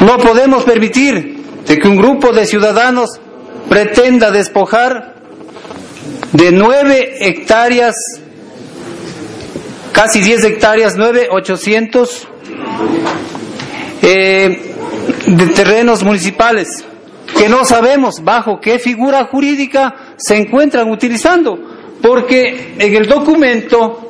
No 0.01 0.17
podemos 0.19 0.63
permitir 0.63 1.43
que 1.67 1.89
un 1.89 1.97
grupo 1.97 2.33
de 2.33 2.47
ciudadanos 2.47 3.21
pretenda 3.69 4.31
despojar 4.31 5.17
de 6.33 6.53
nueve 6.53 7.17
hectáreas, 7.21 7.97
casi 9.93 10.21
diez 10.21 10.45
hectáreas, 10.45 10.95
nueve 10.97 11.27
ochocientos 11.31 12.29
eh, 14.03 14.73
de 15.27 15.47
terrenos 15.49 16.05
municipales 16.05 16.85
que 17.37 17.49
no 17.49 17.65
sabemos 17.65 18.23
bajo 18.23 18.61
qué 18.61 18.79
figura 18.79 19.25
jurídica 19.25 20.15
se 20.17 20.37
encuentran 20.37 20.91
utilizando, 20.91 21.59
porque 22.01 22.75
en 22.79 22.95
el 22.95 23.07
documento 23.07 24.08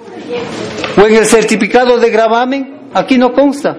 o 0.96 1.06
en 1.06 1.14
el 1.14 1.26
certificado 1.26 1.98
de 1.98 2.10
gravamen 2.10 2.90
aquí 2.94 3.18
no 3.18 3.32
consta. 3.32 3.76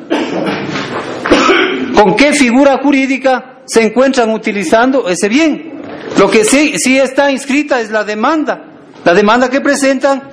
¿Con 1.96 2.16
qué 2.16 2.34
figura 2.34 2.80
jurídica 2.82 3.62
se 3.66 3.84
encuentran 3.84 4.32
utilizando 4.32 5.10
ese 5.10 5.28
bien? 5.28 5.82
Lo 6.18 6.30
que 6.30 6.44
sí, 6.44 6.78
sí 6.78 6.98
está 6.98 7.32
inscrita 7.32 7.82
es 7.82 7.92
la 7.92 8.04
demanda, 8.04 8.64
la 9.04 9.14
demanda 9.14 9.50
que 9.50 9.62
presentan 9.62 10.30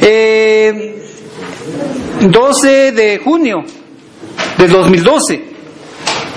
eh, 0.00 1.02
12 2.20 2.92
de 2.92 3.18
junio 3.18 3.64
de 4.58 4.68
2012. 4.68 5.44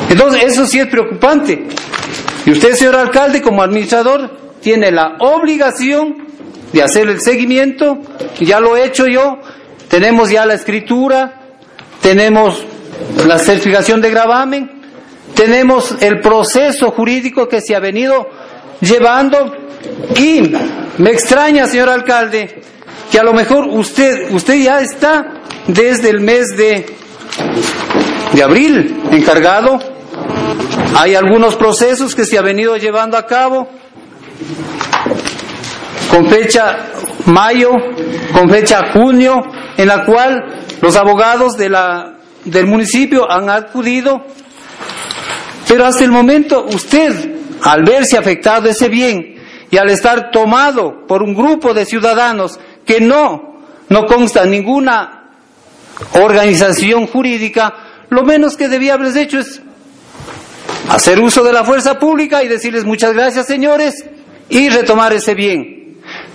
Entonces, 0.09 0.43
eso 0.43 0.65
sí 0.65 0.79
es 0.79 0.87
preocupante. 0.87 1.67
Y 2.45 2.51
usted, 2.51 2.75
señor 2.75 2.95
alcalde, 2.95 3.41
como 3.41 3.61
administrador, 3.61 4.29
tiene 4.61 4.91
la 4.91 5.17
obligación 5.19 6.27
de 6.73 6.81
hacer 6.81 7.07
el 7.07 7.21
seguimiento, 7.21 7.99
ya 8.39 8.59
lo 8.59 8.75
he 8.75 8.85
hecho 8.85 9.05
yo, 9.07 9.37
tenemos 9.87 10.29
ya 10.29 10.45
la 10.45 10.55
escritura, 10.55 11.39
tenemos 12.01 12.65
la 13.27 13.37
certificación 13.37 14.01
de 14.01 14.09
gravamen, 14.09 14.81
tenemos 15.35 15.95
el 16.01 16.19
proceso 16.19 16.91
jurídico 16.91 17.47
que 17.47 17.61
se 17.61 17.75
ha 17.75 17.79
venido 17.79 18.27
llevando 18.81 19.55
y 20.17 20.51
me 20.97 21.11
extraña, 21.11 21.67
señor 21.67 21.89
alcalde, 21.89 22.61
que 23.11 23.19
a 23.19 23.23
lo 23.23 23.33
mejor 23.33 23.67
usted, 23.67 24.31
usted 24.31 24.55
ya 24.55 24.81
está 24.81 25.41
desde 25.67 26.09
el 26.09 26.21
mes 26.21 26.57
de, 26.57 26.87
de 28.33 28.43
abril 28.43 28.99
encargado. 29.11 29.79
Hay 30.95 31.13
algunos 31.13 31.55
procesos 31.55 32.15
que 32.15 32.25
se 32.25 32.37
ha 32.37 32.41
venido 32.41 32.77
llevando 32.77 33.17
a 33.17 33.25
cabo 33.27 33.69
con 36.13 36.29
fecha 36.29 36.91
mayo, 37.25 37.71
con 38.33 38.47
fecha 38.47 38.91
junio, 38.93 39.41
en 39.75 39.87
la 39.87 40.05
cual 40.05 40.63
los 40.79 40.95
abogados 40.95 41.57
de 41.57 41.69
la, 41.69 42.19
del 42.45 42.67
municipio 42.67 43.29
han 43.31 43.49
acudido, 43.49 44.21
pero 45.67 45.85
hasta 45.85 46.03
el 46.03 46.11
momento 46.11 46.65
usted, 46.65 47.35
al 47.63 47.83
verse 47.83 48.15
afectado 48.15 48.69
ese 48.69 48.89
bien 48.89 49.41
y 49.71 49.77
al 49.77 49.89
estar 49.89 50.29
tomado 50.29 51.07
por 51.07 51.23
un 51.23 51.33
grupo 51.33 51.73
de 51.73 51.83
ciudadanos 51.83 52.59
que 52.85 53.01
no, 53.01 53.63
no 53.89 54.05
consta 54.05 54.45
ninguna 54.45 55.31
organización 56.21 57.07
jurídica, 57.07 57.73
lo 58.09 58.21
menos 58.21 58.55
que 58.55 58.67
debía 58.67 58.93
haber 58.93 59.17
hecho 59.17 59.39
es 59.39 59.63
hacer 60.89 61.19
uso 61.19 61.43
de 61.43 61.53
la 61.53 61.63
fuerza 61.63 61.97
pública 61.97 62.43
y 62.43 62.47
decirles 62.47 62.85
muchas 62.85 63.13
gracias 63.13 63.47
señores 63.47 64.05
y 64.47 64.69
retomar 64.69 65.11
ese 65.13 65.33
bien. 65.33 65.82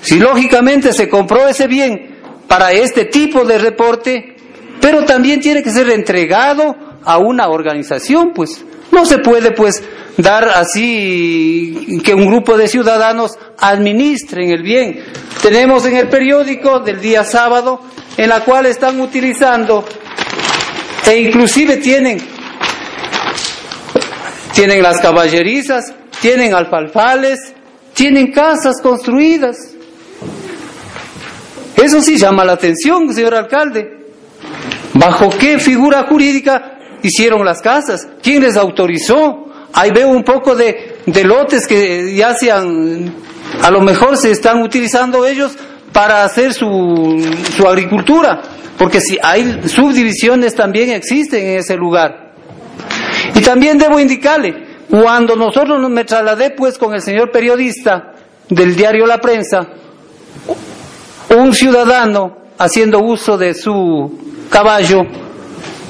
Si 0.02 0.18
lógicamente 0.18 0.93
se 0.93 1.09
compró 1.09 1.49
ese 1.49 1.67
bien 1.67 2.18
para 2.47 2.73
este 2.73 3.07
tipo 3.07 3.44
de 3.44 3.59
reporte, 3.59 4.36
pero 4.81 5.05
también 5.05 5.41
tiene 5.41 5.62
que 5.62 5.70
ser 5.70 5.91
entregado 5.91 6.77
a 7.05 7.18
una 7.18 7.49
organización, 7.49 8.33
pues 8.35 8.65
no 8.91 9.05
se 9.05 9.18
puede 9.18 9.52
pues 9.52 9.83
dar 10.17 10.49
así 10.49 12.01
que 12.05 12.15
un 12.15 12.27
grupo 12.27 12.57
de 12.57 12.68
ciudadanos 12.68 13.39
administren 13.59 14.51
el 14.51 14.62
bien. 14.62 15.05
Tenemos 15.43 15.85
en 15.86 15.97
el 15.97 16.09
periódico 16.09 16.81
del 16.81 17.01
día 17.01 17.25
sábado 17.25 17.81
en 18.17 18.28
la 18.28 18.41
cual 18.41 18.67
están 18.67 19.01
utilizando 19.01 19.85
e 21.07 21.20
inclusive 21.20 21.77
tienen 21.77 22.18
tienen 24.55 24.83
las 24.83 25.01
caballerizas, 25.01 25.94
tienen 26.20 26.52
alfalfales, 26.52 27.55
tienen 27.94 28.33
casas 28.33 28.81
construidas. 28.83 29.57
Eso 31.82 32.02
sí 32.02 32.16
llama 32.16 32.44
la 32.44 32.52
atención, 32.52 33.12
señor 33.15 33.34
alcalde. 33.34 34.07
¿Bajo 34.94 35.31
qué 35.31 35.58
figura 35.58 36.05
jurídica 36.08 36.78
hicieron 37.02 37.44
las 37.44 37.62
casas? 37.62 38.08
¿Quién 38.20 38.42
les 38.42 38.57
autorizó? 38.57 39.47
Ahí 39.73 39.92
veo 39.92 40.08
un 40.08 40.24
poco 40.24 40.57
de, 40.57 40.98
lotes 41.24 41.66
que 41.68 42.15
ya 42.16 42.34
se 42.34 42.50
han, 42.50 43.15
a 43.62 43.70
lo 43.70 43.81
mejor 43.81 44.16
se 44.16 44.32
están 44.32 44.60
utilizando 44.60 45.24
ellos 45.24 45.57
para 45.92 46.24
hacer 46.24 46.52
su, 46.52 47.24
su 47.57 47.68
agricultura, 47.68 48.42
porque 48.76 49.00
si 49.00 49.18
hay 49.23 49.68
subdivisiones 49.68 50.55
también 50.55 50.90
existen 50.90 51.44
en 51.44 51.58
ese 51.58 51.76
lugar. 51.76 52.32
Y 53.34 53.40
también 53.40 53.78
debo 53.78 54.00
indicarle, 54.00 54.66
cuando 54.90 55.36
nosotros 55.36 55.81
nos 55.81 55.90
me 55.90 56.05
trasladé 56.05 56.50
pues 56.50 56.76
con 56.76 56.94
el 56.94 57.02
señor 57.02 57.31
periodista 57.31 58.15
del 58.48 58.74
diario 58.74 59.07
La 59.07 59.20
Prensa, 59.20 59.68
un 61.36 61.52
ciudadano 61.52 62.36
haciendo 62.58 63.00
uso 63.00 63.36
de 63.36 63.55
su 63.55 64.18
caballo 64.50 65.07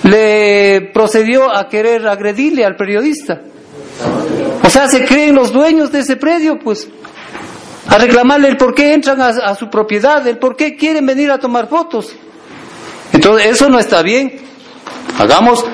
le 0.03 0.91
procedió 0.93 1.55
a 1.55 1.69
querer 1.69 2.07
agredirle 2.07 2.65
al 2.65 2.77
periodista. 2.77 3.41
O 4.63 4.71
sea, 4.71 4.89
se 4.89 5.05
creen 5.05 5.35
los 5.35 5.53
dueños 5.53 5.91
de 5.93 6.01
ese 6.01 6.17
predio, 6.17 6.59
pues. 6.59 6.89
a 7.89 7.99
reclamarle 7.99 8.49
el 8.49 8.57
por 8.57 8.75
qué 8.75 8.93
entran 8.93 9.21
a, 9.21 9.55
su 9.55 9.71
propiedad, 9.71 10.27
el 10.27 10.39
por 10.39 10.57
qué 10.57 10.77
quieren 10.77 11.07
venir 11.07 11.31
a 11.31 11.39
tomar 11.39 11.69
fotos. 11.69 12.15
Entonces, 13.13 13.47
eso 13.47 13.69
no 13.69 13.79
está 13.79 14.03
bien. 14.03 14.41
Hagamos, 15.19 15.65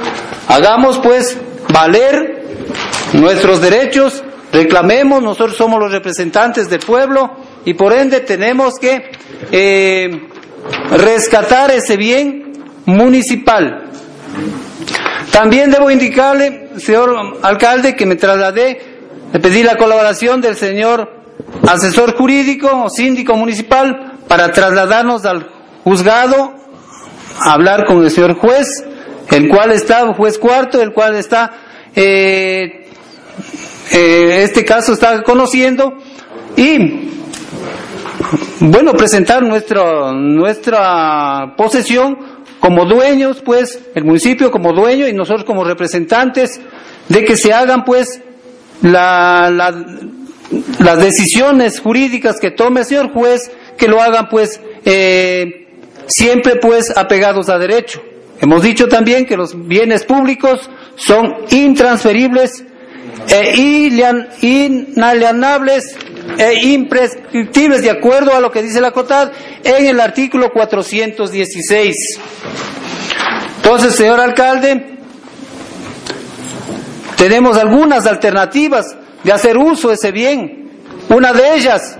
hagamos 0.49 0.99
pues 0.99 1.37
valer 1.73 2.45
nuestros 3.13 3.61
derechos, 3.61 4.23
reclamemos, 4.53 5.23
nosotros 5.23 5.57
somos 5.57 5.81
los 5.81 5.91
representantes 5.91 6.71
del 6.71 6.81
pueblo 6.81 7.44
y 7.65 7.75
por 7.75 7.93
ende 7.93 8.21
tenemos 8.21 8.75
que 8.79 9.11
eh, 9.51 10.29
rescatar 10.91 11.71
ese 11.71 11.97
bien 11.97 12.53
municipal. 12.87 13.91
También 15.33 15.71
debo 15.71 15.91
indicarle, 15.91 16.71
señor 16.79 17.39
alcalde, 17.43 17.97
que 17.97 18.07
me 18.07 18.17
trasladé, 18.17 18.81
le 19.33 19.41
pedí 19.41 19.63
la 19.63 19.77
colaboración 19.77 20.41
del 20.41 20.57
señor 20.57 21.11
asesor 21.67 22.15
jurídico 22.17 22.85
o 22.85 22.89
síndico 22.89 23.37
municipal 23.37 24.19
para 24.29 24.53
trasladarnos 24.53 25.25
al 25.25 25.49
juzgado, 25.83 26.55
a 27.41 27.53
hablar 27.53 27.85
con 27.87 28.05
el 28.05 28.11
señor 28.11 28.35
juez, 28.35 28.69
el 29.31 29.49
cual 29.49 29.73
está, 29.73 30.07
juez 30.15 30.39
cuarto, 30.39 30.81
el 30.81 30.93
cual 30.93 31.17
está, 31.17 31.51
eh, 31.97 32.89
eh, 33.91 34.43
este 34.43 34.65
caso 34.65 34.93
está 34.93 35.23
conociendo, 35.23 35.95
y 36.57 37.04
bueno, 38.61 38.93
presentar 38.93 39.43
nuestro, 39.43 40.13
nuestra 40.13 41.55
posesión 41.57 42.17
como 42.61 42.85
dueños, 42.85 43.43
pues, 43.45 43.81
el 43.95 44.05
municipio 44.05 44.51
como 44.51 44.73
dueño 44.73 45.07
y 45.07 45.13
nosotros 45.13 45.45
como 45.45 45.65
representantes 45.65 46.61
de 47.09 47.25
que 47.25 47.37
se 47.37 47.53
hagan, 47.53 47.85
pues, 47.85 48.23
la, 48.83 49.51
la, 49.51 49.75
las 50.79 50.99
decisiones 50.99 51.81
jurídicas 51.81 52.41
que 52.41 52.51
tome 52.51 52.81
el 52.81 52.87
señor 52.87 53.13
juez, 53.13 53.51
que 53.77 53.89
lo 53.89 54.01
hagan, 54.01 54.29
pues, 54.29 54.61
eh, 54.85 55.69
siempre, 56.07 56.57
pues, 56.57 56.97
apegados 56.97 57.49
a 57.49 57.59
derecho. 57.59 58.01
Hemos 58.41 58.63
dicho 58.63 58.89
también 58.89 59.27
que 59.27 59.37
los 59.37 59.69
bienes 59.69 60.05
públicos 60.05 60.71
son 60.97 61.35
intransferibles 61.51 62.65
e 63.29 63.57
inalienables 64.41 65.97
e 66.39 66.69
imprescriptibles 66.69 67.83
de 67.83 67.91
acuerdo 67.91 68.35
a 68.35 68.41
lo 68.41 68.51
que 68.51 68.63
dice 68.63 68.81
la 68.81 68.91
COTAD 68.91 69.33
en 69.63 69.87
el 69.87 70.01
artículo 70.01 70.51
416. 70.51 71.97
Entonces, 73.57 73.95
señor 73.95 74.21
alcalde, 74.21 74.99
tenemos 77.17 77.57
algunas 77.57 78.07
alternativas 78.07 78.97
de 79.23 79.33
hacer 79.33 79.57
uso 79.57 79.89
de 79.89 79.95
ese 79.95 80.13
bien. 80.13 80.71
Una 81.09 81.33
de 81.33 81.57
ellas, 81.57 81.99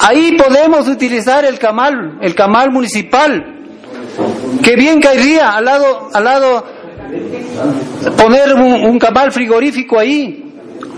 ahí 0.00 0.36
podemos 0.36 0.88
utilizar 0.88 1.44
el 1.44 1.58
camal, 1.58 2.18
el 2.22 2.34
camal 2.34 2.70
municipal. 2.70 3.52
Que 4.62 4.74
bien 4.74 5.00
caería 5.00 5.50
al 5.52 5.64
lado, 5.66 6.08
al 6.12 6.24
lado 6.24 6.64
poner 8.16 8.54
un 8.54 8.98
camal 8.98 9.30
frigorífico 9.30 9.98
ahí. 9.98 10.45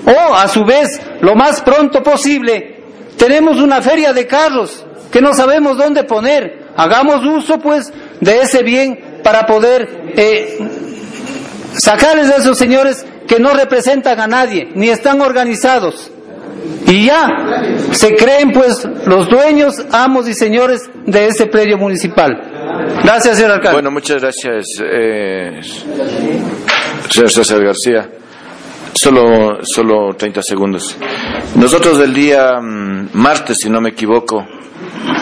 O, 0.06 0.34
a 0.34 0.48
su 0.48 0.64
vez, 0.64 1.00
lo 1.20 1.34
más 1.34 1.60
pronto 1.62 2.02
posible, 2.02 2.76
tenemos 3.16 3.58
una 3.60 3.82
feria 3.82 4.12
de 4.12 4.26
carros 4.26 4.86
que 5.10 5.20
no 5.20 5.34
sabemos 5.34 5.76
dónde 5.76 6.04
poner. 6.04 6.68
Hagamos 6.76 7.24
uso, 7.26 7.58
pues, 7.58 7.92
de 8.20 8.40
ese 8.42 8.62
bien 8.62 9.20
para 9.22 9.46
poder 9.46 10.12
eh, 10.16 10.58
sacarles 11.74 12.30
a 12.30 12.36
esos 12.36 12.56
señores 12.56 13.04
que 13.26 13.38
no 13.38 13.52
representan 13.52 14.20
a 14.20 14.26
nadie, 14.26 14.70
ni 14.74 14.88
están 14.88 15.20
organizados. 15.20 16.10
Y 16.86 17.06
ya 17.06 17.28
se 17.92 18.14
creen, 18.14 18.52
pues, 18.52 18.86
los 19.06 19.28
dueños, 19.28 19.74
amos 19.92 20.28
y 20.28 20.34
señores 20.34 20.88
de 21.04 21.26
ese 21.26 21.46
predio 21.46 21.76
municipal. 21.76 22.40
Gracias, 23.02 23.36
señor 23.36 23.52
alcalde. 23.52 23.74
Bueno, 23.74 23.90
muchas 23.90 24.22
gracias, 24.22 24.64
eh, 24.82 25.60
señor 27.10 27.30
César 27.30 27.62
García. 27.62 28.08
Solo, 29.00 29.60
solo 29.62 30.14
30 30.16 30.42
segundos. 30.42 30.96
Nosotros 31.54 32.00
el 32.00 32.12
día 32.12 32.60
mm, 32.60 33.10
martes, 33.12 33.58
si 33.58 33.70
no 33.70 33.80
me 33.80 33.90
equivoco, 33.90 34.44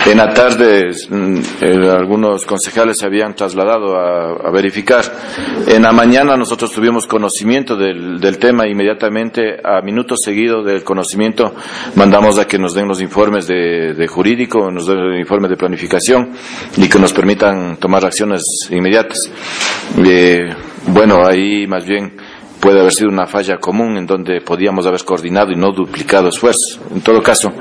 en 0.07 0.17
la 0.17 0.33
tarde 0.33 0.93
mm, 1.11 1.41
algunos 1.95 2.47
concejales 2.47 2.97
se 2.99 3.05
habían 3.05 3.35
trasladado 3.35 3.95
a, 3.95 4.51
verificar. 4.51 5.05
En 5.67 5.83
la 5.83 5.93
mañana 5.93 6.39
nosotros 6.39 6.73
tuvimos 6.73 7.07
conocimiento 7.07 7.77
del, 7.77 8.19
del 8.19 8.39
tema 8.39 8.67
inmediatamente, 8.67 9.61
a 9.63 9.83
minutos 9.83 10.21
seguidos 10.25 10.65
del 10.65 10.83
conocimiento 10.83 11.55
mandamos 11.97 12.39
a 12.39 12.47
que 12.47 12.59
nos 12.59 12.73
den 12.73 12.89
los 12.89 13.03
informes 13.03 13.47
de, 13.47 13.93
de 13.93 14.09
jurídico, 14.09 14.71
nos 14.71 14.87
den 14.87 15.01
el 15.01 15.21
informe 15.21 15.49
de 15.49 15.57
planificación 15.59 16.31
y 16.79 16.89
que 16.89 16.99
nos 16.99 17.13
permitan 17.13 17.77
tomar 17.77 18.07
acciones 18.07 18.43
inmediatas. 18.71 19.31
Eh, 19.99 20.49
bueno, 20.87 21.27
ahí 21.27 21.67
más 21.67 21.85
bien 21.85 22.13
puede 22.61 22.81
haber 22.81 22.93
sido 22.93 23.11
una 23.11 23.27
falla 23.27 23.59
común 23.59 23.97
en 23.97 24.07
donde 24.07 24.41
podíamos 24.41 24.87
haber 24.87 25.05
coordinado 25.05 25.53
y 25.53 25.57
no 25.57 25.73
duplicado 25.73 26.29
esfuerzos. 26.29 26.81
En 26.95 27.01
todo 27.01 27.23
caso, 27.23 27.53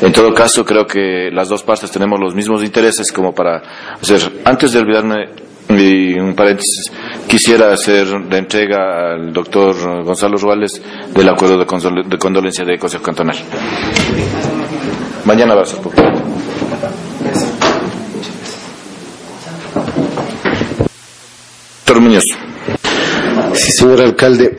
en 0.00 0.12
todo 0.12 0.32
caso 0.32 0.64
creo 0.64 0.86
que 0.86 1.30
las 1.32 1.48
dos 1.48 1.62
partes 1.62 1.90
tenemos 1.90 2.18
los 2.20 2.34
mismos 2.34 2.62
intereses 2.62 3.12
como 3.12 3.34
para 3.34 3.62
hacer. 4.00 4.40
Antes 4.44 4.72
de 4.72 4.78
olvidarme 4.80 5.28
y 5.68 6.14
un 6.18 6.34
paréntesis, 6.34 6.90
quisiera 7.26 7.72
hacer 7.72 8.06
la 8.08 8.38
entrega 8.38 9.12
al 9.12 9.32
doctor 9.32 10.04
Gonzalo 10.04 10.36
Ruales 10.36 10.80
del 11.12 11.28
acuerdo 11.28 11.58
de, 11.58 11.66
condol 11.66 12.08
de 12.08 12.18
condolencia 12.18 12.64
del 12.64 12.78
Consejo 12.78 13.02
Cantonal. 13.02 13.36
Mañana 15.24 15.54
va 15.54 15.62
a 15.62 15.66
ser 15.66 15.80
poco. 15.80 16.02
Doctor 21.86 22.00
Muñoz. 22.00 22.24
Sí, 23.54 23.70
señor 23.70 24.00
alcalde, 24.02 24.58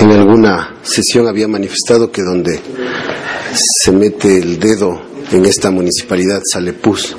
en 0.00 0.10
alguna 0.12 0.76
sesión 0.82 1.26
había 1.26 1.48
manifestado 1.48 2.12
que 2.12 2.22
donde 2.22 2.60
se 3.54 3.90
mete 3.92 4.38
el 4.38 4.58
dedo 4.60 5.00
en 5.32 5.46
esta 5.46 5.70
municipalidad 5.70 6.42
sale 6.44 6.74
pus. 6.74 7.16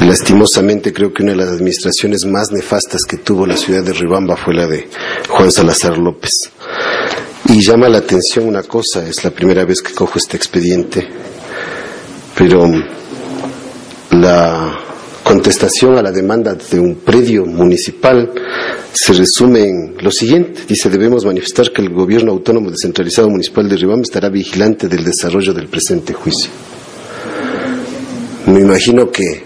Lastimosamente 0.00 0.92
creo 0.92 1.12
que 1.12 1.22
una 1.22 1.32
de 1.32 1.38
las 1.38 1.48
administraciones 1.48 2.24
más 2.24 2.52
nefastas 2.52 3.02
que 3.02 3.16
tuvo 3.16 3.46
la 3.46 3.56
ciudad 3.56 3.82
de 3.82 3.92
Ribamba 3.92 4.36
fue 4.36 4.54
la 4.54 4.66
de 4.66 4.88
Juan 5.28 5.50
Salazar 5.50 5.98
López. 5.98 6.32
Y 7.48 7.64
llama 7.64 7.88
la 7.88 7.98
atención 7.98 8.46
una 8.46 8.62
cosa, 8.62 9.06
es 9.08 9.24
la 9.24 9.30
primera 9.30 9.64
vez 9.64 9.82
que 9.82 9.92
cojo 9.92 10.18
este 10.18 10.36
expediente, 10.36 11.06
pero 12.36 12.70
la 14.10 14.85
contestación 15.26 15.98
a 15.98 16.02
la 16.02 16.12
demanda 16.12 16.54
de 16.54 16.78
un 16.78 16.94
predio 16.94 17.44
municipal 17.46 18.30
se 18.92 19.12
resume 19.12 19.64
en 19.64 19.94
lo 20.00 20.12
siguiente. 20.12 20.60
Dice, 20.68 20.88
debemos 20.88 21.24
manifestar 21.24 21.72
que 21.72 21.82
el 21.82 21.90
gobierno 21.90 22.30
autónomo 22.30 22.70
descentralizado 22.70 23.28
municipal 23.28 23.68
de 23.68 23.76
Ribamba 23.76 24.02
estará 24.02 24.28
vigilante 24.28 24.86
del 24.86 25.04
desarrollo 25.04 25.52
del 25.52 25.66
presente 25.66 26.12
juicio. 26.12 26.48
Me 28.46 28.60
imagino 28.60 29.10
que 29.10 29.42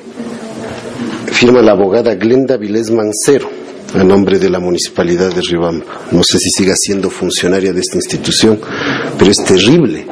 firma 1.33 1.63
la 1.63 1.73
abogada 1.73 2.15
Glenda 2.15 2.59
Vilés 2.59 2.91
Mancero 2.91 3.49
a 3.95 4.05
nombre 4.05 4.39
de 4.39 4.51
la 4.51 4.61
municipalidad 4.61 5.35
de 5.35 5.41
Ribamba. 5.41 5.87
No 6.11 6.23
sé 6.23 6.39
si 6.39 6.51
siga 6.51 6.75
siendo 6.77 7.09
funcionaria 7.09 7.73
de 7.73 7.81
esta 7.81 7.97
institución, 7.97 8.61
pero 9.19 9.31
es 9.31 9.43
terrible 9.43 10.05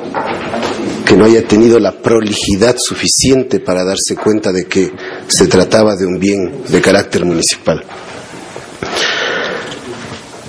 que 1.09 1.17
no 1.17 1.25
haya 1.25 1.43
tenido 1.49 1.81
la 1.81 2.03
prolijidad 2.03 2.77
suficiente 2.77 3.61
para 3.61 3.83
darse 3.83 4.15
cuenta 4.15 4.53
de 4.53 4.67
que 4.67 4.93
se 5.27 5.47
trataba 5.47 5.97
de 5.97 6.05
un 6.05 6.19
bien 6.19 6.65
de 6.69 6.83
carácter 6.83 7.25
municipal. 7.25 7.83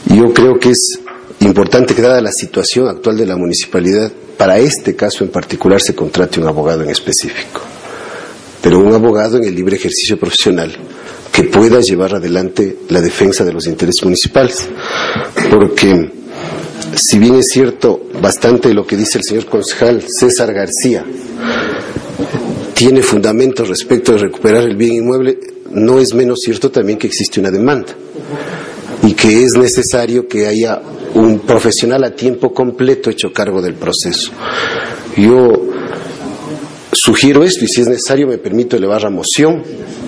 Yo 0.08 0.34
creo 0.34 0.60
que 0.60 0.72
es 0.72 1.00
importante 1.40 1.96
que 1.96 2.02
dada 2.02 2.20
la 2.20 2.34
situación 2.34 2.90
actual 2.90 3.16
de 3.16 3.26
la 3.26 3.38
municipalidad, 3.38 4.12
para 4.38 4.60
este 4.60 4.98
caso 4.98 5.24
en 5.24 5.30
particular 5.30 5.80
se 5.80 5.96
contrate 5.96 6.42
un 6.42 6.48
abogado 6.48 6.84
en 6.84 6.90
específico, 6.90 7.62
pero 8.62 8.80
un 8.80 8.94
abogado 8.94 9.38
en 9.38 9.46
el 9.46 9.56
libre 9.56 9.78
ejercicio 9.78 10.20
profesional 10.20 10.76
que 11.32 11.44
pueda 11.44 11.80
llevar 11.80 12.16
adelante 12.16 12.80
la 12.90 13.00
defensa 13.00 13.46
de 13.46 13.54
los 13.54 13.66
intereses 13.66 14.04
municipales, 14.04 14.68
porque 15.50 16.19
si 17.02 17.18
bien 17.18 17.36
es 17.36 17.50
cierto 17.50 18.02
bastante 18.22 18.74
lo 18.74 18.86
que 18.86 18.98
dice 18.98 19.20
el 19.20 19.24
señor 19.24 19.46
concejal 19.46 20.04
César 20.08 20.54
García, 20.54 21.06
tiene 22.74 23.02
fundamentos 23.02 23.70
respecto 23.70 24.14
de 24.14 24.20
recuperar 24.20 24.64
el 24.64 24.76
bien 24.76 24.96
inmueble, 24.96 25.40
no 25.72 26.00
es 26.00 26.14
menos 26.14 26.40
cierto 26.44 26.72
también 26.72 27.00
que 27.00 27.08
existe 27.08 27.40
una 27.40 27.52
demanda 27.52 27.94
y 29.04 29.14
que 29.14 29.44
es 29.44 29.54
necesario 29.54 30.28
que 30.28 30.48
haya 30.48 30.82
un 31.14 31.40
profesional 31.40 32.04
a 32.04 32.16
tiempo 32.16 32.54
completo 32.54 33.10
hecho 33.10 33.32
cargo 33.32 33.62
del 33.62 33.76
proceso. 33.76 34.32
Yo 35.16 35.54
sugiero 36.92 37.44
esto 37.44 37.64
y 37.64 37.68
si 37.68 37.82
es 37.82 37.88
necesario 37.88 38.28
me 38.28 38.38
permito 38.38 38.76
elevar 38.76 39.04
la 39.04 39.10
moción 39.10 39.64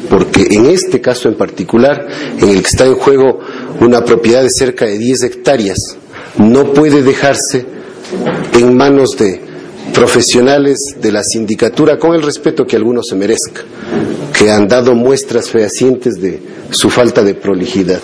porque 0.09 0.47
en 0.51 0.65
este 0.65 0.99
caso 0.99 1.29
en 1.29 1.35
particular, 1.35 2.05
en 2.37 2.49
el 2.49 2.61
que 2.61 2.67
está 2.67 2.85
en 2.85 2.95
juego 2.95 3.39
una 3.79 4.03
propiedad 4.03 4.43
de 4.43 4.49
cerca 4.49 4.85
de 4.85 4.97
10 4.97 5.23
hectáreas, 5.23 5.97
no 6.37 6.73
puede 6.73 7.01
dejarse 7.03 7.65
en 8.53 8.75
manos 8.75 9.17
de 9.17 9.41
profesionales 9.93 10.95
de 10.99 11.11
la 11.11 11.23
sindicatura, 11.23 11.97
con 11.97 12.13
el 12.13 12.21
respeto 12.21 12.65
que 12.65 12.75
algunos 12.75 13.07
se 13.07 13.15
merezca, 13.15 13.63
que 14.37 14.49
han 14.49 14.67
dado 14.67 14.95
muestras 14.95 15.49
fehacientes 15.49 16.15
de 16.21 16.39
su 16.71 16.89
falta 16.89 17.23
de 17.23 17.33
prolijidad. 17.33 18.01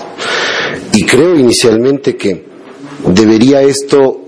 Y 0.94 1.06
creo 1.06 1.36
inicialmente 1.36 2.16
que 2.16 2.46
debería 3.14 3.62
esto 3.62 4.22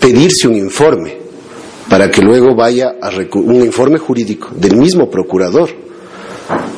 pedirse 0.00 0.48
un 0.48 0.56
informe 0.56 1.16
para 1.88 2.10
que 2.10 2.22
luego 2.22 2.54
vaya 2.56 2.96
a 3.00 3.10
un 3.34 3.56
informe 3.56 3.98
jurídico 3.98 4.50
del 4.54 4.76
mismo 4.76 5.08
procurador 5.08 5.85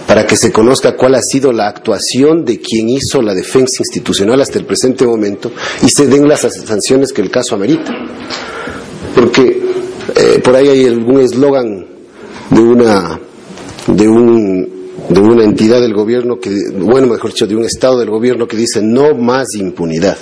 para 0.06 0.26
que 0.26 0.36
se 0.36 0.50
conozca 0.50 0.96
cuál 0.96 1.14
ha 1.14 1.22
sido 1.22 1.52
la 1.52 1.68
actuación 1.68 2.44
de 2.44 2.58
quien 2.60 2.88
hizo 2.88 3.20
la 3.20 3.34
defensa 3.34 3.76
institucional 3.80 4.40
hasta 4.40 4.58
el 4.58 4.64
presente 4.64 5.06
momento 5.06 5.52
y 5.82 5.88
se 5.88 6.06
den 6.06 6.26
las 6.26 6.40
sanciones 6.40 7.12
que 7.12 7.20
el 7.20 7.30
caso 7.30 7.54
amerita. 7.54 7.92
Porque 9.14 9.60
eh, 10.16 10.40
por 10.42 10.54
ahí 10.56 10.68
hay 10.68 10.86
algún 10.86 11.20
eslogan 11.20 11.86
de 12.50 12.60
una 12.60 13.20
de 13.86 14.08
un 14.08 14.78
de 15.08 15.20
una 15.20 15.44
entidad 15.44 15.80
del 15.80 15.94
gobierno 15.94 16.38
que 16.38 16.50
bueno 16.72 17.06
mejor 17.06 17.30
dicho 17.30 17.46
de 17.46 17.56
un 17.56 17.64
estado 17.64 17.98
del 17.98 18.10
gobierno 18.10 18.46
que 18.46 18.56
dice 18.56 18.80
no 18.82 19.14
más 19.14 19.54
impunidad. 19.54 20.16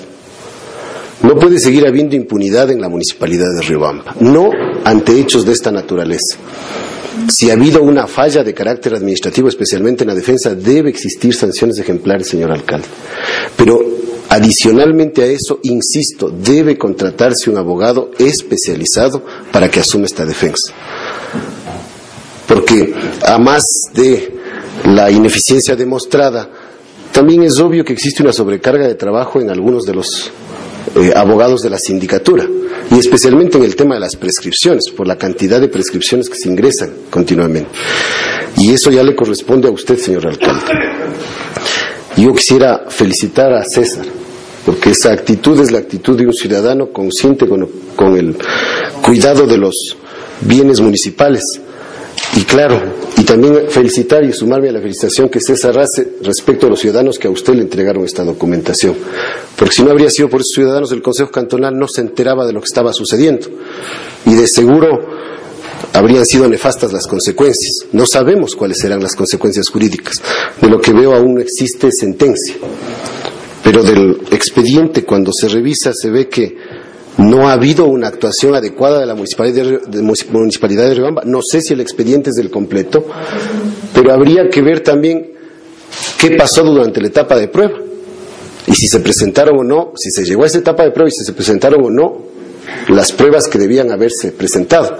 No 1.22 1.36
puede 1.36 1.58
seguir 1.58 1.86
habiendo 1.86 2.14
impunidad 2.14 2.70
en 2.70 2.80
la 2.80 2.88
municipalidad 2.88 3.46
de 3.58 3.62
Riobamba. 3.62 4.14
No 4.20 4.50
ante 4.84 5.18
hechos 5.18 5.46
de 5.46 5.52
esta 5.52 5.72
naturaleza 5.72 6.36
si 7.28 7.50
ha 7.50 7.54
habido 7.54 7.82
una 7.82 8.06
falla 8.06 8.44
de 8.44 8.54
carácter 8.54 8.94
administrativo, 8.94 9.48
especialmente 9.48 10.04
en 10.04 10.08
la 10.08 10.14
defensa, 10.14 10.54
debe 10.54 10.90
existir 10.90 11.34
sanciones 11.34 11.78
ejemplares, 11.78 12.28
señor 12.28 12.52
alcalde. 12.52 12.86
Pero 13.56 13.80
adicionalmente 14.28 15.22
a 15.22 15.26
eso, 15.26 15.60
insisto, 15.62 16.28
debe 16.30 16.76
contratarse 16.76 17.50
un 17.50 17.58
abogado 17.58 18.10
especializado 18.18 19.24
para 19.52 19.70
que 19.70 19.80
asuma 19.80 20.06
esta 20.06 20.24
defensa. 20.24 20.72
Porque 22.46 22.94
a 23.22 23.38
más 23.38 23.64
de 23.92 24.34
la 24.84 25.10
ineficiencia 25.10 25.74
demostrada, 25.74 26.48
también 27.12 27.42
es 27.42 27.58
obvio 27.58 27.84
que 27.84 27.92
existe 27.92 28.22
una 28.22 28.32
sobrecarga 28.32 28.86
de 28.86 28.94
trabajo 28.94 29.40
en 29.40 29.50
algunos 29.50 29.84
de 29.84 29.94
los 29.94 30.30
eh, 30.96 31.12
abogados 31.14 31.62
de 31.62 31.70
la 31.70 31.78
sindicatura 31.78 32.46
y 32.90 32.98
especialmente 32.98 33.58
en 33.58 33.64
el 33.64 33.76
tema 33.76 33.94
de 33.94 34.00
las 34.00 34.16
prescripciones, 34.16 34.84
por 34.96 35.06
la 35.06 35.18
cantidad 35.18 35.60
de 35.60 35.68
prescripciones 35.68 36.30
que 36.30 36.36
se 36.36 36.48
ingresan 36.48 36.90
continuamente. 37.10 37.70
Y 38.56 38.72
eso 38.72 38.90
ya 38.90 39.02
le 39.02 39.14
corresponde 39.14 39.68
a 39.68 39.70
usted, 39.70 39.98
señor 39.98 40.26
alcalde. 40.26 40.62
Yo 42.16 42.32
quisiera 42.34 42.86
felicitar 42.88 43.52
a 43.52 43.62
César, 43.64 44.06
porque 44.64 44.90
esa 44.90 45.12
actitud 45.12 45.60
es 45.60 45.70
la 45.70 45.78
actitud 45.78 46.16
de 46.16 46.26
un 46.26 46.32
ciudadano 46.32 46.90
consciente 46.90 47.46
con, 47.46 47.68
con 47.94 48.16
el 48.16 48.34
cuidado 49.02 49.46
de 49.46 49.58
los 49.58 49.96
bienes 50.40 50.80
municipales 50.80 51.42
y 52.36 52.44
claro, 52.44 52.78
y 53.16 53.24
también 53.24 53.70
felicitar 53.70 54.22
y 54.22 54.30
sumarme 54.30 54.68
a 54.68 54.72
la 54.72 54.80
felicitación 54.80 55.30
que 55.30 55.40
César 55.40 55.78
hace 55.78 56.16
respecto 56.22 56.66
a 56.66 56.68
los 56.68 56.80
ciudadanos 56.80 57.18
que 57.18 57.28
a 57.28 57.30
usted 57.30 57.54
le 57.54 57.62
entregaron 57.62 58.04
esta 58.04 58.24
documentación. 58.24 58.94
Porque 59.56 59.74
si 59.74 59.82
no 59.82 59.90
habría 59.90 60.10
sido 60.10 60.28
por 60.28 60.40
esos 60.40 60.52
ciudadanos, 60.54 60.92
el 60.92 61.00
Consejo 61.00 61.30
Cantonal 61.30 61.78
no 61.78 61.88
se 61.88 62.02
enteraba 62.02 62.46
de 62.46 62.52
lo 62.52 62.60
que 62.60 62.66
estaba 62.66 62.92
sucediendo. 62.92 63.46
Y 64.26 64.34
de 64.34 64.46
seguro 64.46 65.00
habrían 65.94 66.26
sido 66.26 66.46
nefastas 66.46 66.92
las 66.92 67.06
consecuencias. 67.06 67.86
No 67.92 68.04
sabemos 68.04 68.54
cuáles 68.54 68.80
serán 68.80 69.02
las 69.02 69.16
consecuencias 69.16 69.70
jurídicas. 69.70 70.20
De 70.60 70.68
lo 70.68 70.78
que 70.78 70.92
veo 70.92 71.14
aún 71.14 71.36
no 71.36 71.40
existe 71.40 71.90
sentencia. 71.90 72.56
Pero 73.64 73.82
del 73.82 74.20
expediente, 74.30 75.04
cuando 75.04 75.32
se 75.32 75.48
revisa, 75.48 75.92
se 75.94 76.10
ve 76.10 76.28
que 76.28 76.54
no 77.18 77.48
ha 77.48 77.52
habido 77.52 77.86
una 77.86 78.08
actuación 78.08 78.54
adecuada 78.54 79.00
de 79.00 79.06
la 79.06 79.14
municipalidad 79.14 79.80
de, 79.86 80.02
municipalidad 80.02 80.88
de 80.88 80.94
Riobamba. 80.94 81.22
No 81.24 81.40
sé 81.42 81.60
si 81.60 81.72
el 81.72 81.80
expediente 81.80 82.30
es 82.30 82.36
del 82.36 82.50
completo, 82.50 83.06
pero 83.94 84.12
habría 84.12 84.48
que 84.50 84.62
ver 84.62 84.80
también 84.80 85.32
qué 86.18 86.32
pasó 86.32 86.62
durante 86.62 87.00
la 87.00 87.08
etapa 87.08 87.36
de 87.36 87.48
prueba. 87.48 87.78
Y 88.66 88.74
si 88.74 88.88
se 88.88 89.00
presentaron 89.00 89.58
o 89.58 89.64
no, 89.64 89.92
si 89.96 90.10
se 90.10 90.24
llegó 90.24 90.44
a 90.44 90.46
esa 90.46 90.58
etapa 90.58 90.82
de 90.82 90.90
prueba 90.90 91.08
y 91.08 91.12
si 91.12 91.24
se 91.24 91.32
presentaron 91.32 91.84
o 91.84 91.90
no 91.90 92.26
las 92.88 93.12
pruebas 93.12 93.46
que 93.48 93.58
debían 93.58 93.90
haberse 93.92 94.32
presentado. 94.32 94.98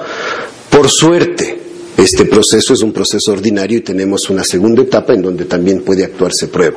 Por 0.70 0.88
suerte, 0.88 1.58
este 1.96 2.26
proceso 2.26 2.74
es 2.74 2.82
un 2.82 2.92
proceso 2.92 3.32
ordinario 3.32 3.78
y 3.78 3.80
tenemos 3.80 4.30
una 4.30 4.44
segunda 4.44 4.82
etapa 4.82 5.14
en 5.14 5.22
donde 5.22 5.46
también 5.46 5.82
puede 5.82 6.04
actuarse 6.04 6.48
prueba. 6.48 6.76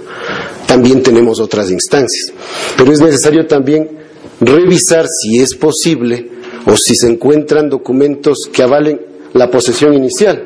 También 0.65 1.03
tenemos 1.03 1.39
otras 1.39 1.69
instancias. 1.71 2.31
Pero 2.77 2.91
es 2.91 3.01
necesario 3.01 3.45
también 3.45 3.99
revisar 4.39 5.05
si 5.07 5.39
es 5.39 5.55
posible 5.55 6.29
o 6.65 6.75
si 6.75 6.95
se 6.95 7.07
encuentran 7.07 7.69
documentos 7.69 8.49
que 8.51 8.63
avalen 8.63 9.01
la 9.33 9.49
posesión 9.49 9.93
inicial, 9.93 10.43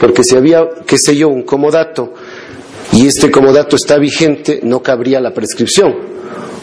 porque 0.00 0.24
si 0.24 0.36
había, 0.36 0.64
qué 0.86 0.98
sé 0.98 1.16
yo, 1.16 1.28
un 1.28 1.42
comodato 1.42 2.12
y 2.92 3.06
este 3.06 3.30
comodato 3.30 3.76
está 3.76 3.98
vigente, 3.98 4.60
no 4.62 4.82
cabría 4.82 5.20
la 5.20 5.32
prescripción. 5.32 5.94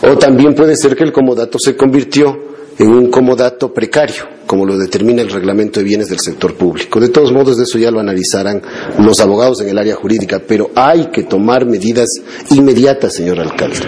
O 0.02 0.18
también 0.18 0.54
puede 0.54 0.76
ser 0.76 0.96
que 0.96 1.04
el 1.04 1.12
comodato 1.12 1.58
se 1.60 1.76
convirtió 1.76 2.54
en 2.78 2.90
un 2.90 3.10
comodato 3.10 3.74
precario, 3.74 4.24
como 4.46 4.66
lo 4.66 4.78
determina 4.78 5.22
el 5.22 5.30
reglamento 5.30 5.80
de 5.80 5.86
bienes 5.86 6.10
del 6.10 6.20
sector 6.20 6.56
público. 6.56 7.00
De 7.00 7.10
todos 7.10 7.32
modos, 7.32 7.58
de 7.58 7.64
eso 7.64 7.78
ya 7.78 7.92
lo 7.92 8.00
analizarán 8.00 8.62
los 9.00 9.20
abogados 9.20 9.62
en 9.62 9.70
el 9.70 9.78
área 9.78 9.96
jurídica, 9.96 10.42
pero 10.46 10.72
hay 10.76 11.08
que 11.08 11.24
tomar 11.24 11.66
medidas 11.66 12.10
inmediatas, 12.50 13.14
señor 13.14 13.40
alcalde. 13.40 13.80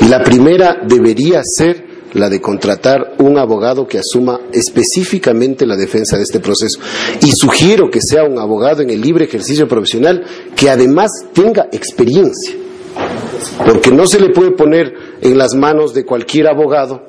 Y 0.00 0.08
la 0.08 0.22
primera 0.22 0.78
debería 0.86 1.42
ser 1.44 1.89
la 2.14 2.28
de 2.28 2.40
contratar 2.40 3.14
un 3.18 3.38
abogado 3.38 3.86
que 3.86 3.98
asuma 3.98 4.40
específicamente 4.52 5.66
la 5.66 5.76
defensa 5.76 6.16
de 6.16 6.24
este 6.24 6.40
proceso. 6.40 6.80
Y 7.22 7.32
sugiero 7.32 7.90
que 7.90 8.00
sea 8.00 8.24
un 8.24 8.38
abogado 8.38 8.82
en 8.82 8.90
el 8.90 9.00
libre 9.00 9.24
ejercicio 9.24 9.68
profesional 9.68 10.24
que 10.56 10.70
además 10.70 11.10
tenga 11.32 11.68
experiencia, 11.72 12.54
porque 13.64 13.90
no 13.90 14.06
se 14.06 14.20
le 14.20 14.30
puede 14.30 14.52
poner 14.52 14.92
en 15.20 15.38
las 15.38 15.54
manos 15.54 15.94
de 15.94 16.04
cualquier 16.04 16.48
abogado, 16.48 17.08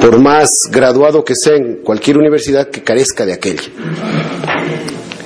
por 0.00 0.18
más 0.18 0.48
graduado 0.70 1.24
que 1.24 1.34
sea 1.34 1.56
en 1.56 1.76
cualquier 1.82 2.18
universidad, 2.18 2.68
que 2.68 2.82
carezca 2.82 3.24
de 3.24 3.32
aquella. 3.32 3.62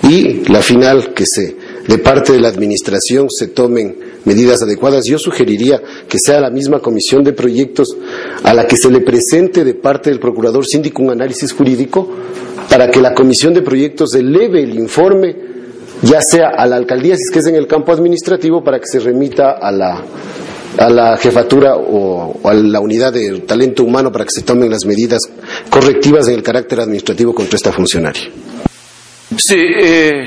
Y 0.08 0.44
la 0.48 0.62
final, 0.62 1.12
que 1.14 1.24
se, 1.26 1.56
de 1.86 1.98
parte 1.98 2.32
de 2.32 2.40
la 2.40 2.48
Administración 2.48 3.28
se 3.30 3.48
tomen 3.48 4.09
medidas 4.24 4.62
adecuadas. 4.62 5.04
Yo 5.06 5.18
sugeriría 5.18 5.80
que 6.08 6.18
sea 6.18 6.40
la 6.40 6.50
misma 6.50 6.80
comisión 6.80 7.24
de 7.24 7.32
proyectos 7.32 7.96
a 8.42 8.54
la 8.54 8.66
que 8.66 8.76
se 8.76 8.90
le 8.90 9.00
presente 9.00 9.64
de 9.64 9.74
parte 9.74 10.10
del 10.10 10.20
procurador 10.20 10.66
síndico 10.66 11.02
un 11.02 11.10
análisis 11.10 11.52
jurídico 11.52 12.08
para 12.68 12.90
que 12.90 13.00
la 13.00 13.14
comisión 13.14 13.54
de 13.54 13.62
proyectos 13.62 14.14
eleve 14.14 14.62
el 14.62 14.78
informe 14.78 15.50
ya 16.02 16.20
sea 16.22 16.48
a 16.56 16.66
la 16.66 16.76
alcaldía 16.76 17.16
si 17.16 17.22
es 17.22 17.30
que 17.30 17.40
es 17.40 17.46
en 17.46 17.56
el 17.56 17.66
campo 17.66 17.92
administrativo 17.92 18.62
para 18.64 18.78
que 18.78 18.86
se 18.86 19.00
remita 19.00 19.52
a 19.52 19.70
la 19.70 20.02
a 20.78 20.88
la 20.88 21.16
jefatura 21.16 21.76
o, 21.76 22.40
a 22.44 22.54
la 22.54 22.80
unidad 22.80 23.12
de 23.12 23.40
talento 23.40 23.84
humano 23.84 24.12
para 24.12 24.24
que 24.24 24.30
se 24.30 24.42
tomen 24.42 24.70
las 24.70 24.86
medidas 24.86 25.20
correctivas 25.68 26.28
en 26.28 26.34
el 26.34 26.42
carácter 26.42 26.80
administrativo 26.80 27.34
contra 27.34 27.56
esta 27.56 27.72
funcionaria. 27.72 28.30
Sí, 29.36 29.56
eh, 29.58 30.26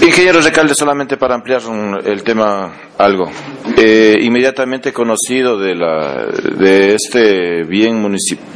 Ingeniero 0.00 0.40
Recalde, 0.40 0.74
solamente 0.74 1.16
para 1.16 1.34
ampliar 1.34 1.60
el 2.04 2.22
tema 2.22 2.72
algo. 2.98 3.30
Eh, 3.76 4.18
inmediatamente 4.22 4.92
conocido 4.92 5.58
de, 5.58 6.94
este 6.94 7.64
bien 7.64 8.04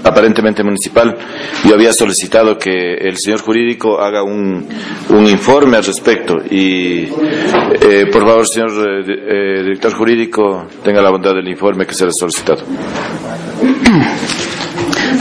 aparentemente 0.05 0.63
municipal, 0.63 1.17
yo 1.65 1.75
había 1.75 1.93
solicitado 1.93 2.59
que 2.59 2.95
el 2.95 3.17
señor 3.17 3.41
jurídico 3.41 4.01
haga 4.01 4.23
un, 4.23 4.69
un 5.11 5.27
informe 5.27 5.77
al 5.77 5.85
respecto. 5.85 6.39
Y 6.51 7.05
eh, 7.05 8.07
por 8.13 8.23
favor, 8.27 8.47
señor 8.47 8.71
eh, 9.09 9.63
director 9.63 9.93
jurídico, 9.95 10.67
tenga 10.83 11.03
la 11.03 11.11
bondad 11.11 11.35
del 11.35 11.49
informe 11.49 11.87
que 11.87 11.95
se 11.95 12.05
le 12.05 12.11
ha 12.11 12.13
solicitado. 12.13 12.63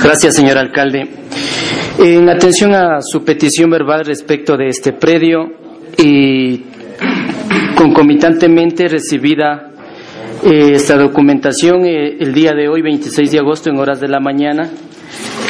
Gracias, 0.04 0.36
señor 0.36 0.58
alcalde. 0.58 1.08
En 2.00 2.30
atención 2.30 2.74
a 2.74 3.02
su 3.02 3.24
petición 3.24 3.70
verbal 3.70 4.06
respecto 4.06 4.58
de 4.58 4.68
este 4.68 4.94
predio, 4.94 5.61
y 5.98 6.64
concomitantemente 7.76 8.88
recibida 8.88 9.72
eh, 10.44 10.74
esta 10.74 10.98
documentación 10.98 11.86
eh, 11.86 12.18
el 12.20 12.34
día 12.34 12.54
de 12.54 12.68
hoy, 12.68 12.82
26 12.82 13.32
de 13.32 13.40
agosto, 13.40 13.70
en 13.70 13.78
horas 13.78 14.00
de 14.00 14.08
la 14.08 14.20
mañana, 14.20 14.70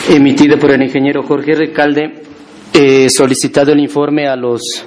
emitida 0.10 0.58
por 0.58 0.72
el 0.72 0.82
ingeniero 0.82 1.24
Jorge 1.24 1.56
Recalde, 1.56 2.24
eh, 2.74 3.10
solicitado 3.10 3.72
el 3.72 3.80
informe 3.80 4.28
a 4.28 4.36
los, 4.36 4.86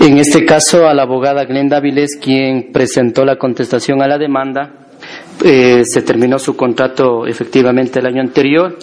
en 0.00 0.18
este 0.18 0.44
caso 0.44 0.86
a 0.86 0.94
la 0.94 1.02
abogada 1.02 1.44
Glenda 1.44 1.80
Viles, 1.80 2.18
quien 2.20 2.72
presentó 2.72 3.24
la 3.24 3.36
contestación 3.36 4.02
a 4.02 4.08
la 4.08 4.18
demanda. 4.18 4.70
se 5.40 6.02
terminó 6.02 6.38
su 6.38 6.56
contrato 6.56 7.26
efectivamente 7.26 8.00
el 8.00 8.06
año 8.06 8.20
anterior 8.20 8.76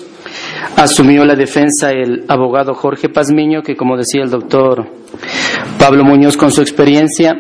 Asumió 0.75 1.25
la 1.25 1.35
defensa 1.35 1.91
el 1.91 2.25
abogado 2.27 2.73
Jorge 2.73 3.09
Pazmiño, 3.09 3.61
que 3.61 3.75
como 3.75 3.97
decía 3.97 4.23
el 4.23 4.29
doctor 4.29 4.85
Pablo 5.79 6.03
Muñoz 6.03 6.37
con 6.37 6.51
su 6.51 6.61
experiencia, 6.61 7.33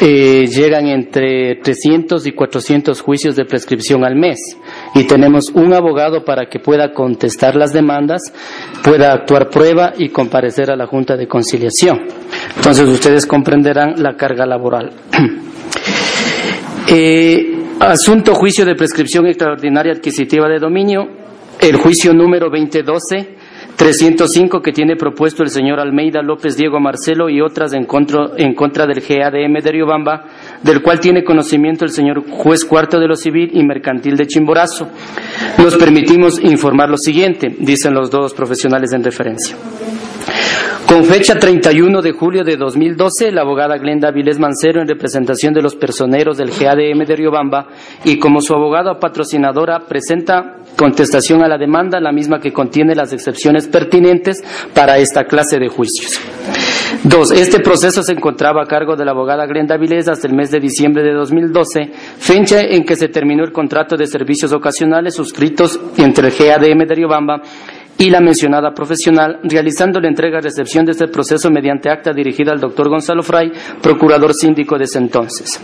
eh, 0.00 0.46
llegan 0.46 0.88
entre 0.88 1.56
300 1.62 2.26
y 2.26 2.32
400 2.32 3.00
juicios 3.00 3.36
de 3.36 3.44
prescripción 3.44 4.04
al 4.04 4.16
mes 4.16 4.38
y 4.94 5.04
tenemos 5.04 5.50
un 5.54 5.72
abogado 5.74 6.24
para 6.24 6.46
que 6.46 6.58
pueda 6.58 6.92
contestar 6.92 7.54
las 7.54 7.72
demandas, 7.72 8.22
pueda 8.82 9.12
actuar 9.12 9.48
prueba 9.48 9.92
y 9.96 10.08
comparecer 10.08 10.70
a 10.70 10.76
la 10.76 10.86
Junta 10.86 11.16
de 11.16 11.28
Conciliación. 11.28 12.00
Entonces 12.56 12.88
ustedes 12.88 13.26
comprenderán 13.26 14.02
la 14.02 14.16
carga 14.16 14.46
laboral. 14.46 14.90
Eh, 16.94 17.62
asunto 17.78 18.34
juicio 18.34 18.66
de 18.66 18.74
prescripción 18.74 19.26
extraordinaria 19.26 19.92
adquisitiva 19.92 20.48
de 20.48 20.58
dominio, 20.58 21.08
el 21.62 21.76
juicio 21.76 22.12
número 22.12 22.50
2012 22.50 23.36
305 23.76 24.60
que 24.60 24.72
tiene 24.72 24.96
propuesto 24.96 25.42
el 25.42 25.48
señor 25.48 25.80
Almeida 25.80 26.22
López 26.22 26.56
Diego 26.56 26.78
Marcelo 26.78 27.30
y 27.30 27.40
otras 27.40 27.72
en 27.72 27.84
contra, 27.84 28.30
en 28.36 28.54
contra 28.54 28.86
del 28.86 29.00
GADM 29.00 29.62
de 29.62 29.72
Riobamba, 29.72 30.24
del 30.62 30.82
cual 30.82 31.00
tiene 31.00 31.24
conocimiento 31.24 31.84
el 31.84 31.90
señor 31.90 32.24
juez 32.28 32.64
cuarto 32.64 32.98
de 33.00 33.08
lo 33.08 33.16
civil 33.16 33.50
y 33.54 33.64
mercantil 33.64 34.16
de 34.16 34.26
Chimborazo. 34.26 34.88
Nos 35.58 35.76
permitimos 35.76 36.38
informar 36.42 36.90
lo 36.90 36.98
siguiente, 36.98 37.54
dicen 37.58 37.94
los 37.94 38.10
dos 38.10 38.34
profesionales 38.34 38.92
en 38.92 39.04
referencia. 39.04 39.56
Con 40.86 41.04
fecha 41.04 41.38
31 41.38 42.02
de 42.02 42.12
julio 42.12 42.44
de 42.44 42.56
2012, 42.56 43.32
la 43.32 43.42
abogada 43.42 43.78
Glenda 43.78 44.10
Viles 44.10 44.38
Mancero, 44.38 44.82
en 44.82 44.88
representación 44.88 45.54
de 45.54 45.62
los 45.62 45.74
personeros 45.74 46.36
del 46.36 46.50
GADM 46.50 47.06
de 47.06 47.16
Riobamba 47.16 47.68
y 48.04 48.18
como 48.18 48.40
su 48.40 48.52
abogada 48.52 48.98
patrocinadora, 48.98 49.80
presenta 49.86 50.56
contestación 50.76 51.42
a 51.42 51.48
la 51.48 51.56
demanda, 51.56 52.00
la 52.00 52.12
misma 52.12 52.40
que 52.40 52.52
contiene 52.52 52.94
las 52.94 53.12
excepciones 53.12 53.68
pertinentes 53.68 54.42
para 54.74 54.98
esta 54.98 55.24
clase 55.24 55.58
de 55.58 55.68
juicios. 55.68 56.20
Dos, 57.04 57.30
este 57.32 57.58
proceso 57.60 58.02
se 58.02 58.12
encontraba 58.12 58.62
a 58.62 58.66
cargo 58.66 58.94
de 58.94 59.04
la 59.04 59.12
abogada 59.12 59.46
Glenda 59.46 59.76
Vilés 59.76 60.08
hasta 60.08 60.28
el 60.28 60.34
mes 60.34 60.50
de 60.50 60.60
diciembre 60.60 61.02
de 61.02 61.12
2012, 61.14 61.90
fecha 62.18 62.60
en 62.60 62.84
que 62.84 62.96
se 62.96 63.08
terminó 63.08 63.44
el 63.44 63.52
contrato 63.52 63.96
de 63.96 64.06
servicios 64.06 64.52
ocasionales 64.52 65.14
suscritos 65.14 65.80
entre 65.96 66.28
el 66.28 66.34
GADM 66.34 66.86
de 66.86 66.94
Riobamba 66.94 67.42
y 67.98 68.10
la 68.10 68.20
mencionada 68.20 68.72
profesional, 68.72 69.40
realizando 69.44 70.00
la 70.00 70.08
entrega 70.08 70.38
y 70.38 70.42
recepción 70.42 70.84
de 70.84 70.92
este 70.92 71.08
proceso 71.08 71.50
mediante 71.50 71.90
acta 71.90 72.12
dirigida 72.12 72.52
al 72.52 72.60
doctor 72.60 72.88
Gonzalo 72.88 73.22
Fray, 73.22 73.52
procurador 73.80 74.34
síndico 74.34 74.76
de 74.76 74.84
ese 74.84 74.98
entonces. 74.98 75.60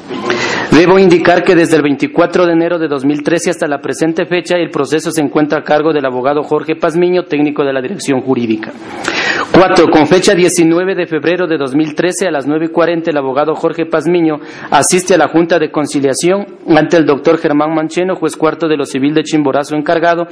Debo 0.71 0.99
indicar 0.99 1.43
que 1.43 1.55
desde 1.55 1.77
el 1.77 1.83
24 1.83 2.47
de 2.47 2.53
enero 2.53 2.79
de 2.79 2.89
2013 2.89 3.51
hasta 3.51 3.67
la 3.67 3.81
presente 3.81 4.27
fecha 4.27 4.57
el 4.57 4.71
proceso 4.71 5.11
se 5.11 5.21
encuentra 5.21 5.59
a 5.59 5.65
cargo 5.65 5.93
del 5.93 6.05
abogado 6.05 6.43
Jorge 6.43 6.77
Pazmiño, 6.77 7.25
técnico 7.25 7.65
de 7.65 7.73
la 7.73 7.81
Dirección 7.81 8.21
Jurídica. 8.21 8.73
Cuatro, 9.53 9.89
con 9.91 10.07
fecha 10.07 10.35
19 10.35 10.95
de 10.95 11.07
febrero 11.07 11.47
de 11.47 11.59
2013 11.59 12.29
a 12.29 12.31
las 12.31 12.47
9.40 12.47 13.09
el 13.09 13.17
abogado 13.17 13.55
Jorge 13.55 13.87
Pazmiño 13.87 14.39
asiste 14.71 15.15
a 15.15 15.19
la 15.19 15.29
Junta 15.29 15.59
de 15.59 15.71
Conciliación 15.71 16.47
ante 16.69 16.97
el 16.97 17.07
doctor 17.07 17.39
Germán 17.39 17.75
Mancheno, 17.75 18.15
juez 18.15 18.37
cuarto 18.37 18.69
de 18.69 18.77
lo 18.77 18.85
civil 18.85 19.15
de 19.15 19.25
Chimborazo 19.25 19.75
encargado. 19.75 20.29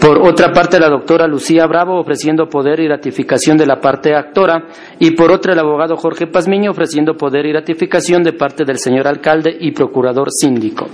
Por 0.00 0.18
otra 0.26 0.52
parte, 0.52 0.80
la 0.80 0.88
doctora 0.88 1.28
Lucía 1.28 1.66
Bravo 1.66 2.00
ofreciendo 2.00 2.48
poder 2.48 2.80
y 2.80 2.88
ratificación 2.88 3.56
de 3.56 3.66
la 3.66 3.80
parte 3.80 4.14
actora 4.14 4.66
y 4.98 5.12
por 5.12 5.30
otra 5.30 5.52
el 5.52 5.58
abogado 5.60 5.96
Jorge 5.96 6.26
Pazmiño 6.26 6.70
ofreciendo 6.70 7.14
poder 7.14 7.46
y 7.46 7.52
ratificación 7.52 8.22
de 8.22 8.32
parte 8.32 8.64
del 8.64 8.78
señor 8.78 9.06
alcalde 9.06 9.56
y 9.60 9.70
procurador 9.72 10.28
síndico. 10.30 10.86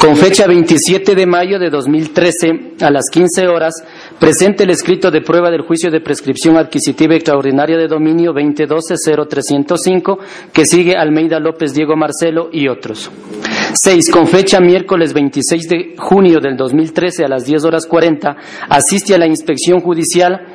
Con 0.00 0.16
fecha 0.16 0.46
27 0.46 1.14
de 1.14 1.26
mayo 1.26 1.58
de 1.58 1.68
2013 1.68 2.76
a 2.80 2.90
las 2.90 3.10
15 3.12 3.48
horas, 3.48 3.74
presente 4.20 4.62
el 4.64 4.70
escrito 4.70 5.10
de 5.10 5.22
prueba 5.22 5.50
del 5.50 5.62
juicio 5.62 5.90
de 5.90 6.00
prescripción 6.00 6.56
adquisitiva 6.58 7.16
extraordinaria 7.16 7.76
de 7.78 7.88
dominio 7.88 8.32
2012-0305 8.34 10.18
que 10.52 10.66
sigue 10.66 10.94
Almeida 10.94 11.40
López 11.40 11.72
Diego 11.72 11.96
Marcelo 11.96 12.50
y 12.52 12.68
otros. 12.68 13.10
6. 13.72 14.10
Con 14.10 14.26
fecha 14.26 14.60
miércoles 14.60 15.14
26 15.14 15.68
de 15.68 15.94
junio 15.96 16.38
del 16.40 16.56
2013 16.56 17.24
a 17.24 17.28
las 17.28 17.44
10 17.46 17.64
horas 17.64 17.86
40, 17.86 18.36
asiste 18.68 19.14
a 19.14 19.18
la 19.18 19.26
inspección 19.26 19.80
judicial 19.80 20.46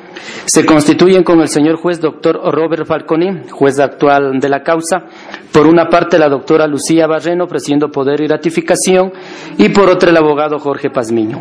se 0.46 0.64
constituyen 0.64 1.22
con 1.22 1.40
el 1.40 1.48
señor 1.48 1.76
juez 1.76 2.00
doctor 2.00 2.40
Robert 2.52 2.86
Falconi, 2.86 3.48
juez 3.50 3.78
actual 3.78 4.38
de 4.40 4.48
la 4.48 4.62
causa, 4.62 5.04
por 5.52 5.66
una 5.66 5.88
parte 5.88 6.18
la 6.18 6.28
doctora 6.28 6.66
Lucía 6.66 7.06
Barreno 7.06 7.44
ofreciendo 7.44 7.90
poder 7.90 8.20
y 8.20 8.26
ratificación 8.26 9.12
y 9.58 9.68
por 9.70 9.88
otra 9.88 10.10
el 10.10 10.16
abogado 10.16 10.58
Jorge 10.58 10.90
Pazmiño. 10.90 11.40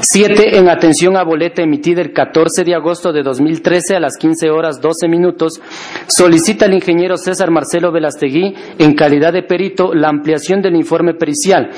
Siete, 0.00 0.58
en 0.58 0.68
atención 0.68 1.16
a 1.16 1.24
boleta 1.24 1.62
emitida 1.62 2.02
el 2.02 2.12
14 2.12 2.64
de 2.64 2.74
agosto 2.74 3.12
de 3.12 3.22
2013 3.22 3.96
a 3.96 4.00
las 4.00 4.16
15 4.18 4.50
horas 4.50 4.80
12 4.80 5.08
minutos, 5.08 5.60
solicita 6.06 6.66
el 6.66 6.74
ingeniero 6.74 7.16
César 7.16 7.50
Marcelo 7.50 7.90
Velastegui, 7.90 8.54
en 8.78 8.94
calidad 8.94 9.32
de 9.32 9.42
perito, 9.42 9.94
la 9.94 10.08
ampliación 10.08 10.60
del 10.60 10.76
informe 10.76 11.14
pericial, 11.14 11.70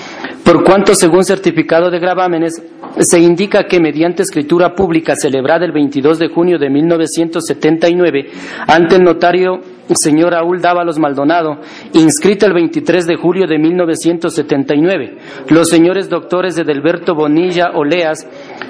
por 0.45 0.65
cuanto 0.65 0.95
según 0.95 1.25
certificado 1.25 1.91
de 1.91 1.99
gravámenes 1.99 2.63
se 2.99 3.19
indica 3.19 3.65
que 3.65 3.81
mediante 3.81 4.23
escritura 4.23 4.75
pública 4.75 5.15
celebrada 5.15 5.65
el 5.65 5.73
22 5.73 6.19
de 6.19 6.29
junio 6.29 6.59
de 6.59 6.71
1979 6.71 8.31
ante 8.67 8.97
el 8.97 9.05
notario 9.05 9.61
señor 9.95 10.33
Raúl 10.33 10.61
Dávalos 10.61 10.99
Maldonado, 10.99 11.61
inscrita 11.93 12.47
el 12.47 12.53
23 12.53 13.07
de 13.07 13.17
julio 13.17 13.47
de 13.47 13.59
1979, 13.59 15.19
los 15.49 15.69
señores 15.69 16.09
doctores 16.09 16.59
Edelberto 16.59 17.15
Bonilla 17.15 17.71
Oleas 17.75 18.27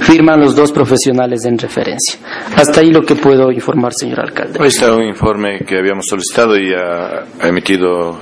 Firman 0.00 0.40
los 0.40 0.56
dos 0.56 0.72
profesionales 0.72 1.44
en 1.44 1.58
referencia. 1.58 2.18
Hasta 2.56 2.80
ahí 2.80 2.90
lo 2.90 3.02
que 3.02 3.14
puedo 3.14 3.52
informar, 3.52 3.92
señor 3.92 4.20
alcalde. 4.20 4.58
Ahí 4.58 4.68
está 4.68 4.94
un 4.94 5.04
informe 5.04 5.58
que 5.66 5.78
habíamos 5.78 6.06
solicitado 6.06 6.29
Estado 6.30 6.56
y 6.56 6.72
ha, 6.72 7.24
emitido 7.48 8.16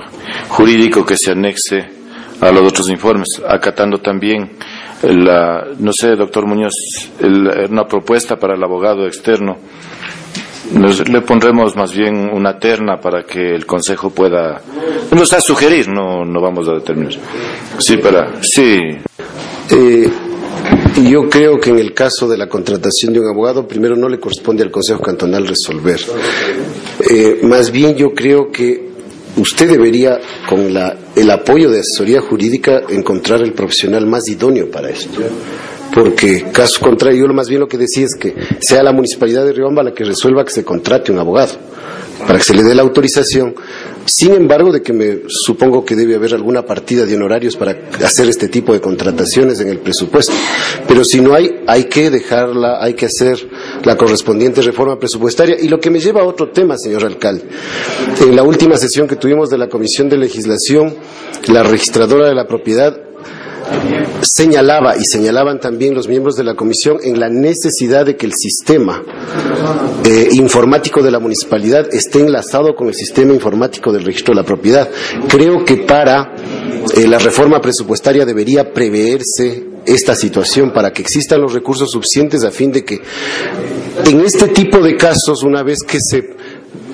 jurídico 0.47 1.05
que 1.05 1.15
se 1.15 1.31
anexe 1.31 1.87
a 2.41 2.51
los 2.51 2.67
otros 2.67 2.89
informes, 2.89 3.27
acatando 3.47 3.99
también 3.99 4.49
la, 5.03 5.67
no 5.77 5.93
sé, 5.93 6.15
doctor 6.15 6.47
Muñoz, 6.47 6.73
una 7.69 7.85
propuesta 7.85 8.37
para 8.37 8.55
el 8.55 8.63
abogado 8.63 9.05
externo. 9.05 9.57
le 10.73 11.21
pondremos 11.21 11.75
más 11.75 11.93
bien 11.93 12.31
una 12.33 12.57
terna 12.57 12.99
para 12.99 13.23
que 13.23 13.53
el 13.53 13.67
Consejo 13.67 14.09
pueda, 14.09 14.59
nos 15.11 15.31
a 15.33 15.41
sugerir, 15.41 15.87
no, 15.87 16.25
no 16.25 16.41
vamos 16.41 16.67
a 16.67 16.73
determinar. 16.73 17.13
Sí, 17.77 17.97
para, 17.97 18.41
sí. 18.41 18.97
Eh, 19.69 20.09
yo 21.07 21.29
creo 21.29 21.59
que 21.59 21.69
en 21.69 21.77
el 21.77 21.93
caso 21.93 22.27
de 22.27 22.37
la 22.37 22.47
contratación 22.47 23.13
de 23.13 23.19
un 23.19 23.27
abogado, 23.27 23.67
primero 23.67 23.95
no 23.95 24.09
le 24.09 24.19
corresponde 24.19 24.63
al 24.63 24.71
Consejo 24.71 24.99
Cantonal 24.99 25.47
resolver. 25.47 25.99
Eh, 27.09 27.39
más 27.41 27.71
bien 27.71 27.95
yo 27.95 28.13
creo 28.13 28.51
que 28.51 28.87
usted 29.35 29.67
debería, 29.67 30.19
con 30.47 30.59
el 31.15 31.31
apoyo 31.31 31.71
de 31.71 31.79
asesoría 31.79 32.21
jurídica, 32.21 32.81
encontrar 32.87 33.41
el 33.41 33.53
profesional 33.53 34.05
más 34.05 34.27
idóneo 34.27 34.69
para 34.69 34.89
esto. 34.89 35.19
Porque 35.93 36.45
caso 36.51 36.79
contrario, 36.81 37.21
yo 37.21 37.27
lo 37.27 37.33
más 37.33 37.49
bien 37.49 37.61
lo 37.61 37.67
que 37.67 37.77
decía 37.77 38.05
es 38.05 38.15
que 38.15 38.35
sea 38.59 38.83
la 38.83 38.91
municipalidad 38.91 39.45
de 39.45 39.53
Riobamba 39.53 39.83
la 39.83 39.93
que 39.93 40.03
resuelva 40.03 40.45
que 40.45 40.51
se 40.51 40.63
contrate 40.63 41.11
un 41.11 41.19
abogado 41.19 41.53
para 42.25 42.37
que 42.37 42.45
se 42.45 42.53
le 42.53 42.63
dé 42.63 42.75
la 42.75 42.81
autorización. 42.81 43.55
Sin 44.05 44.33
embargo, 44.33 44.71
de 44.71 44.81
que 44.81 44.91
me 44.91 45.19
supongo 45.27 45.85
que 45.85 45.95
debe 45.95 46.15
haber 46.15 46.33
alguna 46.33 46.65
partida 46.65 47.05
de 47.05 47.15
honorarios 47.15 47.55
para 47.55 47.77
hacer 48.03 48.27
este 48.27 48.47
tipo 48.47 48.73
de 48.73 48.81
contrataciones 48.81 49.59
en 49.59 49.69
el 49.69 49.79
presupuesto. 49.79 50.33
Pero 50.87 51.03
si 51.03 51.21
no 51.21 51.35
hay, 51.35 51.61
hay 51.67 51.85
que 51.85 52.09
dejarla, 52.09 52.83
hay 52.83 52.95
que 52.95 53.05
hacer 53.05 53.37
la 53.83 53.95
correspondiente 53.95 54.61
reforma 54.61 54.97
presupuestaria. 54.97 55.57
Y 55.59 55.67
lo 55.67 55.79
que 55.79 55.91
me 55.91 55.99
lleva 55.99 56.21
a 56.21 56.25
otro 56.25 56.49
tema, 56.49 56.77
señor 56.77 57.05
alcalde. 57.05 57.43
En 58.21 58.35
la 58.35 58.43
última 58.43 58.77
sesión 58.77 59.07
que 59.07 59.15
tuvimos 59.15 59.49
de 59.49 59.57
la 59.57 59.69
Comisión 59.69 60.09
de 60.09 60.17
Legislación, 60.17 60.95
la 61.47 61.63
registradora 61.63 62.27
de 62.27 62.35
la 62.35 62.47
propiedad 62.47 63.08
señalaba 64.21 64.97
y 64.97 65.05
señalaban 65.05 65.59
también 65.59 65.93
los 65.93 66.07
miembros 66.07 66.35
de 66.35 66.43
la 66.43 66.55
comisión 66.55 66.97
en 67.03 67.19
la 67.19 67.29
necesidad 67.29 68.05
de 68.05 68.15
que 68.15 68.25
el 68.25 68.33
sistema 68.33 69.03
eh, 70.05 70.29
informático 70.31 71.01
de 71.01 71.11
la 71.11 71.19
municipalidad 71.19 71.87
esté 71.93 72.19
enlazado 72.19 72.75
con 72.75 72.87
el 72.87 72.93
sistema 72.93 73.33
informático 73.33 73.91
del 73.91 74.05
registro 74.05 74.33
de 74.33 74.41
la 74.41 74.45
propiedad. 74.45 74.89
Creo 75.27 75.63
que 75.65 75.77
para 75.77 76.33
eh, 76.95 77.07
la 77.07 77.19
reforma 77.19 77.61
presupuestaria 77.61 78.25
debería 78.25 78.73
preverse 78.73 79.65
esta 79.85 80.15
situación 80.15 80.71
para 80.71 80.91
que 80.91 81.01
existan 81.01 81.41
los 81.41 81.53
recursos 81.53 81.91
suficientes 81.91 82.43
a 82.43 82.51
fin 82.51 82.71
de 82.71 82.83
que 82.83 83.01
en 84.05 84.21
este 84.21 84.49
tipo 84.49 84.79
de 84.79 84.95
casos, 84.95 85.43
una 85.43 85.63
vez 85.63 85.79
que 85.83 85.99
se 85.99 86.38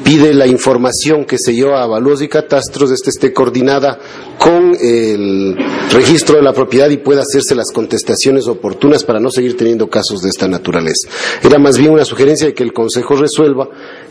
pide 0.05 0.35
la 0.35 0.45
información 0.45 1.25
que 1.25 1.39
se 1.39 1.55
lleva 1.55 1.79
a 1.79 1.83
avalúos 1.85 2.21
y 2.21 2.27
catastros, 2.27 2.91
este 2.91 3.09
esté 3.09 3.33
coordinada 3.33 3.97
con 4.37 4.77
el 4.79 5.57
registro 5.91 6.35
de 6.35 6.43
la 6.43 6.53
propiedad 6.53 6.91
y 6.91 6.97
pueda 6.97 7.23
hacerse 7.23 7.55
las 7.55 7.71
contestaciones 7.73 8.47
oportunas 8.47 9.03
para 9.03 9.19
no 9.19 9.31
seguir 9.31 9.57
teniendo 9.57 9.89
casos 9.89 10.21
de 10.21 10.29
esta 10.29 10.47
naturaleza. 10.47 11.09
Era 11.41 11.57
más 11.57 11.79
bien 11.79 11.89
una 11.89 12.05
sugerencia 12.05 12.45
de 12.45 12.53
que 12.53 12.61
el 12.61 12.71
Consejo 12.71 13.15
resuelva 13.15 13.67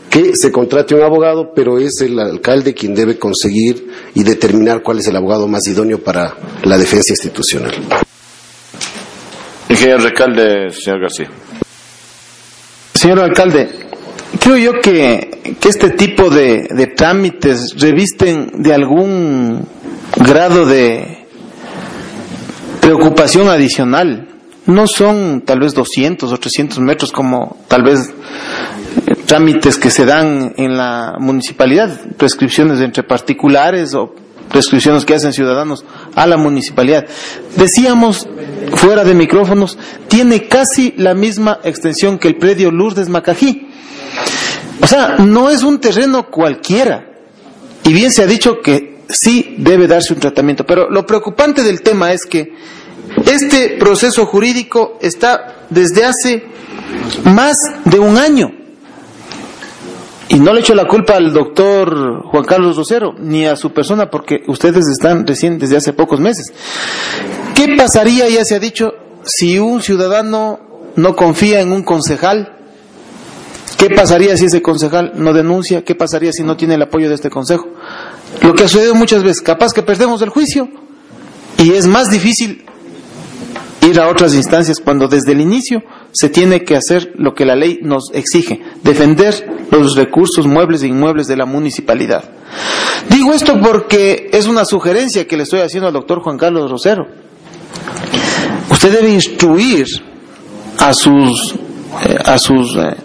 que 0.09 0.35
se 0.35 0.51
contrate 0.51 0.95
un 0.95 1.01
abogado, 1.01 1.53
pero 1.55 1.79
es 1.79 2.01
el 2.01 2.19
alcalde 2.19 2.73
quien 2.73 2.93
debe 2.93 3.17
conseguir 3.17 3.87
y 4.13 4.23
determinar 4.23 4.83
cuál 4.83 4.99
es 4.99 5.07
el 5.07 5.15
abogado 5.15 5.47
más 5.47 5.65
idóneo 5.65 6.03
para 6.03 6.35
la 6.63 6.77
defensa 6.77 7.13
institucional. 7.13 7.73
Ingeniero 9.69 10.03
alcalde, 10.03 10.71
señor 10.71 10.99
García. 10.99 11.31
Señor 12.93 13.19
alcalde, 13.19 13.84
creo 14.39 14.57
yo 14.57 14.81
que, 14.81 15.55
este 15.63 15.89
tipo 15.91 16.29
de, 16.29 16.67
de, 16.69 16.87
trámites 16.87 17.75
revisten 17.79 18.61
de 18.61 18.73
algún 18.73 19.67
grado 20.17 20.65
de 20.65 21.25
preocupación 22.81 23.49
adicional. 23.49 24.29
No 24.67 24.87
son 24.87 25.41
tal 25.45 25.59
vez 25.59 25.73
200 25.73 26.31
o 26.31 26.37
300 26.37 26.79
metros 26.79 27.11
como 27.11 27.57
tal 27.67 27.83
vez 27.83 28.13
eh, 29.07 29.15
trámites 29.25 29.77
que 29.77 29.91
se 29.91 30.05
dan 30.05 30.53
en 30.57 30.77
la 30.77 31.15
municipalidad, 31.19 31.99
prescripciones 32.17 32.79
entre 32.81 33.03
particulares 33.03 33.93
o 33.93 34.13
prescripciones 34.49 35.05
que 35.05 35.13
hacen 35.13 35.33
ciudadanos 35.33 35.83
a 36.15 36.25
la 36.27 36.37
municipalidad. 36.37 37.05
Decíamos 37.55 38.27
fuera 38.75 39.03
de 39.03 39.13
micrófonos, 39.13 39.77
tiene 40.07 40.47
casi 40.47 40.93
la 40.97 41.13
misma 41.13 41.59
extensión 41.63 42.17
que 42.17 42.27
el 42.27 42.37
predio 42.37 42.71
Lourdes 42.71 43.09
Macají. 43.09 43.67
O 44.81 44.87
sea, 44.87 45.17
no 45.19 45.49
es 45.49 45.63
un 45.63 45.79
terreno 45.79 46.29
cualquiera. 46.29 47.05
Y 47.83 47.93
bien 47.93 48.11
se 48.11 48.23
ha 48.23 48.27
dicho 48.27 48.61
que 48.61 49.03
sí 49.09 49.55
debe 49.59 49.87
darse 49.87 50.13
un 50.13 50.19
tratamiento. 50.19 50.65
Pero 50.65 50.89
lo 50.89 51.05
preocupante 51.05 51.63
del 51.63 51.81
tema 51.81 52.11
es 52.11 52.25
que 52.25 52.53
este 53.25 53.77
proceso 53.79 54.25
jurídico 54.25 54.97
está 55.01 55.65
desde 55.69 56.05
hace 56.05 56.43
más 57.23 57.55
de 57.85 57.99
un 57.99 58.17
año. 58.17 58.51
Y 60.27 60.39
no 60.39 60.53
le 60.53 60.61
echo 60.61 60.73
la 60.73 60.87
culpa 60.87 61.15
al 61.15 61.31
doctor 61.31 62.23
Juan 62.23 62.43
Carlos 62.45 62.75
Rosero, 62.77 63.13
ni 63.19 63.45
a 63.45 63.55
su 63.55 63.71
persona, 63.71 64.09
porque 64.09 64.41
ustedes 64.47 64.87
están 64.87 65.25
recién 65.25 65.59
desde 65.59 65.77
hace 65.77 65.93
pocos 65.93 66.19
meses. 66.19 66.51
¿Qué 67.53 67.75
pasaría, 67.77 68.27
ya 68.27 68.43
se 68.43 68.55
ha 68.55 68.59
dicho, 68.59 68.95
si 69.23 69.59
un 69.59 69.81
ciudadano 69.83 70.59
no 70.95 71.15
confía 71.15 71.61
en 71.61 71.71
un 71.71 71.83
concejal 71.83 72.54
¿Qué 73.77 73.89
pasaría 73.89 74.37
si 74.37 74.45
ese 74.45 74.61
concejal 74.61 75.13
no 75.15 75.33
denuncia? 75.33 75.83
¿Qué 75.83 75.95
pasaría 75.95 76.31
si 76.31 76.43
no 76.43 76.55
tiene 76.55 76.75
el 76.75 76.81
apoyo 76.81 77.09
de 77.09 77.15
este 77.15 77.29
consejo? 77.29 77.67
Lo 78.41 78.53
que 78.53 78.63
ha 78.63 78.67
sucedido 78.67 78.95
muchas 78.95 79.23
veces, 79.23 79.41
capaz 79.41 79.73
que 79.73 79.83
perdemos 79.83 80.21
el 80.21 80.29
juicio 80.29 80.69
y 81.57 81.71
es 81.71 81.87
más 81.87 82.09
difícil 82.09 82.65
ir 83.81 83.99
a 83.99 84.09
otras 84.09 84.33
instancias 84.33 84.79
cuando 84.79 85.07
desde 85.07 85.33
el 85.33 85.41
inicio 85.41 85.83
se 86.11 86.29
tiene 86.29 86.63
que 86.63 86.75
hacer 86.75 87.13
lo 87.17 87.33
que 87.33 87.45
la 87.45 87.55
ley 87.55 87.79
nos 87.81 88.11
exige, 88.13 88.61
defender 88.83 89.67
los 89.71 89.95
recursos 89.95 90.47
muebles 90.47 90.81
e 90.83 90.87
inmuebles 90.87 91.27
de 91.27 91.37
la 91.37 91.45
municipalidad. 91.45 92.23
Digo 93.09 93.33
esto 93.33 93.59
porque 93.61 94.29
es 94.31 94.47
una 94.47 94.65
sugerencia 94.65 95.27
que 95.27 95.37
le 95.37 95.43
estoy 95.43 95.59
haciendo 95.59 95.87
al 95.87 95.93
doctor 95.93 96.21
Juan 96.21 96.37
Carlos 96.37 96.71
Rosero. 96.71 97.07
Usted 98.69 98.91
debe 98.91 99.13
instruir 99.13 99.85
a 100.79 100.93
sus, 100.93 101.55
eh, 102.07 102.17
a 102.23 102.37
sus 102.37 102.75
eh, 102.75 102.95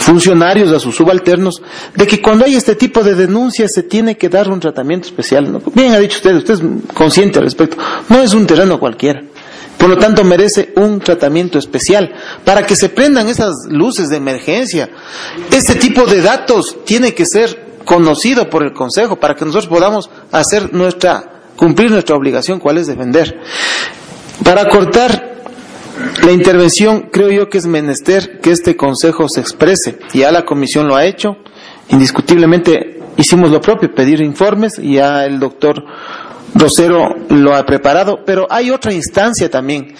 funcionarios, 0.00 0.72
a 0.72 0.80
sus 0.80 0.96
subalternos, 0.96 1.62
de 1.94 2.06
que 2.06 2.20
cuando 2.20 2.44
hay 2.44 2.54
este 2.54 2.74
tipo 2.74 3.02
de 3.02 3.14
denuncias 3.14 3.72
se 3.72 3.82
tiene 3.82 4.16
que 4.16 4.28
dar 4.28 4.50
un 4.50 4.60
tratamiento 4.60 5.08
especial. 5.08 5.60
Bien 5.74 5.92
ha 5.92 5.98
dicho 5.98 6.16
usted, 6.16 6.34
usted 6.34 6.54
es 6.54 6.62
consciente 6.94 7.38
al 7.38 7.44
respecto, 7.44 7.76
no 8.08 8.22
es 8.22 8.34
un 8.34 8.46
terreno 8.46 8.78
cualquiera. 8.78 9.22
Por 9.78 9.88
lo 9.88 9.96
tanto, 9.96 10.24
merece 10.24 10.72
un 10.74 10.98
tratamiento 10.98 11.58
especial 11.58 12.12
para 12.44 12.66
que 12.66 12.74
se 12.74 12.88
prendan 12.88 13.28
esas 13.28 13.54
luces 13.68 14.08
de 14.08 14.16
emergencia. 14.16 14.90
Este 15.52 15.76
tipo 15.76 16.04
de 16.04 16.20
datos 16.20 16.78
tiene 16.84 17.14
que 17.14 17.24
ser 17.24 17.78
conocido 17.84 18.50
por 18.50 18.64
el 18.64 18.72
Consejo 18.72 19.20
para 19.20 19.34
que 19.34 19.44
nosotros 19.44 19.68
podamos 19.68 20.10
hacer 20.32 20.74
nuestra, 20.74 21.42
cumplir 21.56 21.92
nuestra 21.92 22.16
obligación, 22.16 22.58
cuál 22.58 22.78
es 22.78 22.88
defender. 22.88 23.40
Para 24.42 24.68
cortar 24.68 25.27
la 26.24 26.32
intervención 26.32 27.08
creo 27.12 27.30
yo 27.30 27.48
que 27.48 27.58
es 27.58 27.66
menester 27.66 28.40
que 28.40 28.50
este 28.50 28.76
Consejo 28.76 29.28
se 29.28 29.40
exprese. 29.40 29.98
Ya 30.12 30.30
la 30.30 30.44
Comisión 30.44 30.86
lo 30.86 30.96
ha 30.96 31.04
hecho. 31.04 31.36
Indiscutiblemente 31.90 33.00
hicimos 33.16 33.50
lo 33.50 33.60
propio, 33.60 33.94
pedir 33.94 34.20
informes. 34.20 34.76
Ya 34.82 35.24
el 35.24 35.38
doctor 35.38 35.84
Rosero 36.54 37.14
lo 37.30 37.54
ha 37.54 37.64
preparado. 37.64 38.24
Pero 38.24 38.46
hay 38.50 38.70
otra 38.70 38.92
instancia 38.92 39.50
también, 39.50 39.94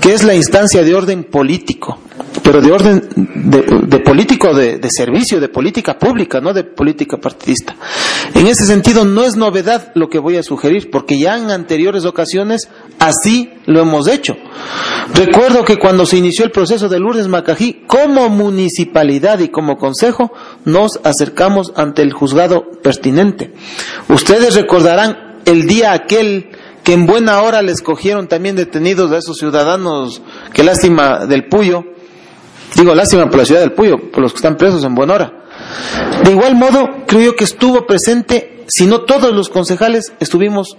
que 0.00 0.14
es 0.14 0.22
la 0.22 0.34
instancia 0.34 0.82
de 0.82 0.94
orden 0.94 1.24
político 1.24 1.98
pero 2.44 2.60
de 2.60 2.72
orden 2.72 3.08
de, 3.16 4.00
político 4.00 4.54
de, 4.54 4.78
de, 4.78 4.88
servicio, 4.90 5.40
de 5.40 5.48
política 5.48 5.98
pública, 5.98 6.42
no 6.42 6.52
de 6.52 6.62
política 6.62 7.16
partidista. 7.16 7.74
En 8.34 8.46
ese 8.46 8.66
sentido, 8.66 9.06
no 9.06 9.24
es 9.24 9.34
novedad 9.34 9.92
lo 9.94 10.10
que 10.10 10.18
voy 10.18 10.36
a 10.36 10.42
sugerir, 10.42 10.90
porque 10.90 11.18
ya 11.18 11.38
en 11.38 11.50
anteriores 11.50 12.04
ocasiones 12.04 12.68
así 12.98 13.50
lo 13.64 13.80
hemos 13.80 14.08
hecho. 14.08 14.36
Recuerdo 15.14 15.64
que 15.64 15.78
cuando 15.78 16.04
se 16.04 16.18
inició 16.18 16.44
el 16.44 16.50
proceso 16.50 16.88
de 16.88 17.00
Lourdes 17.00 17.28
Macají, 17.28 17.84
como 17.86 18.28
municipalidad 18.28 19.38
y 19.38 19.48
como 19.48 19.78
consejo, 19.78 20.30
nos 20.66 21.00
acercamos 21.02 21.72
ante 21.76 22.02
el 22.02 22.12
juzgado 22.12 22.70
pertinente. 22.82 23.52
Ustedes 24.08 24.54
recordarán 24.54 25.40
el 25.46 25.66
día 25.66 25.92
aquel 25.92 26.50
que 26.84 26.92
en 26.92 27.06
buena 27.06 27.42
hora 27.42 27.62
les 27.62 27.82
cogieron 27.82 28.28
también 28.28 28.54
detenidos 28.54 29.10
a 29.10 29.18
esos 29.18 29.38
ciudadanos, 29.38 30.22
qué 30.52 30.62
lástima 30.62 31.26
del 31.26 31.48
Puyo, 31.48 31.84
Digo, 32.74 32.94
lástima 32.94 33.28
por 33.28 33.38
la 33.38 33.44
ciudad 33.44 33.60
del 33.60 33.72
Puyo, 33.72 34.10
por 34.10 34.20
los 34.22 34.32
que 34.32 34.38
están 34.38 34.56
presos 34.56 34.82
en 34.84 34.94
buena 34.94 35.14
hora. 35.14 35.32
De 36.24 36.30
igual 36.32 36.56
modo, 36.56 37.04
creo 37.06 37.36
que 37.36 37.44
estuvo 37.44 37.86
presente, 37.86 38.64
si 38.68 38.86
no 38.86 39.02
todos 39.02 39.32
los 39.32 39.48
concejales, 39.48 40.12
estuvimos 40.18 40.76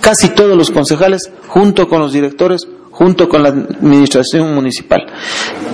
casi 0.00 0.28
todos 0.28 0.56
los 0.56 0.70
concejales, 0.70 1.30
junto 1.48 1.88
con 1.88 2.00
los 2.00 2.12
directores, 2.12 2.68
junto 2.90 3.28
con 3.28 3.42
la 3.42 3.48
administración 3.48 4.54
municipal. 4.54 5.06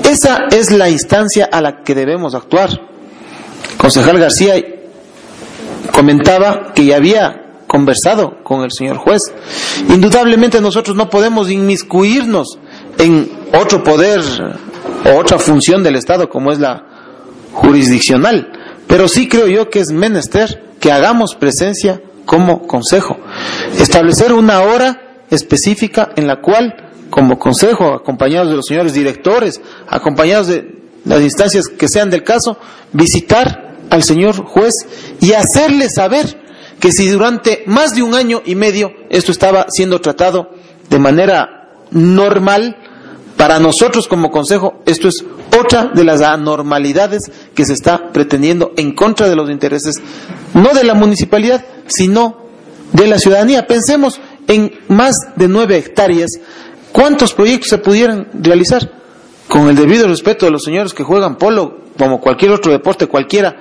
Esa 0.05 0.47
es 0.51 0.71
la 0.71 0.89
instancia 0.89 1.49
a 1.51 1.61
la 1.61 1.83
que 1.83 1.95
debemos 1.95 2.35
actuar. 2.35 2.71
concejal 3.77 4.19
García 4.19 4.55
comentaba 5.93 6.73
que 6.75 6.87
ya 6.87 6.97
había 6.97 7.48
conversado 7.69 8.43
con 8.43 8.65
el 8.65 8.73
señor 8.73 8.97
juez. 8.97 9.23
Indudablemente 9.89 10.61
nosotros 10.61 10.97
no 10.97 11.09
podemos 11.09 11.49
inmiscuirnos 11.49 12.59
en 12.99 13.31
otro 13.57 13.85
poder 13.85 14.21
o 15.05 15.19
otra 15.19 15.39
función 15.39 15.85
del 15.85 15.95
Estado 15.95 16.29
como 16.29 16.51
es 16.51 16.59
la 16.59 16.85
jurisdiccional. 17.53 18.51
Pero 18.89 19.07
sí 19.07 19.29
creo 19.29 19.47
yo 19.47 19.71
que 19.71 19.81
es 19.81 19.93
menester 19.93 20.65
que 20.81 20.91
hagamos 20.91 21.37
presencia 21.37 22.01
como 22.25 22.67
consejo. 22.67 23.17
Establecer 23.79 24.33
una 24.33 24.61
hora 24.63 25.23
específica 25.31 26.11
en 26.17 26.27
la 26.27 26.41
cual, 26.41 26.75
como 27.11 27.39
consejo, 27.39 27.93
acompañados 27.93 28.49
de 28.49 28.57
los 28.57 28.67
señores 28.67 28.95
directores, 28.95 29.61
acompañados 29.89 30.49
de 30.49 30.79
las 31.05 31.21
instancias 31.21 31.69
que 31.69 31.89
sean 31.89 32.11
del 32.11 32.25
caso, 32.25 32.59
visitar 32.93 33.77
al 33.91 34.03
señor 34.03 34.37
juez 34.45 34.75
y 35.21 35.33
hacerle 35.33 35.89
saber 35.89 36.48
que 36.81 36.93
si 36.93 37.09
durante 37.09 37.65
más 37.67 37.95
de 37.95 38.03
un 38.03 38.15
año 38.15 38.43
y 38.45 38.55
medio 38.55 38.93
esto 39.11 39.33
estaba 39.33 39.67
siendo 39.69 40.01
tratado 40.01 40.51
de 40.89 40.99
manera 40.99 41.71
normal, 41.91 42.77
Para 43.39 43.61
nosotros 43.61 44.09
como 44.09 44.33
Consejo, 44.33 44.83
esto 44.85 45.07
es 45.07 45.25
otra 45.57 45.93
de 45.95 46.03
las 46.03 46.23
anormalidades 46.23 47.31
que 47.55 47.65
se 47.65 47.73
está 47.73 48.11
pretendiendo 48.13 48.73
en 48.77 48.97
contra 48.97 49.29
de 49.29 49.37
los 49.37 49.49
intereses, 49.49 49.95
no 50.55 50.75
de 50.75 50.83
la 50.83 50.95
municipalidad, 50.95 51.65
sino 51.87 52.37
de 52.93 53.07
la 53.07 53.17
ciudadanía. 53.17 53.69
Pensemos 53.69 54.21
en 54.49 54.73
más 54.89 55.15
de 55.37 55.47
nueve 55.47 55.77
hectáreas, 55.77 56.33
¿cuántos 56.91 57.33
proyectos 57.33 57.71
se 57.71 57.79
pudieran 57.79 58.27
realizar? 58.35 58.91
Con 59.47 59.69
el 59.69 59.77
debido 59.77 60.09
respeto 60.09 60.45
de 60.45 60.53
los 60.53 60.65
señores 60.65 60.93
que 60.93 61.05
juegan 61.05 61.39
polo, 61.39 61.83
como 61.97 62.21
cualquier 62.21 62.51
otro 62.51 62.73
deporte 62.73 63.07
cualquiera, 63.07 63.55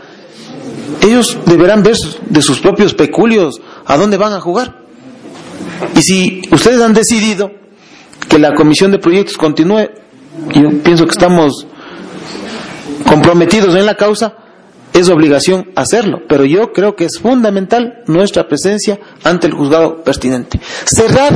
ellos 1.02 1.38
deberán 1.46 1.84
ver 1.84 1.96
de 2.30 2.42
sus 2.42 2.60
propios 2.60 2.94
peculios 2.94 3.60
a 3.86 3.98
dónde 3.98 4.18
van 4.18 4.34
a 4.34 4.42
jugar. 4.42 4.76
Y 5.96 6.02
si 6.02 6.42
ustedes 6.52 6.82
han 6.82 6.94
decidido 6.94 7.52
que 8.28 8.40
la 8.40 8.54
comisión 8.56 8.92
de 8.92 9.00
proyectos 9.00 9.38
continúe, 9.38 9.90
yo 10.54 10.70
pienso 10.84 11.06
que 11.06 11.12
estamos 11.12 11.66
comprometidos 13.08 13.76
en 13.76 13.86
la 13.86 13.96
causa, 13.96 14.36
es 14.94 15.10
obligación 15.10 15.72
hacerlo, 15.76 16.22
pero 16.28 16.46
yo 16.46 16.74
creo 16.74 16.96
que 16.96 17.06
es 17.06 17.20
fundamental 17.20 18.04
nuestra 18.08 18.48
presencia 18.48 19.00
ante 19.24 19.48
el 19.48 19.54
juzgado 19.54 20.04
pertinente. 20.04 20.60
Cerrar 20.86 21.34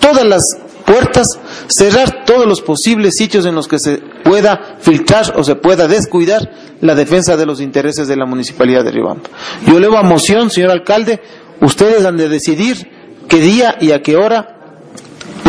todas 0.00 0.24
las 0.24 0.42
puertas, 0.84 1.26
cerrar 1.68 2.24
todos 2.24 2.46
los 2.46 2.60
posibles 2.60 3.14
sitios 3.16 3.46
en 3.46 3.54
los 3.54 3.68
que 3.68 3.78
se 3.78 3.98
pueda 4.22 4.76
filtrar 4.80 5.34
o 5.36 5.44
se 5.44 5.56
pueda 5.56 5.88
descuidar 5.88 6.50
la 6.80 6.94
defensa 6.94 7.36
de 7.36 7.46
los 7.46 7.60
intereses 7.60 8.08
de 8.08 8.16
la 8.16 8.26
municipalidad 8.26 8.84
de 8.84 8.90
Ribampa. 8.90 9.30
Yo 9.66 9.78
elevo 9.78 9.96
a 9.96 10.02
moción, 10.02 10.50
señor 10.50 10.70
alcalde, 10.70 11.20
ustedes 11.60 12.04
han 12.04 12.16
de 12.16 12.28
decidir 12.28 12.88
qué 13.28 13.40
día 13.40 13.76
y 13.80 13.92
a 13.92 14.02
qué 14.02 14.16
hora 14.16 14.54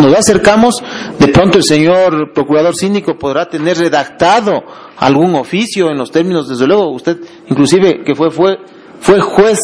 nos 0.01 0.13
acercamos, 0.15 0.83
de 1.19 1.27
pronto 1.29 1.57
el 1.57 1.63
señor 1.63 2.33
procurador 2.33 2.75
cínico 2.75 3.17
podrá 3.17 3.47
tener 3.47 3.77
redactado 3.77 4.63
algún 4.97 5.35
oficio 5.35 5.89
en 5.89 5.97
los 5.97 6.11
términos, 6.11 6.47
desde 6.47 6.67
luego, 6.67 6.91
usted 6.91 7.17
inclusive 7.49 8.03
que 8.03 8.13
fue, 8.15 8.29
fue, 8.29 8.57
fue 8.99 9.19
juez, 9.19 9.59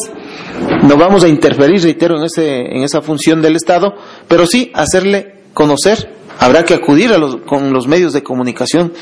no 0.84 0.98
vamos 0.98 1.24
a 1.24 1.28
interferir, 1.28 1.82
reitero, 1.82 2.18
en, 2.18 2.24
ese, 2.24 2.62
en 2.62 2.84
esa 2.84 3.02
función 3.02 3.42
del 3.42 3.56
Estado, 3.56 3.94
pero 4.28 4.46
sí 4.46 4.72
hacerle 4.74 5.41
conocer, 5.54 6.14
habrá 6.40 6.64
que 6.64 6.74
acudir 6.74 7.14
a 7.14 7.18
los, 7.18 7.38
con 7.48 7.72
los 7.72 7.88
medios 7.88 8.14
de 8.14 8.24
comunicación 8.24 8.94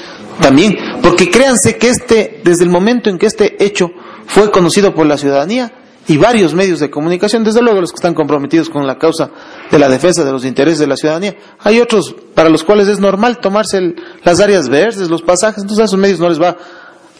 también, 0.42 0.78
porque 1.02 1.30
créanse 1.30 1.78
que 1.78 1.90
este, 1.90 2.42
desde 2.44 2.64
el 2.64 2.70
momento 2.70 3.10
en 3.10 3.18
que 3.18 3.26
este 3.26 3.64
hecho 3.64 3.92
fue 4.28 4.52
conocido 4.52 4.94
por 4.94 5.06
la 5.06 5.18
ciudadanía, 5.18 5.74
y 6.10 6.18
varios 6.18 6.56
medios 6.56 6.80
de 6.80 6.90
comunicación, 6.90 7.44
desde 7.44 7.62
luego 7.62 7.82
los 7.82 7.92
que 7.92 7.98
están 7.98 8.16
comprometidos 8.16 8.70
con 8.72 8.88
la 8.88 8.98
causa 8.98 9.30
de 9.70 9.78
la 9.78 9.88
defensa 9.88 10.26
de 10.26 10.32
los 10.32 10.44
intereses 10.44 10.80
de 10.80 10.88
la 10.88 10.98
ciudadanía. 10.98 11.36
Hay 11.60 11.80
otros 11.80 12.16
para 12.34 12.50
los 12.50 12.64
cuales 12.64 12.88
es 12.88 13.00
normal 13.00 13.38
tomarse 13.38 13.94
las 14.24 14.40
áreas 14.40 14.70
verdes, 14.70 15.08
los 15.08 15.22
pasajes, 15.22 15.62
entonces 15.62 15.84
a 15.84 15.86
esos 15.86 16.00
medios 16.00 16.20
no 16.20 16.28
les 16.28 16.42
va 16.42 16.58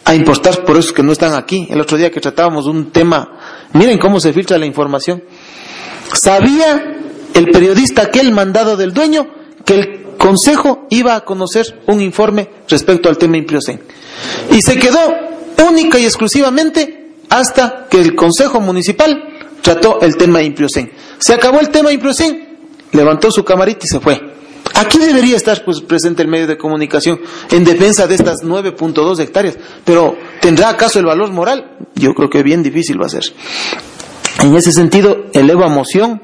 a 0.04 0.14
importar, 0.14 0.64
por 0.64 0.76
eso 0.76 0.92
que 0.92 1.04
no 1.04 1.12
están 1.12 1.34
aquí. 1.34 1.68
El 1.70 1.80
otro 1.80 1.96
día 1.96 2.10
que 2.10 2.20
tratábamos 2.20 2.66
un 2.66 2.90
tema, 2.90 3.28
miren 3.74 3.96
cómo 3.98 4.18
se 4.18 4.32
filtra 4.32 4.58
la 4.58 4.66
información. 4.66 5.22
¿Sabía 6.12 7.09
el 7.34 7.50
periodista 7.50 8.02
aquel 8.02 8.32
mandado 8.32 8.76
del 8.76 8.92
dueño 8.92 9.26
que 9.64 9.74
el 9.74 10.00
Consejo 10.18 10.86
iba 10.90 11.14
a 11.14 11.24
conocer 11.24 11.80
un 11.86 12.02
informe 12.02 12.50
respecto 12.68 13.08
al 13.08 13.16
tema 13.16 13.38
Impriosen? 13.38 13.80
Y 14.50 14.60
se 14.60 14.78
quedó 14.78 14.98
única 15.68 15.98
y 15.98 16.04
exclusivamente 16.04 17.12
hasta 17.30 17.86
que 17.88 18.00
el 18.00 18.14
Consejo 18.14 18.60
Municipal 18.60 19.22
trató 19.62 20.00
el 20.00 20.16
tema 20.16 20.42
Impriosen. 20.42 20.92
Se 21.18 21.34
acabó 21.34 21.60
el 21.60 21.70
tema 21.70 21.92
Impriosen, 21.92 22.58
levantó 22.92 23.30
su 23.30 23.44
camarita 23.44 23.86
y 23.86 23.88
se 23.88 24.00
fue. 24.00 24.20
Aquí 24.74 24.98
debería 24.98 25.36
estar 25.36 25.64
pues, 25.64 25.80
presente 25.80 26.22
el 26.22 26.28
medio 26.28 26.46
de 26.46 26.56
comunicación 26.56 27.20
en 27.50 27.64
defensa 27.64 28.06
de 28.06 28.14
estas 28.14 28.42
9.2 28.42 29.20
hectáreas, 29.20 29.58
pero 29.84 30.16
¿tendrá 30.40 30.70
acaso 30.70 30.98
el 30.98 31.06
valor 31.06 31.30
moral? 31.32 31.76
Yo 31.94 32.14
creo 32.14 32.30
que 32.30 32.42
bien 32.42 32.62
difícil 32.62 33.00
va 33.00 33.06
a. 33.06 34.44
En 34.44 34.54
ese 34.56 34.72
sentido, 34.72 35.26
elevo 35.34 35.64
a 35.64 35.68
moción, 35.68 36.22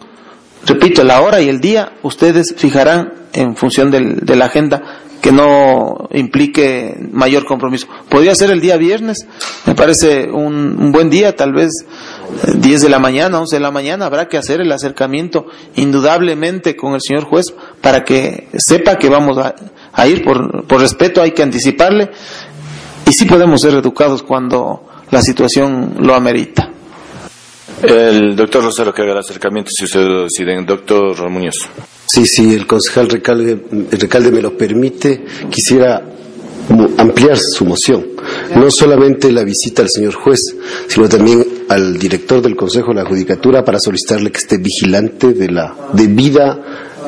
repito, 0.67 1.05
la 1.05 1.23
hora 1.23 1.41
y 1.41 1.49
el 1.49 1.61
día, 1.61 1.93
ustedes 2.03 2.55
fijarán 2.57 3.13
en 3.33 3.57
función 3.57 3.91
de 3.91 4.37
la 4.37 4.47
agenda 4.47 4.83
que 5.27 5.33
no 5.33 6.09
implique 6.13 6.97
mayor 7.11 7.45
compromiso. 7.45 7.89
Podría 8.09 8.37
ser 8.37 8.51
el 8.51 8.61
día 8.61 8.77
viernes, 8.77 9.27
me 9.67 9.75
parece 9.75 10.31
un, 10.31 10.93
buen 10.93 11.11
día, 11.11 11.35
tal 11.35 11.53
vez 11.53 11.73
10 12.55 12.81
eh, 12.81 12.85
de 12.85 12.89
la 12.89 13.01
mañana, 13.01 13.41
11 13.41 13.57
de 13.57 13.61
la 13.61 13.73
mañana, 13.73 14.07
habrá 14.07 14.29
que 14.29 14.37
hacer 14.37 14.61
el 14.61 14.71
acercamiento 14.71 15.47
indudablemente 15.75 16.77
con 16.77 16.95
el 16.95 17.01
señor 17.01 17.25
juez 17.25 17.53
para 17.81 18.05
que 18.05 18.47
sepa 18.57 18.99
que 18.99 19.09
vamos 19.09 19.37
a, 19.39 20.07
ir, 20.07 20.23
por, 20.23 20.65
por 20.65 20.81
respeto 20.81 21.21
hay 21.21 21.33
que 21.33 21.43
anticiparle 21.43 22.11
y 23.05 23.13
sí 23.13 23.25
podemos 23.25 23.63
ser 23.63 23.75
educados 23.75 24.23
cuando 24.23 24.87
la 25.11 25.23
situación 25.23 25.97
lo 25.99 26.15
amerita. 26.15 26.71
El 27.83 28.35
doctor 28.35 28.65
Rosero 28.65 28.93
que 28.93 29.03
haga 29.03 29.13
el 29.13 29.19
acercamiento 29.19 29.71
si 29.71 29.85
usted 29.85 30.01
lo 30.01 30.25
decide. 30.25 30.57
Doctor 30.65 31.19
Ramuñoz. 31.19 31.69
Sí, 32.07 32.25
sí, 32.27 32.55
el 32.55 32.67
concejal 32.67 33.09
Recalde, 33.11 33.59
Recalde 33.91 34.31
me 34.31 34.41
lo 34.41 34.57
permite, 34.57 35.25
quisiera 35.51 36.03
ampliar 36.99 37.39
su 37.39 37.65
moción. 37.65 38.07
No 38.55 38.71
solamente 38.71 39.31
la 39.31 39.45
visita 39.45 39.83
al 39.83 39.91
señor 39.91 40.15
juez, 40.15 40.41
sino 40.89 41.09
también 41.09 41.45
al 41.69 41.99
director 41.99 42.41
del 42.41 42.57
Consejo 42.57 42.89
de 42.89 43.03
la 43.03 43.09
Judicatura 43.09 43.65
para 43.65 43.79
solicitarle 43.79 44.31
que 44.31 44.39
esté 44.39 44.59
vigilante 44.59 45.33
de 45.33 45.49
la 45.49 45.75
debida 45.93 46.59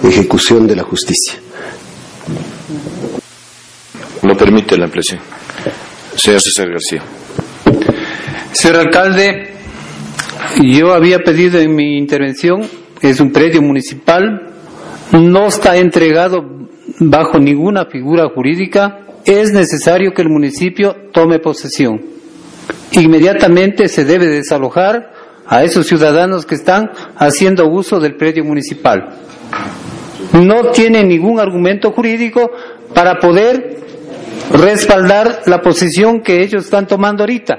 ejecución 0.02 0.66
de 0.66 0.76
la 0.76 0.82
justicia. 0.82 1.34
Lo 4.22 4.36
permite 4.36 4.76
la 4.76 4.84
ampliación. 4.84 5.20
Señor 6.16 6.40
César 6.40 6.68
García. 6.68 7.02
Señor 8.52 8.76
alcalde, 8.76 9.58
yo 10.62 10.92
había 10.92 11.20
pedido 11.20 11.58
en 11.58 11.75
mi 11.75 11.97
intervención, 11.99 12.62
es 13.00 13.20
un 13.20 13.33
predio 13.33 13.62
municipal, 13.62 14.52
no 15.12 15.47
está 15.47 15.76
entregado 15.76 16.68
bajo 17.00 17.39
ninguna 17.39 17.86
figura 17.86 18.28
jurídica, 18.34 19.00
es 19.25 19.52
necesario 19.52 20.12
que 20.12 20.23
el 20.23 20.28
municipio 20.28 20.94
tome 21.12 21.39
posesión. 21.39 22.00
Inmediatamente 22.92 23.89
se 23.89 24.05
debe 24.05 24.26
desalojar 24.26 25.12
a 25.47 25.65
esos 25.65 25.86
ciudadanos 25.86 26.44
que 26.44 26.55
están 26.55 26.91
haciendo 27.17 27.67
uso 27.68 28.00
del 28.00 28.17
predio 28.17 28.44
municipal. 28.44 29.17
No 30.33 30.70
tiene 30.70 31.05
ningún 31.05 31.41
argumento 31.41 31.91
jurídico 31.92 32.50
para 32.94 33.18
poder 33.18 33.78
respaldar 34.52 35.42
la 35.47 35.60
posición 35.60 36.20
que 36.20 36.42
ellos 36.42 36.65
están 36.65 36.86
tomando 36.86 37.23
ahorita. 37.23 37.58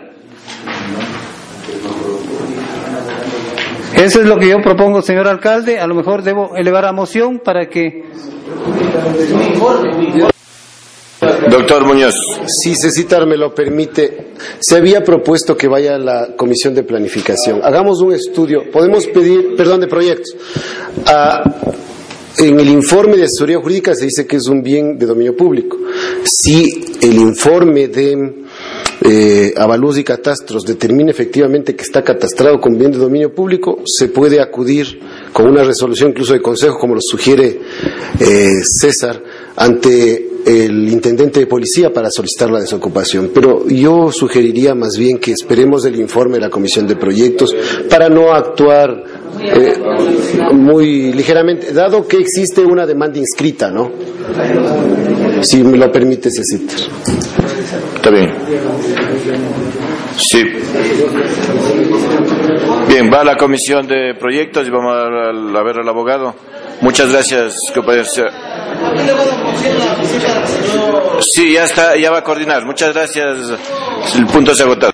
Eso 3.95 4.21
es 4.21 4.27
lo 4.27 4.37
que 4.37 4.49
yo 4.49 4.61
propongo, 4.61 5.01
señor 5.01 5.27
alcalde. 5.27 5.79
A 5.79 5.87
lo 5.87 5.95
mejor 5.95 6.23
debo 6.23 6.55
elevar 6.55 6.85
a 6.85 6.91
moción 6.91 7.39
para 7.39 7.67
que. 7.69 8.05
Doctor 11.49 11.85
Muñoz. 11.85 12.15
Si 12.47 12.75
Cecitar 12.75 13.25
me 13.25 13.35
lo 13.35 13.53
permite, 13.53 14.31
se 14.59 14.77
había 14.77 15.03
propuesto 15.03 15.57
que 15.57 15.67
vaya 15.67 15.95
a 15.95 15.99
la 15.99 16.35
comisión 16.35 16.73
de 16.73 16.83
planificación. 16.83 17.61
Hagamos 17.63 18.01
un 18.01 18.13
estudio. 18.13 18.71
Podemos 18.71 19.07
pedir, 19.07 19.55
perdón, 19.57 19.81
de 19.81 19.87
proyectos. 19.87 20.35
Ah, 21.05 21.43
en 22.37 22.59
el 22.59 22.69
informe 22.69 23.17
de 23.17 23.23
asesoría 23.23 23.59
jurídica 23.59 23.93
se 23.95 24.05
dice 24.05 24.25
que 24.25 24.37
es 24.37 24.47
un 24.47 24.61
bien 24.63 24.97
de 24.97 25.05
dominio 25.05 25.35
público. 25.35 25.77
Si 26.23 26.85
el 27.01 27.15
informe 27.15 27.89
de 27.89 28.45
eh, 29.01 29.53
avalúos 29.55 29.97
y 29.97 30.03
catastros 30.03 30.63
determina 30.65 31.11
efectivamente 31.11 31.75
que 31.75 31.83
está 31.83 32.03
catastrado 32.03 32.59
con 32.59 32.77
bien 32.77 32.91
de 32.91 32.97
dominio 32.97 33.33
público, 33.33 33.81
se 33.85 34.09
puede 34.09 34.41
acudir 34.41 34.99
con 35.31 35.47
una 35.47 35.63
resolución 35.63 36.09
incluso 36.11 36.33
de 36.33 36.41
consejo, 36.41 36.77
como 36.77 36.95
lo 36.95 37.01
sugiere 37.01 37.59
eh, 38.19 38.49
César, 38.63 39.23
ante 39.55 40.27
el 40.45 40.89
intendente 40.89 41.39
de 41.39 41.47
policía 41.47 41.91
para 41.93 42.09
solicitar 42.09 42.49
la 42.49 42.59
desocupación. 42.59 43.31
Pero 43.33 43.67
yo 43.67 44.11
sugeriría 44.11 44.75
más 44.75 44.97
bien 44.97 45.17
que 45.19 45.31
esperemos 45.31 45.85
el 45.85 45.99
informe 45.99 46.35
de 46.35 46.41
la 46.41 46.49
Comisión 46.49 46.87
de 46.87 46.95
Proyectos 46.95 47.55
para 47.89 48.09
no 48.09 48.33
actuar 48.33 49.03
eh, 49.41 49.77
muy 50.53 51.13
ligeramente, 51.13 51.71
dado 51.71 52.07
que 52.07 52.17
existe 52.17 52.61
una 52.61 52.85
demanda 52.85 53.19
inscrita, 53.19 53.69
¿no? 53.69 53.91
Si 55.41 55.63
me 55.63 55.77
lo 55.77 55.91
permite, 55.91 56.29
Cecitar. 56.31 56.79
Está 57.95 58.09
bien. 58.09 58.33
Sí. 60.17 60.43
Bien, 62.87 63.11
va 63.11 63.21
a 63.21 63.23
la 63.23 63.37
comisión 63.37 63.87
de 63.87 64.15
proyectos 64.15 64.67
y 64.67 64.69
vamos 64.69 64.93
a, 64.93 65.63
ver 65.63 65.77
al 65.77 65.87
abogado. 65.87 66.35
Muchas 66.81 67.11
gracias, 67.11 67.55
compañeros. 67.73 68.19
Sí, 71.21 71.53
ya 71.53 71.65
está, 71.65 71.97
ya 71.97 72.11
va 72.11 72.19
a 72.19 72.23
coordinar. 72.23 72.65
Muchas 72.65 72.93
gracias. 72.93 73.37
El 74.15 74.25
punto 74.27 74.55
se 74.55 74.63
ha 74.63 74.65
agotado. 74.65 74.87